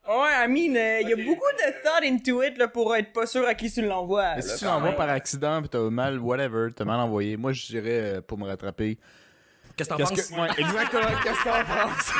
Ouais, 0.08 0.44
I 0.44 0.48
mean, 0.48 0.74
euh, 0.74 1.00
il 1.02 1.10
y 1.10 1.12
a 1.12 1.16
beaucoup 1.16 1.52
de 1.58 1.82
thought 1.84 2.02
into 2.02 2.42
it 2.42 2.58
là, 2.58 2.66
pour 2.66 2.96
être 2.96 3.12
pas 3.12 3.26
sûr 3.26 3.46
à 3.46 3.54
qui 3.54 3.70
tu 3.70 3.82
l'envoies. 3.82 4.34
Mais 4.34 4.42
là, 4.42 4.48
si 4.48 4.58
tu 4.58 4.64
l'envoies 4.64 4.92
par 4.92 5.10
accident 5.10 5.62
pis 5.62 5.68
t'as 5.68 5.90
mal, 5.90 6.18
whatever, 6.18 6.70
t'as 6.74 6.86
mal 6.86 6.98
envoyé, 6.98 7.36
moi 7.36 7.52
je 7.52 7.66
dirais 7.66 8.16
euh, 8.16 8.20
pour 8.20 8.36
me 8.36 8.46
rattraper. 8.46 8.98
Qu'est-ce 9.78 9.88
que 9.90 9.94
t'en 9.94 9.96
Qu'est-ce 10.08 10.32
penses? 10.32 10.50
que. 10.56 10.60
Exactement, 10.60 11.20
qu'est-ce 11.22 11.38
que 11.38 11.48
t'en 11.48 11.64
penses? 11.64 12.12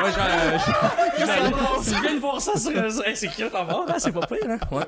Moi, 0.00 0.10
j'en- 0.10 1.82
Tu 1.82 2.00
viens 2.02 2.14
de 2.14 2.18
voir 2.20 2.40
ça 2.40 2.58
sur 2.58 2.72
c'est 3.14 3.28
qui 3.28 3.48
t'en 3.48 3.64
penses? 3.66 3.86
C'est 3.98 4.12
pas 4.12 4.26
pire, 4.26 4.38
hein? 4.50 4.58
Ouais. 4.72 4.84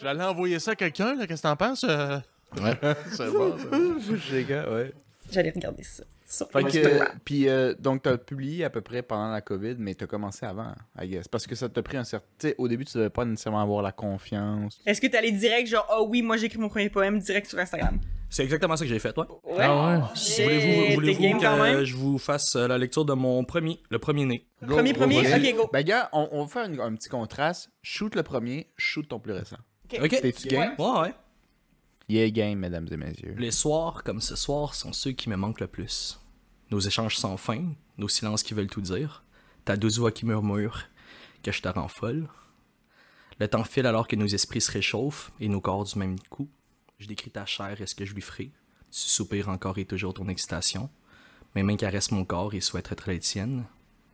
J'allais 0.00 0.24
envoyer 0.24 0.58
ça 0.58 0.70
à 0.72 0.74
quelqu'un, 0.74 1.14
là. 1.14 1.26
Qu'est-ce 1.26 1.42
que 1.42 1.48
t'en 1.48 1.56
penses? 1.56 1.84
euh? 1.88 2.18
Ouais. 2.60 2.74
C'est 3.12 3.30
bon, 3.30 3.54
ouais. 4.72 4.92
J'allais 5.30 5.50
regarder 5.54 5.82
ça. 5.82 6.02
Sur 6.32 6.50
Fait 6.50 6.62
que, 6.62 6.66
Instagram. 6.68 7.08
puis 7.26 7.46
euh, 7.46 7.74
donc 7.78 8.02
t'as 8.02 8.16
publié 8.16 8.64
à 8.64 8.70
peu 8.70 8.80
près 8.80 9.02
pendant 9.02 9.30
la 9.30 9.42
COVID, 9.42 9.74
mais 9.78 9.94
t'as 9.94 10.06
commencé 10.06 10.46
avant, 10.46 10.72
I 10.98 11.06
guess. 11.06 11.28
Parce 11.28 11.46
que 11.46 11.54
ça 11.54 11.68
t'a 11.68 11.82
pris 11.82 11.98
un 11.98 12.04
certain. 12.04 12.26
tu 12.38 12.48
sais, 12.48 12.54
Au 12.56 12.68
début, 12.68 12.86
tu 12.86 12.96
devais 12.96 13.10
pas 13.10 13.26
nécessairement 13.26 13.60
avoir 13.60 13.82
la 13.82 13.92
confiance. 13.92 14.80
Est-ce 14.86 14.98
que 15.00 15.14
allé 15.14 15.30
direct, 15.32 15.68
genre, 15.68 15.86
oh 15.94 16.06
oui, 16.08 16.22
moi 16.22 16.38
j'ai 16.38 16.46
écrit 16.46 16.58
mon 16.58 16.70
premier 16.70 16.88
poème 16.88 17.18
direct 17.18 17.46
sur 17.48 17.58
Instagram? 17.58 18.00
C'est 18.30 18.44
exactement 18.44 18.76
ça 18.78 18.84
que 18.84 18.88
j'ai 18.88 18.98
fait, 18.98 19.14
ouais. 19.18 19.26
Ouais. 19.44 19.56
Ah 19.60 19.98
ouais. 20.16 20.44
Voulez-vous 20.44 20.94
voulez-vous 20.94 21.38
que 21.38 21.84
je 21.84 21.94
vous 21.96 22.16
fasse 22.16 22.56
euh, 22.56 22.66
la 22.66 22.78
lecture 22.78 23.04
de 23.04 23.12
mon 23.12 23.44
premier, 23.44 23.78
le 23.90 23.98
premier 23.98 24.24
né? 24.24 24.46
Go, 24.62 24.76
Premier, 24.76 24.92
go, 24.94 25.00
premier? 25.00 25.18
Ok, 25.34 25.54
go. 25.54 25.70
Ben, 25.70 25.82
gars, 25.82 26.08
on, 26.14 26.28
on 26.32 26.44
va 26.44 26.48
faire 26.48 26.64
un, 26.64 26.78
un 26.92 26.94
petit 26.94 27.10
contraste. 27.10 27.68
Shoot 27.82 28.14
le 28.14 28.22
premier, 28.22 28.72
shoot 28.78 29.06
ton 29.06 29.20
plus 29.20 29.34
récent. 29.34 29.58
Ok. 30.00 30.08
T'es-tu 30.22 30.48
game? 30.48 30.72
Ouais, 30.78 31.00
ouais. 31.02 31.14
Yeah, 32.08 32.30
game, 32.30 32.58
mesdames 32.58 32.88
et 32.90 32.96
messieurs. 32.96 33.34
Les 33.38 33.50
soirs 33.50 34.02
comme 34.02 34.20
ce 34.22 34.34
soir 34.34 34.74
sont 34.74 34.94
ceux 34.94 35.12
qui 35.12 35.28
me 35.28 35.36
manquent 35.36 35.60
le 35.60 35.66
plus. 35.66 36.18
Nos 36.72 36.80
échanges 36.80 37.18
sans 37.18 37.36
fin, 37.36 37.74
nos 37.98 38.08
silences 38.08 38.42
qui 38.42 38.54
veulent 38.54 38.66
tout 38.66 38.80
dire, 38.80 39.22
ta 39.66 39.76
douce 39.76 39.98
voix 39.98 40.10
qui 40.10 40.24
murmure 40.24 40.84
que 41.42 41.52
je 41.52 41.60
te 41.60 41.68
rends 41.68 41.86
folle. 41.86 42.30
Le 43.38 43.46
temps 43.46 43.62
file 43.62 43.84
alors 43.84 44.08
que 44.08 44.16
nos 44.16 44.26
esprits 44.26 44.62
se 44.62 44.72
réchauffent 44.72 45.32
et 45.38 45.48
nos 45.48 45.60
corps 45.60 45.84
du 45.84 45.98
même 45.98 46.18
coup. 46.30 46.48
Je 46.98 47.06
décris 47.06 47.30
ta 47.30 47.44
chair 47.44 47.78
et 47.78 47.86
ce 47.86 47.94
que 47.94 48.06
je 48.06 48.14
lui 48.14 48.22
ferai. 48.22 48.52
Tu 48.90 49.00
soupires 49.00 49.50
encore 49.50 49.76
et 49.76 49.84
toujours 49.84 50.14
ton 50.14 50.28
excitation. 50.28 50.88
Mes 51.54 51.62
mains 51.62 51.76
caressent 51.76 52.12
mon 52.12 52.24
corps 52.24 52.54
et 52.54 52.62
souhaitent 52.62 52.90
être 52.90 53.10
les 53.10 53.20
tiennes. 53.20 53.66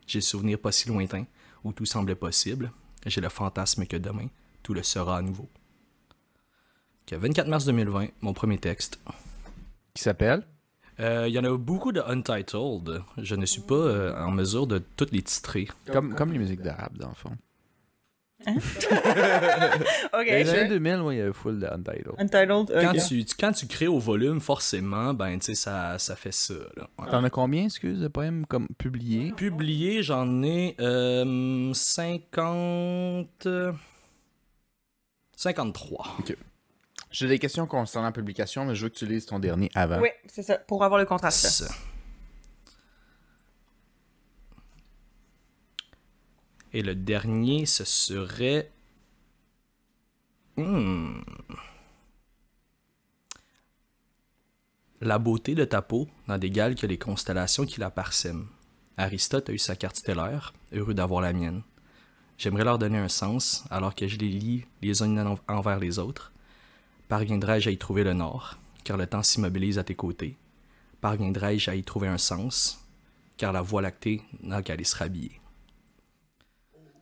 J'ai 0.08 0.18
le 0.18 0.24
souvenir 0.24 0.58
pas 0.58 0.72
si 0.72 0.88
lointain 0.88 1.26
où 1.62 1.72
tout 1.72 1.86
semblait 1.86 2.16
possible. 2.16 2.72
J'ai 3.06 3.20
le 3.20 3.28
fantasme 3.28 3.86
que 3.86 3.96
demain, 3.96 4.26
tout 4.64 4.74
le 4.74 4.82
sera 4.82 5.18
à 5.18 5.22
nouveau. 5.22 5.48
Que 7.06 7.14
24 7.14 7.46
mars 7.46 7.66
2020, 7.66 8.08
mon 8.20 8.32
premier 8.32 8.58
texte. 8.58 8.98
Qui 9.94 10.02
s'appelle? 10.02 10.44
Euh, 11.00 11.26
Il 11.28 11.34
y 11.34 11.38
en 11.38 11.44
a 11.44 11.56
beaucoup 11.56 11.92
de 11.92 12.00
Untitled. 12.00 13.02
Je 13.16 13.34
ne 13.34 13.46
suis 13.46 13.60
pas 13.62 13.74
euh, 13.74 14.16
en 14.16 14.30
mesure 14.30 14.66
de 14.66 14.82
toutes 14.96 15.12
les 15.12 15.22
titrer. 15.22 15.68
Comme, 15.92 16.14
comme 16.14 16.32
les 16.32 16.38
musiques 16.38 16.62
d'arabe, 16.62 16.96
dans 16.98 17.08
le 17.08 17.14
fond. 17.14 17.30
Ok. 20.12 20.26
Les 20.26 20.48
années 20.50 20.68
2000, 20.68 21.00
ouais, 21.00 21.16
il 21.16 21.18
y 21.18 21.20
avait 21.22 21.32
full 21.32 21.58
de 21.58 21.66
Untitled. 21.66 22.14
Untitled. 22.18 22.68
Quand, 22.80 22.92
ok. 22.94 23.06
tu, 23.08 23.24
quand 23.38 23.52
tu 23.52 23.66
crées 23.66 23.88
au 23.88 23.98
volume, 23.98 24.40
forcément, 24.40 25.12
ben, 25.12 25.38
tu 25.38 25.46
sais, 25.46 25.54
ça, 25.54 25.98
ça 25.98 26.14
fait 26.16 26.32
ça. 26.32 26.54
Là. 26.76 26.88
Ouais. 26.98 27.10
T'en 27.10 27.24
as 27.24 27.30
combien, 27.30 27.64
excuse, 27.64 28.00
de 28.00 28.08
poèmes 28.08 28.46
comme 28.46 28.68
publiés? 28.78 29.32
Publié, 29.36 30.02
j'en 30.02 30.42
ai 30.42 30.76
euh, 30.80 31.72
50... 31.74 33.48
53. 35.36 36.16
J'ai 37.10 37.26
des 37.28 37.38
questions 37.38 37.66
concernant 37.66 38.08
la 38.08 38.12
publication, 38.12 38.64
mais 38.66 38.74
je 38.74 38.84
veux 38.84 38.88
que 38.90 38.96
tu 38.96 39.06
lises 39.06 39.26
ton 39.26 39.38
dernier 39.38 39.70
avant. 39.74 40.00
Oui, 40.00 40.08
c'est 40.26 40.42
ça, 40.42 40.58
pour 40.58 40.84
avoir 40.84 41.00
le 41.00 41.06
contraste. 41.06 41.42
là. 41.44 41.50
Ça. 41.50 41.74
Et 46.72 46.82
le 46.82 46.94
dernier, 46.94 47.66
ce 47.66 47.84
serait... 47.84 48.70
Hmm. 50.56 51.20
La 55.00 55.18
beauté 55.18 55.54
de 55.54 55.64
ta 55.64 55.80
peau 55.80 56.08
n'en 56.26 56.38
d'égal 56.38 56.74
que 56.74 56.86
les 56.86 56.98
constellations 56.98 57.64
qui 57.64 57.78
la 57.80 57.90
parsèment. 57.90 58.48
Aristote 58.96 59.48
a 59.48 59.52
eu 59.52 59.58
sa 59.58 59.76
carte 59.76 59.96
stellaire, 59.96 60.52
heureux 60.72 60.92
d'avoir 60.94 61.20
la 61.20 61.32
mienne. 61.32 61.62
J'aimerais 62.36 62.64
leur 62.64 62.78
donner 62.78 62.98
un 62.98 63.08
sens, 63.08 63.64
alors 63.70 63.94
que 63.94 64.08
je 64.08 64.16
les 64.18 64.28
lis 64.28 64.66
les 64.82 65.02
uns 65.02 65.16
en- 65.24 65.38
envers 65.48 65.78
les 65.78 66.00
autres. 66.00 66.32
Parviendrai-je 67.08 67.70
à 67.70 67.72
y 67.72 67.78
trouver 67.78 68.04
le 68.04 68.12
nord, 68.12 68.58
car 68.84 68.98
le 68.98 69.06
temps 69.06 69.22
s'immobilise 69.22 69.78
à 69.78 69.84
tes 69.84 69.94
côtés? 69.94 70.36
Parviendrai-je 71.00 71.70
à 71.70 71.74
y 71.74 71.82
trouver 71.82 72.08
un 72.08 72.18
sens, 72.18 72.86
car 73.38 73.52
la 73.52 73.62
voie 73.62 73.80
lactée 73.80 74.22
n'a 74.42 74.62
qu'à 74.62 74.74
aller 74.74 74.84
se 74.84 74.96
rhabiller? 74.96 75.40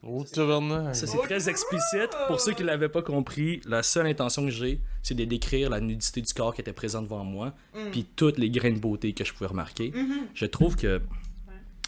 Oh. 0.05 0.24
Ça, 0.24 1.07
c'est 1.07 1.19
très 1.19 1.49
explicite. 1.49 2.11
Pour 2.28 2.41
ceux 2.41 2.53
qui 2.53 2.62
ne 2.62 2.69
l'avaient 2.69 2.89
pas 2.89 3.03
compris, 3.03 3.61
la 3.66 3.83
seule 3.83 4.07
intention 4.07 4.45
que 4.45 4.53
j'ai, 4.53 4.81
c'est 5.03 5.15
de 5.15 5.24
décrire 5.24 5.70
la 5.70 5.81
nudité 5.81 6.23
du 6.23 6.33
corps 6.33 6.55
qui 6.55 6.61
était 6.61 6.73
présente 6.73 7.05
devant 7.05 7.24
moi, 7.24 7.55
puis 7.91 8.05
toutes 8.15 8.39
les 8.39 8.49
grains 8.49 8.70
de 8.70 8.78
beauté 8.78 9.12
que 9.12 9.24
je 9.24 9.33
pouvais 9.33 9.49
remarquer. 9.49 9.93
Je 10.35 10.47
trouve 10.47 10.77
que 10.77 11.03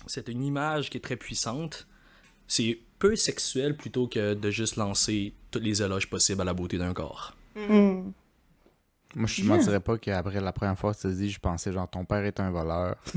c'est 0.09 0.29
une 0.29 0.43
image 0.43 0.91
qui 0.91 0.97
est 0.97 1.03
très 1.03 1.17
puissante. 1.17 1.87
C'est 2.49 2.81
peu 2.99 3.15
sexuel 3.15 3.77
plutôt 3.77 4.09
que 4.09 4.35
de 4.35 4.51
juste 4.51 4.75
lancer 4.75 5.35
tous 5.53 5.61
les 5.61 5.83
éloges 5.83 6.11
possibles 6.11 6.41
à 6.41 6.45
la 6.45 6.55
beauté 6.55 6.79
d'un 6.79 6.95
corps. 6.95 7.37
Moi, 9.17 9.27
je 9.27 9.41
te 9.43 9.47
mentirais 9.47 9.81
pas 9.81 9.97
qu'après 9.99 10.41
la 10.41 10.53
première 10.53 10.79
fois 10.79 10.93
que 10.93 10.99
tu 10.99 11.03
te 11.09 11.13
dis, 11.13 11.31
je 11.31 11.41
pensais 11.41 11.73
genre 11.73 11.89
ton 11.89 12.05
père 12.05 12.25
est 12.25 12.39
un 12.41 12.51
voleur. 12.51 12.97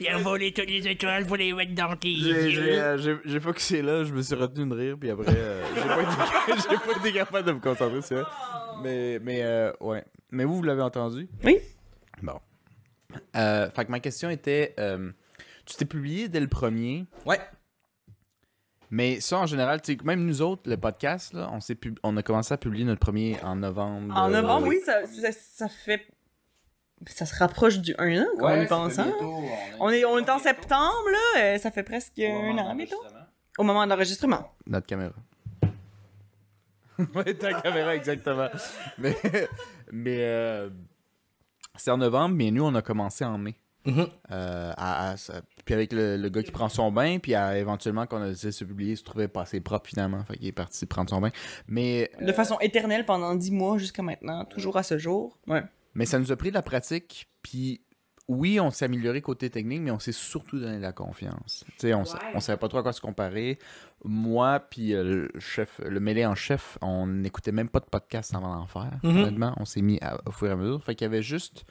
Il 0.00 0.08
a 0.08 0.16
volé 0.18 0.52
toutes 0.52 0.68
les 0.70 0.86
étoiles 0.88 1.26
pour 1.26 1.36
les 1.36 1.52
mettre 1.52 1.74
dans 1.74 1.94
tes 1.96 2.14
J'ai- 2.14 2.50
J'ai 2.50 2.78
euh, 2.80 3.40
focusé 3.40 3.82
là, 3.82 4.04
je 4.04 4.12
me 4.14 4.22
suis 4.22 4.34
retenu 4.34 4.68
de 4.68 4.74
rire, 4.74 4.96
puis 4.98 5.10
après, 5.10 5.26
euh, 5.36 5.62
j'ai 5.74 5.82
pas, 5.82 6.02
été- 6.02 6.62
j'ai 6.70 6.76
pas 6.76 6.98
été 7.00 7.12
capable 7.12 7.46
de 7.46 7.52
me 7.52 7.60
concentrer 7.60 8.02
sur 8.02 8.18
ça. 8.18 8.30
Mais, 8.82 9.18
mais 9.22 9.42
euh, 9.42 9.72
ouais. 9.80 10.04
Mais 10.30 10.44
vous, 10.44 10.56
vous 10.56 10.62
l'avez 10.62 10.82
entendu? 10.82 11.28
Oui. 11.44 11.58
Bon. 12.22 12.40
Euh, 13.36 13.70
fait 13.70 13.84
que 13.84 13.90
ma 13.90 14.00
question 14.00 14.30
était, 14.30 14.74
euh, 14.78 15.10
tu 15.66 15.76
t'es 15.76 15.84
publié 15.84 16.28
dès 16.28 16.40
le 16.40 16.48
premier, 16.48 17.04
Ouais. 17.26 17.40
Mais 18.90 19.20
ça, 19.20 19.38
en 19.38 19.46
général, 19.46 19.80
tu 19.82 19.92
sais, 19.94 19.98
même 20.04 20.24
nous 20.24 20.42
autres, 20.42 20.68
le 20.68 20.76
podcast, 20.76 21.32
là, 21.32 21.48
on, 21.52 21.60
s'est 21.60 21.74
pub- 21.74 21.98
on 22.02 22.16
a 22.16 22.22
commencé 22.22 22.52
à 22.54 22.56
publier 22.56 22.84
notre 22.84 23.00
premier 23.00 23.38
en 23.42 23.56
novembre. 23.56 24.14
En 24.16 24.28
euh, 24.32 24.40
novembre, 24.42 24.66
oui, 24.68 24.80
ça, 24.84 25.06
ça, 25.06 25.30
ça 25.32 25.68
fait. 25.68 26.06
Ça 27.06 27.24
se 27.24 27.34
rapproche 27.38 27.78
du 27.78 27.94
1 27.98 28.20
an, 28.22 28.26
quand 28.38 28.50
on 28.52 28.60
y 28.60 28.66
pense, 28.66 28.98
hein? 28.98 29.10
On 29.80 29.88
est, 29.88 30.04
on 30.04 30.18
est 30.18 30.28
en 30.28 30.38
septembre, 30.38 31.08
là, 31.10 31.40
euh, 31.40 31.58
ça 31.58 31.70
fait 31.70 31.82
presque 31.82 32.18
un 32.18 32.58
an 32.58 32.74
bientôt. 32.74 33.02
Au 33.58 33.62
moment 33.64 33.84
de 33.84 33.90
l'enregistrement. 33.90 34.52
Notre 34.66 34.86
caméra. 34.86 35.14
ouais, 37.14 37.34
ta 37.34 37.54
caméra, 37.60 37.94
exactement. 37.94 38.48
Mais, 38.98 39.16
mais 39.92 40.16
euh, 40.20 40.68
c'est 41.76 41.90
en 41.90 41.96
novembre, 41.98 42.34
mais 42.34 42.50
nous, 42.50 42.64
on 42.64 42.74
a 42.74 42.82
commencé 42.82 43.24
en 43.24 43.38
mai. 43.38 43.54
Mhm. 43.86 44.06
Euh, 44.30 44.72
à- 44.76 45.14
puis 45.64 45.74
avec 45.74 45.92
le, 45.92 46.16
le 46.16 46.28
gars 46.28 46.42
qui 46.42 46.50
prend 46.50 46.68
son 46.68 46.90
bain, 46.92 47.18
puis 47.18 47.34
à- 47.34 47.58
éventuellement, 47.58 48.06
quand 48.06 48.18
on 48.18 48.22
a 48.22 48.28
décidé 48.28 48.48
de 48.48 48.54
se 48.54 48.64
publier, 48.64 48.92
il 48.92 48.96
se 48.96 49.04
trouvait 49.04 49.28
pas 49.28 49.42
assez 49.42 49.60
propre 49.60 49.88
finalement. 49.88 50.24
Fait 50.24 50.36
qu'il 50.36 50.46
est 50.46 50.52
parti 50.52 50.86
prendre 50.86 51.10
son 51.10 51.20
bain. 51.20 51.30
Mais, 51.68 52.10
De 52.20 52.32
façon 52.32 52.58
éternelle 52.60 53.04
pendant 53.06 53.34
10 53.34 53.50
mois 53.52 53.78
jusqu'à 53.78 54.02
maintenant, 54.02 54.44
toujours 54.44 54.76
à 54.76 54.82
ce 54.82 54.98
jour. 54.98 55.38
Ouais. 55.46 55.62
Mais 55.94 56.06
ça 56.06 56.18
nous 56.18 56.30
a 56.32 56.36
pris 56.36 56.50
de 56.50 56.54
la 56.54 56.62
pratique, 56.62 57.28
puis 57.42 57.80
oui, 58.28 58.60
on 58.60 58.70
s'est 58.70 58.84
amélioré 58.84 59.20
côté 59.22 59.50
technique, 59.50 59.80
mais 59.80 59.90
on 59.90 59.98
s'est 59.98 60.12
surtout 60.12 60.60
donné 60.60 60.76
de 60.76 60.82
la 60.82 60.92
confiance. 60.92 61.64
Tu 61.70 61.88
sais, 61.88 61.94
on, 61.94 62.04
on 62.34 62.38
savait 62.38 62.58
pas 62.58 62.68
trop 62.68 62.78
à 62.78 62.82
quoi 62.84 62.92
se 62.92 63.00
comparer. 63.00 63.58
Moi, 64.04 64.60
puis 64.70 64.94
euh, 64.94 65.28
le 65.34 65.40
chef, 65.40 65.80
le 65.84 65.98
mêlé 66.00 66.24
en 66.24 66.36
chef, 66.36 66.78
on 66.80 67.06
n'écoutait 67.08 67.50
même 67.52 67.68
pas 67.68 67.80
de 67.80 67.86
podcast 67.86 68.32
avant 68.34 68.54
d'en 68.54 68.66
faire. 68.66 68.98
Mhm. 69.02 69.16
Honnêtement, 69.18 69.54
on 69.58 69.64
s'est 69.64 69.82
mis 69.82 69.98
à- 70.00 70.18
au 70.26 70.30
fur 70.30 70.46
et 70.46 70.52
à 70.52 70.56
mesure. 70.56 70.82
Fait 70.84 70.94
qu'il 70.94 71.04
y 71.06 71.08
avait 71.08 71.22
juste 71.22 71.64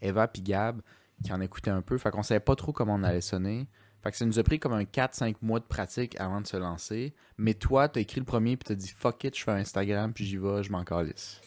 Eva 0.00 0.28
puis 0.28 0.40
Gab 0.42 0.80
qui 1.24 1.32
en 1.32 1.40
écoutaient 1.40 1.70
un 1.70 1.82
peu. 1.82 1.98
Fait 1.98 2.10
qu'on 2.10 2.22
savait 2.22 2.38
pas 2.40 2.54
trop 2.54 2.72
comment 2.72 2.94
on 2.94 3.02
allait 3.02 3.20
sonner. 3.20 3.66
Fait 4.02 4.10
que 4.10 4.16
ça 4.16 4.26
nous 4.26 4.38
a 4.38 4.42
pris 4.42 4.60
comme 4.60 4.74
un 4.74 4.82
4-5 4.82 5.36
mois 5.40 5.58
de 5.58 5.64
pratique 5.64 6.20
avant 6.20 6.40
de 6.40 6.46
se 6.46 6.56
lancer. 6.58 7.14
Mais 7.38 7.54
toi, 7.54 7.88
t'as 7.88 8.00
écrit 8.00 8.20
le 8.20 8.26
premier 8.26 8.56
puis 8.56 8.64
t'as 8.68 8.74
dit 8.74 8.92
fuck 8.96 9.24
it, 9.24 9.36
je 9.36 9.42
fais 9.42 9.50
un 9.50 9.56
Instagram 9.56 10.12
puis 10.12 10.24
j'y 10.24 10.36
vais, 10.36 10.62
je 10.62 10.70
m'en 10.70 10.84
calisse. 10.84 11.40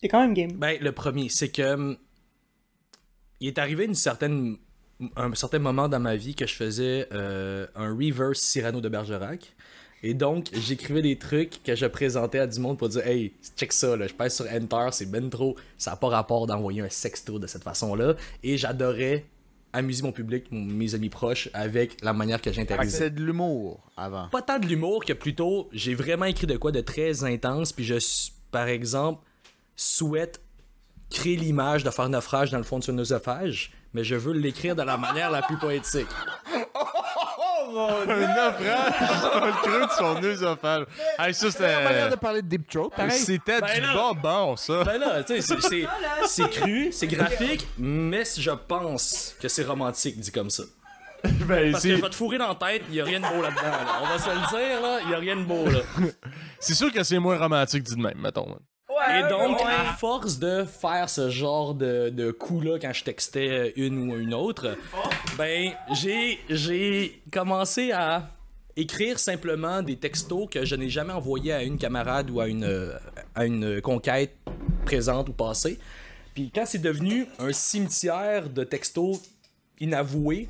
T'es 0.00 0.08
quand 0.08 0.20
même 0.20 0.32
game. 0.34 0.52
Ben, 0.52 0.78
le 0.80 0.92
premier, 0.92 1.28
c'est 1.28 1.50
que. 1.50 1.74
hum, 1.74 1.96
Il 3.40 3.48
est 3.48 3.58
arrivé 3.58 3.84
une 3.84 3.94
certaine, 3.94 4.56
un 5.14 5.34
certain 5.34 5.58
moment 5.58 5.88
dans 5.88 6.00
ma 6.00 6.16
vie 6.16 6.34
que 6.34 6.46
je 6.46 6.54
faisais 6.54 7.06
euh, 7.12 7.66
un 7.74 7.94
reverse 7.94 8.40
Cyrano 8.40 8.80
de 8.80 8.88
Bergerac. 8.88 9.54
Et 10.02 10.14
donc, 10.14 10.48
j'écrivais 10.52 11.02
des 11.02 11.16
trucs 11.16 11.62
que 11.62 11.74
je 11.74 11.86
présentais 11.86 12.38
à 12.38 12.46
du 12.46 12.58
monde 12.58 12.78
pour 12.78 12.88
dire 12.88 13.06
Hey, 13.06 13.32
check 13.56 13.72
ça, 13.72 13.96
là, 13.96 14.06
je 14.06 14.14
pèse 14.14 14.34
sur 14.34 14.46
Enter, 14.50 14.88
c'est 14.92 15.10
ben 15.10 15.28
trop, 15.28 15.56
ça 15.76 15.90
n'a 15.90 15.96
pas 15.96 16.08
rapport 16.08 16.46
d'envoyer 16.46 16.80
un 16.80 16.88
sexto 16.88 17.38
de 17.38 17.46
cette 17.46 17.64
façon-là. 17.64 18.14
Et 18.42 18.56
j'adorais 18.56 19.26
amuser 19.72 20.02
mon 20.02 20.12
public, 20.12 20.46
mes 20.50 20.94
amis 20.94 21.10
proches, 21.10 21.48
avec 21.52 22.02
la 22.02 22.12
manière 22.12 22.40
que 22.40 22.52
j'interagissais 22.52 22.98
c'est 22.98 23.10
de 23.10 23.22
l'humour 23.22 23.80
avant. 23.96 24.28
pas 24.28 24.42
tant 24.42 24.58
de 24.58 24.66
l'humour 24.66 25.04
que 25.04 25.12
plutôt 25.12 25.68
j'ai 25.72 25.94
vraiment 25.94 26.24
écrit 26.24 26.46
de 26.46 26.56
quoi 26.56 26.72
de 26.72 26.80
très 26.80 27.22
intense 27.22 27.72
puis 27.72 27.84
je 27.84 27.94
par 28.50 28.66
exemple 28.66 29.22
souhaite 29.76 30.40
créer 31.08 31.36
l'image 31.36 31.84
de 31.84 31.90
faire 31.90 32.08
naufrage 32.08 32.50
dans 32.50 32.58
le 32.58 32.64
fond 32.64 32.80
de 32.80 32.84
son 32.84 32.98
œsophage 32.98 33.72
mais 33.92 34.02
je 34.02 34.16
veux 34.16 34.32
l'écrire 34.32 34.74
de 34.74 34.82
la 34.82 34.96
manière 34.96 35.30
la 35.30 35.42
plus 35.42 35.56
poétique 35.56 36.08
Un 38.08 38.50
naufrage 38.50 39.32
dans 39.34 39.46
le 39.46 39.52
creux 39.62 39.86
de 39.86 39.92
son 39.92 40.24
œsophage. 40.24 40.84
Hey, 41.18 41.34
ça, 41.34 41.48
manière 41.58 42.04
de 42.06 42.10
c'était... 42.10 42.16
parler 42.16 42.42
de 42.42 42.48
Deep 42.48 42.68
Throat, 42.68 42.90
pareil. 42.90 43.10
C'était 43.12 43.60
Ben 43.60 43.74
du 43.74 43.80
là. 43.80 43.92
bonbon, 43.94 44.56
ça. 44.56 44.84
ben 44.84 44.98
là 44.98 45.22
tu 45.22 45.40
sais 45.40 45.42
c'est- 45.42 45.60
c'est 45.68 45.86
c'est 46.26 46.50
cru 46.50 46.88
c'est 46.92 47.06
graphique 47.06 47.66
mais 47.78 48.24
je 48.36 48.50
pense 48.50 49.34
que 49.40 49.48
c'est 49.48 49.64
romantique 49.64 50.18
dit 50.18 50.30
comme 50.32 50.50
ça 50.50 50.62
Ben, 51.22 51.72
parce 51.72 51.82
que 51.84 51.88
c'est- 51.90 51.96
je 51.96 52.02
vais 52.02 52.08
te 52.10 52.14
fourrer 52.14 52.38
dans 52.38 52.48
la 52.48 52.54
tête 52.54 52.82
il 52.88 52.94
y 52.94 53.00
a 53.00 53.04
rien 53.04 53.20
de 53.20 53.26
beau 53.26 53.42
là-dedans 53.42 53.62
là. 53.62 54.00
on 54.02 54.06
va 54.06 54.18
se 54.18 54.28
le 54.30 54.34
dire 54.58 54.80
là 54.80 54.98
il 55.04 55.10
y 55.10 55.14
a 55.14 55.18
rien 55.18 55.36
de 55.36 55.42
beau 55.44 55.66
là 55.66 55.80
c'est 56.60 56.74
sûr 56.74 56.90
que 56.92 57.02
c'est 57.02 57.18
moins 57.18 57.36
romantique 57.38 57.82
dit 57.82 57.94
de 57.96 58.00
même, 58.02 58.18
mettons. 58.18 58.56
Et 59.08 59.28
donc, 59.28 59.58
ouais. 59.60 59.66
à 59.66 59.92
force 59.94 60.38
de 60.38 60.64
faire 60.64 61.08
ce 61.08 61.30
genre 61.30 61.74
de, 61.74 62.10
de 62.10 62.30
coup-là 62.30 62.78
quand 62.78 62.92
je 62.92 63.04
textais 63.04 63.72
une 63.76 64.10
ou 64.10 64.16
une 64.18 64.34
autre, 64.34 64.76
ben, 65.38 65.72
j'ai, 65.92 66.38
j'ai 66.48 67.20
commencé 67.32 67.92
à 67.92 68.28
écrire 68.76 69.18
simplement 69.18 69.82
des 69.82 69.96
textos 69.96 70.48
que 70.50 70.64
je 70.64 70.74
n'ai 70.76 70.88
jamais 70.88 71.12
envoyés 71.12 71.52
à 71.52 71.62
une 71.62 71.76
camarade 71.78 72.30
ou 72.30 72.40
à 72.40 72.48
une, 72.48 72.92
à 73.34 73.44
une 73.44 73.80
conquête 73.80 74.34
présente 74.86 75.28
ou 75.28 75.32
passée. 75.32 75.78
Puis 76.34 76.50
quand 76.54 76.64
c'est 76.66 76.78
devenu 76.78 77.26
un 77.38 77.52
cimetière 77.52 78.48
de 78.48 78.64
textos 78.64 79.20
inavoués, 79.80 80.48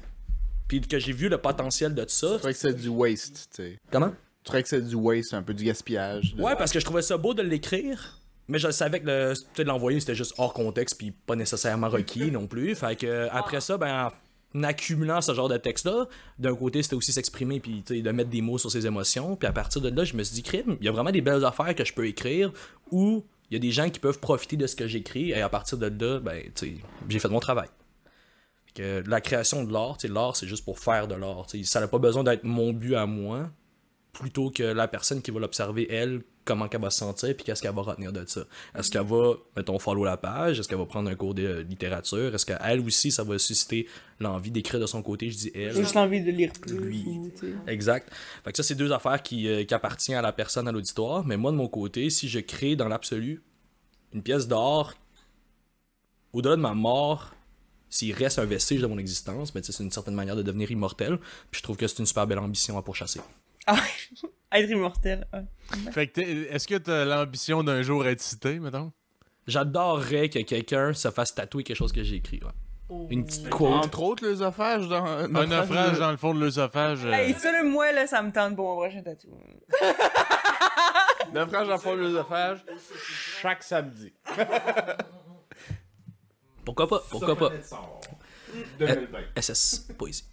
puis 0.69 0.81
que 0.81 0.99
j'ai 0.99 1.13
vu 1.13 1.29
le 1.29 1.39
potentiel 1.39 1.95
de 1.95 2.05
ça. 2.09 2.29
Je 2.35 2.37
trouvais 2.39 2.53
que 2.53 2.59
c'est 2.59 2.75
du 2.75 2.89
waste, 2.89 3.49
tu 3.55 3.63
sais. 3.63 3.79
Comment? 3.91 4.13
Je 4.43 4.45
trouvais 4.45 4.63
que 4.63 4.69
c'est 4.69 4.81
du 4.87 4.95
waste, 4.95 5.35
un 5.35 5.43
peu 5.43 5.53
du 5.53 5.65
gaspillage. 5.65 6.35
de- 6.35 6.43
Ouais, 6.43 6.55
parce 6.57 6.71
que 6.73 6.79
je 6.79 6.85
trouvais 6.85 7.03
ça 7.03 7.17
beau 7.17 7.35
de 7.35 7.43
l'écrire. 7.43 8.20
Mais 8.51 8.59
je 8.59 8.71
savais 8.71 9.01
que 9.01 9.07
le, 9.07 9.65
l'envoyer 9.65 10.01
c'était 10.01 10.17
juste 10.17 10.35
hors 10.37 10.53
contexte 10.53 10.99
puis 10.99 11.13
pas 11.13 11.37
nécessairement 11.37 11.89
requis 11.89 12.33
non 12.33 12.49
plus. 12.49 12.75
Fait 12.75 12.97
que 12.97 13.29
après 13.31 13.61
ça, 13.61 13.79
ben 13.79 14.11
en 14.53 14.65
accumulant 14.65 15.21
ce 15.21 15.33
genre 15.33 15.49
de 15.49 15.57
texte-là, 15.57 16.07
d'un 16.41 16.57
côté 16.57 16.83
c'était 16.83 16.97
aussi 16.97 17.13
s'exprimer 17.13 17.61
puis 17.61 17.83
de 17.89 18.11
mettre 18.11 18.29
des 18.29 18.43
mots 18.43 18.59
sur 18.59 18.69
ses 18.69 18.87
émotions. 18.87 19.37
Puis 19.37 19.47
à 19.47 19.53
partir 19.53 19.81
de 19.81 19.89
là, 19.89 20.03
je 20.03 20.17
me 20.17 20.25
suis 20.25 20.35
dit, 20.35 20.43
crime, 20.43 20.77
il 20.81 20.87
y 20.87 20.89
a 20.89 20.93
vraiment 20.93 21.13
des 21.13 21.21
belles 21.21 21.45
affaires 21.45 21.75
que 21.77 21.85
je 21.85 21.95
peux 21.95 22.07
écrire 22.09 22.53
où 22.91 23.25
il 23.51 23.55
y 23.55 23.57
a 23.57 23.61
des 23.61 23.71
gens 23.71 23.89
qui 23.89 24.01
peuvent 24.01 24.19
profiter 24.19 24.57
de 24.57 24.67
ce 24.67 24.75
que 24.75 24.89
j'écris 24.89 25.31
et 25.31 25.41
à 25.41 25.49
partir 25.49 25.79
de 25.79 25.87
là, 25.87 26.19
ben 26.19 26.43
j'ai 27.09 27.19
fait 27.21 27.29
mon 27.29 27.41
travail. 27.41 27.69
Que 28.75 29.05
la 29.07 29.21
création 29.21 29.63
de 29.63 29.73
l'art, 29.73 29.99
l'art 30.09 30.35
c'est 30.35 30.49
juste 30.49 30.65
pour 30.65 30.81
faire 30.81 31.07
de 31.07 31.15
l'art. 31.15 31.47
Ça 31.63 31.79
n'a 31.79 31.87
pas 31.87 31.99
besoin 31.99 32.25
d'être 32.25 32.43
mon 32.43 32.73
but 32.73 32.97
à 32.97 33.07
moi 33.07 33.49
plutôt 34.12 34.51
que 34.51 34.62
la 34.62 34.89
personne 34.89 35.23
qui 35.23 35.31
va 35.31 35.41
l'observer, 35.41 35.93
elle, 35.93 36.23
comment 36.45 36.69
qu'elle 36.69 36.81
va 36.81 36.91
se 36.91 36.99
sentir, 36.99 37.35
puis 37.37 37.45
qu'est-ce 37.45 37.62
qu'elle 37.62 37.74
va 37.74 37.82
retenir 37.82 38.12
de 38.12 38.24
ça. 38.27 38.43
Est-ce 38.74 38.91
qu'elle 38.91 39.07
va, 39.07 39.35
mettons, 39.57 39.78
follow 39.78 40.05
la 40.05 40.16
page? 40.16 40.59
Est-ce 40.59 40.69
qu'elle 40.69 40.78
va 40.78 40.87
prendre 40.87 41.09
un 41.11 41.15
cours 41.15 41.35
de 41.35 41.61
littérature? 41.69 42.35
Est-ce 42.35 42.47
qu'elle 42.47 42.81
aussi, 42.81 43.11
ça 43.12 43.23
va 43.23 43.39
susciter 43.39 43.87
l'envie 44.19 44.51
d'écrire 44.51 44.81
de 44.81 44.87
son 44.87 45.03
côté? 45.03 45.31
Je 45.31 45.37
dis 45.37 45.53
elle. 45.55 45.74
Juste 45.74 45.97
envie 45.97 46.23
de 46.23 46.31
lire 46.31 46.53
plus. 46.61 46.78
Lui. 46.78 47.05
ou. 47.07 47.31
Exact. 47.66 48.11
Fait 48.45 48.51
que 48.51 48.57
ça, 48.57 48.62
c'est 48.62 48.74
deux 48.74 48.93
affaires 48.93 49.23
qui, 49.23 49.49
euh, 49.49 49.65
qui 49.65 49.74
appartiennent 49.74 50.19
à 50.19 50.23
la 50.23 50.32
personne, 50.32 50.66
à 50.66 50.73
l'auditoire. 50.73 51.24
Mais 51.24 51.37
moi, 51.37 51.53
de 51.53 51.57
mon 51.57 51.69
côté, 51.69 52.11
si 52.11 52.28
je 52.28 52.41
crée 52.41 52.77
dans 52.77 52.89
l'absolu 52.89 53.43
une 54.12 54.23
pièce 54.23 54.49
d'art, 54.49 54.95
au-delà 56.32 56.57
de 56.57 56.61
ma 56.61 56.74
mort, 56.74 57.32
s'il 57.89 58.15
reste 58.15 58.39
un 58.39 58.45
vestige 58.45 58.81
de 58.81 58.87
mon 58.87 58.99
existence, 58.99 59.53
ben, 59.53 59.62
sais, 59.62 59.73
c'est 59.73 59.82
une 59.82 59.91
certaine 59.91 60.15
manière 60.15 60.37
de 60.37 60.43
devenir 60.43 60.70
immortel. 60.70 61.19
Puis 61.51 61.59
je 61.59 61.62
trouve 61.62 61.77
que 61.77 61.87
c'est 61.87 61.99
une 61.99 62.07
super 62.07 62.27
belle 62.27 62.39
ambition 62.39 62.78
à 62.78 62.82
pourchasser. 62.82 63.20
Ah, 63.66 63.77
être 64.53 64.70
immortel. 64.70 65.27
ouais. 65.32 65.93
Fait 65.93 66.09
que 66.09 66.20
est-ce 66.20 66.66
que 66.66 66.77
t'as 66.77 67.05
l'ambition 67.05 67.62
d'un 67.62 67.82
jour 67.82 68.07
être 68.07 68.20
cité, 68.20 68.59
mettons? 68.59 68.93
J'adorerais 69.47 70.28
que 70.28 70.41
quelqu'un 70.41 70.93
se 70.93 71.11
fasse 71.11 71.35
tatouer 71.35 71.65
quelque 71.65 71.77
chose 71.77 71.93
que 71.93 72.03
j'ai 72.03 72.16
écrit. 72.16 72.41
ouais. 72.45 73.07
Une 73.11 73.24
petite 73.24 73.49
quote. 73.51 73.85
Entre 73.85 74.03
autres, 74.03 74.24
l'œsophage 74.24 74.89
dans... 74.89 75.05
Un 75.05 75.28
naufrage 75.28 76.01
dans 76.01 76.11
le 76.11 76.16
fond 76.16 76.35
de 76.35 76.41
l'œsophage. 76.41 77.05
euh, 77.05 77.12
Hey, 77.12 77.32
ça, 77.35 77.53
là, 77.53 77.62
moi, 77.62 77.93
là, 77.93 78.09
ça 78.09 78.20
me 78.20 78.32
tente 78.32 78.57
pour 78.57 78.66
mon 78.66 78.74
prochain 78.77 79.01
tatou. 79.01 79.28
Naufrage 81.32 81.69
dans 81.69 81.74
le 81.74 81.78
fond 81.81 81.95
de 81.95 82.01
l'œsophage, 82.01 82.65
chaque 83.41 83.62
samedi. 83.62 84.12
Pourquoi 86.65 86.89
pas? 86.89 87.03
Pourquoi 87.11 87.37
pas? 87.37 87.51
pas 87.51 88.01
2020. 88.78 89.19
SS, 89.41 89.89
poésie. 89.97 90.24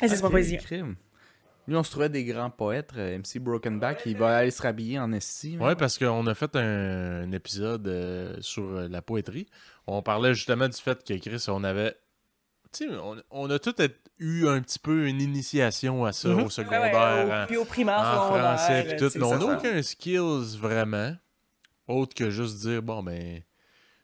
Hey, 0.00 0.08
c'est 0.08 0.20
pas 0.20 0.30
poésie. 0.30 0.58
Crime. 0.58 0.96
Lui, 1.68 1.74
on 1.76 1.82
se 1.82 1.90
trouvait 1.90 2.08
des 2.08 2.24
grands 2.24 2.50
poètes. 2.50 2.92
euh, 2.96 3.18
MC 3.18 3.38
Brokenback, 3.40 4.02
il 4.06 4.16
va 4.16 4.36
aller 4.36 4.50
se 4.52 4.62
rhabiller 4.62 4.98
en 4.98 5.12
esti. 5.12 5.58
Ouais, 5.58 5.74
parce 5.74 5.98
qu'on 5.98 6.26
a 6.26 6.34
fait 6.34 6.54
un, 6.56 7.22
un 7.24 7.32
épisode 7.32 7.86
euh, 7.88 8.36
sur 8.40 8.62
euh, 8.64 8.88
la 8.88 9.02
poétrie. 9.02 9.46
On 9.86 10.00
parlait 10.02 10.34
justement 10.34 10.68
du 10.68 10.76
fait 10.76 11.02
que 11.04 11.14
Chris, 11.14 11.44
on 11.48 11.64
avait. 11.64 11.96
Tu 12.72 12.88
sais, 12.88 12.96
on, 12.96 13.16
on 13.30 13.50
a 13.50 13.58
tous 13.58 13.74
être- 13.82 14.00
eu 14.18 14.46
un 14.48 14.60
petit 14.62 14.78
peu 14.78 15.06
une 15.08 15.20
initiation 15.20 16.04
à 16.04 16.12
ça 16.12 16.28
Mhm. 16.28 16.34
au 16.34 16.36
Ouais, 16.38 16.44
ouais, 16.44 16.50
secondaire, 16.50 17.26
au- 17.26 17.32
en- 17.32 17.46
Puis 17.46 17.56
au 17.56 17.64
primaire, 17.64 17.98
en 17.98 18.28
français, 18.38 18.96
puis 18.98 19.10
tout. 19.10 19.22
on 19.24 19.36
n'a 19.38 19.56
aucun 19.56 19.82
skills 19.82 20.56
vraiment, 20.58 21.14
autre 21.88 22.14
que 22.14 22.30
juste 22.30 22.58
dire, 22.60 22.82
bon, 22.82 23.02
ben, 23.02 23.42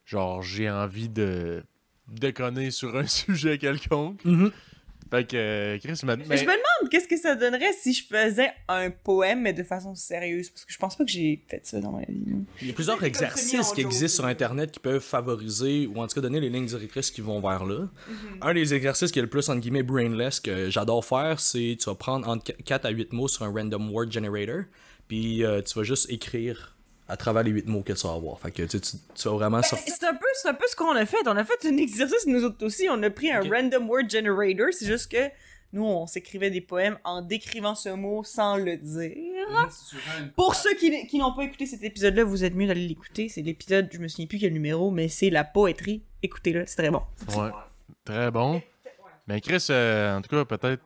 genre, 0.05 0.43
j'ai 0.43 0.69
envie 0.71 1.09
de 1.09 1.63
déconner 2.09 2.71
sur 2.71 2.97
un 2.97 3.07
sujet 3.07 3.57
quelconque. 3.59 4.21
Fait 5.13 5.25
que, 5.29 5.37
euh, 5.37 5.79
Chris, 5.79 5.93
m'a- 6.05 6.17
Mais 6.17 6.25
mais- 6.27 6.37
Je 6.39 6.43
me 6.45 6.47
demande 6.49 6.91
qu'est-ce 6.91 7.07
que 7.07 7.19
ça 7.19 7.35
donnerait 7.35 7.73
si 7.79 7.93
je 7.93 8.03
faisais 8.07 8.51
un 8.67 8.91
poème, 8.91 9.43
mais 9.43 9.53
de 9.53 9.63
façon 9.63 9.95
sérieuse? 9.95 10.49
Parce 10.49 10.65
que 10.65 10.73
je 10.73 10.79
pense 10.79 10.97
pas 10.97 11.05
que 11.05 11.11
j'ai 11.11 11.45
fait 11.49 11.61
ça 11.67 11.81
dans 11.81 11.93
ma 11.93 12.01
vie. 12.07 12.25
Il 12.63 12.69
y 12.69 12.71
a 12.71 12.73
plusieurs 12.73 13.03
exercices 13.05 13.73
qui 13.73 13.83
existent 13.83 14.23
sur. 14.23 14.25
Internet 14.25 14.73
qui 14.73 14.81
peuvent 14.81 15.03
favoriser 15.03 15.87
ou 15.87 16.01
en 16.01 16.07
tout 16.07 16.15
cas 16.15 16.23
donner 16.23 16.41
les 16.41 16.49
lignes 16.49 16.65
directrices 16.65 17.11
qui 17.11 17.21
vont 17.21 17.41
vers 17.41 17.65
là. 17.67 17.81
Mhm. 17.81 18.39
Un 18.41 18.55
des 18.55 18.73
exercices 18.73 19.13
qui 19.13 19.19
est 19.19 19.23
le 19.23 19.29
plus, 19.29 19.47
entre 19.51 19.61
guillemets, 19.61 19.83
brainless 19.83 20.41
que 20.41 20.71
j'adore 20.71 21.05
faire, 21.05 21.39
c'est 21.41 21.77
tu 21.79 21.85
vas 21.91 21.95
prendre 21.95 22.27
entre 22.29 22.53
4 22.65 22.87
à 22.87 22.91
8 22.91 23.13
mots 23.13 23.29
sur 23.29 23.43
un 23.45 23.53
random 23.53 23.91
word 23.93 24.11
generator, 24.11 24.63
puis 25.09 25.45
euh, 25.45 25.61
tu 25.61 25.75
vas 25.79 25.83
juste 25.85 26.11
écrire 26.11 26.75
à 27.09 27.16
travers 27.16 27.43
les 27.43 27.51
8 27.51 27.66
mots 27.66 27.83
que 27.83 27.93
tu 27.93 28.07
vas 28.07 28.15
avoir. 28.15 28.39
Fait 28.41 28.51
que 28.51 28.62
tu, 28.62 28.81
tu, 28.81 28.97
tu 29.15 29.29
vas 29.29 29.35
vraiment 29.35 29.59
Ben, 29.59 29.62
sortir. 29.62 29.95
c'est 29.99 30.07
un 30.07 30.15
peu, 30.15 30.27
c'est 30.35 30.49
un 30.49 30.55
peu 30.55 30.66
ce 30.69 30.77
qu'on 30.77 30.93
a 30.93 31.05
fait. 31.07 31.19
On 31.27 31.37
a 31.37 31.45
fait 31.45 31.66
un 31.66 31.77
exercice 31.77 32.27
nous 32.27 32.45
autres 32.45 32.65
aussi. 32.65 32.87
On 32.91 33.03
a 33.03 33.11
pris 33.11 33.31
un 33.31 33.41
random 33.41 33.89
word 33.89 34.09
generator. 34.09 34.69
C'est 34.73 34.87
juste 34.87 35.11
que 35.11 35.29
nous, 35.74 35.85
on 35.85 36.07
s'écrivait 36.07 36.51
des 36.51 36.61
poèmes 36.61 36.99
en 37.05 37.23
décrivant 37.23 37.74
ce 37.74 37.89
mot 37.89 38.23
sans 38.24 38.57
le 38.57 38.77
dire. 38.77 39.70
Pour 40.37 40.55
ceux 40.55 40.74
qui, 40.74 41.07
qui 41.07 41.19
n'ont 41.19 41.35
pas 41.35 41.45
écouté 41.45 41.66
cet 41.66 41.83
épisode-là, 41.83 42.24
vous 42.24 42.45
êtes 42.45 42.55
mieux 42.55 42.66
d'aller 42.66 42.87
l'écouter. 42.87 43.29
C'est 43.29 43.43
l'épisode, 43.43 43.89
je 43.93 43.99
me 43.99 44.09
souviens 44.09 44.27
plus 44.27 44.39
quel 44.39 44.53
numéro, 44.53 44.91
mais 44.91 45.09
c'est 45.09 45.31
la 45.31 45.45
poétrie. 45.45 46.03
Écoutez-le, 46.23 46.65
c'est 46.66 46.77
très 46.77 46.91
bon. 46.91 47.03
Ouais. 47.37 47.51
Très 48.05 48.31
bon. 48.31 48.62
Mais 49.29 49.41
Chris, 49.41 49.65
euh, 49.70 50.16
en 50.19 50.20
tout 50.23 50.29
cas, 50.29 50.45
peut-être, 50.45 50.83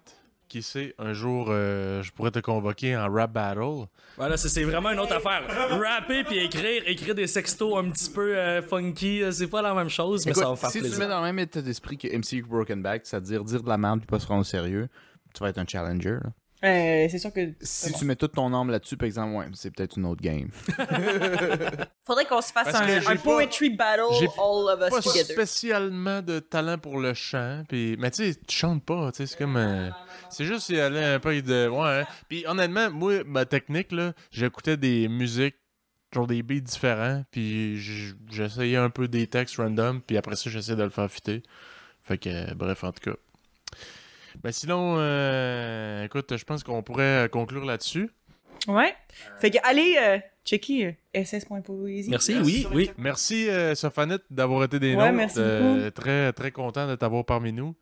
qui 0.56 0.62
sait, 0.62 0.94
un 0.98 1.12
jour, 1.12 1.48
euh, 1.50 2.02
je 2.02 2.10
pourrais 2.12 2.30
te 2.30 2.38
convoquer 2.38 2.96
en 2.96 3.12
rap 3.12 3.32
battle. 3.32 3.86
Voilà, 4.16 4.36
c'est 4.38 4.48
c'est 4.48 4.64
vraiment 4.64 4.90
une 4.90 4.98
autre 4.98 5.14
affaire. 5.16 5.42
Rapper 5.70 6.24
puis 6.24 6.38
écrire, 6.38 6.82
écrire 6.86 7.14
des 7.14 7.26
sextos 7.26 7.76
un 7.76 7.90
petit 7.90 8.08
peu 8.10 8.36
euh, 8.36 8.62
funky, 8.62 9.22
euh, 9.22 9.30
c'est 9.32 9.48
pas 9.48 9.60
la 9.60 9.74
même 9.74 9.90
chose, 9.90 10.24
mais 10.24 10.32
Écoute, 10.32 10.42
ça 10.42 10.48
va 10.48 10.56
faire 10.56 10.70
si 10.70 10.78
tu 10.78 10.84
plaisir. 10.84 10.98
mets 11.00 11.08
dans 11.08 11.20
le 11.20 11.26
même 11.26 11.38
état 11.38 11.60
d'esprit 11.60 11.98
que 11.98 12.08
MC 12.08 12.42
Brokenback, 12.42 13.04
c'est-à-dire 13.04 13.44
dire 13.44 13.62
de 13.62 13.68
la 13.68 13.76
merde 13.76 14.00
puis 14.00 14.06
pas 14.06 14.18
se 14.18 14.24
prendre 14.24 14.40
au 14.40 14.44
sérieux, 14.44 14.88
tu 15.34 15.40
vas 15.40 15.50
être 15.50 15.58
un 15.58 15.66
challenger. 15.66 16.18
là. 16.22 16.30
Euh, 16.66 17.06
c'est 17.10 17.18
sûr 17.18 17.32
que. 17.32 17.52
Si 17.60 17.92
bon. 17.92 17.98
tu 17.98 18.04
mets 18.04 18.16
toute 18.16 18.32
ton 18.32 18.52
âme 18.52 18.70
là-dessus, 18.70 18.96
par 18.96 19.06
exemple, 19.06 19.34
ouais, 19.36 19.46
c'est 19.54 19.70
peut-être 19.70 19.96
une 19.96 20.06
autre 20.06 20.20
game. 20.22 20.48
Faudrait 22.04 22.24
qu'on 22.24 22.40
se 22.40 22.52
fasse 22.52 22.70
Parce 22.72 22.80
un, 22.80 23.12
un 23.12 23.16
pas- 23.16 23.22
poetry 23.22 23.70
battle, 23.70 24.02
j'ai 24.20 24.26
all 24.38 24.68
of 24.68 24.80
us 24.80 24.90
Pas 24.90 25.00
together. 25.02 25.24
spécialement 25.34 26.22
de 26.22 26.38
talent 26.38 26.78
pour 26.78 26.98
le 26.98 27.14
chant. 27.14 27.64
Puis, 27.68 27.96
mais 27.98 28.10
tu 28.10 28.32
sais, 28.32 28.38
tu 28.46 28.56
chantes 28.56 28.84
pas. 28.84 29.10
tu 29.12 29.18
sais, 29.18 29.26
C'est 29.26 29.38
comme. 29.38 29.56
euh, 29.56 29.90
c'est 30.30 30.44
juste 30.44 30.68
y 30.68 30.80
aller 30.80 31.02
un 31.02 31.18
peu 31.20 31.40
de. 31.42 31.68
Ouais. 31.68 32.00
hein. 32.02 32.06
Puis 32.28 32.44
honnêtement, 32.46 32.90
moi, 32.90 33.24
ma 33.24 33.44
technique, 33.44 33.92
là, 33.92 34.12
j'écoutais 34.30 34.76
des 34.76 35.08
musiques, 35.08 35.56
genre 36.14 36.26
des 36.26 36.42
beats 36.42 36.60
différents. 36.60 37.24
Puis 37.30 37.78
j'essayais 38.30 38.76
un 38.76 38.90
peu 38.90 39.08
des 39.08 39.26
textes 39.26 39.56
random. 39.56 40.00
Puis 40.00 40.16
après 40.16 40.36
ça, 40.36 40.48
j'essayais 40.50 40.76
de 40.76 40.82
le 40.84 40.90
faire 40.90 41.10
fitter. 41.10 41.42
Fait 42.02 42.18
que, 42.18 42.28
euh, 42.28 42.54
bref, 42.54 42.84
en 42.84 42.92
tout 42.92 43.10
cas. 43.10 43.16
Ben 44.42 44.52
sinon, 44.52 44.96
euh, 44.98 46.04
écoute, 46.04 46.36
je 46.36 46.44
pense 46.44 46.62
qu'on 46.62 46.82
pourrait 46.82 47.24
euh, 47.24 47.28
conclure 47.28 47.64
là-dessus. 47.64 48.10
Ouais. 48.68 48.94
Fait 49.38 49.50
que 49.50 49.58
allez 49.64 49.96
euh, 50.00 50.18
checker 50.44 50.86
euh, 50.86 50.92
ss.poésie. 51.24 52.10
Merci, 52.10 52.36
oui, 52.42 52.66
oui. 52.72 52.90
Merci, 52.96 53.48
euh, 53.48 53.74
Sophanette, 53.74 54.22
d'avoir 54.30 54.64
été 54.64 54.78
des 54.78 54.94
Ouais, 54.94 55.04
nôtres. 55.04 55.14
merci 55.16 55.38
Euh, 55.40 55.90
très, 55.90 56.32
très 56.32 56.50
content 56.52 56.86
de 56.86 56.94
t'avoir 56.94 57.24
parmi 57.24 57.52
nous. 57.52 57.74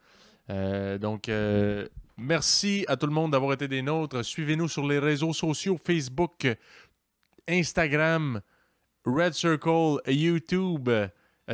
Euh, 0.50 0.98
donc, 0.98 1.28
euh, 1.28 1.86
merci 2.16 2.84
à 2.88 2.96
tout 2.96 3.06
le 3.06 3.12
monde 3.12 3.32
d'avoir 3.32 3.52
été 3.52 3.68
des 3.68 3.82
nôtres. 3.82 4.22
Suivez-nous 4.24 4.68
sur 4.68 4.86
les 4.86 4.98
réseaux 4.98 5.32
sociaux 5.32 5.78
Facebook, 5.84 6.46
Instagram, 7.48 8.40
Red 9.06 9.34
Circle, 9.34 9.98
YouTube, 10.06 10.88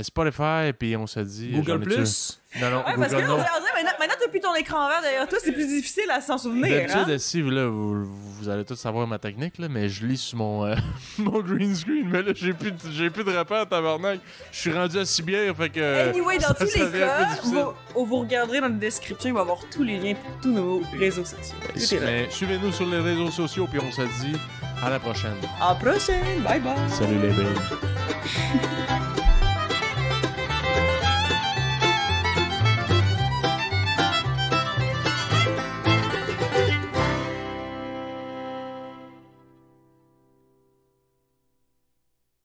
Spotify, 0.03 0.73
puis 0.79 0.97
on 0.97 1.07
se 1.07 1.21
dit... 1.21 1.51
Google 1.53 1.81
Plus? 1.81 2.41
Non, 2.61 2.71
non, 2.71 2.77
Ouais, 2.79 2.95
parce 2.97 3.13
que 3.13 3.17
on 3.17 3.27
non. 3.27 3.37
dirait, 3.37 3.49
on 3.57 3.61
dirait 3.61 3.83
maintenant, 3.99 4.15
depuis 4.31 4.41
ton 4.41 4.55
écran 4.55 4.89
vert 4.89 5.03
derrière 5.03 5.29
toi, 5.29 5.39
c'est 5.43 5.53
plus 5.53 5.67
difficile 5.67 6.11
à 6.11 6.21
s'en 6.21 6.39
souvenir. 6.39 6.67
Hein? 6.67 6.87
D'habitude, 6.87 7.19
si 7.19 7.43
là, 7.43 7.67
vous, 7.67 8.05
vous 8.05 8.49
allez 8.49 8.65
tous 8.65 8.77
savoir 8.77 9.07
ma 9.07 9.19
technique, 9.19 9.59
là, 9.59 9.69
mais 9.69 9.89
je 9.89 10.07
lis 10.07 10.17
sur 10.19 10.39
mon, 10.39 10.65
euh, 10.67 10.75
mon 11.19 11.41
green 11.41 11.75
screen. 11.75 12.09
Mais 12.09 12.23
là, 12.23 12.33
j'ai 12.35 12.53
plus, 12.53 12.71
de- 12.73 12.79
j'ai 12.93 13.11
plus 13.11 13.25
de 13.25 13.37
repères, 13.37 13.69
tabarnak. 13.69 14.21
Je 14.53 14.59
suis 14.59 14.73
rendu 14.73 14.99
à 14.99 15.05
six 15.05 15.23
bières, 15.23 15.55
fait 15.57 15.71
que. 15.71 16.09
Anyway, 16.11 16.39
dans 16.39 16.49
ça- 16.49 16.55
tous 16.55 16.67
ça 16.67 16.85
les 16.85 16.99
cas, 16.99 17.29
vous, 17.95 18.07
vous 18.07 18.17
regarderez 18.19 18.61
dans 18.61 18.69
la 18.69 18.75
description, 18.75 19.29
il 19.31 19.33
va 19.35 19.41
y 19.41 19.43
avoir 19.43 19.59
tous 19.71 19.83
les 19.83 19.99
liens 19.99 20.15
pour 20.15 20.41
tous 20.43 20.51
nos 20.53 20.81
réseaux 20.99 21.25
sociaux. 21.25 21.57
Suivez-nous 22.31 22.73
sur 22.73 22.87
les 22.87 23.01
réseaux 23.01 23.31
sociaux, 23.31 23.67
puis 23.71 23.81
on 23.81 23.91
se 23.93 24.03
dit 24.25 24.37
à 24.83 24.91
la 24.91 24.99
prochaine. 24.99 25.37
À 25.61 25.71
la 25.71 25.75
prochaine! 25.75 26.43
Bye 26.43 26.61
bye! 26.61 26.75
Salut 26.89 27.19
les 27.21 27.29
belles. 27.29 29.07